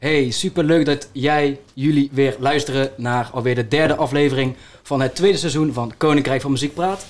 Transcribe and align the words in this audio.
Hey, 0.00 0.30
super 0.30 0.64
leuk 0.64 0.84
dat 0.86 1.08
jij, 1.12 1.60
jullie 1.74 2.08
weer 2.12 2.36
luisteren 2.38 2.90
naar 2.96 3.30
alweer 3.32 3.54
de 3.54 3.68
derde 3.68 3.96
aflevering 3.96 4.56
van 4.82 5.00
het 5.00 5.14
tweede 5.14 5.38
seizoen 5.38 5.72
van 5.72 5.92
Koninkrijk 5.96 6.40
van 6.40 6.50
Muziek 6.50 6.74
Praat. 6.74 7.06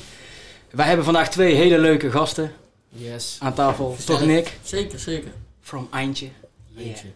Wij 0.70 0.86
hebben 0.86 1.04
vandaag 1.04 1.30
twee 1.30 1.54
hele 1.54 1.78
leuke 1.78 2.10
gasten 2.10 2.52
Yes. 2.88 3.36
aan 3.40 3.54
tafel. 3.54 3.94
Vertel 3.94 4.16
Toch 4.16 4.26
Nick? 4.26 4.58
Zeker, 4.62 4.98
zeker. 4.98 5.30
From 5.60 5.88
Eindje. 5.90 6.28
Eentje. 6.76 7.06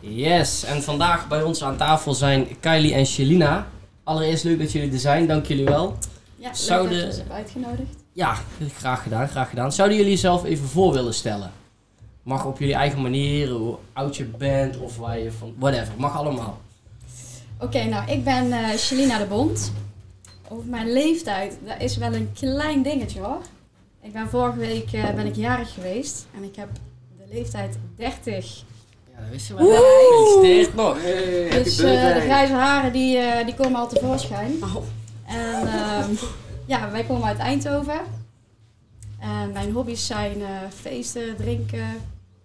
Yes, 0.00 0.64
en 0.64 0.82
vandaag 0.82 1.28
bij 1.28 1.42
ons 1.42 1.64
aan 1.64 1.76
tafel 1.76 2.14
zijn 2.14 2.60
Kylie 2.60 2.94
en 2.94 3.06
Shelina. 3.06 3.66
Allereerst 4.04 4.44
leuk 4.44 4.58
dat 4.58 4.72
jullie 4.72 4.92
er 4.92 4.98
zijn, 4.98 5.26
dank 5.26 5.46
jullie 5.46 5.64
wel. 5.64 5.96
Ja, 6.36 6.46
leuk 6.46 6.56
Zouden- 6.56 6.90
dat 6.92 7.00
je 7.00 7.06
ons 7.06 7.16
hebt 7.16 7.30
uitgenodigd. 7.30 7.96
Ja, 8.12 8.36
graag 8.76 9.02
gedaan, 9.02 9.28
graag 9.28 9.48
gedaan. 9.48 9.72
Zouden 9.72 9.96
jullie 9.96 10.12
jezelf 10.12 10.44
even 10.44 10.66
voor 10.68 10.92
willen 10.92 11.14
stellen? 11.14 11.52
Mag 12.22 12.44
op 12.44 12.58
jullie 12.58 12.74
eigen 12.74 13.02
manier, 13.02 13.48
hoe 13.50 13.76
oud 13.92 14.16
je 14.16 14.24
bent 14.24 14.76
of 14.78 14.96
waar 14.96 15.18
je 15.18 15.32
van... 15.32 15.54
Whatever, 15.58 15.94
mag 15.96 16.16
allemaal. 16.16 16.60
Oké, 17.60 17.84
nou, 17.84 18.10
ik 18.10 18.24
ben 18.24 18.78
Shelina 18.78 19.18
de 19.18 19.24
Bond. 19.26 19.72
Over 20.48 20.66
mijn 20.68 20.92
leeftijd, 20.92 21.58
dat 21.66 21.80
is 21.80 21.96
wel 21.96 22.14
een 22.14 22.32
klein 22.32 22.82
dingetje 22.82 23.20
hoor. 23.20 23.40
Ik 24.02 24.12
ben 24.12 24.28
vorige 24.28 24.58
week 24.58 24.92
eh, 24.92 25.14
ben 25.14 25.26
ik 25.26 25.36
jarig 25.36 25.74
geweest 25.74 26.26
en 26.36 26.42
ik 26.42 26.56
heb 26.56 26.68
de 27.18 27.34
leeftijd 27.34 27.78
30. 27.96 28.62
Ja, 29.14 29.20
dat 29.20 29.30
wist 29.30 29.46
je 29.48 29.54
wel. 29.54 29.66
Gefeliciteerd 29.66 30.74
nog. 30.74 30.96
Hey, 31.02 31.62
Dus 31.62 31.78
eh, 31.78 32.14
de 32.14 32.20
grijze 32.20 32.52
haren 32.52 32.92
die, 32.92 33.18
eh, 33.18 33.44
die 33.44 33.54
komen 33.54 33.80
al 33.80 33.88
tevoorschijn. 33.88 34.52
Oh. 34.62 34.76
En 35.26 35.66
ehm, 35.66 36.10
ja, 36.66 36.90
wij 36.90 37.04
komen 37.04 37.26
uit 37.28 37.38
Eindhoven. 37.38 38.00
En 39.20 39.52
mijn 39.52 39.72
hobby's 39.72 40.06
zijn 40.06 40.42
eh, 40.42 40.48
feesten, 40.80 41.36
drinken, 41.36 42.00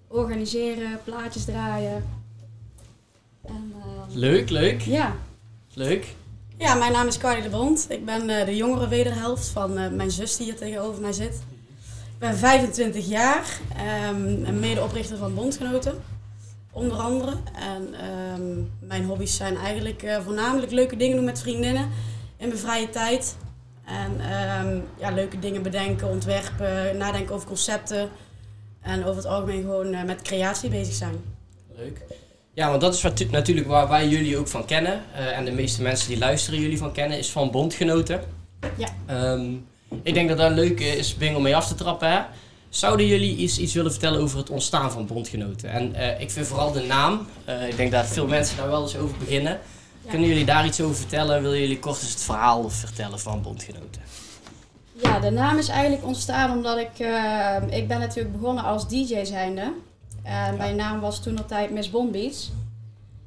organiseren, 0.08 1.00
plaatjes 1.04 1.46
draaien. 1.46 2.06
En, 3.46 3.74
ehm, 3.82 4.18
Leuk, 4.20 4.50
leuk, 4.50 4.82
ja, 4.82 5.16
leuk. 5.74 6.16
Ja, 6.58 6.74
mijn 6.76 6.92
naam 6.92 7.08
is 7.08 7.18
Carly 7.18 7.42
de 7.42 7.50
Bond. 7.50 7.86
Ik 7.90 8.06
ben 8.06 8.30
eh, 8.30 8.46
de 8.46 8.56
jongere 8.56 8.88
wederhelft 8.88 9.48
van 9.48 9.78
eh, 9.78 9.92
mijn 9.92 10.12
zus 10.12 10.38
die 10.38 10.46
hier 10.46 10.56
tegenover 10.56 11.02
mij 11.02 11.14
zit. 11.14 11.34
Ik 12.14 12.20
ben 12.20 12.38
25 12.38 13.08
jaar 13.08 13.60
ehm, 13.76 14.46
en 14.46 14.60
medeoprichter 14.60 15.18
van 15.18 15.36
Bondgenoten, 15.36 16.02
onder 16.80 16.98
andere. 16.98 17.32
En 17.56 17.94
ehm, 17.94 18.88
mijn 18.88 19.06
hobby's 19.06 19.36
zijn 19.36 19.58
eigenlijk 19.58 20.04
eh, 20.04 20.18
voornamelijk 20.24 20.72
leuke 20.72 20.96
dingen 20.96 21.16
doen 21.16 21.26
met 21.26 21.42
vriendinnen 21.42 21.90
in 22.38 22.48
mijn 22.48 22.60
vrije 22.60 22.90
tijd. 22.90 23.36
En 23.86 24.20
ehm, 24.20 24.80
ja, 25.00 25.12
leuke 25.12 25.40
dingen 25.40 25.62
bedenken, 25.62 26.10
ontwerpen, 26.10 26.98
nadenken 26.98 27.36
over 27.36 27.48
concepten. 27.48 28.10
En 28.82 29.00
over 29.04 29.16
het 29.16 29.26
algemeen 29.26 29.62
gewoon 29.62 29.94
eh, 29.94 30.04
met 30.04 30.22
creatie 30.22 30.70
bezig 30.70 30.94
zijn. 30.94 31.16
Leuk. 31.76 32.02
Ja, 32.54 32.70
want 32.70 32.82
dat 32.82 32.94
is 32.94 33.02
wat, 33.02 33.26
natuurlijk 33.32 33.68
waar 33.68 33.88
wij 33.88 34.08
jullie 34.08 34.38
ook 34.38 34.48
van 34.48 34.66
kennen. 34.66 35.02
eh, 35.14 35.38
en 35.38 35.46
de 35.46 35.52
meeste 35.52 35.82
mensen 35.82 36.10
die 36.10 36.18
luisteren 36.18 36.60
jullie 36.60 36.78
van 36.78 36.92
kennen, 36.92 37.18
is 37.18 37.30
van 37.30 37.52
bondgenoten. 37.52 38.22
Ja. 38.78 38.88
Ehm, 39.06 39.54
ik 40.04 40.14
denk 40.14 40.30
dat 40.30 40.38
dat 40.38 40.50
een 40.50 40.56
leuke 40.56 40.84
is 40.84 41.16
Bing 41.16 41.36
om 41.36 41.42
mee 41.42 41.56
af 41.56 41.68
te 41.68 41.76
trappen. 41.76 42.12
Hè? 42.12 42.22
Zouden 42.70 43.06
jullie 43.06 43.36
iets, 43.36 43.58
iets 43.58 43.74
willen 43.74 43.92
vertellen 43.92 44.22
over 44.22 44.38
het 44.38 44.50
ontstaan 44.50 44.92
van 44.92 45.06
bondgenoten? 45.06 45.70
En 45.70 45.96
eh, 45.96 46.22
ik 46.22 46.32
vind 46.32 46.48
vooral 46.48 46.72
de 46.72 46.82
naam. 46.82 47.28
eh, 47.46 47.68
ik 47.68 47.78
denk 47.78 47.92
dat 47.92 48.06
veel 48.08 48.28
mensen 48.28 48.58
daar 48.58 48.68
wel 48.70 48.82
eens 48.82 48.98
over 48.98 49.18
beginnen. 49.18 49.60
Ja. 50.04 50.10
Kunnen 50.10 50.28
jullie 50.28 50.46
daar 50.46 50.66
iets 50.66 50.82
over 50.82 50.96
vertellen? 50.96 51.42
Willen 51.42 51.60
jullie 51.60 51.80
kort 51.80 52.02
eens 52.02 52.10
het 52.12 52.24
verhaal 52.24 52.70
vertellen 52.70 53.20
van 53.20 53.42
bondgenoten? 53.42 54.02
Ja, 54.94 55.20
de 55.20 55.30
naam 55.30 55.58
is 55.58 55.68
eigenlijk 55.68 56.06
ontstaan 56.06 56.52
omdat 56.52 56.78
ik... 56.78 57.00
eh, 57.00 57.56
ik 57.70 57.88
ben 57.88 58.00
natuurlijk 58.00 58.38
begonnen 58.40 58.64
als 58.64 58.88
DJ 58.88 59.24
zijnde. 59.24 59.74
Mijn 60.58 60.76
naam 60.76 61.00
was 61.00 61.22
toen 61.24 61.38
altijd 61.38 61.72
Miss 61.72 61.90
Bondbeats. 61.90 62.52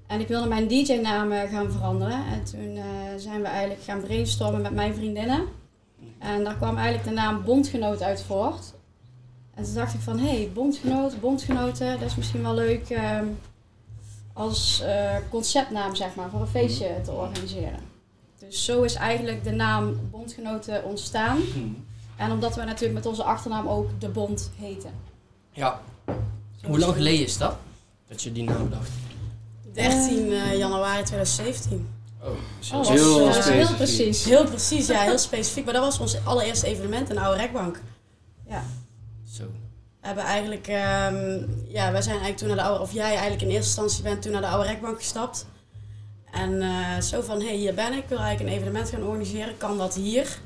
En 0.06 0.20
ik 0.20 0.28
wilde 0.28 0.48
mijn 0.48 0.68
DJ-naam 0.68 1.30
gaan 1.50 1.70
veranderen. 1.72 2.24
En 2.32 2.44
toen 2.50 2.78
zijn 3.16 3.40
we 3.40 3.46
eigenlijk 3.46 3.82
gaan 3.84 4.00
brainstormen 4.00 4.60
met 4.62 4.72
mijn 4.72 4.94
vriendinnen. 4.94 5.44
En 6.18 6.44
daar 6.44 6.56
kwam 6.56 6.76
eigenlijk 6.76 7.08
de 7.08 7.14
naam 7.14 7.42
Bondgenoot 7.44 8.02
uit 8.02 8.22
voort. 8.26 8.72
En 9.62 9.68
toen 9.68 9.76
dacht 9.76 9.94
ik 9.94 10.00
van, 10.00 10.18
hé, 10.18 10.36
hey, 10.36 10.50
bondgenoot, 10.54 11.20
bondgenoten, 11.20 12.00
dat 12.00 12.08
is 12.08 12.16
misschien 12.16 12.42
wel 12.42 12.54
leuk 12.54 12.90
ehm, 12.90 13.26
als 14.32 14.80
eh, 14.80 15.16
conceptnaam, 15.30 15.94
zeg 15.94 16.14
maar, 16.14 16.30
voor 16.30 16.40
een 16.40 16.46
feestje 16.46 17.00
te 17.04 17.10
organiseren. 17.12 17.78
Dus 18.38 18.64
zo 18.64 18.82
is 18.82 18.94
eigenlijk 18.94 19.44
de 19.44 19.50
naam 19.50 20.00
Bondgenoten 20.10 20.84
ontstaan. 20.84 21.38
En 22.16 22.30
omdat 22.30 22.54
we 22.54 22.64
natuurlijk 22.64 22.94
met 22.94 23.06
onze 23.06 23.22
achternaam 23.22 23.68
ook 23.68 24.00
de 24.00 24.08
Bond 24.08 24.50
heten. 24.58 24.90
Ja. 25.50 25.80
Hoe 26.64 26.78
lang 26.78 26.94
geleden 26.94 27.24
is 27.24 27.38
dat? 27.38 27.56
Dat 28.08 28.22
je 28.22 28.32
die 28.32 28.44
naam 28.44 28.70
dacht? 28.70 28.90
13 29.72 30.32
eh, 30.32 30.58
januari 30.58 31.02
2017. 31.02 31.88
Oh, 32.22 32.28
Oh, 32.72 32.88
heel 32.88 33.32
specifiek. 33.32 33.76
precies. 33.76 34.24
Heel 34.24 34.44
precies, 34.44 34.86
ja, 34.86 35.00
heel 35.00 35.18
specifiek. 35.18 35.64
Maar 35.64 35.74
dat 35.74 35.82
was 35.82 35.98
ons 35.98 36.24
allereerste 36.24 36.66
evenement 36.66 37.08
in 37.08 37.14
de 37.14 37.20
oude 37.20 37.40
rekbank. 37.40 37.80
Ja. 38.48 38.64
Hebben 40.02 40.24
eigenlijk, 40.24 40.66
ehm, 40.66 41.44
ja, 41.66 41.92
wij 41.92 42.02
zijn 42.02 42.18
eigenlijk 42.18 42.36
toen 42.36 42.48
naar 42.48 42.56
de 42.56 42.62
oude, 42.62 42.80
of 42.80 42.92
jij 42.92 43.10
eigenlijk 43.10 43.42
in 43.42 43.48
eerste 43.48 43.66
instantie 43.66 44.02
bent 44.02 44.22
toen 44.22 44.32
naar 44.32 44.40
de 44.40 44.46
oude 44.46 44.68
rekbank 44.68 44.96
gestapt. 44.96 45.46
En 46.30 46.62
eh, 46.62 47.00
zo 47.00 47.20
van, 47.20 47.40
hé, 47.40 47.46
hey, 47.46 47.56
hier 47.56 47.74
ben 47.74 47.92
ik, 47.92 48.04
wil 48.08 48.18
eigenlijk 48.18 48.50
een 48.50 48.56
evenement 48.58 48.88
gaan 48.88 49.02
organiseren, 49.02 49.56
kan 49.56 49.78
dat 49.78 49.94
hier? 49.94 50.38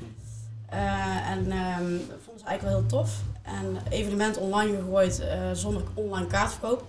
Eh, 0.69 1.29
en 1.29 1.51
ehm 1.51 1.91
dat 2.07 2.17
vonden 2.23 2.39
ze 2.39 2.45
eigenlijk 2.45 2.61
wel 2.61 2.71
heel 2.71 2.85
tof. 2.85 3.21
En 3.41 3.77
evenement 3.89 4.37
online 4.37 4.77
gegooid 4.77 5.19
eh, 5.19 5.51
zonder 5.53 5.83
online 5.93 6.27
kaartverkoop. 6.27 6.85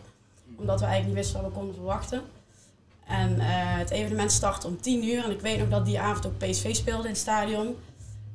Omdat 0.57 0.81
we 0.81 0.87
eigenlijk 0.87 1.17
niet 1.17 1.25
wisten 1.25 1.43
wat 1.43 1.51
we 1.51 1.59
konden 1.59 1.75
verwachten. 1.75 2.23
En 3.07 3.41
het 3.79 3.91
evenement 3.91 4.33
startte 4.33 4.67
om 4.67 4.81
10 4.81 5.05
uur. 5.05 5.25
En 5.25 5.31
ik 5.31 5.41
weet 5.41 5.59
nog 5.59 5.69
dat 5.69 5.85
die 5.85 6.01
avond 6.01 6.27
ook 6.27 6.39
PSV 6.39 6.75
speelde 6.75 7.03
in 7.03 7.09
het 7.09 7.19
stadion. 7.19 7.77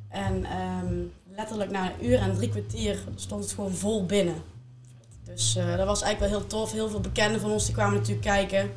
En 0.10 0.46
ehm, 0.46 0.94
letterlijk 1.36 1.72
na 1.72 1.86
een 1.86 2.06
uur 2.06 2.20
en 2.20 2.36
drie 2.36 2.50
kwartier 2.50 3.00
stond 3.16 3.44
het 3.44 3.54
gewoon 3.54 3.74
vol 3.74 4.06
binnen. 4.06 4.36
Dus 5.24 5.56
eh, 5.56 5.78
dat 5.78 5.86
was 5.86 6.02
eigenlijk 6.02 6.32
wel 6.32 6.40
heel 6.40 6.50
tof. 6.50 6.72
Heel 6.72 6.90
veel 6.90 7.00
bekenden 7.00 7.42
van 7.42 7.52
ons 7.52 7.66
die 7.66 7.74
kwamen 7.74 7.94
natuurlijk 7.94 8.26
kijken. 8.26 8.72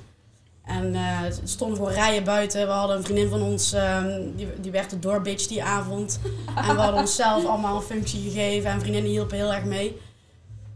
En 0.65 0.95
eh, 0.95 1.23
er 1.23 1.39
stonden 1.45 1.77
gewoon 1.77 1.93
rijen 1.93 2.25
buiten. 2.25 2.67
We 2.67 2.73
hadden 2.73 2.97
een 2.97 3.05
vriendin 3.05 3.29
van 3.29 3.43
ons, 3.43 3.73
ehm, 3.73 4.37
die, 4.37 4.49
die 4.61 4.71
werd 4.71 4.91
de 4.91 4.99
doorbitch 4.99 5.47
die 5.47 5.65
avond. 5.65 6.21
en 6.57 6.75
we 6.75 6.81
hadden 6.81 7.01
onszelf 7.01 7.47
allemaal 7.47 7.77
een 7.77 7.83
functie 7.83 8.31
gegeven. 8.31 8.71
En 8.71 8.81
vriendinnen 8.81 9.11
hielpen 9.11 9.37
heel 9.37 9.53
erg 9.53 9.65
mee. 9.65 10.01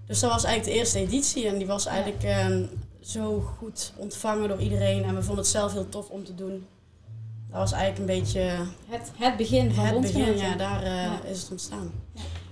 Dus 0.06 0.20
dat 0.20 0.30
was 0.30 0.44
eigenlijk 0.44 0.74
de 0.74 0.80
eerste 0.80 0.98
editie. 0.98 1.46
En 1.46 1.58
die 1.58 1.66
was 1.66 1.86
eigenlijk 1.86 2.22
ehm, 2.22 2.64
zo 3.00 3.40
goed 3.58 3.92
ontvangen 3.96 4.48
door 4.48 4.60
iedereen. 4.60 5.04
En 5.04 5.14
we 5.14 5.22
vonden 5.22 5.44
het 5.44 5.52
zelf 5.52 5.72
heel 5.72 5.88
tof 5.88 6.08
om 6.08 6.24
te 6.24 6.34
doen. 6.34 6.66
Dat 7.50 7.58
was 7.60 7.72
eigenlijk 7.72 7.98
een 8.10 8.18
beetje 8.20 8.40
Het, 8.88 9.10
het 9.16 9.36
begin 9.36 9.72
van 9.74 9.84
het 9.84 10.00
begin. 10.00 10.36
Ja, 10.38 10.56
daar 10.56 10.82
eh, 10.82 10.92
Ja. 11.04 11.20
is 11.30 11.40
het 11.42 11.50
ontstaan. 11.50 11.90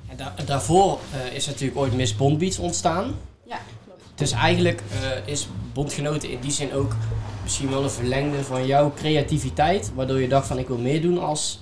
En 0.09 0.17
da- 0.17 0.35
daarvoor 0.47 0.99
eh, 1.13 1.35
is 1.35 1.47
natuurlijk 1.47 1.79
ooit 1.79 1.95
Miss 1.95 2.17
Bondbeats 2.17 2.59
ontstaan. 2.59 3.15
Ja, 3.47 3.59
klopt. 3.85 4.03
Dus 4.15 4.33
eigenlijk 4.33 4.83
eh, 5.03 5.33
is 5.33 5.49
Bondgenoten 5.73 6.31
in 6.31 6.41
die 6.41 6.51
zin 6.51 6.73
ook 6.73 6.97
misschien 7.43 7.71
wel 7.71 7.83
een 7.83 7.91
verlengde 7.91 8.45
van 8.45 8.67
jouw 8.67 8.93
creativiteit. 8.95 9.91
Waardoor 9.95 10.21
je 10.21 10.29
dacht 10.29 10.47
van 10.47 10.59
ik 10.59 10.69
wil 10.69 10.79
meer 10.79 11.03
doen 11.03 11.19
als, 11.19 11.61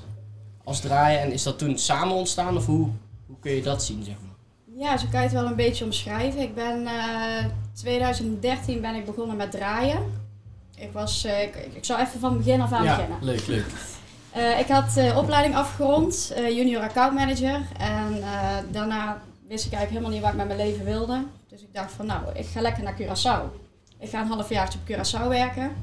als 0.65 0.81
draaien. 0.81 1.21
En 1.21 1.33
is 1.33 1.43
dat 1.43 1.59
toen 1.59 1.79
samen 1.79 2.15
ontstaan 2.17 2.57
of 2.57 2.67
hoe, 2.67 2.89
hoe 3.27 3.37
kun 3.41 3.53
je 3.53 3.63
dat 3.63 3.85
zien 3.85 4.05
zeg 4.05 4.15
maar? 4.21 4.35
Ja, 4.79 4.97
zo 4.97 5.07
kan 5.11 5.21
je 5.21 5.27
het 5.27 5.35
wel 5.37 5.47
een 5.47 5.57
beetje 5.57 5.85
omschrijven. 5.85 6.41
Ik 6.41 6.55
ben 6.55 6.87
eh 6.87 7.45
2013 7.75 8.81
ben 8.81 8.95
ik 8.95 9.05
begonnen 9.05 9.37
met 9.37 9.51
draaien. 9.51 10.25
Ik 10.77 10.93
was, 10.93 11.25
eh, 11.25 11.43
ik, 11.43 11.57
ik 11.73 11.85
zou 11.85 12.01
even 12.01 12.21
van 12.21 12.37
begin 12.37 12.61
af 12.61 12.73
aan 12.73 12.83
beginnen. 12.83 13.19
leuk, 13.21 13.47
leuk. 13.47 13.67
Eh, 14.33 14.59
ik 14.59 14.69
had 14.69 14.97
eh, 14.97 15.17
opleiding 15.17 15.57
afgerond, 15.57 16.33
junior 16.37 16.83
account 16.83 17.15
manager. 17.15 17.61
En 17.79 18.21
daarna 18.71 19.23
wist 19.49 19.67
ik 19.67 19.73
eigenlijk 19.73 19.91
helemaal 19.91 20.11
niet 20.11 20.21
wat 20.21 20.31
ik 20.31 20.37
met 20.37 20.47
mijn 20.47 20.59
leven 20.59 20.85
wilde. 20.85 21.25
Dus 21.49 21.61
ik 21.61 21.69
dacht 21.73 21.93
van 21.93 22.07
nou, 22.07 22.23
ik 22.35 22.47
ga 22.47 22.61
lekker 22.61 22.83
naar 22.83 22.95
Curaçao. 22.95 23.65
Ik 23.99 24.09
ga 24.09 24.21
een 24.21 24.27
halfjaartje 24.27 24.79
op 24.79 24.91
Curaçao 24.91 25.29
werken. 25.29 25.77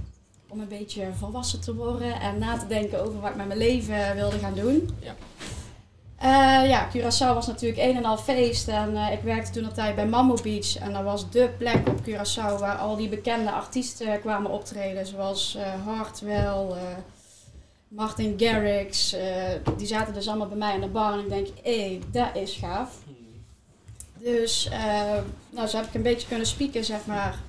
Om 0.47 0.59
een 0.59 0.67
beetje 0.67 1.07
volwassen 1.17 1.61
te 1.61 1.75
worden 1.75 2.19
en 2.19 2.37
na 2.37 2.57
te 2.57 2.67
denken 2.67 3.01
over 3.01 3.19
wat 3.21 3.29
ik 3.29 3.35
met 3.35 3.47
mijn 3.47 3.59
leven 3.59 4.15
wilde 4.15 4.39
gaan 4.39 4.53
doen. 4.53 4.89
Ja. 4.99 5.15
Eh, 6.23 6.69
ja, 6.69 6.87
Curaçao 6.89 7.33
was 7.33 7.47
natuurlijk 7.47 7.81
een 7.81 7.95
en 7.95 8.05
al 8.05 8.17
feest. 8.17 8.67
En 8.67 8.95
eh, 8.95 9.11
ik 9.11 9.21
werkte 9.21 9.51
toen 9.51 9.65
altijd 9.65 9.95
bij 9.95 10.07
Mammo 10.07 10.37
Beach. 10.43 10.77
En 10.77 10.93
dat 10.93 11.03
was 11.03 11.29
dé 11.29 11.49
plek 11.57 11.87
op 11.87 11.99
Curaçao 12.01 12.59
waar 12.59 12.77
al 12.77 12.95
die 12.95 13.09
bekende 13.09 13.51
artiesten 13.51 14.19
kwamen 14.19 14.51
optreden. 14.51 15.05
Zoals 15.05 15.55
eh 15.55 15.85
Hartwell, 15.85 16.75
Martin 17.87 18.33
Garrix. 18.37 19.15
die 19.77 19.87
zaten 19.87 20.13
dus 20.13 20.27
allemaal 20.27 20.47
bij 20.47 20.57
mij 20.57 20.75
in 20.75 20.81
de 20.81 20.87
bar. 20.87 21.13
En 21.13 21.19
ik 21.19 21.29
denk, 21.29 21.47
hé, 21.63 21.99
dat 22.11 22.35
is 22.35 22.57
gaaf. 22.61 22.97
Dus 24.19 24.69
nou, 25.49 25.67
zo 25.67 25.77
heb 25.77 25.85
ik 25.85 25.93
een 25.93 26.01
beetje 26.01 26.27
kunnen 26.27 26.47
spieken, 26.47 26.83
zeg 26.83 27.05
maar, 27.05 27.39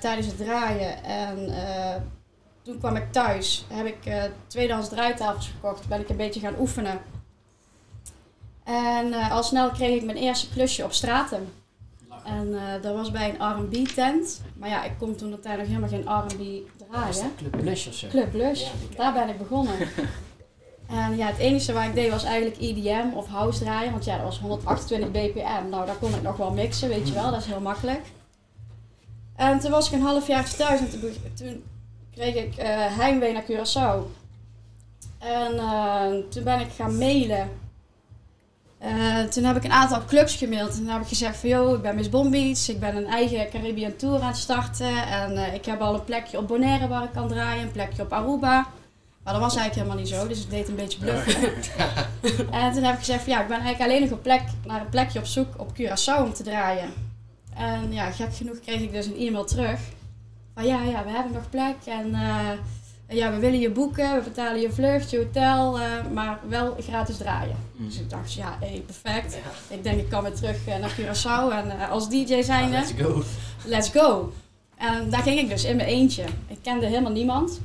tijdens 0.00 0.26
het 0.26 0.36
draaien. 0.36 1.04
En 1.04 1.52
toen 2.62 2.78
kwam 2.78 2.96
ik 2.96 3.12
thuis, 3.12 3.64
heb 3.68 3.86
ik 3.86 4.06
eh 4.06 4.22
tweedehands 4.46 4.88
draaitafels 4.88 5.48
gekocht, 5.48 5.88
ben 5.88 6.00
ik 6.00 6.08
een 6.08 6.16
beetje 6.16 6.40
gaan 6.40 6.58
oefenen. 6.58 7.00
En 8.64 9.12
eh, 9.12 9.32
al 9.32 9.42
snel 9.42 9.70
kreeg 9.70 9.96
ik 9.96 10.04
mijn 10.04 10.18
eerste 10.18 10.48
klusje 10.48 10.84
op 10.84 10.92
straten. 10.92 11.48
En 12.24 12.54
eh, 12.54 12.82
dat 12.82 12.94
was 12.94 13.10
bij 13.10 13.34
een 13.38 13.56
R&B 13.56 13.88
tent. 13.88 14.42
Maar 14.56 14.68
ja, 14.68 14.84
ik 14.84 14.92
kon 14.98 15.14
toen 15.14 15.30
nog 15.30 15.38
helemaal 15.42 15.88
geen 15.88 16.08
R&B 16.08 16.68
draaien. 16.88 17.34
Club 17.36 17.56
Blush 17.60 17.86
of 17.86 17.94
zo? 17.94 18.08
Club 18.08 18.30
Blush, 18.30 18.62
Ja, 18.62 18.68
daar 18.96 19.12
ben 19.12 19.28
ik 19.28 19.38
begonnen. 19.38 19.74
en 20.88 21.16
ja, 21.16 21.26
het 21.26 21.38
enige 21.38 21.72
wat 21.72 21.84
ik 21.84 21.94
deed 21.94 22.10
was 22.10 22.24
eigenlijk 22.24 22.60
EDM 22.60 23.06
of 23.14 23.26
house 23.26 23.58
draaien. 23.58 23.92
Want 23.92 24.04
ja, 24.04 24.16
dat 24.16 24.24
was 24.24 24.40
128 24.40 25.10
bpm. 25.10 25.68
Nou, 25.68 25.86
daar 25.86 25.96
kon 25.96 26.14
ik 26.14 26.22
nog 26.22 26.36
wel 26.36 26.50
mixen, 26.50 26.88
weet 26.88 27.08
je 27.08 27.14
wel. 27.14 27.30
Dat 27.30 27.40
is 27.40 27.46
heel 27.46 27.60
makkelijk. 27.60 28.02
En 29.36 29.58
toen 29.58 29.70
was 29.70 29.86
ik 29.86 29.92
een 29.92 30.06
half 30.06 30.26
jaar 30.26 30.54
thuis 30.54 30.80
en 30.80 30.90
toen, 31.34 31.64
kreeg 32.14 32.34
ik 32.34 32.56
eh, 32.56 32.66
heimwee 32.96 33.32
naar 33.32 33.44
Curaçao. 33.44 34.18
En 35.18 35.56
toen 36.28 36.44
ben 36.44 36.60
ik 36.60 36.72
gaan 36.76 36.98
mailen. 36.98 37.59
Eh, 38.80 39.22
toen 39.22 39.44
heb 39.44 39.56
ik 39.56 39.64
een 39.64 39.72
aantal 39.72 40.04
clubs 40.04 40.36
gemaild. 40.36 40.78
En 40.78 40.88
heb 40.88 41.02
ik 41.02 41.08
gezegd 41.08 41.36
van, 41.36 41.48
yo, 41.48 41.74
ik 41.74 41.82
ben 41.82 41.94
Miss 41.94 42.08
Bombeats. 42.08 42.68
Ik 42.68 42.80
ben 42.80 42.96
een 42.96 43.06
eigen 43.06 43.50
Caribbean 43.50 43.96
Tour 43.96 44.20
aan 44.20 44.26
het 44.26 44.36
starten. 44.36 45.06
En 45.06 45.36
eh, 45.36 45.54
ik 45.54 45.64
heb 45.64 45.80
al 45.80 45.94
een 45.94 46.04
plekje 46.04 46.38
op 46.38 46.48
Bonaire 46.48 46.88
waar 46.88 47.04
ik 47.04 47.12
kan 47.12 47.28
draaien. 47.28 47.62
Een 47.62 47.72
plekje 47.72 48.02
op 48.02 48.12
Aruba. 48.12 48.66
Maar 49.22 49.32
dat 49.32 49.42
was 49.42 49.56
eigenlijk 49.56 49.74
helemaal 49.74 49.96
niet 49.96 50.08
zo. 50.08 50.28
Dus 50.28 50.42
ik 50.42 50.50
deed 50.50 50.68
een 50.68 50.74
beetje 50.74 50.98
bluffen. 50.98 51.52
en 52.60 52.72
toen 52.72 52.82
heb 52.82 52.94
ik 52.94 52.98
gezegd 52.98 53.22
van, 53.22 53.32
ja, 53.32 53.40
ik 53.40 53.48
ben 53.48 53.60
eigenlijk 53.60 53.90
alleen 53.90 54.00
nog 54.00 54.10
een 54.10 54.22
plek, 54.22 54.42
naar 54.66 54.80
een 54.80 54.88
plekje 54.88 55.18
op 55.18 55.26
zoek 55.26 55.48
op 55.56 55.70
Curaçao 55.72 56.22
om 56.22 56.32
te 56.32 56.42
draaien. 56.42 56.92
En 57.54 57.92
ja, 57.92 58.10
gek 58.10 58.34
genoeg 58.34 58.60
kreeg 58.60 58.80
ik 58.80 58.92
dus 58.92 59.06
een 59.06 59.16
e-mail 59.16 59.44
terug. 59.44 59.80
Van 60.54 60.66
ja, 60.66 60.82
ja, 60.82 61.04
we 61.04 61.10
hebben 61.10 61.32
nog 61.32 61.50
plek. 61.50 61.76
En 61.84 62.14
eh, 62.14 62.50
ja, 63.10 63.30
we 63.32 63.38
willen 63.38 63.58
je 63.60 63.70
boeken. 63.70 64.14
We 64.14 64.20
betalen 64.24 64.60
je 64.60 64.72
vlucht, 64.72 65.10
je 65.10 65.16
hotel. 65.16 65.78
eh, 65.80 65.86
maar 66.12 66.38
wel 66.48 66.76
gratis 66.80 67.16
draaien. 67.16 67.56
Mm. 67.76 67.86
Dus 67.86 67.98
ik 67.98 68.10
dacht, 68.10 68.32
ja, 68.32 68.56
hey, 68.60 68.82
perfect. 68.86 69.38
Ik 69.68 69.82
denk, 69.82 70.00
ik 70.00 70.08
kan 70.08 70.22
weer 70.22 70.34
terug 70.34 70.66
eh, 70.66 70.76
naar 70.78 70.94
Curaçao. 71.00 71.52
En 71.54 71.80
eh, 71.80 71.90
als 71.90 72.08
DJ 72.08 72.42
zijnde, 72.42 72.76
Ah, 72.76 72.82
let's 72.82 72.92
go. 73.02 73.22
let's 73.64 73.88
go. 73.88 74.32
En 74.76 75.10
daar 75.10 75.22
ging 75.22 75.38
ik 75.38 75.48
dus 75.48 75.64
in 75.64 75.76
mijn 75.76 75.88
eentje. 75.88 76.24
Ik 76.46 76.58
kende 76.62 76.86
helemaal 76.86 77.12
niemand. 77.12 77.60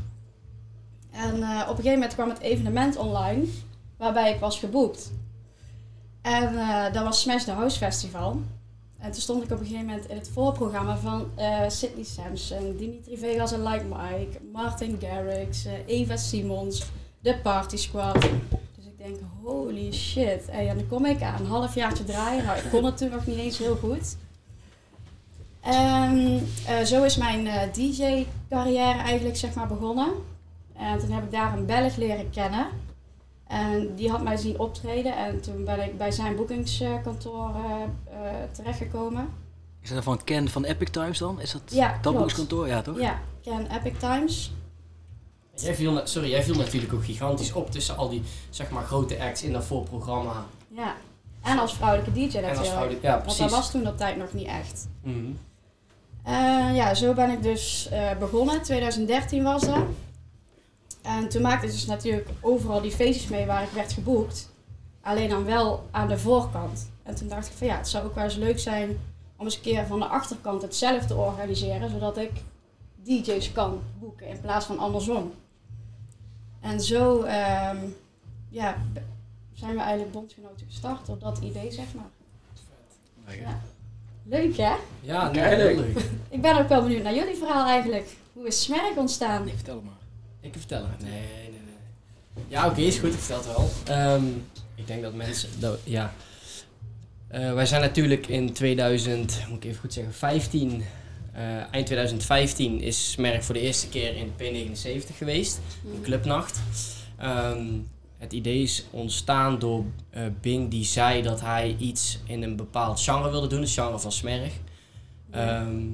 En 1.12 1.34
op 1.34 1.42
een 1.44 1.76
gegeven 1.76 1.92
moment 1.94 2.14
kwam 2.14 2.30
het 2.30 2.40
evenement 2.40 2.98
online, 2.98 3.44
waarbij 3.98 4.34
ik 4.34 4.40
was 4.40 4.60
geboekt. 4.60 5.12
En 6.22 6.54
dat 6.94 7.04
was 7.04 7.22
Smash 7.22 7.44
the 7.44 7.52
House 7.52 7.78
Festival. 7.78 8.42
En 9.06 9.12
toen 9.12 9.22
stond 9.22 9.44
ik 9.44 9.52
op 9.52 9.60
een 9.60 9.66
gegeven 9.66 9.86
moment 9.86 10.08
in 10.10 10.16
het 10.16 10.30
voorprogramma 10.34 10.98
van 10.98 11.26
eh 11.36 11.60
Sidney 11.68 12.04
Sampson, 12.04 12.76
Dimitri 12.78 13.18
Vegas 13.18 13.52
en 13.52 13.64
Like 13.64 13.84
Mike, 13.84 14.40
Martin 14.54 14.98
Garrix, 15.02 15.66
eh, 15.66 15.74
Eva 15.86 16.18
Simons, 16.18 16.86
The 17.22 17.40
Party 17.44 17.78
Squad. 17.78 18.22
Dus 18.76 18.86
ik 18.86 18.98
denk, 18.98 19.16
holy 19.44 19.94
shit. 19.94 20.46
En 20.50 20.78
dan 20.78 20.88
kom 20.88 21.06
ik 21.06 21.22
aan, 21.22 21.40
een 21.40 21.48
halfjaartje 21.48 22.04
draaien. 22.04 22.46
Nou, 22.46 22.58
ik 22.58 22.70
kon 22.72 22.84
het 22.84 22.98
toen 22.98 23.10
nog 23.10 23.26
niet 23.26 23.38
eens 23.38 23.58
heel 23.58 23.76
goed. 23.76 24.18
En 25.62 26.48
eh, 26.68 26.84
zo 26.84 27.04
is 27.04 27.18
mijn 27.18 27.72
DJ-carrière 27.72 29.00
eigenlijk 29.00 29.38
zeg 29.38 29.54
maar 29.54 29.68
begonnen. 29.68 30.10
En 30.74 31.00
toen 31.00 31.12
heb 31.12 31.24
ik 31.24 31.32
daar 31.32 31.58
een 31.58 31.66
Belg 31.66 31.96
leren 31.96 32.30
kennen. 32.30 32.68
En 33.48 33.96
die 33.96 34.10
had 34.10 34.24
mij 34.24 34.38
zien 34.38 34.60
optreden. 34.60 35.18
En 35.18 35.42
toen 35.42 35.64
ben 35.66 35.84
ik 35.84 35.98
bij 35.98 36.12
zijn 36.12 36.36
boekingskantoor 36.36 37.50
eh, 37.56 37.82
eh, 37.82 38.36
terechtgekomen. 38.52 39.30
Is 39.82 39.90
dat 39.90 40.04
van 40.04 40.24
Ken 40.24 40.50
van 40.50 40.64
Epic 40.64 40.90
Times 40.92 41.18
dan? 41.18 41.42
Is 41.42 41.52
dat 41.52 41.62
Ja, 41.66 41.92
dat 41.92 42.02
klopt. 42.02 42.18
boekskantoor? 42.18 42.68
Ja, 42.68 42.82
toch? 42.82 43.00
Ja, 43.00 43.20
Ken 43.44 43.68
Epic 43.72 43.94
Times. 44.00 44.52
Jij 45.56 45.76
viel, 45.76 46.02
sorry, 46.08 46.30
jij 46.30 46.44
viel 46.44 46.56
natuurlijk 46.56 46.94
ook 46.94 47.06
gigantisch 47.06 47.54
op 47.54 47.72
tussen 47.72 47.98
al 47.98 48.10
die 48.10 48.24
zeg 48.50 48.70
maar, 48.70 48.84
grote 48.84 49.20
acts 49.22 49.44
in 49.44 49.52
dat 49.54 49.66
voorprogramma. 49.66 50.46
Ja. 50.68 50.96
En 51.42 51.60
als 51.60 51.74
vrouwelijke 51.76 52.12
DJ 52.12 52.20
natuurlijk. 52.24 52.52
En 52.54 52.58
als 52.60 52.68
vrouwelijke, 52.68 53.06
ja 53.06 53.12
Want 53.12 53.24
precies. 53.24 53.42
dat 53.42 53.52
was 53.52 53.72
toen 53.72 53.84
dat 53.84 53.98
tijd 53.98 54.18
nog 54.18 54.34
niet 54.34 54.48
echt. 54.48 54.88
Mhm. 55.04 55.26
Eh, 56.24 56.76
ja, 56.76 56.94
zo 56.94 57.14
ben 57.14 57.30
ik 57.30 57.44
dus 57.44 57.88
eh, 57.92 58.18
begonnen. 58.20 58.62
2013 58.62 59.44
was 59.44 59.62
dat. 59.66 59.84
En 61.06 61.30
toen 61.30 61.42
maakte 61.42 61.66
ik 61.66 61.72
dus 61.72 61.86
natuurlijk 61.86 62.30
overal 62.42 62.82
die 62.82 62.92
feestjes 62.92 63.28
mee 63.28 63.46
waar 63.46 63.64
ik 63.64 63.70
werd 63.70 63.94
geboekt. 63.94 64.50
Alleen 65.02 65.30
dan 65.30 65.46
wel 65.46 65.88
aan 65.92 66.08
de 66.08 66.18
voorkant. 66.18 66.92
En 67.04 67.16
toen 67.16 67.28
dacht 67.28 67.48
ik 67.48 67.54
van 67.54 67.68
ja, 67.68 67.78
het 67.78 67.88
zou 67.88 68.06
ook 68.06 68.16
wel 68.16 68.24
eens 68.24 68.36
leuk 68.36 68.60
zijn 68.60 69.00
om 69.38 69.46
eens 69.46 69.56
een 69.56 69.62
keer 69.62 69.86
van 69.86 70.00
de 70.00 70.06
achterkant 70.06 70.62
het 70.62 70.76
zelf 70.76 71.06
te 71.06 71.16
organiseren. 71.16 71.90
Zodat 71.90 72.18
ik 72.18 72.32
DJ's 73.04 73.52
kan 73.52 73.82
boeken 74.00 74.28
in 74.28 74.42
plaats 74.42 74.66
van 74.66 74.80
andersom. 74.80 75.34
En 76.62 76.82
zo 76.82 77.22
ehm, 77.22 77.78
ja, 78.50 78.78
zijn 79.54 79.74
we 79.74 79.80
eigenlijk 79.80 80.12
bondgenoten 80.12 80.66
gestart 80.68 81.10
op 81.10 81.22
dat 81.22 81.38
idee, 81.38 81.72
zeg 81.72 81.86
maar. 81.94 83.36
Ja. 83.36 83.62
Leuk 84.24 84.58
hè? 84.58 84.76
Ja, 85.02 85.32
nee, 85.32 85.58
leuk. 85.58 85.98
Ik 86.30 86.42
ben 86.42 86.58
ook 86.58 86.68
wel 86.68 86.82
benieuwd 86.82 87.04
naar 87.04 87.16
jullie 87.16 87.36
verhaal 87.36 87.68
eigenlijk. 87.68 88.16
Hoe 88.34 88.48
is 88.48 88.64
Smerk 88.64 88.98
ontstaan? 88.98 89.44
Nee, 89.44 89.54
vertel 89.54 89.82
maar. 89.82 90.04
Ik 90.46 90.52
kan 90.52 90.60
vertellen. 90.60 90.90
Nee, 91.02 91.12
nee, 91.12 91.50
nee. 91.50 92.44
Ja, 92.48 92.68
oké, 92.68 92.82
is 92.82 92.98
goed. 92.98 93.14
Ik 93.14 93.20
vertel 93.20 93.38
het 93.38 93.46
wel. 93.46 93.70
Ehm, 93.98 94.26
ik 94.76 94.88
denk 94.88 95.02
dat 95.02 95.14
mensen... 95.14 95.50
Dat, 95.60 95.80
ja. 95.84 96.14
Eh, 97.28 97.54
wij 97.54 97.66
zijn 97.66 97.82
natuurlijk 97.82 98.28
in 98.28 98.54
2000, 98.54 99.46
moet 99.50 99.58
ik 99.58 99.64
even 99.64 99.80
goed 99.80 99.94
zeggen, 99.94 100.14
15... 100.14 100.84
eh, 101.32 101.74
eind 101.74 101.86
2015 101.86 102.82
is 102.82 103.12
Smerk 103.12 103.44
voor 103.44 103.54
de 103.54 103.62
eerste 103.62 103.90
keer 103.90 104.16
in 104.16 104.32
P79 104.38 105.16
geweest. 105.18 105.60
Een 105.94 106.02
clubnacht. 106.02 106.62
Ehm, 107.18 107.66
het 108.18 108.34
idee 108.34 108.62
is 108.62 108.86
ontstaan 108.90 109.60
door 109.60 109.86
eh, 110.10 110.24
Bing 110.42 110.70
die 110.72 110.86
zei 110.86 111.22
dat 111.22 111.42
hij 111.42 111.76
iets 111.80 112.20
in 112.26 112.44
een 112.44 112.56
bepaald 112.56 113.02
genre 113.02 113.30
wilde 113.30 113.48
doen, 113.48 113.62
het 113.62 113.72
genre 113.72 114.00
van 114.00 114.12
Smerg. 114.12 114.54
Ehm, 115.32 115.88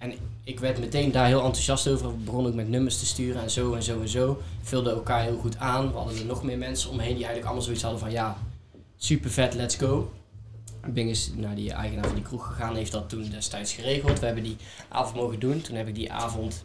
en 0.00 0.12
ik 0.44 0.60
werd 0.60 0.78
meteen 0.78 1.12
daar 1.12 1.26
heel 1.26 1.44
enthousiast 1.44 1.88
over. 1.88 2.06
We 2.06 2.16
begonnen 2.16 2.50
ook 2.50 2.56
met 2.56 2.68
nummers 2.68 2.98
te 2.98 3.06
sturen 3.06 3.42
en 3.42 3.50
zo 3.50 3.72
en 3.72 3.82
zo 3.82 4.00
en 4.00 4.08
zo. 4.08 4.42
Vulden 4.62 4.92
elkaar 4.92 5.22
heel 5.22 5.38
goed 5.38 5.58
aan. 5.58 5.90
We 5.90 5.96
hadden 5.96 6.18
er 6.18 6.24
nog 6.24 6.42
meer 6.42 6.58
mensen 6.58 6.90
omheen 6.90 7.14
die 7.14 7.24
eigenlijk 7.24 7.44
allemaal 7.44 7.62
zoiets 7.62 7.82
hadden 7.82 8.00
van 8.00 8.10
ja, 8.10 8.36
super 8.96 9.30
vet, 9.30 9.54
let's 9.54 9.76
go. 9.76 10.12
Bing 10.86 11.10
is 11.10 11.30
naar 11.36 11.54
die 11.54 11.72
eigenaar 11.72 12.04
van 12.04 12.14
die 12.14 12.24
kroeg 12.24 12.46
gegaan, 12.46 12.76
heeft 12.76 12.92
dat 12.92 13.08
toen 13.08 13.28
destijds 13.30 13.72
geregeld. 13.72 14.18
We 14.18 14.26
hebben 14.26 14.44
die 14.44 14.56
avond 14.88 15.16
mogen 15.16 15.40
doen. 15.40 15.60
Toen 15.60 15.76
heb 15.76 15.88
ik 15.88 15.94
die 15.94 16.12
avond 16.12 16.64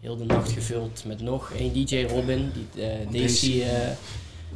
heel 0.00 0.16
de 0.16 0.24
nacht 0.24 0.52
gevuld 0.52 1.04
met 1.04 1.20
nog 1.20 1.50
één 1.50 1.72
DJ, 1.72 2.06
Robin. 2.06 2.52
Die, 2.52 2.84
eh 2.84 3.10
Daisy, 3.10 3.60
eh, 3.60 3.68
hebben 3.68 3.96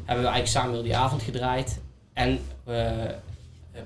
we 0.05 0.31
eigenlijk 0.31 0.47
samen 0.47 0.73
heel 0.73 0.83
die 0.83 0.97
avond 0.97 1.23
gedraaid. 1.23 1.81
En 2.13 2.39
eh, 2.65 2.93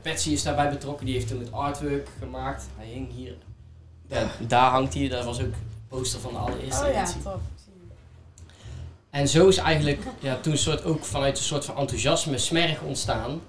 Patsy 0.02 0.30
is 0.30 0.42
daarbij 0.42 0.70
betrokken, 0.70 1.06
die 1.06 1.14
heeft 1.14 1.28
toen 1.28 1.38
het 1.38 1.52
artwork 1.52 2.08
gemaakt. 2.18 2.66
Hij 2.76 2.86
hing 2.86 3.12
hier. 3.12 3.34
Ja, 4.12 4.30
daar 4.46 4.70
hangt 4.70 4.94
hij, 4.94 5.08
dat 5.08 5.24
was 5.24 5.40
ook 5.40 5.52
poster 5.88 6.20
van 6.20 6.32
de 6.32 6.38
allereerste 6.38 6.84
Oh 6.86 6.92
ja, 6.92 7.00
editie. 7.00 7.22
top. 7.22 7.40
En 9.10 9.28
zo 9.28 9.48
is 9.48 9.56
eigenlijk 9.56 10.02
ja, 10.18 10.36
toen 10.40 10.52
een 10.52 10.58
soort, 10.58 10.84
ook 10.84 11.04
vanuit 11.04 11.38
een 11.38 11.44
soort 11.44 11.64
van 11.64 11.76
enthousiasme 11.76 12.38
smerg 12.38 12.80
ontstaan. 12.80 13.40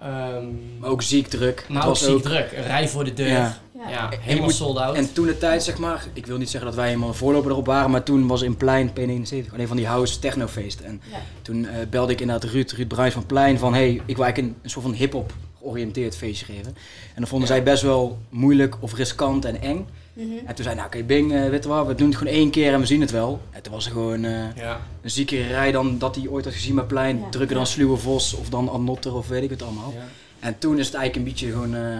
Ehm, 0.00 0.44
Maar 0.78 0.90
ook 0.90 1.02
ziek 1.02 1.26
druk. 1.28 1.66
maar 1.68 1.88
ook 1.88 1.96
ziek 1.96 2.22
druk, 2.22 2.52
een 2.52 2.62
rij 2.62 2.88
voor 2.88 3.04
de 3.04 3.12
deur. 3.14 3.26
Ja. 3.28 3.58
Ja, 3.74 3.88
Ja. 3.90 4.08
helemaal 4.20 4.44
moet- 4.44 4.54
sold 4.54 4.76
out. 4.78 4.96
En 4.96 5.12
toen 5.12 5.26
de 5.26 5.38
tijd, 5.38 5.62
zeg 5.62 5.78
maar, 5.78 6.06
ik 6.12 6.26
wil 6.26 6.36
niet 6.38 6.50
zeggen 6.50 6.68
dat 6.70 6.78
wij 6.78 6.86
helemaal 6.88 7.08
een 7.08 7.14
voorloper 7.14 7.50
erop 7.50 7.66
waren, 7.66 7.90
maar 7.90 8.02
toen 8.02 8.26
was 8.26 8.42
in 8.42 8.56
Plein 8.56 8.90
P79 8.90 9.52
alleen 9.52 9.66
van 9.68 9.76
die 9.76 9.86
house 9.86 10.18
technofeest. 10.18 10.80
En 10.80 11.00
Ja. 11.10 11.16
toen 11.42 11.66
eh, 11.66 11.86
belde 11.90 12.12
ik 12.12 12.20
inderdaad 12.20 12.50
Ruud, 12.50 12.70
Ruud 12.70 12.88
Bruins 12.88 13.14
van 13.14 13.26
Plein 13.26 13.58
van, 13.58 13.74
hey, 13.74 13.90
ik 14.06 14.16
wil 14.16 14.24
eigenlijk 14.24 14.38
een, 14.38 14.60
een 14.62 14.70
soort 14.70 14.84
van 14.84 14.94
hip-hop 14.94 15.32
georiënteerd 15.62 16.16
feestje 16.16 16.44
geven. 16.44 16.76
En 17.14 17.20
dat 17.20 17.28
vonden 17.28 17.48
Ja. 17.48 17.54
zij 17.54 17.62
best 17.62 17.82
wel 17.82 18.18
moeilijk 18.28 18.76
of 18.80 18.94
riskant 18.94 19.44
en 19.44 19.60
eng. 19.62 19.86
Mhm. 20.12 20.28
En 20.46 20.54
toen 20.54 20.64
zei 20.64 20.76
nou 20.76 20.86
oké 20.86 21.02
Bing, 21.02 21.32
eh, 21.32 21.48
weet 21.48 21.62
je 21.62 21.68
wat, 21.68 21.86
we 21.86 21.94
doen 21.94 22.08
het 22.08 22.16
gewoon 22.16 22.32
één 22.32 22.50
keer 22.50 22.72
en 22.72 22.80
we 22.80 22.86
zien 22.86 23.00
het 23.00 23.10
wel. 23.10 23.40
En 23.50 23.62
toen 23.62 23.72
was 23.72 23.86
er 23.86 23.92
gewoon 23.92 24.24
eh, 24.24 24.56
ja. 24.56 24.80
een 25.02 25.10
ziekere 25.10 25.46
rij 25.46 25.72
dan 25.72 25.98
dat 25.98 26.16
hij 26.16 26.28
ooit 26.28 26.44
had 26.44 26.54
gezien 26.54 26.74
bij 26.74 26.84
Plein. 26.84 27.18
Ja. 27.18 27.28
Drukker 27.28 27.56
dan. 27.56 27.66
Sluwe 27.66 27.96
Vos 27.96 28.34
of 28.34 28.48
dan 28.48 28.68
Annotter 28.68 29.14
of 29.14 29.28
weet 29.28 29.42
ik 29.42 29.50
het 29.50 29.62
allemaal. 29.62 29.94
En 30.40 30.58
toen 30.58 30.78
is 30.78 30.86
het 30.86 30.94
eigenlijk 30.94 31.26
een 31.26 31.32
beetje 31.32 31.50
gewoon 31.52 31.74
eh, 31.74 31.98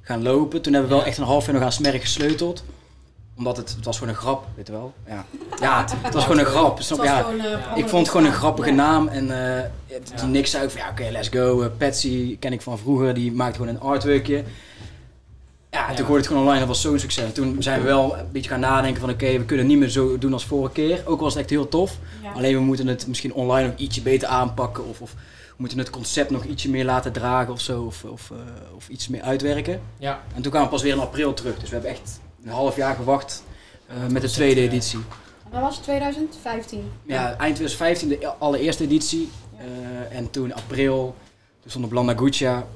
gaan 0.00 0.22
lopen. 0.22 0.62
Toen 0.62 0.72
hebben 0.72 0.90
we 0.90 0.96
wel 0.96 1.06
echt 1.06 1.18
een 1.18 1.24
half 1.24 1.44
jaar 1.44 1.54
nog 1.54 1.62
aan 1.62 1.72
Smerk 1.72 2.02
gesleuteld. 2.02 2.64
Omdat 3.38 3.56
het, 3.56 3.74
het 3.76 3.84
was 3.84 3.98
gewoon 3.98 4.12
een 4.14 4.20
grap, 4.20 4.44
weet 4.54 4.66
je 4.66 4.72
wel. 4.72 4.92
Ja, 5.06 5.24
ja 5.60 5.80
het, 5.80 5.94
het 6.02 6.14
was 6.14 6.22
gewoon 6.22 6.38
een 6.38 6.44
grap. 6.44 6.76
Het 6.76 6.86
Snap, 6.86 6.98
was 6.98 7.06
ja, 7.06 7.16
gewoon, 7.22 7.40
eh, 7.40 7.76
ik 7.76 7.88
vond 7.88 8.02
het 8.02 8.08
gewoon 8.08 8.26
een 8.26 8.32
grappige 8.32 8.68
Ja. 8.68 8.74
naam. 8.74 9.08
En 9.08 9.30
eh, 9.30 9.62
Ja. 9.86 9.98
die 10.16 10.26
niks 10.26 10.50
zei 10.50 10.70
van 10.70 10.80
ja 10.80 10.88
oké, 10.90 11.08
let's 11.10 11.28
go. 11.28 11.62
Eh, 11.62 11.68
Patsy 11.78 12.38
ken 12.38 12.52
ik 12.52 12.62
van 12.62 12.78
vroeger, 12.78 13.14
die 13.14 13.32
maakte 13.32 13.58
gewoon 13.58 13.74
een 13.74 13.80
artworkje. 13.80 14.44
Ja, 15.70 15.86
toen 15.86 15.96
Ja. 15.96 16.02
gooide 16.02 16.16
het 16.16 16.26
gewoon 16.26 16.42
online, 16.42 16.58
dat 16.58 16.68
was 16.68 16.80
zo'n 16.80 16.98
succes. 16.98 17.32
Toen 17.32 17.56
zijn 17.62 17.80
we 17.80 17.86
wel 17.86 18.16
een 18.18 18.26
beetje 18.32 18.50
gaan 18.50 18.60
nadenken 18.60 19.00
van 19.00 19.10
oké, 19.10 19.26
we 19.38 19.44
kunnen 19.44 19.58
het 19.58 19.66
niet 19.66 19.78
meer 19.78 19.88
zo 19.88 20.18
doen 20.18 20.32
als 20.32 20.44
vorige 20.46 20.72
keer. 20.72 21.02
Ook 21.04 21.20
was 21.20 21.32
het 21.32 21.40
echt 21.42 21.50
heel 21.50 21.68
tof. 21.68 21.96
Ja. 22.22 22.32
Alleen 22.32 22.54
we 22.54 22.60
moeten 22.60 22.86
het 22.86 23.06
misschien 23.06 23.32
online 23.34 23.68
nog 23.68 23.76
ietsje 23.78 24.02
beter 24.02 24.28
aanpakken. 24.28 24.88
Of, 24.88 25.00
of 25.00 25.12
we 25.48 25.54
moeten 25.56 25.78
het 25.78 25.90
concept 25.90 26.30
nog 26.30 26.44
ietsje 26.44 26.70
meer 26.70 26.84
laten 26.84 27.12
dragen 27.12 27.52
of 27.52 27.60
zo. 27.60 27.82
Of, 27.82 28.04
of, 28.04 28.30
eh, 28.30 28.36
of 28.76 28.88
iets 28.88 29.08
meer 29.08 29.22
uitwerken. 29.22 29.80
ja. 29.98 30.20
En 30.34 30.42
toen 30.42 30.50
kwamen 30.50 30.68
we 30.68 30.74
pas 30.74 30.82
weer 30.84 30.92
in 30.94 31.00
april 31.00 31.34
terug. 31.34 31.58
Dus 31.58 31.68
we 31.68 31.74
hebben 31.74 31.90
echt 31.90 32.20
een 32.44 32.50
half 32.50 32.76
jaar 32.76 32.94
gewacht 32.94 33.42
eh, 33.86 34.06
met 34.06 34.22
de 34.22 34.30
tweede 34.30 34.60
editie. 34.60 34.98
Dat 35.52 35.60
was 35.60 35.78
2015. 35.78 36.90
Ja, 37.06 37.24
eind 37.36 37.56
2015 37.56 38.08
de 38.08 38.26
allereerste 38.38 38.84
editie. 38.84 39.28
Eh, 39.56 40.16
en 40.16 40.30
toen 40.30 40.54
april, 40.54 41.14
toen 41.60 41.70
stond 41.70 41.84
op 42.08 42.18
Guccia. 42.18 42.66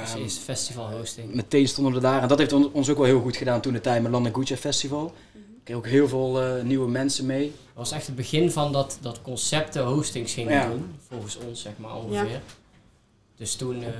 Als 0.00 0.14
Ehm, 0.14 0.28
festival 0.28 0.90
hosting. 0.90 1.34
meteen 1.34 1.68
stonden 1.68 1.92
we 1.94 2.00
daar. 2.00 2.22
En 2.22 2.28
dat 2.28 2.38
heeft 2.38 2.52
on- 2.52 2.72
ons 2.72 2.88
ook 2.90 2.96
wel 2.96 3.06
heel 3.06 3.20
goed 3.20 3.36
gedaan 3.36 3.60
toen 3.60 3.72
de 3.72 3.80
tijd 3.80 4.02
met 4.02 4.10
Landa 4.12 4.30
Guccia 4.32 4.56
Festival. 4.56 5.02
Mhm. 5.02 5.38
Ik 5.38 5.60
kreeg 5.64 5.76
ook 5.76 5.86
heel 5.86 6.08
veel 6.08 6.40
eh, 6.42 6.62
nieuwe 6.62 6.88
mensen 6.88 7.26
mee. 7.26 7.44
Dat 7.46 7.74
was 7.74 7.92
echt 7.92 8.06
het 8.06 8.16
begin 8.16 8.50
van 8.50 8.72
dat, 8.72 8.98
dat 9.00 9.22
concepten 9.22 9.84
hostings 9.84 10.32
gingen 10.32 10.52
Ja. 10.52 10.66
doen. 10.68 10.94
Volgens 11.08 11.38
ons, 11.48 11.62
zeg 11.62 11.72
maar 11.76 11.94
ongeveer. 11.96 12.40
Dus 13.40 13.54
toen, 13.54 13.82
eh, 13.82 13.88
eh, 13.88 13.94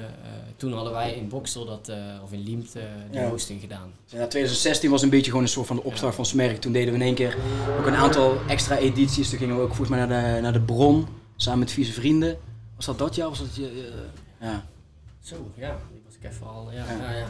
toen 0.56 0.73
hadden 0.73 0.92
wij 0.92 1.12
in 1.14 1.28
Bokstel 1.28 1.64
dat, 1.64 1.88
eh, 1.88 1.97
of 2.25 2.32
in 2.32 2.42
Liemt, 2.42 2.73
de 2.73 2.82
Ja. 3.11 3.28
hosting 3.28 3.61
gedaan. 3.61 3.92
Dus 4.04 4.12
ja, 4.20 4.26
2016 4.26 4.90
was 4.90 5.02
een 5.02 5.11
beetje 5.11 5.26
gewoon 5.30 5.42
een 5.42 5.49
soort 5.49 5.66
van 5.66 5.76
de 5.76 5.82
opstart 5.82 6.14
van 6.14 6.26
Smerk. 6.26 6.61
Toen 6.61 6.73
deden 6.73 6.88
we 6.92 6.99
in 6.99 7.04
één 7.04 7.14
keer 7.14 7.37
ook 7.78 7.87
een 7.87 7.94
aantal 7.97 8.38
extra 8.49 8.76
edities. 8.76 9.28
Toen 9.30 9.38
gingen 9.38 9.56
we 9.56 9.62
ook 9.62 9.75
volgens 9.75 9.88
mij 9.88 10.06
naar 10.06 10.35
de, 10.35 10.40
naar 10.40 10.52
de 10.52 10.61
Bron, 10.61 11.06
samen 11.37 11.59
met 11.59 11.70
vieze 11.70 11.92
vrienden. 11.92 12.38
Was 12.76 12.87
dat 12.87 12.99
dat 12.99 13.14
jaar? 13.14 13.28
Was 13.28 13.38
dat, 13.38 13.54
je- 13.56 13.92
ja. 14.40 14.64
Zo, 15.23 15.50
ja, 15.54 15.76
die 15.92 16.02
was 16.06 16.14
ik 16.14 16.30
even 16.30 16.47
al. 16.47 16.68
Ja, 16.73 16.85
Ja. 16.85 17.11
ja. 17.11 17.16
ja. 17.18 17.26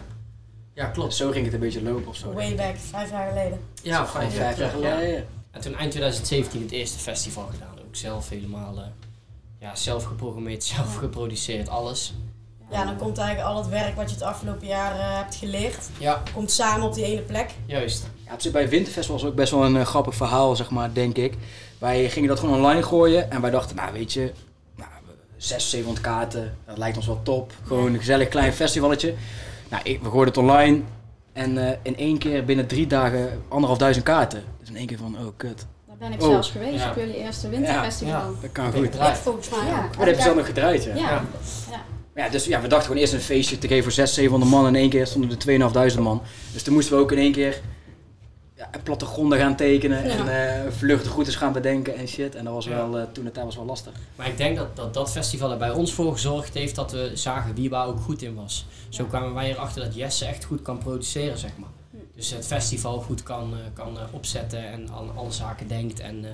ja 0.74 0.86
klopt. 0.86 1.14
Zo 1.14 1.30
ging 1.30 1.44
het 1.44 1.54
een 1.54 1.60
beetje 1.60 1.82
lopen 1.82 2.06
of 2.08 2.16
zo. 2.16 2.32
Way 2.32 2.54
back, 2.54 2.76
vijf 2.76 3.10
jaar 3.10 3.28
geleden. 3.28 3.60
Ja, 3.82 4.06
Vijf, 4.06 4.34
vijf, 4.34 4.56
vijf 4.56 4.58
jaar 4.58 4.80
jaar 4.80 4.90
ja. 4.92 4.96
geleden. 4.98 5.26
En 5.50 5.60
toen 5.60 5.74
eind 5.74 5.90
2017 5.90 6.60
het 6.62 6.70
eerste 6.70 6.98
festival 6.98 7.46
gedaan. 7.52 7.78
Ook 7.86 7.96
zelf 7.96 8.28
helemaal, 8.28 8.74
ja, 9.60 9.74
zelf 9.74 10.04
geprogrammeerd, 10.04 10.64
zelf 10.74 10.96
geproduceerd, 10.96 11.68
alles. 11.68 12.14
Ja, 12.70 12.84
dan 12.84 12.96
komt 12.96 13.18
eigenlijk 13.18 13.48
al 13.48 13.56
het 13.56 13.68
werk 13.68 13.96
wat 13.96 14.08
je 14.08 14.14
het 14.14 14.24
afgelopen 14.24 14.66
jaar 14.66 14.98
eh, 14.98 15.16
hebt 15.16 15.34
geleerd, 15.34 15.88
Ja, 15.98 16.22
komt 16.34 16.50
samen 16.50 16.86
op 16.86 16.94
die 16.94 17.04
ene 17.04 17.20
plek. 17.20 17.50
juist. 17.66 18.10
Ja, 18.26 18.32
op 18.32 18.40
zich 18.40 18.52
bij 18.52 18.68
Winterfest 18.68 19.08
was 19.08 19.24
ook 19.24 19.34
best 19.34 19.50
wel 19.52 19.64
een 19.64 19.76
eh, 19.76 19.84
grappig 19.86 20.14
verhaal, 20.14 20.56
zeg 20.56 20.70
maar, 20.70 20.92
denk 20.92 21.16
ik. 21.16 21.34
Wij 21.78 22.10
gingen 22.10 22.28
dat 22.28 22.38
gewoon 22.38 22.54
online 22.54 22.82
gooien 22.82 23.30
en 23.30 23.40
wij 23.40 23.50
dachten, 23.50 23.76
nou 23.76 23.92
weet 23.92 24.12
je, 24.12 24.32
nou, 24.76 24.90
600, 25.36 25.70
700 25.70 26.06
kaarten, 26.06 26.56
dat 26.66 26.78
lijkt 26.78 26.96
ons 26.96 27.06
wel 27.06 27.20
top. 27.22 27.52
Gewoon 27.66 27.92
een 27.92 27.98
gezellig 27.98 28.28
klein 28.28 28.52
festivalletje. 28.52 29.14
Nou, 29.68 29.82
ik, 29.84 30.02
we 30.02 30.08
gooiden 30.10 30.26
het 30.34 30.36
online 30.36 30.80
en 31.32 31.68
eh, 31.68 31.76
in 31.82 31.96
één 31.96 32.18
keer 32.18 32.44
binnen 32.44 32.66
drie 32.66 32.86
dagen 32.86 33.42
anderhalfduizend 33.48 34.04
kaarten. 34.04 34.44
Dus 34.60 34.68
in 34.68 34.76
één 34.76 34.86
keer 34.86 34.98
van, 34.98 35.16
oh 35.18 35.26
kut, 35.36 35.66
ben 36.00 36.12
ik 36.12 36.22
Oh. 36.22 36.28
zelfs 36.28 36.50
geweest 36.50 36.82
Ja. 36.82 36.90
op 36.90 36.96
jullie 36.96 37.16
eerste 37.16 37.48
winterfestival. 37.48 38.34
dat 38.40 38.52
kan 38.52 38.72
goed. 38.72 38.94
eruit. 38.94 39.18
Volgens 39.18 39.48
mij 39.50 39.58
Ja. 39.66 39.76
ook. 39.76 39.84
Oh, 39.84 39.88
dat 39.90 39.96
hebben 39.96 40.22
ze 40.22 40.28
dan 40.28 40.36
nog 40.36 40.46
gedraaid, 40.46 40.84
ja. 40.84 40.94
Ja. 40.94 41.00
Ja. 41.00 41.22
Ja. 41.70 41.82
Ja, 42.14 42.28
dus 42.28 42.44
ja, 42.44 42.60
we 42.60 42.68
dachten 42.68 42.86
gewoon 42.86 43.00
eerst 43.02 43.12
een 43.12 43.20
feestje 43.20 43.58
te 43.58 43.66
geven 43.66 43.82
voor 43.82 43.92
600, 43.92 44.14
700 44.18 44.50
man. 44.50 44.66
En 44.66 44.74
in 44.74 44.80
één 44.80 44.90
keer 44.90 45.06
stonden 45.06 45.30
er 45.30 45.38
2500 45.38 46.14
man. 46.16 46.22
Dus 46.52 46.62
toen 46.62 46.74
moesten 46.74 46.96
we 46.96 47.02
ook 47.02 47.12
in 47.12 47.18
één 47.18 47.32
keer 47.32 47.60
ja, 48.56 48.70
plattegronden 48.82 49.38
gaan 49.38 49.56
tekenen. 49.56 50.04
Ja. 50.06 50.10
En 50.16 50.28
eh 50.64 50.72
vluchtroutes 50.72 51.34
gaan 51.36 51.52
bedenken 51.52 51.96
en 51.96 52.08
shit. 52.08 52.34
En 52.34 52.44
dat 52.44 52.52
was 52.54 52.64
Ja. 52.64 52.70
wel, 52.70 52.98
eh, 52.98 53.04
toen 53.12 53.24
de 53.24 53.30
tijd 53.30 53.44
was 53.44 53.56
wel 53.56 53.64
lastig. 53.64 53.92
Maar 54.16 54.26
ik 54.26 54.36
denk 54.36 54.56
dat, 54.56 54.76
dat 54.76 54.94
dat 54.94 55.10
festival 55.10 55.50
er 55.50 55.56
bij 55.58 55.70
ons 55.70 55.92
voor 55.92 56.12
gezorgd 56.12 56.54
heeft 56.54 56.74
dat 56.74 56.92
we 56.92 57.10
zagen 57.14 57.54
wie 57.54 57.70
waar 57.70 57.86
ook 57.86 58.00
goed 58.00 58.22
in 58.22 58.34
was. 58.34 58.66
Zo 58.88 59.04
kwamen 59.04 59.34
wij 59.34 59.50
erachter 59.50 59.82
dat 59.84 59.94
Jesse 59.94 60.24
echt 60.24 60.44
goed 60.44 60.62
kan 60.62 60.78
produceren, 60.78 61.38
zeg 61.38 61.50
maar. 61.56 61.68
Dus 62.20 62.30
het 62.30 62.46
festival 62.46 63.00
goed 63.00 63.22
kan, 63.22 63.52
eh, 63.52 63.58
kan 63.72 63.98
eh, 63.98 64.02
opzetten 64.10 64.66
en 64.72 64.88
aan 64.92 65.16
alle 65.16 65.30
zaken 65.32 65.68
denkt. 65.68 66.00
En 66.00 66.24
eh 66.24 66.30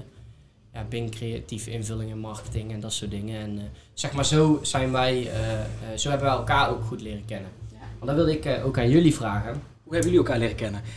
ja, 0.75 0.85
binnen 0.89 1.11
creatieve 1.11 1.71
invulling 1.71 2.11
en 2.11 2.19
marketing 2.19 2.73
en 2.73 2.81
dat 2.81 2.93
soort 2.93 3.11
dingen. 3.11 3.41
En 3.41 3.59
eh, 3.59 3.65
zeg 3.95 4.13
maar, 4.13 4.25
zo 4.25 4.59
zijn 4.63 4.93
wij, 4.93 5.31
eh, 5.31 5.53
eh, 5.61 5.67
zo 5.97 6.09
hebben 6.11 6.27
wij 6.29 6.37
elkaar 6.37 6.71
ook 6.71 6.85
goed 6.85 7.01
leren 7.01 7.25
kennen. 7.25 7.51
Ja. 7.73 7.77
Want 7.99 8.07
dan 8.07 8.15
wilde 8.15 8.33
ik 8.33 8.45
eh, 8.45 8.67
ook 8.67 8.79
aan 8.79 8.91
jullie 8.91 9.15
vragen. 9.15 9.63
Hoe 9.83 9.95
hebben 9.95 10.13
jullie 10.13 10.27
elkaar 10.27 10.39
leren 10.41 10.57
kennen? 10.57 10.81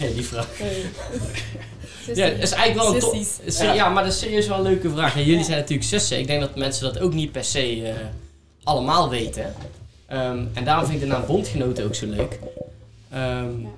Nee, 0.00 0.14
die, 0.14 0.24
vraag. 0.24 0.48
Ja, 2.14 2.28
dat 2.28 2.38
is 2.38 2.50
eigenlijk 2.52 2.74
wel 2.74 2.94
een 2.94 3.00
top. 3.00 3.14
Ja. 3.58 3.72
Ja. 3.72 3.88
maar 3.88 4.02
dat 4.04 4.12
is 4.12 4.18
serieus 4.18 4.46
wel 4.48 4.56
een 4.56 4.62
leuke 4.62 4.90
vraag. 4.90 5.14
En 5.14 5.24
jullie 5.24 5.38
Ja. 5.38 5.44
zijn 5.44 5.58
natuurlijk 5.58 5.88
zussen. 5.88 6.18
Ik 6.18 6.26
denk 6.26 6.40
dat 6.40 6.56
mensen 6.56 6.92
dat 6.92 6.98
ook 7.02 7.12
niet 7.12 7.32
per 7.32 7.44
se 7.44 7.82
eh, 7.88 7.94
allemaal 8.62 9.08
weten. 9.10 9.54
Ehm, 10.08 10.44
en 10.54 10.64
daarom 10.64 10.86
vind 10.86 11.02
ik 11.02 11.08
de 11.08 11.14
naam 11.14 11.26
Bondgenoten 11.26 11.84
ook 11.84 11.94
zo 11.94 12.06
leuk. 12.06 12.38
Ehm, 13.10 13.60
Ja. 13.60 13.68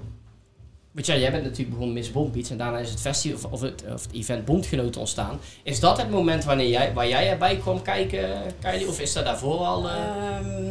Want 0.92 1.06
ja, 1.06 1.16
jij 1.16 1.30
bent 1.30 1.42
natuurlijk 1.42 1.70
begonnen 1.70 1.94
met 1.94 2.02
Miss 2.02 2.12
Bondbeats 2.14 2.50
en 2.50 2.56
daarna 2.58 2.78
is 2.78 2.90
het 2.90 3.00
festival 3.00 3.38
of, 3.38 3.52
of 3.52 3.60
het, 3.60 3.84
of 3.94 4.02
het 4.02 4.12
event 4.12 4.44
Bondgenoten 4.44 5.00
ontstaan. 5.00 5.40
Is 5.62 5.80
dat 5.80 5.96
het 5.98 6.10
moment 6.10 6.44
wanneer 6.44 6.68
jij, 6.68 6.92
waar 6.94 7.08
jij 7.08 7.28
erbij 7.30 7.56
kwam 7.56 7.82
kijken, 7.82 8.42
Kylie? 8.60 8.88
Of 8.88 9.00
is 9.00 9.12
dat 9.12 9.24
daarvoor 9.24 9.58
al? 9.58 9.88
eh? 9.88 9.94
Ehm, 9.96 10.64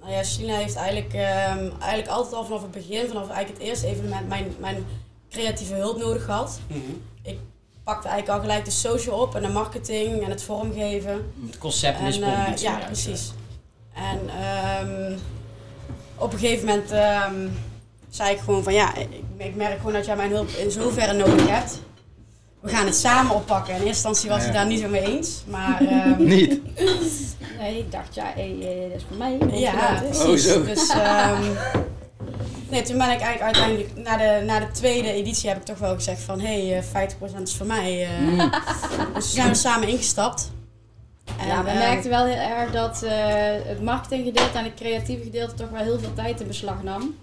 nou 0.00 0.12
ja, 0.12 0.22
China 0.22 0.56
heeft 0.56 0.74
eigenlijk, 0.76 1.14
eigenlijk 1.14 2.08
altijd 2.08 2.34
al 2.34 2.44
vanaf 2.44 2.62
het 2.62 2.70
begin, 2.70 3.06
vanaf 3.08 3.28
eigenlijk 3.28 3.58
het 3.58 3.68
eerste 3.68 3.86
evenement, 3.86 4.28
mijn, 4.28 4.54
mijn 4.60 4.84
creatieve 5.30 5.74
hulp 5.74 5.98
nodig 5.98 6.24
gehad. 6.24 6.60
Mhm. 6.66 7.34
Pakte 7.84 8.08
eigenlijk 8.08 8.38
al 8.38 8.44
gelijk 8.48 8.64
de 8.64 8.70
social 8.70 9.20
op 9.20 9.34
en 9.34 9.42
de 9.42 9.48
marketing 9.48 10.22
en 10.22 10.30
het 10.30 10.42
vormgeven. 10.42 11.32
Het 11.46 11.58
concept 11.58 12.00
Miss 12.02 12.16
En, 12.18 12.22
eh, 12.24 12.34
Bondbeats. 12.34 12.62
ja, 12.62 12.78
precies. 12.86 13.32
En 13.96 14.20
ehm, 14.40 15.12
op 16.16 16.32
een 16.32 16.38
gegeven 16.38 16.66
moment 16.66 16.90
ehm, 16.90 17.48
zei 18.10 18.30
ik 18.34 18.38
gewoon 18.38 18.62
van 18.62 18.72
ja, 18.74 18.94
ik, 18.96 19.08
ik 19.36 19.54
merk 19.54 19.76
gewoon 19.76 19.92
dat 19.92 20.06
jij 20.06 20.16
mijn 20.16 20.30
hulp 20.30 20.48
in 20.48 20.70
zoverre 20.70 21.12
nodig 21.12 21.48
hebt. 21.48 21.80
We 22.60 22.68
gaan 22.72 22.86
het 22.86 22.96
samen 22.96 23.34
oppakken. 23.34 23.68
In 23.74 23.80
eerste 23.82 23.88
instantie 24.08 24.28
was 24.30 24.38
Ja. 24.38 24.44
hij 24.44 24.52
daar 24.52 24.66
niet 24.66 24.80
zo 24.80 24.88
mee 24.88 25.02
eens. 25.02 25.42
Maar 25.46 25.80
ehm, 25.80 26.24
Niet. 26.34 26.60
Nee, 27.58 27.78
ik 27.78 27.92
dacht, 27.92 28.14
ja, 28.14 28.24
hey, 28.34 28.56
eh, 28.60 28.88
dat 28.90 28.96
is 28.98 29.04
voor 29.08 29.16
mij. 29.16 29.58
ja, 29.60 30.02
precies. 30.10 30.46
Oh, 30.46 30.52
zo. 30.52 30.64
Dus 30.64 30.88
ehm, 30.88 31.42
nee, 32.68 32.82
toen 32.82 32.98
ben 32.98 33.10
ik 33.10 33.20
eigenlijk 33.20 33.40
uiteindelijk 33.42 33.90
na 33.96 34.16
de, 34.16 34.42
na 34.44 34.58
de 34.60 34.70
tweede 34.72 35.12
editie 35.12 35.48
heb 35.48 35.58
ik 35.58 35.64
toch 35.64 35.78
wel 35.78 35.94
gezegd 35.94 36.20
van 36.22 36.40
hé, 36.40 36.66
hey, 36.68 36.78
eh, 36.78 36.84
50% 36.84 37.42
is 37.42 37.54
voor 37.56 37.66
mij. 37.66 38.02
eh. 38.04 38.18
Mm. 38.20 38.38
Dus 39.14 39.24
toen 39.24 39.34
zijn 39.34 39.48
we 39.48 39.54
samen 39.54 39.88
ingestapt. 39.88 40.50
En, 41.38 41.46
ja, 41.46 41.64
we 41.64 41.70
ehm, 41.70 41.78
merkten 41.78 42.10
wel 42.10 42.24
heel 42.24 42.56
erg 42.56 42.70
dat 42.70 43.02
eh, 43.02 43.12
het 43.64 43.82
marketinggedeelte 43.82 44.58
en 44.58 44.64
het 44.64 44.74
creatieve 44.74 45.22
gedeelte 45.22 45.54
toch 45.54 45.70
wel 45.70 45.82
heel 45.82 45.98
veel 45.98 46.14
tijd 46.14 46.40
in 46.40 46.46
beslag 46.46 46.82
nam. 46.82 47.14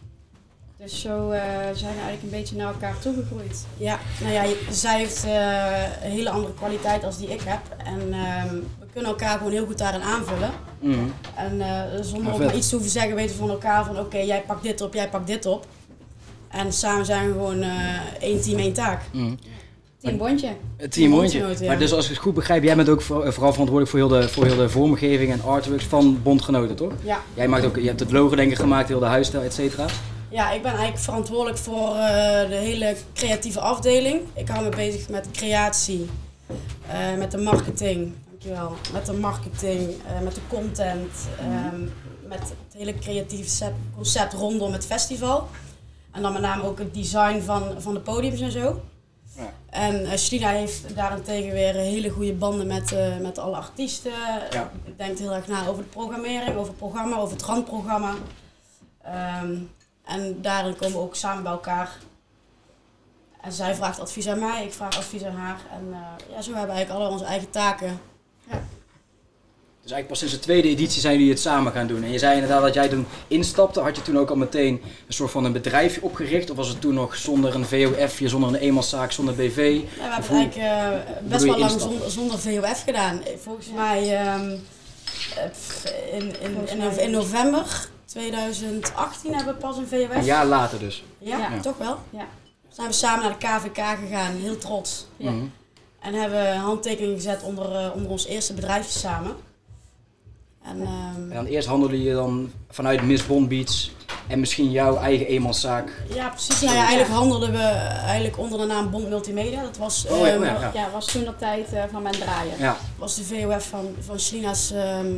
Dus 0.77 1.01
zo 1.01 1.29
eh, 1.29 1.41
zijn 1.74 1.93
we 1.93 2.01
eigenlijk 2.01 2.24
een 2.24 2.29
beetje 2.29 2.55
naar 2.55 2.67
elkaar 2.67 3.00
toegegroeid. 3.00 3.65
Ja, 3.77 4.00
nou 4.22 4.33
ja, 4.33 4.43
zij 4.72 4.98
heeft 4.98 5.24
eh, 5.25 6.03
een 6.03 6.12
hele 6.12 6.29
andere 6.29 6.53
kwaliteit 6.53 7.03
als 7.03 7.17
die 7.17 7.27
ik 7.27 7.41
heb. 7.41 7.60
En 7.77 8.13
ehm, 8.13 8.55
we 8.79 8.86
kunnen 8.93 9.12
elkaar 9.12 9.38
gewoon 9.38 9.51
heel 9.51 9.65
goed 9.65 9.77
daarin 9.77 10.01
aanvullen. 10.01 10.51
Mm. 10.79 11.13
En 11.36 11.62
eh, 11.62 12.01
zonder 12.01 12.27
Ja, 12.27 12.33
ook 12.33 12.45
maar 12.45 12.55
iets 12.55 12.69
te 12.69 12.75
hoeven 12.75 12.91
zeggen, 12.91 13.15
weten 13.15 13.36
we 13.36 13.41
van 13.41 13.50
elkaar 13.50 13.86
van 13.86 14.00
oké, 14.00 14.17
jij 14.17 14.43
pakt 14.48 14.63
dit 14.63 14.81
op, 14.81 14.93
jij 14.93 15.10
pakt 15.10 15.27
dit 15.27 15.45
op. 15.45 15.65
En 16.48 16.74
samen 16.74 17.05
zijn 17.05 17.27
we 17.27 17.31
gewoon 17.31 17.62
eh, 17.62 17.69
één 18.19 18.41
team, 18.41 18.60
één 18.60 18.74
taak. 18.74 19.01
Mm. 19.12 19.39
Team 20.03 20.17
Bondje. 20.17 20.50
Het 20.77 20.91
team. 20.91 21.12
Bondgenoten, 21.12 21.63
ja. 21.63 21.67
Maar 21.69 21.79
dus 21.79 21.93
als 21.93 22.05
ik 22.05 22.12
het 22.12 22.19
goed 22.19 22.33
begrijp, 22.33 22.63
jij 22.63 22.75
bent 22.75 22.89
ook 22.89 23.00
eh, 23.00 23.07
vooral 23.07 23.31
verantwoordelijk 23.33 23.89
voor 23.89 24.00
heel, 24.00 24.07
de, 24.07 24.29
voor 24.29 24.45
heel 24.45 24.55
de 24.55 24.69
vormgeving 24.69 25.31
en 25.31 25.43
artworks 25.43 25.86
van 25.86 26.19
Bondgenoten, 26.24 26.75
toch? 26.75 26.91
Ja. 27.03 27.22
Jij 27.33 27.48
maakt 27.48 27.65
ook, 27.65 27.75
je 27.75 27.88
hebt 27.88 28.00
het 28.00 28.12
logo 28.12 28.36
denk 28.36 28.51
ik 28.51 28.57
gemaakt, 28.57 28.88
heel 28.88 29.00
de 29.00 29.05
huisstijl, 29.05 29.43
et 29.43 29.53
cetera. 29.53 29.86
ja, 30.29 30.51
ik 30.51 30.62
ben 30.62 30.72
eigenlijk 30.72 31.01
verantwoordelijk 31.03 31.57
voor 31.57 31.89
eh, 31.89 32.50
de 32.50 32.55
hele 32.55 32.95
creatieve 33.13 33.60
afdeling. 33.60 34.19
Ik 34.33 34.48
hou 34.48 34.63
me 34.63 34.69
bezig 34.75 35.10
met 35.10 35.27
creatie, 35.31 36.10
eh, 36.88 37.17
met 37.17 37.31
de 37.31 37.38
marketing, 37.38 38.12
dankjewel. 38.29 38.74
Met 38.93 39.05
de 39.05 39.13
marketing, 39.13 39.89
met 40.24 40.36
de 40.36 40.41
content, 40.48 41.12
ehm, 41.39 41.81
met 42.27 42.39
het 42.39 42.77
hele 42.77 42.95
creatieve 43.00 43.72
concept 43.95 44.33
rondom 44.33 44.72
het 44.72 44.86
festival. 44.86 45.48
En 46.12 46.22
dan 46.22 46.33
met 46.33 46.41
name 46.41 46.63
ook 46.63 46.79
het 46.79 46.93
design 46.93 47.41
van, 47.41 47.63
van 47.77 47.93
de 47.93 48.00
podiums 48.00 48.39
en 48.39 48.51
zo. 48.51 48.81
Ja. 49.35 49.53
En 49.69 50.01
uh, 50.01 50.41
heeft 50.41 50.95
daarentegen 50.95 51.51
weer 51.53 51.73
hele 51.73 52.09
goede 52.09 52.33
banden 52.33 52.67
met, 52.67 52.91
eh, 52.91 53.17
met 53.17 53.37
alle 53.37 53.55
artiesten. 53.55 54.11
Ja. 54.51 54.71
Denkt 54.97 55.19
heel 55.19 55.33
erg 55.33 55.47
na 55.47 55.67
over 55.67 55.83
de 55.83 55.89
programmering, 55.89 56.55
over 56.55 56.67
het 56.67 56.77
programma, 56.77 57.17
over 57.17 57.35
het 57.35 57.45
randprogramma. 57.45 58.13
Ehm, 59.01 59.57
en 60.05 60.41
daarin 60.41 60.75
komen 60.75 60.97
we 60.97 61.03
ook 61.03 61.15
samen 61.15 61.43
bij 61.43 61.51
elkaar. 61.51 61.97
En 63.41 63.51
zij 63.51 63.75
vraagt 63.75 63.99
advies 63.99 64.27
aan 64.27 64.39
mij, 64.39 64.65
ik 64.65 64.73
vraag 64.73 64.97
advies 64.97 65.23
aan 65.23 65.35
haar. 65.35 65.61
En 65.71 65.87
eh, 65.91 66.33
ja, 66.35 66.41
zo 66.41 66.53
hebben 66.53 66.69
we 66.69 66.75
eigenlijk 66.75 66.89
alle 66.89 67.09
onze 67.09 67.25
eigen 67.25 67.49
taken. 67.49 67.99
Dus 69.83 69.91
eigenlijk 69.91 70.07
pas 70.07 70.17
sinds 70.19 70.33
de 70.33 70.39
tweede 70.51 70.67
editie 70.67 71.01
zijn 71.01 71.13
jullie 71.17 71.29
het 71.29 71.39
samen 71.39 71.71
gaan 71.71 71.87
doen. 71.87 72.03
En 72.03 72.11
je 72.11 72.17
zei 72.19 72.33
inderdaad 72.33 72.61
dat 72.61 72.73
jij 72.73 72.87
toen 72.89 73.05
instapte. 73.27 73.79
Had 73.79 73.95
je 73.95 74.01
toen 74.01 74.17
ook 74.17 74.29
al 74.29 74.35
meteen 74.35 74.81
een 75.07 75.13
soort 75.13 75.31
van 75.31 75.45
een 75.45 75.51
bedrijfje 75.51 76.01
opgericht? 76.03 76.49
Of 76.49 76.57
was 76.57 76.67
het 76.67 76.81
toen 76.81 76.93
nog 76.93 77.15
zonder 77.15 77.55
een 77.55 77.65
VOFje, 77.65 78.27
zonder 78.29 78.49
een 78.49 78.55
eenmanszaak, 78.55 79.11
zonder 79.11 79.35
BV? 79.35 79.57
Ja, 79.57 79.81
we 79.95 80.01
hebben 80.01 80.29
hoe- 80.29 80.37
eigenlijk 80.37 80.55
eh, 80.55 81.29
best 81.29 81.43
wel 81.43 81.57
lang 81.57 81.71
zonder, 81.81 82.09
zonder 82.11 82.39
VOF 82.39 82.83
gedaan. 82.83 83.21
Volgens 83.41 83.67
mij 83.75 84.17
ehm, 84.19 84.49
eh, 85.35 86.13
in, 86.19 86.33
in, 86.41 86.67
in, 86.81 86.99
in 86.99 87.11
november 87.11 87.87
2018 88.05 89.33
hebben 89.33 89.53
we 89.53 89.59
pas 89.59 89.77
een 89.77 89.87
VOF. 89.87 90.15
Een 90.15 90.23
jaar 90.23 90.45
later 90.45 90.79
dus. 90.79 91.03
Ja, 91.17 91.37
Ja. 91.37 91.59
toch 91.61 91.77
wel. 91.77 91.97
Ja. 92.09 92.25
Zijn 92.69 92.87
we 92.87 92.93
samen 92.93 93.23
naar 93.23 93.35
de 93.39 93.45
KVK 93.69 93.83
gegaan, 94.07 94.35
heel 94.35 94.57
trots. 94.57 95.05
Ja. 95.17 95.31
Mhm. 95.31 95.43
En 95.99 96.13
hebben 96.13 96.39
we 96.41 96.55
handtekeningen 96.55 97.15
gezet 97.15 97.43
onder, 97.43 97.75
eh, 97.75 97.89
onder 97.95 98.11
ons 98.11 98.25
eerste 98.27 98.53
bedrijfje 98.53 98.99
samen. 98.99 99.35
En, 100.63 100.82
ehm, 100.82 101.32
En 101.32 101.34
dan 101.34 101.46
eerst 101.46 101.67
handelde 101.67 102.03
je 102.03 102.13
dan 102.13 102.51
vanuit 102.70 103.01
Miss 103.01 103.25
Bond 103.25 103.48
Beats 103.50 103.91
En 104.27 104.39
misschien 104.39 104.72
jouw 104.72 104.98
eigen 104.98 105.27
eenmanszaak. 105.27 106.03
Ja, 106.13 106.29
precies. 106.29 106.62
Nou 106.62 106.75
ja, 106.75 106.82
eigenlijk 106.82 107.10
handelden 107.10 107.51
we 107.51 107.62
eigenlijk 107.62 108.38
onder 108.38 108.60
de 108.60 108.65
naam 108.65 108.89
Bond 108.89 109.10
Multimedia. 109.10 109.62
Dat 109.62 109.77
was, 109.77 110.05
Oh, 110.08 110.20
ja, 110.20 110.34
ehm, 110.34 110.41
oh 110.41 110.48
ja, 110.48 110.72
ja. 110.74 110.89
Was 110.91 111.05
toen 111.05 111.24
de 111.24 111.36
tijd 111.36 111.74
eh, 111.74 111.84
van 111.91 112.01
mijn 112.01 112.15
draaien. 112.15 112.58
Ja, 112.58 112.77
was 112.98 113.15
de 113.15 113.24
VOF 113.24 113.67
van, 113.67 113.96
van 114.00 114.20
Shelina's 114.20 114.72
ehm, 114.72 115.13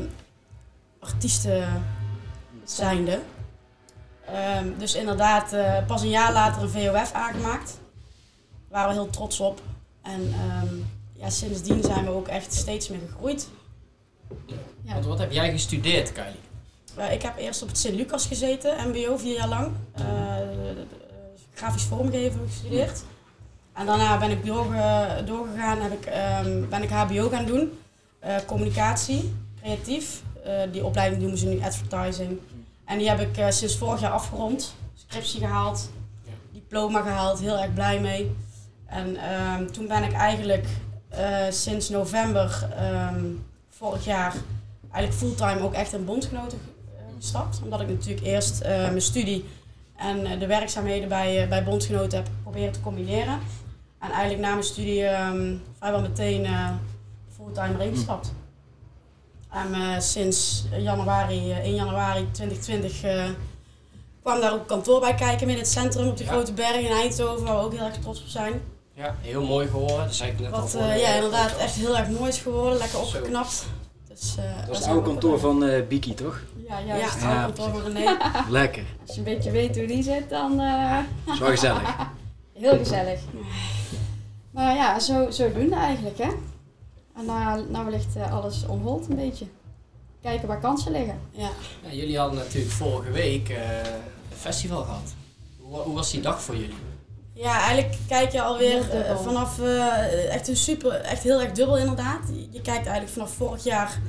artiesten 1.00 1.84
zijnde. 2.64 3.20
Dus 4.78 4.96
inderdaad, 4.96 5.54
eh, 5.54 5.86
pas 5.88 6.02
een 6.02 6.10
jaar 6.10 6.34
later 6.34 6.62
een 6.62 6.70
VOF 6.70 7.12
aangemaakt. 7.12 7.80
Daar 8.70 8.70
waren 8.70 8.88
we 8.90 9.02
heel 9.02 9.10
trots 9.10 9.40
op. 9.40 9.62
En 10.02 10.34
ja, 11.14 11.30
sindsdien 11.30 11.84
zijn 11.84 12.04
we 12.06 12.10
ook 12.10 12.28
echt 12.28 12.54
steeds 12.54 12.90
meer 12.90 13.00
gegroeid. 13.08 13.48
Ja. 14.82 14.94
Want 14.94 15.05
wat 15.05 15.20
heb 15.20 15.32
jij 15.32 15.51
gestudeerd, 15.51 16.12
Kylie? 16.12 16.39
Eh, 16.96 17.12
ik 17.13 17.22
heb 17.22 17.38
eerst 17.38 17.62
op 17.62 17.67
het 17.67 17.77
Sint-Lucas 17.77 18.25
gezeten, 18.25 18.75
MBO, 18.89 19.17
vier 19.17 19.36
jaar 19.38 19.48
lang. 19.48 19.72
Eh, 19.91 20.03
de- 20.03 20.86
grafisch 21.53 21.84
vormgeven 21.84 22.39
gestudeerd. 22.48 23.03
En 23.74 23.86
daarna 23.86 24.17
ben 24.17 24.32
ik 24.32 24.46
doorge- 24.46 25.24
doorgegaan, 25.25 25.91
ik, 25.91 26.05
ehm, 26.05 26.70
ben 26.70 26.84
ik 26.84 26.89
HBO 26.89 27.29
gaan 27.29 27.46
doen. 27.46 27.79
Eh, 28.20 28.36
communicatie, 28.46 29.34
creatief. 29.62 30.22
Eh, 30.44 30.62
die 30.72 30.86
opleiding 30.86 31.22
noemen 31.22 31.39
ze 31.39 31.48
nu 31.48 31.62
advertising. 31.62 32.39
En 32.86 32.98
die 32.98 33.10
heb 33.10 33.20
ik 33.20 33.38
eh, 33.38 33.50
sinds 33.50 33.77
vorig 33.77 34.00
jaar 34.01 34.12
afgerond. 34.12 34.75
Scriptie 34.96 35.39
gehaald, 35.39 35.89
diploma 36.51 37.01
gehaald, 37.01 37.39
heel 37.39 37.58
erg 37.58 37.74
blij 37.74 38.00
mee. 38.00 38.36
En 38.86 39.15
ehm, 39.17 39.67
toen 39.67 39.88
ben 39.88 40.03
ik 40.03 40.12
eigenlijk 40.13 40.65
eh, 41.10 41.38
sinds 41.50 41.89
november 41.89 42.67
ehm, 42.77 43.25
vorig 43.77 44.05
jaar 44.05 44.34
eigenlijk 44.91 45.13
fulltime 45.13 45.62
ook 45.62 45.74
echt 45.74 45.94
in 45.94 46.05
bondgenoten 46.05 46.60
eh, 46.96 47.03
gestapt. 47.17 47.62
Omdat 47.63 47.82
ik 47.82 47.88
natuurlijk 47.88 48.25
eerst 48.25 48.62
eh, 48.62 48.77
mijn 48.77 49.01
studie 49.01 49.46
en 49.96 50.25
eh, 50.25 50.39
de 50.39 50.48
werkzaamheden 50.48 51.10
bij, 51.10 51.48
bij 51.50 51.63
bondgenoten 51.63 52.17
heb 52.17 52.29
proberen 52.41 52.72
te 52.72 52.82
combineren. 52.82 53.39
En 54.00 54.12
eigenlijk 54.12 54.41
na 54.41 54.51
mijn 54.51 54.63
studie 54.63 55.05
ehm, 55.05 55.55
vrijwel 55.77 56.01
meteen 56.01 56.48
fulltime 57.36 57.74
erin 57.79 57.96
gestapt. 57.96 58.34
En 59.55 60.01
sinds 60.01 60.65
januari, 60.77 61.51
eh, 61.51 61.58
1 61.58 61.75
januari 61.75 62.32
2020 62.32 63.03
eh, 63.03 63.29
kwam 64.22 64.41
daar 64.41 64.53
ook 64.53 64.67
kantoor 64.67 65.00
bij 65.00 65.15
kijken 65.15 65.50
in 65.50 65.58
het 65.58 65.67
centrum 65.67 66.08
op 66.08 66.17
de 66.17 66.24
Ja. 66.24 66.29
Grote 66.29 66.53
Berg 66.53 66.75
in 66.75 66.91
Eindhoven, 66.91 67.46
waar 67.46 67.55
we 67.55 67.63
ook 67.63 67.72
heel 67.72 67.86
erg 67.86 67.98
trots 67.98 68.22
op 68.22 68.27
zijn. 68.27 68.62
Ja, 68.96 69.16
heel 69.22 69.44
mooi 69.44 69.68
gehoord. 69.68 70.04
Dat 70.04 70.16
zei 70.16 70.32
ik 70.32 70.40
net 70.40 70.52
al 70.52 70.60
Wat 70.60 70.70
voor 70.72 70.82
eh, 70.82 71.00
ja, 71.02 71.14
inderdaad 71.14 71.48
podcast. 71.48 71.64
echt 71.64 71.75
heel 71.75 71.98
erg 71.98 72.10
mooi 72.10 72.30
is 72.30 72.38
geworden, 72.38 72.78
lekker 72.78 72.98
Zo. 72.98 73.04
opgeknapt. 73.04 73.66
Dus, 74.08 74.36
eh, 74.38 74.58
dat 74.58 74.68
was 74.68 74.78
het 74.78 74.86
we 74.86 74.92
oude 74.92 75.08
kantoor 75.08 75.40
van 75.40 75.64
eh 75.64 75.88
Biki, 75.88 76.14
toch? 76.14 76.42
Ja, 76.68 76.82
juist. 76.82 77.22
Ja, 77.22 77.42
oude 77.42 77.54
kantoor 77.54 77.82
van 77.82 77.92
René. 77.92 78.18
Lekker. 78.50 78.84
Als 79.02 79.16
je 79.16 79.18
een 79.18 79.24
beetje 79.24 79.52
weet 79.52 79.78
hoe 79.78 79.86
die 79.88 80.04
zit, 80.04 80.30
dan 80.30 80.60
eh, 80.60 81.00
Is 81.34 81.40
wel 81.40 81.50
gezellig. 81.50 81.96
heel 82.54 82.78
gezellig. 82.78 83.20
Maar 84.52 84.75
ja, 84.75 85.00
zo, 85.00 85.32
zodoende 85.32 85.75
eigenlijk, 85.75 86.18
hè. 86.18 86.30
En 87.16 87.25
nou, 87.25 87.70
nou 87.70 87.90
ligt 87.90 88.16
eh, 88.16 88.34
alles 88.34 88.66
on 88.68 88.82
hold 88.82 89.10
een 89.10 89.16
beetje. 89.16 89.46
Kijken 90.22 90.48
waar 90.48 90.60
kansen 90.60 90.92
liggen. 90.92 91.20
Ja. 91.32 91.50
Ja, 91.82 91.94
jullie 91.94 92.18
hadden 92.18 92.38
natuurlijk 92.38 92.74
vorige 92.74 93.12
week 93.12 93.50
eh, 93.50 93.78
een 93.78 94.38
festival 94.38 94.84
gehad. 94.84 95.14
Hoe, 95.62 95.80
hoe 95.80 95.96
was 95.96 96.12
die 96.12 96.22
dag 96.22 96.42
voor 96.42 96.56
jullie? 96.56 96.75
Ja, 97.36 97.60
eigenlijk 97.62 97.98
kijk 98.08 98.32
je 98.32 98.42
alweer 98.42 98.89
eh, 98.92 99.18
vanaf 99.18 99.60
eh, 99.60 100.34
echt 100.34 100.48
een 100.48 100.58
super, 100.58 100.92
echt 100.92 101.24
heel 101.24 101.42
erg 101.42 101.51
dubbel 101.51 101.77
inderdaad. 101.77 102.22
Je, 102.51 102.62
kijkt 102.62 102.86
eigenlijk 102.86 103.10
vanaf 103.10 103.32
vorig 103.32 103.63
jaar 103.63 104.00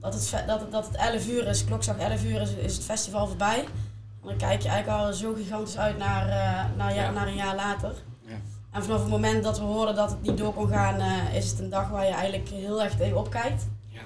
dat 0.00 0.14
het, 0.14 0.46
dat 0.46 0.60
het, 0.60 0.72
dat 0.72 0.86
het 0.86 0.96
11 0.96 1.28
uur 1.28 1.46
is, 1.46 1.64
klokslag 1.64 1.98
11 1.98 2.24
uur 2.24 2.40
is, 2.40 2.50
is 2.50 2.74
het 2.74 2.84
festival 2.84 3.26
voorbij. 3.26 3.64
En 4.22 4.28
dan 4.28 4.36
kijk 4.36 4.62
je 4.62 4.68
eigenlijk 4.68 5.00
al 5.00 5.12
zo 5.12 5.34
gigantisch 5.34 5.78
uit 5.78 5.98
naar, 5.98 6.28
eh, 6.28 6.76
naar, 6.76 6.94
ja, 6.94 7.10
naar 7.10 7.26
een 7.26 7.34
jaar 7.34 7.54
later. 7.54 7.92
Ja. 8.20 8.34
En 8.70 8.82
vanaf 8.82 9.00
het 9.00 9.10
moment 9.10 9.42
dat 9.42 9.58
we 9.58 9.64
hoorden 9.64 9.94
dat 9.94 10.10
het 10.10 10.22
niet 10.22 10.38
door 10.38 10.54
kon 10.54 10.68
gaan, 10.68 11.00
eh, 11.00 11.34
is 11.34 11.50
het 11.50 11.58
een 11.58 11.70
dag 11.70 11.88
waar 11.88 12.04
je 12.04 12.12
eigenlijk 12.12 12.48
heel 12.48 12.82
erg 12.82 12.96
tegen 12.96 13.16
opkijkt. 13.16 13.66
Ja. 13.88 14.00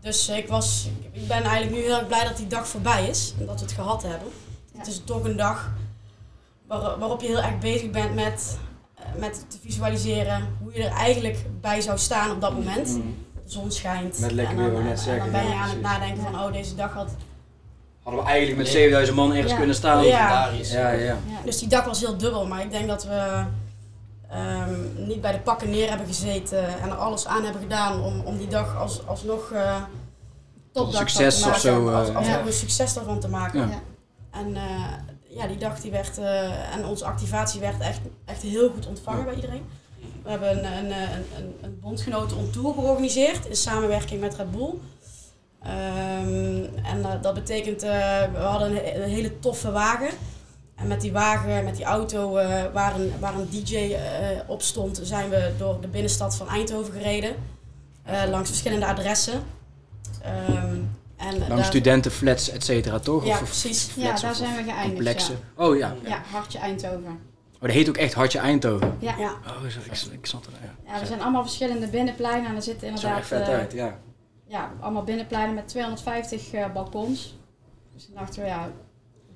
Dus 0.00 0.28
ik, 0.28 0.48
was, 0.48 0.88
ik 1.12 1.28
ben 1.28 1.42
eigenlijk 1.42 1.70
nu 1.70 1.82
heel 1.82 1.98
erg 1.98 2.06
blij 2.06 2.24
dat 2.24 2.36
die 2.36 2.46
dag 2.46 2.68
voorbij 2.68 3.08
is 3.08 3.34
en 3.38 3.46
dat 3.46 3.60
we 3.60 3.64
het 3.64 3.74
gehad 3.74 4.02
hebben. 4.02 4.28
Ja. 4.72 4.78
Het 4.78 4.86
is 4.86 5.02
toch 5.04 5.24
een 5.24 5.36
dag 5.36 5.70
waar, 6.68 6.98
waarop 6.98 7.20
je 7.20 7.26
heel 7.26 7.42
erg 7.42 7.58
bezig 7.58 7.90
bent 7.90 8.14
met, 8.14 8.58
eh, 8.94 9.04
met 9.16 9.44
te 9.50 9.58
visualiseren 9.60 10.56
hoe 10.62 10.72
je 10.74 10.84
er 10.84 10.92
eigenlijk 10.92 11.46
bij 11.60 11.80
zou 11.80 11.98
staan 11.98 12.30
op 12.30 12.40
dat 12.40 12.52
moment. 12.52 12.88
Mm. 12.88 13.16
De 13.44 13.50
zon 13.50 13.70
schijnt. 13.70 14.18
Met 14.18 14.32
lekker 14.32 14.56
en 14.56 14.62
dan, 14.62 14.64
weer, 14.64 14.74
wou 14.74 14.88
net 14.88 15.06
en 15.06 15.18
dan 15.18 15.30
ben 15.30 15.42
je 15.42 15.48
ja, 15.48 15.60
aan 15.60 15.68
het 15.68 15.80
nadenken 15.80 16.22
van, 16.22 16.34
oh 16.34 16.52
deze 16.52 16.74
dag 16.74 16.92
had... 16.92 17.10
Hadden 18.02 18.24
we 18.24 18.30
eigenlijk 18.30 18.58
met 18.62 18.68
7000 18.68 19.16
man 19.16 19.32
ergens 19.32 19.50
Ja. 19.52 19.58
kunnen 19.58 19.74
staan. 19.76 20.04
Ja. 20.04 20.48
Ja. 20.62 20.90
ja. 20.90 21.00
Ja. 21.00 21.16
Dus 21.44 21.58
die 21.58 21.68
dag 21.68 21.84
was 21.84 22.00
heel 22.00 22.16
dubbel, 22.16 22.46
maar 22.46 22.60
ik 22.60 22.70
denk 22.70 22.88
dat 22.88 23.04
we 23.04 23.44
ehm, 24.30 25.06
niet 25.06 25.20
bij 25.20 25.32
de 25.32 25.38
pakken 25.38 25.70
neer 25.70 25.88
hebben 25.88 26.06
gezeten 26.06 26.80
en 26.80 26.90
er 26.90 26.96
alles 26.96 27.26
aan 27.26 27.44
hebben 27.44 27.62
gedaan 27.62 28.02
om, 28.02 28.20
om 28.20 28.38
die 28.38 28.48
dag 28.48 28.76
als, 28.76 29.06
alsnog 29.06 29.50
eh 29.52 29.76
Topdag 30.72 31.10
succes 31.10 31.46
of 31.46 31.58
zo, 31.58 31.82
maken. 31.82 32.16
als, 32.16 32.26
eh, 32.26 32.32
ja. 32.32 32.46
een 32.46 32.52
succes 32.52 32.96
ervan 32.96 33.20
te 33.20 33.28
maken. 33.28 33.60
Ja. 33.60 33.66
Ja. 33.66 33.80
En 34.30 34.56
eh, 34.56 34.62
ja, 35.28 35.46
die 35.46 35.56
dag 35.56 35.80
die 35.80 35.90
werd, 35.90 36.18
eh, 36.18 36.74
en 36.74 36.84
onze 36.86 37.04
activatie 37.04 37.60
werd 37.60 37.80
echt, 37.80 38.00
echt 38.24 38.42
heel 38.42 38.70
goed 38.70 38.86
ontvangen 38.86 39.24
bij 39.24 39.34
iedereen. 39.34 39.62
We 40.22 40.30
hebben 40.30 40.50
een, 40.50 40.64
een, 40.64 40.90
een, 40.90 41.24
een, 41.36 41.54
een 41.62 41.78
bondgenoten 41.80 42.36
on 42.36 42.50
tour 42.50 42.74
georganiseerd 42.74 43.46
in 43.46 43.56
samenwerking 43.56 44.20
met 44.20 44.34
Red 44.34 44.50
Bull. 44.50 44.74
Ehm, 45.62 46.64
en 46.84 47.04
eh, 47.04 47.22
dat 47.22 47.34
betekent, 47.34 47.82
eh, 47.82 47.90
we 48.32 48.38
hadden 48.38 48.70
een, 48.70 49.02
een 49.02 49.08
hele 49.08 49.38
toffe 49.38 49.70
wagen. 49.70 50.10
En 50.74 50.86
met 50.86 51.00
die 51.00 51.12
wagen, 51.12 51.64
met 51.64 51.76
die 51.76 51.84
auto 51.84 52.36
eh, 52.36 52.62
waar, 52.72 53.00
een, 53.00 53.12
waar 53.20 53.34
een 53.34 53.48
DJ 53.50 53.76
eh, 53.76 54.38
op 54.46 54.62
stond, 54.62 55.00
zijn 55.02 55.30
we 55.30 55.52
door 55.58 55.80
de 55.80 55.88
binnenstad 55.88 56.36
van 56.36 56.48
Eindhoven 56.48 56.92
gereden. 56.92 57.34
eh, 58.04 58.22
langs 58.30 58.48
verschillende 58.48 58.86
adressen. 58.86 59.42
Ehm, 60.22 60.76
en 61.18 61.38
Langs 61.38 61.48
daar- 61.54 61.64
studentenflats, 61.64 62.50
et 62.50 62.64
cetera, 62.64 62.98
toch? 62.98 63.24
Ja, 63.26 63.30
Of- 63.34 63.42
of 63.42 63.48
precies. 63.48 63.90
Ja, 63.96 64.02
daar 64.20 64.30
of- 64.30 64.36
zijn 64.36 64.56
we 64.56 64.62
geëindigd. 64.62 64.84
complexen. 64.94 65.38
Ja. 65.58 65.64
Oh 65.66 65.76
ja. 65.76 65.94
ja, 66.04 66.22
Hartje 66.30 66.58
Eindhoven. 66.58 67.20
Oh, 67.54 67.60
dat 67.60 67.70
heet 67.70 67.88
ook 67.88 67.96
echt 67.96 68.14
Hartje 68.14 68.38
Eindhoven. 68.38 68.96
Ja. 68.98 69.14
Ja. 69.18 69.30
Oh, 69.46 69.68
zo, 69.68 69.78
ik, 69.84 70.12
ik 70.12 70.26
snap 70.26 70.44
het. 70.46 70.54
Ja. 70.62 70.92
ja, 70.92 71.00
er 71.00 71.06
zijn 71.06 71.20
allemaal 71.20 71.42
verschillende 71.42 71.86
binnenpleinen 71.88 72.50
en 72.50 72.56
er 72.56 72.62
zitten 72.62 72.88
er 72.88 72.94
inderdaad 72.94 73.18
echt 73.18 73.26
vet 73.28 73.48
eh, 73.48 73.54
uit, 73.54 73.72
ja. 73.72 73.98
ja, 74.46 74.72
allemaal 74.80 75.02
binnenpleinen 75.04 75.54
met 75.54 75.68
250 75.68 76.52
eh, 76.52 76.72
balkons. 76.72 77.36
Dus 77.94 78.04
toen 78.06 78.14
dachten 78.14 78.42
we, 78.42 78.48
ja, 78.48 78.70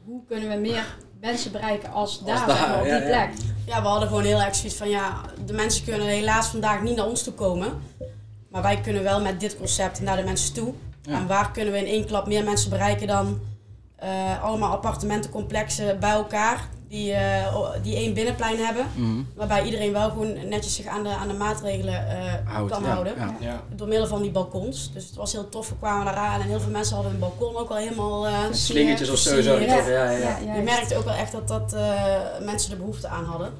hoe 0.05 0.23
kunnen 0.29 0.49
we 0.49 0.55
meer 0.57 0.97
mensen 1.21 1.53
bereiken 1.53 1.92
als 1.92 2.25
daar, 2.25 2.47
daar, 2.47 2.57
zeg 2.57 2.68
maar, 2.68 2.81
op 2.81 2.87
ja, 2.87 2.99
die 2.99 3.09
ja. 3.09 3.27
plek. 3.27 3.38
Ja, 3.66 3.83
we 3.83 3.88
hadden 3.88 4.09
gewoon 4.09 4.25
heel 4.25 4.40
erg 4.40 4.55
zoiets 4.55 4.77
van 4.77 4.88
ja, 4.88 5.21
de 5.45 5.53
mensen 5.53 5.85
kunnen 5.85 6.07
helaas 6.07 6.47
vandaag 6.47 6.83
niet 6.83 6.97
naar 6.97 7.07
ons 7.07 7.23
toe 7.23 7.33
komen. 7.35 7.73
Maar 8.51 8.62
wij 8.62 8.81
kunnen 8.81 9.03
wel 9.03 9.21
met 9.21 9.40
dit 9.40 9.57
concept 9.57 10.01
naar 10.01 10.16
de 10.16 10.23
mensen 10.23 10.55
toe. 10.55 10.75
Ja. 11.03 11.12
En 11.17 11.27
waar 11.27 11.51
kunnen 11.51 11.73
we 11.73 11.79
in 11.79 11.87
één 11.87 12.07
klap 12.07 12.27
meer 12.27 12.45
mensen 12.45 12.71
bereiken 12.71 13.07
dan 13.07 13.41
eh, 13.97 14.43
allemaal 14.43 14.73
appartementencomplexen 14.73 16.01
bij 16.01 16.11
elkaar 16.11 16.69
die, 16.88 17.12
eh, 17.12 17.71
die 17.83 17.97
één 17.97 18.15
binnenplein 18.15 18.59
hebben. 18.59 18.87
Mhm. 18.95 19.21
Waarbij 19.37 19.65
iedereen 19.65 19.93
wel 19.93 20.09
gewoon 20.11 20.49
netjes 20.49 20.75
zich 20.75 20.87
aan 20.87 21.03
de, 21.03 21.09
aan 21.09 21.29
de 21.29 21.35
maatregelen 21.35 22.09
eh, 22.09 22.57
kan 22.69 22.83
ja, 22.83 22.88
houden. 22.88 23.12
ja. 23.17 23.35
Ja. 23.41 23.61
Door 23.77 23.88
middel 23.88 24.07
van 24.07 24.23
die 24.23 24.31
balkons. 24.31 24.91
Dus 24.93 25.07
het 25.07 25.15
was 25.15 25.33
heel 25.33 25.49
tof. 25.49 25.69
We 25.69 25.75
kwamen 25.79 26.12
eraan 26.12 26.41
en 26.41 26.47
heel 26.49 26.61
veel 26.61 26.71
mensen 26.71 26.95
hadden 26.95 27.12
hun 27.12 27.21
balkon 27.21 27.57
ook 27.57 27.71
al 27.71 27.77
helemaal. 27.77 28.27
eh, 28.27 28.43
Met 28.43 28.57
slingertjes 28.59 29.11
of 29.11 29.19
zo. 29.19 29.41
zo? 29.43 29.59
Ja, 29.59 29.75
ja, 29.88 30.11
ja. 30.11 30.38
Je 30.55 30.62
merkte 30.62 30.97
ook 30.97 31.05
wel 31.05 31.15
echt 31.15 31.33
dat, 31.33 31.49
dat 31.49 31.73
eh, 31.73 32.15
mensen 32.41 32.73
er 32.73 32.79
behoefte 32.79 33.09
aan 33.09 33.25
hadden. 33.25 33.53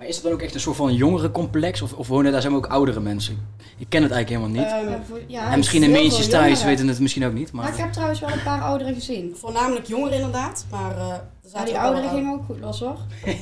Maar 0.00 0.08
is 0.08 0.14
dat 0.14 0.24
dan 0.24 0.32
ook 0.32 0.42
echt 0.42 0.54
een 0.54 0.60
soort 0.60 0.76
van 0.76 0.94
jongerencomplex? 0.94 1.82
Of, 1.82 1.92
of 1.92 2.08
wonen 2.08 2.32
daar 2.32 2.40
zijn 2.40 2.54
ook 2.54 2.66
oudere 2.66 3.00
mensen? 3.00 3.46
Ik 3.78 3.86
ken 3.88 4.02
het 4.02 4.10
eigenlijk 4.12 4.42
helemaal 4.42 4.64
niet. 4.64 4.72
Ehm, 4.82 4.90
Ja, 4.90 5.02
voor- 5.08 5.20
ja, 5.26 5.50
en 5.52 5.56
misschien 5.56 5.80
de 5.80 5.86
heel 5.86 5.94
veel 5.94 6.04
meentjes 6.04 6.28
thuis 6.28 6.64
weten 6.64 6.88
het 6.88 7.00
misschien 7.00 7.24
ook 7.26 7.32
niet. 7.32 7.52
Maar 7.52 7.64
Maar 7.64 7.72
ik 7.74 7.78
heb 7.80 7.92
trouwens 7.92 8.20
wel 8.20 8.30
een 8.30 8.42
paar 8.42 8.62
ouderen 8.62 8.94
gezien. 8.94 9.34
Voornamelijk 9.36 9.86
jongeren 9.86 10.14
inderdaad, 10.16 10.66
maar 10.70 10.96
eh, 10.96 11.02
er 11.08 11.22
Ja, 11.42 11.48
zaten 11.50 11.66
die 11.66 11.74
ook 11.74 11.80
ouderen 11.80 12.10
wel- 12.10 12.18
gingen 12.18 12.32
ook 12.32 12.44
goed 12.46 12.60
los 12.60 12.80
hoor. 12.80 12.96
die 13.24 13.34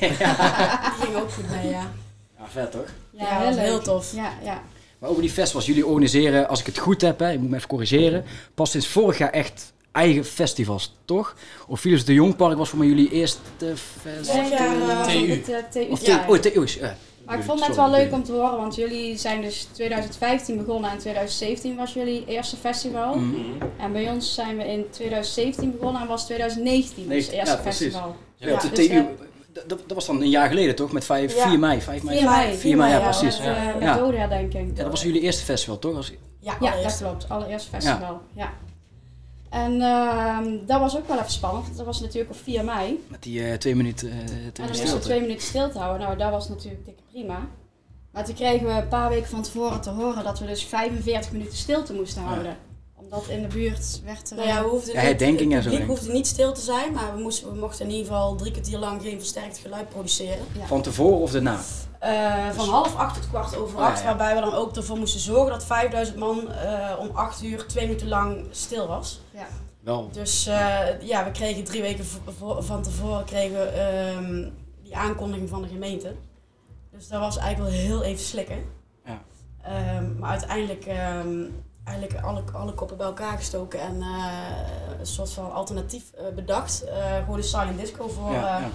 gingen 1.01 1.21
ook 1.21 1.31
goed 1.31 1.49
mee, 1.49 1.67
ja. 1.71 1.91
ja, 2.37 2.45
vet 2.47 2.71
toch? 2.71 2.85
Ja, 3.11 3.49
leuk. 3.49 3.59
heel 3.59 3.81
tof. 3.81 4.13
Ja, 4.15 4.31
ja. 4.43 4.61
Maar 4.99 5.09
over 5.09 5.21
die 5.21 5.31
festivals, 5.31 5.65
jullie 5.65 5.85
organiseren, 5.85 6.47
als 6.49 6.59
ik 6.59 6.65
het 6.65 6.77
goed 6.77 7.01
heb, 7.01 7.19
hè, 7.19 7.29
je 7.29 7.39
moet 7.39 7.49
me 7.49 7.55
even 7.55 7.67
corrigeren, 7.67 8.23
pas 8.53 8.71
sinds 8.71 8.87
vorig 8.87 9.17
jaar 9.17 9.29
echt 9.31 9.73
eigen 9.91 10.25
festivals, 10.25 10.95
toch? 11.05 11.35
Of 11.67 11.79
Philips 11.79 12.05
de 12.05 12.13
Jongpark 12.13 12.57
was 12.57 12.69
voor 12.69 12.79
mij 12.79 12.87
jullie 12.87 13.09
eerste 13.11 13.39
festival? 13.75 14.89
Eh, 14.89 15.03
TU. 15.03 15.29
Het, 15.29 15.49
eh, 15.49 15.57
TU 15.69 15.91
Of 15.91 16.05
ja. 16.05 16.25
TU? 16.39 16.59
Oh, 16.59 16.65
ja. 16.67 16.95
Maar 17.25 17.37
ik 17.37 17.43
vond 17.43 17.65
het 17.67 17.75
wel 17.75 17.89
leuk 17.89 18.11
om 18.13 18.23
te 18.23 18.31
horen, 18.31 18.57
want 18.57 18.75
jullie 18.75 19.17
zijn 19.17 19.41
dus 19.41 19.67
2015 19.71 20.57
begonnen 20.57 20.91
en 20.91 20.97
2017 20.97 21.75
was 21.75 21.93
jullie 21.93 22.25
eerste 22.25 22.55
festival. 22.55 23.15
Mhm. 23.15 23.35
En 23.77 23.91
bij 23.91 24.09
ons 24.11 24.33
zijn 24.33 24.57
we 24.57 24.63
in 24.71 24.85
2017 24.89 25.71
begonnen 25.71 26.01
en 26.01 26.07
was 26.07 26.25
2019 26.25 27.03
ons 27.03 27.09
19, 27.11 27.37
eerste 27.37 27.51
ja, 27.55 27.61
precies. 27.61 27.79
festival. 27.81 28.15
Ja, 28.35 28.47
Ja, 28.47 28.57
de 28.59 28.69
dus 28.69 28.87
TU, 28.87 28.93
we- 28.93 29.27
dat, 29.53 29.67
dat 29.69 29.81
was 29.93 30.05
dan 30.05 30.21
een 30.21 30.29
jaar 30.29 30.47
geleden 30.47 30.75
toch? 30.75 30.91
Met 30.91 31.05
5, 31.05 31.35
Ja. 31.35 31.49
4 31.49 31.59
mei, 31.59 31.81
5 31.81 32.03
mei. 32.03 32.17
4 32.17 32.29
mei. 32.29 32.57
4 32.57 32.77
mei, 32.77 32.91
ja, 32.91 32.97
ja, 32.99 33.03
precies. 33.03 33.37
Met, 33.39 33.47
eh, 33.47 33.65
met 33.73 33.83
Ja. 33.83 33.97
dodenherdenking. 33.97 34.71
Ja, 34.75 34.81
dat 34.83 34.91
was 34.91 35.03
jullie 35.03 35.21
eerste 35.21 35.43
festival 35.43 35.79
toch? 35.79 35.95
Als, 35.95 36.11
Ja, 36.41 36.55
Ja, 36.61 36.81
dat 36.81 36.97
klopt. 36.97 37.29
Allereerste 37.29 37.69
festival. 37.69 38.21
Ja. 38.33 38.53
En 39.49 39.81
ehm, 39.81 40.65
dat 40.65 40.79
was 40.79 40.97
ook 40.97 41.07
wel 41.07 41.17
even 41.17 41.31
spannend, 41.31 41.65
want 41.65 41.77
dat 41.77 41.85
was 41.85 42.01
natuurlijk 42.01 42.31
op 42.31 42.37
4 42.43 42.63
mei. 42.63 43.05
Met 43.07 43.23
die 43.23 43.43
eh, 43.43 43.57
twee 43.57 43.75
minuten, 43.75 44.11
eh, 44.11 44.17
twee 44.25 44.35
En 44.35 44.51
dan 44.53 44.65
moesten 44.67 44.93
we 44.93 44.99
twee 44.99 45.21
minuten 45.21 45.47
stil 45.47 45.71
te 45.71 45.77
houden. 45.77 46.07
Nou, 46.07 46.17
dat 46.17 46.31
was 46.31 46.49
natuurlijk 46.49 46.85
dikke 46.85 47.01
prima. 47.11 47.47
Maar 48.11 48.25
toen 48.25 48.35
kregen 48.35 48.67
we 48.67 48.71
een 48.71 48.87
paar 48.87 49.09
weken 49.09 49.29
van 49.29 49.41
tevoren 49.41 49.81
te 49.81 49.89
horen 49.89 50.23
dat 50.23 50.39
we 50.39 50.45
dus 50.45 50.63
45 50.63 51.31
minuten 51.31 51.57
stilte 51.57 51.93
moesten 51.93 52.21
houden. 52.21 52.57
Omdat 52.95 53.27
in 53.27 53.41
de 53.41 53.47
buurt 53.47 54.01
werd 54.05 54.29
er... 54.29 54.35
Nou 54.35 54.47
ja, 54.47 54.63
we 54.63 54.69
hoefden 54.69 54.93
Ja, 54.93 54.99
herdenking 54.99 55.53
en 55.53 55.63
zo, 55.63 55.81
hoefde 55.81 56.11
niet 56.11 56.27
stil 56.27 56.53
te 56.53 56.61
zijn, 56.61 56.93
maar 56.93 57.15
we, 57.15 57.21
moesten, 57.21 57.53
we 57.53 57.59
mochten 57.59 57.85
in 57.85 57.91
ieder 57.91 58.05
geval 58.05 58.35
drie 58.35 58.51
kwartier 58.51 58.79
lang 58.79 59.01
geen 59.01 59.17
versterkt 59.17 59.57
geluid 59.57 59.89
produceren. 59.89 60.45
Van 60.65 60.81
tevoren 60.81 61.19
of 61.19 61.31
daarna? 61.31 61.59
Eh, 61.99 62.49
van 62.49 62.69
half 62.69 62.95
acht 62.95 63.15
tot 63.15 63.29
kwart 63.29 63.55
over 63.55 63.75
Oh, 63.75 63.81
ja, 63.81 63.89
acht, 63.89 63.99
ja. 63.99 64.05
waarbij 64.05 64.35
we 64.35 64.41
dan 64.41 64.53
ook 64.53 64.75
ervoor 64.75 64.97
moesten 64.97 65.19
zorgen 65.19 65.51
dat 65.51 65.65
5000 65.65 66.17
man 66.17 66.51
eh, 66.51 66.95
om 66.99 67.09
acht 67.13 67.43
uur 67.43 67.67
twee 67.67 67.85
minuten 67.87 68.07
lang 68.07 68.45
stil 68.51 68.87
was. 68.87 69.21
Ja. 69.31 69.47
Wel. 69.79 70.09
Dus 70.11 70.47
eh, 70.47 71.01
ja, 71.01 71.23
we 71.23 71.31
kregen 71.31 71.63
drie 71.63 71.81
weken 71.81 72.05
van 72.59 72.81
tevoren 72.81 73.25
kregen 73.25 73.73
ehm, 73.73 74.49
die 74.83 74.95
aankondiging 74.97 75.49
van 75.49 75.61
de 75.61 75.67
gemeente. 75.67 76.15
Dus 76.91 77.07
dat 77.07 77.19
was 77.19 77.37
eigenlijk 77.37 77.71
wel 77.71 77.81
heel 77.81 78.03
even 78.03 78.25
slikken. 78.25 78.63
Ja. 79.05 79.21
Ehm, 79.61 80.19
maar 80.19 80.29
uiteindelijk 80.29 80.85
ehm, 80.85 81.43
eigenlijk 81.83 82.23
alle, 82.23 82.43
alle 82.53 82.73
koppen 82.73 82.97
bij 82.97 83.05
elkaar 83.05 83.37
gestoken 83.37 83.79
en 83.79 84.01
eh, 84.01 84.99
een 84.99 85.05
soort 85.05 85.31
van 85.31 85.51
alternatief 85.53 86.03
bedacht. 86.35 86.83
Eh, 86.83 87.15
gewoon 87.17 87.37
een 87.37 87.43
silent 87.43 87.79
disco 87.79 88.07
voor 88.07 88.31
Ja, 88.31 88.69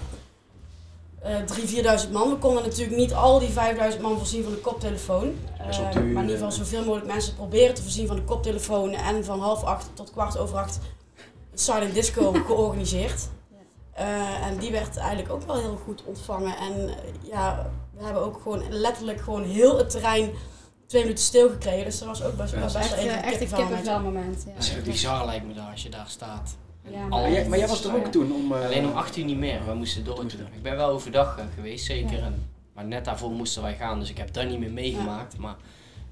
ja. 1.25 1.29
eh 1.29 2.03
3.000, 2.03 2.05
4.000 2.05 2.11
man. 2.11 2.29
We 2.29 2.37
konden 2.37 2.63
natuurlijk 2.63 2.97
niet 2.97 3.13
al 3.13 3.39
die 3.39 3.49
5.000 3.49 4.01
man 4.01 4.17
voorzien 4.17 4.43
van 4.43 4.53
een 4.53 4.61
koptelefoon. 4.61 5.37
Wel 5.57 5.67
Eh, 5.67 5.93
maar 5.93 6.03
in 6.03 6.05
ieder 6.05 6.31
geval 6.31 6.47
eh. 6.47 6.55
zoveel 6.55 6.83
mogelijk 6.83 7.07
mensen 7.07 7.35
proberen 7.35 7.75
te 7.75 7.81
voorzien 7.81 8.07
van 8.07 8.15
de 8.15 8.23
koptelefoon. 8.23 8.93
En 8.93 9.25
van 9.25 9.39
half 9.39 9.63
acht 9.63 9.89
tot 9.93 10.11
kwart 10.11 10.37
over 10.37 10.57
acht 10.57 10.79
silent 11.53 11.93
disco 11.93 12.31
georganiseerd. 12.47 13.27
En 14.41 14.57
die 14.57 14.71
werd 14.71 14.97
eigenlijk 14.97 15.31
ook 15.31 15.43
wel 15.43 15.55
heel 15.55 15.79
goed 15.83 16.03
ontvangen. 16.03 16.57
En 16.57 16.89
ja, 17.23 17.71
we 17.97 18.03
hebben 18.03 18.21
ook 18.21 18.39
gewoon 18.41 18.63
letterlijk 18.69 19.21
gewoon 19.21 19.43
heel 19.43 19.77
het 19.77 19.89
terrein 19.89 20.31
twee 20.87 21.01
minuten 21.01 21.23
stilgekregen. 21.23 21.85
Dus 21.85 21.99
dat 21.99 22.07
was 22.07 22.23
ook 22.23 22.37
best, 22.37 22.53
Ja, 22.53 22.59
best, 22.59 22.73
wel 22.73 22.81
Echt, 22.81 22.97
even 22.97 23.59
een 23.59 23.67
kippenvel 23.67 23.99
moment. 23.99 24.43
Ja. 24.47 24.53
Dat 24.53 24.63
is 24.63 24.81
bizar 24.81 25.25
lijkt 25.25 25.45
me 25.45 25.53
daar 25.53 25.71
als 25.71 25.83
je 25.83 25.89
daar 25.89 26.07
staat. 26.07 26.55
Ja, 26.91 26.99
maar 26.99 27.09
Maar 27.09 27.31
jij, 27.31 27.47
maar 27.47 27.57
jij 27.57 27.67
was 27.67 27.83
er 27.85 27.95
ook 27.95 28.03
eh, 28.05 28.09
toen 28.09 28.31
om... 28.33 28.51
eh, 28.53 28.65
Alleen 28.65 28.85
om 28.85 28.91
8 28.95 29.17
uur 29.17 29.25
niet 29.25 29.37
meer, 29.37 29.65
we 29.65 29.73
moesten 29.73 30.03
door. 30.03 30.23
Ik 30.55 30.61
ben 30.61 30.75
wel 30.75 30.89
overdag 30.89 31.37
eh, 31.37 31.45
geweest, 31.55 31.85
zeker. 31.85 32.17
Ja. 32.17 32.23
En, 32.25 32.49
maar 32.73 32.85
net 32.85 33.05
daarvoor 33.05 33.31
moesten 33.31 33.61
wij 33.61 33.75
gaan, 33.75 33.99
dus 33.99 34.09
ik 34.09 34.17
heb 34.17 34.33
dat 34.33 34.47
niet 34.49 34.59
meer 34.59 34.71
meegemaakt. 34.71 35.37
Maar 35.37 35.55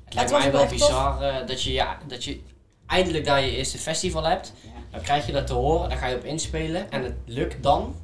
het 0.05 0.13
lijkt 0.13 0.31
mij 0.31 0.51
was 0.51 0.61
wel 0.61 0.69
bizar 0.69 1.21
eh, 1.21 1.47
dat, 1.47 1.63
je, 1.63 1.71
ja, 1.71 1.97
dat 2.07 2.23
je 2.23 2.39
eindelijk 2.87 3.25
daar 3.25 3.41
je 3.41 3.55
eerste 3.55 3.77
festival 3.77 4.23
hebt. 4.23 4.53
Ja. 4.61 4.69
Dan 4.91 5.01
krijg 5.01 5.25
je 5.25 5.31
dat 5.31 5.47
te 5.47 5.53
horen, 5.53 5.89
dan 5.89 5.97
ga 5.97 6.07
je 6.07 6.15
op 6.15 6.23
inspelen 6.23 6.91
en 6.91 7.03
het 7.03 7.15
lukt 7.25 7.63
dan. 7.63 7.95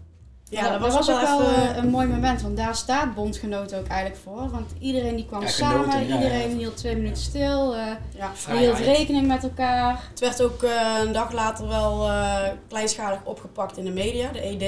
Ja, 0.49 0.77
dat 0.77 0.93
was, 0.93 1.09
ook 1.09 1.21
wel 1.21 1.41
even... 1.41 1.69
eh, 1.69 1.75
een 1.77 1.89
mooi 1.89 2.07
moment, 2.07 2.41
want 2.41 2.57
daar 2.57 2.75
staat 2.75 3.15
Bondgenoot 3.15 3.73
ook 3.73 3.87
eigenlijk 3.87 4.21
voor. 4.23 4.49
Want 4.49 4.71
iedereen 4.79 5.15
die 5.15 5.25
kwam 5.25 5.41
Ja, 5.41 5.47
samen, 5.47 5.91
genoten, 5.91 6.15
iedereen 6.15 6.49
ja. 6.49 6.55
hield 6.57 6.77
twee 6.77 6.95
minuten 6.95 7.21
stil, 7.23 7.75
eh 7.75 7.85
ja. 8.15 8.31
die 8.49 8.59
hield 8.59 8.77
rekening 8.77 9.27
met 9.27 9.43
elkaar. 9.43 10.03
Het 10.09 10.19
werd 10.19 10.41
ook 10.41 10.63
eh, 10.63 10.97
een 11.05 11.11
dag 11.11 11.31
later 11.31 11.67
wel 11.67 12.07
eh, 12.07 12.43
kleinschalig 12.67 13.19
opgepakt 13.23 13.77
in 13.77 13.85
de 13.85 13.91
media, 13.91 14.31
de 14.31 14.39
ED. 14.39 14.61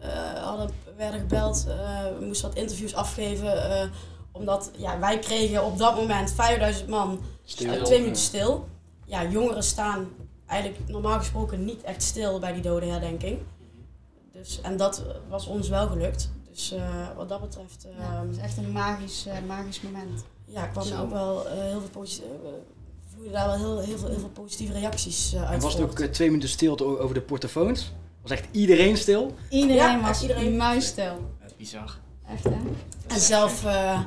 Eh, 0.00 0.08
hadden, 0.44 0.70
werden 0.96 1.20
gebeld, 1.20 1.66
eh, 1.68 1.74
we 2.18 2.24
moesten 2.24 2.48
wat 2.48 2.58
interviews 2.58 2.94
afgeven. 2.94 3.70
eh, 3.80 3.88
omdat 4.32 4.70
ja, 4.76 4.98
wij 4.98 5.18
kregen 5.18 5.64
op 5.64 5.78
dat 5.78 5.96
moment 5.96 6.32
5000 6.32 6.88
man 6.88 7.20
Stil. 7.44 7.72
eh, 7.72 7.82
twee 7.82 8.00
minuten 8.00 8.22
stil. 8.22 8.68
Ja, 9.04 9.24
jongeren 9.24 9.62
staan 9.62 10.08
eigenlijk 10.46 10.80
normaal 10.88 11.18
gesproken 11.18 11.64
niet 11.64 11.82
echt 11.82 12.02
stil 12.02 12.38
bij 12.38 12.52
die 12.52 12.62
dodenherdenking. 12.62 13.38
Dus, 14.38 14.60
en 14.62 14.76
dat 14.76 15.02
was 15.28 15.46
ons 15.46 15.68
wel 15.68 15.86
gelukt. 15.88 16.30
Dus 16.50 16.72
eh, 16.72 17.06
wat 17.16 17.28
dat 17.28 17.40
betreft 17.40 17.84
eh, 17.84 17.90
Ja, 17.98 18.20
het 18.26 18.36
is 18.36 18.42
echt 18.42 18.56
een 18.56 18.72
magisch, 18.72 19.26
eh, 19.26 19.34
magisch 19.46 19.80
moment. 19.80 20.24
ja, 20.44 20.66
kwam 20.66 20.82
er 20.82 20.88
Zo. 20.88 21.02
ook 21.02 21.10
wel 21.10 21.46
eh, 21.48 21.52
heel 21.58 21.80
veel 21.80 21.88
positieve... 21.92 22.28
vloeiden 23.12 23.32
daar 23.32 23.46
wel 23.46 23.56
heel, 23.56 23.78
heel, 23.80 23.98
veel, 23.98 24.08
heel 24.08 24.18
veel 24.18 24.28
positieve 24.28 24.72
reacties 24.72 25.32
eh, 25.32 25.42
uit 25.42 25.50
En 25.54 25.60
was 25.60 25.72
het 25.72 25.82
ook 25.82 25.98
eh, 26.00 26.08
twee 26.08 26.28
minuten 26.28 26.48
stilte 26.48 26.84
over 26.84 27.14
de 27.14 27.20
portofoons? 27.20 27.92
Was 28.22 28.30
echt 28.30 28.44
iedereen 28.50 28.96
stil? 28.96 29.34
Iedereen 29.50 29.76
Ja, 29.76 30.00
was 30.00 30.22
iedereen. 30.22 30.56
muisstil. 30.56 31.30
Bizar. 31.56 31.98
Echt 32.28 32.44
hè? 32.44 32.50
En 33.06 33.20
zelf 33.20 33.64
eh, 33.64 34.00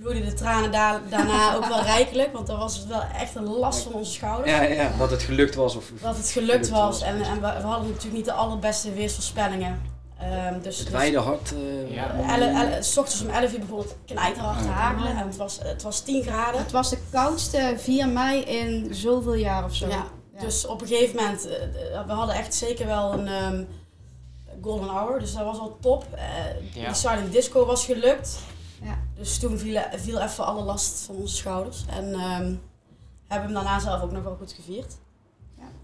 vloeiden 0.00 0.24
de 0.24 0.34
tranen 0.34 0.72
da- 0.72 1.00
daarna 1.08 1.54
ook 1.56 1.66
wel 1.66 1.82
rijkelijk, 1.82 2.32
want 2.32 2.46
dan 2.46 2.58
was 2.58 2.76
het 2.76 2.86
wel 2.86 3.02
echt 3.20 3.34
een 3.34 3.48
last 3.48 3.82
van 3.82 3.92
onze 3.92 4.12
schouders. 4.12 4.50
Ja, 4.50 4.62
ja, 4.62 4.90
dat 4.98 5.10
het 5.10 5.22
gelukt 5.22 5.54
was. 5.54 5.76
Of, 5.76 5.84
Dat 6.02 6.16
het 6.16 6.30
gelukt 6.30 6.68
was 6.68 7.02
en, 7.02 7.22
en 7.22 7.34
we, 7.34 7.40
we 7.40 7.46
hadden 7.66 7.88
natuurlijk 7.88 8.14
niet 8.16 8.24
de 8.24 8.32
allerbeste 8.32 8.92
weersvoorspellingen. 8.92 9.80
Ehm, 10.18 10.60
dus 10.60 10.76
het 10.76 10.86
dus 10.86 10.94
wijde 10.96 11.18
hart. 11.18 11.52
eh, 11.54 11.94
Ja. 11.94 12.82
s 12.82 12.96
ochtends 12.96 13.22
om 13.22 13.28
11 13.28 13.52
uur 13.52 13.60
het 13.78 13.94
knijterhard 14.06 14.62
te 14.62 14.68
hagelen 14.68 15.16
en 15.16 15.26
het 15.26 15.36
was, 15.36 15.58
het 15.62 15.82
was 15.82 16.00
10 16.00 16.22
graden. 16.22 16.60
Het 16.60 16.72
was 16.72 16.90
de 16.90 16.98
koudste 17.10 17.74
4 17.76 18.08
mei 18.08 18.40
in 18.40 18.94
zoveel 18.94 19.34
jaar 19.34 19.64
of 19.64 19.74
zo. 19.74 19.88
Ja, 19.88 20.04
Dus 20.40 20.66
op 20.66 20.80
een 20.80 20.86
gegeven 20.86 21.16
moment, 21.16 21.46
eh, 21.48 22.06
we 22.06 22.12
hadden 22.12 22.34
echt 22.34 22.54
zeker 22.54 22.86
wel 22.86 23.12
een 23.12 23.26
ehm, 23.26 23.62
golden 24.62 24.88
hour, 24.88 25.18
dus 25.20 25.32
dat 25.34 25.44
was 25.44 25.58
al 25.58 25.76
top. 25.80 26.04
Ja. 26.74 26.86
Die 26.86 26.94
silent 26.94 27.32
disco 27.32 27.66
was 27.66 27.84
gelukt. 27.84 28.38
Ja. 29.20 29.24
Dus 29.24 29.38
toen 29.38 29.58
viel, 29.58 29.80
viel 29.96 30.20
even 30.20 30.44
alle 30.46 30.62
last 30.62 31.02
van 31.06 31.14
onze 31.16 31.36
schouders. 31.36 31.84
En 31.96 32.12
ehm, 32.14 32.52
hebben 33.28 33.44
hem 33.48 33.52
daarna 33.52 33.78
zelf 33.80 34.02
ook 34.02 34.12
nog 34.12 34.22
wel 34.22 34.36
goed 34.40 34.52
gevierd. 34.52 34.92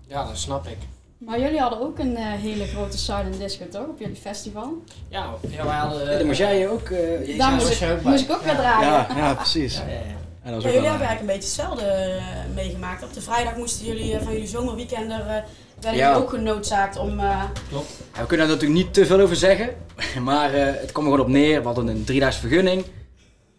Ja, 0.09 0.27
dat 0.27 0.39
snap 0.39 0.67
ik. 0.67 0.77
Maar 1.19 1.41
jullie 1.41 1.59
hadden 1.61 1.81
ook 1.81 1.99
een 1.99 2.17
eh, 2.17 2.25
hele 2.33 2.67
grote 2.67 2.99
silent 2.99 3.39
disco 3.39 3.69
toch, 3.69 3.87
op 3.87 3.99
jullie 3.99 4.17
festival? 4.17 4.73
Ja, 5.09 5.35
ja 5.51 5.65
wij 5.65 5.77
hadden... 5.77 6.11
Ja, 6.11 6.17
dan 6.19 6.27
moest 6.27 6.39
jij 6.39 6.69
ook... 6.69 6.89
eh, 6.89 6.99
Daar 7.39 7.51
ja, 7.51 7.51
moest 7.51 7.81
ik, 7.81 8.03
moest 8.03 8.25
ik 8.25 8.31
ook 8.33 8.43
weer 8.43 8.53
Ja. 8.53 8.59
draaien. 8.59 8.89
ja, 8.89 9.27
ja, 9.27 9.35
precies. 9.35 9.77
Ja, 9.77 9.83
ja, 9.87 9.93
ja. 9.93 10.01
En 10.43 10.53
dat 10.53 10.63
Ja, 10.63 10.69
jullie 10.71 10.89
hebben 10.89 11.07
eigenlijk 11.07 11.21
een 11.21 11.27
beetje 11.41 11.63
hetzelfde 11.63 11.87
eh, 11.87 12.25
meegemaakt. 12.55 13.03
Op 13.05 13.13
de 13.13 13.21
vrijdag 13.21 13.57
moesten 13.57 13.87
jullie 13.87 14.19
van 14.19 14.33
jullie 14.33 14.47
zomerweekender 14.49 15.25
werden 15.25 15.45
Ja. 15.81 15.91
jullie 16.09 16.23
ook 16.23 16.31
genoodzaakt 16.31 16.97
om... 16.99 17.19
eh, 17.21 17.43
Klopt. 17.69 17.91
Ja, 18.15 18.21
we 18.21 18.27
kunnen 18.27 18.47
daar 18.47 18.57
natuurlijk 18.57 18.85
niet 18.85 18.95
te 18.95 19.07
veel 19.07 19.21
over 19.21 19.37
zeggen. 19.37 19.71
Maar 20.21 20.55
eh, 20.55 20.65
het 20.81 20.93
kwam 20.93 21.05
er 21.05 21.11
gewoon 21.11 21.27
op 21.27 21.33
neer. 21.33 21.61
We 21.61 21.67
hadden 21.67 21.87
een 21.89 22.05
driedaagse 22.05 22.41
vergunning. 22.41 22.85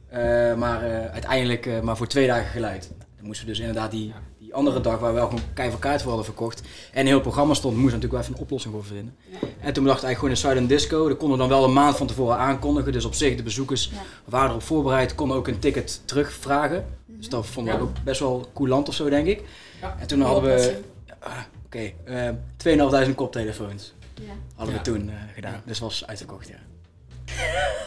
Eh, 0.07 0.53
maar 0.55 0.83
eh, 0.83 1.11
uiteindelijk 1.11 1.65
eh, 1.65 1.79
maar 1.79 1.97
voor 1.97 2.07
twee 2.07 2.27
dagen 2.27 2.45
geluid. 2.49 2.91
Dan 3.17 3.25
moesten 3.25 3.45
we 3.45 3.51
dus 3.51 3.59
inderdaad 3.61 3.91
die, 3.91 4.07
Ja. 4.07 4.13
die 4.39 4.53
andere 4.53 4.81
dag 4.81 4.99
waar 4.99 5.09
we 5.13 5.19
wel 5.19 5.27
gewoon 5.27 5.43
keihard 5.53 5.79
kaart 5.81 5.99
voor 5.99 6.07
hadden 6.07 6.25
verkocht. 6.25 6.61
En 6.93 6.99
een 7.01 7.07
heel 7.07 7.21
programma 7.21 7.53
stond, 7.53 7.75
moesten 7.77 7.99
we 7.99 8.05
natuurlijk 8.05 8.13
wel 8.13 8.21
even 8.21 8.33
een 8.35 8.41
oplossing 8.41 8.73
voor 8.73 8.85
vinden. 8.85 9.15
Ja. 9.29 9.37
En 9.37 9.73
toen 9.73 9.83
dachten 9.83 9.83
we 9.83 9.87
eigenlijk 9.87 10.15
gewoon 10.17 10.29
een 10.29 10.37
silent 10.37 10.69
disco. 10.69 11.07
Dat 11.07 11.17
konden 11.17 11.37
we 11.37 11.43
dan 11.47 11.51
wel 11.57 11.63
een 11.67 11.73
maand 11.73 11.97
van 11.97 12.07
tevoren 12.07 12.37
aankondigen. 12.37 12.91
Dus 12.91 13.05
op 13.05 13.13
zich, 13.13 13.35
de 13.35 13.43
bezoekers 13.43 13.89
Ja. 13.93 14.01
waren 14.25 14.49
erop 14.49 14.61
voorbereid. 14.63 15.15
Konden 15.15 15.37
ook 15.37 15.47
een 15.47 15.59
ticket 15.59 16.01
terugvragen. 16.05 16.85
Dus 17.05 17.29
dat 17.29 17.45
vonden 17.45 17.73
we 17.73 17.79
Ja. 17.79 17.85
ook 17.85 17.93
best 18.03 18.19
wel 18.19 18.49
coulant 18.53 18.87
of 18.87 18.93
zo, 18.95 19.09
denk 19.09 19.27
ik. 19.27 19.43
Ja. 19.81 19.95
En 19.99 20.07
toen 20.07 20.21
hadden 20.21 20.43
we, 20.43 20.79
ah, 21.19 21.31
oké, 21.65 21.91
eh 22.03 22.29
2.500 22.57 23.15
koptelefoons. 23.15 23.93
Ja. 24.13 24.23
Hadden 24.55 24.75
Ja. 24.75 24.81
we 24.81 24.85
toen 24.91 25.09
eh, 25.09 25.15
gedaan. 25.35 25.61
Dus 25.65 25.79
was 25.79 26.07
uitverkocht, 26.07 26.47
ja. 26.47 26.55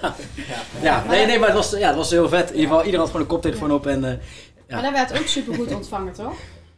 Ja. 0.00 0.14
Ja, 0.82 1.04
nee, 1.08 1.26
nee, 1.26 1.38
maar 1.38 1.48
het 1.48 1.56
was, 1.56 1.70
ja, 1.70 1.86
het 1.86 1.96
was 1.96 2.10
heel 2.10 2.28
vet. 2.28 2.48
In 2.48 2.54
ieder 2.54 2.62
geval, 2.68 2.78
iedereen 2.78 2.98
had 3.00 3.06
gewoon 3.10 3.22
een 3.22 3.28
koptelefoon 3.32 3.72
op 3.72 3.86
en... 3.86 4.04
eh, 4.04 4.10
Ja. 4.10 4.18
Maar 4.74 4.82
dat 4.82 4.92
werd 4.92 5.20
ook 5.20 5.26
super 5.26 5.54
goed 5.54 5.74
ontvangen 5.74 6.12
toch? 6.12 6.32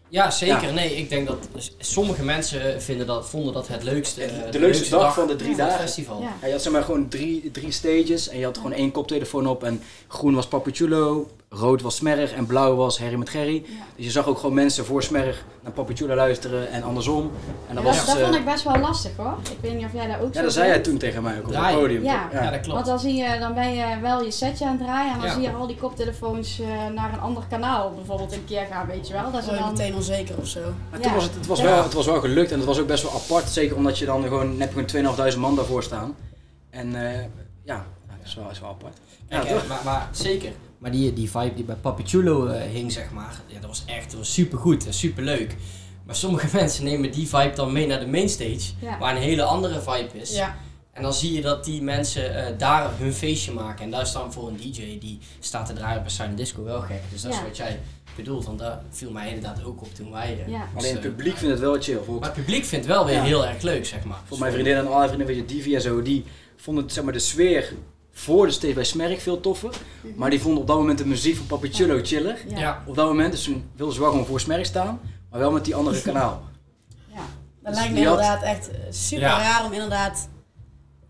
Ja, 0.08 0.30
zeker. 0.30 0.72
Nee, 0.72 0.96
ik 0.96 1.08
denk 1.08 1.26
dat 1.28 1.48
sommige 1.78 2.24
mensen 2.24 2.82
vinden 2.82 3.06
dat, 3.06 3.28
vonden 3.28 3.52
dat 3.52 3.68
het 3.68 3.82
leukste. 3.82 4.24
eh, 4.24 4.50
de 4.50 4.58
leukste 4.58 4.90
dag 4.90 5.14
van 5.14 5.26
de 5.26 5.36
drie 5.36 5.56
dagen. 5.56 5.80
festival. 5.80 6.20
Ja. 6.20 6.32
ja, 6.40 6.46
je 6.46 6.52
had 6.52 6.62
zeg 6.62 6.72
maar 6.72 6.82
gewoon 6.82 7.08
drie, 7.08 7.50
drie 7.50 7.70
stages 7.72 8.28
en 8.28 8.38
je 8.38 8.44
had 8.44 8.56
gewoon 8.56 8.72
één 8.72 8.90
koptelefoon 8.90 9.46
op. 9.46 9.64
En 9.64 9.82
groen 10.08 10.34
was 10.34 10.46
Papichulo, 10.46 11.30
rood 11.54 11.82
was 11.82 11.96
Smerg 11.96 12.32
en 12.32 12.46
blauw 12.46 12.74
was 12.74 12.98
Harry 12.98 13.14
met 13.16 13.28
Gerry. 13.28 13.54
Ja. 13.54 13.84
Dus 13.96 14.04
je 14.04 14.10
zag 14.10 14.26
ook 14.26 14.38
gewoon 14.38 14.54
mensen 14.54 14.84
voor 14.84 15.02
Smerg 15.02 15.44
naar 15.62 15.72
Papichulo 15.72 16.14
luisteren 16.14 16.70
en 16.70 16.82
andersom. 16.82 17.30
En 17.68 17.74
dat 17.74 17.84
Ja, 17.84 17.88
was... 17.90 17.96
dat, 17.98 18.06
dat 18.06 18.16
eh, 18.16 18.22
vond 18.24 18.36
ik 18.36 18.44
best 18.44 18.64
wel 18.64 18.78
lastig 18.78 19.10
hoor. 19.16 19.34
Ik 19.50 19.56
weet 19.60 19.74
niet 19.74 19.84
of 19.84 19.92
jij 19.92 20.06
daar 20.06 20.20
ook 20.20 20.28
ja, 20.32 20.38
zo 20.38 20.42
dat 20.42 20.52
zei 20.52 20.66
jij 20.68 20.78
toen 20.78 20.98
tegen 20.98 21.22
mij 21.22 21.38
ook 21.38 21.46
op 21.48 21.54
het 21.54 21.74
podium. 21.74 22.02
Ja. 22.02 22.28
Ja, 22.32 22.50
dat 22.50 22.60
klopt. 22.60 22.66
Want 22.74 22.86
dan, 22.86 22.98
zie 22.98 23.14
je, 23.14 23.38
dan 23.38 23.54
ben 23.54 23.74
je 23.74 23.98
wel 24.00 24.24
je 24.24 24.30
setje 24.30 24.64
aan 24.64 24.76
het 24.76 24.80
draaien 24.86 25.12
en 25.12 25.18
dan 25.18 25.28
Ja. 25.28 25.34
zie 25.34 25.42
je 25.42 25.52
al 25.52 25.66
die 25.66 25.76
koptelefoons 25.76 26.60
eh, 26.60 26.66
naar 26.94 27.12
een 27.12 27.20
ander 27.20 27.42
kanaal 27.48 27.92
bijvoorbeeld 27.94 28.32
een 28.32 28.44
keer 28.44 28.66
gaan, 28.70 28.86
weet 28.86 29.06
je 29.08 29.12
wel. 29.12 29.30
Dat 29.32 29.40
is 29.42 29.46
dan... 29.58 29.70
meteen 29.72 29.94
onzeker 29.94 30.34
of 30.38 30.46
zo. 30.46 30.60
Maar 30.90 31.00
Ja. 31.00 31.04
toen 31.06 31.14
was 31.14 31.24
het, 31.24 31.34
het, 31.34 31.46
was 31.46 31.58
Ja. 31.58 31.64
wel, 31.64 31.82
het 31.82 31.92
was 31.92 32.06
wel 32.06 32.20
gelukt 32.20 32.50
en 32.50 32.56
het 32.58 32.66
was 32.66 32.78
ook 32.80 32.86
best 32.86 33.02
wel 33.02 33.12
apart. 33.12 33.48
Zeker 33.48 33.76
omdat 33.76 33.98
je 33.98 34.04
dan 34.04 34.22
gewoon, 34.22 34.56
net 34.56 34.72
gewoon 34.92 35.16
2.500 35.32 35.38
man 35.38 35.56
daarvoor 35.56 35.82
staan. 35.82 36.14
En 36.70 37.06
eh, 37.10 37.24
ja, 37.64 37.84
dat 38.08 38.16
is 38.24 38.34
wel, 38.34 38.50
is 38.50 38.60
wel 38.60 38.68
apart. 38.70 38.96
Ja, 39.28 39.40
toch? 39.44 39.66
maar, 39.66 39.80
maar 39.84 40.08
zeker. 40.12 40.52
Maar 40.82 40.90
die, 40.90 41.12
die 41.12 41.30
vibe 41.30 41.54
die 41.54 41.64
bij 41.64 41.74
Papichulo 41.74 42.46
eh, 42.46 42.70
hing, 42.70 42.92
zeg 42.92 43.10
maar, 43.10 43.40
ja, 43.46 43.58
dat 43.60 43.68
was 43.68 43.82
echt 43.86 44.10
dat 44.10 44.18
was 44.18 44.32
super 44.32 44.58
goed 44.58 44.86
en 44.86 44.94
super 44.94 45.22
leuk. 45.22 45.56
Maar 46.06 46.14
sommige 46.16 46.48
mensen 46.56 46.84
nemen 46.84 47.12
die 47.12 47.28
vibe 47.28 47.52
dan 47.54 47.72
mee 47.72 47.86
naar 47.86 48.00
de 48.00 48.06
mainstage, 48.06 48.72
Ja. 48.80 48.98
waar 48.98 49.16
een 49.16 49.22
hele 49.22 49.42
andere 49.42 49.80
vibe 49.80 50.20
is. 50.20 50.34
Ja. 50.34 50.56
En 50.92 51.02
dan 51.02 51.12
zie 51.14 51.32
je 51.32 51.40
dat 51.40 51.64
die 51.64 51.82
mensen 51.82 52.34
eh, 52.46 52.58
daar 52.58 52.90
hun 52.98 53.12
feestje 53.12 53.52
maken. 53.52 53.84
En 53.84 53.90
daar 53.90 54.00
is 54.02 54.12
dan 54.12 54.32
voor 54.32 54.48
een 54.48 54.56
DJ 54.56 54.98
die 54.98 55.18
staat 55.40 55.66
te 55.66 55.72
draaien 55.72 55.98
op 55.98 56.04
een 56.04 56.10
silent 56.10 56.36
disco 56.36 56.64
wel 56.64 56.80
gek. 56.80 57.00
Dus 57.10 57.22
dat 57.22 57.32
is 57.32 57.42
wat 57.42 57.56
jij 57.56 57.80
bedoelt. 58.16 58.44
Want 58.44 58.58
dat 58.58 58.78
viel 58.90 59.10
mij 59.10 59.28
inderdaad 59.28 59.64
ook 59.64 59.82
op 59.82 59.94
toen 59.94 60.10
wij... 60.10 60.38
eh, 60.46 60.48
Ja. 60.52 60.68
Alleen 60.76 60.92
het 60.92 61.00
publiek 61.00 61.36
vindt 61.36 61.52
het 61.52 61.60
wel 61.60 61.80
chill. 61.80 61.98
Maar 62.20 62.22
het 62.28 62.32
publiek 62.32 62.64
vindt 62.64 62.86
het 62.86 62.94
wel 62.94 63.04
weer 63.06 63.14
Ja. 63.14 63.22
heel 63.22 63.46
erg 63.46 63.62
leuk, 63.62 63.86
zeg 63.86 64.04
maar. 64.04 64.16
volgens 64.18 64.38
mijn 64.40 64.52
vriendin 64.52 64.76
en 64.76 64.86
alle 64.92 65.06
vrienden, 65.06 65.26
weet 65.26 65.36
je, 65.36 65.44
Divi 65.44 65.74
en 65.74 65.80
zo, 65.80 66.02
die 66.02 66.24
vonden 66.56 66.84
het, 66.84 66.92
zeg 66.92 67.04
maar, 67.04 67.12
de 67.12 67.18
sfeer 67.18 67.72
voor 68.12 68.46
de 68.46 68.52
stage 68.52 68.74
bij 68.74 68.84
Smerk 68.84 69.20
veel 69.20 69.40
toffer. 69.40 69.74
Maar 70.16 70.30
die 70.30 70.40
vonden 70.40 70.60
op 70.60 70.66
dat 70.66 70.76
moment 70.76 70.98
de 70.98 71.06
muziek 71.06 71.36
van 71.36 71.46
Papichulo 71.46 72.00
chiller. 72.02 72.38
Ja. 72.48 72.58
Ja. 72.58 72.82
Op 72.86 72.94
dat 72.94 73.06
moment, 73.06 73.32
dus 73.32 73.42
toen 73.44 73.70
wilden 73.76 73.94
ze 73.94 74.00
wel 74.00 74.10
gewoon 74.10 74.26
voor 74.26 74.40
Smerk 74.40 74.64
staan, 74.64 75.00
maar 75.30 75.40
wel 75.40 75.52
met 75.52 75.64
die 75.64 75.74
andere 75.74 76.02
kanaal. 76.08 76.42
Ja. 77.12 77.16
Dat 77.16 77.24
Dus 77.72 77.74
lijkt 77.74 77.92
me 77.92 78.04
had- 78.04 78.18
inderdaad 78.18 78.42
echt 78.42 78.70
eh, 78.70 78.76
super 78.90 79.20
Ja. 79.28 79.38
raar 79.38 79.64
om 79.64 79.72
inderdaad 79.72 80.14
te 80.14 80.28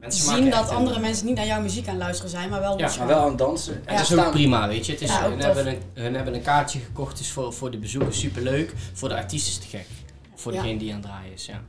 Mensen 0.09 0.23
zien 0.25 0.33
maken 0.45 0.51
dat 0.51 0.71
een- 0.71 0.77
andere 0.77 1.01
mensen 1.01 1.27
niet 1.27 1.35
naar 1.37 1.47
jouw 1.47 1.61
muziek 1.61 1.87
aan 1.87 1.95
het 1.95 2.03
luisteren 2.03 2.31
zijn, 2.31 2.49
maar 2.51 2.61
wel 2.61 2.79
Ja, 2.79 2.93
Maar 2.99 3.07
wel 3.07 3.21
aan 3.21 3.29
het 3.29 3.39
dansen. 3.39 3.75
En 3.75 3.81
En 3.87 3.95
het 3.97 4.05
is 4.07 4.13
ook 4.13 4.19
staan- 4.21 4.33
prima, 4.33 4.69
weet 4.69 4.87
je. 4.87 4.93
Het 4.93 5.01
is, 5.01 5.11
hun, 5.17 5.31
tof. 5.39 5.43
hebben 5.45 5.67
een, 5.69 5.79
hun 5.95 6.15
hebben 6.15 6.35
een 6.35 6.43
kaartje 6.43 6.79
gekocht, 6.79 7.19
dus 7.19 7.31
voor, 7.31 7.53
voor 7.53 7.71
de 7.71 7.79
bezoekers 7.79 8.19
superleuk. 8.21 8.73
Voor 8.93 9.09
de 9.09 9.15
artiest 9.17 9.47
is 9.49 9.55
het 9.55 9.65
gek. 9.65 9.87
Voor 10.35 10.53
Ja. 10.53 10.63
degene 10.63 10.79
die 10.79 10.89
aan 10.93 10.99
het 11.01 11.07
draaien 11.07 11.33
is, 11.33 11.47
ja. 11.47 11.61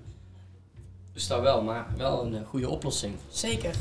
Dus 1.13 1.28
dat 1.28 1.41
wel, 1.41 1.62
maar 1.62 1.86
wel 1.98 2.24
een 2.26 2.36
eh, 2.36 2.41
goede 2.48 2.69
oplossing, 2.69 3.15
Zeker. 3.32 3.72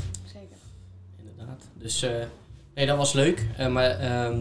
Dus 1.79 2.01
eh, 2.03 2.11
nee, 2.75 2.85
dat 2.85 2.97
was 2.97 3.13
leuk. 3.13 3.45
Eh, 3.57 3.67
maar 3.67 3.89
ehm, 3.99 4.37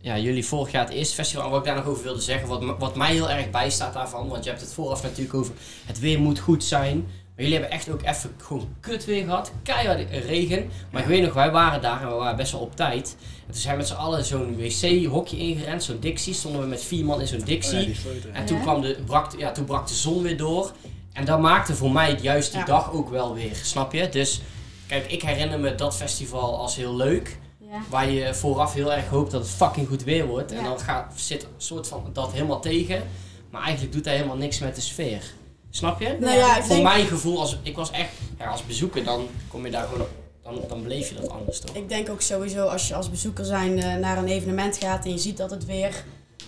ja, 0.00 0.18
jullie 0.18 0.44
vorig 0.46 0.72
jaar 0.72 0.84
het 0.84 0.94
eerste 0.94 1.14
festival, 1.14 1.44
en 1.44 1.50
wat 1.50 1.58
ik 1.60 1.66
daar 1.66 1.74
nog 1.76 1.86
over 1.86 2.02
wilde 2.02 2.20
zeggen, 2.20 2.48
wat, 2.48 2.64
wat 2.78 2.96
mij 2.96 3.12
heel 3.12 3.30
erg 3.30 3.50
bijstaat 3.50 3.92
daarvan, 3.92 4.28
want 4.28 4.44
je 4.44 4.50
hebt 4.50 4.62
het 4.62 4.72
vooraf 4.72 5.02
natuurlijk 5.02 5.34
over 5.34 5.52
het 5.86 5.98
weer 5.98 6.18
moet 6.20 6.38
goed 6.38 6.64
zijn. 6.64 6.96
Maar 7.34 7.44
jullie 7.44 7.60
hebben 7.60 7.78
echt 7.78 7.88
ook 7.90 8.02
even 8.02 8.30
gewoon 8.36 8.68
kut 8.80 9.04
weer 9.04 9.24
gehad. 9.24 9.52
Keihard 9.62 10.10
regen. 10.10 10.70
Maar 10.90 11.02
ik 11.02 11.08
weet 11.08 11.22
nog, 11.22 11.32
wij 11.32 11.50
waren 11.50 11.80
daar 11.82 12.00
en 12.02 12.08
we 12.08 12.14
waren 12.14 12.36
best 12.36 12.52
wel 12.52 12.60
op 12.60 12.76
tijd. 12.76 13.16
En 13.46 13.52
toen 13.52 13.60
zijn 13.60 13.72
we 13.72 13.78
met 13.78 13.88
z'n 13.88 13.94
allen 13.94 14.24
zo'n 14.24 14.56
wc-hokje 14.56 15.36
ingerend, 15.36 15.82
zo'n 15.82 16.00
Dixie. 16.00 16.34
Stonden 16.34 16.60
we 16.60 16.66
met 16.66 16.84
vier 16.84 17.04
man 17.04 17.20
in 17.20 17.26
zo'n 17.26 17.40
Oh 17.40 17.46
Dixie. 17.46 17.78
ja, 17.78 17.84
die 17.84 17.94
foto. 17.94 18.28
En 18.32 18.46
toen, 18.46 18.60
kwam 18.60 18.80
de, 18.80 18.96
brak, 19.06 19.30
de- 19.30 19.38
ja, 19.38 19.52
toen 19.52 19.64
brak 19.64 19.88
de 19.88 19.94
zon 19.94 20.22
weer 20.22 20.36
door. 20.36 20.72
En 21.12 21.24
dat 21.24 21.40
maakte 21.40 21.74
voor 21.74 21.92
mij 21.92 22.10
het 22.10 22.22
juist 22.22 22.50
die 22.50 22.60
Ja. 22.60 22.66
dag 22.66 22.92
ook 22.92 23.08
wel 23.10 23.34
weer, 23.34 23.54
snap 23.62 23.92
je? 23.92 24.08
Dus 24.08 24.40
kijk, 24.86 25.10
ik 25.12 25.22
herinner 25.22 25.60
me 25.60 25.74
dat 25.74 25.96
festival 25.96 26.58
als 26.58 26.76
heel 26.76 26.96
leuk. 26.96 27.38
Ja. 27.58 27.82
Waar 27.90 28.10
je 28.10 28.34
vooraf 28.34 28.74
heel 28.74 28.92
erg 28.92 29.08
hoopt 29.08 29.30
dat 29.30 29.40
het 29.40 29.50
fucking 29.50 29.88
goed 29.88 30.04
weer 30.04 30.26
wordt. 30.26 30.52
En 30.52 30.64
dan 30.64 30.80
gaat, 30.80 31.12
zit 31.14 31.42
een 31.42 31.48
soort 31.56 31.88
van 31.88 32.10
dat 32.12 32.32
helemaal 32.32 32.60
tegen. 32.60 33.02
Maar 33.50 33.62
eigenlijk 33.62 33.92
doet 33.92 34.04
dat 34.04 34.12
helemaal 34.14 34.36
niks 34.36 34.58
met 34.58 34.74
de 34.74 34.80
sfeer. 34.80 35.22
Snap 35.70 36.00
je? 36.00 36.16
Nou 36.20 36.36
ja, 36.36 36.54
Voor 36.62 36.68
denk, 36.68 36.82
mijn 36.82 37.06
gevoel, 37.06 37.40
als, 37.40 37.56
ik 37.62 37.76
was 37.76 37.90
echt, 37.90 38.10
ja, 38.38 38.46
als 38.46 38.66
bezoeker, 38.66 39.04
dan 39.04 39.28
kom 39.48 39.64
je 39.64 39.70
daar 39.70 39.86
gewoon, 39.86 40.06
dan, 40.42 40.60
dan 40.68 40.82
beleef 40.82 41.08
je 41.08 41.14
dat 41.14 41.28
anders 41.28 41.60
toch? 41.60 41.76
ik 41.76 41.88
denk 41.88 42.08
ook 42.10 42.20
sowieso 42.20 42.66
als 42.66 42.88
je 42.88 42.94
als 42.94 43.10
bezoeker 43.10 43.44
zijn 43.44 43.78
eh, 43.82 43.94
naar 43.94 44.18
een 44.18 44.28
evenement 44.28 44.76
gaat 44.76 45.04
en 45.04 45.10
je 45.10 45.18
ziet 45.18 45.36
dat 45.36 45.50
het 45.50 45.64
weer 45.64 46.04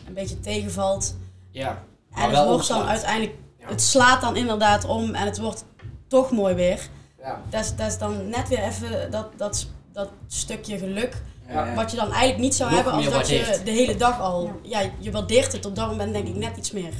een 0.07 0.14
beetje 0.14 0.40
tegenvalt. 0.40 1.16
Ja. 1.51 1.83
En 2.14 2.22
het 2.22 2.31
wel 2.31 2.48
wordt 2.48 2.68
dan 2.68 2.83
uiteindelijk, 2.87 3.35
Ja. 3.61 3.68
het 3.68 3.83
slaat 3.83 4.20
dan 4.20 4.37
inderdaad 4.37 4.85
om 4.85 5.14
en 5.14 5.24
het 5.24 5.38
wordt 5.38 5.64
toch 6.09 6.31
mooi 6.31 6.55
weer. 6.55 6.88
Ja. 7.20 7.42
Dat 7.50 7.64
is, 7.64 7.74
dat 7.76 7.87
is 7.87 7.98
dan 7.98 8.28
net 8.28 8.48
weer 8.48 8.62
even 8.62 9.11
dat, 9.11 9.26
dat, 9.37 9.66
dat 9.92 10.09
stukje 10.26 10.78
geluk. 10.78 11.22
Ja. 11.48 11.74
Wat 11.74 11.90
je 11.90 11.96
dan 11.96 12.09
eigenlijk 12.11 12.38
niet 12.40 12.54
zou 12.54 12.70
Nog 12.70 12.78
hebben 12.85 12.96
als 13.04 13.11
dat 13.12 13.28
je 13.28 13.61
de 13.64 13.70
hele 13.70 13.96
dag 13.96 14.20
al. 14.20 14.61
Ja. 14.62 14.81
je 14.98 15.11
waardeert 15.11 15.52
het 15.52 15.66
op 15.66 15.74
dat 15.76 15.88
moment 15.88 16.12
denk 16.12 16.28
ik 16.28 16.35
net 16.35 16.57
iets 16.57 16.70
meer. 16.72 16.92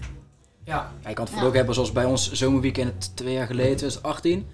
Ja. 0.65 0.91
Ja, 1.03 1.09
je 1.09 1.15
kan 1.15 1.25
het 1.25 1.35
Ja. 1.35 1.43
ook 1.43 1.55
hebben 1.55 1.75
zoals 1.75 1.93
bij 1.93 2.05
ons 2.05 2.33
zomerweekend 2.33 3.11
twee 3.17 3.33
jaar 3.33 3.47
geleden, 3.47 3.77
2018. 3.77 4.47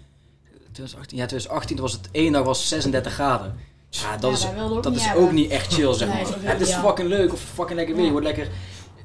2018 0.72 1.18
ja, 1.18 1.26
2018 1.26 1.76
was 1.80 1.92
het 1.92 2.08
één 2.10 2.32
dag 2.32 2.44
was 2.44 2.68
36 2.68 3.12
graden. 3.12 3.54
Ja, 3.90 4.16
dat 4.16 4.30
Ja, 4.42 4.48
is, 4.50 4.56
dat 4.56 4.70
ook 4.70 4.82
dat 4.82 4.92
niet 4.92 5.00
is 5.02 5.14
ook 5.14 5.32
niet 5.32 5.50
echt 5.50 5.72
chill, 5.74 5.92
zeg 5.94 6.08
maar. 6.08 6.24
het 6.40 6.60
is 6.60 6.74
fucking 6.74 7.08
leuk 7.08 7.32
of 7.32 7.40
fucking 7.40 7.78
lekker 7.78 7.96
weer. 7.96 8.04
Je 8.04 8.10
wordt 8.10 8.26
lekker... 8.26 8.48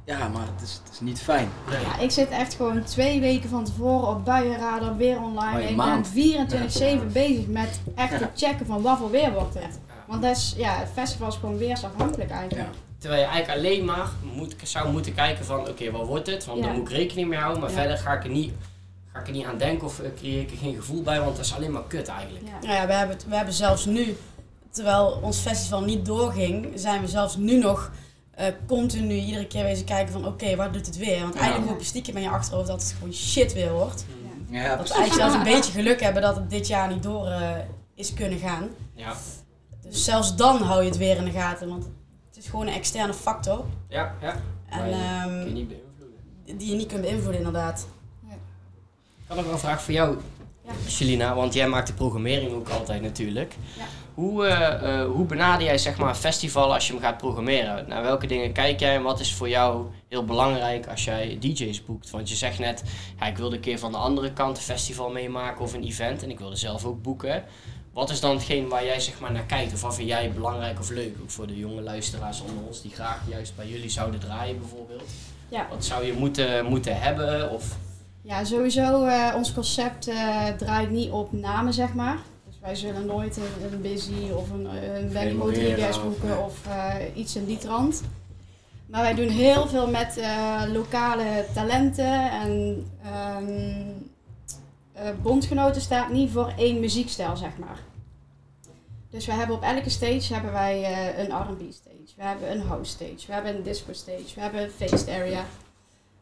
Ja, 0.09 0.27
maar 0.27 0.47
het 0.55 0.61
is, 0.63 0.81
het 0.83 0.93
is 0.93 0.99
niet 0.99 1.21
fijn. 1.21 1.49
Nee. 1.69 1.79
Ja, 1.81 1.97
ik 1.99 2.11
zit 2.11 2.29
echt 2.29 2.53
gewoon 2.53 2.83
twee 2.83 3.19
weken 3.19 3.49
van 3.49 3.63
tevoren 3.63 4.07
op 4.07 4.25
buienradar 4.25 4.97
weer 4.97 5.21
online. 5.21 5.59
Oh, 5.63 5.69
ik 5.69 5.77
ben 5.77 7.07
24-7 7.09 7.11
bezig 7.11 7.47
met 7.47 7.79
echt 7.95 8.17
te 8.17 8.27
checken 8.35 8.65
van 8.65 8.81
wat 8.81 8.97
voor 8.97 9.11
weer 9.11 9.33
wordt 9.33 9.53
het. 9.53 9.79
Want 10.07 10.21
dat 10.21 10.35
is, 10.37 10.53
ja, 10.57 10.75
het 10.77 10.89
festival 10.93 11.27
is 11.27 11.35
gewoon 11.35 11.57
weersafhankelijk 11.57 12.29
eigenlijk. 12.31 12.69
Terwijl 12.97 13.21
je 13.21 13.27
eigenlijk 13.27 13.59
alleen 13.59 13.85
maar 13.85 14.07
moet, 14.35 14.55
zou 14.63 14.91
moeten 14.91 15.13
kijken 15.13 15.45
van 15.45 15.67
oké, 15.67 15.91
wat 15.91 16.07
wordt 16.07 16.27
het? 16.27 16.45
Want 16.45 16.59
Ja. 16.59 16.65
daar 16.65 16.73
moet 16.75 16.89
ik 16.89 16.95
rekening 16.95 17.27
mee 17.29 17.39
houden. 17.39 17.61
Maar 17.61 17.69
Ja. 17.71 17.75
verder 17.75 17.97
ga 17.97 18.13
ik, 18.13 18.23
er 18.23 18.29
niet, 18.29 18.51
ga 19.13 19.19
ik 19.19 19.27
er 19.27 19.33
niet 19.33 19.45
aan 19.45 19.57
denken 19.57 19.87
of 19.87 19.99
eh, 19.99 20.09
creëer 20.17 20.41
ik 20.41 20.51
er 20.51 20.57
geen 20.57 20.75
gevoel 20.75 21.01
bij. 21.01 21.19
Want 21.21 21.35
dat 21.35 21.45
is 21.45 21.55
alleen 21.55 21.71
maar 21.71 21.87
kut 21.87 22.07
eigenlijk. 22.07 22.45
Ja. 22.45 22.67
Nou 22.67 22.73
ja, 22.81 22.87
we 22.87 22.93
hebben, 22.93 23.17
we 23.27 23.35
hebben 23.35 23.53
zelfs 23.53 23.85
nu, 23.85 24.17
terwijl 24.71 25.19
ons 25.21 25.37
festival 25.39 25.81
niet 25.81 26.05
doorging, 26.05 26.71
zijn 26.75 27.01
we 27.01 27.07
zelfs 27.07 27.35
nu 27.35 27.57
nog 27.57 27.91
eh, 28.39 28.53
continu 28.67 29.13
iedere 29.13 29.47
keer 29.47 29.63
wezen 29.63 29.85
kijken 29.85 30.13
van 30.13 30.25
oké, 30.27 30.55
wat 30.55 30.73
doet 30.73 30.85
het 30.85 30.97
weer? 30.97 31.19
Want 31.21 31.33
Ja. 31.33 31.39
eigenlijk 31.39 31.69
hoop 31.71 31.79
je 31.79 31.85
stiekem 31.85 32.15
in 32.15 32.21
je 32.21 32.29
achterhoofd 32.29 32.67
dat 32.67 32.81
het 32.81 32.91
gewoon 32.97 33.13
shit 33.13 33.53
weer 33.53 33.71
wordt. 33.71 34.05
Ja, 34.49 34.75
Dat 34.75 34.87
we 34.87 34.93
eigenlijk 34.93 35.13
zelfs 35.13 35.35
een 35.47 35.53
beetje 35.53 35.71
geluk 35.71 36.01
hebben 36.01 36.21
dat 36.21 36.35
het 36.35 36.49
dit 36.49 36.67
jaar 36.67 36.93
niet 36.93 37.03
door 37.03 37.27
eh, 37.27 37.51
is 37.95 38.13
kunnen 38.13 38.39
gaan. 38.39 38.69
Ja, 38.93 39.13
Dus 39.81 40.03
zelfs 40.03 40.35
dan 40.35 40.61
hou 40.61 40.81
je 40.83 40.89
het 40.89 40.97
weer 40.97 41.17
in 41.17 41.23
de 41.25 41.31
gaten, 41.31 41.69
want 41.69 41.83
het 42.27 42.37
is 42.37 42.47
gewoon 42.49 42.67
een 42.67 42.73
externe 42.73 43.13
factor. 43.13 43.65
ja, 43.89 44.15
ja. 44.21 44.35
En 44.69 44.87
je 44.89 44.93
ehm, 44.95 45.29
kun 45.29 45.45
je 45.45 45.51
niet 45.53 45.67
beïnvloeden. 45.67 46.57
die 46.57 46.69
je 46.69 46.75
niet 46.75 46.87
kunt 46.87 47.01
beïnvloeden 47.01 47.37
inderdaad. 47.37 47.87
Ik 48.29 48.35
had 49.27 49.35
nog 49.35 49.45
wel 49.45 49.53
een 49.53 49.59
vraag 49.59 49.81
voor 49.81 49.93
jou, 49.93 50.17
Ja. 50.65 50.71
Jelina, 50.87 51.35
want 51.35 51.53
jij 51.53 51.67
maakt 51.67 51.87
de 51.87 51.93
programmering 51.93 52.51
ook 52.53 52.69
altijd 52.69 53.01
natuurlijk. 53.01 53.55
Ja. 53.77 53.83
Hoe, 54.19 54.45
eh, 54.45 55.05
hoe 55.05 55.25
benader 55.25 55.65
jij 55.65 55.77
zeg 55.77 55.97
maar, 55.97 56.09
een 56.09 56.15
festival 56.15 56.73
als 56.73 56.87
je 56.87 56.93
hem 56.93 57.01
gaat 57.01 57.17
programmeren? 57.17 57.87
Naar 57.87 58.01
welke 58.01 58.27
dingen 58.27 58.51
kijk 58.51 58.79
jij 58.79 58.95
en 58.95 59.01
wat 59.01 59.19
is 59.19 59.33
voor 59.33 59.49
jou 59.49 59.85
heel 60.07 60.25
belangrijk 60.25 60.87
als 60.87 61.03
jij 61.03 61.37
DJ's 61.39 61.85
boekt? 61.85 62.09
Want 62.09 62.29
je 62.29 62.35
zegt 62.35 62.59
net, 62.59 62.83
ja, 63.19 63.25
ik 63.25 63.37
wilde 63.37 63.55
een 63.55 63.61
keer 63.61 63.79
van 63.79 63.91
de 63.91 63.97
andere 63.97 64.33
kant 64.33 64.57
een 64.57 64.63
festival 64.63 65.09
meemaken 65.09 65.61
of 65.61 65.73
een 65.73 65.83
event 65.83 66.23
en 66.23 66.29
ik 66.29 66.39
wilde 66.39 66.55
zelf 66.55 66.85
ook 66.85 67.01
boeken. 67.01 67.43
Wat 67.93 68.09
is 68.09 68.19
dan 68.19 68.35
hetgeen 68.35 68.67
waar 68.67 68.85
jij 68.85 68.99
zeg 68.99 69.19
maar, 69.19 69.31
naar 69.31 69.45
kijkt 69.45 69.73
of 69.73 69.81
wat 69.81 69.95
vind 69.95 70.07
jij 70.07 70.31
belangrijk 70.31 70.79
of 70.79 70.89
leuk? 70.89 71.15
Ook 71.21 71.31
voor 71.31 71.47
de 71.47 71.57
jonge 71.57 71.81
luisteraars 71.81 72.41
onder 72.41 72.63
ons 72.67 72.81
die 72.81 72.91
graag 72.91 73.21
juist 73.29 73.55
bij 73.55 73.67
jullie 73.67 73.89
zouden 73.89 74.19
draaien 74.19 74.59
bijvoorbeeld. 74.59 75.09
Ja. 75.49 75.67
Wat 75.69 75.85
zou 75.85 76.05
je 76.05 76.13
moeten, 76.13 76.65
moeten 76.65 77.01
hebben? 77.01 77.51
Of, 77.51 77.77
Ja, 78.21 78.43
sowieso, 78.43 79.05
eh, 79.05 79.33
ons 79.35 79.53
concept 79.53 80.11
draait 80.57 80.89
niet 80.89 81.11
op 81.11 81.31
namen, 81.31 81.73
zeg 81.73 81.93
maar. 81.93 82.17
Wij 82.59 82.75
zullen 82.75 83.05
nooit 83.05 83.37
een, 83.37 83.71
een 83.71 83.81
Busy 83.81 84.29
of 84.31 84.49
een, 84.49 84.65
een 84.95 85.11
Benny 85.11 85.39
Rodriguez 85.39 85.97
of, 85.97 86.03
boeken 86.03 86.43
of 86.43 86.65
eh, 86.67 86.95
iets 87.13 87.35
in 87.35 87.45
die 87.45 87.57
trant. 87.57 88.03
Maar 88.85 89.01
wij 89.01 89.13
doen 89.15 89.27
heel 89.27 89.67
veel 89.67 89.89
met 89.89 90.17
eh, 90.17 90.63
lokale 90.73 91.45
talenten 91.53 92.31
en 92.31 92.85
ehm, 93.03 93.81
eh, 94.93 95.09
bondgenoten 95.21 95.81
staat 95.81 96.09
niet 96.09 96.31
voor 96.31 96.53
één 96.57 96.79
muziekstijl, 96.79 97.37
zeg 97.37 97.57
maar. 97.57 97.79
Dus 99.09 99.25
we 99.25 99.31
hebben 99.31 99.55
op 99.55 99.63
elke 99.63 99.89
stage 99.89 100.33
hebben 100.33 100.51
wij 100.51 100.83
een 101.19 101.31
R&B 101.31 101.73
stage, 101.73 102.13
we 102.15 102.23
hebben 102.23 102.51
een 102.51 102.61
house 102.61 102.91
stage, 102.91 103.27
we 103.27 103.33
hebben 103.33 103.55
een 103.55 103.63
disco 103.63 103.93
stage, 103.93 104.35
we 104.35 104.41
hebben 104.41 104.63
een 104.63 104.69
feest 104.69 105.09
area. 105.09 105.45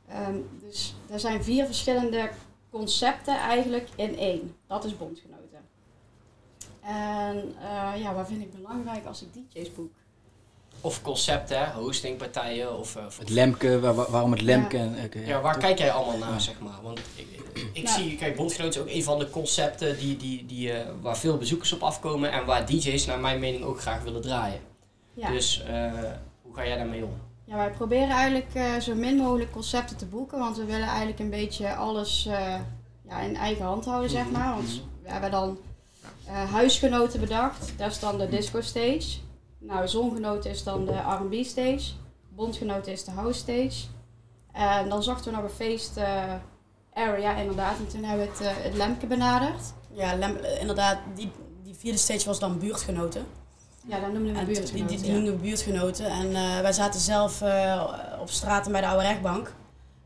Ehm, 0.09 0.35
dus 0.61 0.95
er 1.09 1.19
zijn 1.19 1.43
vier 1.43 1.65
verschillende 1.65 2.29
concepten 2.69 3.37
eigenlijk 3.37 3.87
in 3.95 4.17
één. 4.17 4.55
Dat 4.67 4.85
is 4.85 4.97
bondgenoten. 4.97 5.36
En 6.87 7.53
eh, 7.61 8.01
ja, 8.01 8.13
wat 8.13 8.27
vind 8.27 8.41
ik 8.41 8.53
belangrijk 8.55 9.05
als 9.05 9.21
ik 9.21 9.27
DJ's 9.33 9.73
boek? 9.73 9.91
of 10.81 11.01
concepten, 11.01 11.59
hè, 11.59 11.71
hostingpartijen 11.71 12.77
of... 12.79 12.95
eh, 12.95 13.05
of- 13.05 13.17
Het 13.17 13.29
Lemke, 13.29 13.79
waar- 13.79 13.93
waar- 13.95 14.11
waarom 14.11 14.31
het 14.31 14.41
Lemke? 14.41 14.77
en- 14.77 14.95
oké, 15.05 15.19
Ja, 15.19 15.41
waar 15.41 15.53
toch? 15.53 15.61
kijk 15.63 15.77
jij 15.77 15.91
allemaal 15.91 16.17
naar, 16.17 16.31
Ja. 16.31 16.39
zeg 16.39 16.59
maar? 16.59 16.81
Want 16.83 16.99
ik, 17.15 17.27
ik 17.73 17.87
zie, 17.87 18.15
kijk, 18.15 18.35
Bondgenoot 18.35 18.75
is 18.75 18.81
ook 18.81 18.87
een 18.89 19.03
van 19.03 19.19
de 19.19 19.29
concepten 19.29 19.97
die, 19.97 20.17
die, 20.17 20.45
die, 20.45 20.71
eh, 20.71 20.89
waar 21.01 21.17
veel 21.17 21.37
bezoekers 21.37 21.71
op 21.73 21.81
afkomen 21.83 22.31
en 22.31 22.45
waar 22.45 22.65
DJ's 22.65 23.05
naar 23.05 23.19
mijn 23.19 23.39
mening 23.39 23.63
ook 23.63 23.81
graag 23.81 24.03
willen 24.03 24.21
draaien. 24.21 24.59
Ja. 25.13 25.29
Dus 25.29 25.63
eh, 25.63 25.91
hoe 26.41 26.55
ga 26.55 26.65
jij 26.67 26.77
daarmee 26.77 27.03
om? 27.03 27.11
ja, 27.45 27.55
wij 27.55 27.71
proberen 27.71 28.09
eigenlijk 28.09 28.53
eh, 28.53 28.75
zo 28.77 28.95
min 28.95 29.15
mogelijk 29.17 29.51
concepten 29.51 29.97
te 29.97 30.05
boeken, 30.05 30.39
want 30.39 30.57
we 30.57 30.65
willen 30.65 30.87
eigenlijk 30.87 31.19
een 31.19 31.29
beetje 31.29 31.75
alles 31.75 32.25
eh, 32.25 32.55
ja, 33.07 33.19
in 33.19 33.35
eigen 33.35 33.65
hand 33.65 33.85
houden, 33.85 34.09
zeg 34.09 34.23
Mhm, 34.23 34.31
maar. 34.31 34.53
Want 34.55 34.81
we 35.03 35.09
hebben 35.11 35.31
dan 35.31 35.57
eh, 36.27 36.51
huisgenoten 36.51 37.19
bedacht, 37.19 37.73
dat 37.77 37.91
is 37.91 37.99
dan 37.99 38.17
de 38.17 38.29
disco 38.29 38.61
stage. 38.61 39.17
Nou, 39.59 39.87
zongenoten 39.87 40.49
is 40.49 40.63
dan 40.63 40.85
de 40.85 40.97
R&B 40.97 41.45
stage. 41.45 41.91
Bondgenoten 42.29 42.91
is 42.91 43.03
de 43.03 43.11
house 43.11 43.39
stage. 43.39 43.85
En 44.51 44.89
dan 44.89 45.03
zochten 45.03 45.31
we 45.31 45.37
nog 45.37 45.49
een 45.49 45.55
feest 45.55 45.97
eh, 45.97 46.33
area, 46.93 47.35
inderdaad. 47.35 47.77
En 47.77 47.87
toen 47.87 48.03
hebben 48.03 48.25
we 48.25 48.31
het, 48.31 48.41
eh, 48.41 48.63
het 48.63 48.73
Lemke 48.73 49.05
benaderd. 49.05 49.61
Ja, 49.91 50.15
Lem- 50.15 50.39
inderdaad, 50.59 50.97
die, 51.15 51.31
die 51.63 51.75
vierde 51.77 51.97
stage 51.97 52.25
was 52.25 52.39
dan 52.39 52.59
buurtgenoten. 52.59 53.25
Ja, 53.85 53.99
dan 53.99 54.13
noemden 54.13 54.33
we 54.33 54.45
die, 54.45 54.55
buurtgenoten. 54.55 54.87
die, 54.87 54.97
die 54.97 55.07
ja. 55.07 55.13
noemden 55.13 55.35
we 55.35 55.41
buurtgenoten. 55.41 56.05
En 56.05 56.31
wij 56.61 56.73
zaten 56.73 56.99
zelf 56.99 57.41
op 58.19 58.29
straten 58.29 58.71
bij 58.71 58.81
de 58.81 58.87
oude 58.87 59.03
rechtbank. 59.03 59.53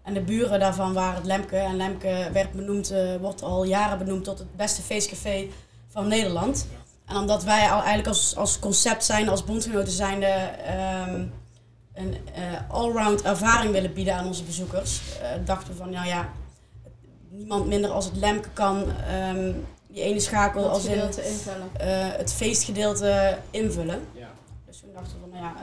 En 0.03 0.13
de 0.13 0.21
buren 0.21 0.59
daarvan 0.59 0.93
waren 0.93 1.15
het 1.15 1.25
Lemke. 1.25 1.57
En 1.57 1.75
Lemke 1.75 2.29
werd 2.33 2.51
benoemd, 2.51 2.93
wordt 3.21 3.43
al 3.43 3.63
jaren 3.63 3.97
benoemd 3.97 4.23
tot 4.23 4.39
het 4.39 4.55
beste 4.55 4.81
feestcafé 4.81 5.47
van 5.91 6.07
Nederland. 6.07 6.67
En 7.05 7.17
omdat 7.17 7.43
wij 7.43 7.69
al 7.69 7.77
eigenlijk 7.79 8.07
als, 8.07 8.35
als 8.35 8.59
concept 8.59 9.05
zijn, 9.05 9.29
als 9.29 9.43
bondgenoten 9.43 9.93
zijnde, 9.93 10.25
ehm 10.25 11.23
een 11.93 12.17
eh, 12.33 12.69
allround 12.69 13.21
ervaring 13.21 13.71
willen 13.71 13.93
bieden 13.93 14.15
aan 14.15 14.25
onze 14.25 14.43
bezoekers, 14.43 15.01
eh, 15.21 15.29
dachten 15.45 15.71
we 15.71 15.77
van, 15.77 15.89
nou 15.89 16.07
ja, 16.07 16.29
niemand 17.29 17.67
minder 17.67 17.89
als 17.89 18.05
het 18.05 18.15
Lemke 18.15 18.49
kan 18.49 18.91
ehm, 18.91 19.53
die 19.87 20.01
ene 20.01 20.19
schakel 20.19 20.69
als 20.69 20.85
in 20.85 21.01
invullen. 21.01 21.69
eh, 21.77 22.17
het 22.17 22.33
feestgedeelte 22.33 23.37
invullen. 23.49 24.07
Ja. 24.13 24.29
Dus 24.65 24.79
toen 24.79 24.93
dachten 24.93 25.13
we 25.13 25.19
van, 25.19 25.29
nou 25.29 25.43
ja, 25.43 25.53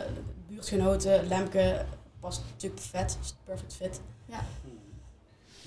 buurtgenoten, 0.48 1.26
Lemke 1.26 1.84
past 2.20 2.42
natuurlijk 2.52 2.82
vet, 2.82 3.18
is 3.22 3.34
perfect 3.44 3.74
fit. 3.74 4.00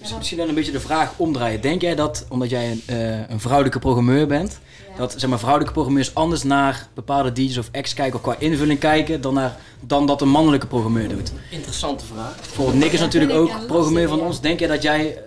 Dus 0.02 0.16
misschien 0.16 0.38
dan 0.38 0.48
een 0.50 0.56
beetje 0.56 0.72
de 0.72 0.80
vraag 0.80 1.14
omdraaien. 1.18 1.62
Denk 1.62 1.82
jij 1.82 1.96
dat, 1.96 2.26
omdat 2.30 2.50
jij 2.50 2.72
een, 2.72 2.82
eh, 2.86 3.30
een 3.30 3.40
vrouwelijke 3.40 3.80
programmeur 3.80 4.28
bent, 4.28 4.60
Ja. 4.92 4.98
dat 4.98 5.14
zeg 5.18 5.30
maar, 5.30 5.38
vrouwelijke 5.40 5.74
programmeurs 5.74 6.16
anders 6.16 6.44
naar 6.44 6.88
bepaalde 6.94 7.32
DJ's 7.32 7.58
of 7.58 7.70
acts 7.72 7.94
kijken 7.94 8.16
of 8.16 8.22
qua 8.22 8.36
invulling 8.40 8.80
kijken 8.80 9.22
dan, 9.22 9.34
naar, 9.34 9.58
dan 9.80 10.06
dat 10.06 10.22
een 10.22 10.30
mannelijke 10.30 10.68
programmeur 10.68 11.10
doet? 11.10 11.32
Interessante 11.52 12.06
vraag. 12.06 12.36
Bijvoorbeeld 12.36 12.78
Nick 12.78 12.92
is 12.92 13.00
Ja, 13.00 13.06
natuurlijk 13.06 13.34
ook 13.34 13.66
programmeur 13.68 14.08
van 14.08 14.22
ons. 14.22 14.42
Denk 14.42 14.60
jij 14.60 14.68
dat 14.68 14.82
jij 14.82 15.16
eh, 15.18 15.22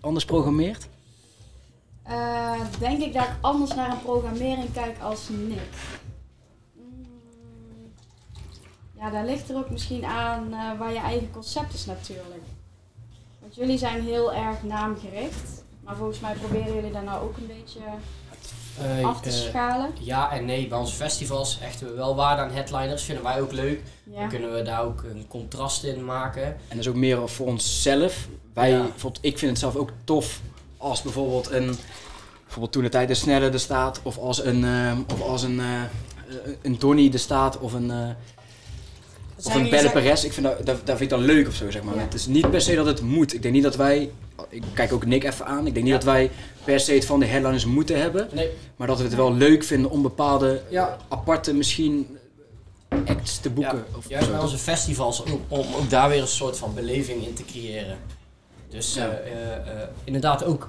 anders 0.00 0.24
programmeert? 0.24 0.86
Eh, 2.02 2.60
denk 2.78 3.00
ik 3.02 3.12
dat 3.12 3.22
ik 3.22 3.30
anders 3.40 3.74
naar 3.74 3.90
een 3.90 4.02
programmering 4.02 4.72
kijk 4.72 4.96
als 5.02 5.20
Nick. 5.28 5.58
Mm, 6.76 7.06
Ja, 8.98 9.10
daar 9.10 9.24
ligt 9.24 9.50
er 9.50 9.56
ook 9.56 9.70
misschien 9.70 10.04
aan 10.04 10.52
eh, 10.52 10.78
waar 10.78 10.92
je 10.92 10.98
eigen 10.98 11.30
concept 11.30 11.74
is 11.74 11.86
natuurlijk. 11.86 12.42
Want 13.54 13.64
jullie 13.66 13.78
zijn 13.78 14.02
heel 14.02 14.32
erg 14.32 14.62
naamgericht. 14.62 15.64
Maar 15.84 15.96
volgens 15.96 16.20
mij 16.20 16.34
proberen 16.34 16.74
jullie 16.74 16.92
daar 16.92 17.02
nou 17.02 17.22
ook 17.22 17.36
een 17.36 17.46
beetje 17.46 17.78
Eh, 18.80 19.06
af 19.06 19.20
te 19.20 19.28
eh, 19.28 19.34
schalen. 19.34 19.90
ja 20.00 20.32
en 20.32 20.44
nee, 20.44 20.68
bij 20.68 20.78
onze 20.78 20.94
festivals 20.94 21.58
hechten 21.60 21.86
we 21.86 21.92
wel 21.94 22.14
waarde 22.14 22.42
aan 22.42 22.50
headliners, 22.50 23.02
vinden 23.02 23.24
wij 23.24 23.40
ook 23.40 23.52
leuk. 23.52 23.82
Ja. 24.04 24.18
Dan 24.20 24.28
kunnen 24.28 24.54
we 24.54 24.62
daar 24.62 24.82
ook 24.84 25.02
een 25.02 25.24
contrast 25.28 25.84
in 25.84 26.04
maken. 26.04 26.44
En 26.44 26.56
dat 26.68 26.78
is 26.78 26.88
ook 26.88 26.94
meer 26.94 27.28
voor 27.28 27.46
onszelf. 27.46 28.28
Wij, 28.54 28.70
Ja. 28.70 28.86
ik 29.20 29.38
vind 29.38 29.50
het 29.50 29.58
zelf 29.58 29.76
ook 29.76 29.90
tof 30.04 30.40
als 30.76 31.02
bijvoorbeeld 31.02 31.50
een, 31.50 31.76
bijvoorbeeld 32.42 32.72
toen 32.72 32.82
de 32.82 32.88
tijd 32.88 33.08
de 33.08 33.14
Snelle 33.14 33.50
er 33.50 33.60
staat, 33.60 34.00
of 34.02 34.18
als 34.18 34.44
een, 34.44 34.64
eh, 34.64 34.92
of 35.12 35.22
als 35.22 35.42
een, 35.42 35.60
eh, 35.60 35.80
een 36.62 36.78
Donny 36.78 37.10
er 37.12 37.18
staat, 37.18 37.58
of 37.58 37.72
een, 37.72 37.90
eh, 37.90 38.08
of 39.44 39.54
een 39.54 39.70
Belle 39.70 39.90
Perez. 39.90 40.24
Ik 40.24 40.32
vind 40.32 40.46
dat, 40.46 40.56
dat, 40.56 40.66
dat 40.66 40.96
vind 40.98 41.00
ik 41.00 41.08
dan 41.08 41.20
leuk 41.20 41.48
of 41.48 41.54
zo, 41.54 41.70
zeg 41.70 41.82
maar. 41.82 41.94
Ja. 41.94 42.00
Het 42.00 42.14
is 42.14 42.26
niet 42.26 42.50
per 42.50 42.60
se 42.60 42.74
dat 42.74 42.86
het 42.86 43.00
moet. 43.00 43.34
Ik 43.34 43.42
denk 43.42 43.54
niet 43.54 43.62
dat 43.62 43.76
wij, 43.76 44.10
ik 44.48 44.62
kijk 44.74 44.92
ook 44.92 45.06
Nick 45.06 45.24
even 45.24 45.46
aan, 45.46 45.66
ik 45.66 45.74
denk 45.74 45.76
niet 45.86 45.86
Ja. 45.86 45.94
dat 45.94 46.04
wij 46.04 46.30
per 46.64 46.80
se 46.80 46.92
het 46.92 47.04
van 47.06 47.20
de 47.20 47.26
headliners 47.26 47.64
moeten 47.64 48.00
hebben, 48.00 48.28
Nee, 48.32 48.48
maar 48.76 48.86
dat 48.86 48.98
we 48.98 49.04
het 49.04 49.14
wel 49.14 49.34
leuk 49.34 49.64
vinden 49.64 49.90
om 49.90 50.02
bepaalde 50.02 50.62
Ja. 50.70 50.96
aparte 51.08 51.54
misschien 51.54 52.16
acts 53.06 53.38
te 53.40 53.50
boeken. 53.50 53.84
Of 53.96 54.08
juist 54.08 54.30
bij 54.30 54.40
onze 54.40 54.58
festivals 54.58 55.22
om, 55.22 55.40
om 55.48 55.66
ook 55.76 55.90
daar 55.90 56.08
weer 56.08 56.20
een 56.20 56.26
soort 56.26 56.58
van 56.58 56.74
beleving 56.74 57.26
in 57.26 57.34
te 57.34 57.44
creëren. 57.44 57.96
Dus 58.68 58.94
Ja. 58.94 59.08
eh, 59.08 59.32
eh, 59.32 59.56
eh, 59.56 59.88
inderdaad 60.04 60.44
ook, 60.44 60.68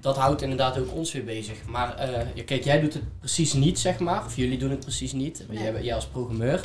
dat 0.00 0.16
houdt 0.16 0.42
inderdaad 0.42 0.78
ook 0.78 0.92
ons 0.94 1.12
weer 1.12 1.24
bezig. 1.24 1.56
Maar 1.66 1.96
eh, 1.96 2.44
kijk, 2.44 2.64
jij 2.64 2.80
doet 2.80 2.94
het 2.94 3.02
precies 3.18 3.52
niet, 3.52 3.78
zeg 3.78 3.98
maar. 3.98 4.24
Of 4.24 4.36
jullie 4.36 4.58
doen 4.58 4.70
het 4.70 4.80
precies 4.80 5.12
niet. 5.12 5.44
Nee. 5.48 5.62
Jij, 5.62 5.82
jij 5.82 5.94
als 5.94 6.06
programmeur. 6.06 6.60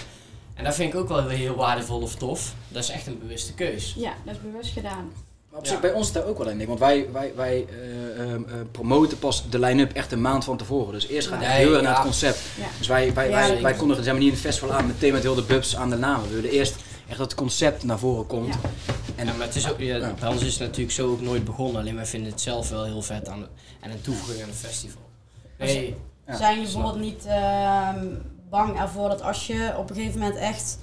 En 0.53 0.63
dat 0.63 0.75
vind 0.75 0.93
ik 0.93 0.99
ook 0.99 1.07
wel 1.07 1.27
heel 1.27 1.55
waardevol 1.55 2.01
of 2.01 2.15
tof. 2.15 2.53
Dat 2.67 2.83
is 2.83 2.89
echt 2.89 3.07
een 3.07 3.19
bewuste 3.19 3.53
keus. 3.53 3.93
Ja, 3.97 4.13
dat 4.25 4.35
is 4.35 4.41
bewust 4.41 4.71
gedaan. 4.73 5.11
Maar 5.49 5.59
op 5.59 5.65
Ja. 5.65 5.71
zich 5.71 5.81
bij 5.81 5.91
ons 5.93 6.07
is 6.07 6.13
daar 6.13 6.25
ook 6.25 6.37
wel 6.37 6.47
in. 6.49 6.57
denk 6.57 6.61
ik. 6.61 6.67
Want 6.67 6.79
wij, 6.79 7.07
wij, 7.11 7.31
wij 7.35 7.65
eh, 7.69 8.23
eh, 8.23 8.33
eh, 8.33 8.41
promoten 8.71 9.19
pas 9.19 9.49
de 9.49 9.59
line-up 9.59 9.91
echt 9.93 10.11
een 10.11 10.21
maand 10.21 10.43
van 10.43 10.57
tevoren. 10.57 10.93
Dus 10.93 11.07
eerst 11.07 11.27
gaat 11.27 11.39
het 11.39 11.47
Nee, 11.47 11.57
heel 11.57 11.73
erg 11.73 11.81
naar 11.81 11.91
ja. 11.91 11.97
het 11.97 12.05
concept. 12.05 12.39
Ja. 12.59 12.65
Dus 12.77 12.87
wij, 12.87 13.13
wij, 13.13 13.29
Ja, 13.29 13.35
wij, 13.35 13.47
zeker. 13.47 13.63
wij 13.63 13.73
kondigen 13.73 14.03
zeg 14.03 14.13
maar, 14.13 14.21
niet 14.21 14.31
in 14.31 14.37
het 14.37 14.45
festival 14.45 14.73
aan 14.73 14.87
meteen 14.87 15.11
met 15.13 15.21
heel 15.23 15.35
de 15.35 15.41
bubs 15.43 15.75
aan 15.75 15.89
de 15.89 15.95
namen. 15.97 16.27
We 16.29 16.35
willen 16.35 16.49
eerst 16.49 16.75
echt 17.07 17.17
dat 17.17 17.31
het 17.31 17.35
concept 17.39 17.83
naar 17.83 17.99
voren 17.99 18.27
komt. 18.27 18.53
Ja. 18.53 18.59
En 19.15 19.25
Ja, 19.25 19.33
maar 19.33 19.45
het 19.47 19.55
is 19.55 19.69
ook, 19.71 19.79
ja, 19.79 19.95
Ja. 19.95 20.13
bij 20.19 20.29
ons 20.29 20.41
is 20.43 20.51
het 20.53 20.59
natuurlijk 20.59 20.91
zo 20.91 21.09
ook 21.11 21.21
nooit 21.21 21.43
begonnen. 21.43 21.81
Alleen 21.81 21.95
wij 21.95 22.05
vinden 22.05 22.31
het 22.31 22.41
zelf 22.41 22.69
wel 22.69 22.83
heel 22.83 23.01
vet 23.01 23.27
aan, 23.29 23.47
en 23.79 23.91
een 23.91 24.01
toevoeging 24.01 24.41
aan 24.43 24.49
een 24.49 24.55
festival. 24.55 25.01
Nee, 25.57 25.95
Ja, 26.27 26.37
Zijn 26.37 26.55
jullie 26.57 26.71
bijvoorbeeld 26.73 27.03
niet 27.03 27.25
ehm, 27.25 28.05
bang 28.53 28.79
ervoor 28.79 29.09
dat 29.09 29.21
als 29.21 29.47
je 29.47 29.73
op 29.77 29.89
een 29.89 29.95
gegeven 29.95 30.19
moment 30.19 30.37
echt 30.37 30.77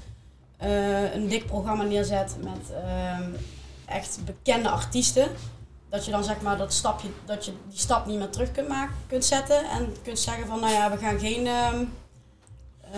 eh, 0.56 1.14
een 1.14 1.28
dik 1.28 1.46
programma 1.46 1.82
neerzet 1.84 2.36
met 2.40 2.72
ehm, 2.84 3.30
echt 3.86 4.18
bekende 4.24 4.68
artiesten, 4.68 5.28
dat 5.88 6.04
je 6.04 6.10
dan 6.10 6.24
zeg 6.24 6.40
maar 6.40 6.56
dat 6.58 6.72
stapje, 6.72 7.08
dat 7.24 7.44
je 7.44 7.52
die 7.68 7.78
stap 7.78 8.06
niet 8.06 8.18
meer 8.18 8.30
terug 8.30 8.52
kunt 8.52 8.68
maken, 8.68 8.94
kunt 9.06 9.24
zetten 9.24 9.64
en 9.70 9.96
kunt 10.02 10.18
zeggen 10.18 10.46
van 10.46 10.60
nou 10.60 10.72
ja, 10.72 10.90
we 10.90 10.96
gaan 10.96 11.18
geen. 11.18 11.46
ehm, 11.46 11.84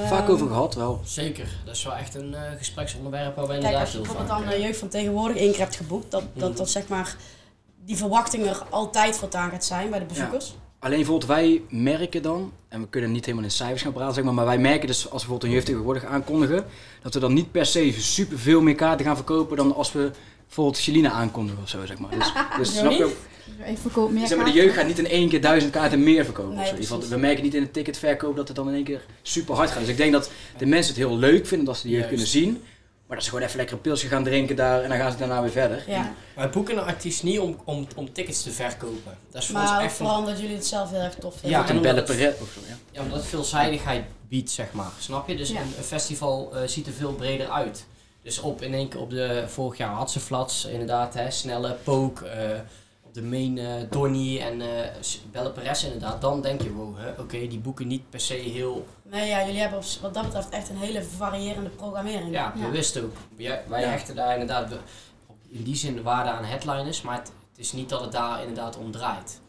vaak 0.07 0.23
ehm, 0.23 0.31
over 0.31 0.47
gehad 0.47 0.75
wel. 0.75 1.01
zeker. 1.05 1.49
Dat 1.65 1.77
is 1.77 1.85
wel 1.85 1.95
echt 1.97 2.15
een 2.15 2.35
eh, 2.35 2.41
gespreksonderwerp 2.57 3.37
waar 3.37 3.47
we 3.47 3.51
Kijk, 3.53 3.63
inderdaad 3.65 3.81
als 3.81 3.93
je 3.93 3.97
bijvoorbeeld 3.99 4.29
vaak... 4.29 4.39
dan 4.39 4.49
eh, 4.49 4.55
de 4.55 4.63
jeugd 4.63 4.79
van 4.79 4.89
tegenwoordig 4.89 5.37
één 5.37 5.51
keer 5.51 5.61
hebt 5.61 5.77
geboekt, 5.77 6.11
dat, 6.11 6.23
dat, 6.35 6.49
Mhm. 6.49 6.57
dat 6.59 6.71
zeg 6.71 6.89
maar 6.89 7.17
die 7.85 7.97
verwachting 7.97 8.47
er 8.47 8.63
altijd 8.71 9.17
voortaan 9.19 9.51
gaat 9.51 9.65
zijn 9.65 9.91
bij 9.91 9.99
de 9.99 10.05
bezoekers. 10.05 10.55
Alleen 10.83 10.97
bijvoorbeeld 10.97 11.31
wij 11.31 11.63
merken 11.69 12.23
dan, 12.23 12.53
en 12.69 12.81
we 12.81 12.89
kunnen 12.89 13.13
niet 13.13 13.25
helemaal 13.25 13.45
in 13.45 13.51
cijfers 13.51 13.83
gaan 13.83 13.93
praten, 13.93 14.15
zeg 14.15 14.25
maar, 14.25 14.35
maar 14.35 14.45
wij 14.45 14.59
merken 14.59 14.87
dus 14.87 14.99
als 14.99 15.05
we 15.05 15.11
bijvoorbeeld 15.19 15.45
een 15.45 15.51
jeugd 15.51 15.67
tegenwoordig 15.67 16.05
aankondigen, 16.05 16.65
dat 17.03 17.15
we 17.15 17.21
dan 17.21 17.33
niet 17.33 17.51
per 17.51 17.67
se 17.67 17.93
super 17.93 18.39
veel 18.39 18.61
meer 18.61 18.75
kaarten 18.75 19.07
gaan 19.07 19.17
verkopen 19.17 19.57
dan 19.57 19.75
als 19.75 19.93
we 19.93 20.11
bijvoorbeeld 20.47 20.79
Shelina 20.79 21.11
aankondigen 21.11 21.63
of 21.63 21.69
zo, 21.69 21.87
zeg 21.87 21.99
maar. 21.99 22.11
Dus, 22.11 22.33
dus 22.59 22.77
snap 22.79 22.93
je? 22.93 23.17
Ik 23.65 23.79
verkoop 23.79 24.11
meer 24.11 24.27
Zeg 24.27 24.37
maar, 24.37 24.47
de 24.47 24.53
jeugd 24.53 24.75
gaat 24.75 24.87
niet 24.87 24.99
in 24.99 25.07
één 25.07 25.29
keer 25.29 25.41
duizend 25.41 25.73
kaarten 25.73 26.03
meer 26.03 26.25
verkopen. 26.25 26.55
Nee, 26.55 26.73
of 26.79 26.85
zo. 26.85 27.01
We 27.09 27.17
merken 27.17 27.43
niet 27.43 27.55
in 27.55 27.63
de 27.63 27.71
ticketverkoop 27.71 28.37
dat 28.37 28.49
het 28.49 28.57
dan 28.57 28.69
in 28.69 28.75
één 28.75 28.85
keer 28.85 29.05
super 29.23 29.55
hard 29.55 29.71
gaat. 29.71 29.81
Dus 29.81 29.89
ik 29.89 29.97
denk 29.97 30.13
dat 30.13 30.31
de 30.59 30.67
mensen 30.67 30.95
het 30.95 31.05
heel 31.05 31.17
leuk 31.17 31.47
vinden 31.47 31.67
dat 31.67 31.77
ze 31.77 31.83
de 31.83 31.89
jeugd 31.89 32.11
Juist. 32.11 32.31
kunnen 32.33 32.45
zien. 32.45 32.63
Maar 33.13 33.21
dat 33.21 33.31
ze 33.31 33.37
gewoon 33.37 33.49
even 33.49 33.61
lekker 33.61 33.77
een 33.77 33.83
pilsje 33.83 34.09
gaan 34.09 34.25
drinken 34.25 34.57
daar 34.57 34.83
en 34.83 34.89
dan 34.89 34.99
gaan 34.99 35.13
ze 35.13 35.19
daarna 35.19 35.43
weer 35.43 35.51
verder. 35.51 35.85
Ja. 35.87 36.13
Wij 36.37 36.51
boeken 36.51 36.77
een 36.77 36.85
artiest 36.85 37.23
niet 37.23 37.39
om, 37.39 37.57
om, 37.65 37.87
om 37.97 38.13
tickets 38.13 38.43
te 38.43 38.51
verkopen. 38.51 39.19
Dat 39.31 39.43
is 39.43 39.49
voor 39.49 39.61
ons 39.61 39.69
Maar 39.69 39.79
ook 39.79 39.83
echt 39.85 39.91
een- 39.91 39.97
vooral 39.97 40.19
omdat 40.19 40.41
jullie 40.41 40.55
het 40.57 40.67
zelf 40.67 40.91
heel 40.91 41.01
erg 41.01 41.15
tof 41.15 41.33
vinden. 41.33 41.51
Ja, 41.51 41.69
en 41.69 41.77
omdat- 41.77 42.11
of 42.11 42.17
zo, 42.55 42.61
ja. 42.69 42.77
Ja, 42.93 43.01
omdat 43.03 43.19
het 43.19 43.27
veelzijdigheid 43.27 44.05
biedt, 44.29 44.51
zeg 44.51 44.73
maar. 44.73 44.91
Snap 44.99 45.29
je? 45.29 45.37
Dus 45.37 45.49
Ja. 45.49 45.61
een, 45.61 45.73
een 45.79 45.85
festival 45.85 46.51
eh, 46.57 46.63
ziet 46.67 46.87
er 46.87 46.93
veel 46.93 47.13
breder 47.13 47.51
uit. 47.51 47.87
Dus 48.23 48.39
op 48.39 48.63
in 48.63 48.75
één 48.75 48.89
keer 48.89 49.01
op 49.01 49.11
de 49.11 49.45
vorig 49.47 49.79
jaar 49.79 49.91
had 49.95 50.11
ze 50.11 50.21
flats, 50.21 50.65
inderdaad, 50.65 51.15
hè, 51.15 51.31
snelle 51.31 51.77
pook, 51.85 52.21
eh, 52.21 52.51
de 53.13 53.23
main 53.23 53.59
eh 53.59 53.67
Donny 53.91 54.39
en 54.41 54.61
eh 54.61 54.89
S- 55.01 55.23
Belle 55.33 55.51
Perez 55.51 55.85
inderdaad. 55.85 56.21
Dan 56.21 56.41
denk 56.43 56.63
je, 56.63 56.73
wow, 56.73 56.97
hè, 56.99 57.11
oké, 57.21 57.47
die 57.47 57.59
boeken 57.59 57.87
niet 57.87 58.11
per 58.11 58.21
se 58.21 58.35
heel 58.35 58.87
Nee, 59.03 59.29
ja, 59.29 59.45
jullie 59.45 59.61
hebben 59.61 59.81
wat 60.03 60.15
dat 60.15 60.23
betreft 60.25 60.49
echt 60.49 60.69
een 60.69 60.77
hele 60.77 61.03
variërende 61.03 61.71
programmering. 61.71 62.31
ja, 62.33 62.53
Ja. 62.57 62.65
bewust 62.67 63.01
ook. 63.03 63.13
Wij, 63.37 63.63
wij 63.69 63.81
Ja. 63.81 63.89
hechten 63.89 64.15
daar 64.15 64.33
inderdaad 64.33 64.73
in 65.49 65.63
die 65.63 65.77
zin 65.77 65.95
de 65.95 66.03
waarde 66.03 66.31
aan 66.31 66.45
headliners, 66.45 67.03
maar 67.03 67.19
het, 67.19 67.33
het 67.51 67.59
is 67.59 67.73
niet 67.73 67.89
dat 67.89 68.01
het 68.01 68.13
daar 68.13 68.41
inderdaad 68.41 68.77
om 68.79 68.91
draait. 68.91 69.41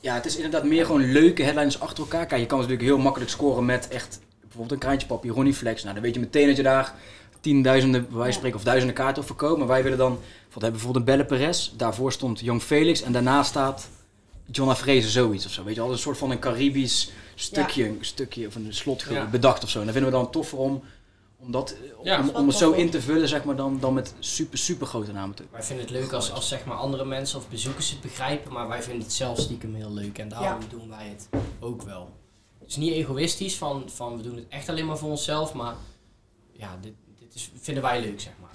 Ja, 0.00 0.14
het 0.14 0.26
is 0.26 0.36
inderdaad 0.36 0.64
meer 0.64 0.86
gewoon 0.86 1.12
leuke 1.12 1.42
headlines 1.42 1.80
achter 1.80 1.98
elkaar. 2.02 2.26
Kijk, 2.26 2.40
je 2.40 2.46
kan 2.46 2.58
natuurlijk 2.58 2.86
heel 2.86 2.98
makkelijk 2.98 3.30
scoren 3.30 3.64
met 3.64 3.88
echt 3.88 4.20
bijvoorbeeld 4.40 4.72
een 4.72 4.78
kraantje 4.78 5.06
papier, 5.06 5.32
Ronnie 5.32 5.54
Flex. 5.54 5.82
Nou, 5.82 5.94
dan 5.94 6.02
weet 6.02 6.14
je 6.14 6.20
meteen 6.20 6.46
dat 6.46 6.56
je 6.56 6.62
daar 6.62 6.94
tienduizenden, 7.40 8.00
bij 8.08 8.10
wijze 8.10 8.18
van 8.22 8.26
Ja. 8.32 8.36
spreken, 8.36 8.58
of 8.58 8.64
duizenden 8.64 8.94
kaarten 8.96 9.22
op 9.22 9.28
verkoopt. 9.28 9.58
Maar 9.58 9.66
wij 9.68 9.82
willen 9.82 9.98
dan, 9.98 10.18
bijvoorbeeld, 10.58 10.62
hebben 10.62 11.06
bijvoorbeeld 11.06 11.30
een 11.30 11.36
Belle 11.36 11.52
Perez. 11.54 11.70
Daarvoor 11.76 12.12
stond 12.12 12.40
Jong 12.40 12.62
Felix 12.62 13.02
en 13.02 13.12
daarna 13.12 13.42
staat 13.42 13.88
Jonna 14.50 14.74
Frezen 14.74 15.10
zoiets 15.10 15.46
of 15.46 15.52
zo. 15.52 15.64
Weet 15.64 15.74
je 15.74 15.80
wel, 15.80 15.92
een 15.92 15.98
soort 15.98 16.18
van 16.18 16.30
een 16.30 16.38
Caribisch 16.38 17.10
stukje, 17.34 17.88
een 17.88 17.98
stukje 18.00 18.46
of 18.46 18.54
een 18.54 18.74
slot 18.74 19.06
Ja. 19.10 19.26
bedacht 19.26 19.62
of 19.64 19.70
zo. 19.70 19.78
En 19.78 19.84
dat 19.84 19.94
vinden 19.94 20.12
we 20.12 20.18
dan 20.18 20.30
toffer 20.30 20.58
om, 20.58 20.82
om, 21.36 21.50
dat, 21.50 21.76
Ja, 22.02 22.24
om, 22.34 22.46
het 22.46 22.56
zo 22.56 22.72
in 22.72 22.90
te 22.90 23.00
vullen, 23.00 23.28
zeg 23.28 23.44
maar, 23.44 23.56
dan, 23.56 23.80
dan 23.80 23.94
met 23.94 24.14
super, 24.18 24.58
super 24.58 24.86
grote 24.86 25.12
namen 25.12 25.36
te 25.36 25.44
Wij 25.50 25.62
vinden 25.62 25.84
het 25.84 25.94
leuk 25.94 26.12
als, 26.12 26.32
als 26.32 26.48
zeg 26.48 26.64
maar 26.64 26.76
andere 26.76 27.04
mensen 27.04 27.38
of 27.38 27.48
bezoekers 27.48 27.90
het 27.90 28.00
begrijpen, 28.00 28.52
maar 28.52 28.68
wij 28.68 28.82
vinden 28.82 29.02
het 29.02 29.12
zelf 29.12 29.38
stiekem 29.38 29.74
heel 29.74 29.92
leuk 29.92 30.18
en 30.18 30.28
daarom 30.28 30.60
doen 30.68 30.88
wij 30.88 31.08
het 31.08 31.28
ook 31.60 31.82
wel. 31.82 32.10
Het 32.58 32.68
is 32.68 32.76
niet 32.76 32.92
egoïstisch 32.92 33.56
van, 33.56 33.90
van 33.90 34.16
we 34.16 34.22
doen 34.22 34.36
het 34.36 34.46
echt 34.48 34.68
alleen 34.68 34.86
maar 34.86 34.98
voor 34.98 35.10
onszelf, 35.10 35.52
maar 35.52 35.74
ja, 36.52 36.78
dit, 36.80 36.92
dit 37.18 37.34
is, 37.34 37.50
vinden 37.60 37.82
wij 37.82 38.00
leuk 38.00 38.20
zeg 38.20 38.32
maar. 38.40 38.50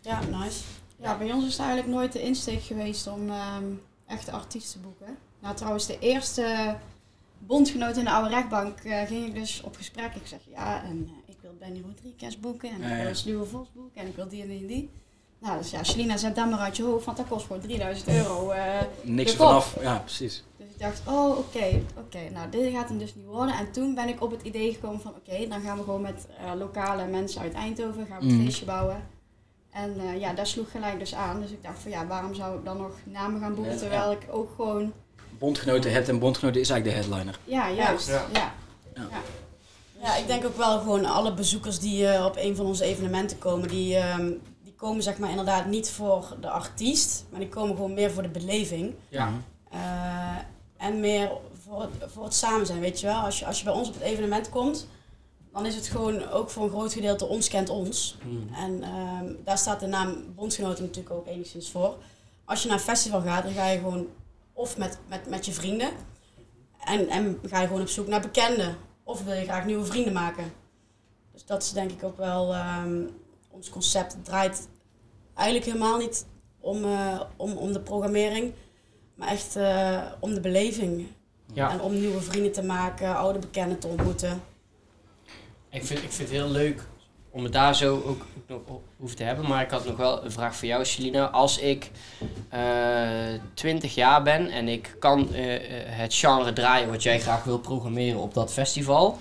Ja, 0.00 0.38
nice. 0.38 0.58
Ja, 1.06 1.18
bij 1.18 1.32
ons 1.32 1.44
is 1.44 1.50
het 1.56 1.60
eigenlijk 1.66 1.88
nooit 1.96 2.12
de 2.12 2.22
insteek 2.22 2.62
geweest 2.62 3.06
om 3.06 3.30
ehm 3.30 3.64
echte 4.06 4.30
artiesten 4.30 4.80
te 4.80 4.86
boeken. 4.86 5.16
Nou, 5.38 5.54
trouwens, 5.56 5.86
de 5.86 5.98
eerste 5.98 6.76
bondgenoot 7.38 7.96
in 7.96 8.04
de 8.04 8.10
oude 8.10 8.28
rechtbank 8.30 8.78
eh, 8.78 9.02
ging 9.02 9.26
ik 9.26 9.34
dus 9.34 9.60
op 9.64 9.76
gesprek. 9.76 10.14
Ik 10.14 10.26
zeg 10.26 10.38
ja, 10.50 10.82
en 10.84 11.10
eh, 11.10 11.32
ik 11.34 11.36
wil 11.40 11.54
Benny 11.58 11.82
Rodriguez 11.86 12.36
boeken 12.38 12.70
en 12.70 12.82
ik 12.98 13.02
wil 13.04 13.14
Sluwe 13.14 13.44
Vos 13.46 13.66
boeken 13.74 14.00
en 14.00 14.06
ik 14.06 14.16
wil 14.16 14.28
die 14.28 14.42
en 14.42 14.48
die 14.48 14.60
en 14.60 14.66
die. 14.66 14.90
Nou, 15.38 15.58
dus 15.58 15.70
ja, 15.70 15.84
Shalina, 15.84 16.16
zet 16.16 16.36
dat 16.36 16.50
maar 16.50 16.58
uit 16.58 16.76
je 16.76 16.82
hoofd, 16.82 17.04
want 17.04 17.16
dat 17.16 17.28
kost 17.28 17.46
gewoon 17.46 17.62
3000 17.62 18.08
euro. 18.08 18.50
eh. 18.50 18.80
Niks 19.02 19.34
vanaf. 19.34 19.76
Ja, 19.80 19.98
precies. 19.98 20.44
Dus 20.56 20.66
ik 20.68 20.78
dacht, 20.78 21.02
oh 21.06 21.38
oké, 21.38 21.82
oké, 21.98 22.30
nou 22.32 22.50
dit 22.50 22.72
gaat 22.72 22.88
hem 22.88 22.98
dus 22.98 23.14
niet 23.14 23.26
worden. 23.26 23.54
En 23.54 23.72
toen 23.72 23.94
ben 23.94 24.08
ik 24.08 24.22
op 24.22 24.30
het 24.30 24.42
idee 24.42 24.72
gekomen 24.74 25.00
van 25.00 25.14
oké, 25.14 25.48
dan 25.48 25.60
gaan 25.60 25.76
we 25.76 25.82
gewoon 25.84 26.00
met 26.00 26.26
lokale 26.56 27.06
mensen 27.06 27.40
uit 27.40 27.52
Eindhoven 27.54 28.06
gaan 28.06 28.20
we 28.20 28.26
een 28.26 28.34
Mhm. 28.34 28.44
feestje 28.44 28.64
bouwen. 28.64 29.14
En 29.76 30.00
eh, 30.00 30.20
ja, 30.20 30.32
dat 30.32 30.48
sloeg 30.48 30.70
gelijk 30.70 30.98
dus 30.98 31.14
aan. 31.14 31.40
Dus 31.40 31.50
ik 31.50 31.62
dacht 31.62 31.78
van 31.78 31.90
ja, 31.90 32.06
waarom 32.06 32.34
zou 32.34 32.58
ik 32.58 32.64
dan 32.64 32.76
nog 32.76 32.92
namen 33.04 33.40
gaan 33.40 33.54
boeken 33.54 33.72
Ja, 33.72 33.78
terwijl 33.78 34.12
ik 34.12 34.26
ook 34.30 34.50
gewoon, 34.56 34.92
Bondgenoten 35.38 35.92
hebt 35.92 36.08
en 36.08 36.18
bondgenoten 36.18 36.60
is 36.60 36.70
eigenlijk 36.70 36.98
de 36.98 37.04
headliner. 37.04 37.38
ja 37.44 37.70
juist, 37.70 38.08
Ja. 38.08 38.26
ja. 38.32 38.52
Ja, 38.94 39.08
Ja, 40.02 40.16
ik 40.16 40.26
denk 40.26 40.44
ook 40.44 40.56
wel 40.56 40.78
gewoon 40.78 41.04
alle 41.04 41.34
bezoekers 41.34 41.78
die 41.78 42.08
eh, 42.08 42.24
op 42.24 42.36
een 42.36 42.56
van 42.56 42.66
onze 42.66 42.84
evenementen 42.84 43.38
komen, 43.38 43.68
die, 43.68 43.96
ehm, 43.96 44.32
die 44.62 44.74
komen 44.74 45.02
zeg 45.02 45.18
maar 45.18 45.30
inderdaad 45.30 45.66
niet 45.66 45.90
voor 45.90 46.36
de 46.40 46.50
artiest, 46.50 47.24
maar 47.30 47.40
die 47.40 47.48
komen 47.48 47.76
gewoon 47.76 47.94
meer 47.94 48.10
voor 48.10 48.22
de 48.22 48.28
beleving. 48.28 48.94
Ja. 49.08 49.32
Eh, 49.70 50.36
en 50.76 51.00
meer 51.00 51.30
voor 51.64 51.80
het, 51.80 52.12
voor 52.12 52.24
het 52.24 52.34
samen 52.34 52.66
zijn, 52.66 52.80
weet 52.80 53.00
je 53.00 53.06
wel. 53.06 53.20
Als 53.20 53.38
je, 53.38 53.46
als 53.46 53.58
je 53.58 53.64
bij 53.64 53.72
ons 53.72 53.88
op 53.88 53.94
het 53.94 54.02
evenement 54.02 54.48
komt, 54.48 54.86
dan 55.56 55.66
is 55.66 55.74
het 55.74 55.86
gewoon 55.86 56.28
ook 56.28 56.50
voor 56.50 56.64
een 56.64 56.70
groot 56.70 56.92
gedeelte 56.92 57.26
ons 57.26 57.48
kent 57.48 57.68
ons. 57.68 58.16
Hmm. 58.22 58.48
En 58.54 58.82
ehm, 58.82 59.32
daar 59.44 59.58
staat 59.58 59.80
de 59.80 59.86
naam 59.86 60.34
Bondgenoten 60.34 60.84
natuurlijk 60.84 61.14
ook 61.14 61.26
enigszins 61.26 61.70
voor. 61.70 61.96
Als 62.44 62.62
je 62.62 62.68
naar 62.68 62.76
een 62.76 62.82
festival 62.82 63.20
gaat, 63.20 63.42
dan 63.42 63.52
ga 63.52 63.68
je 63.68 63.78
gewoon 63.78 64.06
of 64.52 64.76
met, 64.76 64.98
met, 65.08 65.28
met 65.28 65.46
je 65.46 65.52
vrienden. 65.52 65.90
En, 66.84 67.08
en 67.08 67.38
ga 67.42 67.60
je 67.60 67.66
gewoon 67.66 67.82
op 67.82 67.88
zoek 67.88 68.06
naar 68.06 68.20
bekenden. 68.20 68.76
Of 69.02 69.24
wil 69.24 69.34
je 69.34 69.44
graag 69.44 69.64
nieuwe 69.64 69.84
vrienden 69.84 70.12
maken. 70.12 70.52
Dus 71.32 71.44
dat 71.44 71.62
is 71.62 71.72
denk 71.72 71.90
ik 71.90 72.04
ook 72.04 72.16
wel 72.16 72.54
ehm, 72.54 73.02
ons 73.50 73.68
concept. 73.68 74.12
Het 74.12 74.24
draait 74.24 74.68
eigenlijk 75.34 75.66
helemaal 75.66 75.98
niet 75.98 76.26
om, 76.60 76.84
eh, 76.84 77.20
om, 77.36 77.52
om 77.52 77.72
de 77.72 77.80
programmering. 77.80 78.52
Maar 79.14 79.28
echt 79.28 79.56
eh, 79.56 80.02
om 80.20 80.34
de 80.34 80.40
beleving. 80.40 81.06
Ja. 81.52 81.70
En 81.70 81.80
om 81.80 81.92
nieuwe 81.92 82.20
vrienden 82.20 82.52
te 82.52 82.62
maken, 82.62 83.16
oude 83.16 83.38
bekenden 83.38 83.78
te 83.78 83.86
ontmoeten. 83.86 84.42
Ik 85.76 85.84
vind, 85.84 86.02
ik 86.02 86.12
vind 86.12 86.28
het 86.28 86.38
heel 86.38 86.50
leuk 86.50 86.82
om 87.30 87.42
het 87.44 87.52
daar 87.52 87.74
zo 87.76 87.94
ook, 87.94 88.06
ook 88.06 88.48
nog 88.48 88.60
op 88.66 88.82
hoeven 88.96 89.16
te 89.16 89.22
hebben. 89.22 89.46
Maar 89.48 89.62
ik 89.62 89.70
had 89.70 89.84
nog 89.84 89.96
wel 89.96 90.24
een 90.24 90.32
vraag 90.32 90.56
voor 90.56 90.68
jou, 90.68 90.84
Celina. 90.84 91.26
Als 91.30 91.58
ik 91.58 91.90
eh 92.48 92.60
20 93.54 93.94
jaar 93.94 94.22
ben 94.22 94.50
en 94.50 94.68
ik 94.68 94.96
kan 94.98 95.34
eh, 95.34 95.54
eh, 95.54 95.60
het 95.86 96.14
genre 96.14 96.52
draaien 96.52 96.88
wat 96.88 97.02
jij 97.02 97.20
graag 97.20 97.44
wil 97.44 97.58
programmeren 97.58 98.20
op 98.20 98.34
dat 98.34 98.52
festival. 98.52 99.18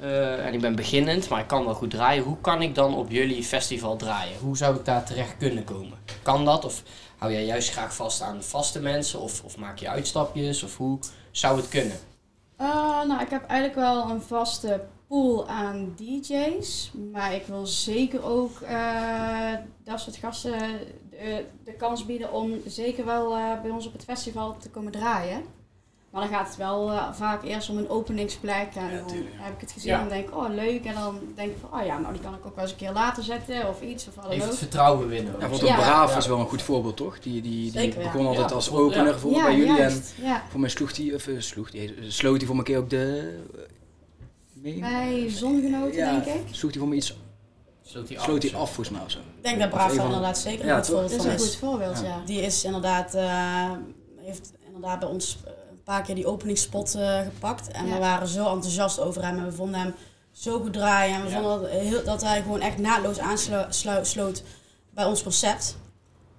eh, 0.00 0.46
en 0.46 0.54
ik 0.54 0.60
ben 0.60 0.74
beginnend, 0.76 1.28
maar 1.28 1.40
ik 1.40 1.46
kan 1.46 1.64
wel 1.64 1.74
goed 1.74 1.90
draaien. 1.90 2.22
Hoe 2.24 2.40
kan 2.40 2.62
ik 2.62 2.74
dan 2.74 2.94
op 2.96 3.10
jullie 3.10 3.44
festival 3.44 3.96
draaien? 3.96 4.38
Hoe 4.38 4.56
zou 4.56 4.76
ik 4.76 4.84
daar 4.84 5.04
terecht 5.04 5.36
kunnen 5.36 5.64
komen? 5.64 5.98
Kan 6.22 6.44
dat? 6.44 6.64
Of 6.64 6.82
hou 7.18 7.32
jij 7.32 7.44
juist 7.44 7.70
graag 7.70 7.94
vast 7.94 8.22
aan 8.22 8.42
vaste 8.42 8.80
mensen? 8.80 9.20
Of, 9.20 9.42
of 9.44 9.56
maak 9.56 9.78
je 9.78 9.88
uitstapjes? 9.88 10.62
Of 10.62 10.76
hoe 10.76 10.98
zou 11.30 11.56
het 11.56 11.68
kunnen? 11.68 11.96
Nou, 13.08 13.20
ik 13.20 13.30
heb 13.30 13.46
eigenlijk 13.46 13.80
wel 13.80 14.10
een 14.10 14.22
vaste 14.22 14.80
pool 15.08 15.48
aan 15.48 15.94
DJ's. 15.96 16.90
Maar 17.12 17.34
ik 17.34 17.46
wil 17.46 17.66
zeker 17.66 18.24
ook 18.24 18.60
eh, 18.60 19.52
dat 19.84 20.00
soort 20.00 20.16
gasten 20.16 20.58
de, 21.10 21.44
de 21.64 21.72
kans 21.72 22.06
bieden 22.06 22.32
om 22.32 22.52
zeker 22.66 23.04
wel 23.04 23.34
eh, 23.36 23.60
bij 23.62 23.70
ons 23.70 23.86
op 23.86 23.92
het 23.92 24.04
festival 24.04 24.56
te 24.58 24.68
komen 24.70 24.92
draaien. 24.92 25.42
Maar 26.10 26.22
dan 26.22 26.32
gaat 26.32 26.46
het 26.46 26.56
wel 26.56 26.90
eh, 26.90 27.12
vaak 27.12 27.44
eerst 27.44 27.68
om 27.70 27.78
een 27.78 27.88
openingsplek. 27.88 28.74
En 28.74 28.90
Ja, 28.90 28.96
dan 28.98 29.06
tuurlijk, 29.06 29.34
ja. 29.38 29.42
heb 29.44 29.54
ik 29.54 29.60
het 29.60 29.72
gezien 29.72 29.90
Ja. 29.92 30.00
en 30.00 30.08
denk 30.08 30.28
ik, 30.28 30.36
oh 30.36 30.48
leuk. 30.54 30.84
En 30.84 30.94
dan 30.94 31.18
denk 31.34 31.50
ik 31.50 31.56
van, 31.60 31.80
oh 31.80 31.86
ja, 31.86 31.98
nou 31.98 32.12
die 32.12 32.22
kan 32.22 32.34
ik 32.34 32.46
ook 32.46 32.54
wel 32.54 32.64
eens 32.64 32.72
een 32.72 32.78
keer 32.78 32.92
later 32.92 33.22
zetten 33.22 33.68
of 33.68 33.82
iets 33.82 34.08
of 34.08 34.30
Even 34.30 34.48
het 34.48 34.58
vertrouwen 34.58 35.08
winnen. 35.08 35.26
Ja, 35.26 35.32
ook. 35.32 35.38
bijvoorbeeld 35.38 35.70
Ja. 35.70 35.76
Braaf 35.76 36.10
Ja. 36.10 36.16
is 36.16 36.26
wel 36.26 36.38
een 36.38 36.48
goed 36.48 36.62
voorbeeld, 36.62 36.96
toch? 36.96 37.20
Die, 37.20 37.32
die, 37.42 37.42
die 37.42 37.70
Zeker, 37.70 38.00
ja. 38.00 38.10
begon 38.10 38.26
altijd 38.26 38.48
Ja, 38.48 38.54
als 38.54 38.72
opener 38.72 39.06
ja. 39.12 39.18
voor 39.18 39.30
Ja, 39.30 39.42
bij 39.44 39.56
jullie. 39.56 39.70
En 39.70 39.76
juist. 39.76 40.14
Voor 40.50 40.60
mij 40.60 40.68
sloeg 40.68 40.92
die, 40.92 41.14
of, 41.14 41.26
eh, 41.26 41.34
sloeg 41.38 41.70
die, 41.70 41.94
eh, 41.94 42.04
sloot 42.08 42.36
hij 42.36 42.46
voor 42.46 42.56
een 42.56 42.64
keer 42.64 42.78
ook 42.78 42.90
de... 42.90 43.38
meen- 44.64 44.80
Bij 44.80 45.30
Zongenoten, 45.30 45.96
ja, 45.96 46.10
denk 46.20 46.24
ik. 46.24 46.54
sloeg 46.54 46.70
hij 46.70 46.80
voor 46.80 46.88
me 46.88 46.94
iets, 46.96 47.16
Sloot 47.82 48.08
hij 48.08 48.18
sloot 48.18 48.44
af, 48.44 48.50
hij 48.50 48.60
af 48.60 48.66
volgens 48.74 48.96
mij 48.96 49.04
of 49.04 49.10
zo. 49.10 49.18
Ik 49.18 49.24
denk 49.42 49.58
dat 49.60 49.70
Braaf 49.70 49.94
van- 49.94 50.04
inderdaad 50.04 50.38
zeker 50.38 50.66
Ja, 50.66 50.70
een 50.70 50.78
goed 50.78 50.86
voorbeeld 50.86 51.10
Dat 51.10 51.22
van 51.22 51.30
is 51.34 51.40
een 51.40 51.46
is. 51.48 51.54
goed 51.54 51.68
voorbeeld, 51.68 52.00
Ja. 52.00 52.06
ja. 52.06 52.22
Die 52.24 52.40
is 52.42 52.64
inderdaad, 52.64 53.14
eh, 53.14 53.70
heeft 54.16 54.52
inderdaad 54.66 54.98
bij 54.98 55.08
ons 55.08 55.38
een 55.70 55.82
paar 55.84 56.02
keer 56.02 56.14
die 56.14 56.26
openingsspot 56.26 56.94
eh, 56.94 57.20
gepakt. 57.20 57.68
En 57.70 57.86
Ja. 57.86 57.92
we 57.92 57.98
waren 57.98 58.28
zo 58.28 58.52
enthousiast 58.54 59.00
over 59.00 59.24
hem 59.24 59.38
en 59.38 59.44
we 59.44 59.52
vonden 59.52 59.80
hem 59.80 59.94
zo 60.32 60.60
goed 60.60 60.72
draaien. 60.72 61.14
En 61.16 61.22
we 61.22 61.28
Ja. 61.28 61.34
vonden 61.40 61.60
dat, 61.60 61.70
heel, 61.70 62.04
dat 62.04 62.22
hij 62.22 62.42
gewoon 62.42 62.60
echt 62.60 62.78
naadloos 62.78 63.18
aansloot 63.18 64.42
bij 64.90 65.04
ons 65.04 65.22
concept. 65.22 65.76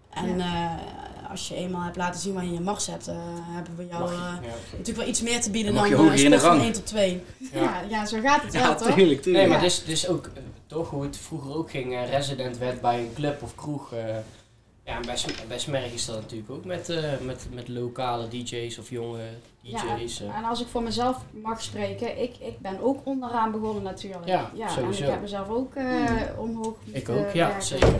En 0.10 0.40
eh, 0.40 0.72
als 1.36 1.48
je 1.48 1.56
eenmaal 1.56 1.84
hebt 1.84 1.96
laten 1.96 2.20
zien 2.22 2.34
waar 2.34 2.46
je 2.46 2.54
je 2.54 2.60
mars 2.60 2.88
hebt, 2.88 3.08
eh, 3.08 3.16
hebben 3.32 3.76
we 3.76 3.88
jou 3.88 4.04
eh, 4.12 4.18
ja, 4.18 4.40
natuurlijk 4.72 4.98
wel 4.98 5.08
iets 5.08 5.22
meer 5.22 5.42
te 5.42 5.52
bieden 5.52 5.74
Dan 5.74 5.82
dan 5.82 5.90
je 5.92 5.96
eh, 5.98 6.02
hoger 6.02 6.24
in 6.26 6.32
de 6.32 6.38
sport 6.38 6.42
van 6.42 6.52
rang. 6.52 6.64
1 6.64 6.74
tot 6.74 6.86
2. 6.86 7.24
Ja, 7.54 7.82
ja, 7.90 8.06
zo 8.06 8.20
gaat 8.22 8.42
het 8.42 8.54
wel, 8.54 8.62
Ja, 8.62 8.76
toch? 8.76 8.94
tuurlijk, 8.94 9.22
tuurlijk. 9.22 9.26
Nee, 9.26 9.48
maar 9.48 9.56
Ja. 9.58 9.64
dit 9.64 9.72
is, 9.72 9.80
dit 9.80 9.96
is 9.96 10.08
ook 10.08 10.30
toch 10.68 10.90
hoe 10.90 11.04
het 11.04 11.18
vroeger 11.18 11.56
ook 11.56 11.70
ging. 11.70 12.06
resident 12.10 12.58
werd 12.58 12.82
bij 12.82 13.00
een 13.00 13.14
club 13.14 13.42
of 13.44 13.56
kroeg. 13.56 13.94
eh, 13.94 14.00
ja, 14.84 14.96
en 14.96 15.02
bij, 15.06 15.18
bij 15.48 15.60
Smerg 15.60 15.94
is 15.94 16.06
dat 16.06 16.16
natuurlijk 16.16 16.52
ook 16.52 16.66
met, 16.66 16.90
eh, 16.90 17.04
met, 17.22 17.48
met 17.54 17.68
lokale 17.68 18.28
DJ's 18.28 18.78
of 18.78 18.90
jonge 18.90 19.20
Ja, 19.62 19.96
DJ's. 19.96 20.22
eh. 20.22 20.38
En 20.38 20.44
als 20.44 20.62
ik 20.62 20.68
voor 20.68 20.84
mezelf 20.84 21.18
mag 21.44 21.62
spreken, 21.62 22.22
ik, 22.22 22.36
ik 22.40 22.60
ben 22.60 22.80
ook 22.82 23.00
onderaan 23.04 23.52
begonnen 23.52 23.84
natuurlijk. 23.84 24.26
Ja, 24.28 24.52
en 24.60 24.70
sowieso. 24.70 25.04
ik 25.04 25.10
heb 25.10 25.22
mezelf 25.22 25.50
ook 25.50 25.76
eh, 25.76 26.12
omhoog 26.38 26.76
ik 26.92 27.10
ook, 27.10 27.32
ja, 27.34 27.48
werken. 27.48 27.64
zeker. 27.66 28.00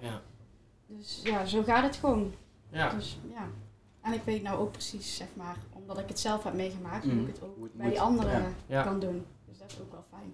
Ja. 0.00 0.20
Dus 0.86 1.20
ja, 1.24 1.44
zo 1.46 1.62
gaat 1.62 1.82
het 1.84 1.96
gewoon. 1.96 2.34
Ja. 2.72 2.90
Dus, 2.94 3.18
ja. 3.34 3.48
En 4.00 4.12
ik 4.12 4.20
weet 4.24 4.42
nou 4.42 4.58
ook 4.60 4.72
precies, 4.72 5.16
zeg 5.16 5.26
maar, 5.34 5.56
omdat 5.72 5.98
ik 5.98 6.08
het 6.08 6.20
zelf 6.20 6.42
heb 6.44 6.54
meegemaakt, 6.54 7.04
Mhm. 7.04 7.14
hoe 7.16 7.26
ik 7.28 7.34
het 7.34 7.42
ook 7.44 7.56
bij 7.56 7.68
moet. 7.84 7.90
die 7.90 8.00
anderen 8.00 8.54
Ja. 8.66 8.82
Kan 8.82 9.00
doen. 9.00 9.24
Dus 9.48 9.58
dat 9.58 9.70
is 9.70 9.80
ook 9.80 9.90
wel 9.92 10.04
fijn. 10.10 10.32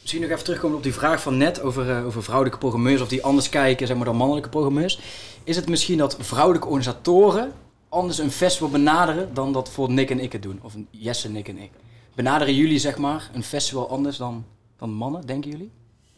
Misschien 0.00 0.20
nog 0.22 0.30
even 0.30 0.44
terugkomen 0.44 0.76
op 0.76 0.82
die 0.82 0.92
vraag 0.94 1.22
van 1.22 1.36
net 1.36 1.60
over, 1.62 1.90
eh, 1.90 2.06
over 2.06 2.22
vrouwelijke 2.22 2.58
programmeurs 2.58 3.00
of 3.00 3.08
die 3.08 3.24
anders 3.24 3.48
kijken 3.48 3.86
zeg 3.86 3.96
maar, 3.96 4.04
dan 4.04 4.16
mannelijke 4.16 4.48
programmeurs. 4.48 5.00
Is 5.44 5.56
het 5.56 5.68
misschien 5.68 5.98
dat 5.98 6.16
vrouwelijke 6.18 6.66
organisatoren 6.68 7.52
anders 7.88 8.18
een 8.18 8.30
festival 8.30 8.68
benaderen 8.70 9.34
dan 9.34 9.52
dat 9.52 9.70
voor 9.70 9.90
Nick 9.90 10.10
en 10.10 10.20
ik 10.20 10.32
het 10.32 10.42
doen? 10.42 10.58
Of 10.62 10.74
een 10.74 10.88
Jesse, 10.90 11.28
Nick 11.30 11.48
en 11.48 11.58
ik. 11.58 11.70
Benaderen 12.14 12.54
jullie 12.54 12.78
zeg 12.78 12.98
maar 12.98 13.30
een 13.34 13.42
festival 13.42 13.88
anders 13.90 14.16
dan, 14.16 14.44
dan 14.76 14.90
mannen, 14.92 15.26
denken 15.26 15.50
jullie? 15.50 15.70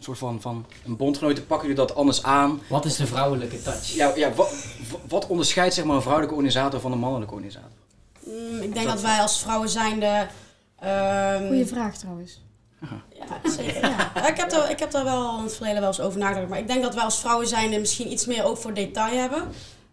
Een 0.03 0.09
soort 0.09 0.31
van, 0.31 0.41
van 0.41 0.67
een 0.85 0.97
bondgenoten, 0.97 1.47
pakken 1.47 1.69
jullie 1.69 1.87
dat 1.87 1.97
anders 1.97 2.23
aan? 2.23 2.61
Wat 2.69 2.85
is 2.85 2.97
de 2.97 3.07
vrouwelijke 3.07 3.63
touch? 3.63 3.87
Ja, 3.87 4.13
ja 4.15 4.33
wat, 4.33 4.55
wat 5.09 5.27
onderscheidt 5.27 5.75
zeg 5.75 5.85
maar, 5.85 5.97
een 5.97 6.03
vrouwelijke 6.03 6.37
organisator 6.37 6.81
van 6.81 6.93
een 6.93 6.99
mannelijke 6.99 7.35
organisator? 7.35 7.71
Mm, 8.25 8.61
ik 8.61 8.75
denk 8.75 8.87
dat 8.87 9.01
wij 9.01 9.21
als 9.21 9.39
vrouwen 9.41 9.69
zijnde... 9.69 10.27
ehm, 10.79 11.47
Goeie 11.47 11.67
vraag 11.67 11.97
trouwens. 11.97 12.41
Ja, 13.13 13.51
zeker. 13.51 13.81
Ja. 13.81 14.27
Ik, 14.27 14.37
heb 14.37 14.51
daar, 14.51 14.71
ik 14.71 14.79
heb 14.79 14.91
daar 14.91 15.05
wel 15.05 15.39
in 15.39 15.45
het 15.45 15.55
verleden 15.55 15.81
wel 15.81 15.89
eens 15.89 16.01
over 16.01 16.19
nagedacht. 16.19 16.49
Maar 16.49 16.59
ik 16.59 16.67
denk 16.67 16.83
dat 16.83 16.95
wij 16.95 17.05
als 17.05 17.19
vrouwen 17.19 17.47
zijnde 17.47 17.79
misschien 17.79 18.13
iets 18.13 18.27
meer 18.27 18.45
ook 18.45 18.57
voor 18.57 18.75
detail 18.75 19.19
hebben. 19.19 19.49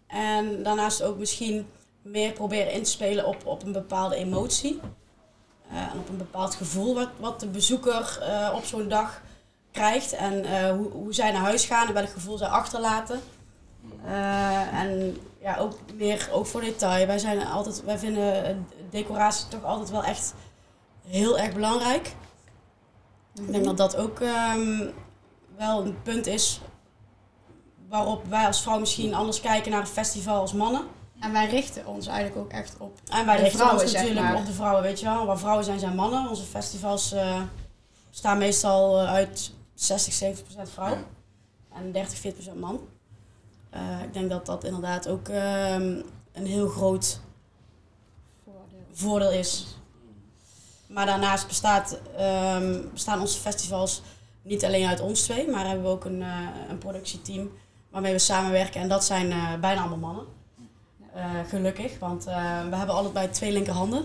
En 0.06 0.62
daarnaast 0.62 1.02
ook 1.02 1.18
misschien 1.18 1.66
meer 2.02 2.32
proberen 2.32 2.72
in 2.72 2.82
te 2.82 2.90
spelen 2.90 3.26
op, 3.26 3.46
op 3.46 3.62
een 3.62 3.72
bepaalde 3.72 4.16
emotie. 4.16 4.80
Eh, 5.70 5.76
en 5.78 5.98
op 5.98 6.08
een 6.08 6.16
bepaald 6.16 6.54
gevoel 6.54 6.94
wat, 6.94 7.08
wat 7.16 7.40
de 7.40 7.46
bezoeker 7.46 8.18
eh, 8.22 8.52
op 8.56 8.64
zo'n 8.64 8.88
dag 8.88 9.20
krijgt. 9.72 10.12
En 10.12 10.44
eh, 10.44 10.70
hoe, 10.70 10.90
hoe 10.90 11.14
zij 11.14 11.32
naar 11.32 11.42
huis 11.42 11.64
gaan 11.64 11.86
en 11.86 11.94
welk 11.94 12.10
gevoel 12.10 12.38
zij 12.38 12.48
achterlaten. 12.48 13.20
Eh, 14.04 14.80
en 14.80 15.16
ja, 15.40 15.56
ook 15.56 15.78
meer 15.94 16.28
ook 16.32 16.46
voor 16.46 16.60
detail. 16.60 17.06
Wij, 17.06 17.18
zijn 17.18 17.46
altijd, 17.46 17.84
wij 17.84 17.98
vinden 17.98 18.44
eh, 18.44 18.54
decoratie 18.90 19.48
toch 19.48 19.64
altijd 19.64 19.90
wel 19.90 20.04
echt 20.04 20.34
heel 21.06 21.38
erg 21.38 21.54
belangrijk. 21.54 22.14
Ik 23.34 23.52
denk 23.52 23.64
dat 23.64 23.76
dat 23.76 23.96
ook 23.96 24.20
ehm, 24.20 24.86
wel 25.56 25.84
een 25.84 26.02
punt 26.02 26.26
is 26.26 26.60
waarop 27.88 28.24
wij 28.26 28.46
als 28.46 28.62
vrouw 28.62 28.78
misschien 28.78 29.14
anders 29.14 29.40
kijken 29.40 29.70
naar 29.70 29.80
een 29.80 29.86
festival 29.86 30.40
als 30.40 30.52
mannen. 30.52 30.82
En 31.20 31.32
wij 31.32 31.48
richten 31.48 31.86
ons 31.86 32.06
eigenlijk 32.06 32.38
ook 32.38 32.52
echt 32.52 32.76
op. 32.78 32.98
En 33.08 33.26
wij 33.26 33.36
richten 33.36 33.58
vrouwen, 33.58 33.82
ons 33.82 33.90
zeg 33.90 34.00
natuurlijk 34.00 34.26
maar. 34.26 34.36
op 34.36 34.46
de 34.46 34.52
vrouwen, 34.52 34.82
weet 34.82 35.00
je 35.00 35.06
wel. 35.06 35.26
Waar 35.26 35.38
vrouwen 35.38 35.64
zijn, 35.64 35.78
zijn 35.78 35.94
mannen. 35.94 36.28
Onze 36.28 36.44
festivals 36.44 37.14
bestaan 38.10 38.38
meestal 38.38 38.98
uit 38.98 39.52
60, 39.80 40.12
70 40.12 40.44
procent 40.44 40.70
vrouw. 40.70 40.94
Ja. 40.94 41.04
En 41.72 41.92
30, 41.92 42.18
40 42.18 42.32
procent 42.32 42.60
man. 42.60 42.80
Eh, 43.70 44.02
ik 44.02 44.12
denk 44.12 44.30
dat 44.30 44.46
dat 44.46 44.64
inderdaad 44.64 45.08
ook 45.08 45.28
ehm, 45.28 46.00
een 46.32 46.46
heel 46.46 46.68
groot 46.68 47.20
voordeel. 48.44 48.86
voordeel 48.92 49.30
is. 49.30 49.66
Maar 50.88 51.06
daarnaast 51.06 51.46
bestaat, 51.46 52.00
ehm, 52.16 52.80
bestaan 52.92 53.20
onze 53.20 53.40
festivals 53.40 54.02
niet 54.42 54.64
alleen 54.64 54.86
uit 54.86 55.00
ons 55.00 55.22
twee, 55.22 55.48
maar 55.48 55.66
hebben 55.66 55.84
we 55.84 55.90
ook 55.90 56.04
een, 56.04 56.22
eh, 56.22 56.48
een 56.68 56.78
productieteam 56.78 57.50
waarmee 57.90 58.12
we 58.12 58.18
samenwerken. 58.18 58.80
En 58.80 58.88
dat 58.88 59.04
zijn 59.04 59.32
eh, 59.32 59.54
bijna 59.60 59.80
allemaal 59.80 59.98
mannen. 59.98 60.26
Eh, 61.14 61.40
gelukkig, 61.48 61.98
want 61.98 62.26
eh, 62.26 62.68
we 62.68 62.76
hebben 62.76 62.94
allebei 62.94 63.30
twee 63.30 63.52
linkerhanden. 63.52 64.04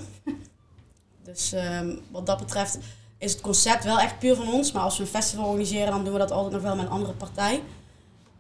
dus 1.28 1.52
ehm, 1.52 1.96
wat 2.12 2.26
dat 2.26 2.38
betreft 2.38 2.78
is 3.26 3.32
het 3.32 3.42
concept 3.42 3.84
wel 3.84 4.00
echt 4.00 4.20
puur 4.20 4.36
van 4.36 4.48
ons. 4.48 4.72
Maar 4.72 4.84
als 4.84 4.98
we 4.98 5.04
een 5.04 5.10
festival 5.10 5.46
organiseren, 5.46 5.92
dan 5.92 6.04
doen 6.04 6.14
we 6.14 6.20
dat 6.20 6.32
altijd 6.32 6.54
nog 6.54 6.62
wel 6.62 6.76
met 6.76 6.86
een 6.86 6.92
andere 6.92 7.14
partij. 7.14 7.62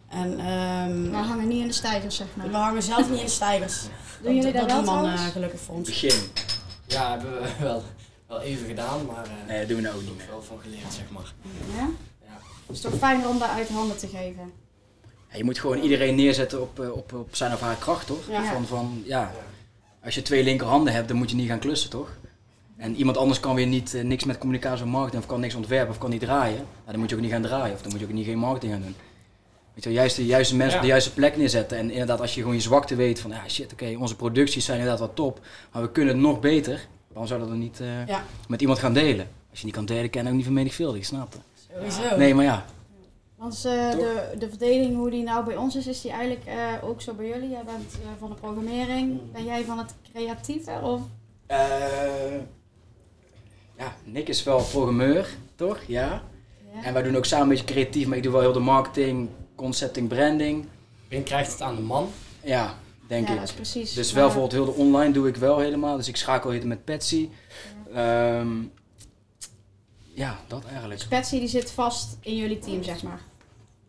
En 0.10 0.40
ehm, 0.40 1.10
We 1.10 1.18
hangen 1.18 1.48
niet 1.48 1.62
in 1.62 1.68
de 1.68 1.74
stijgers, 1.74 2.16
zeg 2.16 2.28
maar. 2.34 2.50
we 2.50 2.56
hangen 2.56 2.84
zelf 2.84 3.10
niet 3.10 3.20
in 3.20 3.26
de 3.26 3.32
stijgers. 3.32 3.82
Doen 4.24 4.36
jullie 4.36 4.52
dat 4.52 4.66
wel 4.66 4.76
doen 4.76 4.86
mannen 4.86 5.04
trouwens? 5.04 5.34
gelukkig 5.34 5.60
voor 5.60 5.76
ons. 5.76 5.88
Begin. 5.90 6.20
Ja, 6.88 7.10
hebben 7.10 7.42
we 7.42 7.50
wel, 7.66 7.84
wel 8.28 8.42
even 8.42 8.68
gedaan, 8.68 9.06
maar 9.06 9.24
eh 9.26 9.48
Nee, 9.48 9.60
dat 9.60 9.68
doen 9.68 9.78
we 9.78 9.84
nou 9.84 9.96
ook 9.96 10.02
niet 10.02 10.18
meer. 10.18 10.28
wel 10.30 10.42
van 10.42 10.58
geleerd, 10.62 10.94
zeg 10.94 11.10
maar. 11.10 11.34
Ja? 11.78 11.90
Ja. 12.26 12.38
Het 12.66 12.76
is 12.76 12.82
toch 12.82 12.94
fijner 12.98 13.30
om 13.30 13.40
dat 13.40 13.50
uit 13.50 13.70
handen 13.70 13.98
te 13.98 14.08
geven. 14.08 14.52
Ja, 15.32 15.38
je 15.38 15.44
moet 15.44 15.60
gewoon 15.60 15.80
iedereen 15.80 16.16
neerzetten 16.16 16.62
op, 16.62 16.80
eh, 16.80 16.92
op, 16.92 17.14
op 17.14 17.36
zijn 17.36 17.54
of 17.54 17.60
haar 17.62 17.76
kracht, 17.76 18.08
toch? 18.08 18.30
Ja. 18.30 18.44
Van, 18.54 18.66
van, 18.66 19.04
ja, 19.06 19.32
als 20.04 20.16
je 20.16 20.22
twee 20.22 20.44
linkerhanden 20.44 20.94
hebt, 20.94 21.08
dan 21.08 21.18
moet 21.18 21.30
je 21.30 21.36
niet 21.36 21.50
gaan 21.50 21.60
klussen, 21.60 21.90
toch? 21.90 22.10
En 22.78 22.96
iemand 22.96 23.18
anders 23.18 23.40
kan 23.40 23.56
weer 23.56 23.68
niet, 23.68 23.94
eh, 23.94 24.04
niks 24.04 24.24
met 24.24 24.38
communicatie 24.38 24.84
of 24.86 24.90
marketing, 24.92 25.22
of 25.24 25.30
kan 25.30 25.40
niks 25.40 25.56
ontwerpen, 25.56 25.90
of 25.90 25.98
kan 25.98 26.10
niet 26.10 26.22
draaien. 26.22 26.56
Nou, 26.58 26.68
dan 26.92 27.00
moet 27.00 27.10
je 27.10 27.16
ook 27.16 27.22
niet 27.22 27.32
gaan 27.32 27.42
draaien, 27.42 27.74
of 27.76 27.82
dan 27.82 27.92
moet 27.92 28.00
je 28.00 28.06
ook 28.06 28.12
niet 28.14 28.26
geen 28.26 28.38
marketing 28.38 28.72
gaan 28.74 28.82
doen. 28.82 28.96
Weet 29.74 29.84
je, 29.84 29.90
wel, 29.90 30.00
juist 30.00 30.16
de 30.16 30.26
juiste 30.26 30.56
mensen 30.56 30.72
Ja. 30.74 30.78
op 30.78 30.82
de 30.86 30.92
juiste 30.92 31.14
plek 31.14 31.38
neerzetten. 31.38 31.78
En 31.78 31.90
inderdaad, 31.92 32.22
als 32.22 32.36
je 32.36 32.40
gewoon 32.42 32.56
je 32.56 32.62
zwakte 32.62 32.96
weet 32.96 33.20
van, 33.20 33.32
ja 33.32 33.48
shit, 33.48 33.72
oké, 33.74 33.96
onze 34.00 34.16
producties 34.16 34.66
zijn 34.66 34.78
inderdaad 34.78 35.02
wat 35.08 35.16
top, 35.16 35.40
maar 35.72 35.82
we 35.82 35.92
kunnen 35.92 36.14
het 36.14 36.24
nog 36.24 36.40
beter. 36.40 36.88
Waarom 37.08 37.28
zou 37.28 37.40
dat 37.40 37.50
dan 37.50 37.60
niet 37.60 37.80
eh, 37.80 38.08
Ja. 38.08 38.24
met 38.48 38.62
iemand 38.62 38.80
gaan 38.80 38.94
delen? 38.94 39.28
Als 39.50 39.60
je 39.60 39.66
niet 39.66 39.76
kan 39.76 39.86
delen, 39.86 40.10
kan 40.10 40.22
je 40.24 40.28
ook 40.30 40.36
niet 40.36 40.44
vermenigvuldigen, 40.44 41.06
snap 41.06 41.34
je? 41.34 41.40
Sowieso. 41.74 42.18
Nee, 42.18 42.34
maar 42.36 42.44
ja. 42.46 42.66
Want 43.36 43.56
eh, 43.66 43.92
de, 43.92 44.36
de 44.40 44.50
verdeling, 44.50 44.96
hoe 44.96 45.10
die 45.10 45.24
nou 45.24 45.46
bij 45.46 45.56
ons 45.56 45.76
is, 45.76 45.88
is 45.88 46.02
die 46.02 46.12
eigenlijk 46.12 46.46
eh, 46.46 46.56
ook 46.90 47.02
zo 47.02 47.14
bij 47.14 47.28
jullie. 47.28 47.50
Jij 47.50 47.64
bent 47.66 47.94
eh, 48.02 48.08
van 48.20 48.30
de 48.30 48.36
programmering. 48.36 49.20
Ben 49.32 49.44
jij 49.46 49.64
van 49.64 49.78
het 49.78 49.94
creatieve? 50.14 50.72
Of? 50.84 51.02
Eh, 53.76 53.86
ja, 53.86 53.96
Nick 54.04 54.28
is 54.28 54.44
wel 54.44 54.58
programmeur, 54.64 55.28
toch? 55.56 55.80
Ja. 55.88 56.24
Ja. 56.74 56.84
En 56.84 56.94
wij 56.94 57.04
doen 57.04 57.16
ook 57.16 57.26
samen 57.26 57.44
een 57.44 57.50
beetje 57.50 57.66
creatief, 57.74 58.08
maar 58.08 58.18
ik 58.18 58.24
doe 58.24 58.32
wel 58.32 58.42
heel 58.42 58.54
de 58.54 58.60
marketing, 58.60 59.30
concepting, 59.56 60.08
branding. 60.08 60.66
Wim 61.10 61.24
krijgt 61.24 61.52
het 61.52 61.62
aan 61.62 61.76
de 61.76 61.82
man. 61.82 62.10
Ja, 62.44 62.76
denk 63.08 63.28
ja, 63.28 63.34
ik. 63.34 63.40
dat 63.40 63.50
is 63.50 63.56
precies. 63.56 63.94
Dus 63.94 64.12
wel 64.12 64.24
bijvoorbeeld 64.24 64.52
heel 64.52 64.66
de 64.66 64.82
online 64.82 65.14
doe 65.14 65.28
ik 65.28 65.36
wel 65.36 65.60
helemaal. 65.60 65.98
Dus 65.98 66.08
ik 66.08 66.16
schakel 66.18 66.50
heel 66.50 66.66
met 66.66 66.86
Patsy. 66.86 67.30
Ehm, 67.94 68.48
ja, 70.14 70.40
dat 70.48 70.66
eigenlijk. 70.66 71.00
Dus 71.00 71.08
Patsy 71.10 71.40
die 71.40 71.48
zit 71.48 71.72
vast 71.72 72.18
in 72.22 72.36
jullie 72.36 72.60
team, 72.60 72.84
zeg 72.84 73.04
maar. 73.04 73.22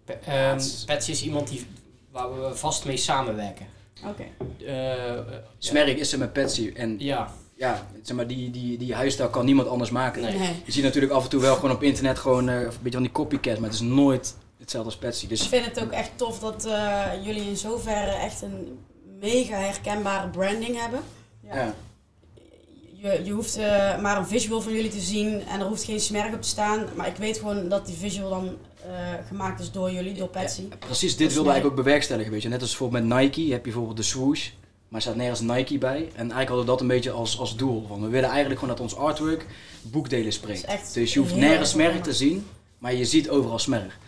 Pe- 0.04 0.12
ehm, 0.12 0.60
Patsy 0.86 1.10
is 1.10 1.22
iemand 1.22 1.48
die, 1.48 1.66
waar 2.10 2.40
we 2.40 2.54
vast 2.54 2.84
mee 2.84 2.96
samenwerken. 2.96 3.66
Oké. 4.04 4.24
Eh, 4.64 5.18
eh, 5.18 5.24
Smerk 5.58 5.98
is 5.98 6.12
er 6.12 6.18
met 6.18 6.32
Patsy. 6.32 6.72
En 6.74 6.96
ja, 6.98 7.32
ja, 7.56 7.86
zeg 8.02 8.16
maar, 8.16 8.26
die, 8.26 8.50
die, 8.50 8.78
die 8.78 8.94
huisstijl 8.94 9.28
kan 9.28 9.44
niemand 9.44 9.68
anders 9.68 9.90
maken. 9.90 10.22
Nee. 10.22 10.38
Nee. 10.38 10.54
Je 10.64 10.72
ziet 10.72 10.84
natuurlijk 10.84 11.12
af 11.12 11.24
en 11.24 11.30
toe 11.30 11.40
wel 11.40 11.54
gewoon 11.54 11.70
op 11.70 11.82
internet 11.82 12.18
gewoon 12.18 12.48
eh, 12.48 12.60
een 12.60 12.66
beetje 12.66 12.90
van 12.90 13.02
die 13.02 13.12
copycat, 13.12 13.58
maar 13.58 13.70
het 13.70 13.78
is 13.80 13.86
nooit 13.86 14.34
hetzelfde 14.58 14.90
als 14.90 14.98
Patsy. 14.98 15.22
Ik 15.24 15.28
Dus 15.30 15.46
vind 15.46 15.64
het 15.64 15.82
ook 15.82 15.90
echt 15.92 16.10
tof 16.16 16.38
dat 16.38 16.64
eh, 16.64 17.02
jullie 17.24 17.48
in 17.48 17.56
zoverre 17.56 18.10
echt 18.10 18.42
een 18.42 18.78
mega 19.20 19.56
herkenbare 19.56 20.28
branding 20.28 20.80
hebben. 20.80 21.00
ja. 21.42 21.74
Je, 22.98 23.20
je 23.24 23.32
hoeft 23.32 23.56
eh, 23.56 24.00
maar 24.00 24.16
een 24.18 24.26
visual 24.26 24.60
van 24.60 24.72
jullie 24.72 24.90
te 24.90 25.00
zien 25.00 25.42
en 25.46 25.60
er 25.60 25.66
hoeft 25.66 25.84
geen 25.84 26.00
smerk 26.00 26.34
op 26.34 26.42
te 26.42 26.48
staan. 26.48 26.86
Maar 26.94 27.06
ik 27.06 27.16
weet 27.16 27.38
gewoon 27.38 27.68
dat 27.68 27.86
die 27.86 27.94
visual 27.96 28.30
dan 28.30 28.56
eh, 28.86 28.90
gemaakt 29.28 29.60
is 29.60 29.70
door 29.70 29.90
jullie, 29.92 30.14
door 30.14 30.28
Patsy. 30.28 30.62
Precies, 30.78 31.16
dit 31.16 31.32
wilde 31.32 31.50
eigenlijk 31.50 31.78
ook 31.78 31.84
bewerkstelligen. 31.84 32.32
Weet 32.32 32.42
je. 32.42 32.48
Net 32.48 32.60
als 32.60 32.70
bijvoorbeeld 32.70 33.04
met 33.04 33.18
Nike 33.18 33.40
heb 33.40 33.50
je 33.50 33.60
bijvoorbeeld 33.60 33.96
de 33.96 34.02
swoosh, 34.02 34.50
maar 34.88 35.00
er 35.00 35.06
staat 35.06 35.16
nergens 35.16 35.40
Nike 35.40 35.78
bij. 35.78 35.96
En 35.96 36.16
eigenlijk 36.16 36.48
hadden 36.48 36.64
we 36.64 36.70
dat 36.70 36.80
een 36.80 36.86
beetje 36.86 37.10
als, 37.10 37.38
als 37.38 37.56
doel. 37.56 37.86
Van, 37.88 38.00
we 38.00 38.08
willen 38.08 38.28
eigenlijk 38.28 38.60
gewoon 38.60 38.76
dat 38.76 38.84
ons 38.84 38.96
artwork 38.96 39.46
boekdelen 39.82 40.32
spreekt. 40.32 40.64
Echt 40.64 40.94
Dus 40.94 41.12
je 41.12 41.18
hoeft 41.18 41.36
nergens 41.36 41.76
erg 41.76 41.92
merk 41.92 42.02
te 42.02 42.12
zien, 42.12 42.46
maar 42.78 42.94
je 42.94 43.04
ziet 43.04 43.30
overal 43.30 43.58
smerk. 43.58 43.98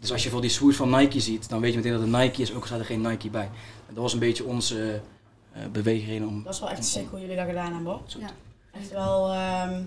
Dus 0.00 0.12
als 0.12 0.22
je 0.22 0.30
voor 0.30 0.40
die 0.40 0.50
swoosh 0.50 0.76
van 0.76 0.90
Nike 0.90 1.20
ziet, 1.20 1.48
dan 1.48 1.60
weet 1.60 1.70
je 1.70 1.76
meteen 1.76 1.92
dat 1.92 2.00
het 2.00 2.10
Nike 2.10 2.42
is, 2.42 2.52
ook 2.52 2.60
al 2.60 2.66
staat 2.66 2.78
er 2.78 2.84
geen 2.84 3.00
Nike 3.00 3.28
bij. 3.28 3.50
En 3.88 3.94
dat 3.94 4.02
was 4.02 4.12
een 4.12 4.18
beetje 4.18 4.44
onze 4.44 5.00
eh 5.52 5.62
beweegreden 5.72 6.28
om... 6.28 6.42
Dat 6.44 6.54
is 6.54 6.60
wel 6.60 6.70
echt 6.70 6.84
sick 6.84 7.06
hoe 7.10 7.20
jullie 7.20 7.36
dat 7.36 7.46
gedaan 7.46 7.72
hebben 7.72 7.92
hoor. 7.92 8.00
Zo. 8.06 8.18
Ja. 8.18 8.30
Echt 8.72 8.90
wel 8.90 9.32
ehm 9.32 9.82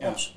props. 0.00 0.36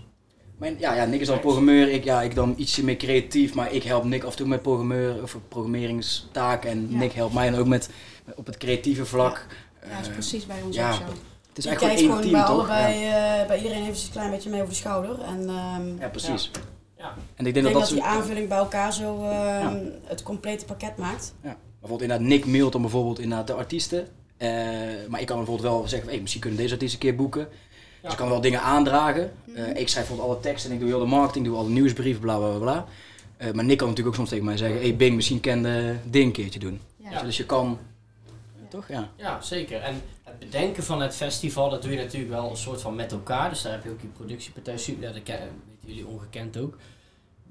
Mijn, 0.57 0.75
ja, 0.79 0.95
ja, 0.95 1.05
Nick 1.05 1.19
is 1.21 1.27
dan 1.27 1.39
programmeur, 1.39 1.89
ik, 1.89 2.03
ja, 2.03 2.21
ik 2.21 2.35
dan 2.35 2.53
ietsje 2.57 2.83
meer 2.83 2.95
creatief, 2.95 3.53
maar 3.53 3.73
ik 3.73 3.83
help 3.83 4.03
Nick 4.03 4.23
af 4.23 4.31
en 4.31 4.37
toe 4.37 4.47
met 4.47 4.61
programmeur, 4.61 5.23
of 5.23 5.37
programmeringstaken. 5.47 6.69
En 6.69 6.87
Ja. 6.89 6.97
Nick 6.97 7.11
helpt 7.11 7.33
mij 7.33 7.49
dan 7.49 7.59
ook 7.59 7.67
met, 7.67 7.89
op 8.35 8.45
het 8.45 8.57
creatieve 8.57 9.05
vlak. 9.05 9.45
Ja, 9.81 9.89
dat 9.89 9.99
is 10.01 10.07
Eh, 10.07 10.13
precies 10.13 10.45
bij 10.45 10.61
ons 10.65 10.75
ja. 10.75 10.89
ook 10.89 10.95
zo. 10.95 11.03
Het 11.03 11.57
is 11.57 11.63
Je 11.63 11.69
eigenlijk 11.69 11.99
kijkt 11.99 11.99
gewoon 12.11 12.23
één 12.23 12.31
bij 12.31 12.41
team, 12.45 12.57
toch? 12.57 12.69
allebei, 12.69 12.99
Ja. 12.99 13.41
eh, 13.41 13.47
bij 13.47 13.57
iedereen 13.57 13.81
even 13.81 14.03
een 14.05 14.11
klein 14.11 14.31
beetje 14.31 14.49
mee 14.49 14.59
over 14.61 14.73
de 14.73 14.79
schouder. 14.79 15.19
En 15.21 15.49
ehm, 15.49 15.99
ja, 15.99 16.07
precies. 16.07 16.51
Ja. 16.97 17.13
En 17.35 17.45
ik 17.45 17.47
ik 17.47 17.53
denk, 17.53 17.65
dat, 17.65 17.81
dat 17.83 17.89
die 17.91 18.03
aanvulling 18.03 18.47
bij 18.49 18.57
elkaar 18.57 18.93
zo 18.93 19.23
ehm, 19.23 19.77
het 20.03 20.23
complete 20.23 20.65
pakket 20.65 20.97
maakt. 20.97 21.33
Ja. 21.43 21.57
Bijvoorbeeld 21.79 22.01
inderdaad, 22.01 22.27
Nick 22.27 22.45
mailt 22.45 22.71
dan 22.71 22.81
bijvoorbeeld 22.81 23.19
inderdaad 23.19 23.47
de 23.47 23.53
artiesten. 23.53 24.07
Eh, 24.37 24.49
maar 25.07 25.19
ik 25.21 25.25
kan 25.27 25.37
bijvoorbeeld 25.37 25.69
wel 25.73 25.87
zeggen, 25.87 26.09
hey, 26.09 26.19
misschien 26.19 26.41
kunnen 26.41 26.59
deze 26.59 26.73
artiesten 26.73 26.99
een 27.01 27.05
keer 27.07 27.15
boeken. 27.15 27.47
Dus 28.01 28.11
ik 28.11 28.17
kan 28.17 28.29
wel 28.29 28.41
dingen 28.41 28.61
aandragen. 28.61 29.31
Eh, 29.55 29.67
ik 29.67 29.87
schrijf 29.89 30.07
bijvoorbeeld 30.07 30.29
alle 30.29 30.39
teksten 30.39 30.69
en 30.69 30.75
ik 30.75 30.81
doe 30.81 30.89
heel 30.91 30.99
de 30.99 31.05
marketing, 31.05 31.45
doe 31.45 31.57
alle 31.57 31.69
nieuwsbrieven, 31.69 32.21
bla 32.21 32.37
bla 32.37 32.47
bla. 32.49 32.57
bla. 32.59 32.85
Eh, 33.37 33.51
maar 33.51 33.65
Nick 33.65 33.77
kan 33.77 33.87
natuurlijk 33.87 34.07
ook 34.07 34.15
soms 34.15 34.29
tegen 34.29 34.45
mij 34.45 34.57
zeggen, 34.57 34.79
hey 34.79 34.95
Bing, 34.95 35.15
misschien 35.15 35.39
kan 35.39 35.61
de 35.61 35.95
ding 36.03 36.25
een 36.25 36.31
keertje 36.31 36.59
doen. 36.59 36.79
Ja. 36.97 37.21
Dus 37.23 37.37
je 37.37 37.45
kan... 37.45 37.79
Toch? 38.73 38.87
Ja. 38.87 39.09
Ja, 39.15 39.41
zeker. 39.41 39.81
En 39.81 40.01
het 40.23 40.39
bedenken 40.39 40.83
van 40.83 41.01
het 41.01 41.15
festival, 41.15 41.69
dat 41.69 41.81
doe 41.81 41.91
je 41.91 41.97
natuurlijk 41.97 42.31
wel 42.31 42.49
een 42.49 42.57
soort 42.57 42.81
van 42.81 42.95
met 42.95 43.11
elkaar. 43.11 43.49
Dus 43.49 43.61
daar 43.61 43.71
heb 43.71 43.83
je 43.83 43.89
ook 43.89 44.01
je 44.01 44.07
productiepartij 44.07 44.77
Super, 44.77 45.01
dat 45.01 45.13
weten 45.13 45.39
jullie 45.79 46.07
ongekend 46.07 46.57
ook. 46.57 46.77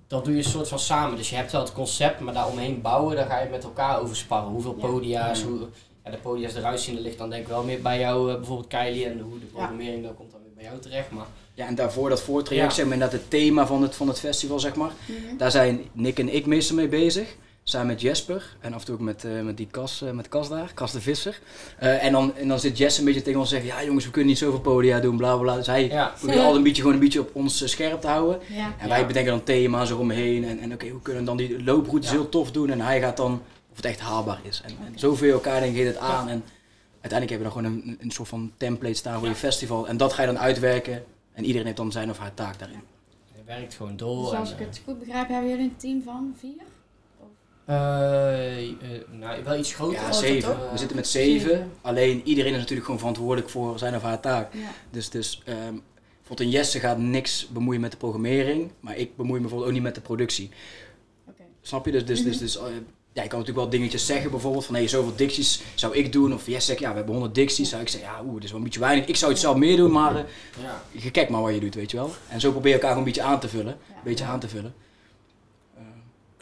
Dat 0.07 0.25
doe 0.25 0.33
je 0.37 0.43
een 0.45 0.49
soort 0.51 0.69
van 0.69 0.79
samen. 0.79 1.17
Dus 1.17 1.31
je 1.31 1.37
hebt 1.37 1.53
wel 1.53 1.61
het 1.61 1.73
concept, 1.73 2.21
maar 2.21 2.35
daaromheen 2.35 2.81
bouwen, 2.81 3.17
daar 3.17 3.27
ga 3.27 3.41
je 3.41 3.49
met 3.51 3.65
elkaar 3.65 4.01
over 4.01 4.17
sparren. 4.17 4.51
Hoeveel 4.51 4.77
Ja. 4.79 4.87
podia's, 4.87 5.41
Ja. 5.41 5.47
hoe 5.47 5.59
ja, 6.05 6.11
de 6.11 6.17
podia's 6.17 6.55
eruit 6.55 6.81
zien, 6.81 6.95
dat 6.95 7.05
ligt 7.05 7.19
dan 7.19 7.31
denk 7.31 7.43
ik 7.43 7.49
wel 7.49 7.63
meer 7.65 7.83
bij 7.83 7.99
jou, 7.99 8.31
eh, 8.31 8.37
bijvoorbeeld 8.37 8.69
Kylie. 8.69 9.07
En 9.07 9.21
hoe 9.21 9.39
de 9.39 9.47
programmering, 9.47 10.05
dan 10.05 10.15
komt 10.15 10.31
dan 10.33 10.41
weer 10.43 10.53
bij 10.55 10.65
jou 10.65 10.79
terecht. 10.79 11.11
Maar 11.11 11.27
Ja, 11.55 11.67
en 11.67 11.75
daarvoor 11.75 12.09
dat 12.09 12.21
voortraject, 12.23 12.69
Ja. 12.69 12.75
zeg 12.75 12.85
maar, 12.85 12.95
inderdaad 12.95 13.21
het 13.21 13.31
thema 13.31 13.67
van 13.67 13.83
het, 13.83 13.95
van 13.95 14.09
het 14.09 14.19
festival, 14.19 14.61
zeg 14.61 14.75
maar. 14.75 14.91
Mhm. 15.07 15.37
Daar 15.37 15.51
zijn 15.51 15.81
Nick 15.93 16.19
en 16.19 16.35
ik 16.35 16.47
meestal 16.47 16.77
mee 16.77 16.89
bezig. 16.89 17.37
Samen 17.65 17.87
met 17.87 18.01
Jesper 18.01 18.57
en 18.61 18.73
af 18.73 18.79
en 18.81 18.87
toe 18.87 18.95
ook 18.95 19.01
met, 19.01 19.25
eh, 19.25 19.41
met 19.41 19.57
die 19.57 19.67
Kas, 19.71 20.03
eh, 20.03 20.11
met 20.11 20.29
Kas 20.29 20.49
daar, 20.49 20.71
Kas 20.75 20.93
de 20.93 21.01
Visser. 21.01 21.41
Eh, 21.79 22.05
en, 22.05 22.13
dan, 22.13 22.37
en 22.37 22.49
dan 22.49 22.61
zit 22.61 22.79
Jess 22.79 22.99
een 22.99 23.05
beetje 23.05 23.23
tegen 23.23 23.41
ons 23.41 23.49
te 23.49 23.55
zeggen, 23.55 23.75
ja 23.77 23.85
jongens, 23.85 24.05
we 24.05 24.11
kunnen 24.11 24.31
niet 24.31 24.39
zoveel 24.39 24.61
podia 24.61 25.01
doen, 25.01 25.17
bla 25.17 25.33
bla 25.35 25.43
bla. 25.43 25.55
Dus 25.57 25.67
hij 25.67 25.89
ja, 25.89 26.13
probeert 26.19 26.39
altijd 26.39 26.57
een 26.57 26.63
beetje, 26.63 26.83
gewoon 26.83 26.97
een 26.97 27.03
beetje 27.03 27.21
op 27.21 27.31
ons 27.35 27.71
scherp 27.71 28.01
te 28.01 28.07
houden. 28.07 28.41
Ja. 28.49 28.75
En 28.79 28.89
wij 28.89 29.01
Ja. 29.01 29.07
bedenken 29.07 29.33
dan 29.33 29.43
thema's 29.45 29.91
eromheen. 29.91 30.45
En, 30.45 30.59
en 30.59 30.73
oké, 30.73 30.89
hoe 30.89 31.01
kunnen 31.03 31.23
we 31.23 31.29
dan 31.29 31.37
die 31.37 31.65
looproutes 31.65 32.11
Ja. 32.11 32.17
heel 32.17 32.29
tof 32.29 32.51
doen. 32.51 32.71
En 32.71 32.81
hij 32.81 33.01
gaat 33.01 33.17
dan 33.17 33.33
of 33.71 33.77
het 33.77 33.85
echt 33.85 34.01
haalbaar 34.01 34.41
is. 34.43 34.63
En, 34.65 34.71
en 34.87 34.99
zoveel 34.99 35.33
elkaar 35.33 35.61
denk 35.61 35.77
ik 35.77 35.87
het 35.87 35.97
aan. 35.97 36.29
En 36.29 36.45
uiteindelijk 37.01 37.31
heb 37.31 37.39
je 37.39 37.45
dan 37.45 37.53
gewoon 37.53 37.65
een, 37.89 37.99
een 38.01 38.11
soort 38.11 38.29
van 38.29 38.53
template 38.57 38.95
staan 38.95 39.15
voor 39.15 39.23
Ja. 39.25 39.29
je 39.31 39.37
festival. 39.37 39.89
En 39.89 39.97
dat 39.97 40.13
ga 40.13 40.21
je 40.21 40.27
dan 40.29 40.39
uitwerken. 40.39 41.05
En 41.33 41.45
iedereen 41.45 41.65
heeft 41.67 41.77
dan 41.79 41.93
zijn 41.93 42.11
of 42.11 42.19
haar 42.19 42.35
taak 42.35 42.59
daarin. 42.59 42.81
je 43.35 43.43
werkt 43.47 43.75
gewoon 43.75 43.97
door. 43.97 44.23
Dus 44.31 44.39
als 44.39 44.53
en, 44.55 44.59
ik 44.61 44.67
het 44.67 44.81
goed 44.85 44.99
begrijp, 44.99 45.29
hebben 45.29 45.51
jullie 45.51 45.65
een 45.65 45.77
team 45.77 46.03
van 46.03 46.35
vier? 46.39 46.53
Eh, 47.65 48.69
eh, 48.69 48.75
nou, 49.11 49.45
wel 49.45 49.59
iets 49.59 49.75
groter. 49.75 50.01
Ja, 50.01 50.13
zeven. 50.13 50.49
toch? 50.59 50.71
We 50.73 50.79
zitten 50.79 50.97
met 50.97 51.07
Zeven. 51.09 51.49
zeven. 51.51 51.71
Alleen 51.81 52.21
iedereen 52.25 52.53
is 52.53 52.59
natuurlijk 52.59 52.85
gewoon 52.85 53.01
verantwoordelijk 53.01 53.49
voor 53.51 53.79
zijn 53.79 53.95
of 53.97 54.03
haar 54.03 54.21
taak. 54.21 54.55
Ja. 54.55 54.61
Dus, 54.91 55.11
dus 55.11 55.43
ehm, 55.45 55.57
bijvoorbeeld 56.19 56.41
een 56.41 56.51
Jesse 56.51 56.81
gaat 56.81 56.99
niks 56.99 57.47
bemoeien 57.53 57.81
met 57.81 57.91
de 57.91 57.97
programmering. 57.97 58.71
Maar 58.81 58.97
ik 58.97 59.17
bemoei 59.17 59.35
me 59.35 59.41
bijvoorbeeld 59.41 59.69
ook 59.69 59.75
niet 59.75 59.83
met 59.85 59.95
de 59.95 60.01
productie. 60.01 60.51
Oké. 61.29 61.43
Snap 61.63 61.85
je? 61.87 61.93
Dus, 61.93 62.05
dus, 62.05 62.23
dus, 62.23 62.39
dus 62.39 62.57
eh, 62.59 62.63
ja, 63.13 63.23
ik 63.23 63.29
kan 63.29 63.39
natuurlijk 63.39 63.67
wel 63.67 63.79
dingetjes 63.79 64.07
zeggen, 64.07 64.31
bijvoorbeeld 64.31 64.65
van 64.65 64.75
hé, 64.75 64.87
zoveel 64.87 65.17
dicties 65.17 65.63
zou 65.75 65.95
ik 65.97 66.13
doen. 66.13 66.35
Of 66.35 66.47
Jess 66.47 66.67
zegt, 66.67 66.79
ja, 66.81 66.89
we 66.91 66.97
hebben 66.97 67.15
100 67.15 67.35
dicties. 67.35 67.69
Zou 67.69 67.83
ik 67.83 67.89
zeggen, 67.89 68.11
ja, 68.11 68.23
oeh, 68.25 68.35
dat 68.35 68.43
is 68.43 68.49
wel 68.51 68.59
een 68.59 68.65
beetje 68.65 68.81
weinig. 68.81 69.07
Ik 69.07 69.17
zou 69.17 69.31
het 69.33 69.41
zelf 69.41 69.57
meer 69.57 69.77
doen, 69.77 69.91
maar 69.93 70.17
eh, 70.17 70.23
Ja. 70.93 71.11
kijk 71.11 71.29
maar 71.29 71.43
wat 71.43 71.55
je 71.55 71.61
doet, 71.61 71.75
weet 71.75 71.91
je 71.91 71.97
wel. 71.97 72.11
En 72.29 72.41
zo 72.41 72.51
probeer 72.51 72.69
je 72.69 72.75
elkaar 72.75 72.91
gewoon 72.93 73.07
een 73.07 73.13
beetje 73.13 73.29
aan 73.29 73.41
te 73.41 73.49
vullen. 73.49 73.77
Ja. 73.89 73.95
Een 73.95 74.01
beetje 74.05 74.25
aan 74.25 74.41
te 74.41 74.49
vullen. 74.49 74.75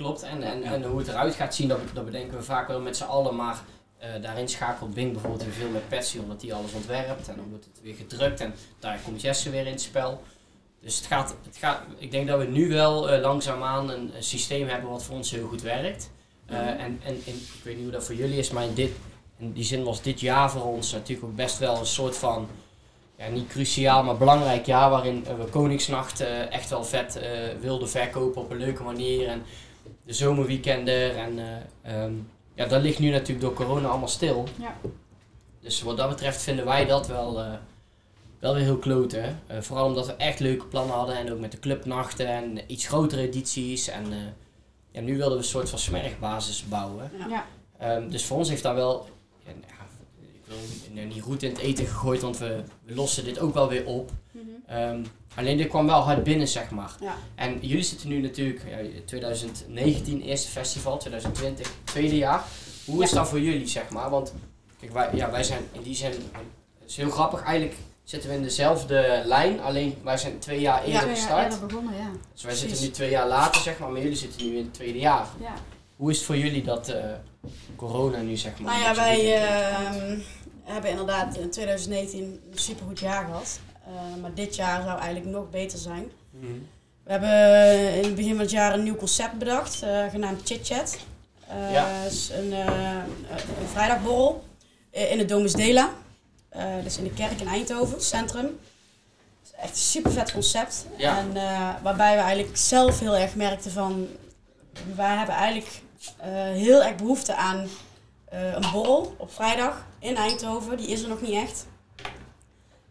Klopt, 0.01 0.23
en, 0.23 0.43
en, 0.43 0.63
en 0.63 0.83
hoe 0.83 0.99
het 0.99 1.09
eruit 1.09 1.35
gaat 1.35 1.55
zien, 1.55 1.69
dat, 1.69 1.79
dat 1.93 2.05
bedenken 2.05 2.37
we 2.37 2.43
vaak 2.43 2.69
wel 2.69 2.81
met 2.81 2.97
z'n 2.97 3.05
allen. 3.05 3.37
Maar 3.37 3.63
eh, 3.99 4.09
daarin 4.23 4.49
schakelt 4.49 4.95
Bing 4.95 5.13
bijvoorbeeld 5.13 5.45
weer 5.45 5.53
veel 5.53 5.69
met 5.69 5.89
Patsy, 5.89 6.19
omdat 6.19 6.41
die 6.41 6.55
alles 6.55 6.73
ontwerpt. 6.73 7.29
En 7.29 7.37
dan 7.37 7.49
wordt 7.49 7.65
het 7.65 7.83
weer 7.83 7.95
gedrukt 7.95 8.41
en 8.41 8.55
daar 8.79 9.01
komt 9.05 9.21
Jesse 9.21 9.51
weer 9.51 9.67
in 9.67 9.73
het 9.73 9.81
spel. 9.81 10.23
Dus 10.81 10.97
het 10.97 11.07
gaat, 11.07 11.35
het 11.47 11.57
gaat, 11.57 11.81
ik 11.99 12.11
denk 12.11 12.29
dat 12.29 12.39
we 12.39 12.45
nu 12.45 12.69
wel 12.69 13.11
eh, 13.11 13.21
langzaamaan 13.21 13.91
een, 13.91 14.11
een 14.17 14.23
systeem 14.23 14.69
hebben 14.69 14.91
wat 14.91 15.03
voor 15.03 15.17
ons 15.17 15.31
heel 15.31 15.47
goed 15.47 15.63
werkt. 15.63 16.11
Eh, 16.47 16.59
Mhm. 16.59 16.69
en 16.69 17.01
en 17.05 17.15
ik 17.27 17.61
weet 17.65 17.75
niet 17.75 17.83
hoe 17.85 17.93
dat 17.93 18.05
voor 18.05 18.15
jullie 18.15 18.39
is, 18.39 18.51
maar 18.51 18.65
in, 18.65 18.75
dit, 18.75 18.91
in 19.39 19.53
die 19.53 19.65
zin 19.65 19.85
was 19.85 20.03
dit 20.03 20.21
jaar 20.21 20.51
voor 20.51 20.65
ons 20.65 20.93
natuurlijk 20.93 21.27
ook 21.27 21.37
best 21.37 21.59
wel 21.59 21.79
een 21.79 21.87
soort 21.87 22.17
van, 22.17 22.49
ja, 23.19 23.29
niet 23.29 23.49
cruciaal, 23.49 24.03
maar 24.03 24.17
belangrijk 24.17 24.67
jaar 24.67 24.91
waarin 24.91 25.25
we 25.25 25.45
Koningsnacht 25.45 26.21
echt 26.51 26.71
wel 26.71 26.85
vet 26.85 27.21
wilden 27.61 27.89
verkopen 27.89 28.43
op 28.43 28.51
een 28.51 28.57
leuke 28.59 28.83
manier. 28.83 29.29
En 29.29 29.43
de 30.11 30.17
zomerweekenden 30.17 31.17
en 31.17 31.39
eh, 31.39 32.03
ehm, 32.03 32.13
ja, 32.55 32.67
dat 32.67 32.83
ligt 32.83 32.99
nu 32.99 33.11
natuurlijk 33.11 33.41
door 33.41 33.55
corona 33.55 33.89
allemaal 33.89 34.09
stil. 34.09 34.49
Ja. 34.59 34.77
Dus 35.61 35.83
wat 35.83 35.97
dat 35.97 36.09
betreft 36.09 36.43
vinden 36.43 36.65
wij 36.65 36.87
dat 36.87 37.07
wel, 37.07 37.41
eh, 37.41 37.53
wel 38.39 38.55
weer 38.55 38.63
heel 38.63 38.79
kloten. 38.79 39.23
hè. 39.23 39.35
Eh, 39.47 39.63
vooral 39.63 39.87
omdat 39.87 40.07
we 40.07 40.13
echt 40.13 40.41
leuke 40.41 40.67
plannen 40.67 40.97
hadden 40.97 41.17
en 41.17 41.33
ook 41.33 41.41
met 41.41 41.53
de 41.53 41.59
clubnachten 41.59 42.27
en 42.27 42.59
iets 42.67 42.87
grotere 42.87 43.23
edities. 43.23 43.89
En 43.89 44.13
eh, 44.13 44.19
ja, 44.91 45.01
nu 45.01 45.17
wilden 45.17 45.33
we 45.33 45.43
een 45.43 45.49
soort 45.49 45.71
van 45.71 45.79
smergbasis 45.79 46.69
bouwen. 46.69 47.11
Ja. 47.29 47.47
Ehm, 47.79 48.09
dus 48.09 48.25
voor 48.25 48.37
ons 48.37 48.49
heeft 48.49 48.63
daar 48.63 48.75
wel, 48.75 49.09
ja, 49.45 49.53
nou 49.53 50.61
ik 50.83 50.95
wil 50.95 51.05
niet 51.07 51.23
roet 51.25 51.43
in 51.43 51.51
het 51.51 51.59
eten 51.59 51.87
gegooid, 51.87 52.21
want 52.21 52.39
we, 52.39 52.63
we 52.85 52.95
lossen 52.95 53.25
dit 53.25 53.39
ook 53.39 53.55
wel 53.55 53.69
weer 53.69 53.87
op. 53.87 54.11
Mhm. 54.31 54.45
Ehm, 54.67 55.03
alleen 55.35 55.57
dit 55.57 55.69
kwam 55.69 55.87
wel 55.87 56.01
hard 56.01 56.23
binnen, 56.25 56.49
zeg 56.49 56.71
maar. 56.71 56.93
Ja. 57.01 57.15
En 57.35 57.59
jullie 57.61 57.83
zitten 57.85 58.09
nu 58.09 58.21
natuurlijk, 58.21 58.63
ja, 58.69 59.01
2019 59.07 60.23
eerste 60.23 60.49
festival, 60.51 60.99
2020 60.99 61.73
tweede 61.85 62.17
jaar. 62.17 62.45
Hoe 62.85 63.03
is 63.03 63.11
dat 63.11 63.29
voor 63.29 63.41
jullie, 63.41 63.67
zeg 63.67 63.89
maar? 63.91 64.11
Want 64.11 64.35
kijk, 64.81 64.93
wij, 64.93 65.09
ja, 65.15 65.31
wij 65.31 65.43
zijn 65.43 65.63
in 65.73 65.83
die 65.83 65.95
zin, 65.95 66.11
het 66.11 66.91
is 66.91 66.97
heel 66.97 67.11
grappig, 67.11 67.43
eigenlijk 67.43 67.77
zitten 68.05 68.31
we 68.31 68.37
in 68.37 68.43
dezelfde 68.43 69.23
lijn, 69.25 69.61
alleen 69.61 69.97
wij 70.03 70.17
zijn 70.17 70.39
twee 70.39 70.61
jaar 70.61 70.85
eerder 70.85 71.01
Twee 71.01 71.07
jaar 71.15 71.17
gestart. 71.17 71.53
eerder 71.53 71.67
begonnen, 71.67 71.95
ja. 71.95 72.11
Dus 72.33 72.43
wij 72.43 72.53
Precies. 72.53 72.61
zitten 72.69 72.87
nu 72.87 72.91
twee 72.93 73.11
jaar 73.11 73.29
later, 73.29 73.61
zeg 73.61 73.79
maar, 73.79 73.91
maar 73.91 74.01
jullie 74.01 74.17
zitten 74.17 74.47
nu 74.47 74.57
in 74.57 74.65
het 74.65 74.75
tweede 74.75 74.99
jaar. 74.99 75.27
ja. 75.41 75.55
Hoe 75.97 76.11
is 76.11 76.17
het 76.17 76.27
voor 76.27 76.37
jullie 76.37 76.63
dat 76.63 76.89
eh, 76.89 77.05
corona 77.77 78.19
nu, 78.21 78.37
zeg 78.37 78.59
maar? 78.59 78.73
Nou 78.73 78.85
ja, 78.85 78.95
wij 78.95 79.35
ehm, 79.43 80.19
hebben 80.65 80.91
inderdaad 80.91 81.37
in 81.37 81.51
2019 81.51 82.23
een 82.23 82.59
supergoed 82.59 82.99
jaar 82.99 83.25
gehad. 83.25 83.61
Eh, 83.91 84.21
maar 84.21 84.35
dit 84.35 84.57
jaar 84.57 84.83
zou 84.83 84.99
eigenlijk 85.01 85.31
nog 85.31 85.51
beter 85.51 85.79
zijn. 85.79 86.11
Mhm. 86.31 86.53
We 87.03 87.11
hebben 87.11 87.95
in 87.95 88.05
het 88.05 88.15
begin 88.15 88.31
van 88.31 88.41
het 88.41 88.51
jaar 88.51 88.75
een 88.75 88.83
nieuw 88.83 88.97
concept 88.97 89.39
bedacht, 89.39 89.83
eh, 89.83 90.05
genaamd 90.11 90.41
Chit 90.45 90.67
Chat. 90.67 90.99
Eh, 91.49 91.73
Ja. 91.73 92.03
is 92.03 92.31
een, 92.31 92.53
een 92.53 93.69
vrijdagborrel 93.73 94.45
in 94.91 95.19
het 95.19 95.29
Domus 95.29 95.53
Dela. 95.53 95.91
Dus 96.83 96.99
in 96.99 97.05
de 97.05 97.13
kerk 97.13 97.41
in 97.41 97.49
Eindhoven, 97.49 98.03
centrum. 98.03 98.59
Echt 99.57 99.71
een 99.71 99.77
super 99.77 100.11
vet 100.13 100.33
concept. 100.33 100.87
Ja. 100.97 101.19
En 101.19 101.33
waarbij 101.83 102.15
we 102.17 102.21
eigenlijk 102.23 102.57
zelf 102.57 102.99
heel 103.01 103.17
erg 103.17 103.35
merkten 103.35 103.71
van... 103.71 104.09
Wij 104.95 105.17
hebben 105.17 105.35
eigenlijk 105.35 105.81
heel 106.53 106.83
erg 106.83 106.97
behoefte 106.97 107.35
aan 107.35 107.69
een 108.31 108.71
borrel 108.73 109.15
op 109.19 109.33
vrijdag 109.33 109.87
in 109.99 110.17
Eindhoven. 110.17 110.77
Die 110.77 110.89
is 110.89 111.03
er 111.03 111.09
nog 111.09 111.21
niet 111.21 111.35
echt. 111.35 111.67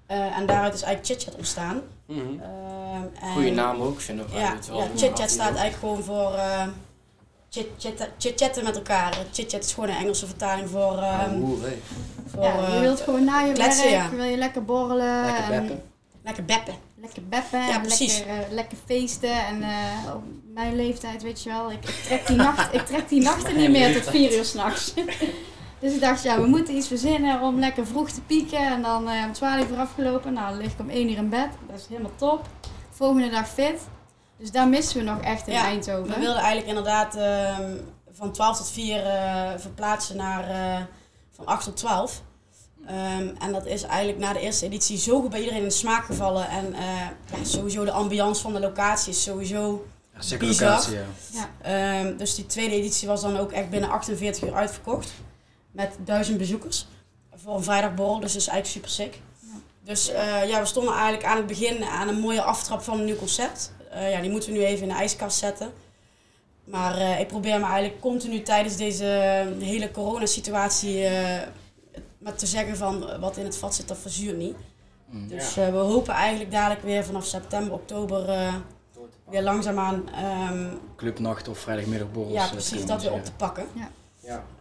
Eh, 0.09 0.37
en 0.37 0.45
daaruit 0.45 0.73
is 0.73 0.81
eigenlijk 0.81 1.05
Chit 1.05 1.23
Chat 1.29 1.35
ontstaan. 1.37 1.81
Mhm. 2.05 2.19
Ehm, 2.19 3.03
en- 3.21 3.31
Goeie 3.33 3.51
naam 3.51 3.81
ook, 3.81 4.01
vind 4.01 4.19
ik. 4.19 4.25
ja, 4.31 4.39
ja 4.71 4.87
chit-chat 4.95 5.29
staat 5.29 5.55
eigenlijk 5.55 5.75
gewoon 5.79 6.03
voor 6.03 6.33
eh 6.33 6.67
chit-chatten 7.49 8.07
chit-chatten 8.17 8.63
met 8.63 8.75
elkaar. 8.75 9.17
Chit-chat 9.31 9.63
is 9.63 9.73
gewoon 9.73 9.89
een 9.89 9.95
Engelse 9.95 10.25
vertaling 10.25 10.69
voor... 10.69 10.97
ehm, 10.97 11.41
hey. 11.61 11.77
voor 12.27 12.43
ja, 12.43 12.55
je 12.55 12.65
eh, 12.65 12.79
wilt 12.79 13.01
gewoon 13.01 13.23
na 13.23 13.39
je 13.39 13.53
kletsen, 13.53 13.89
werk, 13.91 14.09
ja. 14.11 14.15
wil 14.15 14.25
je 14.25 14.37
lekker 14.37 14.65
borrelen. 14.65 15.25
Lekker 15.25 15.43
en 15.43 15.49
beppen. 15.49 15.83
lekker 16.23 16.45
beppen. 16.45 16.73
Lekker 17.01 17.23
beppen 17.29 17.59
Ja, 17.59 17.73
en 17.73 17.81
precies. 17.81 18.17
lekker, 18.17 18.37
eh, 18.43 18.51
lekker 18.51 18.77
feesten. 18.85 19.45
En 19.45 19.63
eh, 19.63 20.15
op 20.15 20.23
mijn 20.53 20.75
leeftijd, 20.75 21.21
weet 21.23 21.43
je 21.43 21.49
wel, 21.49 21.71
ik, 21.71 21.85
ik 21.89 22.03
trek, 22.03 22.27
die 22.27 22.35
nacht, 22.35 22.73
ik 22.73 22.85
trek 22.85 23.09
die 23.09 23.21
nachten 23.21 23.55
niet 23.57 23.69
meer 23.69 23.93
tot 24.01 24.09
vier 24.11 24.37
uur 24.37 24.45
s'nachts. 24.45 24.93
dus 25.79 25.93
ik 25.93 26.01
dacht, 26.01 26.23
ja, 26.23 26.41
we 26.41 26.47
moeten 26.47 26.75
iets 26.75 26.87
verzinnen 26.87 27.41
om 27.41 27.59
lekker 27.59 27.87
vroeg 27.87 28.09
te 28.09 28.21
pieken. 28.21 28.59
En 28.59 28.81
dan 28.81 29.09
eh, 29.09 29.23
om 29.25 29.33
twaalf 29.33 29.69
uur 29.69 29.77
afgelopen. 29.77 30.33
Nou, 30.33 30.49
dan 30.49 30.57
lig 30.57 30.71
ik 30.71 30.79
om 30.79 30.89
één 30.89 31.09
uur 31.09 31.17
in 31.17 31.29
bed. 31.29 31.47
Dat 31.67 31.79
is 31.79 31.85
helemaal 31.89 32.15
top. 32.15 32.47
Volgende 32.89 33.29
dag 33.29 33.49
fit. 33.49 33.81
Dus 34.37 34.51
daar 34.51 34.67
missen 34.67 34.97
we 34.97 35.03
nog 35.03 35.21
echt 35.21 35.47
in 35.47 35.53
Ja, 35.53 35.63
Eindhoven. 35.63 36.13
We 36.13 36.19
wilden 36.19 36.41
eigenlijk 36.41 36.67
inderdaad 36.67 37.15
ehm, 37.15 37.75
van 38.11 38.31
12 38.31 38.57
tot 38.57 38.69
4 38.71 39.05
eh, 39.05 39.49
verplaatsen 39.57 40.17
naar 40.17 40.49
eh, 40.49 40.81
van 41.35 41.45
8 41.45 41.63
tot 41.63 41.77
12. 41.77 42.21
Ehm, 42.87 43.27
en 43.39 43.51
dat 43.51 43.65
is 43.65 43.83
eigenlijk 43.83 44.19
na 44.19 44.33
de 44.33 44.39
eerste 44.39 44.65
editie 44.65 44.97
zo 44.97 45.21
goed 45.21 45.29
bij 45.29 45.39
iedereen 45.39 45.61
in 45.61 45.67
de 45.67 45.73
smaak 45.73 46.05
gevallen. 46.05 46.49
En 46.49 46.73
eh, 46.73 46.81
ja, 47.31 47.43
sowieso 47.43 47.85
de 47.85 47.91
ambiance 47.91 48.41
van 48.41 48.53
de 48.53 48.59
locatie 48.59 49.11
is 49.11 49.23
sowieso 49.23 49.85
Ja, 50.19 50.37
Bizar. 50.37 50.69
locatie, 50.69 50.95
ja. 50.95 51.05
Ja. 51.31 51.49
Ehm, 52.01 52.17
dus 52.17 52.35
die 52.35 52.45
tweede 52.45 52.75
editie 52.75 53.07
was 53.07 53.21
dan 53.21 53.37
ook 53.37 53.51
echt 53.51 53.69
binnen 53.69 53.89
48 53.89 54.43
uur 54.43 54.53
uitverkocht. 54.55 55.11
Met 55.71 55.97
duizend 56.05 56.37
bezoekers. 56.37 56.87
Voor 57.35 57.55
een 57.55 57.63
vrijdagborrel, 57.63 58.19
dus 58.19 58.33
dat 58.33 58.41
is 58.41 58.47
eigenlijk 58.47 58.87
super 58.87 59.05
sick. 59.05 59.21
Ja. 59.39 59.59
Dus 59.83 60.09
eh, 60.09 60.49
ja, 60.49 60.59
we 60.59 60.65
stonden 60.65 60.93
eigenlijk 60.93 61.23
aan 61.23 61.37
het 61.37 61.47
begin 61.47 61.83
aan 61.83 62.07
een 62.07 62.19
mooie 62.19 62.41
aftrap 62.41 62.81
van 62.81 62.99
een 62.99 63.05
nieuw 63.05 63.15
concept. 63.15 63.71
Eh, 63.91 64.11
ja, 64.11 64.21
die 64.21 64.31
moeten 64.31 64.51
we 64.51 64.57
nu 64.57 64.63
even 64.63 64.83
in 64.83 64.89
de 64.89 64.95
ijskast 64.95 65.37
zetten. 65.37 65.71
Maar 66.63 66.97
eh, 66.97 67.19
ik 67.19 67.27
probeer 67.27 67.59
me 67.59 67.65
eigenlijk 67.65 68.01
continu 68.01 68.41
tijdens 68.41 68.77
deze 68.77 69.05
hele 69.59 69.91
coronasituatie 69.91 71.05
eh 71.05 71.47
maar 72.19 72.35
te 72.35 72.45
zeggen 72.45 72.77
van 72.77 73.19
wat 73.19 73.37
in 73.37 73.45
het 73.45 73.57
vat 73.57 73.75
zit, 73.75 73.87
dat 73.87 73.97
verzuurt 73.97 74.37
niet. 74.37 74.55
Mm. 75.05 75.27
Dus 75.27 75.57
eh, 75.57 75.69
we 75.69 75.77
hopen 75.77 76.13
eigenlijk 76.13 76.51
dadelijk 76.51 76.81
weer 76.81 77.05
vanaf 77.05 77.25
september, 77.25 77.73
oktober 77.73 78.29
eh, 78.29 78.53
weer 79.29 79.43
langzaamaan 79.43 80.09
ehm, 80.09 80.67
Clubnacht 80.95 81.47
of 81.47 81.57
vrijdagmiddagborrels. 81.57 82.33
ja, 82.33 82.47
precies, 82.47 82.85
dat 82.85 83.01
weer 83.01 83.13
op 83.13 83.25
te 83.25 83.33
pakken. 83.33 83.65
Ja. 83.73 83.89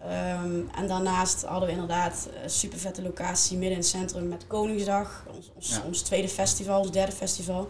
Ehm, 0.02 0.60
en 0.76 0.86
daarnaast 0.88 1.42
hadden 1.44 1.68
we 1.68 1.74
inderdaad 1.74 2.28
een 2.42 2.50
super 2.50 2.78
vette 2.78 3.02
locatie 3.02 3.52
midden 3.56 3.72
in 3.72 3.78
het 3.78 3.86
centrum 3.88 4.28
met 4.28 4.46
Koningsdag. 4.46 5.24
Ons, 5.36 5.50
ons, 5.54 5.68
Ja. 5.70 5.82
ons 5.86 6.00
tweede 6.02 6.28
festival, 6.28 6.80
ons 6.80 6.90
derde 6.90 7.12
festival. 7.12 7.68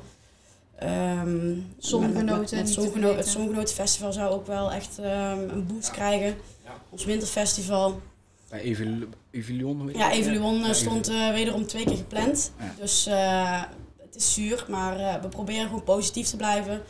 Ehm, 0.79 1.57
Zongenoten, 1.79 2.25
met- 2.41 2.51
met- 2.51 3.17
het 3.17 3.27
Zongenotenfestival 3.29 4.13
zou 4.13 4.31
ook 4.33 4.47
wel 4.47 4.73
echt 4.73 4.99
ehm, 4.99 5.39
een 5.49 5.67
boost 5.67 5.91
krijgen. 5.91 6.37
Ja. 6.65 6.71
Ons 6.91 7.05
winterfestival. 7.05 8.01
Bij 8.49 8.61
Evil- 8.61 9.09
Evilion, 9.31 9.91
Ja? 9.95 10.11
Evaluon 10.13 10.59
Ja, 10.59 10.73
stond 10.73 11.09
eh, 11.09 11.31
wederom 11.31 11.67
twee 11.67 11.85
keer 11.85 11.97
gepland. 11.97 12.53
Ja. 12.59 12.75
Dus 12.81 13.07
eh, 13.07 13.63
het 14.03 14.15
is 14.17 14.35
zuur, 14.35 14.65
maar 14.69 14.99
eh, 14.99 15.23
we 15.23 15.29
proberen 15.29 15.67
gewoon 15.67 15.83
positief 15.85 16.29
te 16.29 16.37
blijven. 16.37 16.83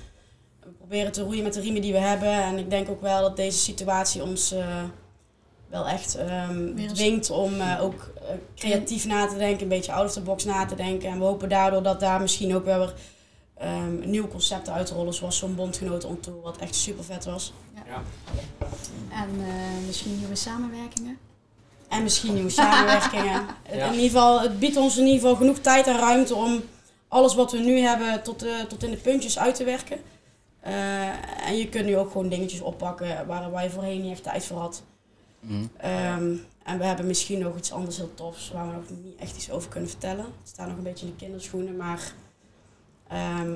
Proberen 0.89 1.13
te 1.13 1.23
roeien 1.23 1.43
met 1.43 1.55
de 1.55 1.61
riemen 1.61 1.83
die 1.83 1.93
we 1.93 1.99
hebben. 1.99 2.33
En 2.33 2.59
ik 2.59 2.71
denk 2.71 2.89
ook 2.89 3.01
wel 3.01 3.21
dat 3.21 3.37
deze 3.37 3.59
situatie 3.59 4.23
ons 4.23 4.53
eh, 4.53 4.83
wel 5.67 5.87
echt 5.87 6.17
ehm, 6.17 6.75
dwingt 6.75 7.31
om 7.31 7.61
eh, 7.61 7.83
ook 7.83 8.13
eh, 8.15 8.23
creatief 8.55 9.07
na 9.07 9.27
te 9.27 9.37
denken, 9.37 9.63
een 9.63 9.69
beetje 9.69 9.93
out 9.93 10.07
of 10.07 10.13
the 10.13 10.21
box 10.21 10.45
na 10.45 10.67
te 10.67 10.75
denken. 10.75 11.09
En 11.09 11.19
we 11.19 11.25
hopen 11.25 11.49
daardoor 11.49 11.83
dat 11.83 12.01
daar 12.01 12.21
misschien 12.21 12.55
ook 12.55 12.65
wel 12.65 12.79
weer 12.79 12.95
ehm, 13.55 14.11
nieuwe 14.11 14.29
concepten 14.29 14.73
uit 14.73 14.87
te 14.87 14.95
rollen, 14.95 15.15
zoals 15.15 15.39
zo'n 15.39 15.55
bondgenoten 15.55 16.09
on 16.09 16.21
tour, 16.21 16.41
wat 16.41 16.57
echt 16.57 16.75
super 16.75 17.05
vet 17.05 17.25
was. 17.25 17.53
Ja. 17.75 18.03
En 19.23 19.29
eh, 19.41 19.87
misschien 19.87 20.19
nieuwe 20.19 20.37
samenwerkingen. 20.37 21.19
En 21.89 22.03
misschien 22.03 22.35
nieuwe 22.35 22.51
samenwerkingen. 22.51 23.47
Ja. 23.73 23.87
In 23.87 23.93
ieder 23.93 24.11
geval, 24.11 24.41
het 24.41 24.59
biedt 24.59 24.77
ons 24.77 24.97
in 24.97 25.05
ieder 25.05 25.21
geval 25.21 25.37
genoeg 25.37 25.59
tijd 25.59 25.87
en 25.87 25.99
ruimte 25.99 26.35
om 26.35 26.63
alles 27.09 27.35
wat 27.35 27.53
we 27.53 27.59
nu 27.59 27.79
hebben 27.79 28.23
tot, 28.23 28.43
eh, 28.43 28.61
tot 28.69 28.83
in 28.83 28.91
de 28.91 28.97
puntjes 28.97 29.39
uit 29.39 29.55
te 29.55 29.65
werken. 29.65 29.99
Eh, 30.61 31.49
en 31.49 31.57
je 31.57 31.69
kunt 31.69 31.85
nu 31.85 31.97
ook 31.97 32.11
gewoon 32.11 32.29
dingetjes 32.29 32.61
oppakken 32.61 33.27
waar, 33.27 33.51
waar 33.51 33.63
je 33.63 33.71
voorheen 33.71 34.03
niet 34.03 34.13
echt 34.13 34.23
tijd 34.23 34.45
voor 34.45 34.59
had. 34.59 34.83
Mm. 35.41 35.71
Ehm, 35.77 36.33
en 36.65 36.79
we 36.79 36.85
hebben 36.85 37.07
misschien 37.07 37.39
nog 37.39 37.57
iets 37.57 37.73
anders 37.73 37.97
heel 37.97 38.15
tofs 38.15 38.51
waar 38.51 38.67
we 38.67 38.73
nog 38.73 38.83
niet 39.05 39.17
echt 39.21 39.37
iets 39.37 39.51
over 39.51 39.69
kunnen 39.71 39.89
vertellen. 39.91 40.25
Het 40.25 40.49
staat 40.49 40.67
nog 40.69 40.77
een 40.77 40.83
beetje 40.83 41.07
in 41.07 41.13
de 41.19 41.25
kinderschoenen, 41.25 41.77
maar 41.77 42.13
ehm, 43.09 43.53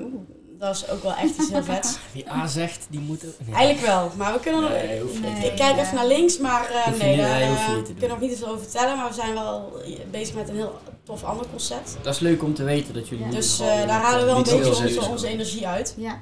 dat 0.58 0.74
is 0.74 0.88
ook 0.88 1.02
wel 1.02 1.14
echt 1.14 1.38
iets 1.38 1.50
heel 1.50 1.62
vets. 1.62 1.98
Wie 2.14 2.30
A 2.30 2.46
zegt, 2.46 2.86
die 2.90 3.00
moet 3.00 3.26
ook... 3.26 3.46
Nee. 3.46 3.54
Eigenlijk 3.54 3.86
wel, 3.86 4.10
maar 4.16 4.32
we 4.32 4.40
kunnen 4.40 4.60
Nee. 4.70 5.02
Nee. 5.20 5.50
ik 5.50 5.56
kijk 5.56 5.78
even 5.78 5.94
naar 5.94 6.06
links, 6.06 6.38
maar 6.38 6.70
eh, 6.70 6.92
je 6.92 6.98
nee, 6.98 7.10
niet- 7.16 7.24
daar 7.24 7.40
eh, 7.40 7.66
te 7.66 7.82
we 7.82 7.92
kunnen 7.92 8.08
nog 8.08 8.20
niet 8.20 8.38
veel 8.38 8.48
over 8.48 8.62
vertellen. 8.62 8.96
Maar 8.96 9.08
we 9.08 9.14
zijn 9.14 9.34
wel 9.34 9.72
bezig 10.10 10.34
met 10.34 10.48
een 10.48 10.54
heel 10.54 10.78
tof 11.02 11.24
ander 11.24 11.46
concept. 11.50 11.96
Dat 12.02 12.14
is 12.14 12.20
leuk 12.20 12.42
om 12.42 12.54
te 12.54 12.64
weten 12.64 12.94
dat 12.94 13.08
jullie... 13.08 13.24
Ja. 13.24 13.30
Dus 13.30 13.60
eh, 13.60 13.66
daar 13.66 14.00
halen 14.00 14.20
we 14.20 14.26
wel 14.26 14.36
een 14.36 14.42
beetje 14.42 14.82
onze, 14.82 15.10
onze 15.10 15.28
energie 15.28 15.66
uit. 15.66 15.94
Ja. 15.96 16.20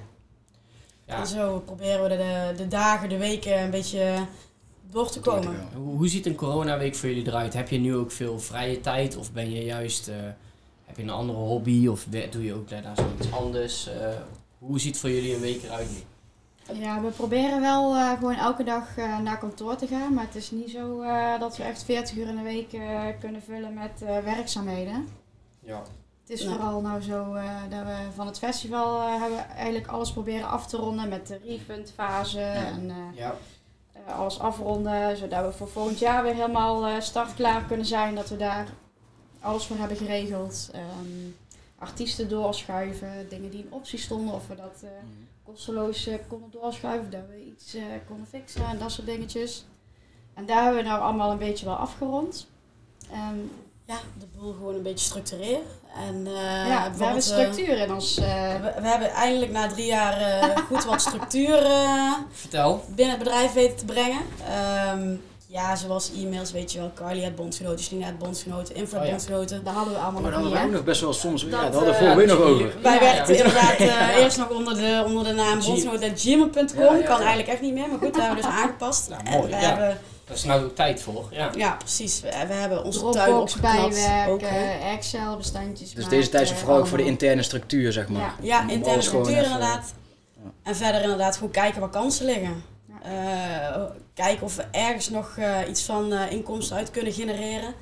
En 1.10 1.26
zo 1.26 1.58
proberen 1.64 2.02
we 2.02 2.08
de, 2.08 2.52
de, 2.62 2.68
dagen, 2.68 3.08
de 3.08 3.16
weken 3.18 3.62
een 3.62 3.70
beetje 3.70 4.14
door 4.90 5.10
te 5.10 5.20
komen. 5.20 5.68
Hoe, 5.76 5.96
hoe 5.96 6.08
ziet 6.08 6.26
een 6.26 6.34
coronaweek 6.34 6.94
voor 6.94 7.08
jullie 7.08 7.26
eruit? 7.26 7.54
Heb 7.54 7.68
je 7.68 7.78
nu 7.78 7.96
ook 7.96 8.12
veel 8.12 8.38
vrije 8.40 8.80
tijd? 8.80 9.16
Of 9.16 9.32
ben 9.32 9.50
je 9.50 9.64
juist... 9.64 10.08
eh, 10.08 10.16
heb 10.84 10.96
je 10.96 11.02
een 11.02 11.10
andere 11.10 11.38
hobby? 11.38 11.86
Of 11.86 12.06
doe 12.30 12.44
je 12.44 12.54
ook 12.54 12.68
daarna 12.68 12.94
zoiets 12.94 13.32
anders? 13.32 13.88
Eh, 13.88 14.08
hoe 14.58 14.80
ziet 14.80 14.98
voor 14.98 15.10
jullie 15.10 15.34
een 15.34 15.40
week 15.40 15.62
eruit 15.62 15.88
nu? 15.90 15.98
Ja, 16.80 17.00
we 17.02 17.08
proberen 17.08 17.60
wel 17.60 17.94
eh, 17.94 18.12
gewoon 18.12 18.34
elke 18.34 18.64
dag 18.64 18.96
eh, 18.96 19.18
naar 19.18 19.38
kantoor 19.38 19.76
te 19.76 19.86
gaan. 19.86 20.14
Maar 20.14 20.24
het 20.24 20.34
is 20.34 20.50
niet 20.50 20.70
zo 20.70 21.00
eh, 21.02 21.40
dat 21.40 21.56
we 21.56 21.62
echt 21.62 21.82
40 21.84 22.16
uur 22.16 22.28
in 22.28 22.36
de 22.36 22.42
week 22.42 22.72
eh, 22.72 23.00
kunnen 23.20 23.42
vullen 23.42 23.74
met 23.74 24.02
eh, 24.02 24.18
werkzaamheden. 24.18 25.08
Ja. 25.60 25.82
Het 26.30 26.40
is 26.40 26.46
vooral 26.46 26.80
nou 26.80 27.00
zo 27.02 27.34
eh, 27.34 27.60
dat 27.70 27.82
we 27.84 27.96
van 28.14 28.26
het 28.26 28.38
festival 28.38 29.00
eh, 29.00 29.20
hebben 29.20 29.48
eigenlijk 29.48 29.86
alles 29.86 30.12
proberen 30.12 30.48
af 30.48 30.66
te 30.66 30.76
ronden 30.76 31.08
met 31.08 31.26
de 31.26 31.40
refundfase 31.44 32.40
en 32.40 32.90
eh, 32.90 33.16
Ja. 33.16 33.34
alles 34.06 34.38
afronden. 34.38 35.16
Zodat 35.16 35.44
we 35.44 35.52
voor 35.52 35.68
volgend 35.68 35.98
jaar 35.98 36.22
weer 36.22 36.34
helemaal 36.34 37.00
startklaar 37.02 37.62
kunnen 37.64 37.86
zijn. 37.86 38.14
Dat 38.14 38.28
we 38.28 38.36
daar 38.36 38.68
alles 39.40 39.66
voor 39.66 39.76
hebben 39.76 39.96
geregeld. 39.96 40.70
Ehm, 40.72 41.30
artiesten 41.78 42.28
doorschuiven, 42.28 43.28
dingen 43.28 43.50
die 43.50 43.62
in 43.64 43.72
optie 43.72 43.98
stonden. 43.98 44.34
Of 44.34 44.46
we 44.48 44.54
dat 44.56 44.82
Mm. 44.82 45.26
kosteloos 45.44 46.08
konden 46.28 46.50
doorschuiven, 46.50 47.10
dat 47.10 47.26
we 47.28 47.44
iets 47.46 47.76
konden 48.08 48.26
fixen 48.26 48.66
en 48.66 48.78
dat 48.78 48.92
soort 48.92 49.06
dingetjes. 49.06 49.64
En 50.34 50.46
daar 50.46 50.62
hebben 50.64 50.82
we 50.82 50.88
nou 50.88 51.00
allemaal 51.00 51.30
een 51.30 51.38
beetje 51.38 51.64
wel 51.66 51.76
afgerond. 51.76 52.46
En 53.10 53.50
Ja, 53.84 53.98
de 54.18 54.26
boel 54.38 54.52
gewoon 54.52 54.74
een 54.74 54.82
beetje 54.82 55.04
structureren. 55.06 55.62
En, 56.08 56.26
eh, 56.26 56.68
ja, 56.68 56.90
we 56.96 57.04
hebben 57.04 57.22
eh, 57.22 57.28
structuur 57.28 57.78
in 57.78 57.92
ons. 57.92 58.18
eh, 58.18 58.24
we, 58.62 58.72
we 58.80 58.88
hebben 58.88 59.10
eindelijk 59.10 59.52
na 59.52 59.66
drie 59.68 59.86
jaar 59.86 60.20
eh, 60.20 60.56
goed 60.68 60.84
wat 60.84 61.00
structuur 61.00 61.62
Vertel. 62.32 62.84
binnen 62.88 63.14
het 63.14 63.24
bedrijf 63.24 63.52
weten 63.52 63.76
te 63.76 63.84
brengen. 63.84 64.20
Ehm, 64.48 65.14
ja, 65.46 65.76
zoals 65.76 66.10
e-mails, 66.16 66.52
weet 66.52 66.72
je 66.72 66.78
wel. 66.78 66.90
Carly 66.94 67.22
het 67.22 67.34
bondgenoten, 67.36 67.84
Janine 67.84 68.06
het 68.06 68.18
bondgenoten, 68.18 68.74
Info 68.74 68.98
Oh 68.98 69.04
ja. 69.04 69.10
bondgenoten. 69.10 69.64
dat 69.64 69.74
hadden 69.74 69.92
we 69.94 69.98
allemaal 70.00 70.20
Maar 70.22 70.30
nog 70.30 70.40
dan 70.40 70.48
niet, 70.50 70.58
hadden 70.58 70.70
we 70.72 70.78
ook 70.78 70.84
nog 70.84 70.94
best 70.94 71.00
wel 71.00 71.12
soms... 71.12 71.42
ja, 71.42 71.48
Dat, 71.50 71.60
daar 71.60 71.72
hadden 71.72 72.08
we 72.08 72.14
week 72.14 72.26
nog 72.26 72.38
over. 72.40 72.72
Wij 72.82 72.94
Ja, 72.94 73.00
werkten 73.00 73.34
ja. 73.34 73.44
inderdaad 73.44 73.76
eh, 73.78 74.16
eerst 74.22 74.38
nog 74.38 74.50
onder 74.50 74.74
de, 74.74 75.02
onder 75.06 75.24
de 75.24 75.32
naam 75.32 75.58
bondgenoten.gmail.com. 75.64 76.82
Ja, 76.84 76.94
ja, 76.94 77.02
kan 77.06 77.18
eigenlijk 77.18 77.48
echt 77.48 77.60
niet 77.60 77.74
meer, 77.74 77.88
maar 77.88 77.98
goed, 77.98 78.14
dat 78.14 78.22
hebben 78.22 78.42
we 78.42 78.48
dus 78.48 78.56
aangepast. 78.62 79.08
Nou, 79.08 79.22
en 79.24 79.30
mooi, 79.38 79.44
we 79.54 79.60
ja. 79.60 79.66
hebben 79.68 79.98
Daar 80.30 80.38
is 80.38 80.44
nou 80.44 80.64
ook 80.64 80.74
tijd 80.74 81.02
voor. 81.02 81.28
Ja. 81.30 81.50
Ja, 81.56 81.74
precies. 81.78 82.20
We, 82.20 82.28
we 82.48 82.52
hebben 82.52 82.84
onze 82.84 83.10
tuin 83.10 83.34
opgeknapt. 83.34 83.78
Ook, 83.78 83.90
bijwerken, 83.90 84.48
hè. 84.48 84.90
Excel 84.92 85.36
bestandjes 85.36 85.92
Dus 85.94 86.08
deze 86.08 86.28
tijd 86.28 86.50
is 86.50 86.56
vooral 86.58 86.78
ook 86.78 86.86
voor 86.86 86.98
de 86.98 87.04
interne 87.04 87.42
structuur, 87.42 87.92
zeg 87.92 88.08
maar. 88.08 88.20
Ja. 88.20 88.34
Ja, 88.64 88.68
interne 88.72 89.02
structuur 89.02 89.32
even- 89.32 89.44
inderdaad. 89.44 89.94
Ja. 90.44 90.50
En 90.62 90.76
verder 90.76 91.02
inderdaad 91.02 91.34
gewoon 91.36 91.50
kijken 91.50 91.80
waar 91.80 91.88
kansen 91.90 92.24
liggen. 92.26 92.62
Ja. 93.02 93.74
Eh, 93.74 93.82
kijken 94.14 94.44
of 94.46 94.56
we 94.56 94.64
ergens 94.70 95.08
nog 95.10 95.34
eh, 95.38 95.56
iets 95.68 95.82
van 95.82 96.12
eh, 96.12 96.32
inkomsten 96.32 96.76
uit 96.76 96.90
kunnen 96.90 97.12
genereren. 97.12 97.74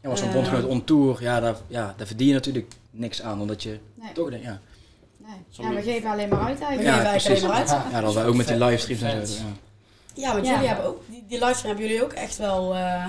Ja, 0.00 0.08
want 0.08 0.18
zo'n 0.18 0.28
Eh. 0.28 0.34
bondgenoot 0.34 0.64
on 0.64 0.84
tour, 0.84 1.22
ja 1.22 1.40
daar, 1.40 1.56
ja, 1.66 1.94
daar 1.96 2.06
verdien 2.06 2.26
je 2.28 2.32
natuurlijk 2.34 2.72
niks 2.90 3.22
aan, 3.22 3.40
omdat 3.40 3.62
je 3.62 3.78
Nee, 3.94 4.12
toch 4.12 4.30
denkt, 4.30 4.44
ja. 4.44 4.60
nee. 5.16 5.34
Ja, 5.48 5.74
we 5.74 5.82
geven 5.82 6.10
alleen 6.10 6.28
maar 6.28 6.40
uit 6.46 6.58
We 6.58 6.64
eigenlijk. 6.64 6.96
eigenlijk 6.96 7.24
precies. 7.24 7.44
alleen 7.44 7.48
maar 7.48 7.58
uit. 7.58 7.68
Ja. 7.70 7.76
Ja, 7.76 7.82
dat 7.82 7.92
hadden 7.92 8.14
wij 8.14 8.26
ook 8.26 8.34
met 8.36 8.46
die 8.48 8.56
livestreams 8.58 9.02
en 9.02 9.26
zo. 9.26 9.42
Ja. 10.14 10.32
Want 10.32 10.46
Ja. 10.46 10.52
jullie 10.52 10.68
hebben 10.68 10.86
ook, 10.86 11.02
die, 11.08 11.24
die 11.28 11.38
livestream 11.38 11.68
hebben 11.76 11.86
jullie 11.86 12.04
ook 12.04 12.12
echt 12.12 12.38
wel, 12.38 12.74
eh, 12.74 13.06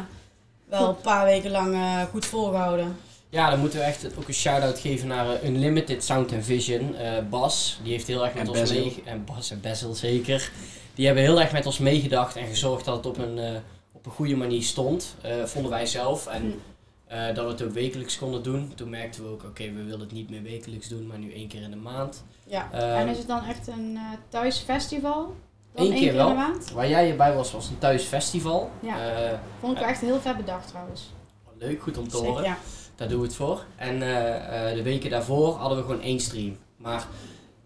wel 0.65 0.89
een 0.89 1.01
paar 1.01 1.25
weken 1.25 1.51
lang 1.51 1.73
eh, 1.73 2.01
goed 2.11 2.25
volgehouden. 2.25 2.97
Ja, 3.29 3.49
dan 3.49 3.59
moeten 3.59 3.79
we 3.79 3.85
echt 3.85 4.17
ook 4.17 4.27
een 4.27 4.33
shout-out 4.33 4.79
geven 4.79 5.07
naar 5.07 5.29
eh, 5.35 5.49
Unlimited 5.49 6.03
Sound 6.03 6.31
and 6.33 6.45
Vision. 6.45 6.95
Eh, 6.95 7.11
Bas, 7.29 7.79
die 7.83 7.91
heeft 7.91 8.07
heel 8.07 8.23
erg 8.25 8.33
met 8.33 8.43
En 8.43 8.49
ons 8.49 8.59
Basil. 8.59 8.83
mee... 8.85 9.01
En 9.05 9.25
Bas 9.25 9.51
en 9.51 9.61
Bezel 9.61 9.93
zeker. 9.93 10.51
Die 10.93 11.05
hebben 11.05 11.23
heel 11.23 11.41
erg 11.41 11.51
met 11.51 11.65
ons 11.65 11.77
meegedacht 11.77 12.35
en 12.35 12.47
gezorgd 12.47 12.85
dat 12.85 12.95
het 12.95 13.05
op 13.05 13.17
een, 13.17 13.37
eh, 13.39 13.51
op 13.91 14.05
een 14.05 14.11
goede 14.11 14.35
manier 14.35 14.61
stond. 14.63 15.15
eh, 15.21 15.43
vonden 15.43 15.71
wij 15.71 15.85
zelf. 15.85 16.27
En 16.27 16.41
Hm. 16.41 16.49
eh, 17.13 17.35
dat 17.35 17.45
we 17.45 17.51
het 17.51 17.61
ook 17.63 17.71
wekelijks 17.73 18.17
konden 18.17 18.43
doen. 18.43 18.71
Toen 18.75 18.89
merkten 18.89 19.23
we 19.23 19.29
ook, 19.29 19.43
oké, 19.43 19.63
we 19.71 19.83
willen 19.83 19.99
het 19.99 20.11
niet 20.11 20.29
meer 20.29 20.43
wekelijks 20.43 20.87
doen, 20.87 21.07
maar 21.07 21.17
nu 21.17 21.33
één 21.33 21.47
keer 21.47 21.61
in 21.61 21.69
de 21.71 21.75
maand. 21.77 22.23
Ja. 22.47 22.69
Eh, 22.71 22.99
En 22.99 23.07
is 23.07 23.17
het 23.17 23.27
dan 23.27 23.43
echt 23.45 23.67
een 23.67 23.95
eh, 23.95 24.17
thuisfestival? 24.29 25.35
Eén 25.75 25.89
keer 25.89 25.99
keer 25.99 26.13
wel. 26.13 26.27
in 26.29 26.33
de 26.35 26.39
maand? 26.39 26.71
Waar 26.71 26.89
jij 26.89 27.05
hierbij 27.05 27.33
was, 27.35 27.51
was 27.51 27.69
een 27.69 27.77
thuisfestival. 27.77 28.71
Ja. 28.79 29.15
Eh, 29.31 29.37
Vond 29.59 29.73
ik 29.73 29.79
wel 29.79 29.89
echt 29.89 30.01
heel 30.01 30.19
vet 30.19 30.37
bedacht 30.37 30.67
trouwens. 30.67 31.13
leuk, 31.57 31.81
goed 31.81 31.97
om 31.97 32.07
te 32.07 32.15
Zeker, 32.17 32.29
horen. 32.29 32.43
ja. 32.43 32.57
Daar 32.95 33.07
doen 33.07 33.19
we 33.19 33.25
het 33.25 33.35
voor. 33.35 33.65
En 33.75 34.01
eh, 34.01 34.69
eh, 34.69 34.75
de 34.75 34.83
weken 34.83 35.09
daarvoor 35.09 35.55
hadden 35.55 35.77
we 35.77 35.83
gewoon 35.83 36.01
één 36.01 36.19
stream. 36.19 36.57
Maar 36.77 37.07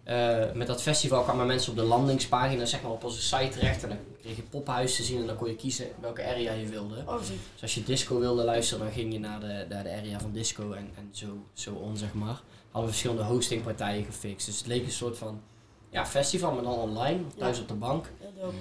eh, 0.04 0.38
met 0.54 0.68
dat 0.68 0.82
festival 0.82 1.24
kwamen 1.24 1.48
mensen 1.48 1.72
op 1.72 1.78
de 1.78 1.84
landingspagina, 1.84 2.66
zeg 2.66 2.82
maar 2.82 2.92
op 2.92 3.04
onze 3.04 3.22
site 3.22 3.50
terecht. 3.50 3.84
En 3.84 3.90
dan 3.90 3.98
kreeg 4.22 4.36
je 4.36 4.42
pophuis 4.42 4.96
te 4.96 5.04
zien 5.04 5.20
en 5.20 5.28
dan 5.28 5.36
kon 5.36 5.48
je 5.48 5.56
kiezen 5.56 5.88
welke 6.02 6.24
area 6.28 6.52
je 6.54 6.66
wilde. 6.68 6.96
Oh. 7.06 7.18
Dus 7.20 7.62
als 7.62 7.76
je 7.76 7.84
disco 7.84 8.20
wilde 8.20 8.44
luisteren, 8.44 8.84
dan 8.84 8.94
ging 8.94 9.14
je 9.14 9.20
naar 9.20 9.40
de, 9.40 9.66
naar 9.70 9.84
de 9.84 9.92
area 9.92 10.20
van 10.20 10.32
disco 10.32 10.72
en, 10.72 10.90
en 10.98 11.10
zo, 11.12 11.26
zo 11.54 11.74
on, 11.74 11.98
zeg 11.98 12.14
maar. 12.14 12.42
Hadden 12.72 12.82
we 12.82 12.88
verschillende 12.98 13.24
hostingpartijen 13.24 14.06
gefixt. 14.06 14.46
Dus 14.46 14.58
het 14.58 14.68
leek 14.68 14.84
een 14.86 14.92
soort 14.92 15.18
van 15.18 15.42
ja, 15.90 16.06
festival, 16.06 16.52
maar 16.54 16.64
dan 16.64 16.74
online, 16.74 17.20
thuis 17.38 17.60
op 17.60 17.68
de 17.68 17.74
bank. 17.74 18.12
Dope. 18.42 18.56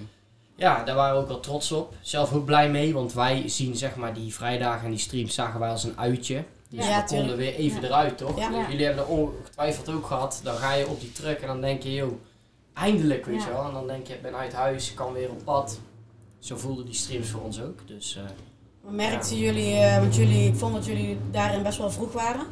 Ja, 0.55 0.85
daar 0.85 0.95
waren 0.95 1.15
we 1.17 1.21
ook 1.23 1.29
wel 1.29 1.41
trots 1.41 1.73
op. 1.73 1.95
Zelf 2.01 2.33
ook 2.33 2.45
blij 2.45 2.71
mee, 2.71 2.95
want 2.95 3.13
wij 3.13 3.49
zien 3.49 3.77
zeg 3.77 3.97
maar 3.97 4.15
die 4.15 4.35
vrijdagen 4.35 4.85
en 4.85 4.91
die 4.91 4.99
streams 5.01 5.35
zagen 5.35 5.61
wij 5.61 5.71
als 5.71 5.85
een 5.85 5.99
uitje. 5.99 6.45
Dus 6.71 6.87
Ja, 6.87 7.03
we 7.09 7.17
konden 7.17 7.37
weer 7.37 7.55
even 7.55 7.81
Ja. 7.81 7.87
eruit, 7.87 8.19
toch? 8.19 8.39
Ja. 8.39 8.67
Jullie 8.69 8.85
hebben 8.85 9.05
er 9.05 9.11
ongetwijfeld 9.11 9.89
ook 9.89 10.07
gehad. 10.07 10.41
Dan 10.43 10.57
ga 10.57 10.73
je 10.75 10.89
op 10.89 11.01
die 11.01 11.13
truck 11.13 11.41
en 11.41 11.47
dan 11.47 11.61
denk 11.61 11.83
je, 11.83 11.95
joh, 11.95 12.13
eindelijk, 12.75 13.27
weet 13.27 13.43
je 13.43 13.51
wel. 13.51 13.65
En 13.65 13.73
dan 13.73 13.87
denk 13.87 14.07
je, 14.07 14.15
ik 14.15 14.23
ben 14.23 14.35
uit 14.35 14.53
huis, 14.53 14.91
ik 14.91 14.97
kan 14.97 15.13
weer 15.13 15.31
op 15.31 15.45
pad. 15.45 15.79
Zo 16.39 16.57
voelden 16.57 16.85
die 16.85 16.95
streams 16.95 17.29
voor 17.29 17.41
ons 17.43 17.61
ook. 17.63 17.79
Dus 17.89 18.17
eh, 18.17 18.23
merkten 18.93 19.37
jullie, 19.39 19.75
eh, 19.75 19.99
want 19.99 20.15
jullie, 20.17 20.49
ik 20.49 20.55
vond 20.57 20.75
dat 20.75 20.87
jullie 20.87 21.19
daarin 21.31 21.63
best 21.63 21.79
wel 21.79 21.91
vroeg 21.91 22.13
waren. 22.13 22.47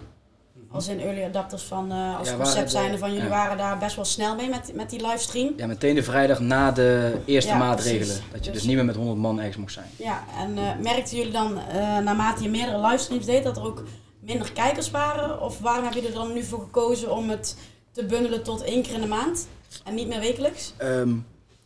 Als 0.75 0.89
in 0.89 1.01
early 1.01 1.23
adapters 1.25 1.63
van, 1.63 1.93
eh, 1.93 2.19
als 2.19 2.29
Ja, 2.29 2.37
concept 2.37 2.71
zijnde 2.71 2.93
de- 2.93 2.99
van 2.99 3.09
jullie 3.13 3.25
ja. 3.25 3.31
waren 3.31 3.57
daar 3.57 3.79
best 3.79 3.97
wel 3.97 4.05
snel 4.05 4.35
mee 4.35 4.49
met, 4.49 4.71
met 4.75 4.91
die 4.91 5.07
livestream. 5.07 5.53
ja, 5.57 5.67
meteen 5.67 5.95
de 5.95 6.03
vrijdag 6.03 6.41
na 6.41 6.71
de 6.73 7.15
eerste 7.25 7.51
Ja, 7.51 7.57
maatregelen. 7.59 8.07
precies. 8.07 8.23
Dat 8.33 8.45
je 8.45 8.51
dus 8.51 8.53
Dus- 8.61 8.63
niet 8.69 8.77
meer 8.77 8.85
met 8.85 8.97
100 8.97 9.19
man 9.19 9.39
ergens 9.39 9.57
mocht 9.57 9.73
zijn. 9.73 9.87
Ja, 9.97 10.25
en 10.41 10.59
eh, 10.59 10.63
merkten 10.83 11.17
jullie 11.17 11.33
dan 11.33 11.59
eh, 11.59 11.75
naarmate 11.99 12.43
je 12.43 12.49
meerdere 12.49 12.81
livestreams 12.81 13.25
deed 13.27 13.45
dat 13.45 13.57
er 13.57 13.65
ook 13.65 13.83
minder 14.21 14.53
kijkers 14.53 14.91
waren? 14.91 15.41
Of 15.43 15.59
waarom 15.59 15.85
hebben 15.85 16.03
jullie 16.03 16.17
er 16.19 16.25
dan 16.25 16.35
nu 16.35 16.43
voor 16.43 16.61
gekozen 16.61 17.17
om 17.17 17.31
het 17.31 17.57
te 17.93 18.05
bundelen 18.05 18.43
tot 18.43 18.63
één 18.63 18.83
keer 18.83 18.95
in 18.95 19.01
de 19.01 19.07
maand 19.07 19.49
en 19.85 19.95
niet 19.95 20.09
meer 20.09 20.21
wekelijks? 20.21 20.73
Ehm, 20.77 21.11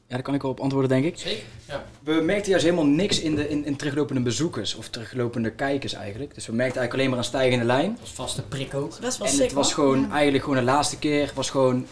ja, 0.09 0.15
daar 0.15 0.23
kan 0.23 0.35
ik 0.35 0.43
wel 0.43 0.51
op 0.51 0.61
antwoorden, 0.61 0.91
denk 0.91 1.05
ik. 1.05 1.19
zeker. 1.19 1.43
Ja. 1.67 1.85
We 2.03 2.13
merkten 2.13 2.51
juist 2.51 2.65
helemaal 2.65 2.87
niks 2.87 3.21
in, 3.21 3.35
de, 3.35 3.49
in, 3.49 3.65
in 3.65 3.77
teruglopende 3.77 4.21
bezoekers 4.23 4.75
of 4.75 4.89
teruglopende 4.89 5.51
kijkers 5.51 5.93
eigenlijk. 5.93 6.35
Dus 6.35 6.47
we 6.47 6.53
merkten 6.53 6.81
eigenlijk 6.81 6.93
alleen 6.95 7.09
maar 7.11 7.19
een 7.19 7.25
stijgende 7.41 7.65
lijn. 7.65 7.91
Dat 7.91 8.01
was 8.01 8.13
vaste 8.13 8.43
prik 8.43 8.75
ook. 8.75 9.01
Dat 9.01 9.19
wel 9.19 9.27
En 9.27 9.33
sick 9.33 9.43
het 9.43 9.53
was 9.53 9.75
gewoon 9.75 10.01
Ja. 10.01 10.11
eigenlijk 10.11 10.45
gewoon 10.45 10.59
de 10.59 10.65
laatste 10.65 10.99
keer 10.99 11.33
was 11.35 11.51
gewoon 11.51 11.87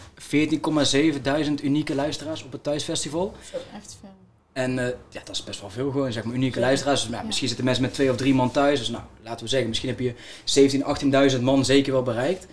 14,7 1.15 1.21
duizend 1.21 1.63
unieke 1.63 1.95
luisteraars 1.95 2.43
op 2.43 2.51
het 2.51 2.63
thuisfestival. 2.63 3.33
Echt 3.75 3.97
veel. 3.99 4.09
En 4.53 4.79
eh, 4.79 4.85
ja, 5.09 5.21
dat 5.23 5.35
is 5.35 5.43
best 5.43 5.61
wel 5.61 5.69
veel 5.69 5.91
gewoon, 5.91 6.11
zeg 6.11 6.23
maar, 6.23 6.35
unieke 6.35 6.59
Ja. 6.59 6.65
luisteraars. 6.65 6.99
Dus, 7.01 7.09
nou, 7.09 7.21
Ja. 7.21 7.27
Misschien 7.27 7.47
zitten 7.47 7.65
mensen 7.65 7.83
met 7.83 7.93
twee 7.93 8.09
of 8.09 8.15
drie 8.15 8.33
man 8.33 8.51
thuis. 8.51 8.79
Dus 8.79 8.89
nou, 8.89 9.03
laten 9.23 9.43
we 9.43 9.49
zeggen, 9.49 9.67
misschien 9.69 9.89
heb 9.89 9.99
je 9.99 10.13
17, 10.43 10.83
18.000 11.35 11.41
man 11.41 11.65
zeker 11.65 11.91
wel 11.93 12.03
bereikt. 12.03 12.47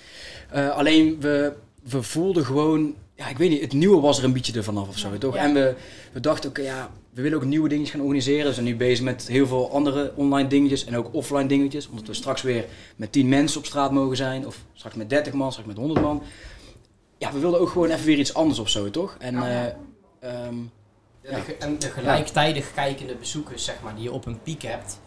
Eh, 0.50 0.70
alleen 0.76 1.20
we, 1.20 1.52
we 1.82 2.02
voelden 2.02 2.44
gewoon, 2.44 2.94
ja, 3.16 3.28
ik 3.28 3.36
weet 3.38 3.50
niet, 3.50 3.60
het 3.60 3.72
nieuwe 3.72 4.00
was 4.00 4.18
er 4.18 4.24
een 4.24 4.32
beetje 4.32 4.52
ervan 4.52 4.76
af 4.78 4.88
of 4.88 4.98
zo, 4.98 5.12
Ja. 5.12 5.18
toch? 5.18 5.34
Ja. 5.34 5.42
En 5.42 5.54
we, 5.54 5.74
we 6.12 6.20
dachten, 6.20 6.50
oké, 6.50 6.62
ja, 6.62 6.90
we 7.10 7.22
willen 7.22 7.38
ook 7.38 7.44
nieuwe 7.44 7.68
dingetjes 7.68 7.94
gaan 7.94 8.04
organiseren. 8.04 8.46
We 8.46 8.52
zijn 8.52 8.66
nu 8.66 8.76
bezig 8.76 9.04
met 9.04 9.26
heel 9.28 9.46
veel 9.46 9.70
andere 9.72 10.12
online 10.16 10.48
dingetjes 10.48 10.84
en 10.84 10.96
ook 10.96 11.08
offline 11.14 11.46
dingetjes. 11.46 11.88
Omdat 11.88 12.06
we 12.06 12.14
straks 12.14 12.42
weer 12.42 12.64
met 12.96 13.12
10 13.12 13.28
mensen 13.28 13.58
op 13.58 13.66
straat 13.66 13.92
mogen 13.92 14.16
zijn. 14.16 14.46
Of 14.46 14.56
straks 14.72 14.94
met 14.94 15.10
30 15.10 15.32
man, 15.32 15.50
straks 15.50 15.68
met 15.68 15.76
100 15.76 16.00
man. 16.00 16.22
Ja, 17.18 17.32
we 17.32 17.38
wilden 17.38 17.60
ook 17.60 17.68
gewoon 17.68 17.90
even 17.90 18.04
weer 18.06 18.18
iets 18.18 18.34
anders 18.34 18.58
of 18.58 18.68
zo, 18.68 18.90
toch? 18.90 19.16
En 19.18 19.40
Oh, 19.42 19.48
ja. 19.48 19.76
eh, 20.20 20.30
ehm, 20.46 20.54
En 21.58 21.78
de 21.78 21.88
gelijktijdig 21.90 22.74
kijkende 22.74 23.14
bezoekers, 23.14 23.64
zeg 23.64 23.74
maar, 23.82 23.94
die 23.94 24.02
je 24.04 24.12
op 24.12 24.26
een 24.26 24.42
piek 24.42 24.62
hebt, 24.62 24.98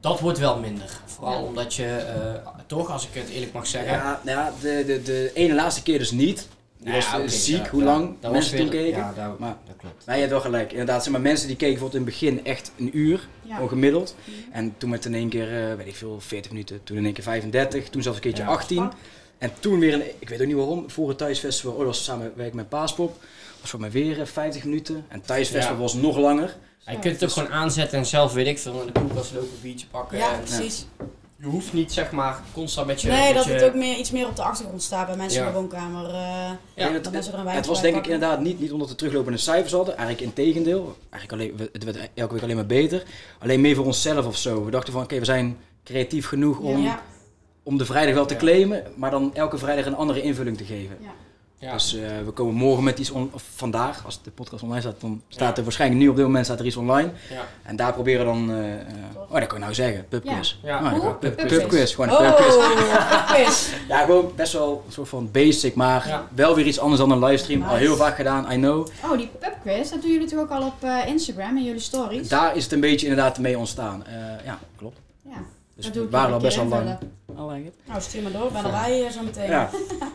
dat 0.00 0.20
wordt 0.20 0.38
wel 0.38 0.58
minder. 0.58 1.00
Vooral 1.04 1.32
Ja. 1.40 1.46
omdat 1.46 1.74
je, 1.74 1.86
eh, 1.96 2.50
toch, 2.66 2.90
als 2.90 3.08
ik 3.08 3.14
het 3.14 3.28
eerlijk 3.28 3.52
mag 3.52 3.66
zeggen, 3.66 3.92
Ja, 3.92 4.20
nou 4.24 4.38
ja 4.38 4.52
de, 4.60 4.84
de, 4.86 5.02
de 5.02 5.30
ene 5.34 5.54
laatste 5.54 5.82
keer 5.82 5.98
dus 5.98 6.10
niet. 6.10 6.48
Die 6.86 6.94
Nou 6.94 7.22
was 7.22 7.32
eh, 7.34 7.38
ziek, 7.40 7.64
ja, 7.64 7.70
hoe 7.70 7.80
ja, 7.80 7.86
lang 7.86 8.14
dat 8.20 8.32
mensen 8.32 8.52
was 8.52 8.60
toen 8.60 8.70
keken. 8.70 8.98
Ja, 8.98 9.12
dat, 9.16 9.38
Maar- 9.38 9.56
dat 9.66 9.76
klopt. 9.76 10.06
Maar 10.06 10.14
je 10.14 10.20
hebt 10.20 10.32
wel 10.32 10.40
gelijk. 10.42 10.70
Inderdaad, 10.70 11.02
zeg 11.02 11.12
maar, 11.12 11.20
mensen 11.20 11.46
die 11.46 11.56
keken 11.56 11.72
bijvoorbeeld 11.78 12.02
in 12.02 12.10
het 12.10 12.18
begin 12.20 12.44
echt 12.44 12.72
een 12.78 12.98
uur, 12.98 13.28
Ja. 13.42 13.54
gewoon 13.54 13.68
gemiddeld. 13.68 14.14
Mhm. 14.24 14.36
En 14.52 14.74
toen 14.78 14.90
met 14.90 15.04
in 15.04 15.14
één 15.14 15.28
keer, 15.28 15.70
eh, 15.70 15.74
weet 15.76 15.86
ik 15.86 15.94
veel, 15.96 16.20
40 16.20 16.50
minuten. 16.50 16.80
Toen 16.84 16.96
in 16.96 17.04
één 17.04 17.12
keer 17.12 17.22
35, 17.24 17.88
toen 17.88 18.02
zelfs 18.02 18.16
een 18.16 18.22
keertje 18.24 18.42
Ja. 18.42 18.48
18. 18.48 18.90
En 19.38 19.50
toen 19.60 19.78
weer, 19.78 19.94
een, 19.94 20.02
ik 20.18 20.28
weet 20.28 20.40
ook 20.40 20.46
niet 20.46 20.56
waarom, 20.56 20.90
voor 20.90 21.08
het 21.08 21.18
thuisfestival, 21.18 21.72
oh 21.72 21.78
dat 21.78 21.86
was 21.86 22.04
samenwerking 22.04 22.54
met 22.56 22.68
Paaspop. 22.68 23.16
Was 23.60 23.70
voor 23.70 23.80
mij 23.80 23.90
weer 23.90 24.20
eh, 24.20 24.26
50 24.26 24.64
minuten. 24.64 24.94
En 25.08 25.18
het 25.18 25.26
thuisfestival 25.26 25.76
Ja. 25.76 25.82
was 25.82 25.94
nog 25.94 26.16
langer. 26.18 26.56
Ja, 26.84 26.92
je 26.92 26.98
kunt 26.98 27.14
het 27.14 27.24
ook 27.24 27.30
gewoon 27.30 27.48
aanzetten 27.52 27.98
en 27.98 28.06
zelf, 28.06 28.32
weet 28.32 28.46
ik 28.46 28.58
veel, 28.58 28.80
in 28.80 28.86
de 28.86 28.92
koelkast 29.00 29.32
lopen, 29.32 29.48
een 29.48 29.60
biertje 29.62 29.86
pakken. 29.86 30.18
Ja, 30.18 30.32
en 30.34 30.40
precies. 30.42 30.86
Je 31.38 31.46
hoeft 31.46 31.72
niet, 31.72 31.92
zeg 31.92 32.10
maar, 32.10 32.40
constant 32.52 32.86
met 32.86 33.00
je... 33.02 33.08
Nee, 33.08 33.24
met 33.26 33.34
dat 33.34 33.44
je- 33.44 33.52
het 33.52 33.64
ook 33.64 33.74
meer, 33.74 33.96
iets 33.96 34.10
meer 34.10 34.26
op 34.26 34.36
de 34.36 34.42
achtergrond 34.42 34.82
staat 34.82 35.06
bij 35.06 35.16
mensen 35.16 35.40
Ja. 35.40 35.46
in 35.46 35.52
de 35.52 35.58
woonkamer. 35.58 36.06
eh, 36.08 36.14
Ja, 36.74 36.90
dat 36.92 37.04
het, 37.04 37.10
mensen 37.12 37.32
er 37.32 37.38
een 37.38 37.44
het 37.44 37.52
wijntje 37.52 37.70
was 37.70 37.80
denk 37.80 37.96
ik 37.96 38.04
inderdaad 38.04 38.40
niet, 38.40 38.60
niet 38.60 38.72
omdat 38.72 38.88
we 38.88 38.94
teruglopende 38.94 39.38
cijfers 39.38 39.72
hadden. 39.72 39.96
Eigenlijk 39.96 40.26
in 40.28 40.32
tegendeel. 40.44 40.96
Eigenlijk 41.10 41.42
alleen, 41.42 41.68
het 41.72 41.84
werd 41.84 42.08
elke 42.14 42.32
week 42.34 42.42
alleen 42.42 42.56
maar 42.56 42.66
beter. 42.66 43.02
Alleen 43.38 43.60
meer 43.60 43.74
voor 43.76 43.84
onszelf 43.84 44.26
of 44.26 44.36
zo. 44.36 44.64
We 44.64 44.70
dachten 44.70 44.92
van, 44.92 45.02
oké, 45.02 45.18
we 45.18 45.24
zijn 45.24 45.58
creatief 45.84 46.26
genoeg 46.26 46.58
om, 46.58 46.82
Ja, 46.82 47.02
om 47.62 47.78
de 47.78 47.84
vrijdag 47.84 48.14
wel 48.14 48.26
te 48.26 48.34
Ja. 48.34 48.40
claimen. 48.40 48.82
Maar 48.96 49.10
dan 49.10 49.34
elke 49.34 49.58
vrijdag 49.58 49.86
een 49.86 49.96
andere 49.96 50.22
invulling 50.22 50.56
te 50.56 50.64
geven. 50.64 50.96
Ja. 51.58 51.72
Dus 51.72 51.94
eh, 51.94 52.02
we 52.24 52.30
komen 52.30 52.54
morgen 52.54 52.84
met 52.84 52.98
iets, 52.98 53.10
on, 53.10 53.30
of 53.32 53.42
vandaag, 53.54 54.04
als 54.04 54.22
de 54.22 54.30
podcast 54.30 54.62
online 54.62 54.80
staat, 54.80 55.00
dan 55.00 55.22
staat 55.28 55.48
Ja. 55.50 55.56
er 55.56 55.62
waarschijnlijk 55.62 56.00
nu 56.00 56.08
op 56.08 56.16
dit 56.16 56.24
moment 56.24 56.44
staat 56.44 56.58
er 56.60 56.66
iets 56.66 56.76
online. 56.76 57.10
ja. 57.30 57.40
En 57.62 57.76
daar 57.76 57.92
proberen 57.92 58.18
we 58.20 58.24
dan, 58.24 58.50
eh, 58.50 58.72
eh, 58.74 58.86
oh 59.28 59.32
dat 59.38 59.46
kan 59.46 59.56
ik 59.56 59.62
nou 59.62 59.74
zeggen, 59.74 60.06
pubquiz. 60.08 60.56
Ja. 60.62 60.78
Oh, 60.96 61.18
pub- 61.18 61.36
Pubquiz. 61.36 61.58
Pubquiz, 61.58 61.94
gewoon 61.94 62.10
een 62.10 62.16
pubquiz. 62.34 62.54
Oh, 62.54 63.32
quiz. 63.32 63.68
Ja, 63.88 64.04
gewoon 64.04 64.32
best 64.36 64.52
wel 64.52 64.82
een 64.86 64.92
soort 64.92 65.08
van 65.08 65.28
basic, 65.32 65.74
maar 65.74 66.08
Ja. 66.08 66.26
wel 66.34 66.54
weer 66.54 66.66
iets 66.66 66.78
anders 66.78 67.00
dan 67.00 67.10
een 67.10 67.24
livestream. 67.24 67.62
Al 67.62 67.74
heel 67.76 67.96
vaak 67.96 68.16
gedaan, 68.16 68.52
I 68.52 68.56
know. 68.56 68.86
Oh, 69.04 69.16
die 69.18 69.30
pubquiz, 69.38 69.90
dat 69.90 70.02
doen 70.02 70.10
jullie 70.12 70.28
toch 70.28 70.40
ook 70.40 70.50
al 70.50 70.62
op 70.66 70.82
eh, 70.84 71.06
Instagram 71.06 71.56
in 71.56 71.64
jullie 71.64 71.80
stories? 71.80 72.28
Daar 72.28 72.56
is 72.56 72.62
het 72.64 72.72
een 72.72 72.80
beetje 72.80 73.06
inderdaad 73.06 73.38
mee 73.38 73.58
ontstaan. 73.58 74.06
Eh, 74.06 74.12
ja, 74.44 74.58
klopt. 74.78 74.98
Dus 75.76 75.84
dat 75.84 75.94
we 75.94 76.10
waren 76.10 76.34
al 76.34 76.40
best 76.40 76.56
lang. 76.56 76.98
Al 77.36 77.46
lang, 77.46 77.64
hè? 77.64 77.70
Nou, 77.86 78.00
stuur 78.00 78.22
maar 78.22 78.32
door. 78.32 78.52
Ben 78.52 78.64
erbij 78.64 79.04
eh, 79.06 79.10
zo 79.10 79.22
meteen. 79.22 79.50
Ja, 79.50 79.70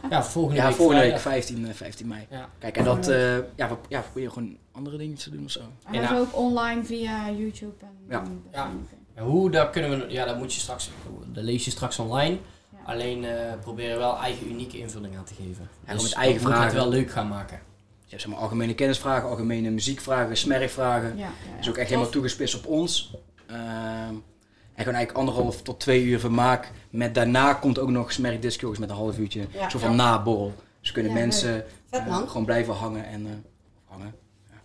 ja, 0.09 0.23
volgende 0.23 0.57
ja 0.61 0.67
week 0.67 0.75
volgende 0.75 1.01
week, 1.01 1.19
vrijdag. 1.19 1.33
15, 1.33 1.67
eh, 1.67 1.73
15 1.73 2.07
mei. 2.07 2.27
Ja. 2.29 2.49
Kijk, 2.59 2.77
en 2.77 2.83
dat, 2.83 3.07
eh, 3.07 3.35
ja, 3.35 3.41
we, 3.69 3.75
ja, 3.89 3.97
we 3.99 4.03
proberen 4.03 4.31
gewoon 4.31 4.57
andere 4.71 4.97
dingen 4.97 5.17
te 5.17 5.29
doen 5.29 5.43
of 5.45 5.51
zo. 5.51 5.59
En 5.91 6.01
dat 6.01 6.11
is 6.11 6.17
ook 6.17 6.37
online 6.37 6.83
via 6.83 7.29
YouTube 7.31 7.73
en... 7.85 7.87
Ja. 8.09 8.19
en- 8.21 8.43
Ja. 8.51 8.69
En 9.13 9.23
hoe, 9.23 9.49
daar 9.51 9.69
kunnen 9.69 9.89
we, 9.99 10.05
ja, 10.11 10.25
dat 10.25 10.37
moet 10.37 10.53
je 10.53 10.59
straks, 10.59 10.89
dat 11.33 11.43
lees 11.43 11.65
je 11.65 11.71
straks 11.71 11.99
online. 11.99 12.37
Ja. 12.71 12.91
Alleen 12.93 13.25
eh 13.25 13.53
proberen 13.61 13.97
wel 13.97 14.17
eigen 14.17 14.49
unieke 14.51 14.77
invulling 14.79 15.17
aan 15.17 15.23
te 15.23 15.33
geven. 15.33 15.69
gewoon 15.85 15.97
dus 15.97 16.03
met 16.03 16.13
eigen 16.13 16.33
dat 16.33 16.43
moet 16.51 16.51
het 16.61 16.71
vragen. 16.71 16.89
wel 16.89 16.99
leuk 16.99 17.11
gaan 17.11 17.27
maken. 17.27 17.59
Je 18.05 18.09
hebt 18.17 18.21
zeg 18.21 18.31
maar 18.31 18.41
algemene 18.41 18.73
kennisvragen, 18.75 19.29
algemene 19.29 19.69
muziekvragen, 19.69 20.37
smerkvragen. 20.37 21.09
Ja, 21.17 21.23
ja, 21.23 21.27
Dat 21.51 21.59
is 21.59 21.69
ook 21.69 21.77
echt 21.77 21.89
helemaal 21.89 22.11
toegespitst 22.11 22.55
op 22.55 22.65
ons. 22.65 23.15
Ehm, 23.47 24.13
en 24.81 24.87
gewoon 24.87 24.99
eigenlijk 24.99 25.29
anderhalf 25.29 25.61
tot 25.61 25.79
twee 25.79 26.03
uur 26.03 26.19
vermaak. 26.19 26.71
Met 26.89 27.15
daarna 27.15 27.53
komt 27.53 27.79
ook 27.79 27.89
nog 27.89 28.11
smerk 28.11 28.41
disco's 28.41 28.77
met 28.77 28.89
een 28.89 28.95
half 28.95 29.17
uurtje. 29.17 29.47
Ja. 29.51 29.69
Zo 29.69 29.77
van 29.79 29.95
naborrel. 29.95 30.53
Dus 30.79 30.91
kunnen 30.91 31.11
Ja, 31.11 31.17
mensen 31.17 31.63
Vet 31.89 31.99
eh, 32.07 32.17
gewoon 32.27 32.45
blijven 32.45 32.73
hangen 32.73 33.05
en 33.05 33.25
eh, 33.25 33.31
hangen. 33.85 34.13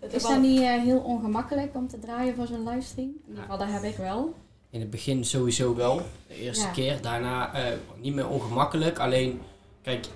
Het 0.01 0.12
Is 0.12 0.23
dat 0.23 0.41
niet 0.41 0.61
eh, 0.61 0.83
heel 0.83 0.99
ongemakkelijk 0.99 1.75
om 1.75 1.89
te 1.89 1.99
draaien 1.99 2.35
voor 2.35 2.47
zo'n 2.47 2.69
livestream? 2.69 3.09
In 3.09 3.23
ieder 3.29 3.43
geval, 3.43 3.59
dat 3.59 3.69
heb 3.71 3.83
ik 3.83 3.97
wel. 3.97 4.35
In 4.71 4.81
het 4.81 4.91
begin 4.91 5.25
sowieso 5.25 5.75
wel, 5.75 6.01
de 6.29 6.35
eerste 6.41 6.64
Ja. 6.67 6.71
keer. 6.73 6.99
Daarna 7.03 7.55
eh, 7.55 7.73
niet 8.01 8.14
meer 8.14 8.29
ongemakkelijk. 8.29 8.99
Alleen, 8.99 9.41
kijk, 9.83 10.07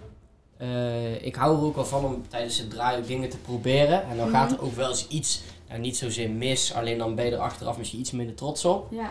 eh, 0.57 1.25
ik 1.25 1.35
hou 1.35 1.57
er 1.57 1.65
ook 1.65 1.75
wel 1.75 1.85
van 1.85 2.05
om 2.05 2.23
tijdens 2.29 2.59
het 2.59 2.71
draaien 2.71 3.07
dingen 3.07 3.29
te 3.29 3.39
proberen. 3.39 4.03
En 4.05 4.17
dan 4.17 4.27
Mhm. 4.29 4.37
gaat 4.37 4.53
er 4.53 4.63
ook 4.63 4.75
wel 4.75 4.89
eens 4.89 5.09
iets, 5.09 5.43
nou 5.69 5.81
niet 5.81 5.97
zozeer 5.97 6.31
mis, 6.31 6.75
alleen 6.75 6.99
dan 6.99 7.15
ben 7.15 7.25
je 7.25 7.31
er 7.33 7.39
achteraf 7.39 7.79
misschien 7.79 8.01
iets 8.01 8.11
minder 8.11 8.35
trots 8.35 8.65
op. 8.65 8.87
Ja, 8.93 9.11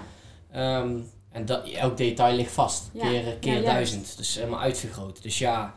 Ehm, 0.51 0.97
en 1.31 1.45
dat, 1.45 1.69
elk 1.69 1.97
detail 1.97 2.35
ligt 2.35 2.51
vast, 2.51 2.89
Ja. 2.93 3.09
keer, 3.09 3.37
keer 3.39 3.61
Ja, 3.61 3.61
duizend. 3.61 4.17
Dus 4.17 4.35
helemaal 4.35 4.59
uitvergroot. 4.59 5.23
Dus 5.23 5.37
ja, 5.39 5.73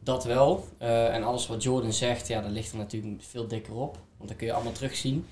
dat 0.00 0.24
wel. 0.24 0.64
Eh, 0.78 1.14
en 1.14 1.22
alles 1.22 1.46
wat 1.46 1.62
Jordan 1.62 1.92
zegt, 1.92 2.28
ja, 2.28 2.40
dat 2.40 2.50
ligt 2.50 2.72
er 2.72 2.78
natuurlijk 2.78 3.22
veel 3.22 3.48
dikker 3.48 3.74
op. 3.74 3.98
Want 4.16 4.28
dan 4.28 4.38
kun 4.38 4.46
je 4.46 4.52
allemaal 4.52 4.72
terugzien. 4.72 5.26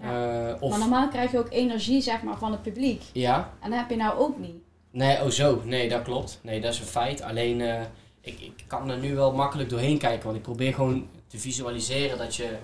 Eh, 0.00 0.52
of, 0.60 0.70
maar 0.70 0.78
normaal 0.78 1.08
krijg 1.08 1.30
je 1.30 1.38
ook 1.38 1.50
energie 1.50 2.00
zeg 2.00 2.22
maar, 2.22 2.38
van 2.38 2.52
het 2.52 2.62
publiek. 2.62 3.02
ja, 3.12 3.52
En 3.60 3.70
dat 3.70 3.78
heb 3.78 3.90
je 3.90 3.96
nou 3.96 4.18
ook 4.18 4.38
niet. 4.38 4.56
Nee, 4.90 5.22
oh 5.22 5.28
zo. 5.28 5.62
Nee, 5.64 5.88
dat 5.88 6.02
klopt. 6.02 6.38
Nee, 6.42 6.60
dat 6.60 6.72
is 6.72 6.80
een 6.80 6.86
feit. 6.86 7.22
Alleen, 7.22 7.60
eh, 7.60 7.80
ik, 8.20 8.40
ik 8.40 8.64
kan 8.66 8.90
er 8.90 8.98
nu 8.98 9.14
wel 9.14 9.32
makkelijk 9.32 9.68
doorheen 9.68 9.98
kijken. 9.98 10.24
Want 10.24 10.36
ik 10.36 10.42
probeer 10.42 10.74
gewoon 10.74 11.08
te 11.26 11.38
visualiseren 11.38 12.18
dat 12.18 12.36
je... 12.36 12.56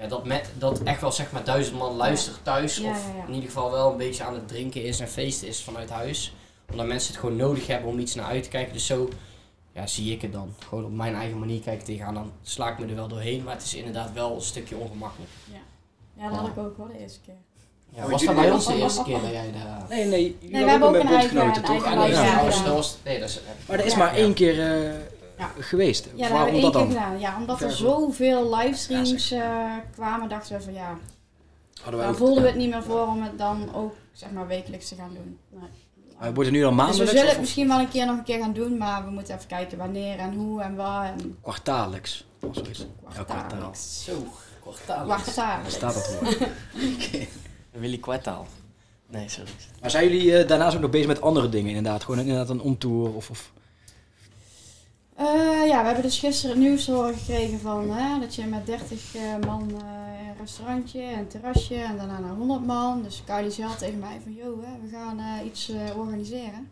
Ja, 0.00 0.06
dat, 0.06 0.24
met, 0.24 0.50
dat 0.58 0.82
echt 0.82 1.00
wel 1.00 1.12
zeg 1.12 1.32
maar 1.32 1.44
duizend 1.44 1.78
man 1.78 1.96
luistert 1.96 2.38
thuis. 2.44 2.76
Ja, 2.76 2.90
of 2.90 3.06
in 3.26 3.34
ieder 3.34 3.48
geval 3.48 3.70
wel 3.70 3.90
een 3.90 3.96
beetje 3.96 4.24
aan 4.24 4.34
het 4.34 4.48
drinken 4.48 4.82
is 4.84 5.00
en 5.00 5.08
feesten 5.08 5.48
is 5.48 5.62
vanuit 5.62 5.90
huis. 5.90 6.34
Omdat 6.70 6.86
mensen 6.86 7.10
het 7.12 7.20
gewoon 7.20 7.36
nodig 7.36 7.66
hebben 7.66 7.88
om 7.90 7.98
iets 7.98 8.14
naar 8.14 8.24
uit 8.26 8.42
te 8.42 8.48
kijken. 8.48 8.72
Dus 8.72 8.86
zo 8.86 9.08
ja, 9.72 9.86
zie 9.86 10.12
ik 10.12 10.22
het 10.22 10.32
dan. 10.32 10.54
Gewoon 10.68 10.84
op 10.84 10.92
mijn 10.92 11.14
eigen 11.14 11.38
manier 11.38 11.60
kijken 11.60 11.84
tegenaan. 11.84 12.14
Dan 12.14 12.32
sla 12.42 12.70
ik 12.70 12.78
me 12.78 12.86
er 12.86 12.94
wel 12.94 13.08
doorheen. 13.08 13.42
Maar 13.44 13.54
het 13.54 13.64
is 13.64 13.74
inderdaad 13.74 14.12
wel 14.12 14.34
een 14.34 14.40
stukje 14.40 14.76
ongemakkelijk. 14.76 15.30
Ja, 16.16 16.28
dat 16.28 16.38
had 16.38 16.48
ik 16.48 16.58
ook 16.58 16.76
hoor 16.76 16.88
de 16.88 16.98
eerste 16.98 17.20
keer. 17.20 17.34
Ja, 17.94 18.08
was 18.08 18.24
dat 18.24 18.34
bij 18.34 18.50
ons 18.50 18.66
de 18.66 18.74
eerste 18.76 19.02
keer 19.02 19.20
dat 19.20 19.30
jij 19.30 19.52
daar... 19.52 19.86
Nee, 19.88 20.04
nee. 20.04 20.36
jullie 20.40 20.64
we 20.64 20.70
hebben 20.70 20.88
ook 20.88 20.94
met 20.94 21.02
een 21.04 21.08
eigen- 21.08 21.52
toch? 21.52 21.68
eigen 21.70 21.88
Ah, 21.90 21.98
nee, 21.98 22.10
Ja, 22.10 22.44
dat 22.44 22.54
ja, 22.56 22.64
dat 22.64 22.74
was- 22.74 22.96
nee, 23.04 23.20
dat 23.20 23.28
is... 23.28 23.40
Maar 23.68 23.76
dat 23.76 23.86
is 23.86 23.92
Ja. 23.92 23.98
maar 23.98 24.14
één 24.14 24.34
keer 24.34 24.60
eh, 24.60 24.90
Ja. 25.40 25.50
geweest. 25.62 26.04
Ja, 26.04 26.10
dat 26.10 26.18
Waarom 26.20 26.36
hebben 26.36 26.54
we 26.54 26.60
één 26.60 26.72
dat 26.72 26.82
keer 26.82 26.94
dan? 26.94 27.02
gedaan. 27.02 27.20
Ja, 27.20 27.36
omdat 27.38 27.60
er 27.60 27.70
zoveel 27.70 28.56
livestreams 28.56 29.28
Ja, 29.28 29.74
eh, 29.76 29.82
kwamen, 29.92 30.28
dachten 30.28 30.56
we 30.56 30.62
van 30.62 30.72
ja, 30.72 30.98
Hadden 31.80 32.00
wij 32.00 32.06
dan 32.08 32.16
voelden 32.16 32.42
we 32.42 32.48
het 32.48 32.58
niet 32.58 32.70
meer 32.70 32.82
voor 32.82 33.06
om 33.06 33.22
het 33.22 33.38
dan 33.38 33.74
ook 33.74 33.94
zeg 34.12 34.30
maar 34.30 34.46
wekelijks 34.46 34.88
te 34.88 34.94
gaan 34.94 35.10
doen. 35.14 35.38
Nee. 35.48 35.68
Maar 36.18 36.34
wordt 36.34 36.48
het 36.48 36.58
nu 36.58 36.64
dan 36.64 36.70
Dus 36.70 36.78
we 36.78 36.84
maandelijks 36.84 37.12
zullen 37.16 37.30
het 37.30 37.40
misschien 37.40 37.68
wel 37.68 37.78
een 37.78 37.88
keer 37.88 38.06
nog 38.06 38.16
een 38.18 38.24
keer 38.24 38.38
gaan 38.38 38.52
doen, 38.52 38.76
maar 38.76 39.04
we 39.04 39.10
moeten 39.10 39.34
even 39.34 39.46
kijken 39.46 39.78
wanneer 39.78 40.18
en 40.18 40.34
hoe 40.34 40.62
en 40.62 40.76
waar 40.76 41.12
en 41.12 41.38
kwartaallijks? 41.42 42.24
Zoiets. 42.52 42.80
Elk 42.80 43.12
kwartaal. 43.12 43.36
kwartaallijks. 43.36 44.04
Zo, 44.04 44.12
kwartaal. 44.60 45.04
Kwartaallijks. 45.04 45.74
staat 45.74 45.94
dat 45.94 46.18
woord? 46.20 46.38
Willy 47.80 47.98
Kwartaal. 47.98 48.46
Nee, 49.06 49.28
sorry. 49.28 49.50
Maar 49.80 49.90
zijn 49.90 50.08
jullie 50.08 50.36
eh, 50.36 50.48
daarnaast 50.48 50.74
ook 50.74 50.80
nog 50.82 50.90
bezig 50.90 51.06
met 51.06 51.20
andere 51.20 51.48
dingen 51.48 51.74
inderdaad? 51.74 52.04
Gewoon 52.04 52.20
inderdaad 52.20 52.48
een 52.48 52.60
omtour 52.60 53.14
of... 53.14 53.30
of... 53.30 53.52
Eh, 55.20 55.66
ja, 55.66 55.78
we 55.80 55.84
hebben 55.86 56.02
dus 56.02 56.18
gisteren 56.18 56.56
het 56.56 56.64
nieuws 56.64 56.86
horen 56.86 57.14
gekregen 57.14 57.60
van 57.60 57.90
hè, 57.90 58.20
dat 58.20 58.34
je 58.34 58.44
met 58.46 58.66
30 58.66 59.14
eh, 59.14 59.22
man 59.46 59.70
eh, 59.70 60.28
een 60.28 60.36
restaurantje 60.38 61.02
en 61.02 61.18
een 61.18 61.28
terrasje 61.28 61.74
en 61.74 61.96
daarna 61.96 62.18
naar 62.18 62.34
100 62.34 62.66
man. 62.66 63.02
Dus 63.02 63.22
Kylie 63.26 63.50
zei 63.50 63.76
tegen 63.78 63.98
mij 63.98 64.20
van, 64.22 64.32
joh, 64.32 64.64
hè, 64.64 64.80
we 64.82 64.88
gaan 64.88 65.18
eh, 65.18 65.46
iets 65.46 65.68
eh, 65.68 65.98
organiseren. 65.98 66.68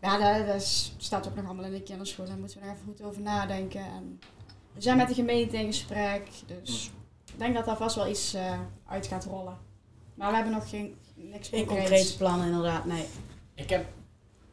Ja, 0.00 0.36
dat, 0.38 0.46
dat 0.46 0.62
staat 0.96 1.28
ook 1.28 1.34
nog 1.34 1.44
allemaal 1.44 1.64
in 1.64 1.72
de 1.72 1.82
kinderschool, 1.82 2.26
daar 2.26 2.38
moeten 2.38 2.60
we 2.60 2.66
nog 2.66 2.74
even 2.74 2.86
goed 2.86 3.02
over 3.02 3.20
nadenken. 3.22 3.80
En 3.80 4.20
we 4.72 4.82
zijn 4.82 4.96
met 4.96 5.08
de 5.08 5.14
gemeente 5.14 5.56
in 5.56 5.66
gesprek, 5.66 6.28
dus 6.46 6.90
ik 7.32 7.38
denk 7.38 7.54
dat 7.54 7.64
daar 7.64 7.76
vast 7.76 7.96
wel 7.96 8.08
iets 8.08 8.34
eh, 8.34 8.58
uit 8.86 9.06
gaat 9.06 9.24
rollen. 9.24 9.58
Maar 10.14 10.28
we 10.28 10.34
hebben 10.34 10.52
nog 10.54 10.68
geen, 10.68 10.94
niks 11.14 11.48
Geen 11.48 11.66
concreets. 11.66 11.90
concrete 11.90 12.16
plannen 12.16 12.46
inderdaad, 12.46 12.84
nee. 12.84 13.06
Ik 13.54 13.70
heb, 13.70 13.86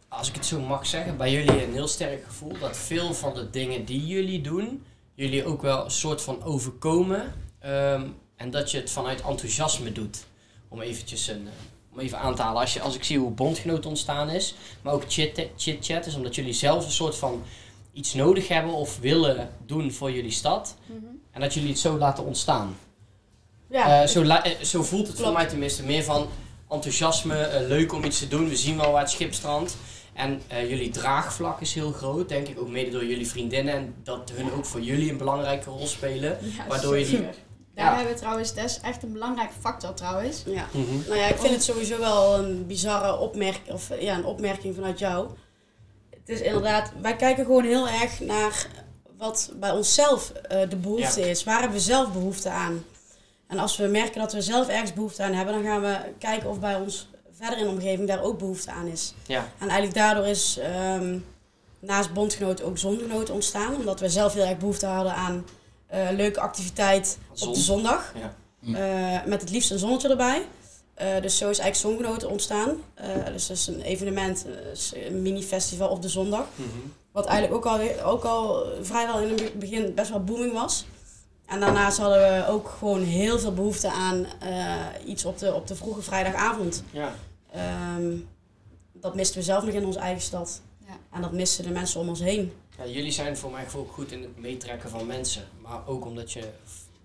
als 0.09 0.27
ik 0.29 0.35
het 0.35 0.45
zo 0.45 0.59
mag 0.59 0.85
zeggen, 0.85 1.17
bij 1.17 1.31
jullie 1.31 1.63
een 1.63 1.73
heel 1.73 1.87
sterk 1.87 2.23
gevoel 2.25 2.53
dat 2.59 2.77
veel 2.77 3.13
van 3.13 3.33
de 3.33 3.49
dingen 3.49 3.85
die 3.85 4.05
jullie 4.07 4.41
doen, 4.41 4.83
jullie 5.15 5.45
ook 5.45 5.61
wel 5.61 5.83
een 5.85 5.91
soort 5.91 6.21
van 6.21 6.43
overkomen. 6.43 7.33
ehm, 7.59 8.07
en 8.35 8.51
dat 8.51 8.71
je 8.71 8.77
het 8.77 8.91
vanuit 8.91 9.21
enthousiasme 9.21 9.91
doet. 9.91 10.17
Om 10.67 10.81
eventjes 10.81 11.27
een, 11.27 11.47
eh, 11.47 11.53
om 11.93 11.99
even 11.99 12.19
aan 12.19 12.35
te 12.35 12.41
halen. 12.41 12.61
Als, 12.61 12.73
je, 12.73 12.81
als 12.81 12.95
ik 12.95 13.03
zie 13.03 13.19
hoe 13.19 13.31
bondgenoot 13.31 13.85
ontstaan 13.85 14.29
is, 14.29 14.55
maar 14.81 14.93
ook 14.93 15.03
chit- 15.07 15.47
chit-chat 15.57 16.05
is 16.05 16.15
omdat 16.15 16.35
jullie 16.35 16.53
zelf 16.53 16.85
een 16.85 16.91
soort 16.91 17.15
van 17.15 17.43
iets 17.93 18.13
nodig 18.13 18.47
hebben 18.47 18.73
of 18.73 18.99
willen 18.99 19.49
doen 19.65 19.91
voor 19.91 20.11
jullie 20.11 20.31
stad. 20.31 20.75
Mhm. 20.85 20.97
En 21.31 21.41
dat 21.41 21.53
jullie 21.53 21.69
het 21.69 21.79
zo 21.79 21.97
laten 21.97 22.25
ontstaan. 22.25 22.77
Ja, 23.69 24.01
Eh, 24.01 24.07
zo, 24.07 24.21
eh, 24.23 24.51
zo 24.63 24.83
voelt 24.83 25.07
het 25.07 25.19
voor 25.19 25.33
mij 25.33 25.45
tenminste. 25.47 25.83
Meer 25.85 26.03
van 26.03 26.27
enthousiasme, 26.69 27.65
leuk 27.67 27.93
om 27.93 28.03
iets 28.03 28.19
te 28.19 28.27
doen. 28.27 28.49
We 28.49 28.55
zien 28.55 28.77
wel 28.77 28.91
waar 28.91 29.01
het 29.01 29.11
schip 29.11 29.33
strandt. 29.33 29.77
En 30.19 30.41
eh, 30.47 30.69
jullie 30.69 30.89
draagvlak 30.89 31.61
is 31.61 31.73
heel 31.73 31.91
groot, 31.91 32.29
denk 32.29 32.47
ik. 32.47 32.59
Ook 32.59 32.67
mede 32.69 32.91
door 32.91 33.05
jullie 33.05 33.27
vriendinnen. 33.27 33.73
En 33.73 33.95
dat 34.03 34.31
hun 34.33 34.51
ook 34.51 34.65
voor 34.65 34.81
jullie 34.81 35.11
een 35.11 35.17
belangrijke 35.17 35.69
rol 35.69 35.87
spelen. 35.87 36.37
Ja, 36.57 36.67
Waardoor 36.67 36.97
je 36.97 37.05
die- 37.05 37.15
super. 37.15 37.35
Daar 37.75 37.85
Ja. 37.89 37.95
hebben 37.95 38.13
we 38.13 38.19
trouwens, 38.19 38.53
dat 38.53 38.65
is 38.65 38.79
echt 38.79 39.03
een 39.03 39.13
belangrijke 39.13 39.53
factor 39.59 39.93
trouwens. 39.93 40.43
ja. 40.45 40.67
Mhm. 40.71 41.07
Nou 41.07 41.19
ja, 41.19 41.27
ik 41.27 41.37
vind 41.37 41.53
het 41.53 41.63
sowieso 41.63 41.99
wel 41.99 42.39
een 42.39 42.67
bizarre 42.67 43.17
opmerking, 43.17 43.71
of 43.73 43.89
ja, 43.99 44.15
een 44.15 44.25
opmerking 44.25 44.75
vanuit 44.75 44.99
jou. 44.99 45.29
Het 46.09 46.29
is 46.29 46.41
inderdaad, 46.41 46.91
wij 47.01 47.15
kijken 47.15 47.45
gewoon 47.45 47.63
heel 47.63 47.87
erg 47.87 48.19
naar 48.19 48.67
wat 49.17 49.51
bij 49.55 49.71
onszelf 49.71 50.29
eh, 50.31 50.69
de 50.69 50.75
behoefte 50.75 51.19
Ja. 51.19 51.25
is. 51.25 51.43
Waar 51.43 51.59
hebben 51.59 51.77
we 51.77 51.83
zelf 51.83 52.11
behoefte 52.13 52.49
aan? 52.49 52.83
En 53.47 53.59
als 53.59 53.77
we 53.77 53.85
merken 53.87 54.19
dat 54.19 54.33
we 54.33 54.41
zelf 54.41 54.67
ergens 54.67 54.93
behoefte 54.93 55.23
aan 55.23 55.33
hebben, 55.33 55.53
dan 55.53 55.63
gaan 55.63 55.81
we 55.81 55.97
kijken 56.19 56.49
of 56.49 56.59
bij 56.59 56.75
ons 56.75 57.09
verder 57.39 57.59
in 57.59 57.65
de 57.65 57.71
omgeving 57.71 58.07
daar 58.07 58.21
ook 58.21 58.37
behoefte 58.37 58.71
aan 58.71 58.87
is. 58.87 59.13
Ja. 59.25 59.47
En 59.57 59.67
eigenlijk 59.67 59.93
daardoor 59.93 60.25
is 60.25 60.57
ehm, 60.57 61.17
naast 61.79 62.13
bondgenoten 62.13 62.65
ook 62.65 62.77
zongenoten 62.77 63.33
ontstaan. 63.33 63.75
Omdat 63.75 63.99
we 63.99 64.09
zelf 64.09 64.33
heel 64.33 64.45
erg 64.45 64.57
behoefte 64.57 64.85
hadden 64.85 65.13
aan 65.13 65.45
eh, 65.87 66.07
leuke 66.11 66.39
activiteit 66.39 67.17
Zon. 67.33 67.47
op 67.47 67.53
de 67.53 67.61
zondag. 67.61 68.13
Ja. 68.19 68.35
Hm. 68.59 68.75
Eh, 68.75 69.25
met 69.25 69.41
het 69.41 69.49
liefst 69.49 69.71
een 69.71 69.79
zonnetje 69.79 70.09
erbij. 70.09 70.45
Eh, 70.93 71.21
dus 71.21 71.37
zo 71.37 71.49
is 71.49 71.59
eigenlijk 71.59 71.75
Zonggenoten 71.75 72.29
ontstaan. 72.29 72.69
Eh, 72.93 73.07
dus 73.31 73.47
dat 73.47 73.57
is 73.57 73.67
een 73.67 73.81
evenement, 73.81 74.45
een 74.93 75.21
mini-festival 75.21 75.89
op 75.89 76.01
de 76.01 76.09
zondag. 76.09 76.45
Mhm. 76.55 76.67
Wat 77.11 77.25
eigenlijk 77.25 77.65
ook 77.65 77.73
al, 77.73 78.03
ook 78.03 78.23
al 78.23 78.65
vrijwel 78.81 79.19
in 79.19 79.29
het 79.29 79.59
begin 79.59 79.93
best 79.93 80.09
wel 80.09 80.23
booming 80.23 80.53
was. 80.53 80.85
En 81.49 81.59
daarnaast 81.59 81.97
hadden 81.97 82.19
we 82.19 82.47
ook 82.47 82.75
gewoon 82.77 83.03
heel 83.03 83.39
veel 83.39 83.53
behoefte 83.53 83.91
aan 83.91 84.25
eh, 84.39 84.75
iets 85.05 85.25
op 85.25 85.37
de, 85.37 85.53
op 85.53 85.67
de 85.67 85.75
vroege 85.75 86.01
vrijdagavond. 86.01 86.83
Ja. 86.91 87.13
Ehm, 87.51 88.17
dat 88.93 89.15
misten 89.15 89.37
we 89.37 89.43
zelf 89.43 89.63
nog 89.65 89.73
in 89.73 89.85
onze 89.85 89.99
eigen 89.99 90.21
stad. 90.21 90.61
Ja. 90.87 90.93
En 91.11 91.21
dat 91.21 91.31
misten 91.33 91.63
de 91.63 91.69
mensen 91.69 91.99
om 91.99 92.09
ons 92.09 92.19
heen. 92.19 92.53
Ja, 92.77 92.85
jullie 92.85 93.11
zijn 93.11 93.37
voor 93.37 93.51
mijn 93.51 93.65
gevoel 93.65 93.85
goed 93.91 94.11
in 94.11 94.21
het 94.21 94.37
meetrekken 94.37 94.89
van 94.89 95.05
mensen. 95.05 95.43
Maar 95.61 95.87
ook 95.87 96.05
omdat 96.05 96.31
je 96.31 96.49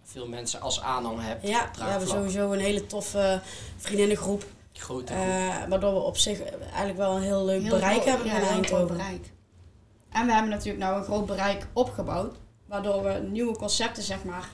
veel 0.04 0.28
mensen 0.28 0.60
als 0.60 0.80
aanhang 0.80 1.18
hebt. 1.20 1.48
Ja, 1.48 1.70
we 1.78 1.84
hebben 1.84 2.08
sowieso 2.08 2.52
een 2.52 2.58
hele 2.60 2.86
toffe 2.86 3.40
vriendinnengroep. 3.76 4.44
Grote 4.72 5.12
groep. 5.12 5.24
eh, 5.26 5.68
waardoor 5.68 5.92
we 5.94 6.00
op 6.00 6.16
zich 6.16 6.42
eigenlijk 6.42 6.96
wel 6.96 7.16
een 7.16 7.22
heel 7.22 7.44
leuk 7.44 7.60
Heel 7.62 7.70
bereik 7.70 7.92
groot- 8.02 8.04
hebben 8.04 8.26
ja, 8.26 8.36
in 8.38 8.46
Eindhoven. 8.46 8.96
bereik. 8.96 9.32
En 10.12 10.26
we 10.26 10.32
hebben 10.32 10.50
natuurlijk 10.50 10.78
nou 10.84 10.96
een 10.98 11.04
groot 11.04 11.26
bereik 11.26 11.66
opgebouwd, 11.72 12.36
waardoor 12.66 13.02
we 13.02 13.12
nieuwe 13.30 13.56
concepten 13.56 14.02
zeg 14.02 14.24
maar 14.24 14.48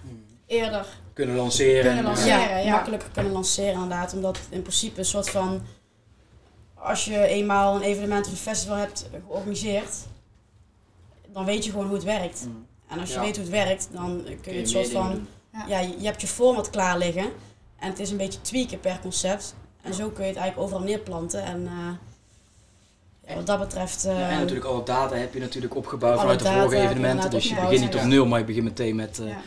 eerder 0.47 0.87
Kunnen 1.13 1.37
lanceren. 1.37 1.81
Kunnen 1.85 1.99
en, 1.99 2.05
lanceren. 2.05 2.41
eh, 2.43 2.49
Ja, 2.51 2.57
ja. 2.57 2.71
makkelijker 2.71 3.09
kunnen 3.11 3.33
lanceren 3.33 3.73
inderdaad. 3.73 4.15
Omdat 4.15 4.37
het 4.37 4.47
in 4.51 4.63
principe 4.63 4.99
een 4.99 5.05
soort 5.05 5.31
van... 5.31 5.63
Als 6.83 7.05
je 7.05 7.27
eenmaal 7.27 7.77
een 7.77 7.83
evenement 7.83 8.27
of 8.27 8.33
een 8.33 8.39
festival 8.39 8.77
hebt 8.77 9.09
georganiseerd, 9.27 9.97
dan 11.33 11.45
weet 11.45 11.65
je 11.65 11.71
gewoon 11.71 11.87
hoe 11.87 11.95
het 11.95 12.05
werkt. 12.05 12.45
Mm. 12.47 12.67
En 12.89 13.01
als 13.01 13.09
je 13.09 13.15
Ja. 13.15 13.21
weet 13.21 13.37
hoe 13.37 13.45
het 13.45 13.55
werkt, 13.55 13.89
dan 13.93 14.25
kun 14.43 14.53
je 14.53 14.59
het 14.59 14.69
soort 14.69 14.91
van... 14.91 15.27
Ja. 15.53 15.65
Ja, 15.69 15.79
je 15.79 15.95
je 15.99 16.07
hebt 16.07 16.21
je 16.21 16.27
format 16.27 16.71
klaar 16.71 16.99
liggen. 16.99 17.31
En 17.79 17.89
het 17.89 17.99
is 17.99 18.11
een 18.11 18.17
beetje 18.17 18.41
tweaken 18.41 18.81
per 18.81 18.99
concept. 19.01 19.55
En 19.83 19.95
zo 19.95 20.09
kun 20.09 20.25
je 20.25 20.31
het 20.31 20.39
eigenlijk 20.39 20.59
overal 20.59 20.87
neerplanten. 20.87 21.43
En 21.45 21.67
eh, 21.67 23.29
ja, 23.29 23.35
wat 23.35 23.47
dat 23.47 23.59
betreft... 23.59 24.03
Ja, 24.03 24.11
eh, 24.11 24.33
en 24.33 24.39
natuurlijk 24.39 24.67
alle 24.67 24.85
data 24.85 25.15
heb 25.15 25.35
je 25.35 25.41
natuurlijk 25.41 25.77
opgebouwd 25.77 26.19
vanuit 26.19 26.39
de 26.39 26.45
vorige 26.45 26.77
je 26.77 26.83
evenementen. 26.83 27.31
Dus 27.31 27.49
je 27.49 27.55
begint 27.55 27.81
niet 27.81 27.95
op 27.95 28.03
nul, 28.03 28.27
maar 28.27 28.39
je 28.39 28.45
begint 28.45 28.65
meteen 28.65 28.97
met 28.97 29.19
eh, 29.19 29.29
ja. 29.29 29.41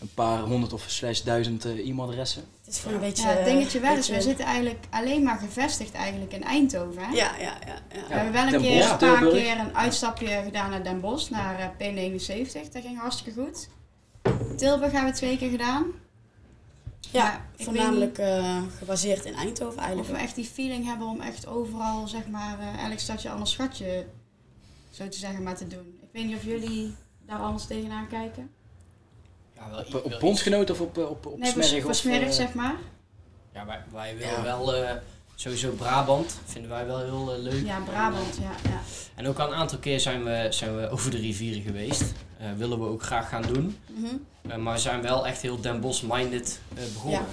een 0.00 0.10
paar 0.14 0.38
honderd 0.38 0.72
of 0.72 0.84
slash 0.86 1.20
duizend 1.20 1.64
e-mailadressen. 1.64 2.42
Het 2.66 2.74
is 2.74 2.80
gewoon 2.80 2.94
een 2.94 3.00
beetje... 3.08 3.22
Ja, 3.28 3.32
het 3.34 3.44
dingetje 3.44 3.80
wel 3.80 3.90
is, 3.90 3.96
beetje- 3.96 4.14
we 4.14 4.20
zitten 4.20 4.44
eigenlijk 4.44 4.84
alleen 4.90 5.22
maar 5.22 5.38
gevestigd 5.38 5.94
eigenlijk 5.94 6.32
in 6.32 6.44
Eindhoven. 6.44 7.02
Hè? 7.02 7.10
Ja, 7.14 7.36
ja, 7.38 7.40
ja. 7.40 7.74
ja. 7.92 8.08
We 8.08 8.14
hebben 8.14 8.32
wel 8.32 8.42
een 8.44 8.50
Den 8.50 8.60
keer 8.60 8.78
Bosch, 8.78 8.90
een 8.90 8.96
paar 8.98 9.18
Tilburg. 9.18 9.42
keer 9.42 9.58
een 9.58 9.76
uitstapje 9.76 10.40
gedaan 10.44 10.70
naar 10.70 10.84
Den 10.84 11.00
Bosch, 11.00 11.30
naar 11.30 11.58
eh, 11.58 11.68
P79. 12.18 12.70
Dat 12.72 12.82
ging 12.82 12.98
hartstikke 12.98 13.40
goed. 13.42 13.68
Tilburg 14.56 14.92
hebben 14.92 15.10
we 15.10 15.16
twee 15.16 15.38
keer 15.38 15.50
gedaan. 15.50 15.84
Ja, 17.12 17.22
Maar 17.24 17.42
voornamelijk 17.56 18.18
eh, 18.18 18.62
gebaseerd 18.78 19.24
in 19.24 19.34
Eindhoven 19.34 19.78
eigenlijk. 19.78 20.08
Of 20.10 20.14
we 20.16 20.22
echt 20.22 20.34
die 20.34 20.44
feeling 20.44 20.84
hebben 20.84 21.06
om 21.06 21.20
echt 21.20 21.46
overal, 21.46 22.08
zeg 22.08 22.26
maar, 22.28 22.58
eh, 22.58 22.84
elk 22.90 22.98
stadje 22.98 23.30
anders 23.30 23.50
schatje, 23.50 24.06
zo 24.90 25.08
te 25.08 25.18
zeggen, 25.18 25.42
maar 25.42 25.56
te 25.56 25.66
doen. 25.66 25.98
Ik 26.02 26.08
weet 26.12 26.24
niet 26.26 26.36
of 26.36 26.44
jullie 26.44 26.94
daar 27.26 27.38
anders 27.38 27.66
tegenaan 27.66 28.08
kijken. 28.08 28.50
Ja, 29.56 29.70
wel, 29.70 29.78
Op, 29.78 30.04
op 30.04 30.10
wel 30.10 30.18
bondgenoot 30.20 30.70
of 30.70 30.80
op, 30.80 30.98
op, 30.98 31.26
op 31.26 31.38
Nee, 31.38 31.52
voor 31.52 31.62
eh, 32.12 32.30
zeg 32.30 32.54
maar. 32.54 32.74
Ja, 33.54 33.66
wij, 33.66 33.82
wij 33.92 34.16
willen 34.16 34.32
Ja. 34.32 34.42
wel 34.42 34.74
eh, 34.74 34.96
sowieso 35.34 35.70
Brabant. 35.70 36.38
Vinden 36.44 36.70
wij 36.70 36.86
wel 36.86 36.98
heel 36.98 37.32
eh, 37.34 37.38
leuk. 37.42 37.66
Ja, 37.66 37.78
Brabant, 37.80 38.36
ja. 38.40 38.70
ja. 38.70 38.80
En 39.14 39.26
ook 39.26 39.38
al 39.38 39.46
een 39.48 39.54
aantal 39.54 39.78
keer 39.78 40.00
zijn 40.00 40.24
we, 40.24 40.46
zijn 40.50 40.76
we 40.76 40.88
over 40.90 41.10
de 41.10 41.16
rivieren 41.16 41.62
geweest. 41.62 42.12
Eh, 42.38 42.46
willen 42.56 42.80
we 42.80 42.86
ook 42.86 43.02
graag 43.02 43.28
gaan 43.28 43.42
doen. 43.42 43.78
Mhm. 43.86 44.60
Maar 44.62 44.72
we 44.74 44.80
zijn 44.80 45.02
wel 45.02 45.26
echt 45.26 45.42
heel 45.42 45.60
Den 45.60 45.80
Bosch-minded 45.80 46.60
eh, 46.74 46.82
begonnen. 46.92 47.24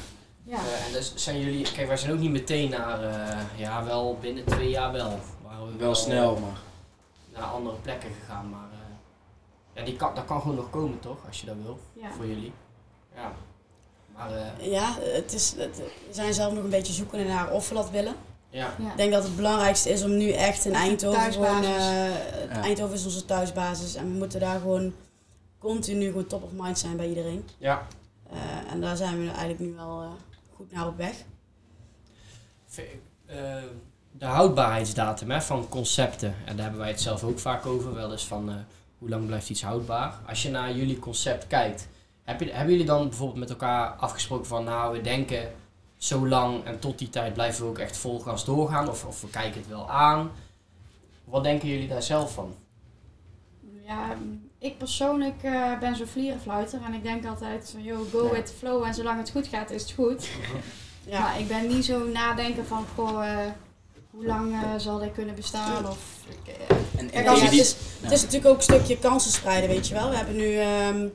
ja. 0.44 0.56
Eh, 0.58 0.86
en 0.88 0.92
dus 0.92 1.14
zijn 1.16 1.40
jullie, 1.40 1.72
kijk, 1.72 1.88
wij 1.88 1.98
zijn 1.98 2.12
ook 2.12 2.20
niet 2.20 2.32
meteen 2.32 2.70
naar, 2.70 3.04
eh, 3.04 3.38
ja, 3.56 3.84
wel 3.84 4.18
binnen 4.22 4.46
twee 4.46 4.70
jaar 4.70 4.92
wel. 4.92 5.20
Waren 5.44 5.68
we 5.68 5.78
Wel 5.78 5.96
snel, 5.96 6.38
maar... 6.40 6.58
naar 7.34 7.44
andere 7.44 7.76
plekken 7.76 8.10
gegaan, 8.20 8.50
maar 8.50 8.68
ja, 9.74 9.84
die 9.84 9.96
kan, 9.96 10.16
dat 10.16 10.26
kan 10.26 10.42
gewoon 10.42 10.56
nog 10.56 10.70
komen 10.70 11.00
toch, 11.00 11.18
als 11.28 11.40
je 11.40 11.46
dat 11.46 11.56
wil, 11.64 11.80
ja. 11.94 12.12
voor 12.12 12.28
jullie. 12.28 12.54
Ja. 13.16 13.32
Maar 14.16 14.32
eh, 14.32 14.72
Ja, 14.72 14.98
het 15.00 15.34
is, 15.34 15.56
het, 15.58 15.78
we 15.78 16.14
zijn 16.14 16.34
zelf 16.34 16.54
nog 16.54 16.64
een 16.64 16.70
beetje 16.70 16.94
zoekende 16.94 17.24
naar 17.24 17.52
of 17.52 17.70
we 17.70 17.76
dat 17.76 17.90
willen. 17.90 18.16
ja, 18.50 18.74
Ja. 18.78 18.92
Ik 18.92 18.98
denk 18.98 19.12
dat 19.12 19.24
het 19.24 19.36
belangrijkste 19.36 19.90
is 19.90 20.04
om 20.04 20.18
nu 20.18 20.32
echt 20.32 20.66
in 20.66 20.74
Eindhoven 20.74 21.34
gewoon... 21.34 21.64
Ja. 21.64 22.10
Eindhoven 22.50 22.96
is 22.96 23.06
onze 23.06 23.26
thuisbasis 23.26 23.96
en 23.96 24.12
we 24.12 24.18
moeten 24.18 24.40
daar 24.40 24.60
gewoon 24.60 24.94
continu 25.60 26.06
gewoon 26.06 26.28
top 26.28 26.44
of 26.44 26.52
mind 26.52 26.80
zijn 26.80 26.98
bij 26.98 27.08
iedereen. 27.08 27.50
ja. 27.58 27.88
Eh, 28.30 28.72
en 28.72 28.82
daar 28.82 28.98
zijn 28.98 29.20
we 29.20 29.28
eigenlijk 29.28 29.60
nu 29.60 29.74
wel 29.74 30.02
eh, 30.02 30.08
goed 30.56 30.72
naar 30.72 30.88
op 30.88 30.98
weg. 30.98 31.16
Eh, 33.26 33.64
de 34.12 34.26
houdbaarheidsdatum 34.26 35.32
hè, 35.32 35.42
van 35.42 35.70
concepten, 35.70 36.36
en 36.46 36.56
daar 36.56 36.64
hebben 36.64 36.80
wij 36.80 36.90
het 36.90 37.02
zelf 37.02 37.24
ook 37.24 37.40
vaak 37.40 37.66
over, 37.66 37.94
wel 37.94 38.12
eens 38.12 38.26
van 38.28 38.50
eh, 38.50 38.56
hoe 39.04 39.12
lang 39.12 39.26
blijft 39.26 39.49
iets 39.49 39.64
houdbaar. 39.64 40.14
Als 40.28 40.43
je 40.43 40.49
naar 40.49 40.72
jullie 40.76 40.99
concept 40.99 41.47
kijkt, 41.47 41.88
heb 42.24 42.39
je, 42.39 42.51
hebben 42.51 42.72
jullie 42.72 42.88
dan 42.88 43.08
bijvoorbeeld 43.08 43.39
met 43.39 43.49
elkaar 43.49 43.89
afgesproken 43.89 44.45
van 44.45 44.64
nou 44.64 44.93
we 44.93 45.01
denken 45.01 45.51
zo 45.97 46.28
lang 46.28 46.64
en 46.64 46.80
tot 46.80 46.99
die 46.99 47.10
tijd 47.10 47.34
blijven 47.34 47.64
we 47.64 47.70
ook 47.70 47.78
echt 47.78 47.97
vol 47.97 48.20
gas 48.20 48.45
doorgaan 48.45 48.89
of, 48.89 49.06
of 49.06 49.22
we 49.22 49.30
kijken 49.30 49.60
het 49.60 49.70
wel 49.70 49.89
aan. 49.89 50.32
Wat 51.26 51.43
denken 51.43 51.68
jullie 51.68 51.88
daar 51.88 52.04
zelf 52.04 52.34
van? 52.34 52.56
Ja, 53.86 54.16
ik 54.60 54.78
persoonlijk 54.78 55.43
eh, 55.43 55.80
ben 55.80 55.95
zo'n 55.95 56.08
vlierenfluiter 56.08 56.82
en 56.86 56.93
ik 56.93 57.04
denk 57.04 57.26
altijd 57.26 57.70
van, 57.72 57.84
yo, 57.84 58.06
go 58.12 58.26
Ja. 58.26 58.32
with 58.32 58.45
the 58.45 58.54
flow 58.54 58.84
en 58.84 58.93
zolang 58.93 59.18
het 59.20 59.32
goed 59.32 59.47
gaat 59.47 59.70
is 59.72 59.82
het 59.82 59.91
goed. 59.91 60.30
Ja. 61.06 61.20
Maar 61.20 61.39
ik 61.39 61.47
ben 61.47 61.68
niet 61.68 61.86
zo 61.86 62.08
nadenken 62.08 62.66
van, 62.66 62.86
goh, 62.95 63.28
eh, 63.32 63.51
hoe 64.14 64.26
lang 64.26 64.53
eh, 64.53 64.70
zal 64.78 64.99
dit 64.99 65.11
kunnen 65.11 65.36
bestaan 65.36 65.88
of... 65.88 65.97
eh, 66.45 67.20
En, 67.20 67.28
als 67.28 67.41
het, 67.41 67.51
is, 67.53 67.76
het 68.01 68.11
is 68.11 68.22
natuurlijk 68.22 68.49
ook 68.51 68.55
een 68.57 68.64
stukje 68.64 68.97
kansen 68.99 69.32
spreiden, 69.32 69.70
weet 69.70 69.88
je 69.88 69.93
wel. 69.93 70.09
We 70.09 70.16
hebben 70.16 70.36
nu 70.36 70.55
ehm, 70.57 71.07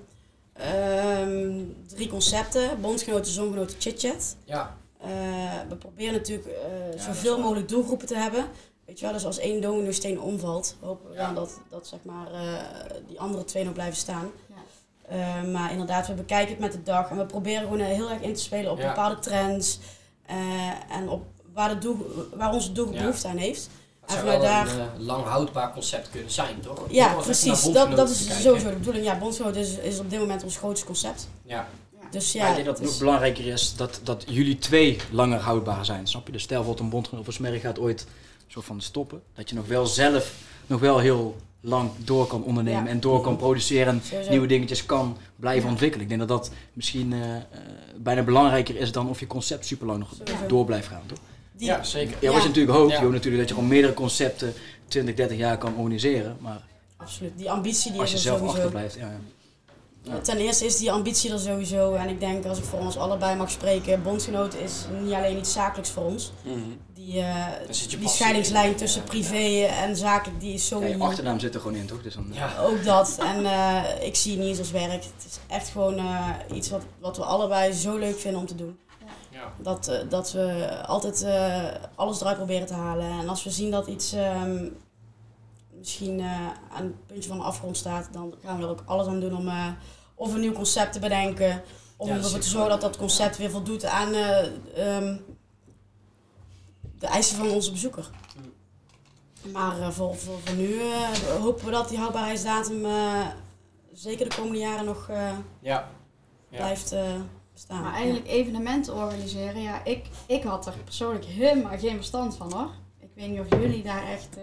ehm, 0.53 1.65
drie 1.87 2.09
concepten. 2.09 2.81
Bondgenoten, 2.81 3.33
zongenoten, 3.33 3.77
chitchat. 3.81 4.37
Ja, 4.45 4.77
Eh, 5.01 5.09
we 5.69 5.77
proberen 5.77 6.13
natuurlijk 6.13 6.47
eh, 6.49 6.53
dat 6.87 6.95
is 6.95 7.05
zoveel 7.05 7.39
mogelijk 7.41 7.69
doelgroepen 7.69 8.07
te 8.07 8.17
hebben. 8.17 8.45
Weet 8.87 8.99
je 8.99 9.05
wel, 9.05 9.15
dus 9.15 9.25
als 9.25 9.39
één 9.39 9.61
dominosteen 9.61 10.21
omvalt, 10.21 10.77
hopen 10.81 11.11
we 11.11 11.17
Ja. 11.17 11.25
dan 11.27 11.35
dat, 11.35 11.61
dat 11.69 11.87
zeg 11.87 11.99
maar, 12.03 12.33
eh, 12.33 12.63
die 13.09 13.21
andere 13.21 13.45
twee 13.45 13.65
nog 13.65 13.73
blijven 13.73 13.97
staan. 13.97 14.31
Ja. 14.47 14.55
Eh, 15.43 15.51
maar 15.51 15.71
inderdaad, 15.73 16.07
we 16.07 16.15
bekijken 16.15 16.49
het 16.51 16.59
met 16.59 16.73
de 16.73 16.83
dag 16.83 17.11
en 17.11 17.17
we 17.17 17.27
proberen 17.27 17.63
gewoon 17.63 17.81
heel 17.81 18.11
erg 18.11 18.21
in 18.21 18.35
te 18.35 18.41
spelen 18.41 18.71
op 18.71 18.79
Ja. 18.79 18.87
bepaalde 18.89 19.19
trends. 19.19 19.79
eh, 20.27 20.37
en 20.97 21.09
op 21.09 21.25
waar, 21.59 21.69
de 21.69 21.79
doel, 21.79 22.27
waar 22.35 22.53
onze 22.53 22.73
doelgroep 22.73 22.97
Ja. 22.97 23.03
behoefte 23.03 23.29
aan 23.29 23.37
heeft. 23.37 23.69
het 24.01 24.11
zou 24.11 24.25
wel 24.25 24.41
vanuit 24.41 24.69
een 24.71 24.77
daar- 24.77 24.87
eh, 24.95 25.01
lang 25.07 25.25
houdbaar 25.25 25.73
concept 25.73 26.11
kunnen 26.11 26.31
zijn, 26.31 26.61
toch? 26.61 26.85
Ja, 26.91 27.13
precies. 27.15 27.63
Dat, 27.63 27.97
dat 27.97 28.11
is 28.11 28.43
sowieso 28.43 28.69
de 28.69 28.77
bedoeling. 28.77 29.05
Ja, 29.05 29.19
Bondgenoot 29.19 29.57
is, 29.57 29.79
is 29.79 29.99
op 29.99 30.11
dit 30.11 30.19
moment 30.19 30.45
ons 30.45 30.57
grootste 30.57 30.87
concept. 30.87 31.29
Ja, 31.43 31.69
Dus 32.11 32.35
Maar 32.35 32.43
ja, 32.43 32.49
ik 32.49 32.55
denk 32.55 32.67
dat 32.67 32.75
het 32.75 32.77
het 32.77 32.85
nog 32.85 32.93
is- 32.93 32.99
belangrijker 32.99 33.47
is 33.47 33.77
dat, 33.77 34.01
dat 34.03 34.25
jullie 34.29 34.59
twee 34.59 34.97
langer 35.11 35.39
houdbaar 35.41 35.85
zijn. 35.85 36.07
Snap 36.07 36.27
je? 36.27 36.33
Dus 36.33 36.43
stel 36.43 36.57
bijvoorbeeld 36.57 36.85
een 36.87 36.93
bondgenoot 36.93 37.21
of 37.21 37.27
een 37.27 37.33
smerrie 37.33 37.61
gaat 37.61 37.79
ooit 37.79 38.07
soort 38.47 38.65
van 38.67 38.81
stoppen. 38.81 39.23
Dat 39.35 39.49
je 39.49 39.55
nog 39.55 39.67
wel 39.67 39.87
zelf 39.87 40.33
nog 40.67 40.81
wel 40.81 40.99
heel 40.99 41.37
lang 41.61 41.91
door 42.05 42.27
kan 42.27 42.43
ondernemen 42.45 42.85
Ja. 42.85 42.89
en 42.91 43.01
door 43.01 43.21
kan 43.21 43.37
produceren 43.37 43.93
en 43.93 44.01
Sowieso. 44.05 44.31
nieuwe 44.31 44.47
dingetjes 44.47 44.87
kan 44.87 45.17
blijven 45.37 45.65
Ja. 45.65 45.71
ontwikkelen. 45.71 46.03
Ik 46.03 46.09
denk 46.17 46.29
dat 46.29 46.43
dat 46.43 46.51
misschien 46.73 47.13
eh, 47.13 47.37
eh, 47.37 47.43
bijna 47.97 48.23
belangrijker 48.23 48.77
is 48.77 48.93
dan 48.93 49.09
of 49.09 49.21
je 49.21 49.27
concept 49.27 49.67
super 49.67 49.87
lang 49.87 49.99
nog 49.99 50.09
Sowieso. 50.19 50.47
door 50.47 50.65
blijft 50.65 50.87
gaan. 50.89 51.03
Toch? 51.07 51.19
Die, 51.59 51.67
ja 51.67 51.83
zeker. 51.83 52.17
Ja, 52.21 52.27
wat 52.27 52.37
Ja. 52.37 52.43
je 52.43 52.49
natuurlijk 52.49 52.77
hoopt, 52.79 52.91
Ja. 52.91 52.97
je 52.97 53.03
hoopt 53.03 53.15
natuurlijk 53.15 53.39
dat 53.41 53.49
je 53.49 53.55
gewoon 53.55 53.69
meerdere 53.71 53.95
concepten 53.95 54.55
20, 54.89 55.15
30 55.15 55.37
jaar 55.39 55.59
kan 55.59 55.77
organiseren. 55.77 56.37
Maar 56.41 56.67
Absoluut. 56.97 57.33
Die 57.37 57.51
ambitie 57.51 57.91
die 57.93 58.01
als 58.01 58.11
je 58.11 58.17
er 58.17 58.23
zelf 58.23 58.37
sowieso. 58.39 58.57
achterblijft, 58.57 58.95
ja. 58.95 59.01
ja. 59.01 59.19
Ja. 60.03 60.19
Ten 60.21 60.37
eerste 60.39 60.65
is 60.65 60.77
die 60.77 60.93
ambitie 60.93 61.33
er 61.33 61.39
sowieso. 61.39 61.95
En 61.95 62.09
ik 62.09 62.21
denk, 62.21 62.45
als 62.47 62.59
ik 62.59 62.65
voor 62.65 62.79
ons 62.79 62.97
allebei 62.97 63.37
mag 63.37 63.51
spreken, 63.51 64.03
Bondgenoot 64.03 64.55
is 64.55 64.73
niet 65.03 65.13
alleen 65.13 65.39
iets 65.39 65.53
zakelijks 65.53 65.91
voor 65.91 66.03
ons. 66.05 66.33
Die, 66.95 67.21
eh, 67.21 67.47
die 67.99 68.09
scheidingslijn 68.09 68.71
in. 68.71 68.77
tussen 68.77 69.01
Ja. 69.03 69.09
privé 69.09 69.65
en 69.65 69.97
zakelijk, 69.97 70.41
die 70.41 70.53
is 70.55 70.67
zo 70.69 70.81
Ja, 70.81 70.87
je 70.87 70.97
achternaam 70.99 71.39
zit 71.41 71.55
er 71.55 71.61
gewoon 71.61 71.77
in, 71.77 71.87
toch? 71.87 72.03
Dus 72.03 72.15
dan, 72.15 72.27
Ja. 72.33 72.55
Ook 72.63 72.85
dat. 72.85 73.17
En 73.21 73.45
eh, 73.45 74.07
ik 74.07 74.15
zie 74.17 74.31
het 74.33 74.41
niet 74.41 74.49
eens 74.49 74.59
als 74.59 74.71
werk. 74.71 74.93
Het 74.93 75.25
is 75.29 75.39
echt 75.49 75.69
gewoon 75.69 75.99
eh, 75.99 76.29
iets 76.55 76.69
wat, 76.71 76.83
wat 76.99 77.17
we 77.17 77.25
allebei 77.25 77.73
zo 77.73 77.97
leuk 77.97 78.19
vinden 78.19 78.41
om 78.41 78.47
te 78.47 78.55
doen. 78.55 78.79
Ja. 79.39 79.53
Dat, 79.63 79.89
eh, 79.89 79.99
dat 80.09 80.33
we 80.33 80.69
altijd 80.87 81.23
eh, 81.23 81.65
alles 81.95 82.21
eruit 82.21 82.37
proberen 82.37 82.67
te 82.67 82.75
halen. 82.75 83.11
En 83.11 83.29
als 83.29 83.45
we 83.45 83.51
zien 83.51 83.71
dat 83.71 83.87
iets 83.87 84.13
ehm, 84.13 84.69
misschien 85.79 86.21
eh, 86.21 86.47
aan 86.71 86.83
het 86.85 87.07
puntje 87.07 87.29
van 87.29 87.39
de 87.39 87.45
afgrond 87.45 87.77
staat, 87.77 88.09
dan 88.13 88.35
gaan 88.45 88.57
we 88.57 88.63
er 88.63 88.71
ook 88.71 88.83
alles 88.85 89.07
aan 89.07 89.21
doen 89.21 89.37
om 89.37 89.77
of 90.15 90.35
een 90.35 90.41
nieuw 90.41 90.53
concept 90.53 90.93
te 90.93 90.99
bedenken. 90.99 91.63
Om 91.97 92.09
ervoor 92.09 92.39
te 92.39 92.49
zorgen 92.49 92.71
dat 92.71 92.81
dat 92.81 92.97
concept 92.97 93.37
weer 93.37 93.51
voldoet 93.51 93.85
aan 93.85 94.15
eh, 94.15 94.97
ehm, 94.97 95.17
de 96.99 97.07
eisen 97.07 97.37
van 97.37 97.51
onze 97.51 97.71
bezoeker. 97.71 98.11
Maar 99.53 99.81
eh, 99.81 99.91
voor, 99.91 100.17
voor, 100.17 100.39
voor 100.45 100.57
nu 100.57 100.81
hopen 101.41 101.65
we 101.65 101.71
dat 101.71 101.89
die 101.89 101.99
houdbaarheidsdatum 101.99 102.87
zeker 103.93 104.29
de 104.29 104.37
komende 104.37 104.59
jaren 104.59 104.85
nog 104.85 105.09
Ja. 105.61 105.89
Ja. 106.49 106.57
blijft 106.57 106.95
bestaan. 107.67 107.83
Maar 107.83 107.93
eigenlijk 107.95 108.27
evenementen 108.29 108.95
organiseren, 108.95 109.63
ja, 109.63 109.85
ik, 109.85 110.07
ik 110.27 110.43
had 110.43 110.67
er 110.67 110.73
persoonlijk 110.85 111.25
helemaal 111.25 111.79
geen 111.79 111.97
verstand 111.97 112.37
van 112.37 112.53
hoor. 112.53 112.71
Ik 113.01 113.09
weet 113.15 113.29
niet 113.31 113.41
of 113.41 113.61
jullie 113.61 113.83
daar 113.83 114.09
echt, 114.09 114.29
eh, 114.37 114.43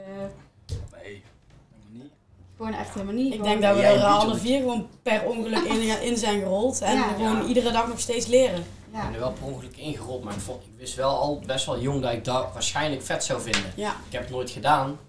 Nee, 1.04 1.24
helemaal 1.72 1.92
niet. 1.92 2.12
gewoon 2.58 2.74
echt 2.74 2.94
helemaal 2.94 3.14
niet. 3.14 3.34
Ik 3.34 3.44
denk 3.44 3.62
dat 3.62 3.76
we 3.76 3.82
er 3.82 4.04
alle 4.04 4.36
vier 4.38 4.60
gewoon 4.60 4.88
per 5.04 5.24
ongeluk 5.26 5.64
in, 5.64 6.02
in 6.10 6.18
zijn 6.18 6.40
gerold. 6.40 6.82
En 6.82 6.96
Ja. 6.96 7.04
gewoon 7.14 7.38
Ja. 7.38 7.44
iedere 7.46 7.72
dag 7.72 7.88
nog 7.88 8.00
steeds 8.00 8.26
leren. 8.28 8.60
Ik 8.60 8.66
Ja, 8.92 9.04
ben 9.06 9.14
er 9.14 9.20
wel 9.20 9.32
per 9.32 9.44
ongeluk 9.46 9.78
ingerold, 9.78 10.24
maar 10.24 10.34
ik, 10.34 10.40
vond, 10.40 10.62
ik 10.64 10.72
wist 10.78 10.96
wel 10.96 11.20
al 11.20 11.40
best 11.46 11.66
wel 11.66 11.80
jong 11.80 12.02
dat 12.02 12.14
ik 12.14 12.24
dat 12.26 12.48
waarschijnlijk 12.54 13.02
vet 13.04 13.24
zou 13.24 13.42
vinden. 13.42 13.72
Ja, 13.76 13.96
Ik 14.08 14.12
heb 14.12 14.22
het 14.22 14.32
nooit 14.32 14.50
gedaan, 14.50 15.00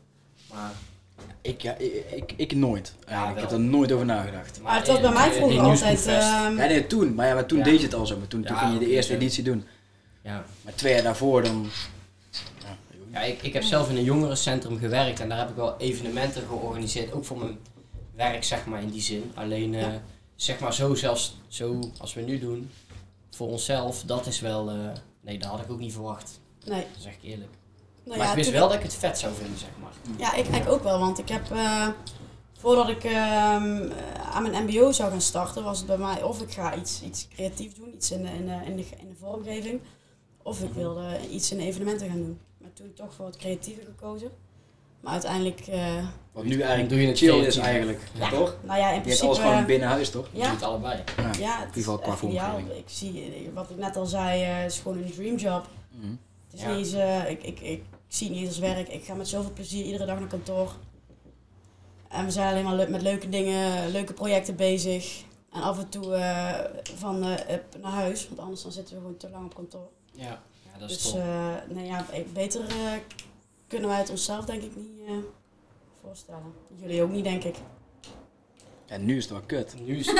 maar... 0.53 0.73
Ik, 1.43 1.61
ja, 1.61 1.75
ik, 1.75 2.05
ik, 2.11 2.33
ik 2.37 2.55
nooit. 2.55 2.95
Ja, 3.09 3.29
ik 3.29 3.35
wel. 3.35 3.43
heb 3.43 3.53
er 3.53 3.61
nooit 3.61 3.93
over 3.93 4.07
nagedacht. 4.07 4.61
maar 4.63 4.77
het 4.77 4.87
was 4.87 5.01
bij 5.01 5.13
mij 5.13 5.33
vroeger 5.33 5.61
altijd... 5.61 6.07
Ehm, 6.07 6.57
Ja, 6.57 6.67
nee, 6.67 6.87
toen. 6.87 7.15
Maar 7.15 7.27
ja, 7.27 7.35
maar 7.35 7.47
toen 7.47 7.59
Ja. 7.59 7.65
deed 7.65 7.79
je 7.79 7.85
het 7.87 7.95
al 7.95 8.07
zo. 8.07 8.19
Maar 8.19 8.27
toen, 8.29 8.43
toen 8.45 8.57
ging 8.57 8.73
je 8.73 8.79
de 8.79 8.89
eerste 8.91 9.15
editie 9.15 9.43
doen. 9.45 9.65
ja. 10.23 10.45
Maar 10.63 10.75
twee 10.75 10.93
jaar 10.95 11.03
daarvoor 11.03 11.43
dan... 11.43 11.67
Ja, 13.13 13.21
ik, 13.23 13.43
ik 13.43 13.53
heb 13.53 13.63
zelf 13.63 13.91
in 13.91 13.97
een 13.97 14.05
jongerencentrum 14.05 14.79
gewerkt 14.79 15.21
en 15.21 15.29
daar 15.29 15.39
heb 15.39 15.49
ik 15.49 15.57
wel 15.57 15.75
evenementen 15.79 16.43
georganiseerd, 16.49 17.13
ook 17.13 17.25
voor 17.25 17.39
mijn 17.39 17.59
werk 18.15 18.45
zeg 18.45 18.67
maar 18.67 18.83
in 18.83 18.91
die 18.91 19.01
zin. 19.01 19.31
Alleen 19.35 19.75
eh, 19.75 19.87
zeg 20.35 20.59
maar 20.59 20.75
zo 20.75 20.95
zelfs, 20.95 21.37
zo 21.49 21.91
als 21.99 22.15
we 22.15 22.21
nu 22.21 22.39
doen, 22.39 22.71
voor 23.31 23.49
onszelf, 23.49 24.03
dat 24.07 24.27
is 24.27 24.41
wel, 24.41 24.71
eh, 24.71 24.77
nee 25.21 25.39
dat 25.39 25.49
had 25.51 25.61
ik 25.61 25.71
ook 25.71 25.79
niet 25.79 25.93
verwacht, 25.93 26.41
nee. 26.65 26.81
dat 26.93 27.03
zeg 27.03 27.13
ik 27.13 27.19
eerlijk. 27.23 27.51
Nou 28.07 28.19
maar 28.19 28.27
ja, 28.27 28.33
ik 28.33 28.37
wist 28.37 28.51
toen- 28.51 28.59
wel 28.59 28.69
dat 28.69 28.77
ik 28.77 28.83
het 28.83 28.95
vet 28.95 29.19
zou 29.19 29.35
vinden 29.35 29.59
zeg 29.59 29.69
maar. 29.83 29.91
Ja, 30.19 30.29
ik 30.29 30.35
eigenlijk 30.49 30.71
ook 30.71 30.83
wel. 30.83 30.99
Want 30.99 31.19
ik 31.19 31.29
heb... 31.29 31.51
eh, 31.51 31.89
voordat 32.59 32.89
ik 32.89 33.05
ehm, 33.05 33.91
aan 34.33 34.43
mijn 34.43 34.65
mbo 34.65 34.93
zou 34.93 35.11
gaan 35.11 35.21
starten, 35.21 35.65
was 35.65 35.79
het 35.79 35.87
bij 35.87 35.99
mij 35.99 36.23
of 36.23 36.41
ik 36.41 36.53
ga 36.53 36.75
iets, 36.75 37.03
iets 37.03 37.29
creatiefs 37.29 37.75
doen. 37.75 37.93
Iets 37.95 38.11
in 38.11 38.23
de, 38.23 38.29
in, 38.29 38.47
de, 38.47 38.53
in, 38.67 38.77
de, 38.77 38.85
in 38.99 39.09
de 39.09 39.15
vormgeving. 39.21 39.81
Of 40.43 40.61
ik 40.63 40.73
wilde 40.73 41.07
iets 41.31 41.51
in 41.53 41.59
evenementen 41.61 42.09
gaan 42.09 42.17
doen. 42.19 42.39
Maar 42.59 42.73
toen 42.73 42.93
toch 42.95 43.15
voor 43.15 43.27
het 43.27 43.37
creatieve 43.37 43.81
gekozen. 43.85 44.31
Maar 45.01 45.13
uiteindelijk... 45.13 45.61
eh, 45.61 46.05
Wat 46.33 46.45
nu 46.45 46.61
eigenlijk 46.61 46.89
Doe 46.89 47.01
je 47.01 47.07
het 47.07 47.19
chill 47.19 47.29
is 47.29 47.35
creatief. 47.41 47.63
eigenlijk. 47.63 48.01
Ja. 48.19 48.29
Toch? 48.31 48.57
nou 48.65 48.79
ja, 48.79 48.85
in 48.85 48.89
Je 48.89 48.93
hebt 48.93 49.03
principe... 49.03 49.27
alles 49.27 49.39
gewoon 49.39 49.65
binnen 49.67 49.89
huis, 49.89 50.11
toch? 50.11 50.27
Je 50.33 50.39
Ja. 50.39 50.45
doet 50.45 50.55
het 50.55 50.63
allebei. 50.69 51.03
Ja. 51.17 51.23
Ja, 51.23 51.29
het 51.31 51.35
In 51.39 51.41
ieder 51.41 51.73
geval 51.73 51.99
qua 51.99 52.17
vormgeving. 52.17 52.71
Ik 52.71 52.85
zie, 52.87 53.51
wat 53.55 53.71
ik 53.71 53.77
net 53.77 53.97
al 53.97 54.07
zei, 54.07 54.43
eh, 54.43 54.65
is 54.65 54.79
gewoon 54.79 54.97
een 54.99 55.13
dreamjob. 55.13 55.67
Mhm. 55.91 56.07
Het 56.11 56.55
is 56.55 56.61
Ja. 56.61 56.69
niet 56.69 56.77
eens, 56.79 56.93
eh, 56.93 57.31
ik, 57.31 57.43
ik, 57.43 57.61
ik 57.61 57.83
zie 58.09 58.29
het 58.29 58.37
niet 58.37 58.47
als 58.49 58.59
werk. 58.59 58.89
Ik 58.89 59.05
ga 59.05 59.15
met 59.15 59.29
zoveel 59.29 59.53
plezier 59.53 59.85
iedere 59.85 60.07
dag 60.07 60.19
naar 60.19 60.29
kantoor. 60.29 60.73
En 62.09 62.25
we 62.25 62.31
zijn 62.31 62.51
alleen 62.51 62.65
maar 62.65 62.75
le- 62.75 62.89
met 62.89 63.03
leuke 63.03 63.29
dingen, 63.29 63.91
leuke 63.91 64.13
projecten 64.13 64.57
bezig. 64.57 65.25
En 65.53 65.63
af 65.63 65.79
en 65.79 65.89
toe 65.89 66.15
eh, 66.15 66.81
van 66.97 67.23
eh, 67.25 67.57
naar 67.81 67.93
huis, 67.93 68.29
want 68.29 68.41
anders 68.41 68.63
dan 68.63 68.73
zitten 68.73 68.95
we 68.95 69.01
gewoon 69.01 69.17
te 69.17 69.31
lang 69.31 69.45
op 69.45 69.55
kantoor. 69.55 69.89
Ja, 70.13 70.43
ja 70.73 70.79
dat 70.79 70.91
is 70.91 71.03
Dus 71.03 71.15
eh, 71.15 71.55
nee, 71.69 71.87
ja, 71.87 72.07
beter 72.33 72.65
kunnen 73.67 73.89
wij 73.89 73.99
het 73.99 74.11
onszelf 74.11 74.45
denk 74.45 74.63
ik 74.63 74.77
niet 74.77 74.89
voorstellen. 76.03 76.53
Jullie 76.81 77.03
ook 77.03 77.11
niet, 77.11 77.25
denk 77.25 77.45
ik. 77.45 77.57
En 78.87 79.05
nu 79.05 79.17
is 79.17 79.23
het 79.23 79.33
wel 79.33 79.43
kut. 79.47 79.75
nu 79.87 79.97
is 79.99 80.07
het 80.07 80.17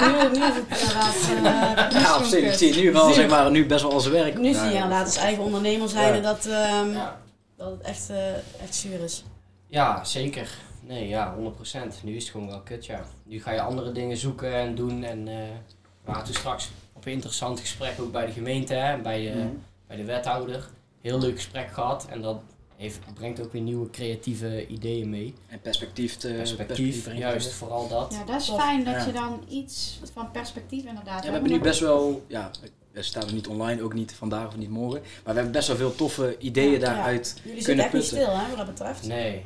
nu, 0.00 0.38
nu 0.38 0.44
is 0.46 0.54
het 0.54 1.28
inderdaad. 1.36 1.94
eh, 1.94 2.00
Ja, 2.00 2.16
op 2.16 2.24
zich 2.24 2.54
zie 2.54 2.74
nu 2.74 2.92
wel, 2.92 3.12
zeg 3.12 3.28
maar, 3.28 3.50
nu 3.50 3.66
best 3.66 3.82
wel 3.82 3.92
als 3.92 4.06
werk. 4.06 4.38
Nu 4.38 4.52
zie 4.54 4.62
je 4.68 4.72
inderdaad 4.74 5.04
als 5.06 5.16
eigen 5.16 5.42
ondernemer 5.42 5.88
zijn 5.88 6.14
Ja. 6.14 6.20
dat, 6.20 6.46
ehm, 6.46 6.90
Ja. 6.92 7.20
dat 7.56 7.70
het 7.70 7.80
echt, 7.80 8.10
eh, 8.10 8.34
echt 8.34 8.74
zuur 8.74 9.00
is. 9.04 9.24
Ja, 9.66 10.04
zeker. 10.04 10.48
Nee, 10.82 11.08
ja, 11.08 11.34
100%. 11.34 12.00
Nu 12.02 12.16
is 12.16 12.22
het 12.22 12.32
gewoon 12.32 12.46
wel 12.48 12.60
kut, 12.60 12.86
ja. 12.86 13.00
Nu 13.24 13.42
ga 13.42 13.50
je 13.52 13.60
andere 13.60 13.92
dingen 13.92 14.16
zoeken 14.16 14.54
en 14.54 14.74
doen. 14.74 15.04
En 15.04 15.28
eh, 15.28 15.34
we 15.34 16.12
waren 16.12 16.24
toen 16.24 16.34
straks 16.34 16.70
op 16.92 17.06
een 17.06 17.12
interessant 17.12 17.60
gesprek 17.60 17.92
ook 18.00 18.12
bij 18.12 18.26
de 18.26 18.32
gemeente 18.32 18.74
hè, 18.74 18.92
en 18.92 19.02
bij 19.02 19.22
de, 19.22 19.38
Mhm. 19.38 19.48
bij 19.86 19.96
de 19.96 20.04
wethouder. 20.04 20.68
Heel 21.00 21.18
leuk 21.18 21.34
gesprek 21.36 21.72
gehad 21.72 22.06
en 22.10 22.22
dat 22.22 22.40
heeft, 22.78 22.98
brengt 23.14 23.40
ook 23.40 23.52
weer 23.52 23.62
nieuwe 23.62 23.90
creatieve 23.90 24.66
ideeën 24.66 25.10
mee. 25.10 25.34
En 25.46 25.60
perspectief 25.60 26.16
te 26.16 26.28
Perspectief, 26.28 27.14
juist, 27.16 27.52
vooral 27.52 27.88
dat. 27.88 28.12
Ja, 28.14 28.24
dat 28.24 28.40
is 28.40 28.46
Tof. 28.46 28.60
fijn 28.60 28.84
dat 28.84 28.94
Ja. 28.94 29.04
je 29.06 29.12
dan 29.12 29.44
iets 29.48 30.00
van 30.12 30.30
perspectief 30.30 30.84
inderdaad 30.84 31.06
Ja, 31.06 31.14
we 31.14 31.22
hebt. 31.22 31.32
hebben 31.34 31.50
nu 31.52 31.60
best 31.60 31.80
wel, 31.80 32.24
ja, 32.28 32.50
het 32.92 33.04
staat 33.04 33.24
er 33.26 33.32
niet 33.34 33.46
online, 33.46 33.82
ook 33.82 33.94
niet 33.94 34.12
vandaag 34.12 34.46
of 34.46 34.56
niet 34.56 34.68
morgen. 34.70 35.00
Maar 35.00 35.10
we 35.24 35.32
hebben 35.32 35.52
best 35.52 35.68
wel 35.68 35.76
veel 35.76 35.94
toffe 35.94 36.36
ideeën 36.38 36.72
Ja, 36.72 36.78
daaruit 36.78 37.34
Jullie 37.44 37.62
zitten 37.62 37.64
kunnen 37.64 37.84
echt 37.84 37.94
niet 37.94 38.02
putten. 38.02 38.20
stil 38.20 38.36
hè, 38.38 38.48
wat 38.48 38.56
dat 38.56 38.66
betreft. 38.66 39.06
Nee, 39.06 39.44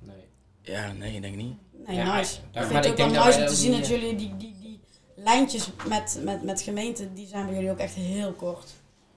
nee. 0.00 0.14
Ja, 0.62 0.92
nee, 0.92 1.14
ik 1.14 1.22
denk 1.22 1.36
niet. 1.36 1.54
Nee, 1.86 1.96
Ja, 1.96 2.16
nice. 2.16 2.38
maar- 2.52 2.62
ik 2.62 2.68
vind 2.68 2.84
het 2.84 2.98
ik 2.98 3.04
ook 3.04 3.10
wel 3.10 3.24
nice 3.24 3.38
om 3.38 3.44
te 3.44 3.50
ook 3.50 3.56
zien 3.56 3.70
niet, 3.70 3.78
dat 3.80 3.88
jullie 3.88 4.16
die, 4.16 4.36
die, 4.36 4.54
die 4.60 4.80
lijntjes 5.16 5.68
met, 5.88 6.18
met, 6.24 6.42
met 6.42 6.62
gemeenten, 6.62 7.14
die 7.14 7.26
zijn 7.26 7.46
bij 7.46 7.54
jullie 7.54 7.70
ook 7.70 7.78
echt 7.78 7.94
heel 7.94 8.32
kort. 8.32 8.70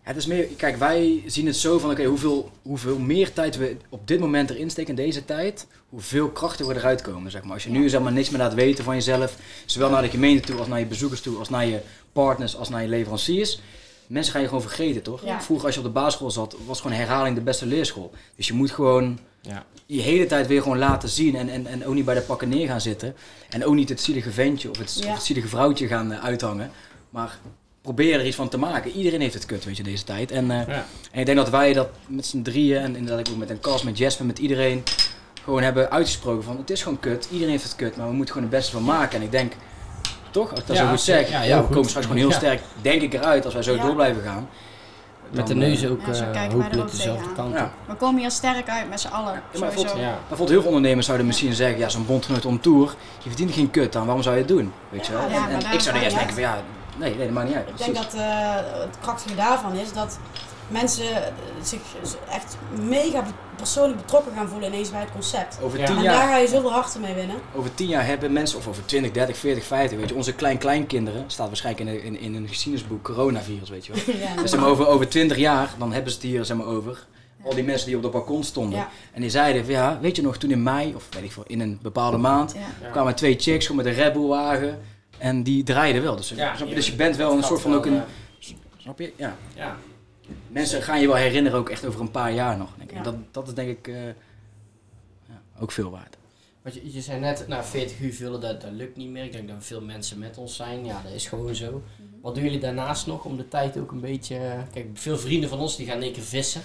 Het 0.04 0.16
is 0.18 0.26
meer, 0.26 0.43
kijk, 0.58 0.76
wij 0.78 1.24
zien 1.26 1.45
het 1.45 1.56
zo 1.56 1.80
van, 1.80 1.91
oké, 1.91 2.04
hoeveel, 2.04 2.51
hoeveel 2.62 2.99
meer 2.99 3.34
tijd 3.34 3.58
we 3.58 3.78
op 3.89 4.08
dit 4.08 4.20
moment 4.20 4.49
erin 4.49 4.70
steken 4.70 4.89
in 4.89 5.04
deze 5.06 5.26
tijd, 5.26 5.68
hoeveel 5.89 6.30
krachten 6.30 6.68
we 6.68 6.76
eruit 6.76 7.01
komen, 7.01 7.32
zeg 7.32 7.43
maar. 7.43 7.54
Als 7.54 7.64
je 7.64 7.70
nu 7.70 7.89
zeg 7.89 8.01
maar 8.01 8.12
niks 8.12 8.30
meer 8.30 8.39
laat 8.39 8.54
weten 8.54 8.84
van 8.84 8.95
jezelf, 8.95 9.38
zowel 9.66 9.89
naar 9.89 10.01
de 10.01 10.10
gemeente 10.10 10.47
toe, 10.47 10.60
als 10.60 10.68
naar 10.68 10.80
je 10.80 10.86
bezoekers 10.86 11.22
toe, 11.22 11.38
als 11.38 11.49
naar 11.49 11.66
je 11.66 11.80
partners, 12.14 12.56
als 12.56 12.70
naar 12.70 12.82
je 12.82 12.88
leveranciers, 12.88 13.60
mensen 14.08 14.32
gaan 14.34 14.41
je 14.41 14.47
gewoon 14.47 14.62
vergeten, 14.64 15.01
toch? 15.01 15.26
Ja. 15.26 15.41
Vroeger 15.41 15.66
als 15.66 15.76
je 15.76 15.82
op 15.82 15.88
de 15.88 15.91
basisschool 15.93 16.32
zat, 16.32 16.56
was 16.66 16.82
gewoon 16.82 16.97
herhaling 16.97 17.36
de 17.36 17.41
beste 17.41 17.66
leerschool. 17.66 18.12
Dus 18.36 18.47
je 18.47 18.54
moet 18.54 18.72
gewoon 18.72 19.20
Ja. 19.41 19.66
je 19.86 20.01
hele 20.01 20.26
tijd 20.26 20.47
weer 20.47 20.62
gewoon 20.62 20.78
laten 20.78 21.10
zien 21.10 21.36
en, 21.36 21.49
en, 21.49 21.68
en 21.68 21.86
ook 21.86 21.93
niet 21.93 22.06
bij 22.06 22.16
de 22.16 22.22
pakken 22.22 22.49
neer 22.49 22.68
gaan 22.68 22.82
zitten. 22.82 23.16
En 23.49 23.66
ook 23.66 23.74
niet 23.76 23.89
het 23.89 24.01
zielige 24.01 24.32
ventje 24.32 24.70
of 24.70 24.78
het, 24.78 24.97
Ja. 24.99 25.08
of 25.10 25.14
het 25.16 25.24
zielige 25.24 25.47
vrouwtje 25.47 25.88
gaan 25.88 26.12
eh, 26.12 26.24
uithangen. 26.24 26.72
Maar 27.10 27.39
probeer 27.84 28.20
er 28.20 28.26
iets 28.26 28.36
van 28.36 28.50
te 28.50 28.58
maken. 28.58 28.92
Iedereen 28.92 29.22
heeft 29.22 29.34
het 29.34 29.46
kut, 29.46 29.66
weet 29.66 29.78
je, 29.78 29.84
deze 29.84 30.04
tijd. 30.04 30.32
En, 30.32 30.52
eh, 30.52 30.68
Ja. 30.68 30.86
en 31.12 31.20
ik 31.20 31.26
denk 31.26 31.38
dat 31.38 31.50
wij 31.50 31.74
dat 31.74 31.90
met 32.08 32.26
z'n 32.26 32.42
drieën 32.42 32.82
en 32.82 32.96
inderdaad 32.96 33.30
ook 33.30 33.38
met 33.38 33.50
een 33.50 33.60
Cas, 33.60 33.84
met 33.84 33.98
Jasper, 33.98 34.26
met 34.26 34.40
iedereen 34.40 34.84
gewoon 35.44 35.62
hebben 35.64 35.92
uitgesproken 35.92 36.44
van 36.44 36.58
het 36.58 36.70
is 36.70 36.84
gewoon 36.84 37.00
kut. 37.00 37.28
Iedereen 37.32 37.52
heeft 37.52 37.64
het 37.64 37.76
kut, 37.76 37.98
maar 37.98 38.08
we 38.08 38.14
moeten 38.14 38.34
gewoon 38.34 38.50
het 38.50 38.58
beste 38.60 38.72
van 38.72 38.84
maken. 38.84 39.18
En 39.18 39.24
ik 39.24 39.32
denk, 39.32 39.54
toch, 40.32 40.50
als 40.52 40.60
ik 40.60 40.68
dat 40.68 40.76
Ja, 40.76 40.84
zo 40.84 40.90
goed 40.90 41.00
zeg, 41.02 41.30
ja, 41.30 41.36
ja, 41.38 41.42
heel 41.42 41.56
we 41.58 41.64
goed. 41.64 41.72
komen 41.74 41.88
straks 41.90 42.06
gewoon 42.06 42.22
heel 42.22 42.32
Ja. 42.32 42.36
sterk, 42.38 42.62
denk 42.82 43.02
ik, 43.02 43.14
eruit 43.14 43.46
als 43.46 43.54
wij 43.54 43.64
zo 43.64 43.74
Ja. 43.76 43.82
door 43.82 43.96
blijven 43.96 44.22
gaan. 44.24 44.50
Met 45.32 45.48
de 45.48 45.54
Dan, 45.54 45.64
eh, 45.64 45.70
neus 45.70 45.86
ook 45.88 46.00
ja, 46.06 46.50
hopelijk 46.50 46.76
ook 46.78 46.92
dezelfde 46.92 47.34
kant 47.36 47.56
op. 47.62 47.70
We 47.88 47.94
komen 47.96 48.22
hier 48.22 48.32
sterk 48.32 48.70
uit 48.70 48.90
met 48.90 49.00
z'n 49.02 49.08
allen. 49.08 49.34
maar 49.34 49.42
sowieso. 49.54 49.76
bijvoorbeeld- 49.76 50.00
Ja. 50.06 50.18
Bijvoorbeeld 50.18 50.50
heel 50.50 50.62
veel 50.62 50.70
ondernemers 50.72 51.06
zouden 51.06 51.28
misschien 51.28 51.54
zeggen, 51.54 51.78
ja 51.80 51.90
zo'n 51.90 52.06
bondgenoot 52.06 52.46
on 52.46 52.60
tour, 52.60 52.96
je 53.24 53.30
verdient 53.30 53.52
geen 53.52 53.72
kut 53.72 53.96
aan, 53.96 54.06
waarom 54.06 54.24
zou 54.24 54.36
je 54.36 54.42
het 54.42 54.50
doen? 54.50 54.72
Weet 54.90 55.06
je 55.06 55.12
wel? 55.12 55.30
Ja, 55.30 55.50
En- 55.50 55.66
en 55.66 55.74
ik 55.74 55.80
zou 55.80 55.96
er 55.98 56.04
eerst 56.04 56.16
denken 56.16 56.34
van 56.34 56.44
ja, 56.44 56.62
nee, 57.00 57.16
nee, 57.16 57.26
dat 57.26 57.34
maakt 57.36 57.48
niet 57.48 57.58
uit. 57.58 57.70
Ik 57.70 57.78
denk 57.78 57.96
dat 57.96 58.14
eh, 58.14 58.56
het 58.80 58.98
krachtige 59.02 59.36
daarvan 59.36 59.76
is 59.76 59.94
dat 59.94 60.18
mensen 60.68 61.06
zich 61.62 61.80
echt 62.30 62.58
mega 62.82 63.24
persoonlijk 63.56 63.98
betrokken 64.02 64.34
gaan 64.36 64.48
voelen 64.48 64.70
ineens 64.74 64.89
bij 64.91 65.00
het 65.00 65.12
concept. 65.12 65.58
Over 65.62 65.80
Ja. 65.80 65.86
tien 65.86 65.98
En 65.98 66.02
jaar 66.04 66.14
daar 66.14 66.28
ga 66.28 66.38
je 66.38 66.48
zoveel 66.48 66.72
harten 66.72 67.02
mee 67.02 67.14
winnen. 67.14 67.36
over 67.56 67.74
10 67.74 67.88
jaar 67.88 68.06
hebben 68.06 68.34
mensen, 68.34 68.58
of 68.58 68.68
over 68.68 68.86
20, 68.86 69.12
30, 69.12 69.38
40, 69.38 69.64
50, 69.64 69.98
weet 69.98 70.10
je, 70.10 70.16
onze 70.16 70.34
klein-kleinkinderen, 70.34 71.24
staat 71.28 71.48
waarschijnlijk 71.48 71.89
in, 71.89 72.04
in, 72.04 72.20
in 72.20 72.36
een 72.36 72.48
geschiedenisboek, 72.48 73.04
coronavirus, 73.04 73.70
weet 73.70 73.86
je 73.86 73.94
wel. 73.94 74.16
Ja, 74.36 74.41
Dus 74.41 74.52
zeg 74.52 74.60
maar, 74.60 74.70
over, 74.70 74.88
over 74.88 75.10
20 75.10 75.38
jaar, 75.38 75.70
dan 75.78 75.94
hebben 75.94 76.12
ze 76.12 76.18
het 76.18 76.28
hier 76.28 76.46
zeg 76.46 76.58
maar, 76.58 76.66
over. 76.66 77.06
Al 77.46 77.56
die 77.56 77.64
mensen 77.64 77.88
die 77.88 77.96
op 77.96 78.02
dat 78.02 78.12
balkon 78.12 78.44
stonden. 78.44 78.80
Ja. 78.80 78.89
En 79.14 79.22
die 79.22 79.30
zeiden 79.30 79.64
van 79.66 79.74
ja, 79.74 79.98
weet 80.02 80.16
je 80.16 80.22
nog, 80.22 80.38
toen 80.38 80.52
in 80.52 80.64
mei, 80.64 80.96
of 80.96 81.08
weet 81.10 81.24
ik 81.24 81.32
veel, 81.32 81.44
in 81.48 81.60
een 81.60 81.80
bepaalde 81.82 82.18
maand, 82.18 82.56
kwamen 82.91 83.16
twee 83.16 83.36
chicks 83.39 83.70
met 83.72 83.86
een 83.86 83.94
Red 83.94 84.14
Bull 84.14 84.28
wagen. 84.28 84.80
En 85.18 85.43
die 85.43 85.64
draaiden 85.64 86.01
wel. 86.01 86.16
Dus, 86.16 86.30
Ja, 86.30 86.55
snap 86.55 86.68
je? 86.68 86.76
dus 86.76 86.88
je 86.88 86.95
bent 86.95 87.16
wel 87.16 87.38
een 87.38 87.43
soort 87.43 87.61
van 87.61 87.72
wel, 87.72 87.80
ook 87.80 87.86
een, 87.86 87.93
ja. 87.93 88.05
snap 88.78 88.99
je? 88.99 89.14
Ja. 89.16 89.38
Ja. 89.55 89.78
Mensen 90.47 90.82
gaan 90.82 91.01
je 91.01 91.07
wel 91.07 91.16
herinneren 91.16 91.59
ook 91.59 91.70
echt 91.70 91.86
over 91.86 92.01
een 92.01 92.11
paar 92.11 92.34
jaar 92.34 92.57
nog. 92.57 92.70
Denk 92.78 92.91
ik. 92.91 92.97
Ja. 92.97 93.03
Dat, 93.03 93.16
dat 93.32 93.47
is 93.47 93.53
denk 93.53 93.70
ik 93.70 93.88
eh, 93.88 94.05
ja, 95.28 95.41
ook 95.59 95.72
veel 95.72 95.89
waard. 95.89 96.18
Want 96.61 96.76
je, 96.76 96.93
je 96.93 97.01
zei 97.01 97.20
net, 97.20 97.47
nou 97.47 97.64
40 97.64 97.99
uur 97.99 98.14
vullen, 98.14 98.41
dat, 98.41 98.61
dat 98.61 98.72
lukt 98.72 98.95
niet 98.97 99.09
meer. 99.09 99.24
Ik 99.24 99.32
denk 99.32 99.47
dat 99.47 99.57
veel 99.59 99.82
mensen 99.82 100.20
met 100.20 100.38
ons 100.38 100.55
zijn. 100.55 100.86
Ja, 100.86 101.01
dat 101.03 101.14
is 101.14 101.28
gewoon 101.28 101.55
zo. 101.55 101.84
Wat 102.22 102.36
doen 102.36 102.43
jullie 102.43 102.59
daarnaast 102.59 103.07
nog 103.07 103.26
om 103.26 103.38
de 103.38 103.47
tijd 103.47 103.78
ook 103.78 103.91
een 103.91 103.99
beetje... 103.99 104.66
Kijk, 104.74 104.88
veel 104.93 105.18
vrienden 105.18 105.49
van 105.49 105.59
ons 105.59 105.76
die 105.76 105.86
gaan 105.86 105.95
in 105.95 106.03
één 106.03 106.14
keer 106.14 106.24
vissen. 106.24 106.61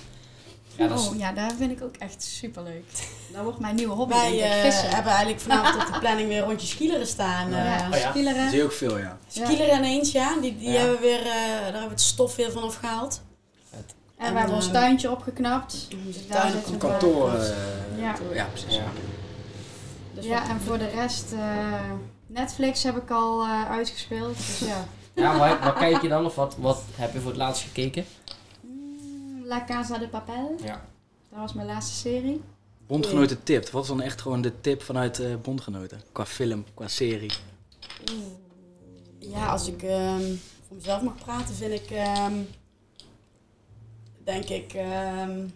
Ja, 0.79 0.89
dat 0.89 1.01
is, 1.01 1.09
Oh 1.09 1.19
ja, 1.19 1.33
daar 1.33 1.51
vind 1.59 1.71
ik 1.71 1.83
ook 1.83 1.97
echt 1.97 2.23
super 2.23 2.63
leuk. 2.63 2.85
Dat 3.33 3.43
wordt 3.43 3.59
mijn 3.59 3.75
nieuwe 3.75 3.95
hobby. 3.95 4.15
Wij 4.15 4.31
denk 4.31 4.75
ik, 4.75 4.81
eh, 4.83 4.93
hebben 4.95 5.13
eigenlijk 5.13 5.41
vanavond 5.41 5.87
op 5.87 5.93
de 5.93 5.99
planning 6.05 6.29
weer 6.29 6.41
rondjes 6.41 6.71
skileren 6.71 7.07
staan. 7.07 7.51
ja, 7.51 7.77
eh 7.81 7.91
Oh 7.93 7.99
ja. 7.99 8.11
skileren. 8.11 8.41
Dat 8.41 8.49
zie 8.49 8.59
je 8.59 8.65
ook 8.65 8.73
veel, 8.73 8.99
ja. 8.99 9.19
Skileren 9.29 9.79
ineens, 9.79 10.13
ja. 10.13 10.37
Die, 10.41 10.57
die 10.59 10.71
Ja. 10.71 10.79
hebben 10.79 10.95
we 10.97 11.01
weer, 11.07 11.21
eh, 11.21 11.27
daar 11.27 11.63
hebben 11.63 11.83
we 11.83 11.89
het 11.89 12.01
stof 12.01 12.37
weer 12.37 12.53
van 12.53 12.63
afgehaald. 12.63 13.21
En 14.17 14.33
we 14.33 14.39
hebben 14.39 14.57
ons 14.57 14.71
tuintje 14.71 15.11
opgeknapt. 15.11 15.87
Dus 16.05 16.27
daar 16.27 16.41
tuin 16.41 16.53
zit 16.53 16.67
op 16.67 16.73
een 16.73 16.79
Kantoor. 16.79 17.31
Ja. 17.33 17.39
eh, 17.41 18.01
Ja. 18.01 18.15
ja, 18.33 18.45
precies. 18.45 18.75
ja. 18.75 18.83
Dus 20.15 20.25
Ja, 20.25 20.41
wat- 20.41 20.49
en 20.49 20.61
voor 20.61 20.79
de 20.79 20.89
rest, 20.89 21.33
eh, 21.33 21.39
Netflix 22.27 22.83
heb 22.83 22.97
ik 22.97 23.11
al 23.11 23.43
eh, 23.43 23.71
uitgespeeld. 23.71 24.37
Dus 24.37 24.69
ja. 24.69 24.85
ja 25.15 25.39
waar, 25.39 25.59
waar 25.61 25.75
kijk 25.75 26.03
je 26.03 26.09
dan? 26.09 26.25
Of 26.25 26.35
wat, 26.35 26.55
wat 26.59 26.83
heb 26.97 27.13
je 27.13 27.19
voor 27.21 27.31
het 27.31 27.39
laatst 27.39 27.63
gekeken? 27.63 28.05
La 29.49 29.65
Casa 29.65 29.99
de 29.99 30.09
Papel. 30.09 30.57
Ja. 30.65 30.85
Dat 31.31 31.39
was 31.39 31.53
mijn 31.53 31.67
laatste 31.67 31.95
serie. 31.95 32.41
Bondgenoten 32.87 33.43
tipt. 33.43 33.71
Wat 33.71 33.83
is 33.83 33.89
dan 33.89 34.01
echt 34.01 34.21
gewoon 34.21 34.41
de 34.41 34.61
tip 34.61 34.83
vanuit 34.83 35.19
eh, 35.19 35.35
bondgenoten? 35.43 36.01
Qua 36.13 36.27
film, 36.27 36.65
qua 36.75 36.89
serie. 36.89 37.33
Ja, 39.19 39.47
als 39.47 39.69
ik 39.69 39.83
ehm, 39.83 40.35
voor 40.67 40.77
mezelf 40.77 41.03
mag 41.03 41.15
praten, 41.17 41.55
vind 41.55 41.73
ik, 41.73 41.91
ehm, 41.91 42.35
denk 44.25 44.45
ik, 44.45 44.73
ehm, 44.73 45.47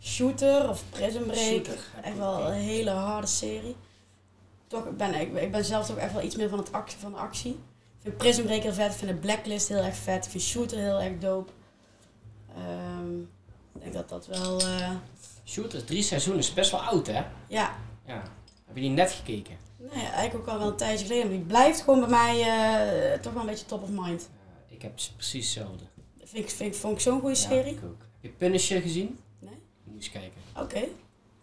Shooter 0.00 0.68
of 0.68 0.84
Prison 0.90 1.22
Break. 1.22 1.36
Shooter. 1.36 1.78
Echt 2.02 2.16
wel 2.16 2.46
een 2.46 2.52
hele 2.52 2.90
harde 2.90 3.26
serie. 3.26 3.76
Toch 4.66 4.96
ben 4.96 5.20
ik, 5.20 5.34
ik 5.34 5.52
ben 5.52 5.64
zelf 5.64 5.86
toch 5.86 5.96
echt 5.96 6.12
wel 6.12 6.22
iets 6.22 6.36
meer 6.36 6.48
van, 6.48 6.58
het 6.58 6.72
actie, 6.72 6.98
van 6.98 7.12
de 7.12 7.18
actie. 7.18 7.52
Ik 7.52 7.58
vind 8.02 8.16
Prison 8.16 8.44
Break 8.44 8.62
heel 8.62 8.72
vet, 8.72 8.92
ik 8.92 8.98
vind 8.98 9.10
de 9.10 9.16
Blacklist 9.16 9.68
heel 9.68 9.82
erg 9.82 9.96
vet, 9.96 10.24
ik 10.24 10.30
vind 10.30 10.42
Shooter 10.42 10.78
heel 10.78 11.00
erg 11.00 11.18
dope. 11.18 11.52
Ehm, 12.56 13.20
ik 13.74 13.80
denk 13.80 13.92
dat 13.92 14.08
dat 14.08 14.26
wel, 14.26 14.60
eh, 14.60 14.90
Shooters, 15.44 15.84
drie 15.84 16.02
seizoenen, 16.02 16.42
is 16.42 16.54
best 16.54 16.70
wel 16.70 16.80
oud 16.82 17.06
hè? 17.06 17.22
ja, 17.48 17.76
Ja. 18.06 18.22
Heb 18.66 18.74
je 18.76 18.80
die 18.80 18.90
net 18.90 19.10
gekeken? 19.12 19.56
nou 19.78 19.98
ja, 20.00 20.12
eigenlijk 20.12 20.34
ook 20.34 20.54
al 20.54 20.58
wel 20.58 20.68
een 20.68 20.76
tijdje 20.76 21.06
geleden. 21.06 21.28
Maar 21.28 21.36
die 21.36 21.46
blijft 21.46 21.80
gewoon 21.80 22.00
bij 22.00 22.08
mij 22.08 22.40
eh, 23.12 23.20
toch 23.20 23.32
wel 23.32 23.42
een 23.42 23.48
beetje 23.48 23.66
top 23.66 23.82
of 23.82 23.88
mind. 23.88 24.28
Ja, 24.68 24.74
ik 24.74 24.82
heb 24.82 24.92
precies 25.16 25.44
hetzelfde. 25.54 25.84
Vind 26.24 26.44
ik, 26.44 26.50
vind, 26.50 26.74
ik- 26.74 26.80
vond 26.80 26.94
ik 26.94 27.00
zo'n 27.00 27.20
goede 27.20 27.34
Ja, 27.34 27.40
serie. 27.40 27.72
ik 27.72 27.84
ook. 27.84 28.00
Heb 28.20 28.22
je 28.22 28.28
Punisher 28.28 28.80
gezien? 28.80 29.18
Nee. 29.38 29.50
Moet 29.50 29.58
je 29.84 29.92
eens 29.94 30.10
kijken. 30.10 30.40
Oké, 30.64 30.88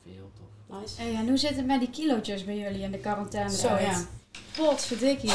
heel 0.06 0.32
tof. 0.34 0.80
nice. 0.82 1.02
Hey, 1.02 1.16
en 1.16 1.28
hoe 1.28 1.38
zit 1.38 1.56
het 1.56 1.66
met 1.66 1.80
die 1.80 1.90
kilootjes 1.90 2.46
bij 2.46 2.58
jullie 2.58 2.82
in 2.82 2.92
de 2.92 2.98
quarantaine? 3.00 3.52
Zo 3.56 3.68
ja. 3.68 4.06
Potverdikkie. 4.58 5.32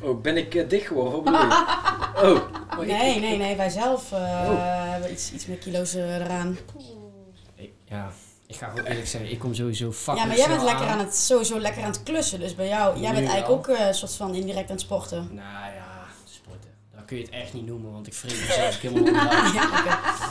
Oh, 0.00 0.20
ben 0.20 0.36
ik 0.36 0.54
uh, 0.54 0.68
dicht 0.68 0.86
geworden? 0.86 1.12
Wat 1.12 1.24
bedoel 1.24 1.40
je? 1.40 1.66
Oh. 2.22 2.40
Oh, 2.78 2.84
ik- 2.84 2.90
Nee, 2.90 3.14
ik- 3.14 3.20
nee, 3.20 3.36
nee, 3.36 3.56
wij 3.56 3.68
zelf 3.68 4.12
eh, 4.12 4.18
Oh. 4.18 4.90
hebben 4.90 5.12
iets, 5.12 5.32
iets 5.32 5.46
meer 5.46 5.56
kilo's 5.56 5.94
eh, 5.94 6.14
eraan. 6.16 6.58
Ik, 7.56 7.70
ja, 7.84 8.10
ik 8.46 8.56
ga 8.56 8.68
gewoon 8.68 8.84
eerlijk 8.84 9.06
zeggen, 9.06 9.30
ik 9.30 9.38
kom 9.38 9.54
sowieso 9.54 9.92
fucking 9.92 10.18
Ja, 10.18 10.24
maar 10.26 10.36
jij 10.36 10.48
bent 10.48 10.62
lekker 10.62 10.86
aan 10.86 10.98
het, 10.98 11.16
sowieso 11.16 11.58
lekker 11.60 11.82
aan 11.82 11.90
het 11.90 12.02
klussen. 12.02 12.40
Dus 12.40 12.54
bij 12.54 12.68
jou, 12.68 13.00
jij 13.00 13.08
Nu 13.10 13.14
bent 13.16 13.28
eigenlijk 13.30 13.46
wel. 13.46 13.56
ook 13.56 13.80
eh, 13.80 13.86
een 13.86 13.94
soort 13.94 14.14
van 14.14 14.34
indirect 14.34 14.64
aan 14.68 14.74
het 14.76 14.80
sporten. 14.84 15.28
Nou 15.32 15.46
ja, 15.74 16.06
sporten. 16.24 16.70
Dan 16.94 17.04
kun 17.04 17.16
je 17.16 17.22
het 17.22 17.32
echt 17.32 17.52
niet 17.52 17.66
noemen, 17.66 17.92
want 17.92 18.06
ik 18.06 18.14
vreet 18.14 18.40
mezelf 18.48 18.80
helemaal 18.80 19.02
onderuit. 19.04 19.52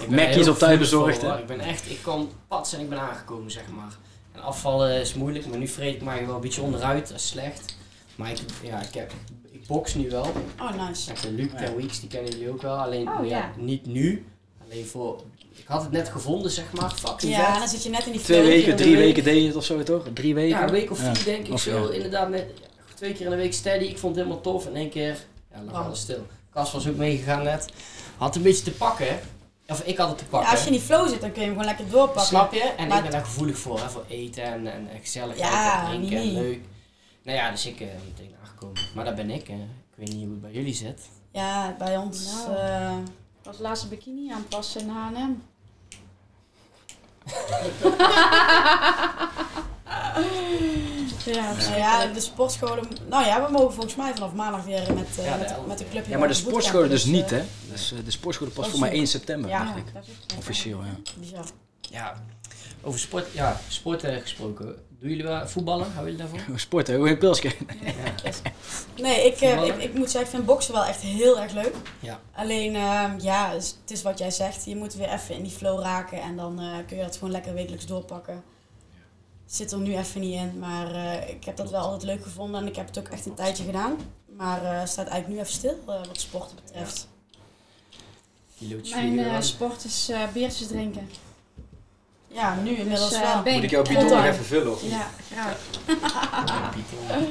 Ja, 0.10 0.26
heel 0.26 0.52
op 0.52 0.58
tijd 0.58 0.80
bezorgd, 0.80 1.22
hè? 1.22 1.38
Ik 1.40 1.46
ben 1.48 1.60
echt, 1.60 1.90
ik 1.90 2.00
kom 2.04 2.30
pats 2.48 2.74
en 2.74 2.80
ik 2.80 2.90
ben 2.90 3.00
aangekomen, 3.00 3.52
zeg 3.52 3.64
maar. 3.76 3.94
En 4.32 4.42
afvallen 4.42 5.00
is 5.02 5.14
moeilijk, 5.14 5.48
maar 5.48 5.58
nu 5.58 5.68
vreet 5.68 5.96
ik 5.96 6.02
mij 6.02 6.26
wel 6.26 6.36
een 6.36 6.42
beetje 6.42 6.62
onderuit, 6.62 7.08
dat 7.08 7.18
is 7.18 7.28
slecht. 7.28 7.76
Maar 8.18 8.32
ik, 8.32 8.38
ja, 8.64 8.82
ik, 8.82 8.94
heb, 8.94 9.12
ik 9.52 9.68
box 9.68 9.94
nu 9.96 10.10
wel. 10.10 10.32
Oh, 10.60 10.88
nice. 10.88 11.12
Echt, 11.12 11.24
Luc 11.30 11.52
Ja. 11.52 11.58
ten 11.58 11.76
Weeks, 11.76 12.00
die 12.00 12.10
kennen 12.10 12.32
jullie 12.32 12.50
ook 12.50 12.62
wel. 12.62 12.76
Alleen 12.78 13.08
Oh, 13.10 13.26
ja, 13.26 13.38
ja. 13.38 13.52
niet 13.58 13.86
nu. 13.86 14.26
Alleen 14.70 14.86
voor, 14.86 15.24
ik 15.56 15.64
had 15.68 15.82
het 15.82 15.92
net 15.92 16.10
gevonden, 16.10 16.52
zeg 16.52 16.66
maar. 16.74 16.92
Fucking 16.96 17.32
Ja, 17.36 17.50
vet. 17.52 17.60
dan 17.60 17.68
zit 17.68 17.84
je 17.84 17.90
net 17.90 18.06
in 18.06 18.12
die 18.12 18.22
Twee 18.22 18.42
weken, 18.42 18.76
drie 18.76 18.96
week. 18.96 19.04
weken 19.06 19.24
deed 19.24 19.42
je 19.42 19.48
het 19.48 19.56
of 19.56 19.66
zo 19.66 19.84
toch? 19.84 20.06
Drie 20.14 20.34
weken? 20.36 20.58
Ja, 20.58 20.64
een 20.64 20.72
week 20.72 20.92
of 20.92 20.98
vier 21.00 21.08
Ja. 21.18 21.24
denk 21.26 21.48
ik 21.48 21.54
Of, 21.54 21.62
zo. 21.62 21.88
ja. 21.88 21.94
Inderdaad, 21.94 22.30
net, 22.30 22.46
ja, 22.62 22.66
twee 22.96 23.14
keer 23.14 23.26
in 23.26 23.30
de 23.32 23.36
week 23.38 23.54
steady. 23.54 23.84
Ik 23.86 23.98
vond 23.98 24.16
het 24.16 24.24
helemaal 24.26 24.44
tof. 24.44 24.66
In 24.68 24.76
één 24.76 24.90
keer, 24.90 25.18
ja, 25.52 25.62
lag 25.66 25.74
Wow. 25.76 25.86
alles 25.86 26.00
stil. 26.00 26.26
Kas 26.54 26.72
was 26.72 26.88
ook 26.88 26.96
meegegaan 26.96 27.44
net. 27.44 27.66
Had 28.18 28.36
een 28.36 28.42
beetje 28.42 28.64
te 28.64 28.72
pakken. 28.72 29.20
Of 29.68 29.82
ik 29.82 29.98
had 29.98 30.08
het 30.10 30.18
te 30.18 30.24
Ja, 30.24 30.30
pakken. 30.30 30.50
als 30.52 30.60
je 30.60 30.66
in 30.66 30.72
die 30.72 30.82
flow 30.82 31.10
zit, 31.10 31.22
dan 31.22 31.32
kun 31.32 31.42
je 31.42 31.48
hem 31.48 31.56
gewoon 31.58 31.66
lekker 31.76 31.90
doorpakken. 31.90 32.26
Snap 32.26 32.54
je? 32.54 32.60
En 32.78 32.88
Maar- 32.88 32.98
ik 32.98 33.04
ben 33.04 33.12
daar 33.12 33.24
gevoelig 33.26 33.58
voor, 33.58 33.80
hè, 33.80 33.90
voor 33.90 34.04
eten 34.08 34.44
en, 34.44 34.68
en, 34.68 34.88
en 34.92 35.00
gezelligheid 35.02 35.52
Ja, 35.54 35.92
en 35.92 35.98
drinken 35.98 36.18
en 36.18 36.34
leuk. 36.34 36.60
Nou 37.28 37.40
ja, 37.40 37.52
dus 37.52 37.66
ik 37.66 37.80
eh 37.80 37.88
meteen 38.06 38.36
aangekomen. 38.44 38.82
Maar 38.96 39.06
daar 39.06 39.14
ben 39.16 39.30
ik. 39.30 39.50
eh. 39.50 39.56
Ik 39.56 39.96
weet 39.96 40.08
niet 40.08 40.22
hoe 40.24 40.32
het 40.32 40.42
bij 40.42 40.52
jullie 40.52 40.74
zit. 40.74 41.02
Ja, 41.32 41.76
bij 41.78 41.98
ons... 41.98 42.34
Nou. 42.34 42.56
eh, 42.58 42.96
was 43.44 43.60
laatst 43.60 43.84
een 43.84 43.90
bikini 43.90 44.32
aanpassen 44.32 44.82
in 44.82 44.90
H&M. 44.90 45.32
ja, 51.26 51.54
nou 51.54 51.76
ja, 51.78 52.06
de 52.06 52.20
sportscholen... 52.20 52.88
Nou 53.10 53.26
ja, 53.26 53.46
we 53.46 53.52
mogen 53.52 53.74
volgens 53.74 53.96
mij 53.96 54.14
vanaf 54.14 54.34
maandag 54.34 54.64
weer 54.64 54.94
met, 54.94 55.08
eh, 55.18 55.26
Ja, 55.26 55.36
met, 55.36 55.48
de 55.48 55.56
met 55.68 55.78
de 55.78 55.90
club. 55.90 56.06
Ja, 56.08 56.18
maar 56.18 56.28
de 56.28 56.34
bij 56.34 56.44
sportscholen 56.44 56.90
dus 56.90 57.06
niet, 57.06 57.32
eh, 57.32 57.38
hè? 57.38 57.44
Dus 57.72 57.92
eh, 57.92 57.98
de 58.06 58.12
sportscholen 58.12 58.54
pas 58.54 58.64
dat 58.64 58.72
voor 58.72 58.80
mij 58.82 58.90
zo. 58.90 58.96
1 58.96 59.08
september, 59.08 59.50
Ja. 59.50 59.64
dacht 59.64 59.78
ik. 59.78 59.94
dat 59.94 60.06
Officieel, 60.38 60.84
ja. 60.84 60.96
Bizar. 61.20 61.46
Ja, 61.82 62.24
over 62.82 63.00
sport, 63.00 63.32
ja, 63.34 63.60
sporten 63.68 64.22
gesproken. 64.22 64.76
Doen 65.00 65.10
jullie 65.10 65.24
wel 65.24 65.48
voetballen? 65.48 65.92
Houden 65.92 66.16
jullie 66.16 66.32
daarvan? 66.32 66.60
Sporten, 66.60 66.96
hoe 66.96 67.10
een 67.10 67.18
pilsje. 67.18 67.52
Nee, 69.02 69.26
ik, 69.26 69.40
eh, 69.42 69.66
ik, 69.66 69.78
ik 69.78 69.94
moet 69.94 70.06
zeggen, 70.12 70.22
ik 70.22 70.36
vind 70.36 70.46
boksen 70.46 70.74
wel 70.74 70.86
echt 70.86 71.02
heel 71.02 71.40
erg 71.40 71.52
leuk. 71.54 71.76
Ja. 72.00 72.20
Alleen, 72.36 72.76
ehm, 72.76 73.20
ja, 73.20 73.52
het 73.54 73.76
is- 73.88 74.02
wat 74.02 74.18
jij 74.20 74.32
zegt. 74.32 74.66
Je 74.66 74.76
moet 74.76 74.94
weer 74.94 75.10
even 75.14 75.36
in 75.36 75.44
die 75.44 75.52
flow 75.52 75.82
raken 75.82 76.22
en 76.22 76.36
dan 76.36 76.60
eh, 76.60 76.76
kun 76.88 76.98
je 76.98 77.04
dat 77.04 77.14
gewoon 77.18 77.32
lekker 77.32 77.54
wekelijks 77.54 77.86
doorpakken. 77.86 78.44
Zit 79.46 79.72
er 79.72 79.78
nu 79.80 79.98
even 79.98 80.22
niet 80.22 80.34
in, 80.34 80.60
maar 80.60 80.92
eh, 80.96 81.30
ik 81.30 81.44
heb 81.46 81.58
dat 81.58 81.70
wel 81.72 81.82
altijd 81.82 82.04
leuk 82.04 82.24
gevonden 82.24 82.62
en 82.62 82.68
ik 82.68 82.76
heb 82.76 82.88
het 82.88 83.00
ook 83.00 83.08
echt 83.08 83.26
een 83.26 83.34
tijdje 83.34 83.64
gedaan. 83.64 83.96
Maar 84.38 84.64
eh 84.64 84.86
staat 84.86 85.08
eigenlijk 85.08 85.28
nu 85.28 85.40
even 85.40 85.54
stil 85.54 85.78
eh, 85.88 86.06
wat 86.08 86.20
sporten 86.22 86.56
betreft. 86.64 87.08
Kilootjes 88.58 88.96
Mijn 88.96 89.20
eh, 89.20 89.42
sport 89.42 89.84
is 89.86 90.10
eh, 90.10 90.22
biertjes 90.34 90.68
drinken. 90.68 91.10
Ja, 92.28 92.58
nu 92.64 92.76
inmiddels 92.76 93.10
Dus, 93.10 93.20
wel. 93.20 93.54
Moet 93.54 93.64
ik 93.64 93.70
jouw 93.70 93.84
bidon 93.84 94.10
nog 94.10 94.26
even 94.26 94.46
vullen 94.46 94.72
of 94.72 94.82
Ja, 94.84 95.10
graag. 95.32 95.58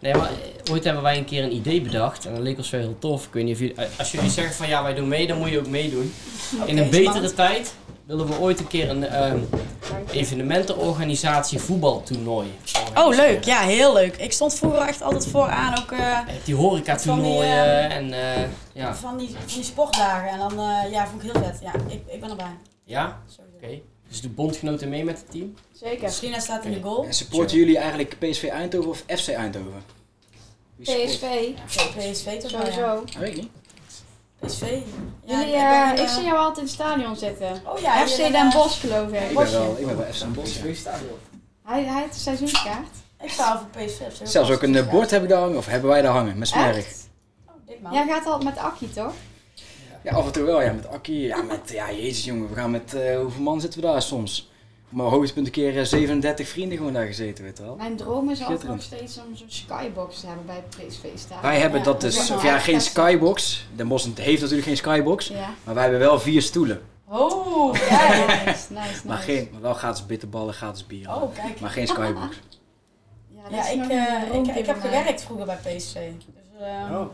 Nee, 0.00 0.14
maar 0.14 0.30
eh, 0.30 0.72
ooit 0.72 0.84
hebben 0.84 1.02
wij 1.02 1.18
een 1.18 1.24
keer 1.24 1.44
een 1.44 1.54
idee 1.54 1.80
bedacht 1.80 2.26
en 2.26 2.34
dat 2.34 2.42
leek 2.42 2.56
ons 2.56 2.70
wel 2.70 2.80
heel 2.80 2.96
tof. 2.98 3.26
Ik 3.26 3.32
weet 3.32 3.44
niet 3.44 3.54
of 3.54 3.60
jullie, 3.60 3.74
eh, 3.74 3.86
als 3.98 4.10
jullie 4.12 4.30
zeggen 4.30 4.54
van 4.54 4.68
ja, 4.68 4.82
wij 4.82 4.94
doen 4.94 5.08
mee, 5.08 5.26
dan 5.26 5.38
moet 5.38 5.48
je 5.48 5.58
ook 5.58 5.66
meedoen. 5.66 6.14
In 6.66 6.78
een 6.78 6.90
betere 6.90 7.28
spannend. 7.28 7.34
tijd 7.36 7.74
willen 8.08 8.26
we 8.26 8.38
ooit 8.38 8.60
een 8.60 8.66
keer 8.66 8.90
een 8.90 9.06
ehm, 9.06 9.38
evenementenorganisatie 10.10 11.58
voetbaltoernooi. 11.58 12.58
Oh, 12.94 13.14
leuk. 13.14 13.44
Ja, 13.44 13.60
heel 13.60 13.92
leuk. 13.92 14.16
Ik 14.16 14.32
stond 14.32 14.54
vroeger 14.54 14.80
echt 14.80 15.02
altijd 15.02 15.26
vooraan 15.26 15.78
ook 15.78 15.92
eh, 15.92 15.98
hebt 16.00 16.46
die 16.46 16.54
horeca 16.54 16.98
Van 16.98 17.14
die, 17.14 17.24
toernooien 17.24 17.90
ehm, 17.90 17.90
en 17.90 18.12
eh, 18.12 18.48
ja. 18.72 18.94
van, 18.94 19.16
die, 19.16 19.30
van 19.30 19.40
die 19.54 19.64
sportdagen. 19.64 20.28
En 20.28 20.38
dan, 20.38 20.52
eh, 20.52 20.90
ja, 20.90 21.06
vond 21.06 21.22
ik 21.24 21.32
heel 21.32 21.42
vet. 21.42 21.58
Ja, 21.62 21.72
ik, 21.88 22.02
ik 22.06 22.20
ben 22.20 22.30
erbij. 22.30 22.56
Ja? 22.84 23.18
Oké. 23.54 23.80
Dus 24.08 24.20
de 24.20 24.28
bondgenoten 24.28 24.88
mee 24.88 25.04
met 25.04 25.18
het 25.18 25.30
team? 25.30 25.54
Zeker. 25.72 26.10
Schrina 26.10 26.38
staat 26.38 26.64
in 26.64 26.72
de 26.72 26.80
goal. 26.80 27.04
En 27.04 27.14
supporten 27.14 27.56
jullie 27.56 27.78
eigenlijk 27.78 28.16
PSV 28.18 28.44
Eindhoven 28.44 28.90
of 28.90 29.04
FC 29.06 29.28
Eindhoven? 29.28 29.82
Wie 30.76 31.06
PSV, 31.06 31.50
PSV 31.96 32.40
toch 32.40 32.50
ja. 32.50 32.58
sowieso. 32.58 33.02
Ja, 33.06 33.18
weet 33.18 33.28
ik 33.28 33.36
niet. 33.36 33.50
PSV. 34.40 34.60
Ja, 34.60 35.38
Jullie, 35.38 35.46
ik 35.46 35.52
ben, 35.52 35.62
eh, 35.62 35.90
eh, 35.90 35.98
ik 35.98 36.08
zie 36.08 36.22
jou 36.22 36.36
altijd 36.36 36.56
in 36.56 36.62
het 36.62 36.72
stadion 36.72 37.16
zitten. 37.16 37.62
Oh 37.64 37.78
ja, 37.78 38.06
FC 38.06 38.16
Den 38.16 38.34
eh, 38.34 38.52
Bosch 38.52 38.80
geloof 38.80 39.12
ik. 39.12 39.20
Ik 39.20 39.36
ben 39.36 39.52
wel, 39.52 39.76
ik 39.78 39.86
ben 39.86 39.96
wel 39.96 40.12
FC 40.12 40.18
Den 40.18 40.32
Bosch. 40.32 40.62
ja. 40.84 40.98
Hij, 41.64 41.84
hij 41.84 42.00
heeft 42.00 42.14
een 42.14 42.20
seizoenskaart. 42.20 42.96
Ik 43.20 43.30
sta 43.30 43.54
over 43.54 43.66
PSV. 43.66 44.00
op 44.00 44.12
zich 44.12 44.28
Zelfs 44.28 44.50
ook 44.50 44.62
een 44.62 44.76
eh, 44.76 44.90
bord 44.90 45.10
heb 45.10 45.22
ik 45.22 45.28
daar 45.28 45.40
hangen, 45.40 45.56
of 45.56 45.66
hebben 45.66 45.90
wij 45.90 46.02
daar 46.02 46.12
hangen, 46.12 46.38
met 46.38 46.48
smerig. 46.48 46.86
Oh. 47.82 47.92
Jij 47.92 48.06
gaat 48.06 48.26
altijd 48.26 48.44
met 48.44 48.58
Akkie 48.58 48.90
toch? 48.90 49.12
Ja, 50.08 50.14
af 50.14 50.26
en 50.26 50.32
toe 50.32 50.44
wel, 50.44 50.62
ja, 50.62 50.72
met 50.72 50.88
Akkie. 50.88 51.20
Ja, 51.20 51.42
met, 51.42 51.70
ja, 51.70 51.92
jezus 51.92 52.24
jongen, 52.24 52.48
we 52.48 52.54
gaan 52.54 52.70
met, 52.70 52.94
eh, 52.94 53.18
hoeveel 53.18 53.42
man 53.42 53.60
zitten 53.60 53.80
we 53.80 53.86
daar 53.86 54.02
soms? 54.02 54.50
Mijn 54.88 55.08
hoogtepunt 55.08 55.46
een 55.46 55.52
keer 55.52 55.78
eh, 55.78 55.84
37 55.84 56.48
vrienden 56.48 56.76
gewoon 56.78 56.92
daar 56.92 57.06
gezeten, 57.06 57.44
weet 57.44 57.58
je 57.58 57.62
wel. 57.64 57.76
Mijn 57.76 57.96
droom 57.96 58.30
is 58.30 58.42
altijd 58.42 58.62
nog 58.68 58.82
steeds 58.82 59.18
om 59.28 59.36
zo'n 59.36 59.46
skybox 59.50 60.20
te 60.20 60.26
hebben 60.26 60.46
bij 60.46 60.54
het 60.54 60.86
PSV 60.88 61.04
staan. 61.14 61.42
Wij 61.42 61.58
hebben 61.58 61.78
Ja, 61.78 61.84
dat 61.84 62.00
dus, 62.00 62.30
of 62.30 62.42
ja, 62.42 62.54
echt 62.54 62.64
geen 62.64 62.80
skybox. 62.80 63.66
Den 63.76 63.88
Bosch 63.88 64.08
heeft 64.14 64.40
natuurlijk 64.40 64.66
geen 64.68 64.76
skybox, 64.76 65.28
Ja. 65.28 65.54
maar 65.64 65.74
wij 65.74 65.82
hebben 65.82 66.00
wel 66.00 66.20
vier 66.20 66.42
stoelen. 66.42 66.80
Oh, 67.08 67.74
Ja, 67.88 68.08
nice, 68.26 68.46
nice, 68.46 68.72
nice. 68.80 69.06
Maar, 69.06 69.18
geen, 69.18 69.48
maar 69.52 69.60
wel 69.60 69.74
gratis 69.74 70.06
bitterballen, 70.06 70.54
gratis 70.54 70.86
bier. 70.86 71.08
Oh, 71.08 71.34
kijk. 71.34 71.60
Maar 71.60 71.70
geen 71.70 71.86
skybox. 71.86 72.40
Ja, 73.50 73.56
Ja, 73.56 73.68
ik, 73.68 73.90
eh, 73.90 74.34
een 74.36 74.56
ik, 74.56 74.66
heb 74.66 74.80
gewerkt 74.80 75.22
vroeger 75.22 75.46
bij 75.46 75.56
PSV. 75.56 75.94
Dus 75.94 76.60
eh 76.60 76.90
Oh. 76.92 77.06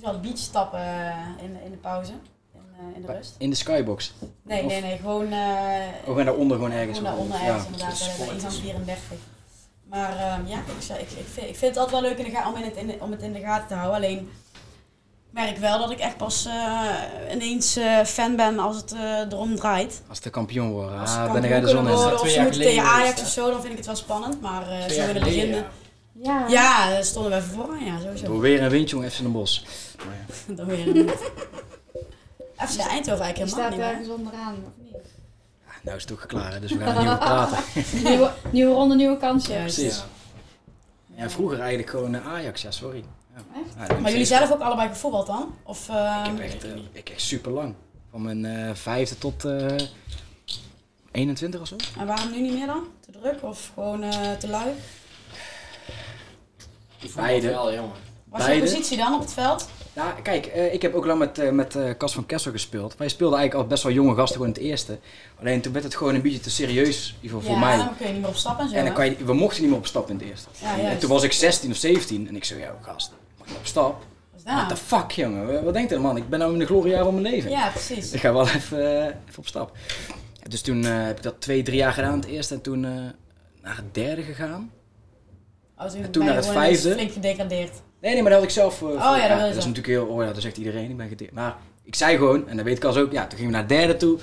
Moest 0.00 0.12
wel 0.12 0.20
beach 0.20 0.38
stappen 0.38 0.80
eh, 0.80 1.44
in, 1.44 1.56
in 1.64 1.70
de 1.70 1.76
pauze. 1.76 2.12
In, 2.12 2.60
eh, 2.78 2.96
in 2.96 3.02
de 3.06 3.12
rust. 3.12 3.34
In 3.38 3.50
de 3.50 3.56
skybox. 3.56 4.12
Nee, 4.42 4.62
nee, 4.64 4.80
nee. 4.82 4.96
Gewoon, 4.98 5.32
eh 5.32 6.08
Ook 6.08 6.18
en 6.18 6.24
daaronder 6.24 6.56
gewoon 6.56 6.72
ergens. 6.72 6.98
gewoon 6.98 7.12
daaronder 7.12 7.38
Ja. 7.42 7.46
ergens 7.46 7.64
inderdaad. 7.66 8.16
Bij, 8.18 8.34
Ingang 8.34 8.52
34. 8.52 9.02
Maar 9.90 10.16
ehm, 10.16 10.46
ja, 10.46 10.56
ik, 10.56 10.82
zei- 10.82 10.98
ik, 11.00 11.10
ik, 11.10 11.26
vind, 11.32 11.46
ik 11.48 11.56
vind 11.56 11.74
het 11.74 11.76
altijd 11.76 12.00
wel 12.00 12.10
leuk 12.10 12.18
in 12.18 12.24
de 12.24 12.30
ga- 12.38 12.48
om, 12.50 12.56
in 12.56 12.64
het, 12.64 12.76
in 12.76 12.86
de- 12.86 12.96
om 13.00 13.10
het 13.10 13.22
in 13.22 13.32
de 13.32 13.40
gaten 13.40 13.66
te 13.68 13.74
houden. 13.74 13.96
Alleen 13.96 14.18
ik 15.26 15.32
merk 15.32 15.56
wel 15.58 15.78
dat 15.78 15.90
ik 15.90 15.98
echt 15.98 16.16
pas 16.16 16.46
eh, 16.46 17.32
ineens 17.32 17.76
eh, 17.76 18.04
fan 18.04 18.36
ben 18.36 18.58
als 18.58 18.76
het 18.76 18.92
eh, 18.92 19.00
erom 19.20 19.56
draait. 19.56 20.02
Als 20.08 20.20
de 20.20 20.30
kampioen 20.30 20.70
worden. 20.70 21.00
Als 21.00 21.12
ze 21.12 21.16
Ah, 21.18 21.22
ben 21.22 21.32
kampioen 21.32 21.52
jij 21.52 21.60
de 21.60 21.68
zon 21.68 21.88
in. 21.88 21.94
of 21.94 22.28
ze 22.28 22.40
moeten 22.40 22.60
tegen 22.60 22.82
Ajax 22.84 23.20
of 23.20 23.28
zo, 23.28 23.50
dan 23.50 23.60
vind 23.60 23.70
ik 23.70 23.76
het 23.78 23.86
wel 23.86 23.96
spannend. 23.96 24.40
Maar 24.40 24.68
eh, 24.70 24.88
zo 24.88 25.00
in 25.02 25.14
het 25.14 25.24
begin... 25.24 25.48
ja. 25.48 25.64
Ja. 26.22 26.48
Ja, 26.48 26.90
daar 26.90 27.04
stonden 27.04 27.30
we 27.32 27.36
even 27.38 27.50
vooraan, 27.50 27.84
ja, 27.84 27.98
sowieso. 28.00 28.26
Door 28.26 28.40
weer 28.40 28.62
een 28.62 28.70
windje, 28.70 28.94
jongen, 28.96 29.10
FC 29.10 29.18
Den 29.22 29.32
Bosch. 29.32 29.62
Maar 30.06 30.14
ja. 30.14 30.54
Dan 30.58 30.66
weer 30.66 30.88
een... 30.88 31.08
FC 32.68 32.78
Eindhoven 32.78 33.24
eigenlijk 33.24 33.36
helemaal 33.36 33.48
staat 33.48 33.70
niet 33.70 33.78
meer. 33.78 33.88
ergens 33.88 34.08
onderaan, 34.08 34.54
of 34.54 34.72
niet? 34.84 34.92
Ja, 35.66 35.72
nou 35.82 35.96
is 35.96 36.02
het 36.02 36.12
ook 36.12 36.32
hè, 36.32 36.60
dus 36.60 36.72
we 36.72 36.78
gaan 36.84 36.96
over 37.06 37.18
praten. 37.18 37.58
Nieuwe, 38.08 38.32
nieuwe 38.50 38.74
ronde, 38.74 38.94
nieuwe 38.94 39.16
kansen. 39.16 39.54
Juist. 39.54 39.74
Precies. 39.76 40.04
Ja, 41.16 41.30
vroeger 41.30 41.58
eigenlijk 41.60 41.90
gewoon 41.90 42.14
eh, 42.14 42.26
Ajax, 42.26 42.62
ja, 42.62 42.70
sorry. 42.70 43.04
Ja. 43.78 44.00
Maar 44.00 44.10
jullie 44.10 44.26
zelf 44.26 44.52
ook 44.52 44.60
allebei 44.60 44.88
gevoetbald 44.88 45.26
dan? 45.26 45.54
Of, 45.62 45.88
eh, 45.88 46.20
Ik 46.24 46.30
heb 46.30 46.40
echt, 46.40 46.64
eh, 46.64 46.70
ik 46.92 47.08
echt 47.08 47.20
super 47.20 47.52
lang. 47.52 47.74
Van 48.10 48.22
mijn 48.22 48.44
eh, 48.44 48.74
vijfde 48.74 49.18
tot 49.18 49.44
eh 49.44 49.66
21 51.12 51.60
of 51.60 51.66
zo. 51.66 51.76
En 51.98 52.06
waarom 52.06 52.30
nu 52.30 52.40
niet 52.40 52.52
meer 52.52 52.66
dan? 52.66 52.84
Te 53.00 53.10
druk 53.20 53.42
of 53.42 53.70
gewoon 53.74 54.02
eh, 54.02 54.32
te 54.32 54.48
lui? 54.48 54.72
Die 57.00 57.10
voetbal 57.10 57.24
Beide. 57.24 57.48
wel, 57.48 57.74
jongen. 57.74 57.90
Was 58.24 58.46
je 58.46 58.60
positie 58.60 58.96
dan 58.96 59.14
op 59.14 59.20
het 59.20 59.32
veld? 59.32 59.68
Nou, 59.92 60.22
kijk, 60.22 60.46
eh, 60.46 60.74
ik 60.74 60.82
heb 60.82 60.94
ook 60.94 61.06
lang 61.06 61.18
met, 61.18 61.38
eh, 61.38 61.50
met 61.50 61.76
eh, 61.76 61.90
Cas 61.98 62.14
van 62.14 62.26
Kessel 62.26 62.50
gespeeld. 62.50 62.96
Wij 62.96 63.08
speelden 63.08 63.38
eigenlijk 63.38 63.68
al 63.68 63.70
best 63.70 63.82
wel 63.82 63.92
jonge 63.92 64.14
gasten 64.14 64.36
gewoon 64.36 64.54
in 64.54 64.60
het 64.60 64.70
eerste. 64.70 64.98
Alleen 65.40 65.60
toen 65.60 65.72
werd 65.72 65.84
het 65.84 65.94
gewoon 65.94 66.14
een 66.14 66.22
beetje 66.22 66.40
te 66.40 66.50
serieus, 66.50 67.16
voor 67.24 67.42
ja, 67.44 67.58
mij. 67.58 67.76
dan 67.76 67.96
kun 67.96 68.06
je 68.06 68.12
niet 68.12 68.20
meer 68.20 68.30
op 68.30 68.36
stap 68.36 68.58
en 68.58 68.68
zo. 68.68 68.74
En 68.74 68.84
dan 68.84 68.94
kan 68.94 69.06
je, 69.06 69.16
we 69.24 69.32
mochten 69.32 69.60
niet 69.60 69.70
meer 69.70 69.78
op 69.78 69.86
stap 69.86 70.10
in 70.10 70.16
het 70.16 70.24
eerste. 70.24 70.48
Ja, 70.60 70.78
en 70.78 70.98
toen 70.98 71.10
was 71.10 71.22
ik 71.22 71.32
16 71.32 71.70
of 71.70 71.76
17 71.76 72.28
en 72.28 72.36
ik 72.36 72.44
zei, 72.44 72.60
ja 72.60 72.76
gast, 72.80 73.12
mag 73.38 73.48
ik 73.48 73.56
op 73.56 73.66
stap? 73.66 74.04
What 74.42 74.44
nou? 74.56 74.68
the 74.68 74.76
fuck 74.76 75.10
jongen, 75.10 75.64
wat 75.64 75.74
denkt 75.74 75.92
er 75.92 76.00
man? 76.00 76.16
Ik 76.16 76.28
ben 76.28 76.38
nou 76.38 76.52
in 76.52 76.58
de 76.58 76.66
gloriejaar 76.66 77.04
van 77.04 77.20
mijn 77.20 77.34
leven. 77.34 77.50
Ja, 77.50 77.68
precies. 77.68 78.12
Ik 78.12 78.20
ga 78.20 78.32
wel 78.32 78.48
even, 78.58 79.06
even 79.06 79.38
op 79.38 79.46
stap. 79.46 79.76
Ja, 80.42 80.48
dus 80.48 80.62
toen 80.62 80.84
eh, 80.84 81.04
heb 81.04 81.16
ik 81.16 81.22
dat 81.22 81.40
twee, 81.40 81.62
drie 81.62 81.76
jaar 81.76 81.92
gedaan 81.92 82.18
het 82.18 82.28
eerste 82.28 82.54
en 82.54 82.60
toen 82.60 82.84
eh, 82.84 82.90
naar 83.62 83.76
het 83.76 83.94
derde 83.94 84.22
gegaan. 84.22 84.70
Oh, 85.78 85.86
toen 85.86 86.02
En 86.02 86.10
toen 86.10 86.24
naar 86.24 86.34
het 86.34 86.46
vijfde. 86.46 86.92
flink 86.92 87.12
gedegradeerd. 87.12 87.72
Nee, 88.00 88.12
nee, 88.12 88.22
maar 88.22 88.30
dat 88.30 88.40
had 88.40 88.48
ik 88.48 88.54
zelf 88.54 88.72
eh, 88.72 88.78
voor. 88.78 88.92
ja, 88.92 89.28
dat 89.28 89.38
dat 89.38 89.48
is 89.48 89.54
natuurlijk 89.54 89.86
heel, 89.86 90.06
oh 90.06 90.22
ja, 90.24 90.32
dat 90.32 90.42
zegt 90.42 90.56
iedereen, 90.56 90.90
ik 90.90 90.96
ben 90.96 91.08
gedeerd. 91.08 91.32
Maar 91.32 91.56
ik 91.84 91.94
zei 91.94 92.16
gewoon, 92.16 92.48
en 92.48 92.56
dat 92.56 92.64
weet 92.64 92.76
ik 92.76 92.84
als 92.84 92.96
ook, 92.96 93.12
ja, 93.12 93.26
toen 93.26 93.38
gingen 93.38 93.52
we 93.52 93.58
naar 93.58 93.68
het 93.68 93.78
derde 93.78 93.96
toe. 93.96 94.18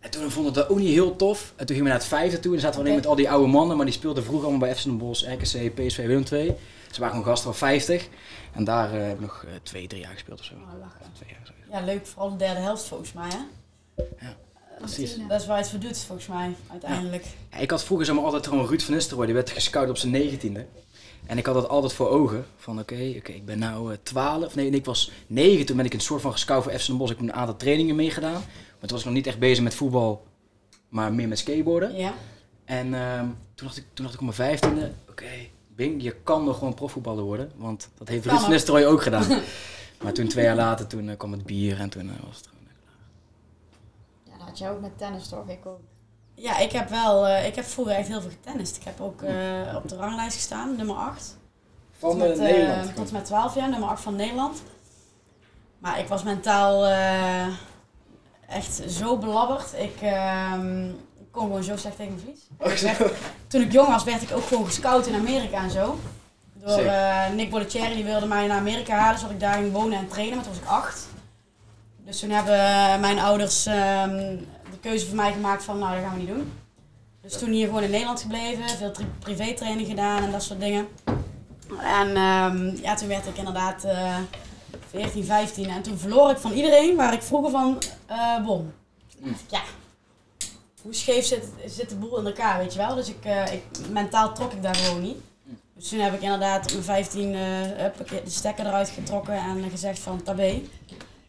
En 0.00 0.10
toen 0.10 0.30
vond 0.30 0.48
ik 0.48 0.54
dat 0.54 0.68
ook 0.68 0.78
niet 0.78 0.88
heel 0.94 1.16
tof. 1.16 1.52
En 1.56 1.66
toen 1.66 1.76
gingen 1.76 1.82
we 1.82 1.88
naar 1.88 1.98
het 1.98 2.08
vijfde 2.08 2.40
toe 2.40 2.54
en 2.54 2.60
dan 2.60 2.60
zaten 2.60 2.80
we 2.80 2.86
alleen 2.86 2.98
met 2.98 3.06
al 3.06 3.14
die 3.14 3.30
oude 3.30 3.46
mannen, 3.48 3.76
maar 3.76 3.86
die 3.86 3.94
speelden 3.94 4.24
vroeger 4.24 4.48
allemaal 4.48 4.68
bij 4.68 4.76
FC 4.76 4.84
Den 4.84 4.98
Bosch, 4.98 5.26
RKC, 5.26 5.74
PSV, 5.74 6.06
Willem 6.06 6.24
II. 6.32 6.54
Ze 6.90 7.00
waren 7.00 7.14
gewoon 7.16 7.24
gasten 7.24 7.54
van 7.54 7.68
50. 7.68 8.08
En 8.52 8.64
daar 8.64 8.94
eh, 8.94 9.06
heb 9.06 9.14
ik 9.14 9.20
nog 9.20 9.44
eh, 9.46 9.52
twee, 9.62 9.86
drie 9.86 10.00
jaar 10.00 10.12
gespeeld 10.12 10.38
of 10.40 10.44
zo. 10.44 10.54
Oh. 10.54 10.60
Twee 11.12 11.30
jaar. 11.30 11.80
Ja, 11.80 11.86
leuk. 11.86 12.06
Vooral 12.06 12.30
de 12.30 12.36
derde 12.36 12.60
helft 12.60 12.84
volgens 12.84 13.12
mij, 13.12 13.28
hè? 13.28 14.26
Precies. 14.84 15.16
Dat 15.28 15.40
is 15.40 15.46
waar 15.46 15.56
je 15.56 15.62
het 15.62 15.70
voor 15.70 15.80
doet, 15.80 15.98
volgens 15.98 16.26
mij, 16.26 16.54
uiteindelijk. 16.70 17.24
Ja, 17.52 17.58
ik 17.58 17.70
had 17.70 17.84
vroeger 17.84 18.06
zeg 18.06 18.14
maar, 18.14 18.24
altijd 18.24 18.46
gewoon 18.46 18.66
Ruud 18.66 18.82
van 18.82 18.94
Nistelrooy, 18.94 19.26
die 19.26 19.34
werd 19.34 19.50
gescout 19.50 19.88
op 19.88 19.96
zijn 19.96 20.12
negentiende. 20.12 20.66
En 21.26 21.38
ik 21.38 21.46
had 21.46 21.54
dat 21.54 21.68
altijd 21.68 21.92
voor 21.92 22.08
ogen. 22.08 22.46
Van 22.56 22.78
oké, 22.78 23.14
oké, 23.16 23.32
ik 23.32 23.44
ben 23.44 23.58
nou 23.58 23.92
eh, 23.92 23.98
12. 24.02 24.54
Nee, 24.54 24.70
nee, 24.70 24.78
ik 24.78 24.84
was 24.84 25.10
9. 25.26 25.66
Toen 25.66 25.76
ben 25.76 25.84
ik 25.84 25.94
een 25.94 26.00
soort 26.00 26.20
van 26.20 26.32
gescout 26.32 26.62
voor 26.62 26.72
FC 26.72 26.86
Den 26.86 26.96
Bosch. 26.96 27.12
Ik 27.12 27.18
heb 27.18 27.28
een 27.28 27.34
aantal 27.34 27.56
trainingen 27.56 27.96
meegedaan. 27.96 28.32
Maar 28.32 28.80
toen 28.80 28.90
was 28.90 28.98
ik 28.98 29.04
nog 29.04 29.14
niet 29.14 29.26
echt 29.26 29.38
bezig 29.38 29.64
met 29.64 29.74
voetbal, 29.74 30.26
maar 30.88 31.12
meer 31.12 31.28
met 31.28 31.38
skateboarden. 31.38 31.96
Ja. 31.96 32.14
En 32.64 32.94
ehm, 32.94 33.26
toen, 33.54 33.66
dacht 33.66 33.76
ik, 33.76 33.84
toen 33.92 34.04
dacht 34.04 34.14
ik 34.14 34.20
op 34.20 34.36
mijn 34.36 34.48
vijftiende, 34.48 34.92
oké, 35.10 35.30
Bing, 35.76 36.02
je 36.02 36.14
kan 36.22 36.44
nog 36.44 36.58
gewoon 36.58 36.74
profvoetballer 36.74 37.24
worden. 37.24 37.50
Want 37.56 37.88
dat 37.98 38.08
heeft 38.08 38.24
Ruud 38.24 38.36
van 38.36 38.44
ook. 38.44 38.50
Nistelrooy 38.50 38.84
ook 38.84 39.02
gedaan. 39.02 39.26
maar 40.02 40.12
toen 40.12 40.28
twee 40.28 40.44
jaar 40.44 40.56
later, 40.56 40.86
toen 40.86 41.08
eh, 41.08 41.16
kwam 41.16 41.32
het 41.32 41.44
bier 41.44 41.80
en 41.80 41.88
toen 41.88 42.10
eh, 42.10 42.26
was 42.26 42.36
het 42.36 42.48
had 44.54 44.62
jij 44.62 44.70
ook 44.70 44.80
met 44.80 44.98
tennis 44.98 45.28
toch? 45.28 45.48
Ik 45.48 45.66
ook. 45.66 45.80
Ja, 46.34 46.58
ik 46.58 46.72
heb 46.72 46.88
wel, 46.88 47.26
eh, 47.26 47.46
ik 47.46 47.54
heb 47.54 47.64
vroeger 47.64 47.94
echt 47.94 48.08
heel 48.08 48.20
veel 48.20 48.30
getennist. 48.30 48.76
Ik 48.76 48.84
heb 48.84 49.00
ook 49.00 49.22
eh, 49.22 49.74
op 49.76 49.88
de 49.88 49.96
ranglijst 49.96 50.36
gestaan, 50.36 50.76
nummer 50.76 50.96
8. 50.96 51.36
Van 51.98 52.10
tot 52.10 52.18
met, 52.18 52.30
eh, 52.30 52.38
Nederland. 52.38 52.94
tot 52.96 53.12
met 53.12 53.24
12 53.24 53.54
jaar, 53.54 53.68
nummer 53.68 53.88
8 53.88 54.02
van 54.02 54.16
Nederland. 54.16 54.62
Maar 55.78 55.98
ik 55.98 56.08
was 56.08 56.22
mentaal 56.22 56.86
eh, 56.86 57.46
echt 58.48 58.82
zo 58.88 59.18
belabberd. 59.18 59.72
Ik 59.76 59.96
ehm, 60.00 60.90
kon 61.30 61.42
gewoon 61.42 61.62
zo 61.64 61.76
slecht 61.76 61.96
tegen 61.96 62.12
mijn 62.14 62.24
vlies. 62.26 62.72
Ik 62.72 62.96
werd- 62.98 63.12
toen 63.46 63.60
ik 63.60 63.72
jong 63.72 63.88
was, 63.88 64.04
werd 64.04 64.22
ik 64.22 64.32
ook 64.32 64.44
gewoon 64.46 64.64
gescout 64.66 65.06
in 65.06 65.14
Amerika 65.14 65.62
en 65.62 65.70
zo. 65.70 65.98
Door 66.52 66.78
eh, 66.78 67.30
Nick 67.30 67.50
Bollettieri, 67.50 67.94
die 67.94 68.04
wilde 68.04 68.26
mij 68.26 68.46
naar 68.46 68.58
Amerika 68.58 68.96
halen, 68.96 69.18
zodat 69.18 69.34
ik 69.34 69.40
daar 69.40 69.54
ging 69.54 69.72
wonen 69.72 69.98
en 69.98 70.08
trainen, 70.08 70.34
maar 70.36 70.44
toen 70.44 70.52
was 70.54 70.62
ik 70.62 70.68
acht. 70.68 71.06
Dus 72.04 72.20
toen 72.20 72.30
hebben 72.30 73.00
mijn 73.00 73.18
ouders 73.18 73.66
ehm, 73.66 74.16
de 74.70 74.78
keuze 74.80 75.06
voor 75.06 75.16
mij 75.16 75.32
gemaakt 75.32 75.62
van, 75.64 75.78
nou 75.78 75.94
dat 75.94 76.02
gaan 76.04 76.12
we 76.12 76.18
niet 76.18 76.28
doen. 76.28 76.52
Dus 77.22 77.38
toen 77.38 77.50
hier 77.50 77.66
gewoon 77.66 77.82
in 77.82 77.90
Nederland 77.90 78.20
gebleven, 78.20 78.68
veel 78.68 78.90
tri- 78.92 79.06
privétraining 79.18 79.88
gedaan 79.88 80.22
en 80.22 80.30
dat 80.32 80.42
soort 80.42 80.60
dingen. 80.60 80.88
En 81.82 82.16
ehm, 82.16 82.76
ja, 82.82 82.94
toen 82.94 83.08
werd 83.08 83.26
ik 83.26 83.36
inderdaad 83.36 83.84
eh 83.84 84.16
14, 84.90 85.24
15 85.24 85.68
en 85.70 85.82
toen 85.82 85.98
verloor 85.98 86.30
ik 86.30 86.36
van 86.38 86.52
iedereen 86.52 86.96
waar 86.96 87.12
ik 87.12 87.22
vroeger 87.22 87.50
van 87.50 87.78
eh 88.06 88.44
won. 88.44 88.72
Ik, 89.22 89.34
Ja, 89.50 89.60
hoe 90.82 90.94
scheef 90.94 91.24
zit, 91.24 91.44
zit 91.66 91.88
de 91.88 91.94
boel 91.96 92.18
in 92.18 92.26
elkaar, 92.26 92.58
weet 92.58 92.72
je 92.72 92.78
wel? 92.78 92.94
Dus 92.94 93.08
ik, 93.08 93.24
eh, 93.24 93.52
ik, 93.52 93.62
mentaal 93.90 94.34
trok 94.34 94.52
ik 94.52 94.62
daar 94.62 94.74
gewoon 94.76 95.02
niet. 95.02 95.16
Dus 95.74 95.88
toen 95.88 95.98
heb 95.98 96.14
ik 96.14 96.20
inderdaad 96.22 96.64
op 96.64 96.72
mijn 96.72 96.82
15 96.84 97.34
eh, 97.34 97.40
huppakee, 97.76 98.22
de 98.22 98.30
stekker 98.30 98.66
eruit 98.66 98.88
getrokken 98.88 99.34
en 99.34 99.70
gezegd 99.70 99.98
van 99.98 100.22
tabé. 100.22 100.62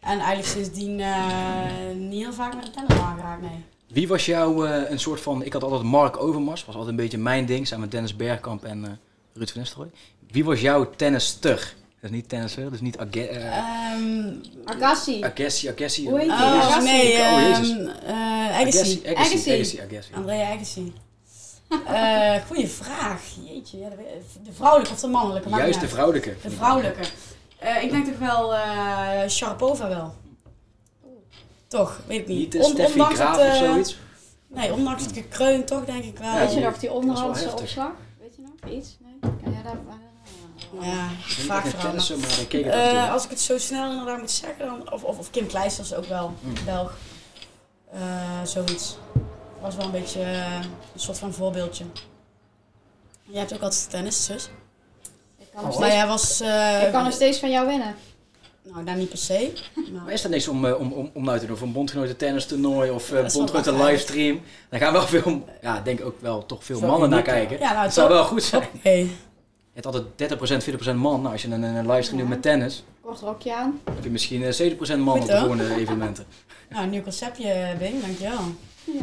En 0.06 0.18
eigenlijk 0.18 0.48
sindsdien 0.48 1.00
eh, 1.00 1.14
niet 1.94 2.22
heel 2.22 2.32
vaak 2.32 2.54
met 2.54 2.64
de 2.64 2.70
tennis 2.70 2.98
aangeraakt, 2.98 3.40
nee. 3.42 3.64
Wie 3.88 4.08
was 4.08 4.26
jou 4.26 4.68
eh, 4.68 4.90
een 4.90 4.98
soort 4.98 5.20
van... 5.20 5.42
Ik 5.44 5.52
had 5.52 5.62
altijd 5.62 5.82
Mark 5.82 6.16
Overmars, 6.22 6.64
was 6.64 6.74
altijd 6.74 6.90
een 6.90 7.02
beetje 7.02 7.18
mijn 7.18 7.46
ding, 7.46 7.66
samen 7.66 7.80
met 7.82 7.90
Dennis 7.90 8.16
Bergkamp 8.16 8.64
en 8.64 8.84
eh, 8.84 8.90
Ruud 9.34 9.48
van 9.50 9.60
Nistelrooy. 9.60 9.90
Wie 10.30 10.44
was 10.44 10.60
jouw 10.60 10.90
tennister? 10.96 11.74
Dat 12.00 12.10
is 12.10 12.16
niet 12.16 12.28
tennisser, 12.28 12.62
dat 12.62 12.72
is 12.72 12.80
niet 12.80 12.98
Age- 12.98 13.26
eh, 13.28 13.56
Ehm 13.58 14.32
Agassi. 14.64 15.22
Agassi, 15.24 15.68
Agassi. 15.68 16.08
Hoe 16.08 16.18
heet 16.18 16.28
die? 16.28 16.36
oh, 16.36 16.66
Agassi? 16.66 16.84
nee, 16.86 17.18
Oh, 17.20 17.40
Jezus. 17.40 17.70
ehm 17.70 17.88
eh, 17.88 18.60
Agassi. 18.60 18.66
Agassi, 18.66 19.02
Agassi, 19.06 19.34
Agassi. 19.36 19.50
Agassi, 19.52 19.80
Agassi. 19.80 20.12
Andrea 20.14 20.52
Agassi. 20.54 20.92
Eh 21.86 22.34
goeie 22.46 22.68
vraag. 22.68 23.20
Jeetje, 23.44 23.78
ja, 23.78 23.88
de 24.44 24.52
vrouwelijke 24.52 24.92
of 24.92 25.00
de 25.00 25.06
mannelijke? 25.06 25.48
Juist 25.48 25.80
de 25.80 25.88
vrouwelijke. 25.88 26.34
De 26.42 26.50
vrouwelijke. 26.50 27.02
Eh, 27.58 27.82
ik 27.82 27.90
denk 27.90 28.06
toch 28.06 28.18
wel 28.18 28.54
eh 28.54 29.28
Sharapova 29.28 29.88
wel. 29.88 30.14
Toch, 31.68 32.00
weet 32.06 32.20
ik 32.20 32.26
niet. 32.26 32.38
Niet 32.38 32.52
de 32.52 32.58
On- 32.58 32.64
Steffi 32.70 32.92
ondanks 32.92 33.14
Graaf 33.14 33.36
het, 33.36 33.46
of 33.46 33.52
eh, 33.52 33.58
zoiets? 33.58 33.98
Nee, 34.46 34.72
ondanks 34.72 35.02
het 35.04 35.12
gekreun 35.12 35.64
toch 35.64 35.84
denk 35.84 36.04
ik 36.04 36.18
wel. 36.18 36.34
Weet 36.38 36.52
je 36.54 36.60
nog 36.60 36.78
die 36.78 36.92
onderhandse 36.92 37.50
opslag? 37.52 37.90
Weet 38.20 38.36
je 38.36 38.42
nog 38.42 38.72
iets? 38.72 38.96
Nee? 39.00 39.30
Kan 39.42 39.52
jij 39.52 39.62
daar... 39.62 39.76
Ja, 40.80 41.08
vaak 41.26 41.66
veranderd. 41.66 42.10
Eh, 42.50 43.12
als 43.12 43.24
ik 43.24 43.30
het 43.30 43.40
zo 43.40 43.58
snel 43.58 43.90
inderdaad 43.90 44.18
moet 44.18 44.30
zeggen, 44.30 44.66
dan, 44.66 44.92
of, 44.92 45.04
of, 45.04 45.18
of 45.18 45.30
Kim 45.30 45.46
Kleisters 45.46 45.94
ook 45.94 46.04
wel, 46.04 46.34
Mm. 46.40 46.54
Belg. 46.64 46.94
Eh, 47.92 48.00
zoiets. 48.44 48.96
Was 49.60 49.76
wel 49.76 49.84
een 49.84 49.90
beetje 49.90 50.20
een 50.94 51.00
soort 51.00 51.18
van 51.18 51.32
voorbeeldje. 51.32 51.84
Jij 53.22 53.38
hebt 53.40 53.54
ook 53.54 53.62
altijd 53.62 53.90
tennis, 53.90 54.24
zus. 54.24 54.50
Ik 55.56 55.62
kan, 55.62 55.64
nog 55.64 55.74
Oh, 55.74 55.80
Maar 55.80 55.92
jij 55.92 56.06
was... 56.06 56.40
eh, 56.40 56.86
ik 56.86 56.92
kan 56.92 57.04
nog 57.04 57.12
steeds 57.12 57.38
van 57.38 57.50
jou 57.50 57.66
winnen. 57.66 57.94
Nou, 58.62 58.84
daar 58.84 58.96
niet 58.96 59.08
per 59.08 59.18
se. 59.18 59.52
Maar 59.74 60.02
Maar, 60.04 60.12
is 60.12 60.24
er 60.24 60.30
niks 60.30 60.48
om, 60.48 60.64
eh, 60.66 60.80
om, 60.80 60.92
om, 60.92 61.10
om 61.14 61.30
uit 61.30 61.40
te 61.40 61.46
doen? 61.46 61.54
Of 61.56 61.60
een 61.62 61.72
bondgenoten 61.72 62.16
tennis 62.16 62.46
toernooi 62.46 62.90
of 62.90 63.08
Ja, 63.10 63.16
uh, 63.16 63.22
dat 63.22 63.32
wel 63.32 63.40
bondgenoten 63.46 63.84
livestream? 63.84 64.40
Daar 64.70 64.80
gaan 64.80 64.92
wel 64.92 65.02
veel, 65.06 65.44
ja, 65.62 65.80
denk 65.80 66.04
ook 66.04 66.20
wel 66.20 66.46
toch 66.46 66.64
veel 66.64 66.78
Zo 66.78 66.86
mannen 66.86 67.10
naar 67.10 67.18
ja. 67.18 67.24
kijken. 67.24 67.58
ja, 67.58 67.72
nou, 67.72 67.84
Het 67.84 67.94
zou 67.94 68.08
wel 68.08 68.24
goed 68.24 68.42
zijn. 68.42 68.68
Je 68.82 69.82
hebt 69.82 69.86
altijd 69.86 70.04
30%, 70.62 70.92
40% 70.92 70.94
man. 70.94 71.20
Nou, 71.20 71.32
als 71.32 71.42
je 71.42 71.48
een, 71.48 71.62
een 71.62 71.86
livestream 71.90 72.16
Ja. 72.18 72.18
doet 72.22 72.28
met 72.28 72.42
tennis, 72.42 72.84
Kort 73.00 73.20
rokje 73.20 73.54
aan. 73.54 73.80
heb 73.94 74.04
je 74.04 74.10
misschien 74.10 74.42
eh, 74.42 74.70
70% 74.96 74.98
man 74.98 75.20
op 75.20 75.26
de 75.26 75.38
volgende 75.38 75.74
evenementen. 75.76 76.24
Nou, 76.70 76.84
een 76.84 76.90
nieuw 76.90 77.02
conceptje, 77.02 77.74
Bing, 77.78 78.00
dankjewel. 78.02 78.38
Ja. 78.84 79.02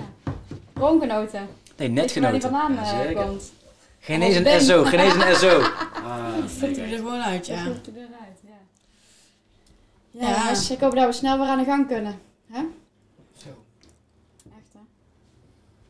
Roomgenoten. 0.73 1.47
Nee, 1.77 1.89
Weet 1.89 2.13
je 2.13 2.21
waar 2.21 2.31
die 2.31 2.39
netgenoten. 2.39 2.41
vandaan 2.41 2.73
Ja, 2.73 3.03
eh, 3.05 3.15
komt? 3.15 3.51
Geen 4.03 4.21
eens 4.21 4.35
een. 4.35 4.61
SO, 4.61 4.83
geen 4.83 4.99
eens 4.99 5.13
een 5.25 5.35
SO. 5.35 5.59
Ah, 6.03 6.33
Die 6.39 6.49
flikt 6.49 6.77
er 6.77 6.87
gewoon 6.87 7.21
uit, 7.21 7.47
Dat 7.47 7.57
ja. 7.57 7.63
er 7.63 7.79
eruit, 7.95 8.39
ja. 8.41 8.49
Ja. 10.11 10.29
Ja, 10.29 10.39
jongens, 10.39 10.71
ik 10.71 10.79
hoop 10.79 10.95
dat 10.95 11.05
we 11.05 11.11
snel 11.11 11.37
weer 11.37 11.47
aan 11.47 11.57
de 11.57 11.63
gang 11.63 11.87
kunnen. 11.87 12.19
Hè? 12.51 12.61
Zo. 13.37 13.47
Echt, 14.45 14.73
hè? 14.73 14.79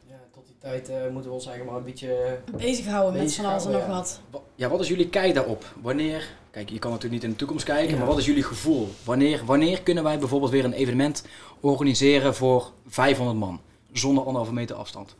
Ja, 0.07 0.15
tot 0.33 0.45
die 0.45 0.55
tijd 0.59 0.89
eh, 0.89 0.95
moeten 1.11 1.29
we 1.29 1.35
ons 1.35 1.45
eigenlijk 1.45 1.69
maar 1.69 1.79
een 1.79 1.85
beetje... 1.91 2.39
Bezighouden 2.57 3.21
met 3.21 3.35
van 3.35 3.45
alles 3.45 3.65
en 3.65 3.71
nog 3.71 3.85
wat. 3.87 4.19
Wa- 4.29 4.39
Ja, 4.55 4.69
wat 4.69 4.79
is 4.79 4.87
jullie 4.87 5.09
kijk 5.09 5.33
daarop? 5.33 5.65
Wanneer, 5.81 6.27
kijk, 6.51 6.69
je 6.69 6.79
kan 6.79 6.91
natuurlijk 6.91 7.13
niet 7.21 7.23
in 7.23 7.29
de 7.29 7.35
toekomst 7.39 7.65
kijken, 7.65 7.91
Ja. 7.91 7.97
maar 7.97 8.07
wat 8.07 8.17
is 8.17 8.25
jullie 8.25 8.43
gevoel? 8.43 8.89
Wanneer, 9.03 9.45
wanneer 9.45 9.81
kunnen 9.81 10.03
wij 10.03 10.19
bijvoorbeeld 10.19 10.51
weer 10.51 10.65
een 10.65 10.73
evenement 10.73 11.25
organiseren 11.59 12.35
voor 12.35 12.71
500 12.87 13.37
man, 13.37 13.61
zonder 13.91 14.23
anderhalve 14.23 14.53
meter 14.53 14.75
afstand? 14.75 15.15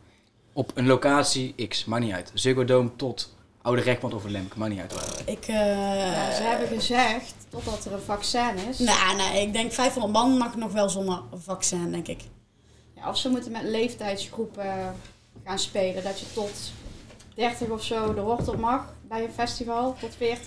Op 0.56 0.70
een 0.74 0.86
locatie 0.86 1.68
X, 1.68 1.84
maakt 1.84 2.02
niet 2.04 2.12
uit. 2.12 2.30
Ziggo 2.34 2.64
Dome 2.64 2.90
tot 2.96 3.34
Oude 3.62 3.82
Rekmond 3.82 4.14
of 4.14 4.24
Lemk, 4.24 4.56
maakt 4.56 4.70
niet 4.72 4.80
uit. 4.80 5.22
Ik, 5.26 5.46
eh 5.46 5.54
Ja, 5.56 6.34
ze 6.34 6.42
hebben 6.42 6.68
gezegd, 6.68 7.34
totdat 7.48 7.84
er 7.84 7.92
een 7.92 8.00
vaccin 8.00 8.56
is. 8.70 8.78
Nou, 8.78 9.16
nee, 9.16 9.42
ik 9.42 9.52
denk 9.52 9.72
500 9.72 10.12
man 10.12 10.36
mag 10.36 10.56
nog 10.56 10.72
wel 10.72 10.88
zonder 10.88 11.20
vaccin, 11.44 11.90
denk 11.92 12.06
ik. 12.08 12.20
Ja, 12.96 13.08
of 13.08 13.18
ze 13.18 13.28
moeten 13.28 13.52
met 13.52 13.62
leeftijdsgroepen 13.62 14.94
gaan 15.44 15.58
spelen. 15.58 16.02
Dat 16.02 16.20
je 16.20 16.26
tot 16.32 16.72
30 17.34 17.68
of 17.68 17.82
zo 17.84 18.14
de 18.14 18.20
wortel 18.20 18.56
mag 18.56 18.94
bij 19.08 19.24
een 19.24 19.32
festival, 19.34 19.96
tot 20.00 20.14
40. 20.16 20.44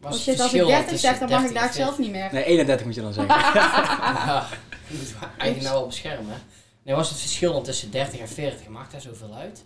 Maar 0.00 0.10
Oh 0.12 0.18
het 0.18 0.20
shit, 0.20 0.40
als 0.40 0.52
ik 0.52 0.60
verschil 0.60 0.66
30 0.66 0.90
tussen 0.90 1.08
zeg, 1.08 1.18
dan 1.18 1.28
mag 1.30 1.38
ik 1.44 1.52
30 1.52 1.62
daar 1.62 1.72
zelf 1.72 1.98
niet 1.98 2.10
meer. 2.10 2.28
Nee, 2.32 2.44
31 2.44 2.86
moet 2.86 2.94
je 2.94 3.00
dan 3.00 3.12
zeggen. 3.12 3.34
Ja, 3.44 4.46
je 4.88 4.96
moet 4.98 5.06
het 5.08 5.16
eigenlijk 5.38 5.62
nou 5.62 5.74
wel 5.74 5.86
beschermen. 5.86 6.42
Nee, 6.86 6.94
was 6.94 7.08
het 7.08 7.18
verschil 7.18 7.52
dan 7.52 7.62
tussen 7.62 7.90
30 7.90 8.20
en 8.20 8.28
40? 8.28 8.68
Maakt 8.68 8.92
daar 8.92 9.00
zoveel 9.00 9.34
uit? 9.34 9.64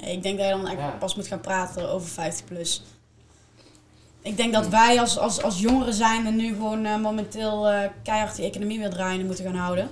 Nee, 0.00 0.12
ik 0.16 0.22
denk 0.22 0.38
dat 0.38 0.46
je 0.46 0.52
dan 0.62 0.76
Ja. 0.76 0.90
pas 0.98 1.14
moet 1.14 1.26
gaan 1.26 1.40
praten 1.40 1.90
over 1.90 2.08
50 2.08 2.44
plus. 2.44 2.82
Ik 4.22 4.36
denk 4.36 4.52
dat 4.52 4.68
wij 4.68 5.00
als, 5.00 5.18
als, 5.18 5.42
als 5.42 5.60
jongeren 5.60 5.94
zijn 5.94 6.26
en 6.26 6.36
nu 6.36 6.48
gewoon 6.48 6.84
eh, 6.84 6.96
momenteel 7.00 7.68
eh, 7.68 7.90
keihard 8.02 8.36
die 8.36 8.44
economie 8.44 8.78
weer 8.78 8.90
draaiende 8.90 9.24
moeten 9.24 9.44
gaan 9.44 9.54
houden. 9.54 9.88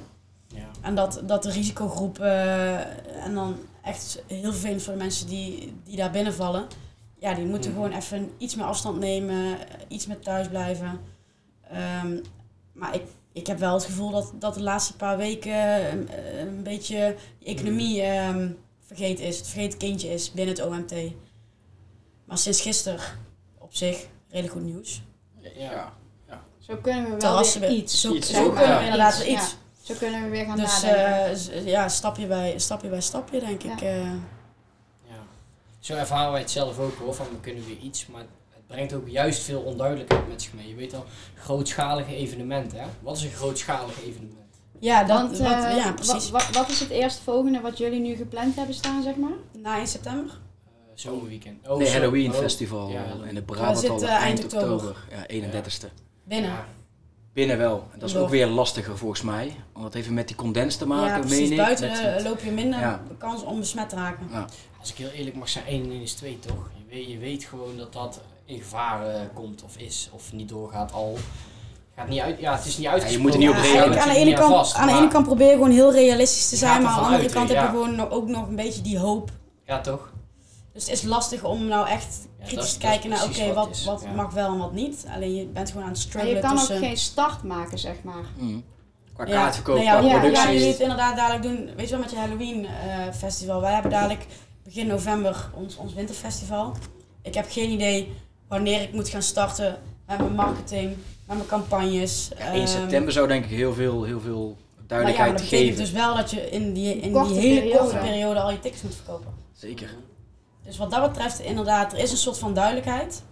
Ja. 0.55 0.69
En 0.81 0.95
dat, 0.95 1.23
dat 1.25 1.43
de 1.43 1.51
risicogroep 1.51 2.19
eh, 2.19 3.25
en 3.25 3.35
dan 3.35 3.57
echt 3.83 4.23
heel 4.27 4.53
vervelend 4.53 4.83
voor 4.83 4.93
de 4.93 4.99
mensen 4.99 5.27
die, 5.27 5.73
die 5.85 5.97
daar 5.97 6.11
binnenvallen. 6.11 6.67
Ja, 7.19 7.35
die 7.35 7.45
moeten 7.45 7.71
Mhm. 7.73 7.81
gewoon 7.81 7.97
even 7.99 8.33
iets 8.39 8.55
meer 8.55 8.67
afstand 8.67 8.99
nemen, 8.99 9.59
iets 9.89 10.07
meer 10.07 10.19
thuis 10.19 10.49
blijven. 10.49 11.01
Ehm, 11.71 12.17
maar 12.73 12.95
ik, 12.95 13.03
ik 13.33 13.47
heb 13.47 13.59
wel 13.59 13.75
het 13.75 13.85
gevoel 13.85 14.11
dat, 14.11 14.33
dat 14.35 14.55
de 14.55 14.63
laatste 14.63 14.97
paar 14.97 15.17
weken 15.17 15.53
eh, 15.53 15.93
een, 15.93 16.09
een 16.41 16.63
beetje 16.63 17.17
de 17.39 17.47
economie 17.47 18.03
ehm, 18.03 18.51
vergeten 18.87 19.25
is. 19.25 19.39
Het 19.39 19.47
vergeten 19.49 19.79
kindje 19.79 20.09
is 20.09 20.33
binnen 20.33 20.55
het 20.55 20.65
OMT. 20.67 20.95
Maar 22.25 22.39
sinds 22.39 22.61
gisteren 22.61 23.01
op 23.59 23.75
zich 23.75 24.07
redelijk 24.29 24.53
goed 24.55 24.63
nieuws. 24.65 25.03
Ja. 25.57 25.93
Zo 26.59 26.77
kunnen 26.77 27.05
we 27.11 27.17
wel 27.17 27.45
weer 27.61 27.71
iets. 27.71 28.01
Zo, 28.01 28.15
Iets, 28.15 28.31
zo 28.33 28.43
ja. 28.45 28.49
kunnen 28.49 28.63
we 28.67 28.73
Ja. 28.73 28.81
inderdaad 28.81 29.15
Iets, 29.25 29.29
ja. 29.29 29.49
Zo 29.83 29.95
kunnen 29.99 30.23
we 30.23 30.29
weer 30.29 30.45
gaan 30.45 30.57
Dus 30.57 30.83
nadenken. 30.83 31.25
eh, 31.25 31.35
z- 31.37 31.51
ja, 31.65 31.89
stapje 31.89 32.27
bij 32.27 32.59
stapje, 32.59 32.89
bij 32.89 33.01
stapje 33.01 33.41
denk 33.41 33.63
ik. 33.63 33.81
Ja. 33.81 33.87
eh. 33.87 34.03
Ja. 35.07 35.23
Zo 35.79 35.95
ervaren 35.95 36.31
wij 36.33 36.41
het 36.41 36.51
zelf 36.51 36.79
ook 36.79 36.99
hoor, 36.99 37.15
van 37.15 37.27
we 37.31 37.41
kunnen 37.41 37.67
weer 37.67 37.77
iets, 37.77 38.07
maar 38.07 38.25
brengt 38.69 38.93
ook 38.95 39.09
juist 39.09 39.43
veel 39.43 39.61
onduidelijkheid 39.61 40.29
met 40.29 40.43
zich 40.43 40.53
mee. 40.55 40.69
Je 40.69 40.75
weet 40.75 40.95
al, 40.95 41.05
grootschalige 41.35 42.15
evenementen 42.17 42.79
hè. 42.79 42.87
Wat 43.01 43.17
is 43.17 43.23
een 43.23 43.31
grootschalig 43.31 44.03
evenement? 44.05 44.37
ja, 44.81 45.05
dat, 45.05 45.21
Want, 45.21 45.39
wat, 45.39 45.65
eh, 45.65 45.77
ja, 45.77 45.93
precies. 45.93 46.31
wa- 46.31 46.51
wat 46.53 46.69
is 46.69 46.81
het 46.81 46.91
eerstvolgende 46.91 47.61
wat 47.61 47.79
jullie 47.79 48.01
nu 48.01 48.15
gepland 48.17 48.57
hebben 48.57 48.75
staan, 48.75 49.03
zeg 49.03 49.17
maar? 49.17 49.37
Na 49.63 49.79
1 49.79 49.87
september. 49.87 50.31
Eh, 50.67 50.71
zomerweekend. 50.95 51.69
Oh, 51.69 51.79
Nee, 51.79 51.87
zo- 51.87 51.93
Halloween 51.93 52.31
oh. 52.33 52.39
festival 52.39 52.89
Ja, 52.91 53.05
in 53.05 53.29
de 53.29 53.35
zit, 53.35 53.47
Brabantal 53.47 54.03
eh, 54.03 54.09
eind 54.09 54.23
eind 54.23 54.45
oktober. 54.45 54.73
oktober. 54.75 54.97
Ja, 55.11 55.27
31ste. 55.29 55.87
Binnen. 56.25 56.51
Ja. 56.51 56.67
Binnen 57.33 57.59
wel. 57.59 57.89
En 57.93 57.99
dat 57.99 58.09
is 58.09 58.15
Door. 58.15 58.23
ook 58.25 58.29
weer 58.31 58.47
lastiger 58.47 58.99
volgens 58.99 59.23
mij. 59.23 59.57
Want 59.73 59.85
dat 59.85 59.95
heeft 59.95 60.11
met 60.11 60.27
die 60.29 60.37
condens 60.37 60.77
te 60.77 60.87
maken, 60.87 61.07
Ja, 61.15 61.19
precies. 61.21 61.39
meen 61.41 61.51
ik. 61.51 61.57
Buiten 61.57 61.89
Met- 61.89 61.99
eh, 61.99 62.15
met- 62.15 62.23
loop 62.25 62.41
je 62.41 62.51
minder 62.51 62.81
Ja. 62.81 63.03
kans 63.19 63.43
om 63.43 63.59
besmet 63.59 63.89
te 63.89 63.95
raken. 63.97 64.29
ja. 64.31 64.47
Als 64.81 64.91
ik 64.91 64.97
heel 64.97 65.09
eerlijk 65.11 65.37
mag 65.37 65.49
zijn, 65.49 65.65
1 65.69 65.83
en 65.85 65.91
1 65.91 66.03
is 66.03 66.13
2 66.15 66.39
toch? 66.39 66.71
Je 66.77 66.95
weet, 66.95 67.07
je 67.11 67.19
weet 67.19 67.45
gewoon 67.45 67.77
dat 67.77 67.93
dat 67.93 68.21
in 68.49 68.59
gevaar 68.59 69.07
eh, 69.07 69.21
komt 69.35 69.63
of 69.63 69.77
is 69.77 70.11
of 70.13 70.33
niet 70.33 70.49
doorgaat 70.49 70.93
al. 70.93 71.17
Gaat 71.97 72.09
niet 72.09 72.21
uit, 72.21 72.41
ja, 72.41 72.57
het 72.57 72.65
is 72.67 72.77
niet 72.79 72.87
uitgesproken. 72.87 73.23
moet 73.23 73.33
er 73.33 73.39
niet 73.39 73.49
op 73.49 73.55
Ja, 73.55 73.63
eigenlijk 73.63 74.01
aan 74.01 74.09
de, 74.09 74.15
ene 74.15 74.31
Je 74.31 74.37
kant, 74.37 74.75
aan 74.75 74.87
de 74.87 74.93
ene 74.93 75.09
kant 75.09 75.27
probeer 75.27 75.47
je 75.47 75.53
gewoon 75.53 75.71
heel 75.71 75.93
realistisch 75.93 76.49
te 76.49 76.55
Je 76.55 76.61
zijn, 76.61 76.83
maar 76.83 76.91
aan 76.91 76.99
de 76.99 77.05
andere 77.05 77.23
uit 77.23 77.33
kant 77.33 77.49
heb 77.49 77.61
je 77.61 77.67
gewoon 77.69 77.95
nog- 77.97 78.11
ook 78.11 78.29
nog 78.29 78.49
een 78.49 78.57
beetje 78.57 78.81
die 78.83 78.99
hoop. 78.99 79.31
Ja, 79.65 79.81
toch? 79.81 80.13
Dus 80.73 80.83
het 80.83 80.93
is 80.93 81.03
lastig 81.03 81.45
om 81.45 81.65
nou 81.67 81.89
echt 81.89 82.29
kritisch 82.45 82.65
is- 82.67 82.73
te 82.73 82.79
kijken 82.79 83.11
naar 83.11 83.25
oké, 83.25 83.53
wat 83.53 83.83
wat, 83.85 84.03
ja. 84.05 84.13
mag 84.13 84.33
wel 84.33 84.53
en 84.53 84.59
wat 84.59 84.73
niet. 84.73 85.07
Alleen 85.15 85.35
je 85.35 85.47
bent 85.47 85.69
gewoon 85.71 85.83
aan 85.83 85.89
het 85.91 85.99
struggelen 85.99 86.35
je 86.37 86.41
kan 86.43 86.59
ook 86.59 86.67
geen 86.67 86.97
start 86.97 87.43
maken, 87.43 87.79
zeg 87.79 87.95
maar. 88.03 88.25
Mm. 88.37 88.65
Qua 89.15 89.27
Ja, 89.27 89.33
kaartverkoop, 89.33 89.75
nou 89.75 89.87
ja, 89.87 89.99
qua 89.99 90.07
ja, 90.09 90.15
Ja, 90.15 90.21
productie. 90.21 90.53
jullie 90.53 90.69
het 90.69 90.81
inderdaad 90.81 91.17
dadelijk 91.17 91.43
doen. 91.43 91.71
Weet 91.77 91.85
je 91.89 91.91
wel, 91.91 92.01
met 92.01 92.11
je 92.11 92.17
Halloween 92.17 92.67
eh, 92.67 92.71
festival. 93.19 93.61
Wij 93.61 93.73
hebben 93.73 93.91
dadelijk 93.91 94.27
begin 94.65 94.87
november 94.87 95.51
ons, 95.55 95.77
ons 95.77 95.95
winterfestival. 95.95 96.73
Ik 97.23 97.35
heb 97.35 97.47
geen 97.51 97.71
idee 97.71 98.13
wanneer 98.49 98.83
ik 98.83 98.93
moet 98.93 99.09
gaan 99.09 99.23
starten 99.23 99.79
met 100.07 100.19
mijn 100.19 100.35
marketing, 100.35 100.97
met 101.27 101.37
mijn 101.37 101.49
campagnes. 101.49 102.31
Ja, 102.39 102.53
1 102.53 102.55
Ehm, 102.55 102.67
september 102.67 103.13
zou 103.13 103.29
denk 103.29 103.45
ik 103.45 103.51
heel 103.51 103.75
veel, 103.75 104.05
heel 104.05 104.21
veel 104.21 104.45
Maar 104.47 104.49
ja, 104.49 104.75
maar 104.77 104.87
duidelijkheid 104.87 105.31
dat 105.33 105.41
betekent 105.41 105.69
geven. 105.69 105.85
dus 105.85 105.93
wel 105.93 106.17
dat 106.17 106.31
je 106.31 106.51
in 106.51 106.73
die, 106.73 106.95
in 106.95 107.13
die 107.13 107.35
hele 107.35 107.61
periode. 107.61 107.79
korte 107.79 107.97
periode 107.97 108.41
al 108.41 108.51
je 108.51 108.59
tickets 108.61 108.83
moet 108.83 108.95
verkopen. 108.95 109.33
Zeker. 109.53 109.95
Dus 110.65 110.77
wat 110.77 110.91
dat 110.91 111.13
betreft, 111.13 111.41
inderdaad, 111.41 111.93
er 111.93 111.99
is 111.99 112.11
een 112.11 112.17
soort 112.17 112.39
van 112.39 112.55
duidelijkheid. 112.55 113.23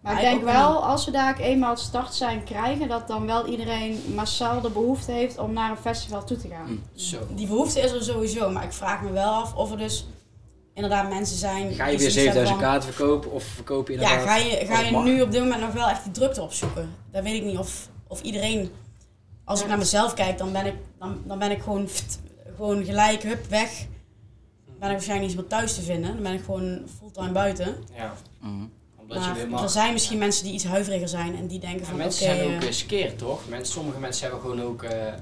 Maar 0.00 0.14
ik 0.14 0.20
denk 0.20 0.42
wel, 0.42 0.84
als 0.84 1.04
we 1.04 1.10
daar 1.10 1.38
eenmaal 1.38 1.70
het 1.70 1.78
start 1.78 2.14
zijn 2.14 2.44
krijgen, 2.44 2.88
dat 2.88 3.08
dan 3.08 3.26
wel 3.26 3.46
iedereen 3.46 3.98
massaal 4.14 4.60
de 4.60 4.70
behoefte 4.70 5.12
heeft 5.12 5.38
om 5.38 5.52
naar 5.52 5.70
een 5.70 5.76
festival 5.76 6.24
toe 6.24 6.36
te 6.36 6.48
gaan. 6.48 6.66
Mm. 6.70 6.82
Zo. 6.94 7.18
Die 7.34 7.46
behoefte 7.46 7.80
is 7.80 7.92
er 7.92 8.02
sowieso, 8.04 8.50
maar 8.50 8.64
ik 8.64 8.72
vraag 8.72 9.02
me 9.02 9.10
wel 9.12 9.30
af 9.30 9.54
of 9.54 9.70
er 9.70 9.78
dus 9.78 10.06
inderdaad 10.76 11.08
mensen 11.08 11.36
zijn. 11.36 11.74
Ga 11.74 11.86
je 11.86 11.98
weer 11.98 12.10
zoiets 12.10 12.14
hebben 12.14 12.32
7000 12.32 12.48
van- 12.58 12.58
kaarten 12.68 12.92
verkopen 12.94 13.32
of 13.32 13.44
verkoop 13.44 13.88
je 13.88 13.94
Ja, 13.94 14.00
inderdaad... 14.00 14.26
ga 14.28 14.36
je, 14.36 14.66
ga 14.66 14.80
Oh, 14.98 15.04
je 15.04 15.10
nu 15.12 15.20
op 15.22 15.30
dit 15.30 15.40
moment 15.42 15.60
nog 15.60 15.72
wel 15.72 15.88
echt 15.88 16.04
die 16.04 16.12
drukte 16.12 16.42
opzoeken? 16.42 16.94
Dat 17.12 17.22
weet 17.22 17.34
ik 17.34 17.44
niet. 17.44 17.58
Of, 17.58 17.88
of 18.06 18.20
iedereen. 18.22 18.70
Als 19.44 19.58
ik 19.58 19.64
Ja. 19.64 19.70
naar 19.70 19.78
mezelf 19.80 20.14
kijk, 20.14 20.38
dan 20.38 20.52
ben 20.52 20.66
ik, 20.66 20.74
dan, 20.98 21.22
dan 21.26 21.38
ben 21.38 21.50
ik 21.50 21.62
gewoon, 21.62 21.84
pft, 21.84 22.18
gewoon 22.56 22.84
gelijk, 22.84 23.22
hup, 23.22 23.46
weg. 23.46 23.70
Dan 24.66 24.74
ben 24.78 24.88
ik 24.88 24.94
waarschijnlijk 24.94 25.28
niet 25.28 25.40
meer 25.40 25.48
thuis 25.48 25.74
te 25.74 25.82
vinden. 25.82 26.14
Dan 26.14 26.22
ben 26.22 26.32
ik 26.32 26.44
gewoon 26.44 26.82
fulltime 26.98 27.32
buiten. 27.32 27.76
Ja, 27.94 28.14
Mhm. 28.40 28.52
omdat 28.96 29.24
je 29.24 29.32
weer 29.32 29.48
Maar 29.48 29.62
er 29.62 29.68
zijn 29.68 29.92
misschien 29.92 30.18
mensen 30.18 30.44
die 30.44 30.52
iets 30.52 30.64
huiveriger 30.64 31.08
zijn 31.08 31.36
en 31.36 31.46
die 31.46 31.58
denken 31.58 31.78
Ja, 31.80 31.84
van 31.84 31.94
oké. 31.94 32.02
mensen 32.02 32.24
zijn 32.24 32.40
ook 32.54 32.60
eh, 32.62 32.66
uh, 32.66 32.72
skeer, 32.72 33.16
toch? 33.16 33.48
Mensen, 33.48 33.72
sommige 33.74 33.98
mensen 33.98 34.22
hebben 34.22 34.40
gewoon 34.40 34.62
ook 34.62 34.82
eh, 34.82 35.12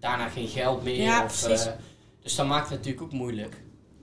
daarna 0.00 0.28
geen 0.28 0.48
geld 0.48 0.82
meer. 0.82 1.02
Ja, 1.02 1.24
of, 1.24 1.40
precies. 1.42 1.66
eh, 1.66 1.72
dus 2.22 2.34
dat 2.34 2.46
maakt 2.46 2.68
het 2.68 2.78
natuurlijk 2.78 3.02
ook 3.04 3.12
moeilijk. 3.12 3.56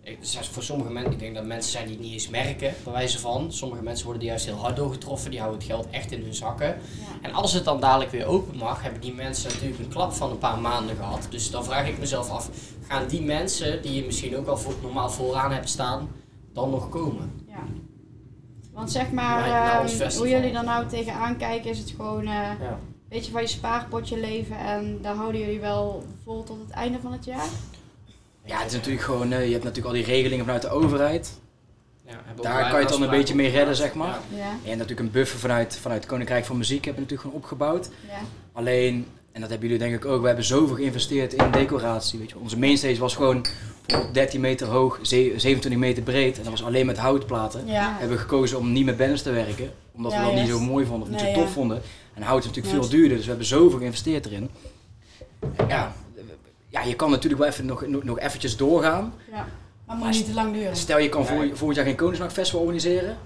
Ik, 0.06 0.20
dus 0.20 0.38
voor 0.52 0.64
sommige 0.64 0.92
mensen, 0.92 1.12
ik 1.12 1.20
denk 1.20 1.36
dat 1.36 1.46
mensen 1.46 1.72
zijn 1.72 1.86
die 1.86 1.94
het 1.96 2.04
niet 2.04 2.14
eens 2.14 2.30
merken, 2.30 2.74
bij 2.84 2.94
wijze 2.94 3.20
van. 3.20 3.52
Sommige 3.52 3.84
mensen 3.84 4.06
worden 4.06 4.24
er 4.24 4.30
juist 4.30 4.46
heel 4.46 4.56
hard 4.56 4.76
door 4.76 4.92
getroffen, 4.92 5.30
die 5.32 5.40
houden 5.40 5.60
het 5.62 5.70
geld 5.70 5.88
echt 5.90 6.12
in 6.12 6.22
hun 6.22 6.34
zakken. 6.34 6.68
Ja. 6.68 6.76
En 7.22 7.34
als 7.34 7.54
het 7.54 7.66
dan 7.66 7.80
dadelijk 7.80 8.12
weer 8.12 8.26
open 8.26 8.58
mag, 8.58 8.82
hebben 8.82 9.02
die 9.02 9.14
mensen 9.14 9.52
natuurlijk 9.52 9.80
een 9.80 9.88
klap 9.90 10.14
van 10.14 10.32
een 10.32 10.38
paar 10.38 10.60
maanden 10.60 10.96
gehad. 10.96 11.28
Dus 11.30 11.52
dan 11.52 11.64
vraag 11.64 11.88
ik 11.88 11.98
mezelf 12.00 12.30
af, 12.30 12.50
gaan 12.88 13.08
die 13.08 13.22
mensen 13.22 13.82
die 13.82 13.94
je 13.96 14.06
misschien 14.06 14.38
ook 14.38 14.48
al 14.48 14.58
voor, 14.58 14.74
normaal 14.82 15.10
vooraan 15.10 15.52
hebt 15.52 15.70
staan, 15.70 16.10
dan 16.54 16.70
nog 16.70 16.90
komen? 16.90 17.46
Ja. 17.48 17.64
Want 18.74 18.92
zeg 18.92 19.12
maar, 19.12 19.82
ons 19.82 20.00
ehm, 20.00 20.18
hoe 20.18 20.30
jullie 20.30 20.52
er 20.52 20.64
nou 20.64 20.88
tegenaan 20.88 21.38
kijken, 21.38 21.70
is 21.70 21.80
het 21.80 21.94
gewoon 21.96 22.22
eh, 22.22 22.28
Ja. 22.34 22.54
een 22.60 22.78
beetje 23.10 23.32
van 23.32 23.42
je 23.42 23.48
spaarpotje 23.48 24.20
leven 24.20 24.58
en 24.58 25.00
daar 25.02 25.16
houden 25.16 25.42
jullie 25.42 25.60
wel 25.60 26.04
vol 26.24 26.44
tot 26.44 26.60
het 26.60 26.70
einde 26.70 27.00
van 27.00 27.12
het 27.12 27.26
jaar? 27.26 27.48
Ja, 28.46 28.58
het 28.58 28.68
is 28.68 28.74
natuurlijk 28.74 29.04
gewoon, 29.04 29.32
eh, 29.32 29.46
je 29.46 29.52
hebt 29.52 29.64
natuurlijk 29.64 29.96
al 29.96 30.02
die 30.02 30.14
regelingen 30.14 30.46
vanuit 30.46 30.62
de 30.62 30.70
overheid. 30.70 31.40
Ja, 32.06 32.12
hebben 32.26 32.44
Daar 32.44 32.62
kan 32.70 32.72
je 32.80 32.86
het 32.86 32.90
dan 32.90 33.02
een 33.02 33.10
beetje 33.10 33.36
mee 33.36 33.50
redden, 33.50 33.76
zeg 33.76 33.94
maar. 33.94 34.20
Ja. 34.30 34.38
Ja, 34.38 34.72
En 34.72 34.78
natuurlijk 34.78 35.00
een 35.00 35.12
buffer 35.12 35.40
vanuit, 35.40 35.78
vanuit 35.82 36.02
het 36.02 36.10
Koninkrijk 36.12 36.46
van 36.46 36.58
Muziek 36.58 36.86
hebben 36.86 36.94
we 37.04 37.12
natuurlijk 37.12 37.22
gewoon 37.22 37.36
opgebouwd. 37.44 37.90
ja, 38.08 38.20
Alleen, 38.54 39.08
en 39.32 39.42
dat 39.42 39.50
hebben 39.50 39.70
jullie 39.70 39.84
denk 39.84 39.96
ik 39.96 40.06
ook, 40.06 40.22
we 40.22 40.28
hebben 40.28 40.46
zoveel 40.46 40.76
geïnvesteerd 40.76 41.34
in 41.34 41.52
decoratie. 41.52 42.20
Weet 42.20 42.30
je. 42.30 42.38
Onze 42.40 42.58
mainstage 42.60 43.00
was 43.00 43.16
gewoon 43.16 43.46
bijvoorbeeld 43.86 44.14
13 44.14 44.42
meter 44.42 44.68
hoog, 44.68 45.00
ze- 45.02 45.34
27 45.38 45.76
meter 45.82 46.04
breed. 46.04 46.38
En 46.38 46.44
dat 46.44 46.52
was 46.52 46.64
alleen 46.64 46.86
met 46.86 46.98
houtplaten. 46.98 47.66
ja. 47.68 47.94
We 47.94 48.00
hebben 48.00 48.18
gekozen 48.20 48.58
om 48.58 48.72
niet 48.72 48.86
met 48.86 48.98
banners 48.98 49.22
te 49.22 49.32
werken, 49.32 49.72
omdat 49.96 50.12
Ja, 50.12 50.20
we 50.20 50.26
dat 50.26 50.36
niet 50.36 50.48
zo 50.50 50.60
mooi 50.60 50.86
vonden 50.86 51.04
of 51.08 51.14
niet 51.14 51.22
Nee, 51.24 51.34
zo 51.34 51.40
tof 51.40 51.48
ja. 51.48 51.54
vonden. 51.54 51.82
En 52.14 52.22
hout 52.22 52.40
is 52.44 52.46
natuurlijk 52.50 52.76
veel 52.76 52.90
duurder, 52.90 53.14
dus 53.16 53.24
we 53.24 53.30
hebben 53.30 53.48
zoveel 53.48 53.78
geïnvesteerd 53.80 54.26
erin. 54.26 54.50
Ja, 55.68 55.94
ja 56.74 56.82
je 56.82 56.96
kan 56.96 57.10
natuurlijk 57.10 57.42
wel 57.42 57.52
even 57.52 57.66
nog, 57.66 57.88
nog, 57.88 58.04
nog 58.04 58.20
eventjes 58.20 58.58
doorgaan. 58.58 59.14
ja. 59.32 59.48
Maar 59.88 59.96
moet 59.98 60.10
niet 60.10 60.26
te 60.26 60.34
lang 60.34 60.54
duren. 60.54 60.76
Stel 60.76 61.00
je 61.00 61.10
kan 61.10 61.26
voor, 61.26 61.48
volgend 61.54 61.76
jaar 61.76 61.86
geen 61.86 61.96
Koningsnachtfestival 61.96 62.62
organiseren, 62.62 63.18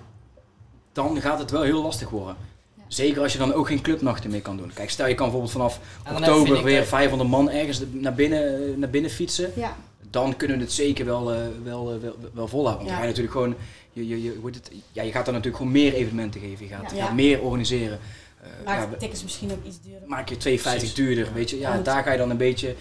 dan 0.94 1.22
gaat 1.22 1.40
het 1.40 1.52
wel 1.52 1.61
heel 1.61 1.82
lastig 1.82 2.10
worden. 2.10 2.36
Ja. 2.76 2.84
Zeker 2.88 3.22
als 3.22 3.32
je 3.32 3.38
dan 3.38 3.53
ook 3.53 3.68
geen 3.68 3.82
clubnachten 3.82 4.30
meer 4.32 4.41
kan 4.41 4.57
doen. 4.57 4.72
Kijk, 4.74 4.90
stel 4.90 5.07
je 5.07 5.14
kan 5.15 5.24
bijvoorbeeld 5.26 5.52
vanaf 5.53 5.80
oktober 6.14 6.64
weer 6.64 6.80
dat- 6.80 6.88
500 6.88 7.30
man 7.30 7.49
ergens 7.49 7.82
naar 7.91 8.14
binnen, 8.14 8.80
naar 8.80 8.90
binnen 8.90 9.11
fietsen. 9.11 9.52
ja. 9.56 9.76
Dan 10.10 10.36
kunnen 10.36 10.57
we 10.57 10.64
het 10.64 10.74
zeker 10.74 11.06
wel, 11.06 11.34
eh, 11.34 11.40
wel, 11.64 11.94
eh, 11.94 11.99
wel, 12.02 12.15
wel 12.34 12.48
volhouden. 12.48 12.86
Want 12.86 12.88
Ja. 12.88 12.88
dan 12.88 12.95
ga 12.95 13.02
je 13.02 13.07
natuurlijk 13.07 13.32
gewoon, 13.32 13.56
je, 13.94 14.07
je, 14.07 14.24
je, 14.24 14.40
het, 14.52 14.72
ja, 14.91 15.03
je 15.03 15.11
gaat 15.11 15.26
dan 15.26 15.34
natuurlijk 15.34 15.64
gewoon 15.64 15.72
meer 15.82 15.94
evenementen 15.94 16.41
geven. 16.41 16.68
Je 16.68 16.74
gaat, 16.74 16.91
Ja. 16.95 17.11
meer 17.14 17.41
organiseren. 17.41 17.99
Eh, 18.41 18.48
Maakt 18.65 18.84
ja, 18.84 18.90
de 18.90 18.98
tickets 18.98 19.24
misschien 19.24 19.52
ook 19.52 19.65
iets 19.65 19.82
duurder. 19.82 20.07
maak 20.07 20.30
je 20.30 20.38
2,50 20.38 20.61
Precies. 20.61 20.94
duurder, 20.94 21.34
weet 21.34 21.49
je. 21.49 21.60
Ja. 21.60 21.78
daar 21.78 22.03
ga 22.03 22.11
je 22.11 22.18
dan 22.18 22.30
een 22.30 22.38
beetje... 22.38 22.76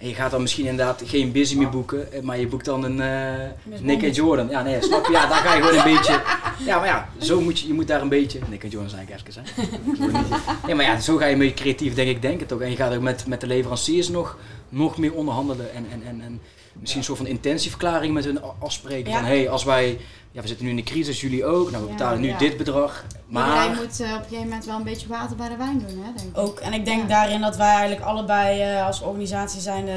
En 0.00 0.08
je 0.08 0.14
gaat 0.14 0.30
dan 0.30 0.40
misschien 0.40 0.66
inderdaad 0.66 1.02
geen 1.04 1.32
busy 1.32 1.56
meer 1.56 1.68
boeken, 1.68 2.12
eh, 2.12 2.20
maar 2.20 2.38
je 2.38 2.46
boekt 2.46 2.64
dan 2.64 2.84
een 2.84 3.00
eh, 3.00 3.80
Nick 3.80 4.02
en. 4.02 4.10
Jordan. 4.10 4.48
Ja, 4.48 4.62
nee, 4.62 4.82
snap 4.82 5.06
je? 5.06 5.12
Ja, 5.12 5.26
daar 5.26 5.38
ga 5.38 5.54
je 5.54 5.62
gewoon 5.62 5.78
een 5.78 5.92
beetje... 5.94 6.20
Ja, 6.64 6.78
maar 6.78 6.86
ja, 6.86 7.08
zo 7.18 7.40
moet 7.40 7.60
je, 7.60 7.66
je 7.66 7.74
moet 7.74 7.88
daar 7.88 8.00
een 8.00 8.08
beetje... 8.08 8.38
Nick 8.48 8.62
en 8.62 8.68
Jordan 8.68 8.90
zijn 8.90 9.08
eigenlijk 9.08 9.36
even, 9.36 9.70
hè. 10.12 10.66
Nee, 10.66 10.74
maar 10.74 10.84
ja, 10.84 11.00
zo 11.00 11.16
ga 11.16 11.26
je 11.26 11.32
een 11.32 11.38
beetje 11.38 11.54
creatief, 11.54 11.94
denk 11.94 12.08
ik, 12.08 12.22
denken 12.22 12.46
toch. 12.46 12.60
En 12.60 12.70
je 12.70 12.76
gaat 12.76 12.94
ook 12.94 13.00
met, 13.00 13.26
met 13.26 13.40
de 13.40 13.46
leveranciers 13.46 14.08
nog, 14.08 14.38
nog 14.68 14.98
meer 14.98 15.14
onderhandelen 15.14 15.74
en, 15.74 15.86
en, 15.92 16.02
en, 16.06 16.20
en 16.24 16.40
misschien 16.74 16.98
een 17.00 17.06
soort 17.06 17.18
van 17.18 17.26
intentieverklaring 17.26 18.14
met 18.14 18.24
hun 18.24 18.40
afspreken. 18.58 19.10
Ja. 19.10 19.16
Van, 19.18 19.26
hé, 19.28 19.36
hey, 19.38 19.48
als 19.48 19.64
wij... 19.64 20.00
Ja, 20.32 20.40
we 20.40 20.46
zitten 20.48 20.64
nu 20.64 20.70
in 20.70 20.76
de 20.76 20.82
crisis, 20.82 21.20
jullie 21.20 21.44
ook. 21.44 21.70
Nou, 21.70 21.82
we 21.84 21.88
Ja, 21.90 21.96
betalen 21.96 22.20
nu 22.20 22.28
ja. 22.28 22.38
dit 22.38 22.56
bedrag. 22.56 23.04
Maar... 23.26 23.46
Iedereen 23.48 23.74
moet 23.84 24.00
op 24.00 24.06
een 24.06 24.22
gegeven 24.22 24.44
moment 24.44 24.64
wel 24.64 24.76
een 24.76 24.82
beetje 24.82 25.08
water 25.08 25.36
bij 25.36 25.48
de 25.48 25.56
wijn 25.56 25.78
doen, 25.78 26.04
hè, 26.04 26.12
denk 26.16 26.28
ik. 26.30 26.38
Ook, 26.38 26.58
en 26.60 26.72
ik 26.72 26.84
denk 26.84 27.00
Ja. 27.02 27.06
daarin 27.08 27.40
dat 27.40 27.56
wij 27.56 27.68
eigenlijk 27.74 28.00
allebei 28.00 28.60
eh, 28.60 28.86
als 28.86 29.00
organisatie 29.00 29.60
zijn 29.60 29.88
eh, 29.88 29.94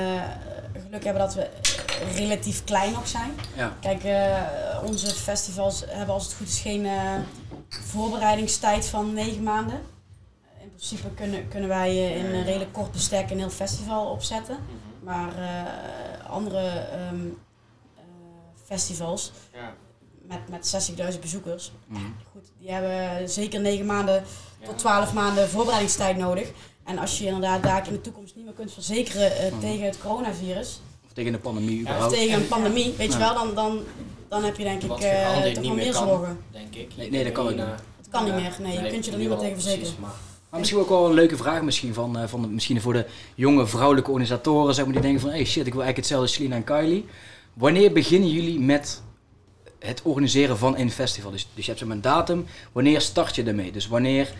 geluk 0.86 1.04
hebben 1.04 1.22
dat 1.22 1.34
we 1.34 1.42
eh, 1.42 2.18
relatief 2.18 2.64
klein 2.64 2.92
nog 2.92 3.08
zijn. 3.08 3.32
Ja. 3.56 3.74
Kijk, 3.82 4.04
eh, 4.04 4.38
onze 4.86 5.08
festivals 5.08 5.84
hebben 5.88 6.14
als 6.14 6.24
het 6.26 6.34
goed 6.34 6.48
is 6.48 6.60
geen 6.60 6.86
eh, 6.86 7.00
voorbereidingstijd 7.70 8.86
van 8.86 9.14
negen 9.14 9.44
maanden. 9.44 9.80
In 10.62 10.70
principe 10.76 11.10
kunnen, 11.16 11.48
kunnen 11.48 11.70
wij 11.70 11.90
eh, 11.90 12.18
in 12.18 12.26
een 12.26 12.44
redelijk 12.44 12.74
kort 12.74 12.92
bestek 12.92 13.30
een 13.30 13.38
heel 13.40 13.50
festival 13.50 14.06
opzetten. 14.06 14.56
Mhm. 14.56 15.06
Maar 15.06 15.30
eh, 15.38 15.72
andere 16.34 16.68
ehm, 16.70 17.26
eh, 17.96 18.02
festivals 18.66 19.32
Ja. 19.54 19.74
met, 20.28 20.50
met 20.50 20.66
60.000 20.68 21.22
bezoekers, 21.22 21.72
Mhm. 21.88 22.02
goed, 22.32 22.52
die 22.60 22.72
hebben 22.72 23.30
zeker 23.30 23.60
negen 23.62 23.86
maanden 23.86 24.24
Ja. 24.60 24.66
tot 24.68 24.78
12 24.78 25.14
maanden 25.14 25.50
voorbereidingstijd 25.50 26.18
nodig. 26.18 26.52
En 26.84 26.98
als 26.98 27.18
je 27.18 27.26
inderdaad 27.26 27.64
daar 27.64 27.88
in 27.88 27.94
de 27.94 28.02
toekomst 28.02 28.36
niet 28.36 28.46
meer 28.46 28.54
kunt 28.54 28.74
verzekeren 28.74 29.36
eh, 29.38 29.52
Mhm. 29.52 29.60
tegen 29.60 29.86
het 29.86 29.98
coronavirus, 30.02 30.82
Of 31.06 31.14
tegen 31.14 31.32
de 31.32 31.38
pandemie 31.40 31.76
Ja, 31.76 31.82
of 31.82 31.88
überhaupt. 31.90 32.14
tegen 32.14 32.34
een 32.36 32.42
En- 32.42 32.48
pandemie, 32.48 32.94
weet 32.98 33.14
je 33.14 33.20
wel, 33.20 33.34
dan, 33.34 33.56
dan, 33.56 33.84
dan 34.28 34.44
heb 34.44 34.58
je 34.58 34.64
denk 34.64 34.82
ik 34.84 34.90
Wat 34.90 35.02
eh, 35.02 35.34
toch 35.36 35.44
niet 35.46 35.66
wel 35.66 35.74
meer 35.76 35.94
zorgen. 35.94 36.40
denk 36.52 36.76
ik. 36.76 36.96
Nee, 36.98 37.10
nee, 37.10 37.24
dat 37.24 37.34
kan 37.34 37.48
niet. 37.48 37.58
Het 37.98 38.10
kan 38.10 38.24
niet 38.24 38.34
meer, 38.34 38.56
nee, 38.62 38.82
je 38.84 38.90
kunt 38.90 39.06
je 39.06 39.12
er 39.12 39.18
niet 39.18 39.28
meer 39.30 39.38
tegen 39.38 39.62
verzekeren. 39.62 39.94
Maar, 40.00 40.12
Maar 40.54 40.62
misschien 40.62 40.82
ook 40.82 40.90
wel 40.90 41.06
een 41.06 41.14
leuke 41.14 41.38
vraag 41.38 41.62
misschien 41.62 41.94
van, 41.94 42.18
eh, 42.18 42.28
van 42.28 42.42
de- 42.42 42.48
misschien 42.48 42.82
voor 42.82 42.94
de 42.94 43.06
jonge 43.36 43.68
vrouwelijke 43.68 44.10
organisatoren, 44.12 44.74
zeg 44.76 44.84
maar, 44.86 44.94
die 44.94 45.02
denken 45.02 45.22
van, 45.22 45.30
hey 45.30 45.46
shit, 45.46 45.66
ik 45.68 45.74
wil 45.74 45.82
eigenlijk 45.84 45.98
hetzelfde 45.98 46.26
als 46.26 46.34
Selina 46.36 46.56
en 46.56 46.64
Kylie. 46.64 47.06
Wanneer 47.54 47.92
beginnen 47.92 48.30
jullie 48.30 48.60
met 48.60 49.02
het 49.80 50.02
organiseren 50.04 50.58
van 50.58 50.78
een 50.78 50.92
festival? 50.92 51.32
Dus, 51.32 51.48
dus 51.56 51.66
je 51.66 51.72
hebt 51.74 51.84
zo'n 51.88 52.02
datum, 52.02 52.46
wanneer 52.72 53.02
start 53.02 53.36
je 53.36 53.44
ermee? 53.44 53.72
Dus 53.72 53.88
wanneer 53.88 54.34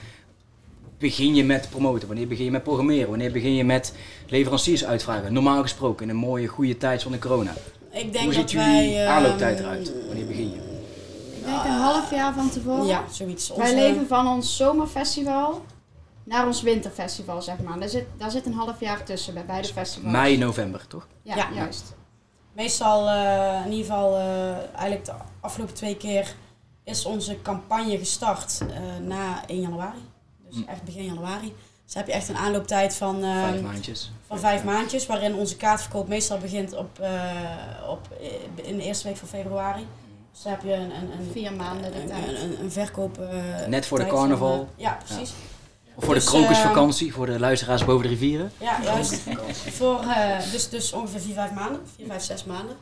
begin 1.00 1.36
je 1.36 1.44
met 1.44 1.70
promoten? 1.70 2.08
Wanneer 2.08 2.28
begin 2.28 2.46
je 2.46 2.52
met 2.52 2.64
programmeren? 2.64 3.10
Wanneer 3.10 3.32
begin 3.32 3.54
je 3.56 3.64
met 3.64 3.94
leveranciers 4.28 4.86
uitvragen? 4.86 5.34
Normaal 5.34 5.62
gesproken, 5.62 6.04
in 6.04 6.10
een 6.10 6.16
mooie, 6.16 6.48
goede 6.48 6.78
tijd 6.78 7.04
van 7.04 7.12
de 7.12 7.20
corona. 7.20 7.54
Ik 7.92 8.12
denk 8.14 8.16
Hoe 8.26 8.34
dat 8.34 8.50
ziet 8.50 8.60
wij... 8.60 8.82
jullie 8.84 8.98
ehm, 9.00 9.12
aanlooptijd 9.12 9.60
eruit? 9.60 9.92
Wanneer 10.08 10.26
begin 10.26 10.50
je? 10.50 10.56
Ik 11.38 11.46
denk 11.46 11.64
een 11.64 11.72
half 11.72 12.12
jaar 12.12 12.34
van 12.34 12.50
tevoren. 12.50 12.86
Ja, 12.86 13.04
zoiets. 13.12 13.52
Wij 13.56 13.76
leven 13.76 14.08
van 14.08 14.28
ons 14.28 14.56
zomerfestival 14.58 15.62
naar 16.24 16.46
ons 16.46 16.62
winterfestival, 16.62 17.42
zeg 17.42 17.60
maar. 17.60 17.80
Daar 17.80 17.90
zit, 17.90 18.06
daar 18.18 18.32
zit 18.32 18.46
een 18.46 18.54
half 18.54 18.80
jaar 18.80 19.04
tussen 19.04 19.34
bij 19.34 19.46
beide 19.46 19.68
festivals. 19.68 20.12
Mei, 20.12 20.38
november, 20.38 20.88
toch? 20.88 21.08
Ja, 21.22 21.36
Ja. 21.36 21.48
juist. 21.54 21.96
Meestal, 22.54 23.10
eh, 23.10 23.62
in 23.66 23.72
ieder 23.72 23.86
geval, 23.86 24.16
eh, 24.18 24.52
eigenlijk 24.58 25.06
de 25.06 25.14
afgelopen 25.42 25.76
twee 25.76 25.98
keer 25.98 26.36
is 26.84 27.06
onze 27.06 27.42
campagne 27.42 27.98
gestart 27.98 28.62
eh, 28.70 28.80
na 29.02 29.44
1 29.48 29.62
januari. 29.62 30.02
Dus 30.50 30.56
Hm. 30.64 30.70
echt 30.70 30.84
begin 30.84 31.06
januari. 31.06 31.56
Dus 31.86 31.94
heb 31.94 32.08
je 32.08 32.14
echt 32.14 32.30
een 32.30 32.38
aanlooptijd 32.38 32.96
van, 32.96 33.24
eh, 33.24 33.42
Vijf 33.42 33.62
maandjes. 33.62 34.12
van 34.28 34.40
vijf 34.40 34.64
maandjes, 34.64 35.06
waarin 35.06 35.36
onze 35.36 35.56
kaartverkoop 35.56 36.08
meestal 36.08 36.38
begint 36.38 36.76
op, 36.76 37.00
eh, 37.00 37.32
op, 37.90 38.08
in 38.56 38.78
de 38.78 38.84
eerste 38.84 39.08
week 39.08 39.18
van 39.18 39.28
februari. 39.28 39.88
Dus 40.32 40.42
dan 40.44 40.52
heb 40.52 40.62
je 40.64 40.74
een, 40.74 40.96
een, 40.96 41.12
een, 41.20 41.32
Vier 41.32 41.54
maanden 41.54 41.92
de 41.92 42.02
een, 42.02 42.08
tijd. 42.08 42.28
een, 42.28 42.44
een, 42.44 42.60
een 42.64 42.72
verkoop. 42.72 43.18
eh, 43.20 43.66
Net 43.68 43.86
voor 43.86 43.98
de 44.00 44.06
van, 44.08 44.14
carnaval. 44.16 44.70
ja, 44.76 44.98
precies. 45.06 45.34
Voor 45.98 46.14
de 46.14 46.20
Dus, 46.20 46.30
krokusvakantie, 46.30 47.14
voor 47.14 47.26
de 47.26 47.40
luisteraars 47.40 47.86
boven 47.86 48.04
de 48.04 48.10
rivieren. 48.10 48.52
Ja, 48.60 48.80
juist. 48.84 49.22
voor, 49.72 50.00
eh, 50.00 50.52
dus, 50.52 50.70
dus 50.70 50.94
ongeveer 50.94 51.20
vier, 51.20 51.34
vijf 51.34 51.52
maanden. 51.52 51.82
Vier, 51.96 52.08
vijf, 52.08 52.24
zes 52.24 52.44
maanden. 52.44 52.76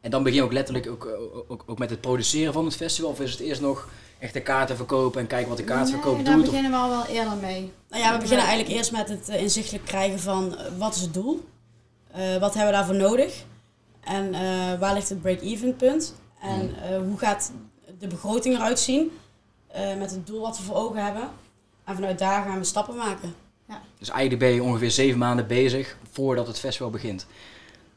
En 0.00 0.10
dan 0.10 0.22
begin 0.22 0.38
je 0.38 0.44
ook 0.44 0.52
letterlijk 0.52 0.88
ook, 0.88 1.06
ook, 1.06 1.44
ook, 1.48 1.62
ook 1.66 1.78
met 1.78 1.90
het 1.90 2.00
produceren 2.00 2.52
van 2.52 2.64
het 2.64 2.76
festival? 2.76 3.10
Of 3.10 3.20
is 3.20 3.30
het 3.30 3.40
eerst 3.40 3.60
nog 3.60 3.88
echt 4.18 4.32
de 4.32 4.42
kaarten 4.42 4.76
verkopen 4.76 5.20
en 5.20 5.26
kijken 5.26 5.48
wat 5.48 5.56
de 5.56 5.64
kaartverkoop 5.64 6.14
nee, 6.14 6.24
daar 6.24 6.34
doet? 6.34 6.42
Of, 6.44 6.48
beginnen 6.50 6.70
we 6.72 6.76
al 6.76 6.88
wel 6.90 7.06
eerder 7.06 7.36
mee. 7.36 7.72
Nou 7.88 8.02
ja, 8.02 8.12
we 8.12 8.18
beginnen 8.18 8.46
eigenlijk 8.46 8.76
eerst 8.76 8.92
met 8.92 9.08
het 9.08 9.28
eh, 9.28 9.42
inzichtelijk 9.42 9.84
krijgen 9.84 10.20
van 10.20 10.56
eh, 10.56 10.64
wat 10.78 10.94
is 10.94 11.00
het 11.00 11.14
doel? 11.14 11.44
Eh, 12.10 12.36
wat 12.36 12.54
hebben 12.54 12.72
we 12.72 12.76
daarvoor 12.78 12.94
nodig? 12.94 13.44
En 14.00 14.34
eh, 14.34 14.78
waar 14.78 14.94
ligt 14.94 15.08
het 15.08 15.22
break-even 15.22 15.76
punt? 15.76 16.14
En 16.40 16.74
eh, 16.82 16.98
hoe 16.98 17.18
gaat 17.18 17.52
de 17.98 18.06
begroting 18.06 18.54
eruit 18.54 18.78
zien? 18.78 19.10
eh, 19.76 19.96
met 19.98 20.10
het 20.10 20.26
doel 20.26 20.40
wat 20.40 20.56
we 20.58 20.62
voor 20.62 20.76
ogen 20.76 21.04
hebben. 21.04 21.28
En 21.86 21.94
vanuit 21.94 22.18
daar 22.18 22.42
gaan 22.44 22.58
we 22.58 22.64
stappen 22.64 22.96
maken. 22.96 23.34
dus 23.98 24.08
eigenlijk 24.10 24.40
ben 24.40 24.50
je 24.54 24.62
ongeveer 24.62 24.90
zeven 24.90 25.18
maanden 25.18 25.46
bezig 25.46 25.96
voordat 26.12 26.46
het 26.46 26.58
festival 26.58 26.90
begint. 26.90 27.26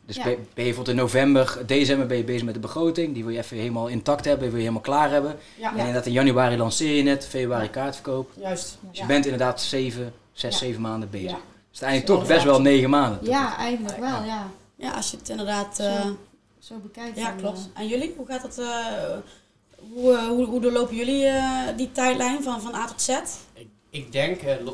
Dus 0.06 0.16
Ja. 0.16 0.24
ben, 0.24 0.34
ben 0.36 0.44
je 0.46 0.54
bijvoorbeeld 0.54 0.88
in 0.88 0.96
november, 0.96 1.58
december 1.66 2.08
ben 2.08 2.18
je 2.18 2.24
bezig 2.24 2.44
met 2.44 2.54
de 2.54 2.60
begroting. 2.60 3.14
Die 3.14 3.24
wil 3.24 3.34
je 3.34 3.40
even 3.40 3.58
helemaal 3.58 3.88
intact 3.88 4.26
hebben, 4.26 4.42
die 4.44 4.50
wil 4.50 4.60
je 4.60 4.68
helemaal 4.70 4.90
klaar 4.90 5.12
hebben. 5.12 5.36
Ja, 5.58 5.72
En 5.72 5.78
inderdaad 5.78 6.06
in 6.06 6.12
januari 6.12 6.58
lanceer 6.58 7.04
je 7.04 7.10
het, 7.10 7.26
februari 7.28 7.70
kaartverkoop. 7.70 8.32
juist. 8.40 8.78
Dus 8.82 8.98
Ja. 8.98 9.02
je 9.02 9.08
bent 9.08 9.24
inderdaad 9.26 9.62
zeven, 9.62 10.14
zes, 10.32 10.52
Ja. 10.54 10.58
zeven 10.60 10.82
maanden 10.82 11.10
bezig. 11.10 11.30
Ja. 11.32 11.38
Dus 11.72 11.82
uiteindelijk 11.82 12.20
toch 12.20 12.28
best 12.36 12.46
wel 12.46 12.62
negen 12.62 12.90
maanden. 12.90 13.20
Ja, 13.30 13.58
eigenlijk 13.58 13.98
wel, 13.98 14.24
ja. 14.24 14.48
ja, 14.76 14.92
als 14.92 15.12
je 15.12 15.18
het 15.18 15.30
inderdaad... 15.30 15.76
Zo. 15.76 15.84
eh, 15.84 16.06
Zo 16.60 16.76
bekijkt. 16.78 17.18
ja, 17.18 17.28
dan, 17.28 17.38
klopt. 17.38 17.70
eh, 17.74 17.82
En 17.82 17.88
jullie? 17.88 18.14
Hoe 18.18 18.26
gaat 18.26 18.42
het... 18.44 18.58
eh, 18.58 18.68
hoe, 19.94 20.14
eh, 20.14 20.28
hoe, 20.28 20.46
hoe 20.46 20.62
doorlopen 20.62 20.96
jullie 20.96 21.26
eh, 21.26 21.64
die 21.78 21.92
tijdlijn 21.92 22.44
van, 22.44 22.62
van 22.62 22.76
A 22.76 22.86
tot 22.88 23.02
Z? 23.02 23.10
Ik, 23.54 23.68
ik 23.90 24.12
denk, 24.12 24.42
eh, 24.42 24.54
eh, 24.54 24.68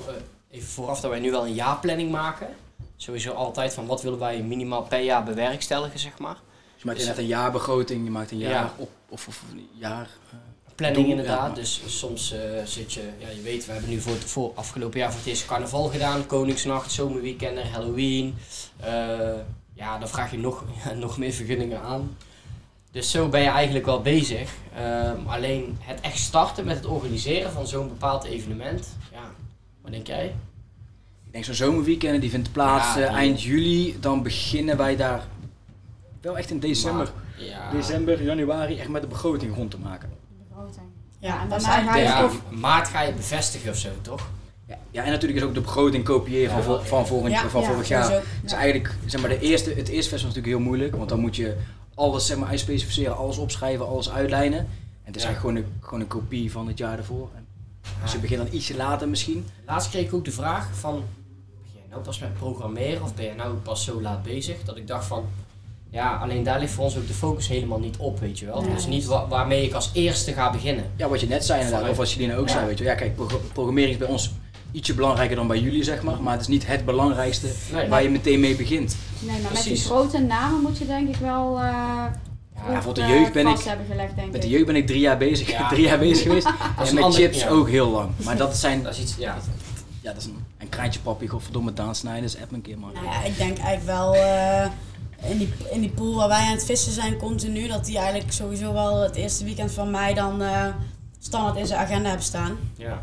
even 0.52 0.68
vooraf, 0.68 1.00
dat 1.00 1.12
wij 1.12 1.20
nu 1.20 1.32
wel 1.32 1.46
een 1.46 1.54
jaarplanning 1.54 2.12
maken. 2.12 2.48
Sowieso 2.96 3.32
altijd 3.32 3.74
van 3.74 3.86
wat 3.86 4.02
willen 4.02 4.20
wij 4.20 4.42
minimaal 4.42 4.84
per 4.84 5.00
jaar 5.00 5.24
bewerkstelligen, 5.24 6.00
zeg 6.00 6.18
maar. 6.18 6.34
Dus 6.34 6.82
je 6.82 6.86
maakt 6.86 7.00
inderdaad 7.00 7.24
een 7.24 7.30
jaarbegroting, 7.30 8.04
je 8.04 8.12
maakt 8.12 8.32
een 8.32 8.38
jaar 8.38 8.52
Ja. 8.52 8.74
op, 8.78 8.90
of, 9.10 9.28
of 9.28 9.42
een 9.52 9.68
jaar... 9.74 10.10
eh, 10.32 10.38
Planning 10.76 11.02
Doel, 11.08 11.16
inderdaad, 11.18 11.50
ja. 11.50 11.54
dus 11.56 11.82
soms 11.86 12.34
zit 12.66 12.94
je, 12.94 13.10
ja 13.18 13.30
je 13.30 13.42
weet, 13.42 13.66
we 13.66 13.72
hebben 13.72 13.90
nu 13.90 14.00
voor, 14.02 14.14
het, 14.14 14.24
voor 14.24 14.52
afgelopen 14.56 15.00
jaar 15.00 15.10
voor 15.10 15.20
het 15.20 15.30
eerst 15.30 15.46
carnaval 15.46 15.84
gedaan, 15.88 16.26
Koningsnacht, 16.26 16.92
zomerweekenden, 16.92 17.72
Halloween. 17.72 18.36
Ja, 19.74 19.98
dan 20.00 20.08
vraag 20.10 20.32
je 20.32 20.38
nog, 20.38 20.64
nog 20.96 21.18
meer 21.18 21.32
vergunningen 21.32 21.82
aan. 21.82 22.18
Dus 22.96 23.12
zo 23.12 23.30
ben 23.30 23.42
je 23.42 23.48
eigenlijk 23.50 23.86
wel 23.86 24.02
bezig. 24.02 24.50
Ehm, 24.76 25.16
alleen 25.28 25.78
het 25.80 26.02
echt 26.02 26.18
starten 26.18 26.66
met 26.66 26.76
het 26.76 26.86
organiseren 26.86 27.52
van 27.52 27.68
zo'n 27.68 27.88
bepaald 27.88 28.24
evenement, 28.24 28.88
ja, 29.12 29.32
wat 29.82 29.92
denk 29.92 30.08
jij? 30.08 30.26
Ik 31.26 31.32
denk 31.32 31.46
zo'n 31.46 31.54
zomerweekend, 31.54 32.22
die 32.22 32.30
vindt 32.30 32.52
plaats 32.52 32.96
Ja, 32.96 33.02
eh, 33.02 33.14
eind 33.14 33.42
juli. 33.42 33.98
Dan 34.00 34.24
beginnen 34.24 34.78
wij 34.78 34.96
daar 34.96 35.24
wel 36.22 36.38
echt 36.38 36.50
in 36.50 36.60
december, 36.60 37.10
Maar, 37.38 37.46
ja, 37.46 37.72
december, 37.72 38.24
januari 38.24 38.80
echt 38.80 38.90
met 38.90 39.02
de 39.02 39.08
begroting 39.08 39.56
rond 39.56 39.72
te 39.72 39.78
maken. 39.80 40.10
begroting. 40.50 40.86
Ja, 41.20 41.42
en 41.42 41.56
is 41.56 41.64
daarna 41.64 41.92
ga 41.92 41.98
je 41.98 42.04
ja, 42.04 42.30
maart 42.50 42.88
ga 42.88 43.02
je 43.02 43.14
bevestigen 43.14 43.72
of 43.72 43.78
zo, 43.78 43.90
toch? 44.02 44.28
Ja, 44.68 44.78
ja, 44.92 45.04
en 45.04 45.12
natuurlijk 45.12 45.42
is 45.42 45.46
ook 45.48 45.54
de 45.54 45.62
begroting 45.62 46.04
kopiëren 46.04 46.50
van, 46.52 46.60
Ja, 46.60 46.64
vol- 46.66 46.80
van, 46.80 47.08
volgend, 47.08 47.32
Ja, 47.32 47.50
van 47.50 47.62
ja, 47.62 47.68
vorig 47.72 47.88
jaar. 47.88 48.04
sowieso. 48.04 48.26
Dus 48.42 48.52
eigenlijk, 48.52 48.94
zeg 49.06 49.22
maar, 49.22 49.30
de 49.30 49.40
eerste, 49.40 49.70
het 49.70 49.78
eerste 49.78 49.94
festival 50.10 50.18
is 50.18 50.24
natuurlijk 50.24 50.46
heel 50.48 50.60
moeilijk, 50.60 50.96
want 50.96 51.10
dan 51.10 51.20
moet 51.20 51.36
je 51.36 51.56
alles 51.96 52.26
zeg 52.26 52.38
maar, 52.38 52.50
uitspecificeren, 52.50 53.18
alles 53.18 53.38
opschrijven, 53.38 53.88
alles 53.88 54.10
uitlijnen. 54.10 54.60
En 54.60 54.68
het 55.04 55.16
is 55.16 55.22
Ja. 55.22 55.28
eigenlijk 55.28 55.40
gewoon 55.40 55.56
een, 55.76 55.82
gewoon 55.86 56.00
een 56.00 56.08
kopie 56.08 56.52
van 56.52 56.68
het 56.68 56.78
jaar 56.78 56.98
ervoor. 56.98 57.30
En 57.36 57.46
dus 58.02 58.12
je 58.12 58.18
begint 58.18 58.40
dan 58.44 58.54
ietsje 58.54 58.76
later 58.76 59.10
misschien. 59.10 59.46
Laatst 59.66 59.90
kreeg 59.90 60.06
ik 60.06 60.14
ook 60.14 60.26
de 60.26 60.32
vraag 60.32 60.70
van, 60.80 60.94
ben 60.94 61.04
jij 61.74 61.84
nou 61.90 62.02
pas 62.02 62.20
met 62.20 62.34
programmeren 62.34 63.04
of 63.04 63.16
ben 63.16 63.26
je 63.26 63.34
nou 63.34 63.54
pas 63.56 63.84
zo 63.84 64.02
laat 64.02 64.24
bezig? 64.24 64.64
Dat 64.66 64.78
ik 64.78 64.88
dacht 64.88 65.06
van, 65.06 65.26
ja, 65.90 66.16
alleen 66.18 66.44
daar 66.44 66.60
ligt 66.60 66.74
voor 66.74 66.84
ons 66.84 66.98
ook 66.98 67.08
de 67.08 67.14
focus 67.14 67.48
helemaal 67.48 67.80
niet 67.80 67.98
op, 67.98 68.20
weet 68.20 68.40
je 68.40 68.46
wel. 68.46 68.62
Dus 68.62 68.88
niet 68.88 69.06
wa- 69.06 69.28
waarmee 69.28 69.64
ik 69.66 69.74
als 69.74 69.90
eerste 69.94 70.34
ga 70.34 70.52
beginnen. 70.52 70.86
Ja, 70.96 71.08
wat 71.10 71.20
je 71.20 71.28
net 71.28 71.46
zei 71.46 71.64
inderdaad, 71.64 71.90
of 71.90 71.98
wat 71.98 72.12
Jelina 72.12 72.36
ook 72.36 72.48
Ja. 72.48 72.54
zei, 72.54 72.66
weet 72.66 72.78
je. 72.78 72.84
Ja, 72.84 72.96
kijk, 72.96 73.16
pro- 73.16 73.42
programmering 73.54 73.92
is 73.92 73.98
bij 74.00 74.08
ons 74.08 74.32
ietsje 74.76 74.94
belangrijker 74.94 75.36
dan 75.36 75.48
bij 75.48 75.60
jullie, 75.60 75.84
zeg 75.84 76.02
maar. 76.04 76.22
Maar 76.22 76.32
het 76.32 76.42
is 76.42 76.48
niet 76.48 76.68
het 76.68 76.86
belangrijkste 76.86 77.48
Nee. 77.72 77.88
waar 77.90 78.04
je 78.04 78.10
meteen 78.10 78.40
mee 78.40 78.56
begint. 78.56 78.96
Nee, 79.20 79.42
maar 79.42 79.52
met 79.54 79.64
die 79.64 79.76
grote 79.78 80.20
namen 80.20 80.62
moet 80.62 80.78
je 80.78 80.86
denk 80.86 81.08
ik 81.10 81.16
wel... 81.16 81.58
eh 81.60 82.06
Ja, 82.70 82.82
voor 82.82 82.94
de 82.94 83.02
eh, 83.02 83.10
jeugd 83.10 83.34
ben 83.34 83.48
ik, 83.48 83.58
gelegd, 83.90 84.16
denk 84.16 84.32
met 84.32 84.42
de 84.42 84.50
jeugd 84.50 84.66
ben 84.66 84.76
ik 84.76 84.88
drie 84.88 85.00
jaar 85.00 85.18
bezig, 85.18 85.52
Ja. 85.52 85.68
drie 85.74 85.84
jaar 85.84 86.00
bezig 86.00 86.24
geweest. 86.24 86.46
En 86.78 86.94
met 86.96 87.04
ander- 87.04 87.20
chips 87.20 87.40
ja. 87.40 87.48
ook 87.50 87.70
heel 87.70 87.90
lang. 87.90 88.10
Maar 88.24 88.38
dat 88.38 88.58
zijn, 88.58 88.84
Dat 88.84 88.94
is 88.94 89.00
iets, 89.02 89.16
ja. 89.18 89.36
ja, 90.02 90.12
dat 90.14 90.18
is 90.22 90.26
een, 90.26 90.44
een 90.58 90.70
kraantje 90.70 91.00
papi, 91.00 91.28
godverdomme 91.28 91.74
Daan 91.74 91.96
Snijders, 91.96 92.42
app 92.42 92.52
een 92.52 92.62
keer 92.62 92.80
man. 92.80 92.92
Nou 92.94 93.06
ja, 93.06 93.24
ik 93.24 93.38
denk 93.38 93.58
eigenlijk 93.58 93.86
wel 93.86 94.16
eh, 94.16 94.66
in, 95.30 95.38
die, 95.38 95.54
in 95.72 95.82
die 95.82 95.90
pool 95.90 96.16
waar 96.16 96.28
wij 96.28 96.42
aan 96.46 96.52
het 96.56 96.66
vissen 96.66 96.92
zijn 96.92 97.18
continu, 97.18 97.68
dat 97.68 97.86
die 97.86 97.98
eigenlijk 97.98 98.32
sowieso 98.32 98.74
wel 98.74 99.02
het 99.02 99.16
eerste 99.16 99.44
weekend 99.44 99.72
van 99.72 99.92
mei 99.92 100.14
dan 100.14 100.42
eh, 100.42 100.66
standaard 101.20 101.56
in 101.58 101.66
zijn 101.68 101.80
agenda 101.80 102.08
hebben 102.08 102.26
staan. 102.26 102.58
ja. 102.78 103.02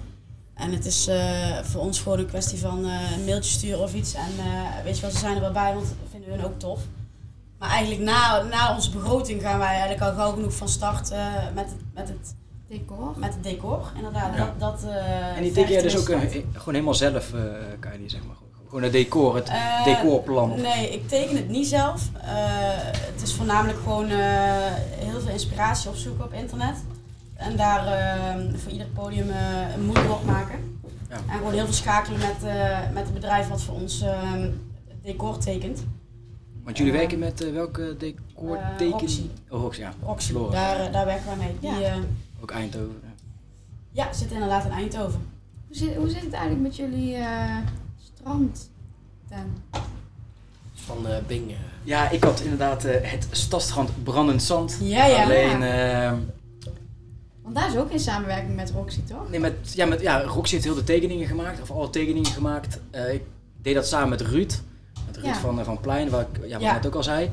En 0.62 0.72
het 0.72 0.86
is 0.86 1.06
eh, 1.06 1.58
voor 1.62 1.80
ons 1.80 2.00
gewoon 2.00 2.18
een 2.18 2.26
kwestie 2.26 2.58
van 2.58 2.84
eh, 2.84 3.12
een 3.16 3.24
mailtje 3.24 3.50
sturen 3.50 3.80
of 3.80 3.94
iets. 3.94 4.14
En 4.14 4.32
eh, 4.38 4.84
weet 4.84 4.96
je 4.96 5.02
wel, 5.02 5.10
ze 5.10 5.18
zijn 5.18 5.34
er 5.34 5.40
wel 5.40 5.52
bij, 5.52 5.74
want 5.74 5.86
dat 5.86 5.96
vinden 6.10 6.30
hun 6.30 6.44
ook 6.44 6.58
tof. 6.58 6.80
Maar 7.58 7.70
eigenlijk 7.70 8.00
na, 8.00 8.42
na 8.42 8.74
onze 8.74 8.90
begroting 8.90 9.42
gaan 9.42 9.58
wij 9.58 9.68
eigenlijk 9.68 10.00
al 10.02 10.12
gauw 10.12 10.32
genoeg 10.32 10.54
van 10.56 10.68
start 10.68 11.10
met, 11.54 11.64
het, 11.64 11.80
met, 11.94 12.08
het, 12.08 12.34
Decor. 12.72 13.12
met 13.16 13.34
het 13.34 13.42
decor. 13.42 13.92
Inderdaad, 13.96 14.36
Ja. 14.36 14.54
dat, 14.58 14.80
dat 14.80 14.90
eh, 14.90 15.36
En 15.36 15.42
die 15.42 15.52
teken 15.52 15.72
jij 15.72 15.82
dus 15.82 15.96
ook 15.96 16.04
gewoon 16.04 16.40
helemaal 16.64 16.94
zelf, 16.94 17.32
eh 17.32 17.40
kan 17.80 17.92
je 17.92 17.98
die 17.98 18.10
zeg 18.10 18.20
maar. 18.26 18.36
Gewoon 18.66 18.82
het 18.82 18.92
decor, 18.92 19.34
het 19.34 19.50
decorplan. 19.84 20.52
Of, 20.52 20.60
Nee, 20.60 20.90
ik 20.92 21.08
teken 21.08 21.36
het 21.36 21.48
niet 21.48 21.66
zelf. 21.66 22.08
Eh, 22.20 22.28
het 23.12 23.22
is 23.22 23.34
voornamelijk 23.34 23.78
gewoon 23.78 24.08
eh, 24.08 24.16
heel 24.98 25.20
veel 25.20 25.32
inspiratie 25.32 25.90
opzoeken 25.90 26.24
op 26.24 26.32
internet. 26.32 26.76
En 27.42 27.56
daar 27.56 27.86
eh, 27.86 28.34
voor 28.56 28.72
ieder 28.72 28.86
podium 28.86 29.30
eh, 29.30 29.74
een 29.74 29.84
moodboard 29.84 30.24
maken. 30.24 30.78
Ja. 31.08 31.16
En 31.16 31.36
gewoon 31.36 31.52
heel 31.52 31.64
veel 31.64 31.72
schakelen 31.74 32.18
met, 32.18 32.50
eh, 32.50 32.78
met 32.92 33.04
het 33.04 33.14
bedrijf 33.14 33.48
wat 33.48 33.62
voor 33.62 33.74
ons 33.74 34.00
eh, 34.00 34.32
het 34.88 35.02
decor 35.02 35.38
tekent. 35.38 35.84
Want 36.64 36.76
jullie 36.78 36.92
eh, 36.92 36.98
werken 36.98 37.18
met 37.18 37.52
welke 37.52 37.96
decor 37.98 38.58
teken? 38.76 38.98
Roxy. 38.98 39.28
Oh, 39.48 39.60
Roxy, 39.60 39.80
ja. 39.80 39.92
Roxy, 40.02 40.30
Floris. 40.30 40.54
daar, 40.54 40.92
daar 40.92 41.04
werken 41.06 41.26
wij 41.26 41.36
mee. 41.36 41.56
Die, 41.60 41.80
Ja. 41.80 41.90
eh, 41.90 41.96
Ook 42.42 42.50
Eindhoven. 42.50 43.00
ja. 43.02 44.04
ja, 44.04 44.12
zit 44.12 44.30
inderdaad 44.30 44.64
in 44.64 44.70
Eindhoven. 44.70 45.20
Hoe 45.66 45.76
zit, 45.76 45.94
hoe 45.94 46.08
zit 46.08 46.22
het 46.22 46.32
eigenlijk 46.32 46.62
met 46.62 46.76
jullie 46.76 47.14
eh 47.14 47.56
strand? 48.14 48.70
Van 50.74 51.06
eh 51.06 51.16
Bing. 51.26 51.54
Ja, 51.84 52.10
ik 52.10 52.24
had 52.24 52.40
inderdaad 52.40 52.84
eh, 52.84 53.10
het 53.10 53.26
Stadstrand 53.30 54.02
Brandend 54.04 54.42
Zand. 54.42 54.78
Ja, 54.80 55.06
ja. 55.06 55.22
Alleen, 55.22 55.62
eh, 55.62 56.12
Want 57.42 57.54
daar 57.54 57.68
is 57.68 57.76
ook 57.76 57.90
in 57.90 58.00
samenwerking 58.00 58.56
met 58.56 58.70
Roxy, 58.70 59.02
toch? 59.02 59.30
nee, 59.30 59.40
met, 59.40 59.54
ja, 59.74 59.86
met, 59.86 60.00
ja, 60.00 60.22
Roxy 60.22 60.52
heeft 60.52 60.64
heel 60.64 60.74
de 60.74 60.84
tekeningen 60.84 61.26
gemaakt, 61.26 61.60
of 61.60 61.70
alle 61.70 61.90
tekeningen 61.90 62.30
gemaakt. 62.30 62.80
Eh, 62.90 63.12
ik 63.14 63.22
deed 63.62 63.74
dat 63.74 63.86
samen 63.86 64.08
met 64.08 64.20
Ruud. 64.20 64.60
Met 65.06 65.16
Ruud 65.16 65.26
Ja. 65.26 65.34
van, 65.40 65.58
eh, 65.58 65.64
van 65.64 65.80
Plein, 65.80 66.10
waar 66.10 66.20
ik 66.20 66.46
ja, 66.46 66.52
wat 66.52 66.60
Ja. 66.60 66.72
net 66.72 66.86
ook 66.86 66.94
al 66.94 67.02
zei. 67.02 67.30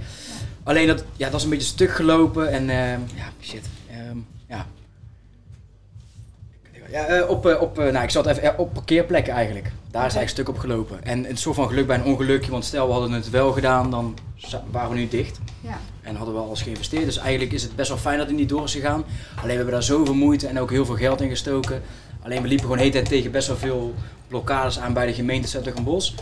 Alleen 0.64 0.88
dat, 0.88 1.04
ja, 1.16 1.30
dat 1.30 1.38
is 1.40 1.44
een 1.44 1.50
beetje 1.50 1.66
stuk 1.68 1.92
gelopen 1.92 2.50
en 2.52 2.70
eh, 2.70 2.92
ja, 2.92 3.30
shit. 3.42 3.66
ehm, 3.90 4.18
ja. 4.48 4.66
Ja, 6.92 7.24
op, 7.26 7.46
op, 7.46 7.78
nou, 7.78 8.00
ik 8.04 8.10
zat 8.10 8.26
even 8.26 8.58
op 8.58 8.74
parkeerplekken 8.74 9.34
eigenlijk. 9.34 9.66
Daar 9.66 10.06
is 10.06 10.16
eigenlijk 10.16 10.30
stuk 10.30 10.50
op 10.50 10.58
gelopen. 10.58 11.04
En 11.04 11.30
een 11.30 11.38
soort 11.38 11.56
van 11.56 11.68
geluk 11.68 11.88
bij 11.88 11.98
een 11.98 12.04
ongelukje, 12.06 12.52
want 12.52 12.66
stel 12.66 12.86
we 12.88 12.92
hadden 12.92 13.12
het 13.12 13.30
wel 13.30 13.52
gedaan, 13.52 13.92
dan 13.92 14.18
waren 14.72 14.90
we 14.90 14.96
nu 14.96 15.08
dicht. 15.08 15.40
Ja. 15.62 15.78
En 16.10 16.16
hadden 16.16 16.36
we 16.36 16.42
alles 16.42 16.62
geïnvesteerd. 16.62 17.06
Dus 17.06 17.18
eigenlijk 17.18 17.52
is 17.52 17.64
het 17.64 17.76
best 17.76 17.90
wel 17.90 17.98
fijn 17.98 18.18
dat 18.18 18.28
het 18.28 18.36
niet 18.36 18.50
door 18.50 18.64
is 18.64 18.74
gegaan. 18.74 19.04
Alleen 19.36 19.48
we 19.48 19.54
hebben 19.54 19.74
daar 19.74 19.84
zoveel 19.84 20.14
moeite 20.14 20.48
en 20.48 20.60
ook 20.60 20.70
heel 20.70 20.86
veel 20.86 20.96
geld 20.96 21.22
in 21.22 21.30
gestoken. 21.30 21.82
Alleen 22.22 22.42
we 22.42 22.48
liepen 22.48 22.66
gewoon 22.66 22.78
de 22.78 22.84
hele 22.84 22.96
tijd 22.96 23.10
tegen 23.10 23.32
best 23.32 23.48
wel 23.48 23.58
veel 23.58 23.94
blokkades 24.28 24.80
aan 24.80 24.94
bij 24.94 25.06
de 25.06 25.14
gemeente 25.14 25.62
Bos. 25.84 26.16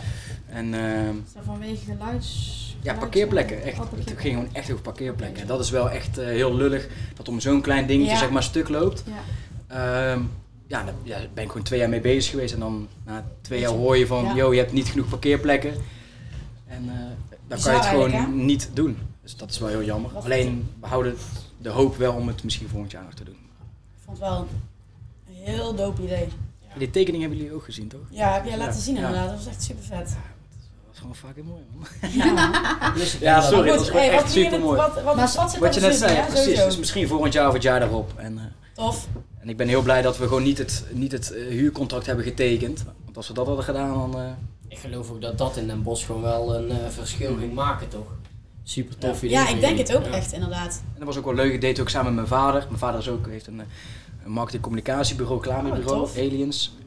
En 0.46 0.74
ehm, 0.74 1.16
Is 1.26 1.32
dat 1.34 1.42
vanwege 1.44 1.84
geluids... 1.84 2.76
ja, 2.80 2.94
parkeerplekken. 2.94 3.62
Echt. 3.62 3.78
Het 3.78 4.12
ging 4.16 4.34
gewoon 4.34 4.48
echt 4.52 4.70
over 4.70 4.82
parkeerplekken. 4.82 5.40
En 5.42 5.46
dat 5.46 5.60
is 5.60 5.70
wel 5.70 5.90
echt 5.90 6.18
eh, 6.18 6.26
heel 6.26 6.54
lullig 6.54 6.88
dat 7.16 7.28
om 7.28 7.40
zo'n 7.40 7.60
klein 7.60 7.86
dingetje 7.86 8.12
Ja. 8.12 8.18
zeg 8.18 8.30
maar 8.30 8.42
stuk 8.42 8.68
loopt. 8.68 9.04
Ja. 9.06 10.12
Ehm, 10.12 10.20
ja, 10.66 10.84
daar 10.84 10.94
ja, 11.02 11.18
ben 11.34 11.44
ik 11.44 11.50
gewoon 11.50 11.66
twee 11.66 11.78
jaar 11.78 11.88
mee 11.88 12.00
bezig 12.00 12.30
geweest. 12.30 12.54
En 12.54 12.60
dan 12.60 12.88
na 13.04 13.24
twee 13.40 13.60
jaar 13.60 13.70
hoor 13.70 13.96
je 13.96 14.06
van, 14.06 14.34
yo, 14.34 14.52
je 14.52 14.58
hebt 14.58 14.72
niet 14.72 14.88
genoeg 14.88 15.08
parkeerplekken. 15.08 15.74
En 16.66 16.84
eh, 16.88 16.94
dan 17.48 17.60
kan 17.60 17.72
je 17.72 17.78
het 17.78 17.88
gewoon 17.88 18.10
hè? 18.10 18.26
niet 18.26 18.70
doen. 18.72 18.98
Dus 19.28 19.36
dat 19.36 19.50
is 19.50 19.58
wel 19.58 19.68
heel 19.68 19.82
jammer. 19.82 20.12
Wat 20.12 20.24
Alleen, 20.24 20.68
we 20.80 20.86
houden 20.86 21.16
de 21.58 21.68
hoop 21.68 21.96
wel 21.96 22.12
om 22.12 22.28
het 22.28 22.44
misschien 22.44 22.68
volgend 22.68 22.90
jaar 22.92 23.02
nog 23.04 23.14
te 23.14 23.24
doen. 23.24 23.34
Ik 23.34 24.00
vond 24.04 24.18
het 24.18 24.28
wel 24.28 24.38
een 25.28 25.34
heel 25.34 25.74
dope 25.74 26.02
idee. 26.02 26.28
Die 26.78 26.90
tekening 26.90 27.22
hebben 27.22 27.38
jullie 27.40 27.54
ook 27.54 27.64
gezien, 27.64 27.88
toch? 27.88 28.00
Ja, 28.10 28.32
heb 28.32 28.44
jij 28.44 28.52
Ja. 28.52 28.58
laten 28.64 28.80
zien 28.80 28.94
Ja. 28.94 29.00
inderdaad. 29.06 29.28
Dat 29.28 29.36
was 29.36 29.46
echt 29.46 29.62
super 29.62 29.84
vet. 29.84 30.06
Dat 30.08 30.16
was 30.88 30.98
gewoon 30.98 31.14
fucking 31.14 31.46
mooi, 31.46 31.62
man. 31.74 31.86
Ja, 32.12 32.94
Ja, 33.20 33.40
dat- 33.40 33.50
sorry, 33.50 33.70
dat 33.70 33.80
is 33.80 33.86
gewoon 33.86 34.02
hey, 34.02 34.10
echt 34.12 34.22
wat 34.22 34.32
doe 34.32 34.38
je 34.42 34.44
supermooi. 34.44 34.76
dit- 34.78 34.86
Wat, 34.86 34.94
wat, 34.94 35.16
Maar 35.16 35.34
wat, 35.60 35.74
je 35.74 35.80
net 35.80 35.94
zei, 35.96 36.14
ja, 36.14 36.20
precies. 36.24 36.42
sowieso. 36.44 36.64
Dus 36.64 36.78
misschien 36.78 37.08
volgend 37.08 37.32
jaar 37.32 37.46
of 37.48 37.52
het 37.52 37.62
jaar 37.62 37.80
daarop. 37.80 38.12
En, 38.16 38.38
eh, 38.38 38.44
Tof. 38.74 39.08
en 39.38 39.48
ik 39.48 39.56
ben 39.56 39.68
heel 39.68 39.82
blij 39.82 40.02
dat 40.02 40.18
we 40.18 40.26
gewoon 40.26 40.42
niet 40.42 40.58
het, 40.58 40.84
niet 40.92 41.12
het 41.12 41.30
eh, 41.32 41.46
huurcontract 41.48 42.06
hebben 42.06 42.24
getekend. 42.24 42.84
Want 43.04 43.16
als 43.16 43.28
we 43.28 43.34
dat 43.34 43.46
hadden 43.46 43.64
gedaan, 43.64 43.92
dan... 44.10 44.20
eh, 44.22 44.30
Ik 44.68 44.78
geloof 44.78 45.10
ook 45.10 45.20
dat 45.20 45.38
dat 45.38 45.56
in 45.56 45.66
Den 45.66 45.82
Bosch 45.82 46.06
gewoon 46.06 46.22
wel 46.22 46.54
een 46.56 46.70
eh, 46.70 46.76
verschil 46.88 47.36
ging 47.36 47.54
maken, 47.54 47.88
toch? 47.88 48.06
Super 48.70 48.98
tof 48.98 49.16
idee. 49.22 49.30
Ja, 49.30 49.44
van 49.46 49.54
ik 49.54 49.60
denk 49.60 49.78
het 49.78 49.96
ook 49.96 50.04
Ja. 50.04 50.10
echt, 50.10 50.32
inderdaad. 50.32 50.82
En 50.84 50.94
dat 50.98 51.06
was 51.06 51.16
ook 51.16 51.24
wel 51.24 51.34
leuk. 51.34 51.52
Ik 51.52 51.60
deed 51.60 51.70
het 51.70 51.80
ook 51.80 51.88
samen 51.88 52.14
met 52.14 52.28
mijn 52.28 52.40
vader. 52.42 52.64
Mijn 52.66 52.78
vader 52.78 53.00
is 53.00 53.08
ook, 53.08 53.26
heeft 53.26 53.46
een, 53.46 53.60
eh, 53.60 53.66
een 54.24 54.30
marketing 54.30 54.62
communicatiebureau, 54.62 55.40
reclamebureau, 55.42 56.02
Oh. 56.02 56.16
Aliens. 56.16 56.72
Oh, 56.78 56.86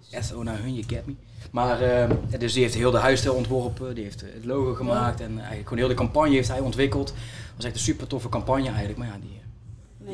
nice. 0.00 0.16
Yes, 0.16 0.32
oh 0.32 0.44
nou 0.44 0.56
hun, 0.58 0.74
you 0.74 0.84
get 0.86 1.06
me. 1.06 1.14
Maar, 1.50 1.80
eh, 1.80 2.08
ja, 2.28 2.38
dus 2.38 2.52
die 2.52 2.62
heeft 2.62 2.74
heel 2.74 2.90
de 2.90 2.98
huisstijl 2.98 3.34
ontworpen, 3.34 3.94
die 3.94 4.04
heeft 4.04 4.22
eh, 4.22 4.28
het 4.34 4.44
logo 4.44 4.74
gemaakt 4.74 5.20
en 5.20 5.30
eigenlijk 5.38 5.62
gewoon 5.68 5.78
heel 5.78 5.88
de 5.88 5.94
campagne 5.94 6.34
heeft 6.34 6.48
hij 6.48 6.60
ontwikkeld. 6.60 7.06
Dat 7.06 7.16
was 7.56 7.64
echt 7.64 7.74
een 7.74 7.80
super 7.80 8.06
toffe 8.06 8.28
campagne 8.28 8.68
eigenlijk, 8.68 8.98
maar 8.98 9.06
ja, 9.08 9.16
die... 9.20 9.40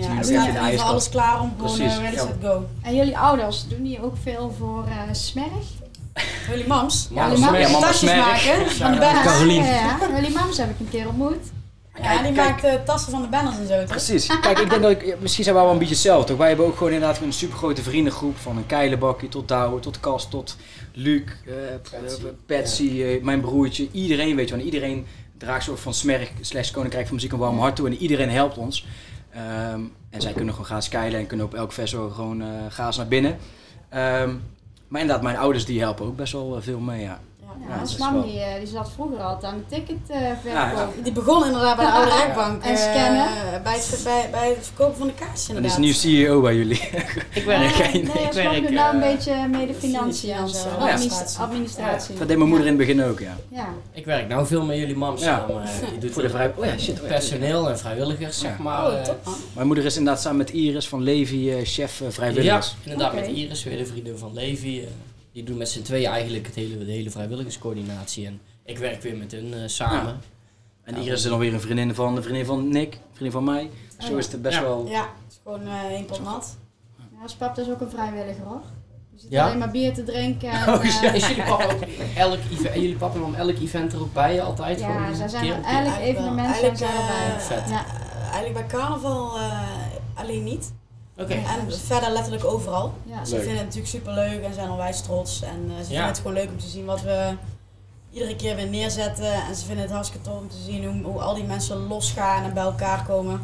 Nou 0.08 0.18
is 0.20 0.28
Ja, 0.28 0.42
nu 0.44 0.48
in 0.48 0.56
ijskast. 0.56 0.88
alles 0.90 1.08
klaar 1.08 1.40
om 1.40 1.52
gewoon 1.58 1.80
eh, 1.80 1.98
ready, 1.98 2.14
ja. 2.14 2.20
set, 2.22 2.34
go. 2.42 2.66
En 2.82 2.96
jullie 2.96 3.18
ouders, 3.18 3.68
doen 3.68 3.82
die 3.82 4.02
ook 4.02 4.16
veel 4.22 4.54
voor 4.58 4.84
eh 4.86 5.12
Smerg? 5.12 5.66
Jullie 6.50 6.66
mams. 6.66 7.08
Mama 7.10 7.34
die 7.34 7.38
mams. 7.44 7.58
Ja, 7.70 7.78
tasjes 7.80 8.02
maken 8.14 8.70
van 8.70 8.90
de 8.92 8.96
Ja, 8.98 9.00
banners. 9.00 9.26
Carolien. 9.26 9.62
Ja, 9.64 9.70
ja, 9.70 9.96
ja. 10.00 10.14
Jullie 10.20 10.32
mams 10.36 10.56
heb 10.56 10.70
ik 10.70 10.80
een 10.80 10.88
keer 10.90 11.08
ontmoet. 11.08 11.36
Ja, 12.02 12.22
die 12.22 12.32
Kijk. 12.32 12.48
maakt 12.48 12.64
eh, 12.64 12.74
tassen 12.84 13.10
van 13.12 13.22
de 13.22 13.28
banners 13.28 13.56
en 13.58 13.66
zo, 13.66 13.78
toch? 13.78 13.86
Precies. 13.86 14.26
Kijk, 14.40 14.58
ik 14.58 14.70
denk 14.70 14.82
dat 14.82 14.90
ik, 14.90 15.20
misschien 15.20 15.44
zijn 15.44 15.56
we 15.56 15.62
wel 15.62 15.70
een 15.72 15.78
beetje 15.78 15.94
hetzelfde. 15.94 16.26
toch? 16.28 16.36
Wij 16.38 16.48
hebben 16.48 16.66
ook 16.66 16.76
gewoon 16.76 16.92
inderdaad 16.92 17.20
een 17.20 17.32
supergrote 17.32 17.82
vriendengroep. 17.82 18.36
Van 18.38 18.56
een 18.56 18.66
keilenbakje 18.66 19.28
tot 19.28 19.48
Douwe, 19.48 19.80
tot 19.80 20.00
Kas, 20.00 20.28
tot 20.28 20.56
Luc, 20.92 21.22
eh, 21.46 21.52
Patsy. 22.00 22.22
eh, 22.24 22.56
Patsy, 22.58 23.18
mijn 23.22 23.40
broertje. 23.40 23.88
Iedereen, 23.92 24.36
weet 24.36 24.48
je 24.48 24.54
wel. 24.54 24.60
En 24.60 24.70
iedereen 24.72 25.06
draagt 25.38 25.64
soort 25.64 25.80
van 25.80 25.94
Smerk 25.94 26.32
slash 26.40 26.70
Koninkrijk 26.70 27.06
van 27.06 27.14
Muziek 27.14 27.32
een 27.32 27.38
warm 27.38 27.58
hart 27.58 27.76
toe. 27.76 27.86
En 27.86 27.96
iedereen 27.96 28.30
helpt 28.30 28.56
ons. 28.58 28.86
Ehm, 29.32 29.80
en 30.10 30.20
zij 30.20 30.32
kunnen 30.32 30.54
gewoon 30.54 30.68
gaan 30.68 30.82
skylen 30.82 31.20
en 31.20 31.26
kunnen 31.26 31.46
op 31.46 31.54
elk 31.54 31.72
festival 31.72 32.10
gewoon 32.10 32.42
eh 32.42 32.48
gaas 32.68 32.96
naar 32.96 33.08
binnen. 33.08 33.38
Ehm, 33.88 34.30
maar 34.88 35.00
inderdaad, 35.00 35.24
mijn 35.24 35.36
ouders 35.36 35.64
die 35.64 35.80
helpen 35.80 36.06
ook 36.06 36.16
best 36.16 36.32
wel 36.32 36.56
eh, 36.56 36.62
veel 36.62 36.78
mee, 36.80 37.00
ja. 37.00 37.20
Ja, 37.68 37.98
mam 37.98 38.12
wel- 38.14 38.22
die, 38.22 38.40
eh, 38.40 38.58
die 38.58 38.66
zat 38.66 38.90
vroeger 38.94 39.18
altijd 39.22 39.52
aan 39.52 39.64
de 39.68 39.74
ticket 39.76 39.96
eh 40.08 40.20
Ja, 40.20 40.36
verkoop. 40.70 40.94
Die 41.04 41.12
begon 41.12 41.44
inderdaad 41.46 41.76
bij 41.76 41.86
de 41.86 41.92
oude 41.92 42.10
rekbank. 42.24 42.62
En 42.62 42.70
eh, 42.70 42.76
scannen. 42.76 43.28
bij, 43.62 43.72
het, 43.74 44.00
bij, 44.04 44.28
bij 44.30 44.48
het 44.48 44.58
verkopen 44.66 44.96
van 44.96 45.06
de 45.06 45.12
kaartjes 45.14 45.48
En 45.48 45.54
inderdaad. 45.56 45.78
is 45.78 45.84
nu 45.84 45.92
CEO 45.92 46.40
bij 46.40 46.56
jullie. 46.56 46.80
Ik 47.38 47.44
werk, 47.44 47.68
geen- 47.72 47.92
nee, 47.92 48.02
ik 48.02 48.34
mam 48.34 48.34
werk, 48.34 48.62
doet 48.62 48.70
nou 48.70 48.94
een 48.94 49.00
beetje 49.00 49.46
mee 49.50 49.66
de 49.66 49.74
financiën 49.74 50.32
en 50.32 50.48
zo. 50.48 50.68
Administratie. 50.78 51.38
administratie. 51.40 52.14
Dat 52.14 52.28
deed 52.28 52.36
mijn 52.36 52.48
moeder 52.48 52.66
in 52.66 52.78
het 52.78 52.86
begin 52.86 53.02
ook, 53.04 53.20
ja. 53.20 53.36
Ja. 53.48 53.68
ik 53.92 54.04
werk 54.04 54.28
nou 54.28 54.46
veel 54.46 54.64
met 54.64 54.76
jullie 54.76 54.96
mams 54.96 55.22
Ja. 55.22 55.38
samen. 55.48 55.62
eh, 55.62 55.68
Die 55.90 55.98
doet 55.98 56.12
Voor 56.12 56.22
de 56.22 56.30
vrij... 56.30 56.52
Oh 56.56 56.64
ja, 56.64 56.78
shit. 56.78 57.00
oh 57.00 57.06
personeel 57.08 57.68
en 57.68 57.78
vrijwilligers, 57.78 58.38
zeg 58.38 58.56
Ja. 58.56 58.62
maar. 58.62 58.86
Oh, 58.86 59.02
top 59.02 59.24
man. 59.24 59.34
Mijn 59.54 59.66
moeder 59.66 59.84
is 59.84 59.96
inderdaad 59.96 60.22
samen 60.22 60.38
met 60.38 60.50
Iris 60.50 60.88
van 60.88 61.02
Levi, 61.02 61.50
eh, 61.52 61.56
chef 61.64 62.00
eh, 62.00 62.06
Ja, 62.06 62.12
vrijwilligers. 62.12 62.76
inderdaad, 62.82 63.14
met 63.14 63.26
Iris, 63.26 63.64
weer 63.64 63.76
de 63.78 63.86
vriendin 63.86 64.16
van 64.18 64.30
Levi. 64.34 64.88
Die 65.32 65.42
doen 65.42 65.56
met 65.56 65.68
z'n 65.68 65.82
tweeën 65.82 66.10
eigenlijk 66.10 66.46
het 66.46 66.54
hele, 66.54 66.84
de 66.84 66.92
hele 66.92 67.10
vrijwilligerscoördinatie. 67.10 68.26
En 68.26 68.40
ik 68.64 68.78
werk 68.78 69.02
weer 69.02 69.16
met 69.16 69.32
hun 69.32 69.54
eh, 69.54 69.60
samen. 69.66 70.20
En 70.82 70.96
Iris 70.96 71.12
is 71.12 71.22
dan 71.30 71.38
weer 71.38 71.54
een 71.54 71.60
vriendin 71.60 71.94
van 71.94 72.14
de 72.14 72.22
vriendin 72.22 72.44
van 72.46 72.68
Nick, 72.68 72.94
een 72.94 73.00
vriendin 73.12 73.32
van 73.32 73.44
mij. 73.44 73.70
Zo 73.98 74.12
Oh, 74.12 74.18
is 74.18 74.32
het 74.32 74.42
best 74.42 74.56
Ja. 74.56 74.62
wel... 74.62 74.86
Ja, 74.86 75.00
het 75.24 75.32
is 75.32 75.40
gewoon 75.42 75.62
eh 75.66 75.84
één 75.90 76.04
pot 76.04 76.22
nat. 76.22 76.56
Ja, 76.98 77.22
ons 77.22 77.34
pap 77.34 77.58
is 77.58 77.68
ook 77.70 77.80
een 77.80 77.90
vrijwilliger 77.90 78.44
hoor. 78.44 78.60
Die 79.10 79.20
zit 79.20 79.30
Ja? 79.30 79.44
alleen 79.46 79.58
maar 79.58 79.70
bier 79.70 79.94
te 79.94 80.02
drinken. 80.02 80.50
En, 80.50 80.68
Oh, 80.74 80.84
eh. 81.02 81.14
Is 81.14 81.28
jullie 81.28 81.42
papa 81.44 81.64
ook 81.64 81.80
elk, 82.16 82.38
event, 82.52 82.74
jullie 82.74 82.96
papa 82.96 83.18
mam 83.18 83.34
elk 83.34 83.58
event 83.58 83.92
er 83.92 84.00
ook 84.00 84.12
bij 84.12 84.42
altijd? 84.42 84.80
ja, 84.80 85.14
zij 85.14 85.28
zijn 85.28 85.46
er 85.46 85.64
elk 85.86 85.98
evenement 86.00 86.56
zijn 86.56 86.72
erbij. 86.72 87.36
Eh, 87.48 87.72
eigenlijk 88.32 88.52
bij 88.52 88.66
carnaval 88.66 89.36
eh, 89.38 89.60
alleen 90.14 90.44
niet. 90.44 90.72
Oké. 91.18 91.32
En 91.32 91.72
verder 91.72 92.10
letterlijk 92.10 92.44
overal. 92.44 92.94
Ja. 93.04 93.24
Ze 93.24 93.30
Leuk. 93.34 93.42
vinden 93.44 93.64
het 93.64 93.74
natuurlijk 93.74 93.92
super 93.92 94.12
leuk 94.12 94.42
en 94.42 94.54
zijn 94.54 94.70
onwijs 94.70 95.00
trots. 95.00 95.42
En 95.42 95.70
eh, 95.70 95.78
ze 95.78 95.84
vinden 95.86 96.06
het 96.06 96.16
gewoon 96.16 96.32
leuk 96.32 96.48
om 96.48 96.58
te 96.58 96.68
zien 96.68 96.84
wat 96.84 97.02
we 97.02 97.34
iedere 98.10 98.36
keer 98.36 98.56
weer 98.56 98.68
neerzetten. 98.68 99.32
En 99.32 99.54
ze 99.56 99.64
vinden 99.64 99.84
het 99.84 99.92
hartstikke 99.92 100.24
tof 100.28 100.38
om 100.38 100.48
te 100.48 100.56
zien 100.64 100.84
hoe, 100.84 101.12
hoe 101.12 101.20
al 101.20 101.34
die 101.34 101.44
mensen 101.44 101.86
losgaan 101.86 102.44
en 102.44 102.54
bij 102.54 102.62
elkaar 102.62 103.04
komen. 103.04 103.40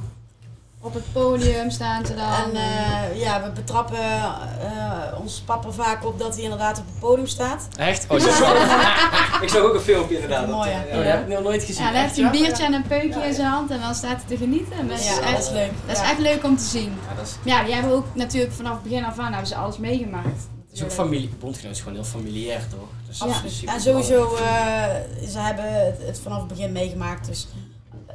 Op 0.85 0.95
het 0.95 1.13
podium 1.13 1.71
staan 1.71 2.07
ze 2.07 2.15
dan. 2.15 2.33
En 2.33 2.57
eh, 2.57 3.21
ja, 3.21 3.43
we 3.43 3.51
betrappen 3.51 3.99
eh 3.99 5.21
ons 5.21 5.41
papa 5.47 5.71
vaak 5.71 6.05
op 6.07 6.19
dat 6.19 6.35
hij 6.35 6.43
inderdaad 6.43 6.79
op 6.79 6.85
het 6.87 6.99
podium 6.99 7.27
staat. 7.27 7.69
Echt? 7.79 8.05
Oh, 8.09 8.19
zo. 8.21 8.29
ik 9.45 9.49
zag 9.49 9.61
ook 9.63 9.75
een 9.75 9.81
filmpje 9.81 10.15
inderdaad. 10.15 10.49
Mooi, 10.49 10.71
dat, 10.71 10.79
eh, 10.89 10.99
Oh, 10.99 11.05
dat 11.05 11.13
heb 11.13 11.21
ik 11.23 11.29
nog 11.35 11.43
nooit 11.43 11.63
gezien. 11.65 11.85
ja, 11.85 11.93
dan 11.93 12.01
heeft 12.01 12.17
hij 12.17 12.25
een 12.25 12.33
ja? 12.33 12.39
biertje 12.41 12.65
en 12.65 12.73
een 12.73 12.87
peukje 12.87 13.27
in 13.27 13.35
zijn 13.35 13.47
hand 13.49 13.71
en 13.71 13.81
dan 13.81 13.95
staat 13.95 14.11
hij 14.17 14.25
te 14.29 14.37
genieten. 14.37 14.77
En 14.79 14.89
dat 14.89 14.99
is, 14.99 15.05
Ja, 15.07 15.21
echt, 15.21 15.31
dat 15.31 15.39
is 15.43 15.51
leuk. 15.51 15.71
dat 15.87 15.97
is 15.97 16.03
Ja. 16.03 16.11
echt 16.11 16.19
leuk 16.19 16.45
om 16.45 16.57
te 16.57 16.65
zien. 16.65 16.93
Ja, 17.17 17.23
is, 17.23 17.35
Ja, 17.45 17.63
die 17.65 17.75
hebben 17.75 17.93
ook 17.93 18.07
natuurlijk 18.15 18.53
vanaf 18.53 18.73
het 18.73 18.83
begin 18.83 19.05
af 19.05 19.19
aan 19.19 19.31
hebben 19.31 19.47
ze 19.49 19.55
alles 19.55 19.79
meegemaakt. 19.79 20.27
het 20.69 20.73
is 20.73 20.83
ook 20.83 20.93
familie. 20.93 21.29
Bondgenoot 21.41 21.73
is 21.75 21.79
gewoon 21.81 21.95
heel 21.95 22.05
familiair, 22.05 22.61
toch? 22.69 22.89
Dus 23.07 23.19
super 23.59 23.75
En 23.75 23.81
sowieso, 23.81 24.35
eh, 24.35 24.85
ze 25.29 25.39
hebben 25.39 25.85
het, 25.87 25.97
het 26.07 26.21
vanaf 26.23 26.39
het 26.39 26.49
begin 26.49 26.73
meegemaakt. 26.73 27.27
Dus, 27.27 27.47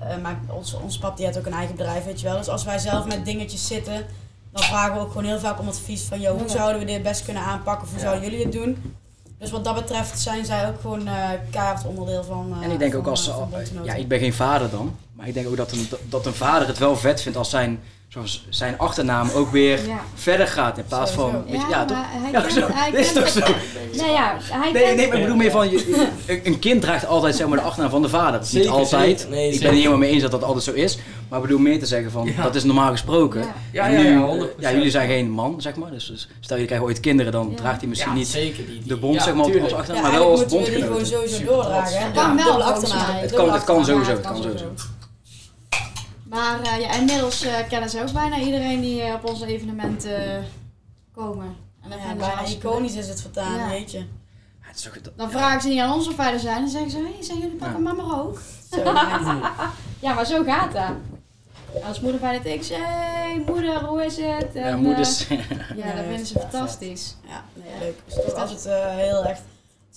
eh, 0.01 0.17
maar 0.21 0.39
ons, 0.47 0.73
ons 0.73 0.97
pap 0.97 1.17
die 1.17 1.26
heeft 1.26 1.38
ook 1.38 1.45
een 1.45 1.53
eigen 1.53 1.76
bedrijf, 1.76 2.05
weet 2.05 2.19
je 2.19 2.27
wel. 2.27 2.38
Dus 2.38 2.47
als 2.47 2.63
wij 2.63 2.77
zelf 2.77 3.05
met 3.05 3.26
dingetjes 3.26 3.67
zitten, 3.67 4.05
dan 4.51 4.63
vragen 4.63 4.93
we 4.93 4.99
ook 4.99 5.07
gewoon 5.07 5.26
heel 5.26 5.39
vaak 5.39 5.59
om 5.59 5.67
advies 5.67 6.01
van... 6.01 6.19
Yo, 6.19 6.38
hoe 6.38 6.49
zouden 6.49 6.80
we 6.80 6.85
dit 6.85 7.03
best 7.03 7.26
kunnen 7.26 7.43
aanpakken 7.43 7.88
of 7.88 7.91
hoe 7.91 8.01
zouden 8.01 8.23
jullie 8.23 8.43
het 8.43 8.51
doen? 8.51 8.95
Dus 9.38 9.51
wat 9.51 9.63
dat 9.63 9.76
betreft 9.76 10.19
zijn 10.19 10.45
zij 10.45 10.67
ook 10.67 10.81
gewoon 10.81 11.07
eh 11.07 11.30
keihard 11.51 11.85
onderdeel 11.85 12.23
van 12.23 12.53
eh 12.57 12.63
En 12.65 12.71
ik 12.71 12.80
denk 12.80 12.95
ook 12.95 13.07
als 13.07 13.23
ze, 13.23 13.34
ja, 13.84 13.93
ik 13.93 14.07
ben 14.07 14.19
geen 14.19 14.34
vader 14.34 14.69
dan, 14.69 14.95
maar 15.13 15.27
ik 15.27 15.34
denk 15.34 15.47
ook 15.47 15.57
dat 15.57 15.71
een, 15.71 15.89
dat 16.09 16.26
een 16.26 16.34
vader 16.34 16.67
het 16.67 16.77
wel 16.77 16.95
vet 16.95 17.21
vindt 17.21 17.38
als 17.38 17.49
zijn, 17.49 17.80
zoals 18.10 18.45
zijn 18.49 18.77
achternaam 18.77 19.30
ook 19.36 19.52
weer 19.52 19.88
Ja. 19.88 19.99
verder 20.15 20.48
gaat 20.48 20.77
in 20.77 20.86
plaats 20.86 21.11
van, 21.11 21.30
Sowieso. 21.31 21.52
weet 21.52 21.61
je, 21.61 21.68
Ja, 21.69 21.80
ja, 21.80 21.86
toch? 21.86 21.98
hij 22.10 22.31
Ja, 22.31 22.41
kent- 22.41 22.53
zo. 22.53 22.68
hij 22.72 22.91
Dit 22.91 22.99
is 22.99 23.14
toch 23.14 23.27
zo? 23.27 23.40
Nee, 23.94 24.11
ja, 24.19 24.38
hij 24.41 24.72
Nee, 24.72 24.95
nee, 24.95 25.07
maar 25.07 25.18
ik 25.18 25.22
bedoel 25.23 25.36
meer 25.38 25.52
van, 25.52 25.69
je, 25.69 26.07
een, 26.44 26.60
kind 26.60 26.81
draagt 26.81 27.06
altijd 27.06 27.36
zeg 27.36 27.48
maar 27.48 27.57
de 27.57 27.64
achternaam 27.64 27.91
van 27.91 28.02
de 28.02 28.10
vader. 28.10 28.44
Zeker, 28.45 28.60
Niet 28.60 28.77
altijd. 28.77 29.19
zeker. 29.19 29.36
Nee, 29.36 29.45
ik 29.45 29.52
ben 29.52 29.61
het 29.61 29.72
niet 29.72 29.80
helemaal 29.80 29.98
mee 29.98 30.10
eens 30.11 30.22
dat 30.22 30.31
dat 30.31 30.44
altijd 30.44 30.64
zo 30.64 30.72
is, 30.72 30.98
maar 31.30 31.40
ik 31.40 31.45
bedoel 31.45 31.60
meer 31.60 31.80
te 31.80 31.86
zeggen 31.86 32.11
van, 32.11 32.31
Ja. 32.36 32.44
dat 32.44 32.56
is 32.56 32.64
normaal 32.64 32.91
gesproken. 32.91 33.41
Ja. 33.41 33.53
Ja, 33.72 33.88
ja, 33.88 34.02
nu, 34.02 34.10
ja, 34.10 34.26
100%. 34.27 34.60
ja, 34.60 34.72
jullie 34.72 34.90
zijn 34.91 35.07
geen 35.10 35.30
man, 35.30 35.61
zeg 35.61 35.76
maar, 35.76 35.91
dus, 35.91 36.06
dus 36.07 36.27
stel 36.40 36.57
je 36.57 36.65
krijgt 36.65 36.84
ooit 36.84 36.99
kinderen, 36.99 37.31
dan 37.31 37.48
Ja. 37.49 37.56
draagt 37.56 37.80
hij 37.80 37.90
misschien 37.90 38.11
ja, 38.11 38.18
niet 38.18 38.27
zeker. 38.27 38.65
Die, 38.65 38.80
die, 38.80 38.88
de 38.88 38.98
bond 38.98 39.15
ja, 39.15 39.23
zeg 39.23 39.34
maar 39.34 39.45
op 39.45 39.53
Ja, 39.53 39.76
achternaam, 39.76 40.02
maar 40.03 40.11
wel 40.11 40.30
als 40.31 40.40
sowieso 40.41 41.61
trots. 41.61 41.94
hè? 41.98 42.11
Kan 42.14 42.36
wel, 42.36 42.64
achternaam. 42.64 43.15
Het 43.15 43.34
kan, 43.34 43.52
het 43.53 43.64
kan 43.64 43.86
sowieso, 43.86 44.11
Ja, 44.11 44.18
het 44.18 44.26
kan 44.27 44.41
sowieso. 44.44 44.65
Maar 46.30 46.61
eh, 46.61 46.80
ja, 46.80 46.93
inmiddels 46.93 47.41
eh, 47.41 47.68
kennen 47.69 47.89
ze 47.89 48.01
ook 48.01 48.11
bijna 48.11 48.38
iedereen 48.39 48.81
die 48.81 49.01
eh, 49.01 49.14
op 49.14 49.26
onze 49.30 49.45
evenementen 49.45 50.45
komen. 51.14 51.56
En 51.84 51.89
dan, 51.89 51.99
Ja, 51.99 52.15
bijna 52.15 52.45
iconisch 52.45 52.95
is 52.95 53.07
het 53.07 53.22
vertaan, 53.22 53.56
Ja. 53.57 53.72
jeetje. 53.72 53.97
Ja, 53.99 54.06
het 54.60 54.77
is 54.80 54.88
ook- 54.88 55.03
dat- 55.03 55.18
Dan 55.18 55.31
vragen 55.31 55.61
ze 55.61 55.68
niet 55.68 55.80
aan 55.80 55.93
ons 55.93 56.07
of 56.07 56.15
wij 56.15 56.34
er 56.34 56.39
zijn. 56.39 56.60
Dan 56.61 56.69
zeggen 56.69 56.91
ze, 56.91 56.97
hey, 56.97 57.23
zijn 57.23 57.38
jullie 57.39 57.56
papa 57.56 57.76
en 57.76 57.84
Ja. 57.84 57.93
mama 57.93 58.14
ook? 58.22 58.41
Zo. 58.72 58.84
Ja, 60.01 60.14
maar 60.14 60.26
zo 60.26 60.43
gaat 60.43 60.72
dat. 60.73 60.91
Als 61.88 61.99
moeder 61.99 62.19
bij 62.22 62.39
de 62.39 62.49
TX, 62.57 62.69
hey 62.69 63.43
moeder, 63.47 63.85
hoe 63.85 64.06
is 64.06 64.18
het? 64.18 64.53
En, 64.56 64.61
Ja, 64.61 64.68
eh, 64.69 64.76
moeders. 64.76 65.27
ja, 65.27 65.35
Ja, 65.76 65.93
dat 65.95 66.06
vinden 66.07 66.26
ze 66.26 66.39
fantastisch. 66.39 67.15
Ja, 67.27 67.43
nee, 67.53 67.80
leuk. 67.80 67.99
Dus 68.06 68.15
het 68.15 68.26
is 68.26 68.34
altijd 68.34 68.65
eh, 68.65 68.95
heel 68.95 69.23
echt. 69.26 69.41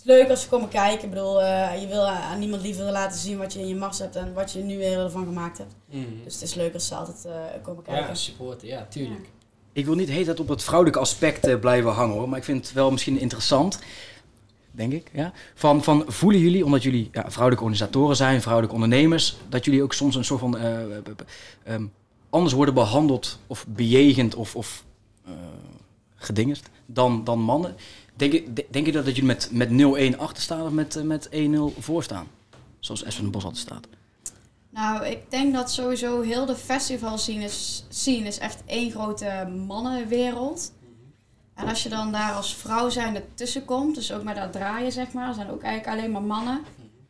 Het 0.03 0.11
is 0.11 0.19
leuk 0.19 0.31
als 0.31 0.43
ze 0.43 0.49
komen 0.49 0.69
kijken. 0.69 1.05
Ik 1.05 1.11
bedoel, 1.11 1.43
eh, 1.43 1.81
je 1.81 1.87
wil 1.87 2.07
aan 2.07 2.39
niemand 2.39 2.63
liever 2.63 2.85
laten 2.85 3.19
zien 3.19 3.39
wat 3.39 3.53
je 3.53 3.59
in 3.59 3.69
je 3.69 3.75
mars 3.75 3.99
hebt 3.99 4.17
en 4.17 4.33
wat 4.33 4.53
je 4.53 4.63
nu 4.63 4.77
weer 4.77 4.99
ervan 4.99 5.25
gemaakt 5.25 5.59
hebt. 5.59 5.75
Mhm. 5.91 6.05
Dus 6.25 6.35
het 6.35 6.43
is 6.43 6.55
leuk 6.55 6.75
als 6.75 6.87
ze 6.87 6.95
altijd 6.95 7.25
eh, 7.25 7.33
komen 7.63 7.83
kijken. 7.83 8.07
Ja, 8.07 8.15
supporten, 8.15 8.69
ja, 8.69 8.87
tuurlijk. 8.91 9.29
Ik 9.73 9.85
wil 9.85 9.95
niet 9.95 10.07
de 10.07 10.13
hele 10.13 10.25
tijd 10.25 10.41
op 10.41 10.49
het 10.49 10.63
vrouwelijke 10.63 11.01
aspect 11.01 11.47
eh, 11.47 11.59
blijven 11.59 11.91
hangen 11.91 12.17
hoor, 12.17 12.29
maar 12.29 12.39
ik 12.39 12.45
vind 12.45 12.65
het 12.65 12.75
wel 12.75 12.91
misschien 12.91 13.19
interessant, 13.19 13.79
denk 14.71 14.93
ik. 14.93 15.11
Ja? 15.13 15.33
Van, 15.55 15.83
van 15.83 16.05
voelen 16.07 16.41
jullie, 16.41 16.65
omdat 16.65 16.83
jullie 16.83 17.09
ja, 17.13 17.25
vrouwelijke 17.31 17.65
organisatoren 17.65 18.17
zijn, 18.17 18.41
vrouwelijke 18.41 18.75
ondernemers, 18.75 19.37
dat 19.49 19.65
jullie 19.65 19.83
ook 19.83 19.93
soms 19.93 20.15
een 20.15 20.25
soort 20.25 20.41
van 20.41 20.57
eh, 20.59 20.83
eh, 20.83 20.91
eh, 20.97 21.75
ehm, 21.75 21.85
anders 22.31 22.55
worden 22.55 22.75
behandeld 22.75 23.39
of 23.47 23.67
bejegend 23.69 24.35
of, 24.35 24.57
of 24.57 24.85
eh, 25.25 25.33
gedingest 26.17 26.69
dan, 26.87 27.25
dan 27.25 27.41
mannen? 27.41 27.77
Denk 28.31 28.57
de- 28.57 28.67
denk 28.71 28.87
je 28.87 28.93
dat, 28.93 29.05
dat 29.05 29.17
jullie 29.17 29.31
met, 29.31 29.49
met 29.53 29.71
0-1 30.15 30.19
achter 30.19 30.43
staan 30.43 30.63
of 30.63 30.71
met, 30.71 30.97
eh, 30.97 31.03
met 31.03 31.29
1-0 31.31 31.75
voor 31.79 32.03
staan? 32.03 32.27
Zoals 32.81 33.03
Espen 33.03 33.31
Bos 33.31 33.45
altijd 33.45 33.63
staat. 33.63 33.87
Nou, 34.71 35.07
ik 35.07 35.31
denk 35.31 35.55
dat 35.55 35.71
sowieso 35.71 36.21
heel 36.21 36.47
de 36.47 36.57
festival 36.57 37.19
scene 37.19 37.45
is, 37.45 37.85
scene 37.89 38.27
is 38.27 38.39
echt 38.39 38.63
één 38.67 38.91
grote 38.91 39.49
mannenwereld. 39.67 40.73
En 41.55 41.69
als 41.69 41.83
je 41.83 41.89
dan 41.89 42.13
daar 42.13 42.33
als 42.33 42.55
vrouw 42.55 42.89
zijn 42.89 43.15
ertussen 43.15 43.65
komt, 43.65 43.95
dus 43.95 44.13
ook 44.13 44.23
met 44.23 44.37
dat 44.37 44.53
draaien 44.53 44.93
zeg 44.93 45.13
maar, 45.13 45.35
zijn 45.35 45.51
ook 45.51 45.63
eigenlijk 45.63 45.99
alleen 45.99 46.13
maar 46.13 46.23
mannen. 46.23 46.61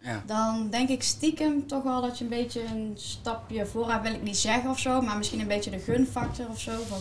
Ja. 0.00 0.22
Dan 0.26 0.68
denk 0.70 0.88
ik 0.88 1.02
stiekem 1.02 1.66
toch 1.66 1.82
wel 1.82 2.00
dat 2.02 2.18
je 2.18 2.24
een 2.24 2.30
beetje 2.30 2.64
een 2.64 2.92
stapje 2.96 3.66
vooruit 3.66 4.02
wil 4.02 4.12
ik 4.14 4.22
niet 4.22 4.36
zeggen 4.36 4.70
of 4.70 4.78
zo, 4.78 5.00
maar 5.00 5.16
misschien 5.18 5.40
een 5.40 5.48
beetje 5.48 5.70
de 5.70 5.78
gunfactor 5.78 6.48
of 6.48 6.60
zo. 6.60 6.72
Van, 6.88 6.98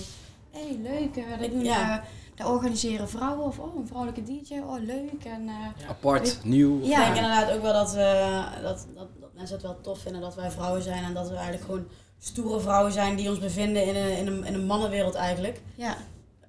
hé 0.51 0.59
hey, 0.67 0.77
leuk, 0.81 1.15
eh, 1.15 1.39
dat 1.39 1.51
doen 1.51 1.63
Ja. 1.63 2.03
Dat 2.35 2.47
organiseren 2.47 3.09
vrouwen 3.09 3.45
of 3.45 3.59
oh, 3.59 3.75
een 3.75 3.87
vrouwelijke 3.87 4.23
DJ, 4.23 4.59
oh 4.59 4.79
leuk. 4.83 5.23
En, 5.23 5.47
eh, 5.47 5.89
Apart, 5.89 6.39
nieuw. 6.43 6.79
Ja. 6.81 6.99
Ik 6.99 7.03
denk 7.03 7.15
inderdaad 7.15 7.51
ook 7.51 7.61
wel 7.61 7.73
dat, 7.73 7.95
eh, 7.95 8.45
dat, 8.61 8.87
dat, 8.95 9.07
dat 9.19 9.29
mensen 9.35 9.55
het 9.55 9.65
wel 9.65 9.81
tof 9.81 9.99
vinden 9.99 10.21
dat 10.21 10.35
wij 10.35 10.51
vrouwen 10.51 10.81
zijn 10.81 11.03
en 11.03 11.13
dat 11.13 11.29
we 11.29 11.35
eigenlijk 11.35 11.65
gewoon 11.65 11.85
stoere 12.19 12.59
vrouwen 12.59 12.91
zijn 12.91 13.15
die 13.15 13.29
ons 13.29 13.39
bevinden 13.39 13.85
in 13.87 13.95
een, 13.95 14.17
in 14.17 14.27
een, 14.27 14.43
in 14.45 14.53
een 14.53 14.65
mannenwereld 14.65 15.15
eigenlijk. 15.15 15.61
ja, 15.75 15.95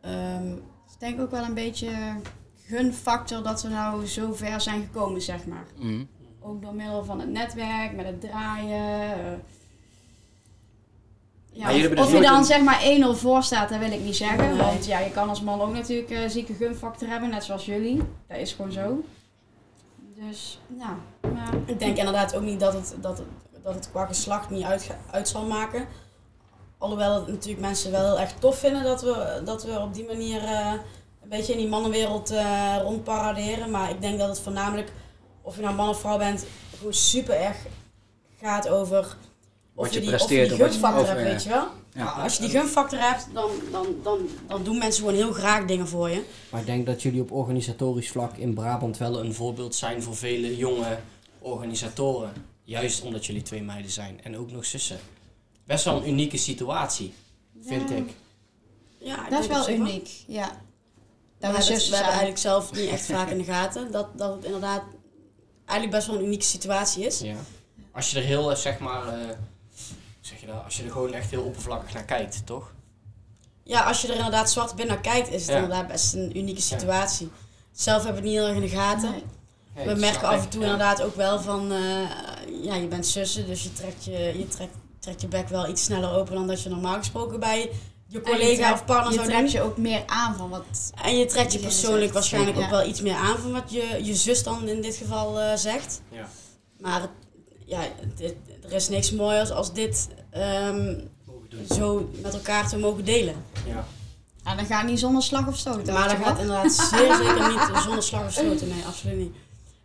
Ehm, 0.00 0.48
dus 0.84 0.92
ik 0.94 1.00
denk 1.00 1.20
ook 1.20 1.30
wel 1.30 1.44
een 1.44 1.54
beetje 1.54 1.88
gunfactor 2.66 3.42
dat 3.42 3.62
we 3.62 3.68
nou 3.68 4.06
zo 4.06 4.32
ver 4.32 4.60
zijn 4.60 4.82
gekomen, 4.82 5.22
zeg 5.22 5.46
maar. 5.46 5.66
Mhm. 5.78 6.04
Ook 6.40 6.62
door 6.62 6.74
middel 6.74 7.04
van 7.04 7.20
het 7.20 7.28
netwerk, 7.28 7.92
met 7.96 8.06
het 8.06 8.20
draaien. 8.20 9.12
eh. 9.26 9.32
Ja, 11.54 11.64
Maar 11.64 11.74
of, 11.74 11.80
dus 11.80 11.98
of 11.98 12.12
je 12.12 12.20
dan 12.20 12.38
een- 12.38 12.44
zeg 12.44 12.62
maar 12.62 12.80
1-0 12.82 13.14
voor 13.16 13.42
staat, 13.42 13.68
dat 13.68 13.78
wil 13.78 13.92
ik 13.92 14.00
niet 14.00 14.16
zeggen. 14.16 14.48
Nee. 14.48 14.56
Want 14.56 14.86
ja, 14.86 14.98
je 14.98 15.10
kan 15.10 15.28
als 15.28 15.40
man 15.40 15.60
ook 15.60 15.72
natuurlijk 15.72 16.10
eh 16.10 16.28
zieke 16.28 16.54
gunfactor 16.54 17.08
hebben, 17.08 17.30
net 17.30 17.44
zoals 17.44 17.64
jullie. 17.66 17.96
Dat 18.28 18.38
is 18.38 18.52
gewoon 18.52 18.72
zo. 18.72 19.02
Dus, 20.28 20.60
nou, 20.68 20.92
maar... 21.34 21.54
ik 21.66 21.78
denk 21.78 21.96
inderdaad 21.96 22.34
ook 22.36 22.42
niet 22.42 22.60
dat 22.60 22.72
het, 22.72 22.94
dat 23.00 23.18
het, 23.18 23.26
dat 23.62 23.74
het 23.74 23.90
qua 23.90 24.06
geslacht 24.06 24.50
niet 24.50 24.64
uit, 24.64 24.90
uit 25.10 25.28
zal 25.28 25.44
maken. 25.46 25.86
Alhoewel 26.78 27.14
het 27.14 27.26
natuurlijk 27.28 27.60
mensen 27.60 27.90
wel 27.90 28.04
heel 28.04 28.20
erg 28.20 28.32
tof 28.32 28.58
vinden 28.58 28.82
dat 28.82 29.02
we, 29.02 29.42
dat 29.44 29.64
we 29.64 29.78
op 29.80 29.94
die 29.94 30.06
manier 30.06 30.44
eh, 30.44 30.72
een 31.22 31.28
beetje 31.28 31.52
in 31.52 31.58
die 31.58 31.68
mannenwereld 31.68 32.30
eh 32.30 32.76
rondparaderen. 32.82 33.70
Maar 33.70 33.90
ik 33.90 34.00
denk 34.00 34.18
dat 34.18 34.28
het 34.28 34.40
voornamelijk, 34.40 34.92
of 35.42 35.56
je 35.56 35.62
nou 35.62 35.74
man 35.74 35.88
of 35.88 36.00
vrouw 36.00 36.18
bent, 36.18 36.46
gewoon 36.78 36.94
super 36.94 37.34
erg 37.40 37.56
gaat 38.40 38.68
over 38.68 39.16
Wat 39.74 39.88
je 39.88 39.94
je 39.94 40.00
die, 40.00 40.08
presteert, 40.08 40.52
of 40.52 40.58
je 40.58 40.64
die 40.64 40.66
je- 40.66 40.70
gunfactor 40.72 41.06
hebt, 41.06 41.18
eh, 41.20 41.24
weet 41.24 41.42
je 41.42 41.48
wel. 41.48 41.66
Ja. 41.94 42.04
Als 42.04 42.36
je 42.36 42.40
die 42.42 42.50
gunfactor 42.50 42.98
hebt, 43.00 43.26
dan, 43.32 43.50
dan, 43.70 43.86
dan, 44.02 44.18
dan 44.48 44.64
doen 44.64 44.78
mensen 44.78 45.00
gewoon 45.04 45.18
heel 45.18 45.32
graag 45.32 45.64
dingen 45.64 45.88
voor 45.88 46.10
je. 46.10 46.22
Maar 46.50 46.60
ik 46.60 46.66
denk 46.66 46.86
dat 46.86 47.02
jullie 47.02 47.20
op 47.20 47.30
organisatorisch 47.32 48.10
vlak 48.10 48.36
in 48.36 48.54
Brabant 48.54 48.96
wel 48.98 49.20
een 49.20 49.34
voorbeeld 49.34 49.74
zijn 49.74 50.02
voor 50.02 50.16
vele 50.16 50.56
jonge 50.56 50.98
organisatoren. 51.38 52.32
Juist 52.62 53.02
omdat 53.02 53.26
jullie 53.26 53.42
twee 53.42 53.62
meiden 53.62 53.90
zijn 53.90 54.20
en 54.22 54.38
ook 54.38 54.50
nog 54.50 54.64
zussen. 54.64 54.98
Best 55.64 55.84
wel 55.84 55.96
een 55.96 56.08
unieke 56.08 56.36
situatie, 56.36 57.14
vind 57.66 57.88
Ja. 57.88 57.94
ik. 57.96 58.10
Ja, 58.98 59.24
ik 59.24 59.30
Dat 59.30 59.40
is 59.40 59.46
wel 59.46 59.68
uniek, 59.70 60.08
ja. 60.26 60.46
We 61.38 61.48
Dat 61.48 61.66
we 61.66 61.72
hebben, 61.74 62.02
eigenlijk 62.02 62.38
zelf 62.38 62.72
niet 62.72 62.88
echt 62.90 63.04
vaak 63.06 63.30
in 63.30 63.38
de 63.38 63.44
gaten. 63.54 63.92
Dat, 63.92 64.18
dat 64.18 64.34
het 64.34 64.44
inderdaad 64.44 64.82
eigenlijk 65.64 65.90
best 65.98 66.06
wel 66.06 66.16
een 66.18 66.24
unieke 66.26 66.44
situatie 66.44 67.04
is. 67.06 67.20
Ja. 67.20 67.34
Als 67.92 68.10
je 68.10 68.18
er 68.18 68.24
heel, 68.24 68.50
eh, 68.50 68.56
zeg 68.56 68.78
maar, 68.78 69.08
eh, 69.08 69.36
je 70.42 70.46
dat? 70.48 70.64
Als 70.64 70.76
je 70.76 70.82
er 70.84 70.90
gewoon 70.90 71.12
echt 71.12 71.30
heel 71.30 71.42
oppervlakkig 71.42 71.92
naar 71.94 72.04
kijkt, 72.04 72.46
toch? 72.46 72.72
Ja, 73.64 73.80
als 73.82 74.00
je 74.02 74.08
er 74.08 74.14
inderdaad 74.16 74.50
zwart 74.50 74.74
binnen 74.74 74.94
naar 74.94 75.02
kijkt, 75.04 75.28
is 75.28 75.40
het 75.42 75.50
Ja. 75.50 75.54
inderdaad 75.62 75.86
best 75.86 76.14
een 76.14 76.36
unieke 76.38 76.60
situatie. 76.62 77.30
Zelf 77.72 78.04
hebben 78.04 78.22
we 78.22 78.28
het 78.28 78.36
niet 78.38 78.46
heel 78.46 78.54
erg 78.54 78.64
in 78.64 78.70
de 78.70 78.76
gaten. 78.76 79.10
Nee. 79.74 79.86
We 79.86 79.94
merken 80.00 80.28
af 80.28 80.42
en 80.42 80.48
toe 80.48 80.60
ja. 80.60 80.66
inderdaad 80.66 81.02
ook 81.02 81.16
wel 81.16 81.40
van, 81.40 81.72
eh, 81.72 81.80
ja, 82.62 82.74
je 82.74 82.86
bent 82.86 83.06
zussen, 83.06 83.46
dus 83.46 83.62
je 83.62 83.72
trekt 83.72 84.04
je, 84.04 84.12
je, 84.38 84.48
trekt, 84.48 84.74
trekt 84.98 85.20
je 85.20 85.26
bek 85.28 85.48
wel 85.48 85.68
iets 85.68 85.84
sneller 85.84 86.12
open 86.12 86.34
dan 86.34 86.46
dat 86.46 86.62
je 86.62 86.68
normaal 86.68 86.96
gesproken 86.96 87.40
bij 87.40 87.60
je 87.60 87.70
je 88.06 88.20
collega 88.20 88.54
trekt- 88.62 88.72
of 88.72 88.84
partner 88.84 89.08
je 89.10 89.14
zou 89.18 89.26
trekt 89.28 89.42
doen. 89.42 89.50
je 89.52 89.62
ook 89.62 89.76
meer 89.76 90.02
aan 90.06 90.36
van 90.36 90.50
wat... 90.50 90.92
En 91.02 91.16
je 91.16 91.24
trekt 91.26 91.52
je 91.52 91.58
persoonlijk 91.58 92.00
zegt. 92.02 92.12
waarschijnlijk 92.14 92.56
Ja. 92.56 92.64
ook 92.64 92.70
wel 92.70 92.86
iets 92.86 93.00
meer 93.00 93.14
aan 93.14 93.38
van 93.38 93.52
wat 93.52 93.72
je, 93.72 93.98
je 94.02 94.14
zus 94.14 94.42
dan 94.42 94.68
in 94.68 94.80
dit 94.82 94.96
geval 94.96 95.40
eh, 95.40 95.56
zegt. 95.56 96.00
Ja. 96.08 96.28
Maar 96.78 97.08
ja, 97.66 97.80
dit, 98.16 98.34
er 98.64 98.72
is 98.72 98.88
niks 98.88 99.10
mooiers 99.12 99.50
als 99.50 99.72
dit 99.72 100.08
ehm, 100.32 100.94
zo 101.74 102.10
met 102.22 102.34
elkaar 102.34 102.68
te 102.68 102.78
mogen 102.78 103.04
delen. 103.04 103.34
Ja. 103.66 103.84
En 104.44 104.56
dan 104.56 104.66
gaat 104.66 104.86
niet 104.86 104.98
zonder 104.98 105.22
slag 105.22 105.46
of 105.46 105.56
stoot. 105.56 105.86
Maar 105.86 106.08
dat 106.08 106.26
gaat 106.26 106.38
inderdaad 106.38 106.72
zeer 106.90 107.14
zeker 107.14 107.48
niet 107.48 107.82
zonder 107.82 108.02
slag 108.02 108.24
of 108.24 108.32
stoten. 108.32 108.68
Nee, 108.68 108.84
absoluut 108.86 109.18
niet. 109.18 109.34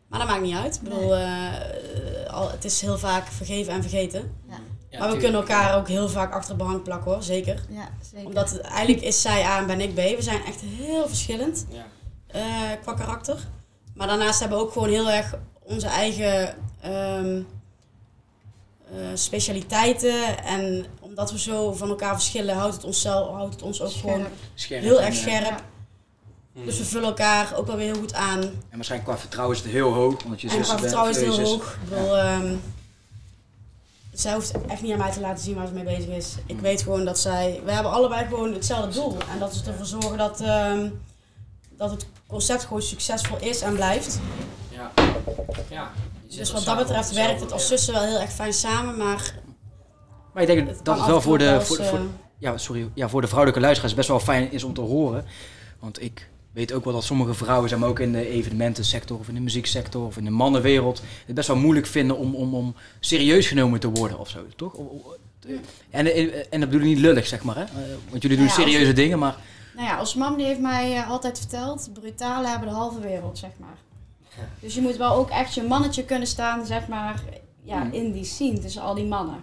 Maar 0.07 0.19
dat 0.19 0.27
maakt 0.27 0.41
niet 0.41 0.55
uit. 0.55 0.75
Ik 0.75 0.81
bedoel, 0.81 1.15
eh, 1.15 1.51
al, 2.27 2.51
het 2.51 2.65
is 2.65 2.81
heel 2.81 2.97
vaak 2.97 3.27
vergeven 3.27 3.73
en 3.73 3.81
vergeten. 3.81 4.19
Ja, 4.49 4.99
maar 4.99 5.07
we 5.09 5.13
tuurlijk. 5.13 5.19
kunnen 5.19 5.39
elkaar 5.39 5.77
ook 5.77 5.87
heel 5.87 6.09
vaak 6.09 6.33
achter 6.33 6.57
de 6.57 6.63
behang 6.63 6.83
plakken 6.83 7.11
hoor, 7.11 7.23
zeker. 7.23 7.61
Ja, 7.69 7.89
zeker. 8.11 8.27
Omdat 8.27 8.49
het, 8.51 8.61
eigenlijk 8.61 9.05
is 9.05 9.21
zij 9.21 9.43
A 9.43 9.57
en 9.57 9.67
ben 9.67 9.81
ik 9.81 9.93
B. 9.93 9.95
We 9.97 10.17
zijn 10.19 10.43
echt 10.45 10.61
heel 10.61 11.07
verschillend 11.07 11.65
Ja. 11.69 11.85
eh, 12.27 12.81
qua 12.81 12.93
karakter. 12.93 13.47
Maar 13.95 14.07
daarnaast 14.07 14.39
hebben 14.39 14.57
we 14.57 14.63
ook 14.63 14.71
gewoon 14.71 14.89
heel 14.89 15.09
erg 15.09 15.33
onze 15.63 15.87
eigen 15.87 16.55
ehm, 16.81 17.35
eh, 17.37 17.43
specialiteiten. 19.13 20.43
En 20.43 20.85
omdat 20.99 21.31
we 21.31 21.39
zo 21.39 21.73
van 21.73 21.89
elkaar 21.89 22.13
verschillen, 22.13 22.55
houdt 22.55 22.75
het 22.75 22.83
ons, 22.83 23.01
zelf, 23.01 23.29
houdt 23.29 23.53
het 23.53 23.63
ons 23.63 23.81
ook 23.81 23.91
gewoon 23.91 24.25
Scherp. 24.55 24.81
Heel 24.81 25.01
erg 25.01 25.15
eh, 25.15 25.21
scherp. 25.21 25.63
Ja. 26.53 26.63
Dus 26.65 26.77
we 26.77 26.85
vullen 26.85 27.07
elkaar 27.07 27.55
ook 27.55 27.67
wel 27.67 27.75
weer 27.75 27.85
heel 27.91 28.01
goed 28.01 28.13
aan. 28.13 28.41
En 28.41 28.53
waarschijnlijk 28.71 29.09
qua 29.11 29.19
vertrouwen 29.19 29.55
is 29.57 29.63
het 29.63 29.71
heel 29.71 29.93
hoog. 29.93 30.23
Omdat 30.23 30.41
je 30.41 30.49
En 30.49 30.61
qua 30.61 30.77
vertrouwen 30.77 31.11
is 31.11 31.17
het 31.17 31.25
heel 31.35 31.45
hoog. 31.45 31.73
Ik 31.73 31.89
bedoel, 31.89 32.17
ehm, 32.17 32.55
zij 34.13 34.33
hoeft 34.33 34.51
echt 34.67 34.81
niet 34.81 34.91
aan 34.91 34.97
mij 34.97 35.11
te 35.11 35.19
laten 35.19 35.43
zien 35.43 35.55
waar 35.55 35.67
ze 35.67 35.73
mee 35.73 35.83
bezig 35.83 36.07
is. 36.09 36.35
Ik 36.45 36.53
Hmm. 36.53 36.61
weet 36.61 36.81
gewoon 36.81 37.05
dat 37.05 37.19
zij... 37.19 37.61
We 37.65 37.71
hebben 37.71 37.91
allebei 37.91 38.27
gewoon 38.27 38.53
hetzelfde 38.53 38.91
doel. 38.93 39.17
En 39.31 39.39
dat 39.39 39.53
is 39.53 39.63
ervoor 39.63 39.85
zorgen 39.85 40.17
dat, 40.17 40.41
ehm, 40.41 40.89
dat 41.69 41.91
het 41.91 42.07
concept 42.27 42.63
gewoon 42.63 42.81
succesvol 42.81 43.37
is 43.39 43.61
en 43.61 43.73
blijft. 43.73 44.19
Ja. 44.69 44.91
ja. 45.69 45.91
Dus 46.27 46.49
er 46.49 46.55
wat 46.55 46.65
dat 46.65 46.77
betreft 46.77 47.13
werkt 47.13 47.39
het 47.41 47.51
als 47.51 47.67
zussen 47.67 47.93
wel 47.93 48.03
heel 48.03 48.19
erg 48.19 48.31
fijn 48.31 48.53
samen. 48.53 48.97
Maar 48.97 49.33
Maar 50.33 50.41
ik 50.43 50.47
denk 50.49 50.67
het 50.67 50.79
dat 50.83 50.97
het 50.97 51.07
wel 51.07 51.21
voor 51.21 51.37
de, 51.37 51.61
voor, 51.61 51.75
voor, 51.83 51.97
eh, 51.97 52.03
ja, 52.37 52.57
sorry, 52.57 52.89
ja, 52.93 53.09
voor 53.09 53.21
de 53.21 53.27
vrouwelijke 53.27 53.61
luisteraars 53.61 53.93
best 53.95 54.07
wel 54.07 54.19
fijn 54.19 54.51
is 54.51 54.63
om 54.63 54.73
te 54.73 54.81
horen. 54.81 55.25
Want 55.79 56.01
ik 56.01 56.29
weet 56.51 56.73
ook 56.73 56.83
wel 56.83 56.93
dat 56.93 57.03
sommige 57.03 57.33
vrouwen, 57.33 57.69
zeg 57.69 57.79
maar 57.79 57.89
ook 57.89 57.99
in 57.99 58.11
de 58.11 58.29
evenementensector 58.29 59.19
of 59.19 59.27
in 59.27 59.33
de 59.33 59.39
muzieksector 59.39 60.05
of 60.05 60.17
in 60.17 60.23
de 60.23 60.29
mannenwereld, 60.29 61.01
het 61.25 61.35
best 61.35 61.47
wel 61.47 61.57
moeilijk 61.57 61.85
vinden 61.85 62.17
om, 62.17 62.35
om, 62.35 62.55
om 62.55 62.75
serieus 62.99 63.47
genomen 63.47 63.79
te 63.79 63.89
worden 63.89 64.19
of 64.19 64.29
zo, 64.29 64.39
toch? 64.55 64.75
O- 64.77 65.15
En, 65.89 66.05
en 66.51 66.59
dat 66.59 66.69
bedoel 66.69 66.79
ik 66.87 66.93
niet 66.93 66.99
lullig, 66.99 67.27
zeg 67.27 67.43
maar, 67.43 67.55
hè? 67.55 67.63
Want 68.09 68.21
jullie 68.21 68.37
doen 68.37 68.45
Ja, 68.47 68.53
als 68.53 68.61
serieuze 68.63 68.93
dingen, 68.93 69.19
maar 69.19 69.35
Nou 69.75 69.87
ja, 69.87 69.99
ons 69.99 70.15
mam 70.15 70.37
die 70.37 70.45
heeft 70.45 70.59
mij 70.59 70.95
eh, 70.97 71.09
altijd 71.09 71.37
verteld, 71.39 71.89
brutalen 71.93 72.49
hebben 72.49 72.69
de 72.69 72.75
halve 72.75 72.99
wereld, 72.99 73.37
zeg 73.37 73.49
maar. 73.59 73.77
Dus 74.59 74.75
je 74.75 74.81
moet 74.81 74.95
wel 74.97 75.11
ook 75.13 75.29
echt 75.29 75.53
je 75.53 75.63
mannetje 75.63 76.03
kunnen 76.05 76.27
staan, 76.27 76.65
zeg 76.65 76.87
maar, 76.87 77.23
ja, 77.63 77.77
Mhm. 77.83 77.93
in 77.93 78.11
die 78.11 78.23
scene 78.25 78.59
tussen 78.59 78.81
al 78.81 78.93
die 78.95 79.05
mannen. 79.05 79.39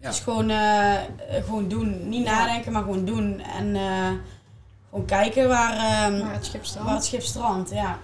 Ja. 0.00 0.06
Het 0.06 0.14
is 0.14 0.20
gewoon, 0.20 0.50
eh, 0.50 0.94
eh, 0.94 1.04
gewoon 1.44 1.68
doen. 1.68 2.08
Niet 2.08 2.24
Ja. 2.26 2.38
nadenken, 2.38 2.72
maar 2.72 2.82
gewoon 2.82 3.04
doen. 3.04 3.40
En 3.40 3.76
eh, 3.76 4.10
gewoon 4.90 5.04
kijken 5.04 5.48
waar, 5.48 5.72
ehm, 5.72 6.18
Maar 6.24 6.32
het 6.34 6.44
schip 6.44 6.64
strandt. 6.64 6.86
waar 6.88 6.96
het 6.96 7.04
schip 7.06 7.22
strandt. 7.22 7.70
Ja. 7.70 7.98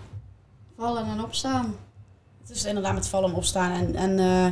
Vallen 0.77 1.07
en 1.07 1.23
opstaan. 1.24 1.77
Het 2.40 2.57
is 2.57 2.65
inderdaad 2.65 2.94
met 2.94 3.09
vallen 3.09 3.31
en 3.31 3.36
opstaan. 3.36 3.73
En, 3.73 3.94
en 3.94 4.19
eh, 4.19 4.47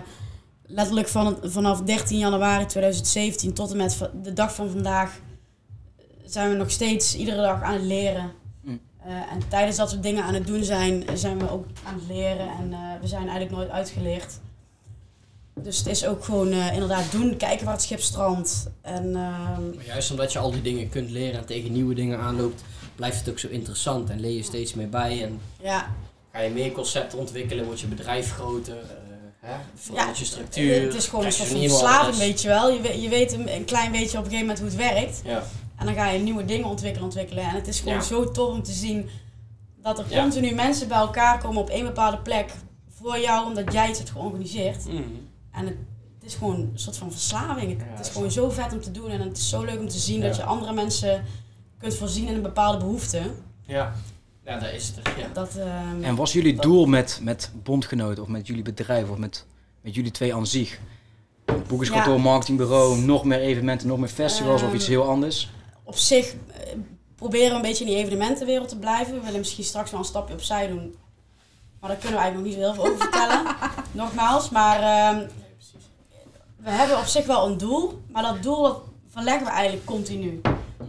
letterlijk 0.67 1.09
van, 1.09 1.39
vanaf 1.43 1.81
13 1.83 2.19
januari 2.19 2.67
2017 2.67 3.53
tot 3.55 3.71
en 3.71 3.77
met 3.77 4.11
de 4.23 4.33
dag 4.33 4.55
van 4.55 4.71
vandaag 4.71 5.19
zijn 6.25 6.51
we 6.51 6.57
nog 6.57 6.71
steeds 6.71 7.17
iedere 7.17 7.43
dag 7.43 7.63
aan 7.63 7.73
het 7.73 7.83
leren. 7.83 8.33
Eh, 9.05 9.10
en 9.32 9.48
tijdens 9.48 9.76
dat 9.76 9.90
we 9.93 10.01
dingen 10.01 10.24
aan 10.24 10.35
het 10.35 10.47
doen 10.47 10.64
zijn, 10.64 11.05
zijn 11.14 11.39
we 11.39 11.51
ook 11.51 11.66
aan 11.86 11.94
het 11.94 12.09
leren. 12.09 12.48
En 12.48 12.72
eh, 12.72 12.78
we 13.01 13.06
zijn 13.06 13.22
eigenlijk 13.22 13.51
nooit 13.51 13.70
uitgeleerd. 13.70 14.39
Dus 15.60 15.78
het 15.78 15.86
is 15.86 16.06
ook 16.06 16.24
gewoon 16.24 16.52
eh, 16.52 16.72
inderdaad 16.72 17.10
doen, 17.12 17.36
kijken 17.36 17.64
waar 17.64 17.74
het 17.74 17.82
schip 17.82 18.01
strandt. 18.01 18.66
En 18.82 19.05
ehm, 19.05 19.74
Maar 19.74 19.85
juist 19.86 20.10
omdat 20.10 20.32
je 20.32 20.39
al 20.39 20.51
die 20.51 20.62
dingen 20.62 20.89
kunt 20.89 21.10
leren 21.10 21.39
en 21.40 21.47
tegen 21.47 21.72
nieuwe 21.72 21.94
dingen 21.94 22.18
aanloopt, 22.18 22.62
blijft 22.94 23.18
het 23.18 23.28
ook 23.28 23.39
zo 23.39 23.48
interessant 23.48 24.10
en 24.10 24.20
leer 24.20 24.36
je 24.36 24.43
steeds 24.43 24.74
meer 24.74 24.89
bij. 24.89 25.22
En 25.24 25.40
ja, 25.60 25.86
ga 26.32 26.40
je 26.40 26.51
meer 26.51 26.72
concepten 26.72 27.18
ontwikkelen, 27.18 27.64
wordt 27.64 27.81
je 27.81 27.86
bedrijf 27.86 28.32
groter, 28.32 28.76
hè, 29.40 29.55
verandert 29.74 30.18
je 30.18 30.24
het- 30.24 30.32
structuur. 30.32 30.82
het 30.82 30.94
is 30.94 31.06
gewoon 31.09 31.24
een 31.24 31.31
je 31.31 31.36
soort 31.36 31.48
van 31.48 31.60
verslaving, 31.60 32.16
weet 32.16 32.43
je 32.43 32.48
wel. 32.48 32.70
Je, 32.70 32.81
weet- 32.81 33.02
je 33.02 33.09
weet 33.09 33.32
een, 33.32 33.55
een 33.55 33.64
klein 33.64 33.93
beetje 33.93 34.18
op 34.18 34.24
een 34.24 34.31
gegeven 34.31 34.55
moment 34.56 34.59
hoe 34.59 34.68
het 34.85 34.94
werkt. 34.94 35.20
Ja, 35.24 35.43
En 35.77 35.87
dan 35.87 35.95
ga 35.95 36.09
je 36.11 36.19
nieuwe 36.19 36.45
dingen 36.45 36.69
ontwikkelen, 36.69 37.05
ontwikkelen. 37.05 37.45
En 37.45 37.55
het 37.55 37.69
is 37.69 37.81
gewoon 37.81 37.95
Ja. 37.95 38.01
zo 38.03 38.31
tof 38.31 38.53
om 38.55 38.63
te 38.63 38.73
zien 38.73 39.09
dat 39.83 39.99
er 39.99 40.05
Ja. 40.09 40.23
continu 40.23 40.55
mensen 40.55 40.89
bij 40.89 40.99
elkaar 40.99 41.39
komen 41.39 41.61
op 41.63 41.69
één 41.71 41.85
bepaalde 41.85 42.19
plek 42.19 42.51
voor 42.89 43.19
jou, 43.19 43.47
omdat 43.47 43.73
jij 43.73 43.89
iets 43.89 43.99
hebt 43.99 44.11
georganiseerd. 44.11 44.85
Mhm. 44.87 44.97
En 45.53 45.65
het, 45.67 45.75
het 46.15 46.25
is 46.33 46.35
gewoon 46.35 46.55
een 46.61 46.71
soort 46.75 46.97
van 46.97 47.11
verslaving. 47.13 47.71
Het, 47.71 47.79
Ja, 47.81 47.85
het 47.87 47.97
dat 47.97 48.07
is 48.07 48.13
gewoon 48.13 48.31
zo 48.31 48.51
vet 48.51 48.73
om 48.73 48.81
te 48.81 48.91
doen 48.91 49.11
en 49.11 49.21
het 49.21 49.37
is 49.39 49.49
zo 49.49 49.63
leuk 49.65 49.79
om 49.81 49.89
te 49.89 49.99
zien 49.99 50.21
Ja. 50.21 50.27
dat 50.27 50.37
je 50.37 50.43
andere 50.43 50.73
mensen 50.73 51.25
kunt 51.79 51.95
voorzien 51.95 52.29
in 52.29 52.35
een 52.35 52.43
bepaalde 52.43 52.79
behoefte. 52.79 53.21
ja. 53.67 53.95
ja, 54.45 54.59
daar 54.59 54.75
is 54.75 54.87
het. 54.89 55.07
er, 55.07 55.19
Ja. 55.19 55.27
Dat, 55.33 55.57
ehm, 55.57 56.03
En 56.03 56.15
was 56.17 56.33
jullie 56.33 56.61
doel 56.61 56.87
met, 56.87 57.21
met 57.23 57.51
bondgenoten 57.63 58.23
of 58.23 58.29
met 58.29 58.47
jullie 58.47 58.63
bedrijf 58.63 59.11
of 59.11 59.17
met, 59.17 59.47
met 59.81 59.95
jullie 59.95 60.11
twee 60.11 60.35
aan 60.35 60.47
zich? 60.47 60.79
Boekingskantoor, 61.67 62.15
Ja. 62.17 62.21
marketingbureau, 62.23 62.99
nog 62.99 63.25
meer 63.25 63.39
evenementen, 63.41 63.89
nog 63.89 63.99
meer 63.99 64.09
festivals 64.09 64.61
of 64.63 64.67
Ehm, 64.67 64.77
iets 64.77 64.87
heel 64.87 65.09
anders? 65.09 65.51
Op 65.85 65.97
zich 65.97 66.32
eh, 66.32 66.73
proberen 67.15 67.48
we 67.51 67.55
een 67.55 67.62
beetje 67.62 67.85
in 67.85 67.90
die 67.90 67.98
evenementenwereld 67.98 68.69
te 68.69 68.78
blijven. 68.78 69.15
We 69.15 69.20
willen 69.20 69.39
misschien 69.39 69.65
straks 69.65 69.90
wel 69.90 70.01
een 70.01 70.06
stapje 70.06 70.35
opzij 70.35 70.66
doen. 70.66 70.97
Maar 71.81 71.90
daar 71.90 71.98
kunnen 71.98 72.19
we 72.19 72.24
eigenlijk 72.24 72.35
nog 72.35 72.44
niet 72.44 72.55
zo 72.55 72.61
heel 72.61 72.74
veel 72.74 72.93
over 72.93 73.11
vertellen. 73.11 73.56
Nogmaals, 74.02 74.51
maar 74.51 74.81
ehm, 74.81 75.27
we 76.56 76.70
hebben 76.70 76.98
op 76.98 77.05
zich 77.05 77.27
wel 77.27 77.47
een 77.47 77.59
doel. 77.59 78.02
Maar 78.12 78.23
dat 78.23 78.43
doel 78.43 78.62
dat 78.62 78.82
verleggen 79.09 79.44
we 79.44 79.52
eigenlijk 79.52 79.86
continu. 79.86 80.40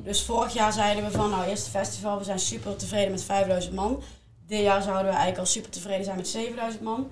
Dus 0.03 0.23
vorig 0.23 0.53
jaar 0.53 0.73
zeiden 0.73 1.03
we 1.03 1.11
van, 1.11 1.29
nou 1.29 1.43
eerste 1.43 1.69
festival, 1.69 2.17
we 2.17 2.23
zijn 2.23 2.39
super 2.39 2.75
tevreden 2.75 3.11
met 3.11 3.23
5000 3.23 3.75
man. 3.75 4.01
Dit 4.47 4.59
jaar 4.59 4.81
zouden 4.81 5.05
we 5.05 5.09
eigenlijk 5.09 5.39
al 5.39 5.45
super 5.45 5.71
tevreden 5.71 6.05
zijn 6.05 6.17
met 6.17 6.27
7000 6.27 6.83
man. 6.83 7.09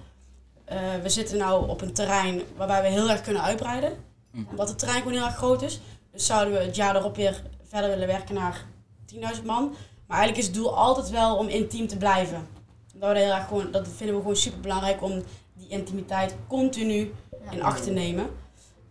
Eh, 0.66 0.78
we 1.02 1.10
zitten 1.10 1.38
nu 1.38 1.68
op 1.68 1.82
een 1.82 1.94
terrein 1.94 2.42
waarbij 2.58 2.82
we 2.82 2.88
heel 2.88 3.10
erg 3.10 3.22
kunnen 3.22 3.42
uitbreiden. 3.42 3.98
Mhm. 4.32 4.50
Omdat 4.50 4.70
het 4.70 4.80
terrein 4.80 5.02
gewoon 5.02 5.18
heel 5.18 5.26
erg 5.26 5.36
groot 5.36 5.62
is. 5.62 5.80
Dus 6.12 6.26
zouden 6.26 6.54
we 6.54 6.60
het 6.60 6.76
jaar 6.76 6.96
erop 6.96 7.16
weer 7.16 7.44
verder 7.74 7.90
willen 7.90 8.08
werken 8.08 8.36
naar 8.36 8.66
10.000 9.14 9.20
man. 9.46 9.76
Maar 10.08 10.18
eigenlijk 10.18 10.38
is 10.38 10.46
het 10.46 10.56
doel 10.56 10.78
altijd 10.78 11.10
wel 11.10 11.38
om 11.38 11.48
intiem 11.48 11.88
te 11.88 11.98
blijven. 11.98 12.48
Dat, 12.96 13.12
we 13.12 13.20
heel 13.20 13.34
erg 13.34 13.48
gewoon, 13.48 13.72
dat 13.72 13.88
vinden 13.88 14.16
we 14.16 14.22
gewoon 14.22 14.36
super 14.36 14.60
belangrijk 14.60 15.02
om 15.02 15.24
die 15.54 15.68
intimiteit 15.68 16.36
continu 16.48 17.14
in 17.52 17.62
acht 17.62 17.84
te 17.84 17.92
nemen. 17.92 18.30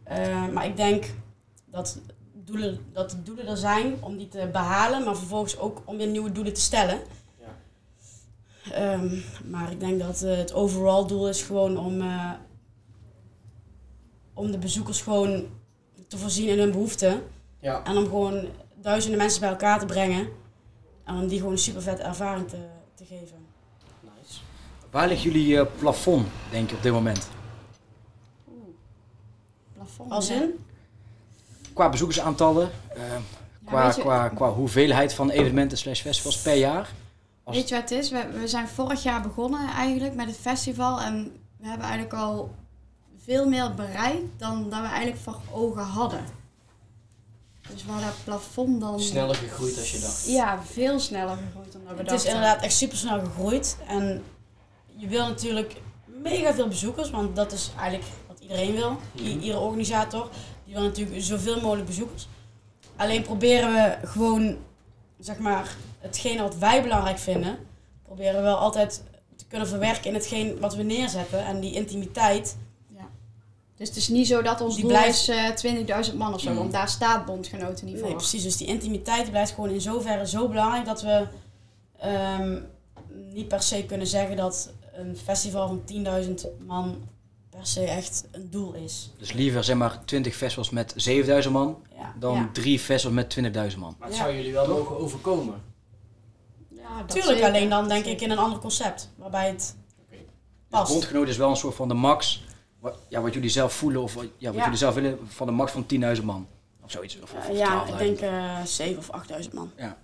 Eh, 0.05 0.49
maar 0.49 0.67
ik 0.67 0.77
denk 0.77 1.05
dat, 1.65 1.99
doelen, 2.33 2.79
dat 2.93 3.11
de 3.11 3.23
doelen 3.23 3.47
er 3.47 3.57
zijn 3.57 3.97
om 4.01 4.17
die 4.17 4.29
te 4.29 4.49
behalen, 4.53 5.05
maar 5.05 5.17
vervolgens 5.17 5.59
ook 5.59 5.83
om 5.85 5.97
weer 5.97 6.07
nieuwe 6.07 6.33
doelen 6.33 6.55
te 6.55 6.61
stellen. 6.61 6.99
Ja. 7.41 7.55
Ehm, 8.73 9.19
maar 9.45 9.71
ik 9.71 9.81
denk 9.81 10.01
dat 10.01 10.23
eh, 10.23 10.37
het 10.37 10.53
overall 10.53 11.07
doel 11.07 11.29
is 11.29 11.43
gewoon 11.43 11.79
om, 11.79 12.01
eh, 12.01 12.33
om 14.35 14.51
de 14.51 14.59
bezoekers 14.59 15.03
gewoon 15.03 15.47
te 16.09 16.19
voorzien 16.19 16.49
in 16.49 16.59
hun 16.59 16.73
behoeften. 16.73 17.23
Ja. 17.61 17.85
En 17.85 17.97
om 17.97 18.05
gewoon 18.05 18.47
duizenden 18.83 19.19
mensen 19.19 19.41
bij 19.41 19.49
elkaar 19.51 19.79
te 19.79 19.87
brengen. 19.87 20.29
En 21.05 21.15
om 21.15 21.27
die 21.29 21.39
gewoon 21.39 21.53
een 21.53 21.59
super 21.59 21.83
vette 21.83 22.03
ervaring 22.03 22.49
te, 22.49 22.67
te 22.95 23.05
geven. 23.05 23.37
Nice. 24.01 24.41
Waar 24.91 25.09
ligt 25.09 25.23
jullie 25.23 25.59
eh, 25.61 25.67
plafond, 25.79 26.27
denk 26.51 26.71
je, 26.71 26.77
op 26.77 26.83
dit 26.83 26.93
moment? 26.93 27.29
Plafond. 29.75 30.11
Als 30.13 30.29
hè? 30.29 30.35
in? 30.35 30.65
Qua 31.73 31.89
bezoekersaantallen, 31.89 32.71
eh, 32.95 33.03
qua, 33.65 33.87
je- 33.95 34.01
qua, 34.01 34.29
qua 34.29 34.49
hoeveelheid 34.51 35.15
van 35.15 35.31
evenementen 35.31 35.79
slash 35.79 36.01
festivals 36.01 36.39
per 36.43 36.55
jaar? 36.55 36.91
Als- 37.45 37.57
Weet 37.57 37.69
je 37.69 37.75
wat 37.75 37.91
het 37.91 37.99
is? 37.99 38.11
We, 38.11 38.27
we 38.41 38.49
zijn 38.49 38.69
vorig 38.69 39.03
jaar 39.03 39.23
begonnen 39.23 39.69
eigenlijk 39.69 40.15
met 40.15 40.27
het 40.27 40.37
festival. 40.37 41.01
En 41.01 41.33
we 41.57 41.67
hebben 41.69 41.87
eigenlijk 41.87 42.15
al 42.23 42.55
veel 43.25 43.49
meer 43.49 43.75
bereikt 43.75 44.25
dan 44.39 44.71
dat 44.71 44.81
we 44.81 44.87
eigenlijk 44.87 45.17
voor 45.23 45.37
ogen 45.53 45.83
hadden. 45.85 46.25
Dus 47.71 47.85
waar 47.85 48.01
dat 48.01 48.15
plafond 48.25 48.81
dan... 48.81 49.01
Sneller 49.01 49.35
gegroeid 49.35 49.79
als 49.79 49.91
je 49.93 49.99
dacht. 50.01 50.27
Ja, 50.27 50.63
veel 50.63 50.99
sneller 51.01 51.37
gegroeid 51.37 51.73
dan 51.73 51.81
dat 51.85 51.93
we 51.93 51.99
Het 51.99 52.09
dachten. 52.09 52.15
is 52.29 52.35
inderdaad 52.35 52.63
echt 52.63 52.75
super 52.75 52.97
snel 52.97 53.21
gegroeid. 53.21 53.77
En 53.87 54.23
je 54.97 55.07
wil 55.07 55.27
natuurlijk 55.29 55.77
mega 56.05 56.55
veel 56.55 56.69
bezoekers, 56.69 57.11
want 57.11 57.37
dat 57.37 57.53
is 57.53 57.71
eigenlijk 57.79 58.11
wat 58.29 58.39
iedereen 58.41 58.75
wil. 58.75 58.97
Mhm. 59.13 59.27
iedere 59.27 59.59
organisator. 59.59 60.29
Die 60.65 60.75
wil 60.75 60.83
natuurlijk 60.83 61.23
zoveel 61.23 61.61
mogelijk 61.61 61.87
bezoekers. 61.87 62.29
Alleen 62.97 63.23
proberen 63.23 63.73
we 63.73 64.07
gewoon, 64.09 64.57
zeg 65.19 65.39
maar, 65.39 65.77
hetgene 65.99 66.43
wat 66.43 66.57
wij 66.57 66.83
belangrijk 66.83 67.19
vinden, 67.19 67.59
proberen 68.03 68.35
we 68.37 68.43
wel 68.43 68.57
altijd 68.57 69.03
te 69.37 69.45
kunnen 69.47 69.69
verwerken 69.69 70.05
in 70.05 70.15
hetgeen 70.15 70.61
wat 70.61 70.75
we 70.75 70.83
neerzetten. 70.83 71.45
En 71.47 71.61
die 71.61 71.73
intimiteit, 71.73 72.57
Dus 73.83 73.91
het 73.91 74.01
is 74.01 74.09
niet 74.09 74.27
zo 74.27 74.43
dat 74.43 74.61
ons 74.61 74.75
Die 74.75 74.83
doel 74.85 74.93
blijft- 74.93 75.19
is 75.19 75.29
eh 75.29 75.49
20.000 75.55 76.17
man 76.19 76.35
of 76.35 76.41
zo, 76.41 76.49
Mhm. 76.51 76.59
want 76.59 76.73
daar 76.73 76.89
staat 76.89 77.25
bondgenoten 77.27 77.87
niet 77.87 77.99
voor. 77.99 78.07
Nee, 78.07 78.17
precies. 78.17 78.43
Dus 78.43 78.57
die 78.57 78.67
intimiteit 78.67 79.31
blijft 79.31 79.53
gewoon 79.53 79.71
in 79.71 79.81
zoverre 79.81 80.27
zo 80.29 80.49
belangrijk 80.49 80.85
dat 80.85 81.03
we 81.03 81.27
ehm, 81.99 82.59
niet 83.33 83.49
per 83.49 83.63
se 83.63 83.85
kunnen 83.85 84.07
zeggen 84.07 84.37
dat 84.37 84.73
een 84.93 85.17
festival 85.25 85.69
van 85.69 85.83
10.000 85.85 86.47
man 86.67 86.97
per 87.51 87.67
se 87.67 87.81
echt 87.81 88.25
een 88.31 88.51
doel 88.51 88.73
is. 88.75 89.11
Dus 89.19 89.33
liever 89.33 89.65
zeg 89.65 89.77
maar 89.77 90.05
20 90.05 90.35
festivals 90.37 90.71
met 90.71 90.93
7000 90.97 91.55
man 91.55 91.79
Ja. 91.97 92.15
dan 92.19 92.35
Ja. 92.35 92.49
drie 92.53 92.79
festivals 92.79 93.17
met 93.17 93.31
20.000 93.31 93.81
man. 93.83 93.95
Maar 93.99 94.09
het 94.09 94.17
Ja. 94.17 94.23
zou 94.23 94.37
jullie 94.37 94.53
wel 94.53 94.69
mogen 94.69 94.99
overkomen. 94.99 95.55
Ja, 96.69 96.99
dat 96.99 97.09
Tuurlijk, 97.09 97.33
zeker. 97.39 97.45
alleen 97.55 97.69
dan 97.69 97.89
denk 97.89 98.05
Zeker. 98.05 98.13
ik 98.13 98.21
in 98.27 98.31
een 98.31 98.39
ander 98.39 98.59
concept. 98.59 99.11
Waarbij 99.17 99.49
het 99.49 99.77
Oké. 100.07 100.17
Dus 100.17 100.25
past. 100.69 100.93
bondgenoot 100.93 101.29
is 101.29 101.37
wel 101.37 101.51
een 101.51 101.57
soort 101.57 101.75
van 101.75 101.89
de 101.89 101.95
max, 101.95 102.45
wat, 102.83 102.99
ja, 103.09 103.21
wat 103.21 103.35
jullie 103.35 103.49
zelf 103.51 103.73
voelen 103.73 104.03
of 104.03 104.15
wat- 104.15 104.25
ja, 104.39 104.47
wat 104.49 104.57
Ja. 104.57 104.63
jullie 104.63 104.79
zelf 104.79 104.95
willen 104.95 105.19
van 105.29 105.47
de 105.47 105.53
max 105.53 105.73
van 105.73 105.87
10.000 105.87 106.25
man. 106.27 106.47
Of 106.85 106.91
zoiets. 106.91 107.21
Of, 107.21 107.33
of, 107.35 107.45
Eh, 107.45 107.51
of 107.51 107.57
ja, 107.59 107.67
12.000. 107.85 108.01
ik 108.11 108.19
denk 108.19 108.33
eh 108.33 108.63
7 108.65 108.99
of 108.99 109.11
8.000 109.11 109.53
man. 109.55 109.71
Ja, 109.77 109.97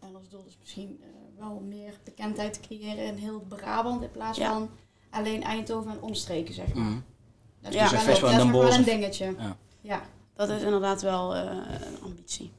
en 0.00 0.16
ons 0.16 0.28
doel 0.28 0.44
is 0.46 0.56
misschien 0.60 1.00
eh, 1.02 1.08
wel 1.38 1.62
meer 1.68 1.92
bekendheid 2.04 2.52
te 2.52 2.60
creëren 2.60 3.04
in 3.04 3.16
heel 3.16 3.40
Brabant 3.48 4.02
in 4.02 4.10
plaats 4.10 4.38
Ja. 4.38 4.52
van 4.52 4.70
alleen 5.10 5.42
Eindhoven 5.42 5.90
en 5.90 6.00
omstreken, 6.02 6.54
zeg 6.54 6.74
maar. 6.74 6.84
Mhm. 6.84 6.98
Dat 7.60 7.72
Ja. 7.72 7.84
is 7.84 7.90
Dus 7.90 7.90
wel, 7.90 8.00
een 8.00 8.06
festival 8.06 8.30
dat 8.30 8.38
is 8.38 8.44
nog 8.52 8.62
wel 8.62 8.72
een 8.72 8.84
dingetje. 8.84 9.34
Ja. 9.38 9.56
Ja. 9.80 10.02
Dat 10.34 10.48
is 10.48 10.62
inderdaad 10.62 11.02
wel 11.02 11.34
eh, 11.34 11.42
een 11.80 12.02
ambitie. 12.04 12.52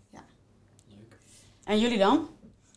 Leuk. 0.88 1.18
En 1.64 1.80
jullie 1.80 1.98
dan? 1.98 2.28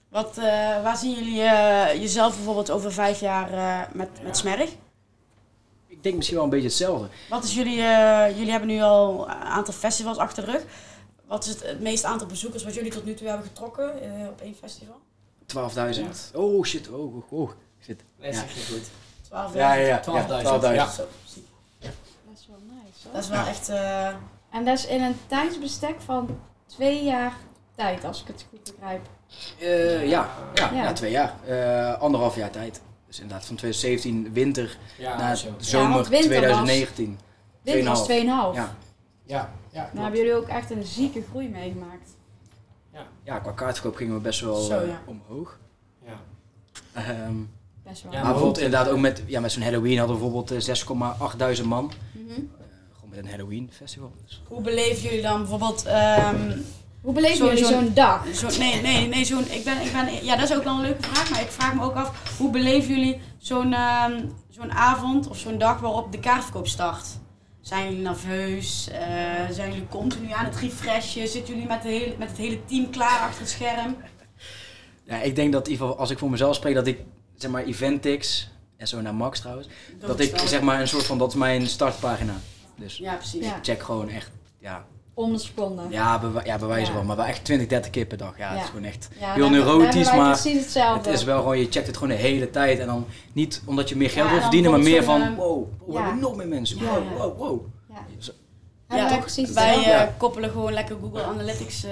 Wat, 0.09 0.39
eh, 0.39 0.45
waar 0.83 0.97
zien 0.97 1.15
jullie 1.15 1.41
eh, 1.43 2.01
jezelf 2.01 2.35
bijvoorbeeld 2.35 2.71
over 2.71 2.93
vijf 2.93 3.21
jaar 3.21 3.53
eh, 3.53 3.95
met, 3.95 4.23
met 4.23 4.37
Smerg? 4.37 4.71
Ik 6.01 6.07
denk 6.07 6.17
misschien 6.17 6.37
wel 6.37 6.45
een 6.45 6.51
beetje 6.51 6.67
hetzelfde. 6.69 7.09
Wat 7.29 7.45
is 7.45 7.55
jullie, 7.55 7.83
eh, 7.83 8.37
jullie 8.37 8.51
hebben 8.51 8.69
nu 8.69 8.81
al 8.81 9.29
een 9.29 9.35
aantal 9.35 9.75
festivals 9.75 10.17
achter 10.19 10.45
de 10.45 10.51
rug. 10.53 10.63
Wat 11.27 11.45
is 11.47 11.51
het, 11.55 11.63
het 11.63 11.81
meeste 11.81 12.07
aantal 12.07 12.27
bezoekers 12.27 12.65
wat 12.65 12.75
jullie 12.75 12.91
tot 12.91 13.05
nu 13.05 13.15
toe 13.15 13.29
hebben 13.29 13.47
getrokken 13.47 14.03
eh, 14.03 14.29
op 14.29 14.41
één 14.41 14.55
festival? 14.61 14.97
12.000. 15.47 16.35
Oh 16.35 16.65
shit, 16.65 16.89
oh, 16.89 17.15
oh, 17.17 17.33
oh. 17.33 17.51
Shit. 17.85 18.03
Nee, 18.21 18.33
Ja. 18.33 18.41
je 18.55 18.73
goed. 18.73 18.89
12.000. 19.53 19.57
Ja, 19.59 19.73
ja, 19.75 19.87
ja. 19.87 20.01
12.000. 20.01 20.03
12.000. 20.47 20.75
Ja. 20.75 20.89
Zo, 20.91 21.03
ziek. 21.27 21.47
Dat 21.81 21.91
is 22.39 22.47
wel 22.49 22.59
nice 22.67 22.99
hoor. 23.05 23.13
Dat 23.13 23.23
is 23.23 23.29
wel 23.29 23.47
echt... 23.47 23.69
eh, 23.69 24.07
En 24.51 24.65
dat 24.65 24.79
is 24.79 24.87
in 24.87 25.03
een 25.03 25.17
tijdsbestek 25.27 26.01
van 26.01 26.39
twee 26.67 27.05
jaar 27.05 27.33
tijd, 27.77 28.05
als 28.05 28.21
ik 28.21 28.27
het 28.27 28.47
goed 28.51 28.73
begrijp. 28.77 29.07
Eh, 29.59 30.09
ja, 30.09 30.29
ja, 30.55 30.71
Ja. 30.75 30.83
ja. 30.83 30.93
twee 30.93 31.11
jaar. 31.11 31.35
Eh, 31.47 32.01
anderhalf 32.01 32.37
jaar 32.37 32.51
tijd. 32.51 32.81
Dus 33.11 33.21
inderdaad 33.21 33.47
van 33.47 33.57
2017 33.57 34.33
winter 34.33 34.77
Ja, 34.99 35.19
naar 35.19 35.37
zo. 35.37 35.55
zomer 35.59 35.93
want 35.95 36.09
winter 36.09 36.29
was- 36.31 36.39
2019. 36.41 37.19
Dit 37.63 37.85
was 37.85 38.05
2,5. 38.05 38.55
Ja. 38.55 38.55
Ja, 38.55 38.75
ja, 39.27 39.47
Dan 39.73 39.83
klopt. 39.91 39.99
hebben 40.03 40.21
jullie 40.21 40.35
ook 40.35 40.49
echt 40.49 40.71
een 40.71 40.85
zieke 40.85 41.23
groei 41.31 41.49
meegemaakt. 41.49 42.09
ja, 43.25 43.39
qua 43.39 43.53
kaartverkoop 43.53 43.97
gingen 43.97 44.15
we 44.15 44.21
best 44.21 44.41
wel 44.41 44.55
Zo, 44.57 44.79
eh, 44.81 44.89
ja. 44.89 45.03
omhoog. 45.07 45.59
Ja. 46.07 46.21
Ehm, 46.93 47.35
Best 47.85 48.03
wel. 48.03 48.13
Ja, 48.13 48.19
maar 48.23 48.31
bijvoorbeeld 48.33 48.65
inderdaad 48.65 48.89
ook 48.89 48.99
met, 48.99 49.23
ja, 49.27 49.41
met 49.41 49.53
zo'n 49.53 49.63
Halloween 49.63 49.99
hadden 49.99 50.17
we 50.17 50.23
bijvoorbeeld 50.23 50.51
eh, 50.51 50.61
6,8 50.61 51.63
man. 51.65 51.93
Mhm. 52.13 52.29
Eh, 52.31 52.37
gewoon 52.95 53.11
met 53.11 53.19
een 53.19 53.29
Halloween 53.29 53.71
festival. 53.73 54.13
Dus. 54.25 54.43
hoe 54.47 54.61
beleven 54.61 55.03
jullie 55.03 55.23
dan 55.23 55.39
bijvoorbeeld... 55.41 55.85
ehm, 55.85 56.59
Hoe 57.01 57.15
beleven 57.15 57.37
Zo- 57.37 57.47
jullie 57.47 57.65
zo'n- 57.65 57.95
dag? 57.95 58.25
Zo, 58.35 58.59
nee, 58.59 58.81
nee, 58.81 59.09
nee, 59.09 59.25
zo'n, 59.25 59.51
ik 59.51 59.65
ben, 59.65 59.81
ik 59.81 59.93
ben, 59.93 60.25
ja, 60.25 60.37
dat 60.37 60.51
is 60.51 60.57
ook 60.57 60.65
wel 60.65 60.75
een 60.75 60.81
leuke 60.81 61.03
vraag, 61.03 61.31
maar 61.31 61.41
ik 61.41 61.51
vraag 61.51 61.75
me 61.75 61.83
ook 61.83 61.95
af, 61.95 62.37
hoe 62.39 62.51
beleven 62.51 62.95
jullie 62.95 63.21
zo'n, 63.39 63.73
ehm, 63.73 64.25
zo'n 64.49 64.73
avond 64.73 65.29
of 65.29 65.39
zo'n 65.39 65.59
dag 65.59 65.81
waarop 65.81 66.13
de 66.13 66.19
kaartverkoop 66.19 66.67
start? 66.69 67.07
Zijn 67.61 67.85
jullie 67.89 68.03
nerveus? 68.03 68.89
Eh, 68.91 69.01
zijn 69.51 69.71
jullie 69.73 69.87
continu 69.89 70.33
aan 70.33 70.45
het 70.45 70.57
refreshen? 70.57 71.29
Zitten 71.29 71.55
jullie 71.55 71.69
met, 71.69 71.83
de 71.83 71.89
hele, 71.89 72.15
met 72.19 72.29
het 72.29 72.37
hele 72.39 72.65
team 72.65 72.91
klaar 72.91 73.21
achter 73.21 73.41
het 73.41 73.51
scherm? 73.51 73.97
Ja, 75.05 75.21
ik 75.21 75.37
denk 75.37 75.53
dat 75.53 75.67
in 75.67 75.73
ieder 75.73 75.87
geval, 75.87 76.01
als 76.01 76.11
ik 76.11 76.19
voor 76.19 76.31
mezelf 76.31 76.55
spreek, 76.57 76.75
dat 76.75 76.87
ik 76.87 76.99
zeg 77.37 77.51
maar 77.51 77.65
Eventix, 77.65 78.51
en 78.77 78.89
zo 78.89 79.01
naar 79.01 79.15
Max 79.15 79.41
trouwens, 79.41 79.69
dat 80.01 80.21
ik 80.21 80.39
zeg 80.45 80.61
maar 80.61 80.81
een 80.81 80.89
soort 80.89 81.05
van, 81.07 81.19
dat 81.19 81.29
is 81.29 81.35
mijn 81.35 81.67
startpagina. 81.67 82.35
Dus 82.77 82.97
Ja, 82.97 83.15
precies. 83.15 83.45
Ja. 83.45 83.57
ik 83.57 83.65
check 83.65 83.83
gewoon 83.83 84.09
echt, 84.09 84.31
ja, 84.59 84.85
Om 85.25 85.33
de 85.33 85.39
seconde. 85.39 85.83
ja, 85.89 86.19
bewa 86.19 86.41
ja 86.45 86.59
bewijzen 86.59 86.89
Ja. 86.89 86.95
wel, 86.95 87.05
maar 87.05 87.17
wel 87.17 87.25
echt 87.25 87.45
20, 87.45 87.67
30 87.69 87.91
keer 87.91 88.07
per 88.07 88.17
dag. 88.19 88.39
Ja, 88.39 88.49
het 88.49 88.57
Ja. 88.59 88.63
is 88.63 88.69
gewoon 88.69 88.85
echt 88.85 89.09
Ja, 89.21 89.33
heel 89.33 89.43
daar- 89.43 89.51
neurotisch, 89.51 90.13
maar 90.13 90.39
precies 90.41 90.61
hetzelfde. 90.63 91.09
het 91.11 91.19
is 91.19 91.25
wel 91.25 91.39
gewoon, 91.39 91.59
je 91.59 91.67
checkt 91.71 91.87
het 91.87 91.97
gewoon 91.97 92.17
de 92.17 92.23
hele 92.23 92.51
tijd 92.51 92.79
en 92.79 92.87
dan 92.87 93.07
niet 93.33 93.63
omdat 93.67 93.89
je 93.89 93.97
meer 93.97 94.11
geld 94.11 94.27
Ja, 94.27 94.33
wil 94.33 94.41
verdienen, 94.43 94.71
maar 94.71 94.81
meer 94.81 95.05
van, 95.05 95.35
wow, 95.35 95.65
we 95.87 95.93
ja. 95.93 96.03
hebben 96.03 96.21
nog 96.21 96.37
meer 96.37 96.49
mensen, 96.49 96.79
Ja, 96.79 96.85
wow, 96.85 97.03
ja. 97.05 97.17
wow, 97.17 97.39
wow. 97.39 97.61
Ja. 97.89 97.97
Zo- 98.19 98.33
Ja, 98.89 99.09
wij 99.09 99.19
precies 99.19 99.51
Wij 99.51 99.65
hetzelfde. 99.67 99.91
eh, 99.91 99.99
Ja. 99.99 100.15
koppelen 100.19 100.51
gewoon 100.51 100.73
lekker 100.73 100.97
Google 101.03 101.23
Analytics 101.25 101.85
eh 101.85 101.91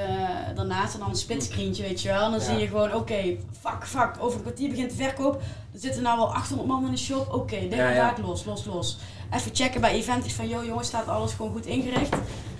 daarnaast 0.55 0.95
en 0.95 1.01
dan 1.01 1.09
een 1.09 1.17
splitscreentje, 1.17 1.83
weet 1.83 2.01
je 2.03 2.09
wel. 2.09 2.23
En 2.25 2.31
dan 2.31 2.41
Ja. 2.41 2.45
zie 2.47 2.57
je 2.59 2.67
gewoon, 2.67 2.95
oké, 2.95 3.37
fuck, 3.61 3.87
fuck, 3.87 4.11
over 4.21 4.37
een 4.37 4.43
kwartier 4.43 4.69
begint 4.71 4.91
de 4.91 4.97
verkoop. 4.97 5.35
Er 5.75 5.81
zitten 5.81 6.03
nou 6.03 6.19
wel 6.19 6.35
800 6.35 6.69
man 6.69 6.85
in 6.85 6.91
de 6.91 6.97
shop. 6.99 7.33
Oké, 7.35 7.59
dit 7.61 7.75
Ja, 7.75 7.89
en 7.89 7.95
ja. 7.95 8.09
dat, 8.17 8.27
los, 8.27 8.45
los, 8.45 8.65
los. 8.65 8.99
Even 9.35 9.51
checken 9.55 9.81
bij 9.81 9.93
Eventix 9.93 10.33
van, 10.35 10.49
yo 10.49 10.65
jongens, 10.65 10.87
staat 10.89 11.09
alles 11.09 11.33
gewoon 11.33 11.53
goed 11.53 11.67
ingericht? 11.67 12.17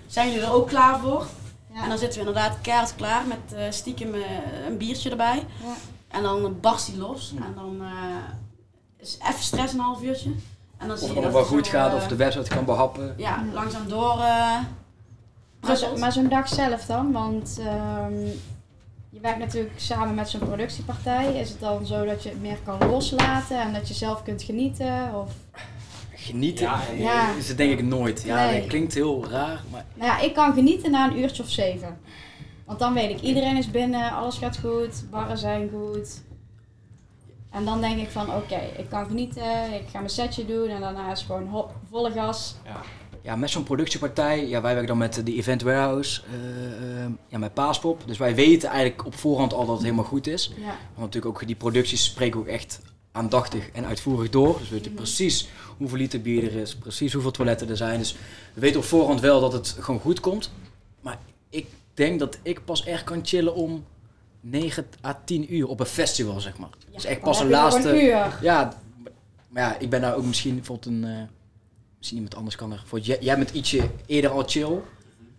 Zijn 0.09 0.31
jullie 0.31 0.47
er 0.47 0.53
ook 0.53 0.69
klaar 0.69 0.99
voor? 0.99 1.27
Ja. 1.73 1.83
En 1.83 1.89
dan 1.89 1.99
zitten 1.99 2.21
we 2.21 2.27
inderdaad 2.27 2.61
keihard 2.61 2.95
klaar 2.95 3.27
met 3.27 3.53
eh, 3.53 3.65
stiekem 3.71 4.15
eh, 4.15 4.21
een 4.67 4.77
biertje 4.77 5.11
erbij. 5.11 5.47
Ja. 5.63 5.75
En 6.09 6.23
dan 6.23 6.57
barst 6.61 6.87
die 6.87 6.99
los. 6.99 7.33
Ja. 7.39 7.45
En 7.45 7.55
dan 7.55 7.83
eh, 7.83 8.17
is 8.97 9.19
even 9.29 9.43
stress 9.43 9.73
een 9.73 9.81
half 9.81 10.03
uurtje. 10.03 10.31
En 10.77 10.89
dan 10.89 10.99
zie 10.99 11.07
Of 11.09 11.15
je 11.15 11.21
het 11.21 11.33
dat 11.33 11.41
wel 11.41 11.45
goed 11.45 11.67
zo, 11.67 11.73
gaat, 11.73 11.95
of 11.95 12.07
de 12.07 12.17
website 12.17 12.55
kan 12.55 12.65
behappen. 12.65 13.15
Ja, 13.17 13.45
langzaam 13.53 13.89
door. 13.89 14.21
eh 14.21 14.59
Maar, 15.61 15.99
maar 15.99 16.13
zo'n 16.13 16.29
dag 16.29 16.49
zelf 16.49 16.85
dan, 16.85 17.13
want 17.13 17.59
ehm, 17.61 18.15
je 19.11 19.21
werkt 19.21 19.39
natuurlijk 19.39 19.81
samen 19.81 20.15
met 20.15 20.29
zo'n 20.29 20.41
productiepartij. 20.41 21.35
Is 21.35 21.49
het 21.49 21.61
dan 21.61 21.87
zo 21.87 22.05
dat 22.05 22.23
je 22.23 22.29
het 22.29 22.41
meer 22.41 22.59
kan 22.65 22.89
loslaten 22.89 23.61
en 23.61 23.73
dat 23.73 23.89
je 23.89 23.95
zelf 23.95 24.23
kunt 24.23 24.43
genieten? 24.43 25.15
Of... 25.15 25.33
Genieten 26.21 26.65
Ja, 26.67 26.81
eh, 26.91 27.01
ja. 27.01 27.35
is 27.35 27.49
het 27.49 27.57
denk 27.57 27.79
ik 27.79 27.85
nooit. 27.85 28.23
Ja, 28.27 28.45
Nee. 28.47 28.61
dat 28.61 28.69
klinkt 28.69 28.95
heel 28.95 29.25
raar, 29.31 29.63
maar 29.71 29.85
Nou 29.95 30.11
ja, 30.11 30.19
ik 30.21 30.35
kan 30.35 30.53
genieten 30.55 30.91
na 30.91 31.11
een 31.11 31.19
uurtje 31.19 31.43
of 31.43 31.49
zeven. 31.51 31.99
Want 32.65 32.79
dan 32.79 32.95
weet 32.95 33.11
ik, 33.11 33.21
iedereen 33.21 33.57
is 33.57 33.71
binnen, 33.71 34.11
alles 34.13 34.39
gaat 34.39 34.59
goed, 34.59 35.05
barren 35.11 35.39
zijn 35.39 35.71
goed. 35.73 36.23
En 37.51 37.65
dan 37.65 37.81
denk 37.81 37.99
ik 37.99 38.11
van, 38.11 38.35
oké, 38.35 38.61
ik 38.79 38.89
kan 38.89 39.07
genieten, 39.07 39.73
ik 39.75 39.83
ga 39.91 39.99
mijn 39.99 40.11
setje 40.11 40.47
doen 40.47 40.69
en 40.69 40.81
daarna 40.81 41.13
is 41.13 41.23
gewoon 41.23 41.47
hop, 41.47 41.71
volle 41.91 42.11
gas. 42.11 42.57
Ja. 42.65 42.81
Ja, 43.23 43.37
met 43.37 43.51
zo'n 43.51 43.63
productiepartij, 43.63 44.47
ja, 44.49 44.61
wij 44.61 44.71
werken 44.73 44.87
dan 44.89 44.99
met 44.99 45.27
de 45.27 45.35
Event 45.35 45.63
Warehouse, 45.63 46.21
eh, 46.31 47.05
eh, 47.05 47.11
ja, 47.29 47.39
met 47.39 47.55
Paaspop. 47.55 48.03
Dus 48.07 48.19
wij 48.19 48.35
weten 48.35 48.69
eigenlijk 48.69 49.07
op 49.07 49.15
voorhand 49.15 49.53
al 49.53 49.67
dat 49.67 49.75
het 49.75 49.83
helemaal 49.85 50.05
goed 50.05 50.27
is. 50.27 50.53
Ja, 50.57 50.65
Want 50.67 50.97
natuurlijk 50.97 51.27
ook 51.27 51.47
die 51.47 51.57
producties 51.57 52.05
spreken 52.05 52.41
ook 52.41 52.47
echt 52.47 52.81
aandachtig 53.19 53.71
en 53.71 53.85
uitvoerig 53.85 54.31
door. 54.31 54.59
Dus 54.59 54.69
we 54.69 54.75
weten 54.75 54.95
precies 54.95 55.49
hoeveel 55.77 55.99
liter 55.99 56.21
bier 56.21 56.45
er 56.45 56.61
is, 56.61 56.77
precies 56.77 57.13
hoeveel 57.13 57.31
toiletten 57.31 57.69
er 57.69 57.77
zijn. 57.77 57.99
Dus 57.99 58.17
we 58.55 58.61
weten 58.61 58.81
op 58.81 58.87
voorhand 58.87 59.21
wel 59.21 59.41
dat 59.41 59.53
het 59.53 59.77
gewoon 59.81 60.01
goed 60.01 60.21
komt. 60.21 60.51
Maar 61.01 61.19
ik 61.49 61.67
denk 61.95 62.19
dat 62.19 62.39
ik 62.43 62.65
pas 62.65 62.85
echt 62.85 63.05
kan 63.05 63.21
chillen 63.23 63.55
om 63.55 63.85
9 64.41 64.87
à 65.05 65.21
10 65.25 65.55
uur 65.55 65.67
op 65.67 65.81
een 65.81 65.87
festival, 65.87 66.41
zeg 66.41 66.59
maar. 66.59 66.69
dus 66.93 67.05
echt 67.05 67.21
pas 67.21 67.43
laatste... 67.43 67.89
een 67.89 68.05
uur. 68.05 68.39
Ja, 68.43 68.79
maar 69.49 69.63
ja, 69.63 69.79
ik 69.79 69.91
ben 69.91 70.01
daar 70.01 70.17
ook 70.17 70.25
misschien 70.25 70.55
bijvoorbeeld 70.55 70.87
een. 70.95 71.05
eh, 71.05 71.23
misschien 71.97 72.17
iemand 72.19 72.37
anders 72.37 72.57
kan 72.57 72.73
er. 72.73 72.83
Voor 72.87 72.99
jij, 73.01 73.19
jij 73.21 73.37
bent 73.37 73.51
ietsje 73.51 73.91
eerder 74.07 74.31
al 74.31 74.43
chill. 74.47 74.79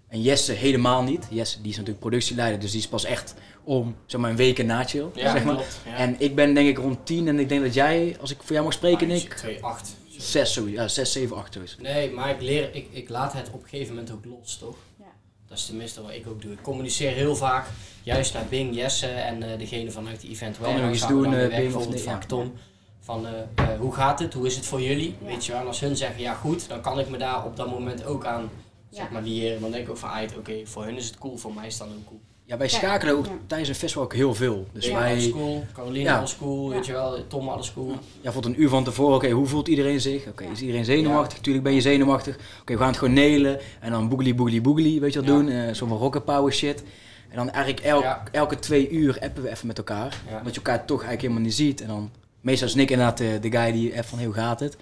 En 0.07 0.21
Jesse 0.21 0.51
helemaal 0.51 1.03
niet. 1.03 1.27
Jesse 1.29 1.57
die 1.61 1.71
is 1.71 1.77
natuurlijk 1.77 1.99
productieleider, 1.99 2.59
dus 2.59 2.71
die 2.71 2.79
is 2.79 2.87
pas 2.87 3.03
echt 3.03 3.33
om 3.63 3.95
zeg 4.05 4.21
maar, 4.21 4.29
een 4.29 4.35
week 4.35 4.63
na 4.65 4.83
chill. 4.83 5.05
Ja, 5.13 5.31
zeg 5.31 5.43
maar. 5.43 5.53
klopt. 5.55 5.79
Ja. 5.85 5.95
En 5.95 6.15
ik 6.17 6.35
ben 6.35 6.53
denk 6.53 6.67
ik 6.67 6.77
rond 6.77 7.05
10 7.05 7.27
en 7.27 7.39
ik 7.39 7.49
denk 7.49 7.61
dat 7.61 7.73
jij, 7.73 8.17
als 8.21 8.31
ik 8.31 8.37
voor 8.41 8.51
jou 8.51 8.63
mag 8.63 8.73
spreken, 8.73 9.07
Ah, 9.07 9.13
Nick, 9.13 9.33
2, 9.33 9.63
8. 9.63 9.95
6, 10.17 10.53
zo, 10.53 10.67
ja, 10.67 10.87
6, 10.87 11.11
7, 11.11 11.37
8 11.37 11.53
zoiets. 11.53 11.77
Nee, 11.79 12.11
maar 12.11 12.29
ik, 12.29 12.41
leer, 12.41 12.75
ik, 12.75 12.87
ik 12.91 13.09
laat 13.09 13.33
het 13.33 13.47
op 13.51 13.61
een 13.63 13.69
gegeven 13.69 13.95
moment 13.95 14.13
ook 14.13 14.25
los, 14.25 14.57
toch? 14.57 14.75
Ja. 14.97 15.05
Dat 15.47 15.57
is 15.57 15.65
tenminste 15.65 16.01
wat 16.01 16.11
ik 16.11 16.27
ook 16.27 16.41
doe. 16.41 16.51
Ik 16.51 16.61
communiceer 16.61 17.11
heel 17.11 17.35
vaak 17.35 17.67
juist 18.03 18.33
naar 18.33 18.45
Bing, 18.49 18.75
Jesse 18.75 19.07
en 19.07 19.43
eh, 19.51 19.59
degene 19.59 19.91
vanuit 19.91 20.21
de 20.21 20.29
event 20.29 20.57
wel. 20.57 20.67
Kan 20.67 20.75
je 20.77 20.81
nog 20.81 20.89
En 20.89 20.95
iets 20.97 21.07
doen, 21.07 21.25
eh, 21.25 21.31
weg, 21.31 21.49
Bing, 21.49 21.53
of 21.53 21.71
bijvoorbeeld 21.71 22.05
nee? 22.05 22.13
Ja. 22.13 22.19
Tom. 22.19 22.53
Van 22.99 23.27
eh, 23.27 23.33
eh, 23.55 23.79
hoe 23.79 23.93
gaat 23.93 24.19
het? 24.19 24.33
Hoe 24.33 24.45
is 24.45 24.55
het 24.55 24.65
voor 24.65 24.81
jullie? 24.81 25.15
Ja. 25.19 25.25
Weet 25.25 25.45
je 25.45 25.51
wel? 25.51 25.61
En 25.61 25.67
als 25.67 25.79
hun 25.79 25.95
zeggen 25.97 26.21
ja 26.21 26.33
goed, 26.33 26.67
dan 26.67 26.81
kan 26.81 26.99
ik 26.99 27.09
me 27.09 27.17
daar 27.17 27.45
op 27.45 27.55
dat 27.55 27.69
moment 27.69 28.05
ook 28.05 28.25
aan 28.25 28.49
zeg 28.89 29.09
maar 29.09 29.21
liëren. 29.21 29.61
Dan 29.61 29.71
denk 29.71 29.83
ik 29.83 29.89
ook 29.89 29.97
van 29.97 30.09
ah, 30.09 30.37
oké, 30.37 30.65
voor 30.65 30.83
hun 30.83 30.95
is 30.97 31.05
het 31.05 31.17
cool, 31.17 31.37
voor 31.37 31.53
mij 31.53 31.67
is 31.67 31.79
het 31.79 31.87
dan 31.87 31.97
ook 31.97 32.05
cool. 32.05 32.19
Ja, 32.49 32.57
wij 32.57 32.67
Ja, 32.67 32.73
schakelen 32.77 33.15
ook 33.17 33.25
ja. 33.25 33.31
tijdens 33.47 33.69
een 33.69 33.75
festival 33.75 34.03
ook 34.03 34.13
heel 34.13 34.33
veel. 34.35 34.67
Dus 34.73 34.85
Bing 34.85 34.97
wij, 34.97 35.11
alles 35.11 35.31
cool, 35.31 35.65
Caroline 35.73 36.03
Ja. 36.09 36.17
alles 36.17 36.37
cool, 36.37 36.69
Ja. 36.69 36.75
weet 36.75 36.85
je 36.85 36.91
wel, 36.91 37.27
Tom 37.27 37.49
alles 37.49 37.73
cool. 37.73 37.93
ja, 38.21 38.31
voor 38.31 38.45
een 38.45 38.61
uur 38.61 38.69
van 38.69 38.83
tevoren, 38.83 39.15
oké, 39.15 39.29
hoe 39.29 39.45
voelt 39.45 39.67
iedereen 39.67 40.01
zich? 40.01 40.27
Oké, 40.27 40.43
Ja. 40.43 40.49
is 40.51 40.59
iedereen 40.61 40.85
zenuwachtig? 40.85 41.39
Tuurlijk 41.39 41.63
ben 41.63 41.73
je 41.73 41.81
zenuwachtig. 41.81 42.35
Oké, 42.61 42.73
we 42.73 42.79
gaan 42.79 42.87
het 42.87 42.97
gewoon 42.97 43.13
nelen. 43.13 43.59
En 43.79 43.91
dan 43.91 44.09
boogly, 44.09 44.35
boogly, 44.35 44.61
boogly, 44.61 44.99
weet 44.99 45.13
je 45.13 45.19
wat 45.19 45.27
Ja. 45.29 45.35
doen? 45.35 45.49
Eh 45.49 45.73
Zo'n 45.73 45.87
van 45.89 45.97
rocket 45.97 46.25
power 46.25 46.53
shit. 46.53 46.83
En 47.29 47.35
dan 47.35 47.49
eigenlijk 47.51 47.85
elk, 47.85 48.03
Ja. 48.03 48.23
elke 48.31 48.59
twee 48.59 48.89
uur 48.89 49.17
appen 49.21 49.43
we 49.43 49.49
even 49.49 49.67
met 49.67 49.77
elkaar. 49.77 50.17
Ja. 50.29 50.37
Omdat 50.37 50.53
je 50.55 50.61
elkaar 50.61 50.77
toch 50.85 50.89
eigenlijk 51.03 51.21
helemaal 51.21 51.43
niet 51.43 51.53
ziet. 51.53 51.81
En 51.81 51.87
dan, 51.87 52.11
meestal 52.41 52.67
is 52.67 52.75
Nick 52.75 52.89
inderdaad 52.89 53.17
de, 53.17 53.37
de 53.41 53.51
guy 53.51 53.71
die 53.71 53.95
appt 53.95 54.05
van, 54.07 54.17
hey, 54.17 54.27
hoe 54.27 54.35
gaat 54.35 54.59
het? 54.59 54.77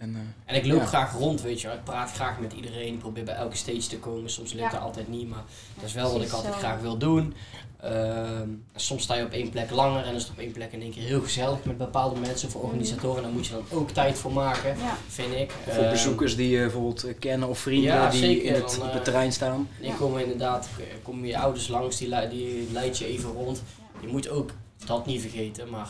En, 0.00 0.14
eh, 0.14 0.20
En 0.44 0.56
ik 0.56 0.66
loop 0.66 0.80
Ja. 0.80 0.86
graag 0.86 1.12
rond, 1.12 1.40
weet 1.42 1.60
je 1.60 1.66
wel. 1.66 1.76
Ik 1.76 1.84
praat 1.84 2.12
graag 2.12 2.38
met 2.40 2.52
iedereen. 2.52 2.92
Ik 2.92 2.98
probeer 2.98 3.24
bij 3.24 3.34
elke 3.34 3.56
stage 3.56 3.86
te 3.88 3.98
komen. 3.98 4.30
Soms 4.30 4.52
lukt 4.52 4.64
Ja. 4.64 4.70
dat 4.70 4.80
altijd 4.86 5.08
niet, 5.08 5.28
maar 5.28 5.44
dat 5.74 5.84
is 5.84 5.92
wel 5.92 6.12
wat 6.12 6.22
ik 6.22 6.30
altijd 6.32 6.52
zo. 6.52 6.58
graag 6.58 6.80
wil 6.80 6.96
doen. 6.96 7.34
Ehm, 7.80 8.48
soms 8.74 9.02
sta 9.02 9.14
je 9.14 9.24
op 9.24 9.32
één 9.32 9.50
plek 9.50 9.70
langer 9.70 10.04
en 10.04 10.14
is 10.14 10.22
het 10.22 10.30
op 10.32 10.38
één 10.38 10.52
plek 10.52 10.72
in 10.72 10.82
één 10.82 10.90
keer 10.92 11.02
heel 11.02 11.20
gezellig 11.20 11.64
met 11.64 11.78
bepaalde 11.78 12.20
mensen 12.20 12.50
voor 12.50 12.62
organisatoren. 12.62 13.22
Daar 13.22 13.32
moet 13.32 13.46
je 13.46 13.52
dan 13.52 13.64
ook 13.78 13.90
tijd 13.90 14.18
voor 14.18 14.32
maken, 14.32 14.78
Ja. 14.78 14.96
vind 15.08 15.34
ik. 15.34 15.52
of 15.66 15.74
voor 15.74 15.82
Ehm, 15.82 15.90
bezoekers 15.92 16.36
die 16.36 16.48
je 16.50 16.58
bijvoorbeeld 16.58 17.04
eh, 17.04 17.14
kennen 17.18 17.48
of 17.48 17.58
vrienden 17.58 17.92
Ja, 17.92 18.10
die 18.10 18.20
zeker. 18.20 18.44
in 18.44 18.54
het, 18.54 18.70
Dan, 18.70 18.80
op 18.82 18.88
eh, 18.88 18.94
het 18.94 19.04
terrein 19.04 19.32
staan. 19.32 19.68
En 19.78 19.84
Ja. 19.86 19.90
ik 19.90 19.96
kom 19.96 20.18
inderdaad, 20.18 20.68
kom 21.02 21.24
je 21.24 21.38
ouders 21.38 21.68
langs, 21.68 21.96
die, 21.96 22.28
die 22.28 22.68
leid 22.72 22.98
je 22.98 23.06
even 23.06 23.30
rond. 23.32 23.62
Je 24.00 24.06
moet 24.08 24.28
ook 24.28 24.50
dat 24.86 25.06
niet 25.06 25.20
vergeten, 25.20 25.70
maar 25.70 25.88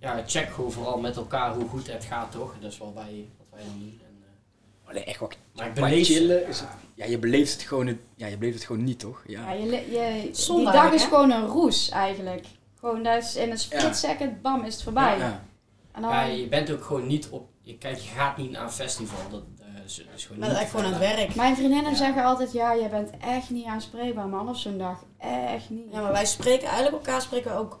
ja, 0.00 0.22
check 0.26 0.48
gewoon 0.52 0.72
vooral 0.72 0.98
met 1.00 1.16
elkaar 1.16 1.54
hoe 1.54 1.68
goed 1.68 1.92
het 1.92 2.04
gaat, 2.04 2.32
toch? 2.32 2.54
Dat 2.60 2.72
is 2.72 2.78
wel 2.78 2.92
wij, 2.94 3.26
En, 3.58 3.98
eh, 4.00 4.84
Maar 4.84 4.94
nee, 4.94 5.04
echt 5.04 5.20
wat 5.20 5.36
maar 5.54 5.72
beleef 5.72 6.06
chillen 6.06 6.46
is 6.48 6.60
het, 6.60 6.68
ja, 6.94 7.04
je 7.04 7.18
beleeft 7.18 7.52
het 7.52 7.62
gewoon, 7.62 7.86
het- 7.86 7.98
ja, 8.16 8.26
je 8.26 8.36
beleeft 8.38 8.56
het 8.56 8.66
gewoon 8.66 8.84
niet, 8.84 8.98
toch? 8.98 9.22
Ja. 9.26 9.40
Ja, 9.40 9.52
je, 9.52 9.66
je, 9.70 10.30
die 10.56 10.64
dag 10.64 10.92
is 10.92 11.02
hè? 11.02 11.08
gewoon 11.08 11.30
een 11.30 11.46
roes 11.46 11.88
eigenlijk. 11.88 12.46
Gewoon 12.80 13.02
dat 13.02 13.22
is 13.22 13.36
in 13.36 13.50
een 13.50 13.58
split 13.58 13.80
Ja. 13.82 13.92
second, 13.92 14.42
bam, 14.42 14.64
is 14.64 14.74
het 14.74 14.82
voorbij. 14.82 15.18
Ja. 15.18 15.44
En 15.92 16.02
dan, 16.02 16.10
Ja, 16.10 16.22
je 16.22 16.48
bent 16.48 16.70
ook 16.70 16.84
gewoon 16.84 17.06
niet 17.06 17.28
op. 17.28 17.48
Je, 17.60 17.78
kijk, 17.78 17.96
je 17.96 18.08
gaat 18.08 18.36
niet 18.36 18.50
naar 18.50 18.62
een 18.62 18.70
festival. 18.70 19.18
Dat, 19.30 19.42
eh, 19.60 19.84
is, 19.84 20.04
is 20.14 20.24
gewoon 20.24 20.38
Maar 20.40 20.48
niet 20.48 20.58
echt 20.58 20.70
gewoon 20.70 20.86
aan 20.86 20.92
het 20.92 21.00
werk. 21.16 21.34
Mijn 21.34 21.56
vriendinnen 21.56 21.90
Ja. 21.90 21.96
zeggen 21.96 22.24
altijd, 22.24 22.52
ja, 22.52 22.72
je 22.72 22.88
bent 22.88 23.10
echt 23.20 23.50
niet 23.50 23.64
aanspreekbaar, 23.66 24.28
man, 24.28 24.48
op 24.48 24.56
zo'n 24.56 24.78
dag. 24.78 25.04
Echt 25.18 25.70
niet. 25.70 25.92
Ja, 25.92 26.00
maar 26.02 26.12
wij 26.12 26.26
spreken 26.26 26.68
eigenlijk 26.68 27.06
elkaar 27.06 27.22
spreken 27.22 27.50
we 27.50 27.56
ook 27.58 27.80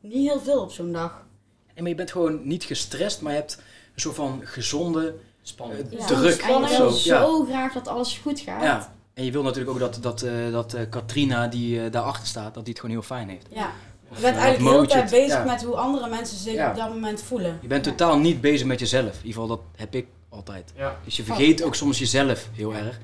niet 0.00 0.28
heel 0.28 0.40
veel 0.40 0.60
op 0.62 0.70
zo'n 0.72 0.92
dag. 0.92 1.26
En 1.74 1.82
maar 1.82 1.88
je 1.88 1.94
bent 1.98 2.10
gewoon 2.12 2.46
niet 2.48 2.64
gestrest, 2.64 3.20
maar 3.22 3.32
je 3.32 3.38
hebt 3.38 3.62
een 3.98 4.04
soort 4.04 4.16
van 4.16 4.40
gezonde... 4.44 5.14
Spannend. 5.42 5.90
Ja. 5.90 5.98
Ja. 5.98 6.06
druk 6.06 6.40
En 6.40 6.48
je 6.48 6.54
of 6.54 6.76
wil 6.76 6.90
zo, 6.90 7.10
ja. 7.14 7.20
zo 7.20 7.44
graag 7.44 7.72
dat 7.72 7.88
alles 7.88 8.18
goed 8.22 8.40
gaat. 8.40 8.62
Ja. 8.62 8.92
En 9.14 9.24
je 9.24 9.30
wil 9.32 9.42
natuurlijk 9.42 9.70
ook 9.70 9.78
dat, 9.78 9.98
dat, 10.00 10.22
eh, 10.22 10.32
dat 10.52 10.74
eh, 10.74 10.82
Katrina 10.90 11.46
die 11.46 11.82
eh, 11.84 11.92
daarachter 11.92 12.26
staat, 12.26 12.54
dat 12.54 12.64
die 12.64 12.72
het 12.72 12.82
gewoon 12.82 12.96
heel 12.96 13.04
fijn 13.06 13.28
heeft. 13.28 13.46
Ja. 13.50 13.70
Of, 14.10 14.16
Je 14.16 14.22
bent 14.22 14.36
eh, 14.36 14.42
eigenlijk 14.42 14.74
heel 14.76 14.86
tijd 14.86 15.10
bezig 15.10 15.38
ja. 15.38 15.44
met 15.44 15.62
hoe 15.64 15.76
andere 15.76 16.08
mensen 16.08 16.38
zich 16.38 16.54
Ja. 16.54 16.70
op 16.70 16.76
dat 16.76 16.88
moment 16.88 17.22
voelen. 17.22 17.58
Je 17.60 17.68
bent 17.68 17.84
Ja. 17.84 17.90
totaal 17.90 18.18
niet 18.18 18.40
bezig 18.40 18.66
met 18.66 18.78
jezelf. 18.78 19.04
In 19.04 19.26
ieder 19.26 19.32
geval, 19.32 19.46
dat 19.46 19.60
heb 19.76 19.94
ik 19.94 20.06
altijd. 20.28 20.72
Ja. 20.76 20.96
Dus 21.04 21.16
je 21.16 21.22
vergeet 21.24 21.62
ook 21.62 21.74
soms 21.74 21.98
jezelf 21.98 22.48
heel 22.52 22.74
erg. 22.74 22.98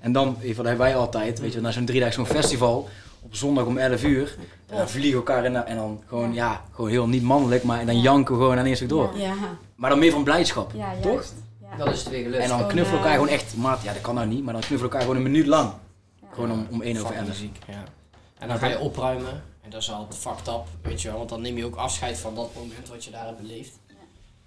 En 0.00 0.12
dan, 0.12 0.26
in 0.26 0.32
ieder 0.32 0.46
geval, 0.48 0.64
dat 0.64 0.72
hebben 0.72 0.86
wij 0.92 0.96
altijd, 0.96 1.40
weet 1.40 1.52
je, 1.52 1.60
na 1.60 1.70
zo'n 1.70 1.84
drie 1.84 1.98
dagen 2.00 2.14
zo'n 2.14 2.26
festival, 2.26 2.88
op 3.22 3.34
zondag 3.34 3.64
om 3.64 3.78
11 3.78 4.02
uur, 4.04 4.36
dan 4.66 4.88
vliegen 4.88 5.10
we 5.10 5.16
elkaar 5.26 5.44
in 5.44 5.56
en 5.56 5.76
dan 5.76 6.02
gewoon, 6.06 6.34
ja, 6.34 6.64
gewoon 6.74 6.90
heel 6.90 7.08
niet 7.08 7.22
mannelijk, 7.22 7.62
maar 7.62 7.80
en 7.80 7.86
dan 7.86 7.96
Ja. 7.96 8.02
janken 8.02 8.34
we 8.34 8.40
gewoon 8.40 8.58
aan 8.58 8.64
eerst 8.64 8.88
door. 8.88 9.10
Ja. 9.18 9.34
Ja. 9.80 9.86
Maar 9.86 9.90
dan 9.90 9.98
meer 9.98 10.10
van 10.12 10.24
blijdschap, 10.24 10.72
Ja, 10.74 10.94
toch? 11.02 11.24
Ja. 11.70 11.76
Dan 11.76 11.88
is 11.92 11.98
het 11.98 12.08
weer 12.08 12.22
gelukt. 12.22 12.42
En 12.42 12.48
dan 12.48 12.66
knuffelen 12.66 12.92
elkaar 13.00 13.06
eh, 13.14 13.18
gewoon 13.18 13.28
echt, 13.34 13.56
maat, 13.56 13.82
ja 13.82 13.92
dat 13.92 14.02
kan 14.02 14.14
nou 14.14 14.26
niet, 14.26 14.42
maar 14.44 14.52
dan 14.52 14.62
knuffelen 14.62 14.82
elkaar 14.92 15.00
gewoon 15.00 15.16
een 15.16 15.30
minuut 15.30 15.46
lang. 15.46 15.72
Ja. 16.20 16.26
Gewoon 16.32 16.50
om, 16.52 16.66
om 16.70 16.82
1 16.82 17.00
over 17.00 17.14
11. 17.14 17.26
muziek, 17.28 17.58
ja. 17.66 17.84
En 18.38 18.48
dan 18.48 18.58
ga 18.58 18.66
je 18.66 18.78
opruimen. 18.78 19.42
En 19.62 19.70
dat 19.70 19.80
is 19.82 19.90
al 19.92 20.08
fucked 20.10 20.48
up, 20.48 20.62
weet 20.82 21.02
je 21.02 21.08
wel. 21.08 21.16
Want 21.16 21.28
dan 21.28 21.40
neem 21.40 21.56
je 21.56 21.64
ook 21.64 21.76
afscheid 21.76 22.18
van 22.18 22.34
dat 22.34 22.54
moment 22.54 22.88
wat 22.88 23.04
je 23.04 23.10
daar 23.10 23.26
hebt 23.26 23.40
beleefd. 23.40 23.78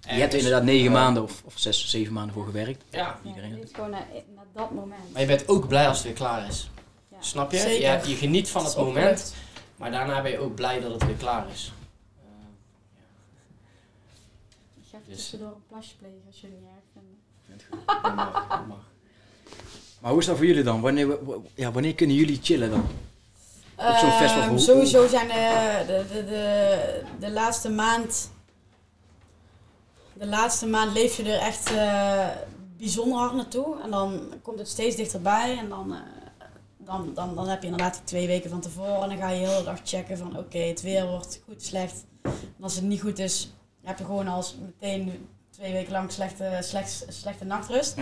Je 0.00 0.10
hebt 0.12 0.32
er 0.32 0.38
inderdaad 0.38 0.62
9 0.64 0.86
eh, 0.86 0.92
maanden 0.92 1.22
of, 1.22 1.42
of 1.44 1.52
6, 1.56 1.88
7 1.90 2.12
maanden 2.12 2.34
voor 2.34 2.44
gewerkt. 2.44 2.84
Ja, 2.90 2.98
Ja, 2.98 3.18
Iedereen. 3.28 3.50
je 3.50 3.56
leeft 3.56 3.74
gewoon 3.74 3.90
naar, 3.90 4.06
naar 4.34 4.44
dat 4.54 4.70
moment. 4.70 5.12
maar 5.12 5.20
je 5.20 5.26
bent 5.26 5.48
ook 5.48 5.68
blij 5.68 5.88
als 5.88 5.96
het 5.96 6.06
weer 6.06 6.14
klaar 6.16 6.46
is. 6.48 6.70
Ja. 7.10 7.16
Snap 7.20 7.50
je? 7.52 7.58
Zeker. 7.58 7.80
Je, 7.80 7.86
hebt- 7.86 8.06
je 8.08 8.14
geniet 8.14 8.48
van 8.50 8.64
het 8.64 8.76
moment, 8.76 9.34
maar 9.76 9.90
daarna 9.90 10.22
ben 10.22 10.30
je 10.30 10.38
ook 10.38 10.54
blij 10.54 10.80
dat 10.80 10.92
het 10.92 11.06
weer 11.06 11.14
klaar 11.14 11.46
is. 11.52 11.72
Eh, 12.18 12.26
Ik 14.76 14.82
ga 14.82 14.92
even 15.04 15.16
Dus- 15.16 15.16
tussendoor 15.30 15.48
een 15.48 15.66
plasje 15.68 15.96
plegen 15.96 16.22
als 16.26 16.40
jullie 16.40 16.56
niet 16.56 16.68
erg 16.68 16.84
vinden. 16.92 18.02
dat 18.02 18.14
mag, 18.14 18.48
dat 18.48 18.66
mag. 18.66 18.92
Maar 20.00 20.10
hoe 20.10 20.20
is 20.20 20.26
dat 20.26 20.36
voor 20.36 20.46
jullie 20.46 20.62
dan? 20.62 20.80
Wanneer, 20.80 21.18
ja, 21.54 21.72
wanneer 21.72 21.94
kunnen 21.94 22.16
jullie 22.16 22.38
chillen 22.42 22.70
dan? 22.70 22.80
Op 23.76 23.96
zo'n 23.96 24.10
festival, 24.10 24.42
Ehm, 24.48 24.58
sowieso 24.58 25.06
zijn 25.08 25.28
de, 25.28 25.84
de, 25.86 26.04
de, 26.14 26.24
de, 26.24 27.02
de 27.18 27.30
laatste 27.30 27.70
maand. 27.70 28.30
De 30.12 30.26
laatste 30.26 30.66
maand 30.66 30.92
leef 30.92 31.16
je 31.16 31.22
er 31.32 31.38
echt 31.40 31.70
eh, 31.72 32.28
bijzonder 32.76 33.18
hard 33.18 33.34
naartoe. 33.34 33.80
En 33.82 33.90
dan 33.90 34.32
komt 34.42 34.58
het 34.58 34.68
steeds 34.68 34.96
dichterbij. 34.96 35.58
En 35.58 35.68
dan, 35.68 35.92
eh, 35.92 36.00
dan, 36.76 37.14
dan, 37.14 37.34
dan 37.34 37.48
heb 37.48 37.60
je 37.60 37.68
inderdaad 37.68 37.94
die 37.94 38.04
twee 38.04 38.26
weken 38.26 38.50
van 38.50 38.60
tevoren. 38.60 39.02
En 39.02 39.08
dan 39.08 39.18
ga 39.18 39.28
je 39.30 39.40
de 39.44 39.48
hele 39.50 39.64
dag 39.64 39.80
checken 39.84 40.18
van 40.18 40.38
oké, 40.38 40.58
het 40.58 40.82
weer 40.82 41.06
wordt 41.06 41.40
goed, 41.44 41.62
slecht. 41.62 42.04
En 42.22 42.32
als 42.62 42.74
het 42.74 42.84
niet 42.84 43.00
goed 43.00 43.18
is, 43.18 43.52
je 43.84 43.90
hebt 43.90 44.00
gewoon 44.00 44.28
als 44.28 44.56
meteen 44.60 45.28
twee 45.50 45.72
weken 45.72 45.92
lang 45.92 46.12
slechte, 46.12 46.58
slecht, 46.60 47.06
slechte 47.08 47.44
nachtrust. 47.44 47.96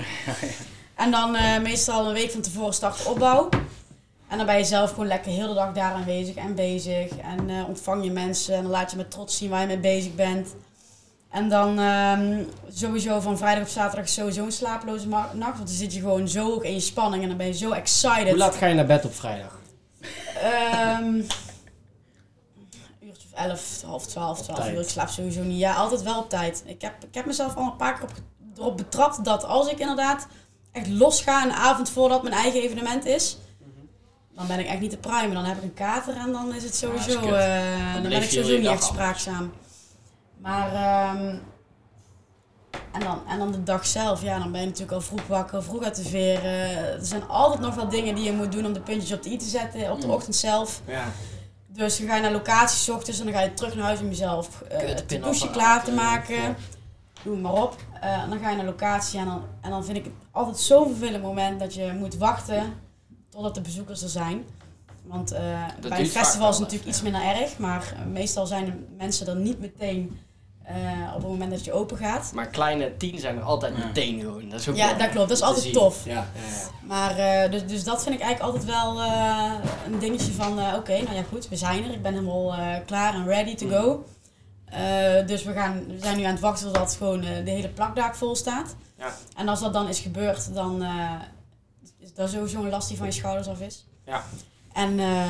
en 0.95 1.11
dan 1.11 1.37
eh, 1.37 1.61
meestal 1.61 2.07
een 2.07 2.13
week 2.13 2.31
van 2.31 2.41
tevoren 2.41 2.75
start 2.75 2.99
de 2.99 3.09
opbouw. 3.09 3.49
En 4.29 4.37
dan 4.37 4.47
ben 4.47 4.59
je 4.59 4.65
zelf 4.65 4.91
gewoon 4.91 5.07
lekker 5.07 5.33
heel 5.33 5.49
de 5.49 5.55
dag 5.55 5.73
daar 5.73 5.93
aanwezig 5.93 6.35
en 6.35 6.55
bezig. 6.55 7.17
En 7.17 7.51
eh, 7.51 7.69
ontvang 7.69 8.05
je 8.05 8.11
mensen 8.11 8.55
en 8.55 8.63
dan 8.63 8.71
laat 8.71 8.91
je 8.91 8.97
met 8.97 9.11
trots 9.11 9.37
zien 9.37 9.51
waar 9.51 9.61
je 9.61 9.67
mee 9.67 9.79
bezig 9.79 10.15
bent. 10.15 10.55
En 11.31 11.49
dan 11.49 11.79
ehm, 11.79 12.43
sowieso 12.73 13.21
van 13.21 13.39
vrijdag 13.39 13.63
op 13.63 13.69
zaterdag 13.69 14.09
sowieso 14.09 14.45
een 14.45 14.53
slaaploze 14.53 15.09
nacht. 15.09 15.37
Want 15.37 15.57
dan 15.57 15.67
zit 15.77 15.95
je 15.95 16.01
gewoon 16.01 16.29
zo 16.29 16.51
hoog 16.51 16.63
in 16.63 16.75
je 16.75 16.81
spanning 16.81 17.23
en 17.23 17.29
dan 17.29 17.39
ben 17.39 17.47
je 17.47 17.53
zo 17.53 17.71
excited. 17.71 18.29
Hoe 18.29 18.37
laat 18.37 18.57
ga 18.57 18.67
je 18.67 18.75
naar 18.75 18.87
bed 18.87 19.05
op 19.05 19.15
vrijdag? 19.15 19.61
Ehm, 20.43 21.23
11, 23.35 23.83
half 23.87 24.07
12, 24.07 24.43
12 24.43 24.69
uur. 24.69 24.81
Ik 24.81 24.89
slaap 24.89 25.09
sowieso 25.09 25.43
niet. 25.43 25.59
Ja, 25.59 25.75
altijd 25.75 26.03
wel 26.03 26.19
op 26.19 26.29
tijd. 26.29 26.63
Ik 26.67 26.83
heb, 26.83 27.05
ik 27.05 27.15
heb 27.15 27.27
mezelf 27.27 27.57
al 27.57 27.65
een 27.65 27.77
paar 27.77 27.95
keer 27.95 28.03
op, 28.03 28.13
erop 28.57 28.77
betrapt 28.77 29.25
dat 29.25 29.45
als 29.45 29.69
ik 29.69 29.79
inderdaad 29.79 30.27
echt 30.73 30.89
los 30.89 31.23
ga 31.23 31.45
een 31.45 31.53
avond 31.53 31.91
voordat 31.91 32.23
mijn 32.23 32.35
eigen 32.35 32.61
evenement 32.63 33.05
is, 33.05 33.39
dan 34.35 34.47
ben 34.47 34.59
ik 34.59 34.67
echt 34.67 34.81
niet 34.81 34.91
te 34.91 34.97
prime. 34.97 35.35
Dan 35.35 35.45
heb 35.45 35.57
ik 35.57 35.63
een 35.63 35.75
kater 35.75 36.17
en 36.17 36.33
dan 36.33 36.55
is 36.55 36.63
het 36.63 36.75
sowieso. 36.75 37.21
Eh, 37.21 37.93
dan, 37.93 38.03
ben 38.03 38.23
ik 38.23 38.31
sowieso 38.31 38.57
niet 38.57 38.67
echt 38.67 38.85
spraakzaam. 38.85 39.53
Maar. 40.39 40.75
Ehm, 40.75 41.37
en, 42.93 43.01
dan, 43.01 43.23
en 43.29 43.39
dan 43.39 43.53
de 43.53 43.63
dag 43.63 43.87
zelf, 43.87 44.23
ja, 44.23 44.39
dan 44.39 44.53
ben 44.53 44.61
je 44.61 44.67
natuurlijk 44.67 44.93
al 44.93 45.01
vroeg 45.01 45.27
wakker, 45.27 45.63
vroeg 45.63 45.83
uit 45.83 45.97
de 45.97 46.03
veren. 46.03 46.77
Er 46.77 46.99
zijn 47.05 47.29
altijd 47.29 47.61
nog 47.61 47.75
wel 47.75 47.89
dingen 47.89 48.15
die 48.15 48.25
je 48.25 48.33
moet 48.33 48.53
doen 48.53 48.67
om 48.67 48.73
de 48.73 48.81
puntjes 48.81 49.13
op 49.13 49.23
de 49.23 49.31
i 49.31 49.37
te 49.37 49.45
zetten 49.45 49.91
op 49.91 50.01
de 50.01 50.07
ochtend 50.07 50.37
zelf. 50.37 50.81
Ja. 50.87 51.05
Dus 51.73 51.99
dan 51.99 52.07
ga 52.07 52.15
je 52.17 52.23
naar 52.23 52.33
locaties 52.33 52.85
's 52.85 52.89
ochtends 52.89 53.19
en 53.19 53.25
dan 53.25 53.35
ga 53.35 53.41
je 53.41 53.55
terug 53.55 53.75
naar 53.75 53.85
huis 53.85 54.01
om 54.01 54.09
jezelf 54.09 54.63
Kut, 54.69 54.89
het 55.11 55.23
douche 55.23 55.51
klaar 55.51 55.85
te 55.85 55.93
maken. 55.93 56.35
ja. 56.35 56.55
Doe 57.25 57.37
maar 57.37 57.53
op. 57.53 57.77
Eh, 58.01 58.23
en 58.23 58.31
dan 58.31 58.39
ga 58.39 58.51
je 58.51 58.57
naar 58.57 58.65
locatie 58.65 59.19
en 59.19 59.25
dan, 59.27 59.43
en 59.61 59.71
dan 59.71 59.85
vind 59.85 59.97
ik 59.97 60.05
het 60.05 60.13
altijd 60.31 60.59
zo'n 60.59 60.89
vervelend 60.89 61.23
moment 61.23 61.61
dat 61.61 61.75
je 61.75 61.93
moet 61.99 62.17
wachten 62.17 62.75
totdat 63.29 63.55
de 63.55 63.61
bezoekers 63.61 64.03
er 64.03 64.09
zijn. 64.09 64.45
Want 65.03 65.33
eh, 65.33 65.65
bij 65.81 66.01
een 66.01 66.07
festival 66.07 66.49
is 66.49 66.55
het 66.55 66.65
natuurlijk 66.65 66.91
iets 66.91 67.03
minder 67.03 67.23
erg, 67.23 67.59
maar 67.59 67.95
meestal 68.13 68.47
zijn 68.47 68.65
de 68.65 68.73
mensen 68.97 69.27
er 69.27 69.37
niet 69.37 69.61
meteen 69.61 70.19
eh, 70.75 71.09
op 71.15 71.21
het 71.21 71.31
moment 71.31 71.51
dat 71.51 71.65
je 71.65 71.73
open 71.73 71.97
gaat. 71.97 72.31
Maar 72.35 72.47
kleine 72.47 72.97
tien 72.97 73.19
zijn 73.19 73.37
er 73.37 73.43
altijd 73.43 73.77
Ja. 73.77 73.87
meteen 73.87 74.21
gewoon. 74.21 74.49
Dat 74.49 74.61
is 74.61 74.69
ook 74.69 74.77
Ja, 74.77 74.87
wel 74.89 74.99
dat 74.99 75.09
klopt. 75.11 75.29
Dat 75.29 75.37
is 75.37 75.43
altijd 75.43 75.63
zien. 75.65 75.73
tof. 75.73 76.05
Ja, 76.05 76.13
ja, 76.13 76.25
ja. 76.35 76.87
Maar 76.87 77.19
eh, 77.19 77.51
dus, 77.51 77.67
dus 77.67 77.85
dat 77.85 78.03
vind 78.03 78.15
ik 78.15 78.21
eigenlijk 78.21 78.55
altijd 78.55 78.73
wel 78.75 79.01
eh, 79.03 79.53
een 79.87 79.99
dingetje 79.99 80.33
van, 80.33 80.59
eh, 80.61 80.75
oké, 80.77 81.03
nou 81.03 81.15
ja 81.15 81.23
goed, 81.29 81.49
we 81.49 81.57
zijn 81.57 81.85
er. 81.85 81.91
Ik 81.93 82.03
ben 82.03 82.13
helemaal 82.13 82.53
eh, 82.55 82.67
klaar 82.87 83.15
en 83.15 83.25
ready 83.27 83.55
to 83.55 83.69
go. 83.69 84.05
Eh, 84.65 85.27
dus 85.27 85.43
we, 85.45 85.53
gaan, 85.53 85.85
we 85.87 85.99
zijn 86.01 86.17
nu 86.17 86.23
aan 86.23 86.31
het 86.33 86.41
wachten 86.41 86.67
totdat 86.67 86.95
gewoon 86.99 87.23
eh, 87.25 87.45
de 87.45 87.51
hele 87.51 87.69
plakdaak 87.69 88.15
vol 88.15 88.37
staat. 88.37 88.75
Ja. 88.99 89.15
En 89.37 89.49
als 89.49 89.61
dat 89.61 89.73
dan 89.73 89.89
is 89.89 89.99
gebeurd, 90.01 90.55
dan, 90.55 90.83
eh, 90.83 91.11
is 91.99 92.15
dat 92.15 92.31
sowieso 92.31 92.59
een 92.63 92.69
last 92.69 92.89
die 92.89 92.97
van 92.97 93.07
je 93.07 93.13
schouders 93.13 93.49
af 93.49 93.61
is. 93.61 93.85
Ja. 94.07 94.25
En 94.73 94.99
eh, 94.99 95.25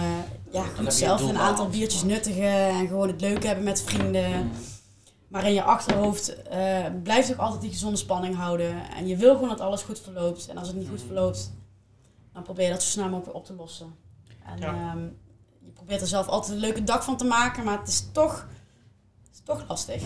ja, 0.50 0.62
goed 0.78 0.94
zelf 0.94 1.20
een 1.22 1.38
aantal 1.38 1.68
biertjes 1.68 2.02
nuttigen 2.02 2.52
en 2.68 2.86
gewoon 2.86 3.08
het 3.08 3.20
leuke 3.20 3.46
hebben 3.46 3.64
met 3.64 3.82
vrienden. 3.82 4.52
Maar 5.32 5.46
in 5.46 5.54
je 5.54 5.62
achterhoofd 5.62 6.42
eh 6.42 6.86
blijf 7.02 7.26
toch 7.26 7.38
altijd 7.38 7.60
die 7.60 7.70
gezonde 7.70 7.96
spanning 7.96 8.36
houden. 8.36 8.90
En 8.90 9.06
je 9.06 9.16
wil 9.16 9.34
gewoon 9.34 9.48
dat 9.48 9.60
alles 9.60 9.82
goed 9.82 10.00
verloopt. 10.00 10.48
En 10.48 10.58
als 10.58 10.68
het 10.68 10.76
niet 10.76 10.88
goed 10.88 11.02
verloopt, 11.06 11.52
dan 12.32 12.42
probeer 12.42 12.64
je 12.64 12.70
dat 12.72 12.82
zo 12.82 12.88
snel 12.90 13.04
mogelijk 13.04 13.26
weer 13.26 13.34
op 13.34 13.44
te 13.46 13.54
lossen. 13.54 13.94
En 14.44 14.58
Ja. 14.58 14.66
ehm, 14.66 15.02
je 15.64 15.70
probeert 15.70 16.00
er 16.00 16.06
zelf 16.06 16.26
altijd 16.26 16.52
een 16.52 16.58
leuke 16.60 16.84
dag 16.84 17.04
van 17.04 17.16
te 17.16 17.24
maken, 17.24 17.64
maar 17.64 17.78
het 17.78 17.88
is 17.88 18.06
toch, 18.12 18.46
het 19.22 19.30
is 19.32 19.40
toch 19.44 19.64
lastig. 19.68 20.02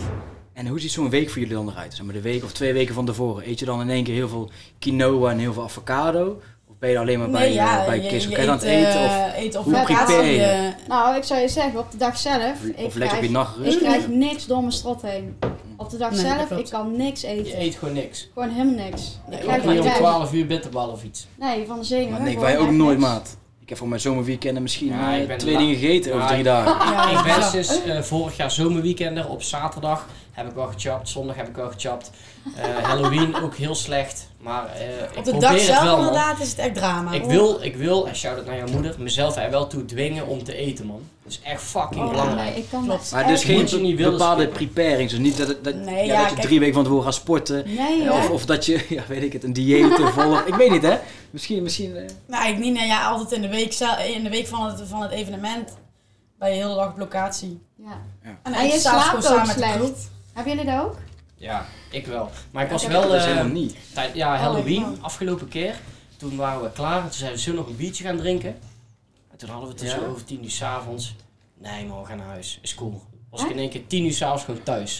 En 0.53 0.67
hoe 0.67 0.79
ziet 0.79 0.91
zo'n 0.91 1.09
week 1.09 1.29
voor 1.29 1.39
jullie 1.39 1.55
dan 1.55 1.69
eruit? 1.69 1.93
Zeg 1.93 2.05
maar 2.05 2.13
de 2.13 2.21
week 2.21 2.43
of 2.43 2.51
twee 2.53 2.73
weken 2.73 2.93
van 2.93 3.05
tevoren. 3.05 3.47
Eet 3.49 3.59
je 3.59 3.65
dan 3.65 3.81
in 3.81 3.89
één 3.89 4.03
keer 4.03 4.13
heel 4.13 4.29
veel 4.29 4.49
quinoa 4.79 5.31
en 5.31 5.37
heel 5.37 5.53
veel 5.53 5.63
avocado? 5.63 6.41
Of 6.77 6.83
ben 6.83 6.91
je 6.91 6.99
alleen 6.99 7.19
maar 7.19 7.29
bij, 7.29 7.57
eh, 7.57 7.85
bij 7.85 8.01
je, 8.01 8.07
Kees 8.09 8.25
je 8.25 8.37
aan 8.37 8.49
het 8.49 8.63
eet, 8.63 8.85
eten? 8.87 8.99
Of, 9.03 9.11
eh, 9.11 9.43
eet 9.43 9.55
op 9.57 9.63
hoe 9.63 9.73
locatie, 9.73 9.95
prepare 10.05 10.25
je? 10.31 10.71
Nou, 10.87 11.15
ik 11.15 11.23
zou 11.23 11.39
je 11.41 11.47
zeggen, 11.47 11.79
op 11.79 11.91
de 11.91 11.97
dag 11.97 12.17
zelf, 12.17 12.63
ik 12.75 12.85
of 12.85 12.95
leg 12.95 13.09
je 13.11 13.15
op 13.17 13.23
je 13.23 13.29
krijg, 13.29 13.29
nachtrust? 13.29 13.73
ik 13.73 13.83
krijg 13.83 14.07
niks 14.07 14.45
door 14.45 14.59
mijn 14.59 14.71
strot 14.71 15.01
heen. 15.01 15.37
Op 15.77 15.89
de 15.89 15.97
dag 15.97 16.11
Nee, 16.11 16.19
zelf, 16.19 16.51
ik 16.51 16.69
kan 16.69 16.97
niks 16.97 17.21
Je 17.21 17.27
eten. 17.27 17.61
eet 17.61 17.75
gewoon 17.75 17.93
niks. 17.93 18.29
Gewoon 18.33 18.49
helemaal 18.49 18.85
niks. 18.85 19.19
Nee, 19.27 19.39
ik 19.39 19.43
Ook 19.45 19.49
krijg 19.51 19.65
niet 19.69 19.79
om 19.79 19.85
niet 19.85 19.95
12 19.95 20.33
uur 20.33 20.45
bitterbal 20.47 20.89
of 20.89 21.03
iets. 21.03 21.27
Nee, 21.35 21.65
van 21.67 21.79
de 21.79 21.85
zenuwen. 21.85 22.11
Maar 22.11 22.21
nee, 22.21 22.39
wij 22.39 22.57
ook 22.57 22.71
nooit, 22.71 22.97
niks. 22.97 23.09
maat. 23.09 23.37
Ik 23.61 23.69
heb 23.69 23.77
voor 23.77 23.87
mijn 23.87 24.01
zomerweekenden 24.01 24.61
misschien 24.63 24.87
Ja, 24.87 25.13
eh, 25.13 25.21
ik 25.21 25.27
ben 25.27 25.37
twee 25.37 25.57
dingen 25.57 25.75
gegeten 25.75 26.11
over 26.11 26.21
Ja, 26.23 26.27
drie 26.27 26.39
ik- 26.39 26.45
dagen. 26.45 26.91
ja, 26.93 27.09
ik 27.17 27.23
ben 27.23 27.35
ja. 27.39 27.49
sinds 27.49 27.83
eh, 27.83 28.01
vorig 28.01 28.37
jaar 28.37 28.51
zomerweekender 28.51 29.29
op 29.29 29.43
zaterdag 29.43 30.07
heb 30.37 30.47
ik 30.49 30.55
wel 30.55 30.67
gechapt, 30.67 31.09
zondag 31.09 31.35
heb 31.35 31.47
ik 31.47 31.55
wel 31.55 31.69
gechapt. 31.71 32.11
Eh, 32.55 32.83
Halloween 32.83 33.35
ook 33.35 33.55
heel 33.55 33.75
slecht, 33.75 34.29
maar 34.39 34.65
eh, 34.75 34.87
ik 35.11 35.17
Op 35.17 35.23
de 35.23 35.29
probeer 35.31 35.39
dag 35.39 35.51
het 35.51 35.61
zelf 35.61 35.83
wel. 35.83 35.97
inderdaad 35.97 36.39
is 36.39 36.49
het 36.49 36.57
echt 36.57 36.75
drama. 36.75 37.11
Ik 37.11 37.23
wil, 37.23 37.61
ik 37.61 37.75
wil, 37.75 38.07
en 38.07 38.15
shout-out 38.15 38.45
naar 38.45 38.57
jouw 38.57 38.67
moeder, 38.67 38.95
mezelf 38.99 39.35
er 39.35 39.51
wel 39.51 39.67
toe 39.67 39.85
dwingen 39.85 40.27
om 40.27 40.43
te 40.43 40.55
eten, 40.55 40.85
man. 40.85 41.01
Dat 41.23 41.31
is 41.31 41.39
echt 41.43 41.61
fucking 41.61 42.03
Oh, 42.03 42.09
belangrijk. 42.09 42.49
nee, 42.49 42.57
ik 42.63 42.65
kan 42.71 42.87
dat 42.87 43.09
Maar 43.13 43.27
dus 43.27 43.43
geen 43.43 43.57
Moet 43.59 43.69
je 43.69 43.77
niet 43.77 43.97
willen 43.97 44.11
bepaalde 44.11 44.41
skippen. 44.41 44.65
preparing. 44.73 45.09
Dus 45.09 45.19
niet 45.19 45.37
dat, 45.37 45.55
dat, 45.63 45.75
Nee, 45.75 46.05
ja, 46.05 46.13
ja, 46.13 46.19
dat 46.19 46.29
je 46.29 46.35
kijk- 46.35 46.47
drie 46.47 46.59
weken 46.59 46.73
van 46.73 46.83
tevoren 46.83 47.03
gaat 47.03 47.13
sporten. 47.13 47.63
Nee, 47.65 48.01
hè? 48.01 48.11
of, 48.11 48.29
of 48.29 48.45
dat 48.45 48.65
je, 48.65 48.85
ja, 48.89 49.03
weet 49.07 49.23
ik 49.23 49.33
het, 49.33 49.43
een 49.43 49.53
dieet 49.53 49.93
volgt. 50.13 50.47
Ik 50.47 50.55
weet 50.55 50.71
niet, 50.71 50.81
hè? 50.83 50.97
Misschien, 51.29 51.63
misschien... 51.63 51.95
eh, 51.95 52.05
Nou, 52.27 52.47
ik 52.49 52.57
niet. 52.57 52.73
Nee, 52.73 52.87
ja, 52.87 53.07
altijd 53.07 53.31
in 53.31 53.41
de 53.41 53.49
week, 53.49 53.73
in 54.15 54.23
de 54.23 54.29
week 54.29 54.47
van, 54.47 54.65
het, 54.65 54.81
van 54.85 55.01
het 55.01 55.11
evenement 55.11 55.77
ben 56.39 56.49
je 56.49 56.55
de 56.55 56.61
hele 56.63 56.75
dag 56.75 56.87
op 56.87 56.97
locatie. 56.97 57.61
Ja. 57.77 58.01
En, 58.43 58.65
je 58.67 58.79
slaapt 58.79 59.15
ook 59.15 59.21
samen 59.21 59.45
slecht. 59.53 60.09
Hebben 60.37 60.55
jullie 60.55 60.71
dat 60.71 60.83
ook? 60.85 60.95
Ja, 61.35 61.65
ik 61.91 62.05
wel. 62.05 62.29
Maar 62.51 62.63
ik 62.63 62.69
was 62.69 62.83
ik 62.83 62.89
wel 62.89 63.15
is 63.15 63.21
eh, 63.21 63.27
helemaal 63.27 63.51
niet. 63.53 63.75
tijd, 63.93 64.15
ja, 64.15 64.33
Oh, 64.33 64.39
Halloween, 64.41 64.81
wel. 64.81 64.97
afgelopen 65.01 65.47
keer. 65.47 65.75
Toen 66.17 66.35
waren 66.35 66.61
we 66.63 66.71
klaar 66.71 66.97
en 66.97 67.03
toen 67.03 67.11
zeiden 67.13 67.37
we, 67.37 67.43
zullen 67.43 67.59
we 67.59 67.65
nog 67.65 67.71
een 67.75 67.81
biertje 67.83 68.03
gaan 68.03 68.17
drinken? 68.17 68.55
En 69.31 69.37
toen 69.37 69.49
hadden 69.49 69.67
we 69.67 69.73
het 69.73 69.83
er 69.83 69.87
Ja. 69.89 70.03
zo 70.03 70.09
over 70.11 70.23
tien 70.25 70.43
uur 70.43 70.49
s'avonds. 70.51 71.15
Nee 71.57 71.85
man, 71.85 71.99
we 72.01 72.05
gaan 72.07 72.17
naar 72.17 72.27
huis. 72.27 72.59
Is 72.61 72.75
cool. 72.75 73.01
Was 73.29 73.43
ik 73.43 73.49
in 73.49 73.57
één 73.57 73.69
keer 73.69 73.87
tien 73.87 74.05
uur 74.05 74.13
s'avonds 74.13 74.43
gewoon 74.43 74.63
thuis. 74.63 74.99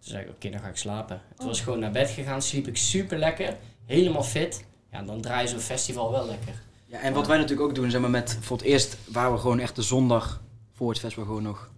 Toen 0.00 0.10
zei 0.10 0.22
ik, 0.24 0.30
oké, 0.30 0.50
dan 0.50 0.60
ga 0.60 0.68
ik 0.68 0.76
slapen. 0.76 1.20
Toen 1.36 1.46
was 1.46 1.58
ik 1.58 1.64
gewoon 1.64 1.78
naar 1.78 1.90
bed 1.90 2.10
gegaan, 2.10 2.42
sliep 2.42 2.66
ik 2.66 2.76
super 2.76 3.18
lekker. 3.18 3.56
Helemaal 3.86 4.22
fit. 4.22 4.64
Ja, 4.92 5.02
dan 5.02 5.20
draai 5.20 5.42
je 5.42 5.48
zo'n 5.48 5.58
festival 5.60 6.10
wel 6.10 6.26
lekker. 6.26 6.62
Ja, 6.86 6.98
en 7.00 7.12
wat 7.12 7.26
wij 7.26 7.36
natuurlijk 7.38 7.68
ook 7.68 7.74
doen, 7.74 7.90
zeg 7.90 8.00
maar, 8.00 8.10
met 8.10 8.38
voor 8.40 8.56
het 8.56 8.66
eerst 8.66 8.96
waren 9.04 9.32
we 9.32 9.38
gewoon 9.38 9.58
echt 9.58 9.76
de 9.76 9.82
zondag 9.82 10.40
voor 10.74 10.88
het 10.90 10.98
festival 10.98 11.24
gewoon 11.24 11.42
nog 11.42 11.70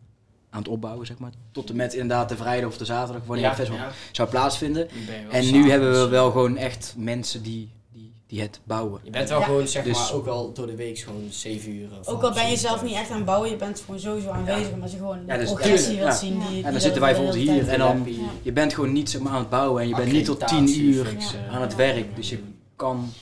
aan 0.51 0.59
het 0.59 0.69
opbouwen, 0.69 1.07
zeg 1.07 1.19
maar. 1.19 1.31
Tot 1.53 1.71
en 1.71 1.77
met 1.77 1.93
inderdaad 1.93 2.29
de 2.29 2.37
vrijdag 2.37 2.69
of 2.71 2.77
de 2.79 2.85
zaterdag, 2.85 3.23
wanneer 3.27 3.47
het 3.47 3.55
festival 3.55 3.81
ja. 3.81 3.91
zou 4.13 4.29
plaatsvinden. 4.29 4.89
En 5.31 5.51
nu 5.53 5.71
hebben 5.71 5.93
we 5.93 6.09
wel 6.09 6.31
gewoon 6.31 6.57
echt 6.57 6.95
mensen 6.97 7.43
die, 7.43 7.69
die, 7.93 8.13
die 8.27 8.41
het 8.41 8.61
bouwen. 8.65 9.01
Je 9.05 9.11
bent 9.11 9.29
wel 9.29 9.39
Ja. 9.39 9.45
gewoon, 9.45 9.69
zeg 9.69 9.85
Dus- 9.85 9.99
maar, 9.99 10.13
ook 10.13 10.27
al 10.27 10.53
door 10.53 10.67
de 10.67 10.75
week 10.77 10.99
gewoon 10.99 11.27
zeven 11.31 11.73
uur. 11.73 11.89
of 12.01 12.07
Ook 12.07 12.23
al 12.23 12.33
ben 12.33 12.51
je 12.51 12.57
zelf 12.57 12.83
niet 12.83 12.95
echt 12.95 13.11
aan 13.11 13.17
het 13.17 13.25
bouwen, 13.25 13.51
je 13.51 13.57
bent 13.57 13.81
gewoon 13.85 14.01
sowieso 14.01 14.29
aanwezig 14.31 14.73
omdat 14.73 14.91
je 14.91 14.97
gewoon 14.97 15.19
Ja, 15.27 15.33
de 15.35 15.39
dus 15.41 15.49
progressie 15.53 15.97
wilt 15.97 16.09
ja. 16.09 16.15
zien. 16.17 16.39
Die, 16.39 16.47
En 16.49 16.53
die 16.55 16.63
dan 16.63 16.81
zitten 16.81 17.01
wij 17.01 17.13
bijvoorbeeld 17.15 17.49
hier 17.49 17.69
en 17.69 17.79
dan-. 17.79 18.07
Je 18.43 18.53
bent 18.53 18.75
gewoon 18.75 18.93
niet 18.93 19.11
zeg 19.11 19.21
maar, 19.21 19.33
aan 19.33 19.39
het 19.39 19.51
bouwen 19.51 19.83
en 19.83 19.89
je 19.89 19.95
bent 19.95 20.13
niet 20.13 20.25
tot 20.25 20.39
tien 20.39 20.47
Accreditatie, 20.59 20.83
uur 20.85 21.05
fixen. 21.05 21.49
aan 21.51 21.61
het 21.61 21.75
werk. 21.75 22.17
Dus 22.17 22.29
je 22.31 22.39
kan, 22.77 23.13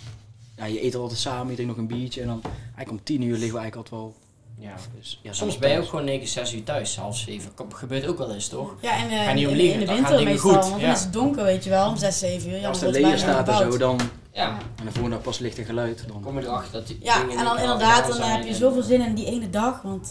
ja, 0.56 0.64
je 0.64 0.84
eet 0.84 0.94
altijd 0.94 1.20
samen, 1.20 1.48
je 1.48 1.54
drinkt 1.54 1.76
nog 1.76 1.88
een 1.88 1.96
biertje 1.96 2.20
en 2.20 2.26
dan 2.26 2.40
eigenlijk 2.42 2.90
om 2.90 3.02
tien 3.02 3.22
uur 3.22 3.36
liggen 3.36 3.52
we 3.54 3.58
eigenlijk 3.60 3.76
altijd 3.76 4.00
wel. 4.02 4.14
Ja. 4.60 4.74
Dus, 4.96 5.20
ja, 5.22 5.32
Soms 5.32 5.58
ben 5.58 5.70
je 5.70 5.78
ook 5.78 5.88
gewoon 5.88 6.04
9, 6.04 6.28
6 6.28 6.54
uur 6.54 6.62
thuis, 6.64 6.96
half 6.96 7.16
7. 7.16 7.54
Kom- 7.54 7.72
Gebeurt 7.72 8.06
ook 8.06 8.18
wel 8.18 8.32
eens, 8.32 8.48
toch? 8.48 8.74
Ja, 8.80 8.96
en 8.96 9.10
eh, 9.10 9.24
Ga 9.24 9.32
niet 9.32 9.46
om 9.46 9.54
in, 9.54 9.78
de 9.78 9.86
winter 9.86 10.22
meestal, 10.24 10.52
goed, 10.52 10.68
want 10.70 10.80
dan 10.80 10.90
is 10.90 11.00
het 11.00 11.12
donker, 11.12 11.44
weet 11.44 11.64
je 11.64 11.70
wel, 11.70 11.88
om 11.88 11.96
6, 11.96 12.18
7 12.18 12.50
uur. 12.50 12.60
Ja, 12.60 12.68
Als 12.68 12.78
de 12.78 12.90
leer 12.90 13.18
staat 13.18 13.48
en 13.48 13.56
zo, 13.56 13.76
dan 13.78 14.00
Ja. 14.32 14.48
en 14.78 14.84
de 14.84 14.90
volgende 14.92 15.10
dag 15.16 15.20
pas 15.24 15.38
licht 15.38 15.58
en 15.58 15.64
geluid. 15.64 16.04
Dan. 16.08 16.20
Kom 16.22 16.38
je 16.38 16.46
erachter 16.46 16.72
dat 16.72 16.86
die 16.86 16.98
Ja, 17.02 17.20
en 17.38 17.44
dan 17.44 17.58
inderdaad, 17.58 18.08
dan 18.08 18.20
heb 18.20 18.44
je 18.44 18.54
zoveel 18.54 18.82
zin 18.82 19.00
in 19.00 19.14
die 19.14 19.26
ene 19.26 19.50
dag, 19.50 19.82
want 19.82 20.08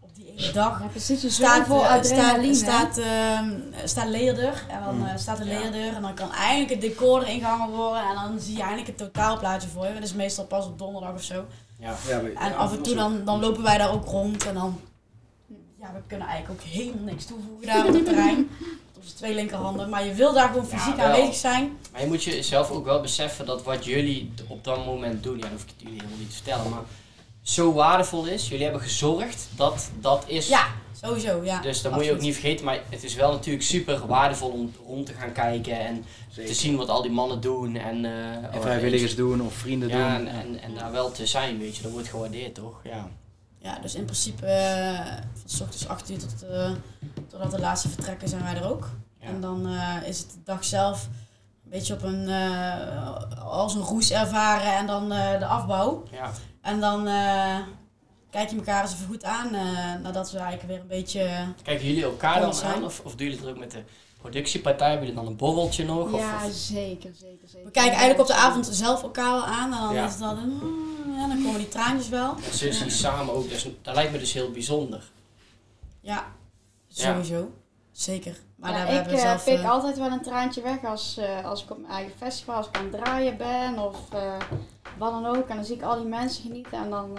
op 0.00 0.14
die 0.14 0.34
ene 0.36 0.52
dag 0.52 0.80
Ja, 0.80 0.86
precies, 0.86 1.22
je 1.22 1.30
staat, 1.30 1.56
zoveel 1.66 1.84
eh, 1.84 1.90
adrenaline. 1.92 2.54
staat, 2.54 2.98
ehm, 2.98 3.50
staat 3.84 4.08
leerdeur 4.08 4.64
en 4.68 4.80
dan 4.84 5.06
eh, 5.06 5.16
staat 5.16 5.38
de 5.38 5.44
leerdeur 5.44 5.94
en 5.94 6.02
dan 6.02 6.14
kan 6.14 6.32
eindelijk 6.32 6.70
het 6.70 6.80
decor 6.80 7.22
erin 7.22 7.40
gehangen 7.40 7.68
worden 7.76 8.02
en 8.02 8.14
dan 8.14 8.40
zie 8.40 8.54
je 8.56 8.60
eindelijk 8.62 8.86
het 8.86 8.98
totaalplaatje 8.98 9.68
voor 9.68 9.86
je. 9.86 9.94
Dat 9.94 10.02
is 10.02 10.14
meestal 10.14 10.44
pas 10.44 10.66
op 10.66 10.78
donderdag 10.78 11.12
of 11.14 11.22
zo. 11.22 11.44
Ja. 11.84 11.96
Ja, 12.08 12.18
En 12.18 12.50
ja, 12.50 12.54
af 12.56 12.72
en 12.72 12.82
toe 12.82 12.94
dan, 12.94 13.24
dan 13.24 13.40
lopen 13.40 13.62
wij 13.62 13.78
daar 13.78 13.92
ook 13.92 14.06
rond 14.06 14.46
en 14.46 14.54
dan, 14.54 14.80
ja, 15.80 15.92
we 15.94 16.00
kunnen 16.06 16.26
eigenlijk 16.26 16.60
ook 16.60 16.66
helemaal 16.66 17.04
niks 17.04 17.24
toevoegen 17.24 17.66
daar 17.66 17.86
op 17.86 17.94
het 17.94 18.04
terrein. 18.04 18.50
Onze 18.98 19.14
twee 19.14 19.34
linkerhanden, 19.34 19.88
maar 19.88 20.06
je 20.06 20.14
wil 20.14 20.32
daar 20.32 20.48
gewoon 20.48 20.66
fysiek 20.66 20.98
aanwezig 20.98 21.34
zijn. 21.34 21.78
Maar 21.92 22.00
je 22.00 22.06
moet 22.06 22.24
jezelf 22.24 22.70
ook 22.70 22.84
wel 22.84 23.00
beseffen 23.00 23.46
dat 23.46 23.62
wat 23.62 23.84
jullie 23.84 24.32
op 24.48 24.64
dat 24.64 24.86
moment 24.86 25.22
doen, 25.22 25.36
ja, 25.36 25.40
dat 25.40 25.50
hoef 25.50 25.62
ik 25.62 25.68
jullie 25.76 25.94
helemaal 25.96 26.18
niet 26.18 26.28
te 26.28 26.34
vertellen, 26.34 26.70
maar 26.70 26.82
zo 27.42 27.72
waardevol 27.72 28.26
is. 28.26 28.48
Jullie 28.48 28.64
hebben 28.64 28.82
gezorgd 28.82 29.48
dat 29.56 29.90
dat 30.00 30.24
is. 30.26 30.48
Ja, 30.48 30.66
sowieso, 31.02 31.44
ja. 31.44 31.60
Dus 31.60 31.82
dat 31.82 31.92
moet 31.92 32.04
je 32.04 32.12
ook 32.12 32.20
niet 32.20 32.32
vergeten, 32.32 32.64
maar 32.64 32.80
het 32.88 33.04
is 33.04 33.14
wel 33.14 33.32
natuurlijk 33.32 33.64
super 33.64 34.06
waardevol 34.06 34.48
om 34.48 34.72
rond 34.86 35.06
te 35.06 35.12
gaan 35.12 35.32
kijken 35.32 35.78
en 35.78 36.04
Zeker. 36.34 36.52
te 36.52 36.58
zien 36.58 36.76
wat 36.76 36.88
al 36.88 37.02
die 37.02 37.10
mannen 37.10 37.40
doen 37.40 37.76
en, 37.76 38.04
eh, 38.04 38.54
En 38.54 38.60
vrijwilligers 38.60 39.16
doen 39.16 39.40
of 39.42 39.54
vrienden 39.54 39.88
Ja, 39.88 40.18
doen. 40.18 40.26
en, 40.26 40.40
en, 40.40 40.60
en 40.60 40.74
daar 40.74 40.92
wel 40.92 41.10
te 41.12 41.26
zijn, 41.26 41.58
weet 41.58 41.76
je, 41.76 41.82
dat 41.82 41.92
wordt 41.92 42.08
gewaardeerd 42.08 42.54
toch? 42.54 42.80
Ja. 42.84 43.08
Ja, 43.58 43.78
dus 43.78 43.94
in 43.94 44.04
principe 44.04 44.46
uh, 44.46 45.06
van 45.32 45.48
s 45.48 45.60
ochtends 45.60 45.88
8 45.88 46.10
uur 46.10 46.18
tot, 46.18 46.44
uh, 46.50 46.70
totdat 47.28 47.50
de 47.50 47.60
laatste 47.60 47.88
vertrekken 47.88 48.28
zijn 48.28 48.42
wij 48.42 48.54
er 48.54 48.70
ook. 48.70 48.90
Ja. 49.20 49.26
En 49.26 49.40
dan 49.40 49.68
uh, 49.68 49.96
is 50.06 50.18
het 50.18 50.30
de 50.30 50.42
dag 50.44 50.64
zelf 50.64 51.08
een 51.64 51.70
beetje 51.70 51.94
op 51.94 52.02
een, 52.02 52.28
uh, 52.28 53.42
als 53.44 53.74
een 53.74 53.80
roes 53.82 54.10
ervaren 54.10 54.76
en 54.76 54.86
dan 54.86 55.12
uh, 55.12 55.38
de 55.38 55.46
afbouw. 55.46 56.02
Ja. 56.10 56.30
En 56.60 56.80
dan 56.80 57.04
kijk 58.30 58.50
je 58.50 58.56
elkaar 58.56 58.82
eens 58.82 58.92
even 58.92 59.06
goed 59.06 59.24
aan 59.24 59.50
nadat 60.02 60.30
we 60.30 60.38
eigenlijk 60.38 60.68
weer 60.68 60.80
een 60.80 61.02
beetje... 61.02 61.28
Kijken 61.62 61.86
jullie 61.86 62.02
elkaar 62.04 62.40
dan 62.40 62.54
zijn. 62.54 62.74
aan 62.74 62.84
of, 62.84 63.00
of 63.04 63.14
doen 63.14 63.26
jullie 63.26 63.42
het 63.42 63.50
ook 63.50 63.58
met 63.58 63.70
de 63.70 63.82
productiepartij? 64.30 64.88
Hebben 64.90 65.06
jullie 65.06 65.22
dan 65.22 65.30
een 65.30 65.36
borreltje 65.38 65.84
nog? 65.84 66.10
Ja, 66.10 66.36
of, 66.36 66.44
of? 66.46 66.52
zeker, 66.52 67.10
zeker, 67.20 67.48
zeker. 67.48 67.64
We 67.64 67.70
kijken 67.70 67.92
eigenlijk 67.92 68.20
op 68.20 68.26
de 68.26 68.34
avond 68.34 68.66
zelf 68.70 69.02
elkaar 69.02 69.32
wel 69.32 69.44
aan 69.44 69.72
en 69.72 69.80
dan 69.80 69.94
Ja. 69.94 70.04
is 70.04 70.10
het 70.10 70.20
dan... 70.20 70.60
Ja, 71.16 71.28
dan 71.28 71.42
komen 71.42 71.58
die 71.58 71.68
traantjes 71.68 72.08
wel. 72.08 72.34
En 72.36 72.42
zo 72.58 72.70
zie 72.72 72.84
je 72.84 72.90
samen 72.90 73.34
ook, 73.34 73.48
dus, 73.48 73.66
dat 73.82 73.94
lijkt 73.94 74.12
me 74.12 74.18
dus 74.18 74.32
heel 74.32 74.50
bijzonder. 74.50 75.10
Ja, 76.00 76.26
Ja. 76.86 77.12
sowieso. 77.12 77.50
Zeker. 77.92 78.36
Maar 78.56 78.70
Ja, 78.70 78.76
daar 78.76 78.86
ik 78.86 78.92
hebben 78.94 79.12
we 79.12 79.18
eh, 79.20 79.24
zelf... 79.26 79.44
pik 79.44 79.58
eh, 79.58 79.70
altijd 79.70 79.98
wel 79.98 80.10
een 80.10 80.22
traantje 80.22 80.62
weg 80.62 80.84
als, 80.84 81.16
eh, 81.16 81.44
als 81.44 81.62
ik 81.64 81.70
op 81.70 81.78
mijn 81.78 81.92
eigen 81.92 82.12
festival, 82.18 82.54
als 82.54 82.66
ik 82.66 82.76
aan 82.76 82.82
het 82.90 82.92
draaien 83.02 83.36
ben 83.36 83.78
of 83.78 83.96
eh, 84.12 84.36
wat 84.98 85.10
dan 85.10 85.26
ook. 85.26 85.48
En 85.48 85.56
dan 85.56 85.64
zie 85.64 85.76
ik 85.76 85.82
al 85.82 85.96
die 85.96 86.06
mensen 86.08 86.42
genieten 86.42 86.78
en 86.78 86.90
dan, 86.90 87.18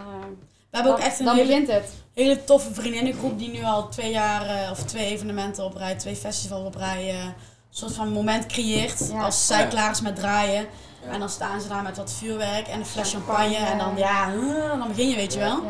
we 0.76 0.81
hebben 0.81 0.91
ook 0.91 1.07
echt 1.10 1.19
een 1.19 1.26
dan 1.26 1.35
hele 1.35 1.47
begint 1.47 1.68
het. 1.68 1.93
hele 2.14 2.43
toffe 2.43 2.73
vriendinnengroep 2.73 3.39
die 3.39 3.49
nu 3.49 3.64
al 3.64 3.89
twee 3.89 4.11
jaar 4.11 4.45
eh, 4.47 4.72
of 4.72 4.84
twee 4.84 5.06
evenementen 5.06 5.64
op 5.64 5.76
rij, 5.76 5.95
twee 5.95 6.15
festivals 6.15 6.65
op 6.65 6.76
rij, 6.76 7.10
eh, 7.10 7.23
een 7.23 7.34
soort 7.69 7.93
van 7.93 8.10
moment 8.10 8.45
creëert. 8.45 9.10
Ja. 9.11 9.22
Als 9.23 9.47
zij 9.47 9.60
Ja. 9.61 9.65
klaar 9.68 9.91
is 9.91 10.02
met 10.02 10.15
draaien. 10.15 10.65
Ja. 11.06 11.11
En 11.11 11.19
dan 11.19 11.30
staan 11.30 11.61
ze 11.61 11.68
daar 11.68 11.84
met 11.84 11.97
wat 11.97 12.11
vuurwerk 12.14 12.68
en 12.68 12.80
een 12.80 12.85
fles 12.85 13.11
Champagne. 13.11 13.43
champagne. 13.56 13.72
En 13.72 13.77
dan, 13.77 13.97
ja, 13.97 14.34
eh, 14.34 14.80
dan 14.80 14.88
begin 14.88 15.10
je, 15.10 15.15
weet 15.15 15.34
je 15.34 15.39
wel. 15.39 15.64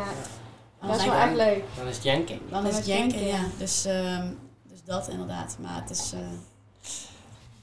Dat 0.82 0.96
is 0.96 1.04
dan, 1.06 1.12
wel 1.14 1.20
echt 1.22 1.36
leuk. 1.36 1.64
Dan 1.78 1.88
is 1.88 1.96
het 1.96 2.04
janking. 2.04 2.40
dan 2.50 2.62
Dan 2.64 2.72
is 2.72 2.78
het 2.78 2.86
janken, 2.86 3.08
janken, 3.26 3.28
ja. 3.28 3.48
Dus, 3.58 3.86
ehm, 3.86 4.28
dus 4.64 4.80
dat 4.86 5.08
inderdaad. 5.10 5.58
Maar 5.62 5.76
het 5.82 5.90
is... 5.90 6.12
eh, 6.14 6.20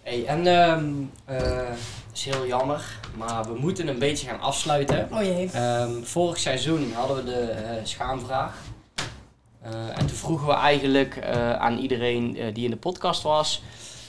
Hey, 0.03 0.27
en 0.27 0.47
ehm 0.47 0.85
eh, 1.25 1.69
is 2.13 2.25
heel 2.25 2.47
jammer, 2.47 2.99
maar 3.17 3.45
we 3.45 3.59
moeten 3.59 3.89
een 3.89 3.99
beetje 3.99 4.27
gaan 4.27 4.41
afsluiten. 4.41 5.09
oh 5.13 5.23
jee. 5.23 5.51
Ehm, 5.51 6.03
vorig 6.03 6.39
seizoen 6.39 6.93
hadden 6.93 7.17
we 7.17 7.25
de 7.25 7.41
eh, 7.41 7.85
schaamvraag. 7.85 8.55
Eh, 9.63 9.99
en 9.99 10.07
toen 10.07 10.17
vroegen 10.17 10.47
we 10.47 10.53
eigenlijk 10.53 11.17
eh, 11.17 11.53
aan 11.53 11.79
iedereen 11.79 12.53
die 12.53 12.65
in 12.65 12.71
de 12.71 12.77
podcast 12.77 13.23
was, 13.23 13.63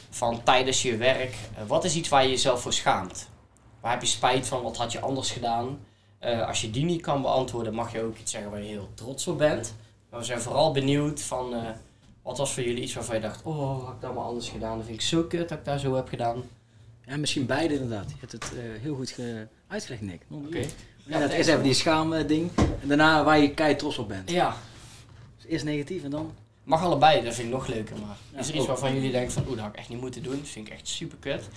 van 0.09 0.43
tijdens 0.43 0.81
je 0.81 0.97
werk, 0.97 1.35
wat 1.67 1.84
is 1.84 1.95
iets 1.95 2.09
waar 2.09 2.23
je 2.23 2.30
jezelf 2.30 2.61
voor 2.61 2.73
schaamt? 2.73 3.30
Waar 3.81 3.91
heb 3.91 4.01
je 4.01 4.07
spijt 4.07 4.47
van? 4.47 4.63
Wat 4.63 4.77
had 4.77 4.91
je 4.91 4.99
anders 4.99 5.31
gedaan? 5.31 5.80
Als 6.47 6.61
je 6.61 6.69
die 6.69 6.85
niet 6.85 7.01
kan 7.01 7.21
beantwoorden, 7.21 7.73
mag 7.73 7.91
je 7.91 8.01
ook 8.01 8.17
iets 8.17 8.31
zeggen 8.31 8.51
waar 8.51 8.61
je 8.61 8.67
heel 8.67 8.89
trots 8.93 9.27
op 9.27 9.38
bent. 9.38 9.75
Maar 10.09 10.19
we 10.19 10.25
zijn 10.25 10.41
vooral 10.41 10.71
benieuwd 10.71 11.21
van, 11.21 11.55
wat 12.21 12.38
was 12.38 12.53
voor 12.53 12.63
jullie 12.63 12.84
iets 12.84 12.93
waarvan 12.93 13.15
je 13.15 13.21
dacht, 13.21 13.41
oh, 13.43 13.85
had 13.85 13.93
ik 13.93 14.01
dat 14.01 14.13
maar 14.13 14.23
anders 14.23 14.49
gedaan? 14.49 14.77
Dat 14.77 14.85
vind 14.85 14.97
ik 14.97 15.05
zo 15.05 15.23
kut 15.23 15.49
dat 15.49 15.57
ik 15.57 15.65
daar 15.65 15.80
zo 15.80 15.95
heb 15.95 16.07
gedaan. 16.07 16.43
Ja, 17.05 17.17
misschien 17.17 17.45
beide 17.45 17.73
inderdaad. 17.73 18.09
Je 18.09 18.15
hebt 18.19 18.31
het 18.31 18.43
eh, 18.43 18.81
heel 18.81 18.95
goed 18.95 19.09
ge- 19.09 19.47
uitgelegd, 19.67 20.01
Nick. 20.01 20.21
Oké. 20.30 20.65
Ja, 21.05 21.19
dat 21.19 21.34
is 21.34 21.47
even 21.47 21.63
die 21.63 21.73
schaam-ding. 21.73 22.49
En 22.81 22.88
daarna 22.88 23.23
waar 23.23 23.39
je 23.39 23.53
kei 23.53 23.75
trots 23.75 23.97
op 23.97 24.07
bent. 24.07 24.30
Ja, 24.31 24.55
Dus 25.38 25.45
eerst 25.45 25.65
negatief 25.65 26.03
en 26.03 26.09
dan... 26.09 26.34
mag 26.63 26.84
allebei, 26.84 27.23
dat 27.23 27.34
vind 27.34 27.47
ik 27.47 27.53
nog 27.53 27.67
leuker. 27.67 27.95
Maar 27.97 28.17
Ja, 28.34 28.39
is 28.39 28.47
er 28.47 28.53
iets 28.53 28.61
ook. 28.61 28.67
waarvan 28.69 28.93
jullie 28.93 29.11
denken 29.11 29.31
van, 29.31 29.43
oeh, 29.47 29.51
dat 29.55 29.59
had 29.63 29.69
ik 29.73 29.80
echt 29.80 29.89
niet 29.89 30.01
moeten 30.01 30.23
doen. 30.23 30.38
Dat 30.38 30.47
vind 30.47 30.67
ik 30.67 30.73
echt 30.73 30.88
super 30.88 31.17
kut. 31.17 31.47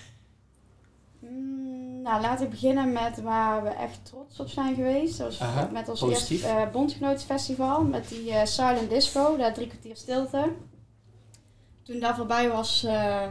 Mm, 1.18 2.02
nou, 2.02 2.20
laten 2.20 2.44
we 2.44 2.50
beginnen 2.50 2.92
met 2.92 3.20
waar 3.22 3.62
we 3.62 3.68
echt 3.68 3.98
trots 4.02 4.40
op 4.40 4.48
zijn 4.48 4.74
geweest. 4.74 5.18
Dat 5.18 5.38
was 5.38 5.70
met 5.72 5.88
ons 5.88 6.00
positief. 6.00 6.30
eerste 6.42 6.46
eh 6.58 6.70
bondgenotenfestival, 6.72 7.82
met 7.84 8.08
die 8.08 8.30
eh, 8.30 8.44
Silent 8.46 8.90
Disco, 8.90 9.36
daar 9.36 9.54
drie 9.54 9.66
kwartier 9.66 9.96
stilte. 9.96 10.52
Toen 11.82 12.00
dat 12.00 12.16
voorbij 12.16 12.48
was, 12.48 12.84
eh, 12.84 13.22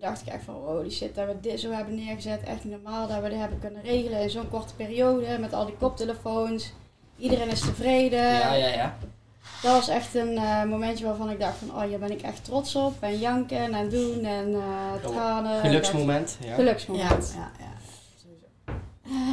toen 0.00 0.08
dacht 0.08 0.22
ik 0.26 0.32
echt 0.32 0.44
van, 0.44 0.54
holy 0.54 0.90
shit, 0.90 1.14
dat 1.14 1.26
we 1.26 1.40
dit 1.40 1.60
zo 1.60 1.70
hebben 1.70 1.94
neergezet. 1.94 2.42
Echt 2.42 2.64
niet 2.64 2.82
normaal 2.82 3.08
dat 3.08 3.22
we 3.22 3.28
dit 3.28 3.38
hebben 3.38 3.58
kunnen 3.58 3.82
regelen 3.82 4.20
in 4.20 4.30
zo'n 4.30 4.48
korte 4.50 4.74
periode, 4.74 5.38
met 5.38 5.52
al 5.52 5.66
die 5.66 5.76
koptelefoons. 5.76 6.72
Iedereen 7.18 7.48
is 7.50 7.60
tevreden. 7.60 8.22
Ja, 8.22 8.52
ja, 8.52 8.66
ja. 8.66 8.96
Dat 9.62 9.72
was 9.72 9.88
echt 9.88 10.14
een 10.14 10.36
eh, 10.36 10.62
momentje 10.64 11.04
waarvan 11.04 11.30
ik 11.30 11.40
dacht 11.40 11.56
van, 11.56 11.76
oh, 11.76 11.82
hier 11.82 11.98
ben 11.98 12.10
ik 12.10 12.22
echt 12.22 12.44
trots 12.44 12.74
op. 12.74 12.94
En 13.00 13.18
janken 13.18 13.74
en 13.74 13.88
doen 13.88 14.24
en 14.24 14.54
eh 14.54 15.10
tranen. 15.10 15.60
Geluksmoment. 15.60 16.36
Ja. 16.40 16.54
Geluksmoment. 16.54 17.34
Ja, 17.36 17.50
ja, 17.58 17.64
ja. 17.64 17.72
Sowieso. 18.22 18.46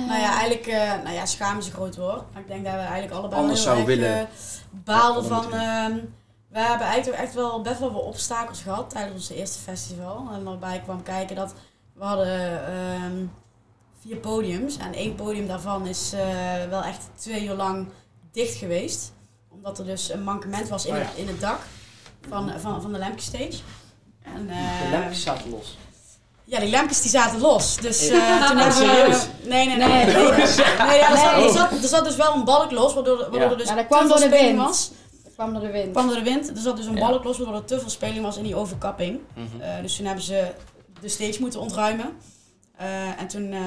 Nou 0.08 0.20
ja, 0.20 0.32
eigenlijk, 0.32 0.68
eh, 0.68 1.04
nou 1.04 1.16
ja, 1.16 1.26
schaam 1.26 1.58
is 1.58 1.66
een 1.66 1.74
groot 1.74 1.96
woord. 1.96 2.24
Maar 2.34 2.42
ik 2.42 2.48
denk 2.48 2.64
dat 2.66 2.74
we 2.74 2.80
eigenlijk 2.80 3.12
allebei 3.14 3.42
Anders 3.42 3.60
heel 3.66 3.68
zou 3.74 3.78
erg 3.78 3.88
willen. 3.88 4.20
eh, 4.20 4.26
baalden 4.72 5.26
van... 5.26 5.46
ehm, 6.54 6.64
we 6.64 6.70
hebben 6.70 6.88
eigenlijk 6.88 7.22
echt 7.24 7.34
wel 7.34 7.62
best 7.62 7.80
wel 7.80 7.92
wat 7.94 8.04
obstakels 8.04 8.62
gehad 8.62 8.90
tijdens 8.90 9.16
ons 9.16 9.30
eerste 9.30 9.60
festival. 9.60 10.28
En 10.34 10.44
waarbij 10.44 10.76
ik 10.76 10.84
kwam 10.84 11.04
kijken 11.04 11.36
dat 11.36 11.54
we 11.94 12.04
hadden 12.04 12.66
ehm, 12.68 13.26
vier 14.02 14.16
podiums. 14.18 14.78
En 14.78 14.94
één 14.94 15.16
podium 15.16 15.48
daarvan 15.48 15.88
is 15.88 16.14
eh, 16.14 16.24
wel 16.70 16.84
echt 16.84 17.02
twee 17.16 17.46
uur 17.46 17.56
lang 17.56 17.88
dicht 18.32 18.56
geweest. 18.56 19.12
Omdat 19.50 19.80
er 19.80 19.86
dus 19.86 20.10
een 20.10 20.24
mankement 20.24 20.70
was 20.70 20.86
in, 20.86 20.94
Oh 20.94 21.00
ja. 21.00 21.06
het, 21.06 21.16
in 21.18 21.28
het 21.28 21.40
dak 21.42 21.60
van, 22.30 22.52
van, 22.60 22.82
van 22.82 22.92
de 22.94 23.00
lampjestage. 23.00 23.54
En, 24.24 24.48
De 24.48 24.54
eh, 24.86 24.92
lampjes 24.92 25.24
zaten 25.24 25.50
los. 25.50 25.78
ja, 26.44 26.60
die 26.60 26.70
lampjes 26.70 27.02
die 27.02 27.12
zaten 27.12 27.40
los. 27.40 27.78
Dus 27.78 28.08
eh, 28.08 28.18
Ja. 28.18 28.48
toen 28.48 28.58
Oh, 28.58 28.64
hebben 28.64 28.68
we... 28.68 28.94
serieus? 28.96 29.28
Nee, 29.44 29.68
nee, 29.68 29.78
nee. 29.78 29.88
Nee. 29.88 30.06
nee, 30.16 30.32
er, 30.32 30.48
zat, 30.48 31.36
Nee. 31.36 31.44
er, 31.46 31.52
zat, 31.52 31.72
er 31.72 31.88
zat 31.88 32.04
dus 32.06 32.16
wel 32.16 32.34
een 32.34 32.44
balk 32.44 32.72
los, 32.72 32.94
waardoor, 32.94 33.18
waardoor 33.18 33.40
Ja. 33.40 33.50
er 33.50 33.58
dus 33.58 33.68
Ja, 33.68 33.76
dat 33.76 33.86
kwam 33.86 34.08
door 34.08 34.18
veel 34.18 34.30
de 34.30 34.36
wind. 34.38 34.58
was. 34.58 34.92
Kwam 35.34 35.54
door 35.54 35.62
de 35.62 35.72
wind. 35.72 35.92
kwam 35.92 36.08
door 36.08 36.16
de 36.16 36.24
wind. 36.24 36.50
Er 36.50 36.58
zat 36.58 36.78
dus 36.78 36.86
een 36.86 36.96
Ja. 36.96 37.10
balk 37.10 37.24
los, 37.24 37.38
waardoor 37.38 37.56
er 37.56 37.66
te 37.66 37.80
veel 37.80 37.90
speling 37.90 38.22
was 38.24 38.38
in 38.38 38.44
die 38.44 38.56
overkapping. 38.56 39.20
Mhm. 39.36 39.62
Eh, 39.62 39.82
dus 39.82 39.96
toen 39.96 40.06
hebben 40.06 40.24
ze 40.24 40.52
de 41.02 41.10
stage 41.10 41.38
moeten 41.40 41.60
ontruimen. 41.60 42.10
Eh, 42.78 43.22
en 43.22 43.28
toen 43.28 43.52
eh, 43.52 43.60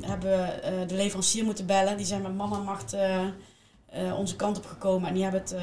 hebben 0.00 0.30
we 0.30 0.36
eh, 0.44 0.72
de 0.86 0.94
leverancier 0.94 1.44
moeten 1.44 1.66
bellen. 1.66 1.96
Die 1.96 2.06
zijn 2.06 2.22
met 2.22 2.34
man 2.36 2.52
en 2.54 2.62
macht 2.62 2.92
eh, 2.92 3.18
eh, 3.90 4.18
onze 4.18 4.36
kant 4.36 4.56
op 4.56 4.66
gekomen. 4.66 5.08
En 5.08 5.14
die 5.14 5.22
hebben 5.22 5.40
het 5.40 5.52
eh, 5.52 5.62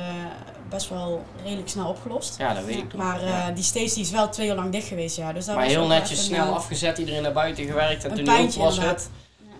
best 0.69 0.89
wel 0.89 1.23
redelijk 1.43 1.69
snel 1.69 1.89
opgelost. 1.89 2.37
Ja, 2.37 2.53
dat 2.53 2.63
weet 2.65 2.77
ik 2.77 2.93
nog. 2.93 3.01
Maar 3.03 3.21
eh, 3.21 3.27
Ja. 3.27 3.51
die 3.51 3.63
stage 3.63 3.93
die 3.93 4.03
is 4.03 4.11
wel 4.11 4.29
twee 4.29 4.47
uur 4.47 4.55
lang 4.55 4.71
dicht 4.71 4.87
geweest, 4.87 5.15
ja. 5.17 5.33
Dus 5.33 5.45
dat 5.45 5.55
Maar 5.55 5.63
was 5.63 5.73
heel 5.73 5.87
netjes 5.87 6.25
snel 6.25 6.47
een, 6.47 6.53
afgezet, 6.53 6.97
iedereen 6.97 7.21
naar 7.21 7.33
buiten 7.33 7.65
gewerkt 7.65 8.03
en 8.03 8.07
toen 8.09 8.17
die 8.17 8.25
pijntje 8.25 8.59
open 8.59 8.63
was 8.63 8.75
inderdaad. 8.75 9.01
het 9.03 9.09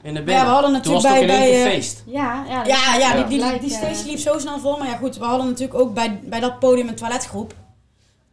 in 0.07 0.13
de 0.13 0.31
Ja, 0.31 0.45
we 0.45 0.51
hadden 0.51 0.81
Toen 0.81 0.93
was 0.93 1.03
natuurlijk 1.03 1.31
het 1.31 1.41
ook 1.41 1.47
bij, 1.49 1.51
bij 1.61 1.65
eh, 1.65 1.71
feest. 1.71 2.03
Ja, 2.05 2.43
ja, 2.49 2.65
Ja, 2.65 2.95
ja 2.99 3.13
die, 3.23 3.39
die, 3.39 3.59
die 3.59 3.71
eh, 3.71 3.77
stage 3.77 4.05
liep 4.09 4.17
zo 4.19 4.39
snel 4.39 4.59
vol. 4.59 4.77
Maar 4.77 4.87
ja, 4.87 4.95
goed, 4.95 5.17
we 5.17 5.25
hadden 5.25 5.47
natuurlijk 5.47 5.79
ook 5.79 5.93
bij, 5.93 6.19
bij 6.23 6.39
dat 6.39 6.59
podium 6.59 6.87
een 6.87 6.95
toiletgroep. 6.95 7.53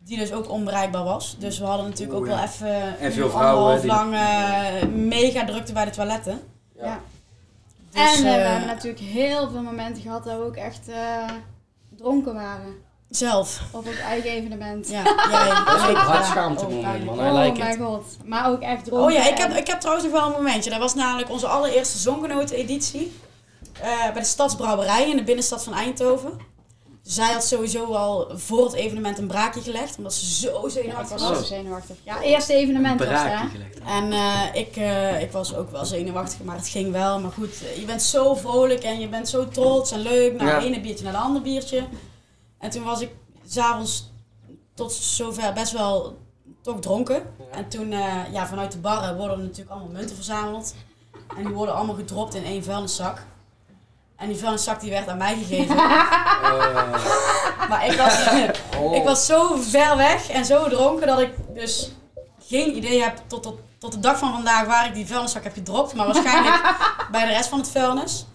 Die 0.04 0.18
dus 0.18 0.32
ook 0.32 0.50
onbereikbaar 0.50 1.04
was. 1.04 1.36
Dus 1.38 1.58
we 1.58 1.64
hadden 1.64 1.86
natuurlijk 1.88 2.18
Oeh, 2.18 2.22
ook 2.22 2.28
ja. 2.28 2.34
wel 2.40 2.44
even 2.44 2.98
En 2.98 3.06
een 3.06 3.12
veel 3.12 3.30
vrouwen 3.30 3.72
anderhalf 3.74 3.80
die- 3.80 3.90
lang 3.90 4.14
eh, 4.14 4.88
mega 4.88 5.44
drukte 5.44 5.72
bij 5.72 5.84
de 5.84 5.90
toiletten. 5.90 6.40
Ja. 6.76 7.00
Dus, 7.90 8.02
en 8.20 8.26
eh, 8.26 8.32
we 8.32 8.38
hebben 8.40 8.66
natuurlijk 8.68 9.02
heel 9.02 9.50
veel 9.50 9.62
momenten 9.62 10.02
gehad 10.02 10.24
dat 10.24 10.36
we 10.36 10.44
ook 10.44 10.56
echt 10.56 10.88
eh, 10.88 11.28
dronken 11.96 12.34
waren. 12.34 12.74
Zelf. 13.16 13.60
Op 13.70 13.86
ons 13.86 13.98
eigen 13.98 14.30
evenement. 14.30 14.88
Ja, 14.88 15.02
jij. 15.02 15.48
Dat 15.66 15.76
is 15.76 15.82
ook 15.88 15.96
Ja. 15.96 16.02
hard 16.02 16.62
Oh, 16.62 17.04
man. 17.04 17.18
Oh 17.18 17.26
I 17.26 17.44
like 17.46 17.58
mijn 17.58 17.72
it. 17.78 17.84
god. 17.84 18.04
Maar 18.24 18.48
ook 18.50 18.60
echt 18.60 18.84
dronken. 18.84 19.06
Oh 19.06 19.12
ja, 19.12 19.28
ik 19.28 19.38
heb, 19.38 19.52
ik 19.56 19.66
heb 19.66 19.80
trouwens 19.80 20.06
nog 20.08 20.20
wel 20.20 20.26
een 20.26 20.32
momentje. 20.42 20.70
Dat 20.70 20.78
was 20.78 20.94
namelijk 20.94 21.30
onze 21.30 21.46
allereerste 21.46 21.98
Zongenoten-editie. 21.98 23.12
eh, 23.80 24.02
bij 24.12 24.20
de 24.22 24.24
Stadsbrouwerij 24.28 25.10
in 25.10 25.16
de 25.16 25.22
binnenstad 25.24 25.64
van 25.64 25.74
Eindhoven. 25.74 26.52
Zij 27.02 27.32
had 27.32 27.44
sowieso 27.44 27.84
al 27.92 28.30
voor 28.34 28.64
het 28.64 28.72
evenement 28.72 29.18
een 29.18 29.26
braakje 29.26 29.60
gelegd, 29.60 29.96
omdat 29.98 30.14
ze 30.14 30.34
zo 30.34 30.60
Ja, 30.62 30.68
zenuwachtig 30.68 31.18
was 31.20 31.28
was. 31.28 31.38
zo 31.38 31.44
zenuwachtig. 31.44 31.96
Ja, 32.04 32.20
eerste 32.20 32.54
evenement 32.54 32.98
was 32.98 33.08
het, 33.08 33.18
hè? 33.18 33.24
braakje 33.24 33.48
gelegd. 33.48 33.78
En 33.86 34.12
eh, 34.12 34.60
ik, 34.60 34.76
eh, 34.76 35.20
ik 35.22 35.32
was 35.32 35.54
ook 35.54 35.70
wel 35.70 35.84
zenuwachtig, 35.84 36.42
maar 36.42 36.56
het 36.56 36.68
ging 36.68 36.92
wel. 36.92 37.20
Maar 37.20 37.30
goed, 37.32 37.54
je 37.78 37.84
bent 37.86 38.02
zo 38.02 38.34
vrolijk 38.34 38.82
en 38.82 39.00
je 39.00 39.08
bent 39.08 39.28
zo 39.28 39.48
trots 39.48 39.90
en 39.92 40.00
leuk. 40.00 40.32
Nou, 40.36 40.48
Ja. 40.48 40.54
het 40.54 40.64
ene 40.64 40.80
biertje 40.80 41.04
naar 41.04 41.12
de 41.12 41.18
andere 41.18 41.44
biertje. 41.44 41.84
En 42.64 42.70
toen 42.70 42.84
was 42.84 43.00
ik 43.00 43.10
s'avonds 43.46 44.10
tot 44.74 44.92
zover 44.92 45.52
best 45.52 45.72
wel 45.72 46.18
toch 46.62 46.80
dronken. 46.80 47.22
En 47.50 47.68
toen, 47.68 47.92
eh, 47.92 48.32
ja, 48.32 48.46
vanuit 48.46 48.72
de 48.72 48.78
barren 48.78 49.16
worden 49.16 49.36
er 49.38 49.42
natuurlijk 49.42 49.70
allemaal 49.70 49.92
munten 49.92 50.16
verzameld. 50.16 50.74
En 51.36 51.44
die 51.44 51.54
worden 51.54 51.74
allemaal 51.74 51.94
gedropt 51.94 52.34
in 52.34 52.44
één 52.44 52.64
vuilniszak. 52.64 53.22
En 54.16 54.28
die 54.28 54.36
vuilniszak 54.36 54.80
die 54.80 54.90
werd 54.90 55.08
aan 55.08 55.16
mij 55.16 55.34
gegeven. 55.34 55.76
maar 57.70 57.86
ik 57.86 57.96
was, 57.96 58.28
Oh. 58.78 58.94
ik 58.94 59.04
was 59.04 59.26
zo 59.26 59.56
ver 59.56 59.96
weg 59.96 60.28
en 60.28 60.44
zo 60.44 60.68
dronken 60.68 61.06
dat 61.06 61.20
ik 61.20 61.32
dus 61.54 61.90
geen 62.38 62.76
idee 62.76 63.02
heb 63.02 63.20
tot, 63.26 63.42
tot, 63.42 63.58
tot 63.78 63.92
de 63.92 64.00
dag 64.00 64.18
van 64.18 64.32
vandaag 64.32 64.66
waar 64.66 64.86
ik 64.86 64.94
die 64.94 65.06
vuilniszak 65.06 65.44
heb 65.44 65.52
gedropt. 65.54 65.94
Maar 65.94 66.06
waarschijnlijk 66.06 66.74
bij 67.12 67.26
de 67.26 67.32
rest 67.32 67.48
van 67.48 67.58
het 67.58 67.68
vuilnis. 67.70 68.26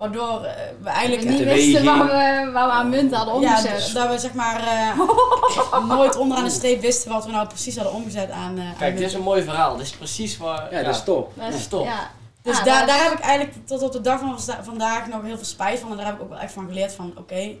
Waardoor 0.00 0.44
eh, 0.44 0.52
we 0.54 0.74
We 0.82 0.88
eigenlijk 0.88 1.28
niet 1.28 1.44
wisten 1.44 1.84
waar 1.84 2.04
we, 2.06 2.50
waar 2.52 2.66
we 2.66 2.72
aan 2.72 2.88
munten 2.88 3.16
hadden 3.16 3.40
ja, 3.40 3.48
omgezet. 3.56 3.90
d- 3.90 3.94
dat 3.94 4.08
we 4.10 4.18
zeg 4.18 4.32
maar 4.34 4.62
eh, 4.62 5.88
nooit 5.96 6.16
onderaan 6.16 6.44
de 6.44 6.50
streep 6.50 6.80
wisten 6.80 7.10
wat 7.12 7.24
we 7.26 7.30
nou 7.32 7.46
precies 7.46 7.76
hadden 7.76 7.94
omgezet 7.94 8.30
aan. 8.30 8.58
eh, 8.58 8.64
aan 8.68 8.74
Kijk, 8.78 8.96
dit 8.96 9.06
is 9.06 9.14
een 9.14 9.22
mooi 9.22 9.42
verhaal. 9.42 9.76
Dit 9.76 9.86
is 9.86 9.92
precies 9.92 10.36
waar... 10.38 10.74
Ja, 10.74 10.82
dat 10.82 10.94
is 10.94 11.02
top. 11.04 11.32
Dat 11.36 11.54
is 11.54 11.66
top. 11.66 11.84
Ja. 11.84 12.10
Dus 12.42 12.58
Ah, 12.58 12.64
daar, 12.64 12.78
dat 12.78 12.88
daar 12.88 12.96
is- 12.96 13.02
heb 13.10 13.12
ik 13.18 13.24
eigenlijk 13.24 13.66
tot 13.66 13.82
op 13.82 13.92
de 13.92 14.00
dag 14.00 14.20
van 14.20 14.40
vanda- 14.40 14.64
vandaag 14.64 15.08
nog 15.08 15.22
heel 15.22 15.36
veel 15.36 15.44
spijt 15.46 15.78
van. 15.80 15.90
En 15.90 15.96
daar 15.96 16.06
heb 16.06 16.14
ik 16.14 16.22
ook 16.22 16.28
wel 16.28 16.38
echt 16.38 16.52
van 16.52 16.66
geleerd 16.66 16.92
van, 16.92 17.12
oké, 17.16 17.34
weet 17.34 17.58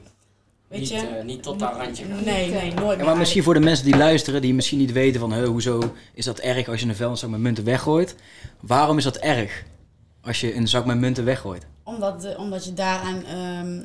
Niet, 0.80 0.88
je. 0.88 0.96
eh, 0.96 1.24
niet 1.24 1.42
tot 1.42 1.58
daar 1.58 1.72
randje 1.76 2.04
gaan. 2.04 2.24
Nee, 2.24 2.50
nee, 2.50 2.72
nooit 2.74 2.90
Ja, 2.90 2.96
meer 2.96 3.04
maar 3.04 3.16
misschien 3.16 3.42
voor 3.42 3.54
de 3.54 3.60
mensen 3.60 3.84
die 3.84 3.96
luisteren, 3.96 4.40
die 4.42 4.54
misschien 4.54 4.78
niet 4.78 4.92
weten 4.92 5.20
van, 5.20 5.44
hoezo 5.44 5.94
is 6.14 6.24
dat 6.24 6.38
erg 6.38 6.68
als 6.68 6.80
je 6.80 6.86
een 6.88 6.96
vuilniszak 6.96 7.30
met 7.30 7.40
munten 7.40 7.64
weggooit? 7.64 8.14
Waarom 8.60 8.98
is 8.98 9.04
dat 9.04 9.16
erg 9.16 9.62
als 10.24 10.40
je 10.40 10.54
een 10.54 10.68
zak 10.68 10.84
met 10.84 10.98
munten 10.98 11.24
weggooit? 11.24 11.66
Omdat, 11.82 12.20
de, 12.20 12.34
omdat 12.38 12.64
je 12.64 12.72
daaraan... 12.74 13.24
ehm, 13.24 13.76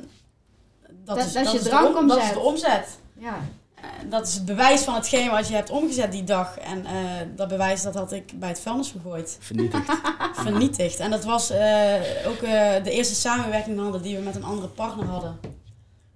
dat, 1.04 1.16
Dat- 1.16 1.26
is, 1.26 1.32
dat 1.32 1.54
is 1.54 1.62
de 1.62 1.68
drank 1.68 1.96
om- 1.98 2.08
Dat 2.08 2.16
is 2.16 2.22
omzet. 2.22 2.34
de 2.34 2.40
omzet. 2.40 2.88
Ja. 3.18 3.34
Eh, 3.74 3.82
Dat 4.10 4.26
is 4.26 4.34
het 4.34 4.44
bewijs 4.44 4.80
van 4.82 4.94
hetgeen 4.94 5.30
wat 5.30 5.48
je 5.48 5.54
hebt 5.54 5.70
omgezet 5.70 6.12
die 6.12 6.24
dag. 6.24 6.58
En 6.58 6.84
eh, 6.86 6.92
dat 7.36 7.48
bewijs 7.48 7.82
dat 7.82 7.94
had 7.94 8.12
ik 8.12 8.38
bij 8.38 8.48
het 8.48 8.60
vuilnis 8.60 8.90
gegooid. 8.90 9.36
Vernietigd. 9.40 9.90
Vernietigd. 10.46 10.98
En 10.98 11.10
dat 11.10 11.24
was 11.24 11.50
eh, 11.50 11.94
ook 12.26 12.36
eh, 12.42 12.84
de 12.84 12.90
eerste 12.90 13.14
samenwerking 13.14 13.78
hadden 13.80 14.02
die 14.02 14.16
we 14.16 14.22
met 14.22 14.34
een 14.34 14.44
andere 14.44 14.68
partner 14.68 15.06
hadden. 15.06 15.40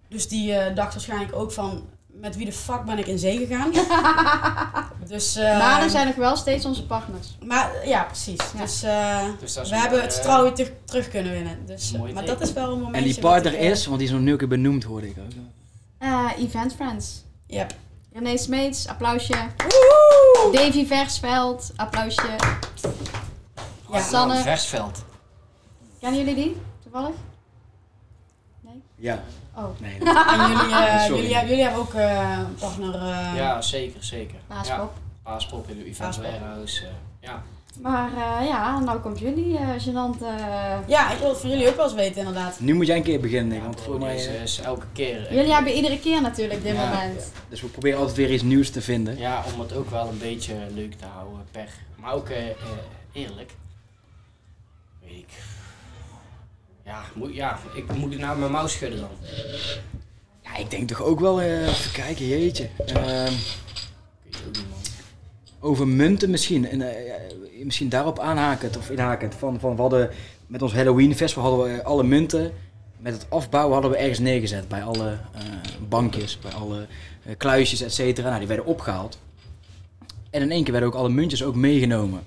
Dus 0.09 0.29
die 0.29 0.55
eh, 0.55 0.75
dacht 0.77 0.93
waarschijnlijk 0.93 1.35
ook 1.35 1.53
van... 1.53 1.85
Met 2.21 2.37
wie 2.37 2.45
de 2.45 2.53
fuck 2.53 2.85
ben 2.85 2.99
ik 2.99 3.07
in 3.07 3.19
zee 3.19 3.47
gegaan? 3.47 3.73
dus, 5.09 5.37
eh, 5.37 5.59
maar 5.59 5.83
er 5.83 5.91
zijn 5.91 6.07
nog 6.07 6.15
wel 6.15 6.37
steeds 6.37 6.65
onze 6.65 6.87
partners. 6.87 7.37
maar 7.45 7.87
ja, 7.87 8.05
precies. 8.05 8.39
Ja. 8.55 8.59
Dus 8.59 9.57
is 9.57 9.71
we 9.71 9.77
hebben 9.77 10.03
het 10.03 10.15
vertrouwen 10.15 10.45
weer 10.45 10.55
terug, 10.55 10.79
terug 10.85 11.09
kunnen 11.09 11.33
winnen. 11.33 11.67
Dus, 11.67 11.93
eh, 11.93 11.99
Mooi 11.99 12.13
maar 12.13 12.23
teken. 12.23 12.39
dat 12.39 12.49
is 12.49 12.55
wel 12.55 12.73
een 12.73 12.79
momentje. 12.79 13.01
En 13.01 13.05
die 13.05 13.21
partner 13.21 13.55
eh, 13.55 13.71
is, 13.71 13.87
want 13.87 13.99
die 13.99 14.07
is 14.07 14.15
nog 14.15 14.23
nul 14.23 14.37
keer 14.37 14.49
benoemd, 14.49 14.85
hoorde 14.85 15.09
ik 15.09 15.17
ook. 15.19 15.33
Eh, 15.99 16.31
event 16.39 16.75
Friends. 16.75 17.25
Yep. 17.47 17.75
René 18.13 18.37
Smeets, 18.37 18.89
applausje. 18.89 19.35
Woehoe! 19.57 20.53
Davy 20.53 20.87
Versveld, 20.87 21.73
applausje. 21.77 22.37
Ja. 23.93 24.01
Sanne. 24.01 24.37
Versveld. 24.37 25.05
Kennen 26.01 26.19
jullie 26.19 26.35
die? 26.35 26.57
Toevallig? 26.83 27.15
Ja. 28.97 29.23
Oh, 29.65 29.81
Nee. 29.81 29.99
En 30.33 30.49
jullie, 30.49 30.75
eh, 30.75 31.01
Sorry. 31.01 31.23
jullie, 31.23 31.47
jullie 31.49 31.63
hebben 31.63 31.81
ook 31.81 31.95
eh, 31.95 32.39
een 32.39 32.55
partner. 32.55 32.95
eh, 32.95 33.33
Ja, 33.37 33.63
zeker, 33.63 34.05
zeker. 34.05 34.35
Ja, 34.49 34.55
Paaspop. 34.55 34.93
Paaspop 35.23 35.69
in 35.69 35.77
de 35.77 35.81
Event 35.85 35.99
Paaspop. 35.99 36.25
Warehouse. 36.25 36.85
eh, 36.87 36.91
ja. 37.21 37.43
Maar 37.81 38.11
eh, 38.13 38.47
ja, 38.47 38.79
nou 38.79 38.99
komt 39.01 39.19
jullie, 39.19 39.59
eh 39.59 39.69
gênant. 39.69 40.23
eh. 40.23 40.77
Ja, 40.87 41.13
ik 41.13 41.19
wil 41.19 41.29
het 41.29 41.39
van 41.39 41.51
jullie 41.51 41.69
ook 41.69 41.77
wel 41.77 41.85
eens 41.85 41.95
weten, 41.95 42.19
inderdaad. 42.19 42.61
Nu 42.61 42.75
moet 42.75 42.87
jij 42.87 42.97
een 42.97 43.03
keer 43.03 43.21
beginnen, 43.21 43.57
Ja, 43.57 43.63
want 43.63 43.81
voor 43.81 43.99
mij... 43.99 44.17
is 44.17 44.61
elke 44.61 44.87
keer... 44.93 45.35
Jullie 45.35 45.53
hebben 45.53 45.73
iedere 45.73 45.99
keer 46.01 46.21
natuurlijk 46.23 46.63
dit 46.63 46.75
Ja, 46.75 46.85
moment. 46.89 47.33
Dus 47.49 47.61
we 47.61 47.67
proberen 47.67 47.99
altijd 47.99 48.17
weer 48.17 48.31
iets 48.33 48.43
nieuws 48.43 48.71
te 48.71 48.81
vinden. 48.83 49.19
Ja, 49.19 49.43
om 49.55 49.61
het 49.61 49.73
ook 49.73 49.91
wel 49.91 50.09
een 50.09 50.19
beetje 50.19 50.55
leuk 50.75 50.93
te 50.95 51.05
houden, 51.15 51.47
per. 51.51 51.69
Maar 51.97 52.13
ook 52.13 52.29
eerlijk. 53.13 53.53
Weet 55.01 55.13
ik. 55.19 55.29
Ja, 56.91 57.03
moet, 57.15 57.35
ja, 57.35 57.59
ik 57.75 57.97
moet 57.97 58.13
ik 58.13 58.19
nou 58.19 58.39
mijn 58.39 58.53
mouw 58.53 58.67
schudden 58.67 59.01
dan. 59.01 59.11
Ja, 60.43 60.57
ik 60.57 60.71
denk 60.71 60.89
toch 60.89 61.03
ook 61.03 61.21
wel, 61.21 61.41
eh, 61.41 61.69
even 61.69 61.93
kijken, 61.93 62.27
jeetje. 62.27 62.69
Ehm, 62.87 63.33
man. 64.55 64.81
over 65.61 65.89
munten 65.89 66.31
misschien. 66.31 66.69
En, 66.69 66.83
eh, 66.83 67.13
misschien 67.65 67.89
daarop 67.89 68.19
aanhakend 68.19 68.77
of 68.77 68.91
inhakend. 68.91 69.35
Van, 69.35 69.61
van 69.61 69.75
we 69.75 69.81
hadden 69.81 70.11
met 70.47 70.63
ons 70.63 70.73
Halloween 70.73 71.17
festival 71.17 71.45
hadden 71.45 71.75
we 71.75 71.85
alle 71.85 72.03
munten. 72.03 72.53
Met 72.99 73.13
het 73.13 73.27
afbouwen 73.29 73.73
hadden 73.73 73.91
we 73.91 73.97
ergens 73.97 74.19
neergezet. 74.19 74.69
Bij 74.69 74.83
alle 74.83 75.11
eh, 75.11 75.43
bankjes, 75.89 76.39
bij 76.39 76.53
alle 76.53 76.87
eh, 77.23 77.37
kluisjes, 77.37 77.81
et 77.81 77.95
cetera. 77.95 78.27
Nou, 78.27 78.39
die 78.39 78.49
werden 78.49 78.67
opgehaald. 78.67 79.19
En 80.31 80.43
in 80.43 80.51
één 80.51 80.63
keer 80.63 80.73
werden 80.73 80.91
ook 80.91 80.99
alle 80.99 81.09
muntjes 81.09 81.43
ook 81.43 81.55
meegenomen. 81.55 82.23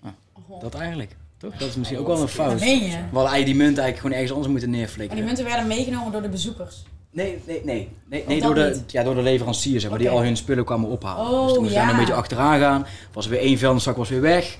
Nou, 0.00 0.14
dat 0.60 0.74
eigenlijk. 0.74 1.16
Toch? 1.42 1.56
Dat 1.56 1.68
is 1.68 1.74
misschien 1.76 1.98
ook 1.98 2.06
wel 2.06 2.14
een 2.14 2.20
Dat 2.20 2.30
fout. 2.30 2.58
We 2.60 2.64
meen 2.64 2.78
je. 2.84 2.90
hadden 2.90 3.12
eigenlijk 3.12 3.44
die 3.46 3.54
munt 3.54 3.78
eigenlijk 3.78 3.96
gewoon 3.96 4.12
ergens 4.12 4.30
anders 4.32 4.50
moeten 4.50 4.68
En 4.68 4.74
neerflikkeren. 4.78 5.16
die 5.16 5.24
munten 5.24 5.44
werden 5.44 5.66
meegenomen 5.66 6.12
door 6.12 6.22
de 6.22 6.28
bezoekers. 6.28 6.82
Nee, 7.10 7.42
nee, 7.46 7.60
nee. 7.64 7.88
nee, 8.08 8.24
nee 8.26 8.40
dat 8.40 8.46
door, 8.54 8.64
de, 8.64 8.70
niet? 8.74 8.92
ja, 8.92 9.02
door 9.02 9.14
de 9.14 9.22
leveranciers, 9.22 9.80
zeg 9.80 9.90
maar, 9.90 9.98
die 9.98 10.10
al 10.10 10.22
hun 10.22 10.36
spullen 10.36 10.64
kwamen 10.64 10.88
ophalen. 10.88 11.24
Oh, 11.26 11.42
dus 11.44 11.52
toen 11.52 11.62
moesten 11.62 11.62
we 11.64 11.72
ja. 11.72 11.80
daar 11.80 11.90
een 11.90 11.96
beetje 11.98 12.14
achteraan 12.14 12.58
gaan. 12.60 12.86
Was 13.12 13.24
er 13.24 13.30
weer 13.30 13.40
één 13.40 13.58
vuilniszak 13.58 13.96
was 13.96 14.08
weer 14.08 14.20
weg. 14.20 14.56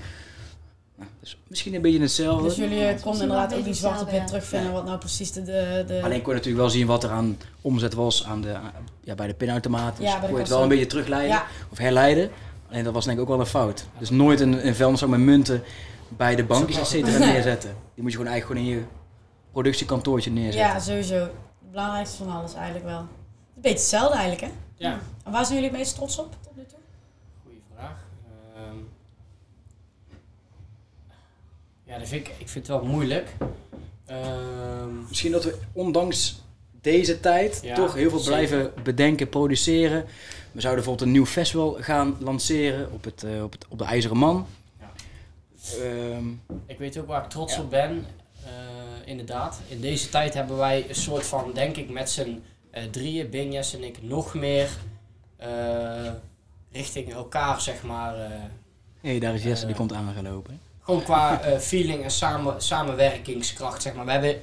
Nou, 0.97 1.09
dus 1.19 1.37
misschien 1.47 1.73
een 1.75 1.81
beetje 1.81 1.99
hetzelfde. 1.99 2.43
Dus 2.47 2.55
jullie 2.55 2.77
Ja, 2.77 2.89
eh, 2.89 3.01
konden 3.01 3.21
inderdaad 3.21 3.49
ook 3.49 3.55
die 3.55 3.63
beetje 3.63 3.79
zwart 3.79 4.01
op 4.01 4.09
wit 4.09 4.19
hetzelfde, 4.21 4.35
terugvinden 4.47 4.73
wat 4.73 4.85
nou 4.85 4.97
precies 4.97 5.31
de... 5.31 5.41
de. 5.87 5.99
Alleen 6.03 6.21
kon 6.21 6.29
je 6.33 6.37
natuurlijk 6.39 6.57
wel 6.63 6.69
zien 6.69 6.87
wat 6.87 7.03
er 7.03 7.09
aan 7.09 7.37
omzet 7.61 7.93
was 7.93 8.25
aan 8.25 8.41
de, 8.41 8.53
aan- 8.55 8.71
ja, 9.03 9.15
bij 9.15 9.27
de 9.27 9.33
pinautomaat. 9.33 9.97
Dus 9.97 10.05
Ja, 10.05 10.11
bij 10.11 10.19
de 10.21 10.25
kon 10.27 10.35
je 10.35 10.41
het 10.41 10.49
wel 10.49 10.61
een 10.61 10.67
beetje 10.69 10.85
terugleiden 10.87 11.29
Ja. 11.35 11.45
of 11.71 11.77
herleiden. 11.77 12.29
Alleen 12.71 12.83
dat 12.83 12.93
was 12.93 13.05
denk 13.05 13.17
ik 13.17 13.23
ook 13.23 13.29
wel 13.29 13.39
een 13.39 13.45
fout. 13.45 13.85
Dus 13.97 14.09
nooit 14.09 14.39
een, 14.39 14.67
een 14.67 14.75
vuilniszak 14.75 15.09
met 15.09 15.19
munten 15.19 15.63
bij 16.17 16.35
de 16.35 16.43
bankjes 16.43 16.77
et 16.77 16.87
cetera 16.87 17.17
Nee. 17.25 17.31
neerzetten. 17.31 17.75
Die 17.93 18.03
moet 18.03 18.11
je 18.11 18.17
gewoon 18.17 18.31
eigenlijk 18.31 18.61
gewoon 18.61 18.73
in 18.75 18.79
je 18.79 18.87
productiekantoortje 19.51 20.31
neerzetten. 20.31 20.71
Ja, 20.73 20.79
sowieso. 20.79 21.15
Het 21.15 21.71
belangrijkste 21.71 22.17
van 22.23 22.29
alles 22.35 22.53
eigenlijk 22.53 22.85
wel. 22.85 22.99
Een 22.99 23.07
beetje 23.61 23.77
hetzelfde 23.77 24.17
eigenlijk, 24.17 24.41
hè? 24.41 24.57
Ja, 24.75 24.99
En 25.23 25.31
waar 25.31 25.45
zijn 25.45 25.55
jullie 25.57 25.69
het 25.69 25.79
meest 25.79 25.95
trots 25.95 26.19
op 26.19 26.35
tot 26.43 26.55
nu 26.55 26.63
toe? 26.65 26.77
goede 27.43 27.59
vraag. 27.75 27.95
Ehm, 28.55 28.77
ja, 31.83 31.97
dat 31.99 32.07
vind 32.07 32.27
ik, 32.27 32.33
ik 32.37 32.49
vind 32.49 32.67
het 32.67 32.77
wel 32.77 32.85
moeilijk. 32.85 33.35
Ehm, 34.05 34.97
Misschien 35.07 35.31
dat 35.31 35.43
we 35.43 35.57
ondanks 35.73 36.41
deze 36.81 37.19
tijd 37.19 37.59
Ja, 37.63 37.75
toch 37.75 37.93
heel 37.93 38.09
veel 38.09 38.19
zeker. 38.19 38.33
blijven 38.47 38.83
bedenken, 38.83 39.29
produceren. 39.29 40.05
We 40.51 40.61
zouden 40.61 40.83
bijvoorbeeld 40.83 41.01
een 41.01 41.11
nieuw 41.11 41.25
festival 41.25 41.77
gaan 41.79 42.15
lanceren 42.19 42.91
op, 42.91 43.03
het, 43.03 43.23
eh, 43.23 43.43
op, 43.43 43.51
het, 43.51 43.65
op 43.69 43.77
de 43.77 43.83
IJzeren 43.83 44.17
Man. 44.17 44.45
Ehm, 45.71 46.27
Ik 46.65 46.77
weet 46.77 46.97
ook 46.97 47.07
waar 47.07 47.23
ik 47.23 47.29
trots 47.29 47.55
Ja. 47.55 47.61
op 47.61 47.69
ben. 47.69 48.05
Eh, 48.45 48.49
inderdaad, 49.05 49.59
in 49.67 49.81
deze 49.81 50.09
tijd 50.09 50.33
hebben 50.33 50.57
wij 50.57 50.85
een 50.89 50.95
soort 50.95 51.25
van, 51.25 51.51
denk 51.53 51.77
ik, 51.77 51.89
met 51.89 52.09
z'n 52.09 52.43
eh, 52.71 52.83
drieën, 52.83 53.29
Benjas 53.29 53.73
en 53.73 53.83
ik, 53.83 54.01
nog 54.01 54.33
meer 54.33 54.69
eh, 55.37 56.11
richting 56.71 57.13
elkaar, 57.13 57.61
zeg 57.61 57.83
maar. 57.83 58.15
eh, 58.19 58.29
hey, 59.01 59.19
daar 59.19 59.33
is 59.33 59.43
Jesse, 59.43 59.65
die 59.65 59.75
komt 59.75 59.93
aan 59.93 60.13
gaan 60.13 60.23
lopen. 60.23 60.59
gewoon 60.81 61.03
qua 61.03 61.41
eh, 61.41 61.57
feeling 61.59 62.03
en 62.03 62.11
samen, 62.11 62.61
samenwerkingskracht, 62.61 63.81
zeg 63.81 63.93
maar. 63.93 64.05
We, 64.05 64.11
hebben, 64.11 64.41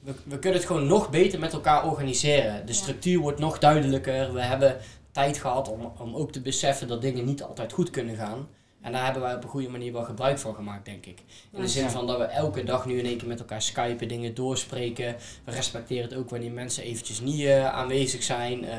we, 0.00 0.12
we 0.24 0.38
kunnen 0.38 0.58
het 0.58 0.68
gewoon 0.68 0.86
nog 0.86 1.10
beter 1.10 1.38
met 1.38 1.52
elkaar 1.52 1.86
organiseren. 1.86 2.66
De 2.66 2.72
Ja. 2.72 2.78
structuur 2.78 3.18
wordt 3.20 3.38
nog 3.38 3.58
duidelijker. 3.58 4.32
We 4.32 4.40
hebben 4.42 4.76
tijd 5.12 5.38
gehad 5.38 5.68
om, 5.68 5.92
om 5.98 6.14
ook 6.14 6.32
te 6.32 6.40
beseffen 6.40 6.88
dat 6.88 7.02
dingen 7.02 7.24
niet 7.24 7.42
altijd 7.42 7.72
goed 7.72 7.90
kunnen 7.90 8.16
gaan. 8.16 8.48
En 8.80 8.92
daar 8.92 9.04
hebben 9.04 9.22
wij 9.22 9.34
op 9.34 9.42
een 9.42 9.48
goede 9.48 9.68
manier 9.68 9.92
wel 9.92 10.02
gebruik 10.04 10.38
van 10.38 10.54
gemaakt, 10.54 10.84
denk 10.84 11.06
ik. 11.06 11.18
In 11.52 11.60
de 11.60 11.68
zin 11.68 11.82
Ja. 11.82 11.90
van 11.90 12.06
dat 12.06 12.18
we 12.18 12.24
elke 12.24 12.64
dag 12.64 12.86
nu 12.86 12.98
in 12.98 13.04
één 13.06 13.18
keer 13.18 13.28
met 13.28 13.38
elkaar 13.38 13.62
skypen, 13.62 14.08
dingen 14.08 14.34
doorspreken. 14.34 15.16
We 15.44 15.50
respecteren 15.52 16.02
het 16.08 16.14
ook 16.18 16.30
wanneer 16.30 16.52
mensen 16.52 16.82
eventjes 16.84 17.20
niet 17.20 17.44
eh, 17.44 17.66
aanwezig 17.72 18.22
zijn. 18.22 18.64
Eh, 18.64 18.76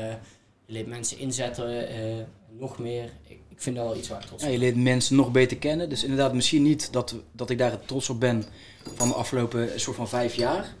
je 0.66 0.72
leert 0.72 0.86
mensen 0.86 1.18
inzetten, 1.18 1.88
eh, 1.88 2.24
nog 2.58 2.78
meer. 2.78 3.04
Ik, 3.26 3.38
ik 3.48 3.60
vind 3.62 3.76
dat 3.76 3.84
wel 3.86 3.96
iets 3.96 4.08
waar 4.08 4.20
ik 4.20 4.26
trots 4.26 4.42
Ja, 4.42 4.48
op 4.48 4.54
je 4.54 4.60
ben. 4.60 4.68
leert 4.68 4.82
mensen 4.84 5.16
nog 5.16 5.30
beter 5.30 5.56
kennen. 5.56 5.88
Dus 5.88 6.02
inderdaad, 6.02 6.34
misschien 6.34 6.62
niet 6.62 6.92
dat, 6.92 7.14
dat 7.32 7.50
ik 7.50 7.58
daar 7.58 7.80
trots 7.84 8.08
op 8.10 8.20
ben 8.20 8.44
van 8.94 9.08
de 9.08 9.14
afgelopen 9.14 9.80
soort 9.80 9.96
van 9.96 10.08
vijf 10.08 10.34
jaar. 10.34 10.74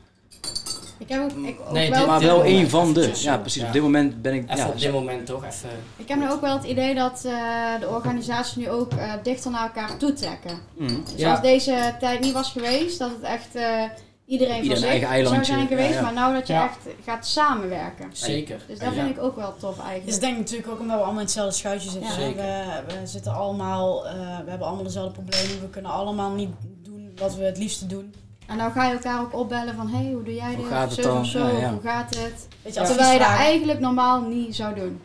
Ik 1.00 1.08
heb 1.08 1.22
ook, 1.22 1.30
ik 1.30 1.60
ook 1.60 1.72
Nee, 1.72 1.90
wel, 1.90 2.06
maar 2.06 2.20
wel 2.20 2.36
moment 2.36 2.50
één 2.54 2.70
van 2.70 2.92
de. 2.92 3.10
Ja, 3.14 3.38
precies. 3.38 3.60
Ja. 3.60 3.66
Op 3.66 3.72
dit 3.72 3.82
moment 3.82 4.22
ben 4.22 4.34
ik... 4.34 4.42
Even 4.42 4.56
ja, 4.56 4.68
op 4.68 4.78
dit 4.80 4.92
moment 4.92 5.26
toch, 5.26 5.44
even... 5.44 5.68
ik 5.96 6.08
heb 6.08 6.18
nu 6.18 6.30
ook 6.30 6.40
wel 6.40 6.54
het 6.56 6.64
idee 6.64 6.94
dat 6.94 7.24
eh, 7.24 7.32
de 7.80 7.88
organisatie 7.88 8.62
nu 8.62 8.70
ook 8.70 8.92
eh, 8.92 9.12
dichter 9.22 9.50
naar 9.50 9.62
elkaar 9.62 9.96
toetrekken. 9.96 10.58
Mm. 10.76 10.86
Dus 11.04 11.14
Ja. 11.16 11.30
als 11.30 11.40
deze 11.40 11.94
tijd 12.00 12.20
niet 12.20 12.32
was 12.32 12.50
geweest, 12.52 12.98
dat 12.98 13.10
het 13.10 13.22
echt 13.22 13.54
eh, 13.54 13.82
iedereen 14.26 14.70
een 14.70 14.76
zich 14.76 15.02
eigen 15.02 15.26
zou 15.28 15.44
zijn 15.44 15.66
geweest. 15.66 15.88
Ja, 15.88 15.94
ja. 15.94 16.02
Maar 16.02 16.12
nou 16.12 16.34
dat 16.34 16.46
je 16.46 16.52
Ja. 16.52 16.64
echt 16.64 16.94
gaat 17.04 17.26
samenwerken. 17.26 18.08
Zeker. 18.12 18.60
Dus 18.66 18.78
dat 18.78 18.94
Ja. 18.94 19.02
vind 19.02 19.16
ik 19.16 19.22
ook 19.22 19.36
wel 19.36 19.54
tof 19.58 19.78
eigenlijk. 19.78 20.06
denk 20.20 20.32
ik 20.32 20.38
natuurlijk 20.38 20.70
ook 20.70 20.80
omdat 20.80 20.96
we 20.96 21.02
allemaal 21.02 21.20
in 21.20 21.26
hetzelfde 21.26 21.54
schuitje 21.54 21.90
zitten. 21.90 22.12
Zeker. 22.12 22.42
We, 22.42 22.82
we 23.00 23.06
zitten 23.06 23.34
allemaal, 23.34 24.06
eh, 24.06 24.12
we 24.44 24.50
hebben 24.50 24.66
allemaal 24.66 24.84
dezelfde 24.84 25.12
problemen. 25.12 25.60
We 25.60 25.68
kunnen 25.70 25.90
allemaal 25.90 26.30
niet 26.30 26.50
doen 26.82 27.12
wat 27.18 27.34
we 27.34 27.44
het 27.44 27.58
liefste 27.58 27.86
doen. 27.86 28.14
En 28.50 28.56
nou 28.56 28.72
ga 28.72 28.86
je 28.86 28.92
elkaar 28.92 29.20
ook 29.20 29.34
opbellen 29.34 29.74
van, 29.74 29.88
hé, 29.88 29.96
hey, 30.02 30.12
hoe 30.12 30.22
doe 30.22 30.34
jij 30.34 30.54
Hoe 30.54 30.56
dit? 30.56 30.66
gaat 30.66 30.90
Of 30.90 30.96
het 30.96 31.04
zo 31.04 31.10
dan? 31.12 31.20
of 31.20 31.26
zo, 31.26 31.38
Ja, 31.38 31.50
of 31.52 31.60
ja. 31.60 31.70
hoe 31.70 31.80
gaat 31.80 32.14
het? 32.14 32.48
Weet 32.62 32.74
je, 32.74 32.82
Terwijl 32.82 33.12
je 33.12 33.18
dat 33.18 33.28
eigenlijk 33.28 33.80
normaal 33.80 34.20
niet 34.22 34.54
zou 34.56 34.74
doen. 34.74 35.00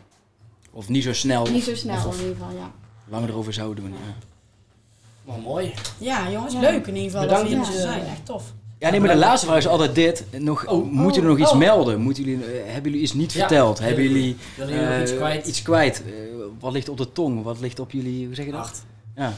Of 0.72 0.88
niet 0.88 1.02
zo 1.02 1.12
snel. 1.12 1.46
Niet 1.46 1.64
zo 1.64 1.74
snel 1.74 2.06
Of, 2.06 2.14
in 2.20 2.26
ieder 2.26 2.36
geval, 2.36 2.56
ja. 2.58 2.70
langer 3.08 3.28
erover 3.28 3.52
zouden 3.52 3.84
doen. 3.84 3.92
Ja. 3.92 4.14
Maar 5.24 5.38
mooi. 5.38 5.74
Ja, 5.98 6.30
jongens, 6.30 6.52
Ja. 6.52 6.60
leuk 6.60 6.86
in 6.86 6.94
ieder 6.96 7.10
geval 7.10 7.26
Bedankt 7.26 7.48
dat 7.48 7.58
mochten 7.58 7.74
je- 7.76 7.80
zijn. 7.82 8.00
Echt 8.06 8.26
tof. 8.26 8.52
Ja, 8.78 8.90
nee, 8.90 9.00
maar 9.00 9.08
de 9.08 9.16
laatste 9.16 9.46
vraag 9.46 9.58
is 9.58 9.66
altijd 9.68 9.94
dit. 9.94 10.24
Nog, 10.38 10.66
Oh. 10.66 10.90
moeten 10.90 11.22
jullie 11.22 11.28
nog 11.36 11.38
iets 11.46 11.52
Oh. 11.52 11.58
melden? 11.58 12.00
Moeten 12.00 12.24
jullie, 12.24 12.44
eh, 12.44 12.64
hebben 12.72 12.82
jullie 12.90 13.00
iets 13.00 13.12
niet 13.12 13.32
Ja. 13.32 13.38
verteld? 13.38 13.78
Hebben 13.78 13.96
Willen 13.96 14.12
jullie 14.20 14.36
jullie 14.56 14.74
nog 14.74 14.90
eh, 14.90 15.00
iets 15.00 15.14
kwijt? 15.16 15.46
iets 15.46 15.62
kwijt? 15.62 16.02
Eh, 16.06 16.12
wat 16.60 16.72
ligt 16.72 16.88
op 16.88 16.96
de 16.96 17.12
tong? 17.12 17.42
Wat 17.42 17.60
ligt 17.60 17.78
op 17.78 17.90
jullie, 17.90 18.26
hoe 18.26 18.34
zeg 18.34 18.44
je 18.46 18.50
dat? 18.52 18.60
Hart. 18.60 18.82
Ja. 19.16 19.32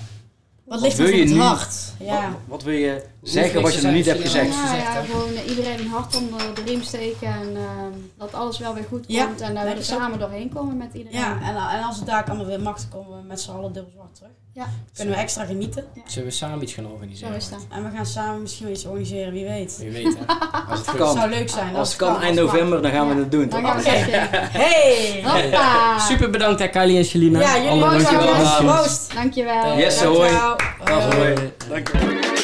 Wat 0.64 0.80
ligt 0.80 0.96
wil 0.96 1.06
ons 1.06 1.14
op 1.20 1.22
je 1.28 1.34
het 1.34 1.42
hart? 1.42 1.74
Ja. 2.00 2.20
Wat, 2.30 2.38
wat 2.46 2.62
wil 2.62 2.74
je 2.74 3.02
zeggen 3.22 3.62
wat 3.62 3.74
je 3.74 3.82
nog 3.82 3.92
niet 3.92 4.06
hebt 4.06 4.20
gezegd? 4.20 4.54
Ja, 4.54 4.74
ja, 4.74 5.02
gewoon 5.10 5.34
eh, 5.34 5.48
iedereen 5.48 5.78
een 5.78 5.88
hart 5.88 6.16
onder 6.16 6.40
de 6.54 6.62
riem 6.66 6.82
steken 6.82 7.28
en 7.28 7.56
ehm, 7.56 7.92
dat 8.18 8.34
alles 8.34 8.58
wel 8.58 8.74
weer 8.74 8.84
goed 8.88 9.04
Ja, 9.08 9.24
komt 9.24 9.40
en 9.40 9.54
dat 9.54 9.62
we 9.62 9.68
er 9.70 9.76
ook. 9.76 9.82
samen 9.82 10.18
doorheen 10.18 10.48
komen 10.54 10.76
met 10.76 10.88
iedereen. 10.94 11.18
Ja, 11.18 11.38
en, 11.42 11.56
en 11.78 11.82
als 11.86 11.96
het 11.96 12.06
daar 12.06 12.24
allemaal 12.24 12.46
weer 12.46 12.60
mag, 12.60 12.76
dan 12.76 12.88
komen 13.02 13.16
we 13.20 13.26
met 13.26 13.40
z'n 13.40 13.50
allen 13.50 13.72
dubbel 13.72 13.92
zwart 13.94 14.14
terug. 14.14 14.30
Ja. 14.52 14.66
Kunnen 14.96 15.14
we 15.14 15.20
extra 15.20 15.44
genieten. 15.44 15.84
Zullen 16.06 16.28
we 16.28 16.34
samen 16.34 16.62
iets 16.62 16.72
gaan 16.72 16.84
Zo 16.84 16.90
organiseren? 16.90 17.34
is 17.36 17.48
dat. 17.48 17.66
En 17.70 17.84
we 17.84 17.90
gaan 17.96 18.06
samen 18.06 18.40
misschien 18.42 18.64
wel 18.64 18.74
iets 18.74 18.84
organiseren, 18.84 19.32
wie 19.32 19.44
weet. 19.44 19.76
Wie 19.78 19.90
weet, 19.90 20.16
hè? 20.18 20.24
Als 20.70 20.78
het 20.78 20.86
Het 20.86 20.96
kan. 20.96 21.16
zou 21.16 21.30
leuk 21.30 21.48
zijn. 21.48 21.76
Als 21.76 21.88
het 21.88 21.98
kan 21.98 22.20
eind 22.20 22.36
november, 22.36 22.82
dan 22.82 22.90
gaan 22.90 23.08
we 23.08 23.14
het 23.14 23.30
doen. 23.30 23.48
Dan 23.48 23.64
gaan 23.64 23.76
we 23.82 23.88
het 23.88 24.08
echt 24.10 24.32
doen. 24.32 24.40
Hey! 24.62 25.22
Hoppa! 25.24 25.98
Super 25.98 26.30
bedankt 26.30 26.60
hè, 26.60 26.68
Kylie 26.68 26.98
en 26.98 27.04
Shelina. 27.04 27.40
Ja, 27.40 27.56
jullie 27.62 27.84
ook 27.84 27.90
dankjewel. 27.90 28.26
dankjewel. 28.34 28.84
Dankjewel. 29.14 29.76
Yes, 29.78 30.02
hoi. 30.02 30.28
ciao. 30.30 32.37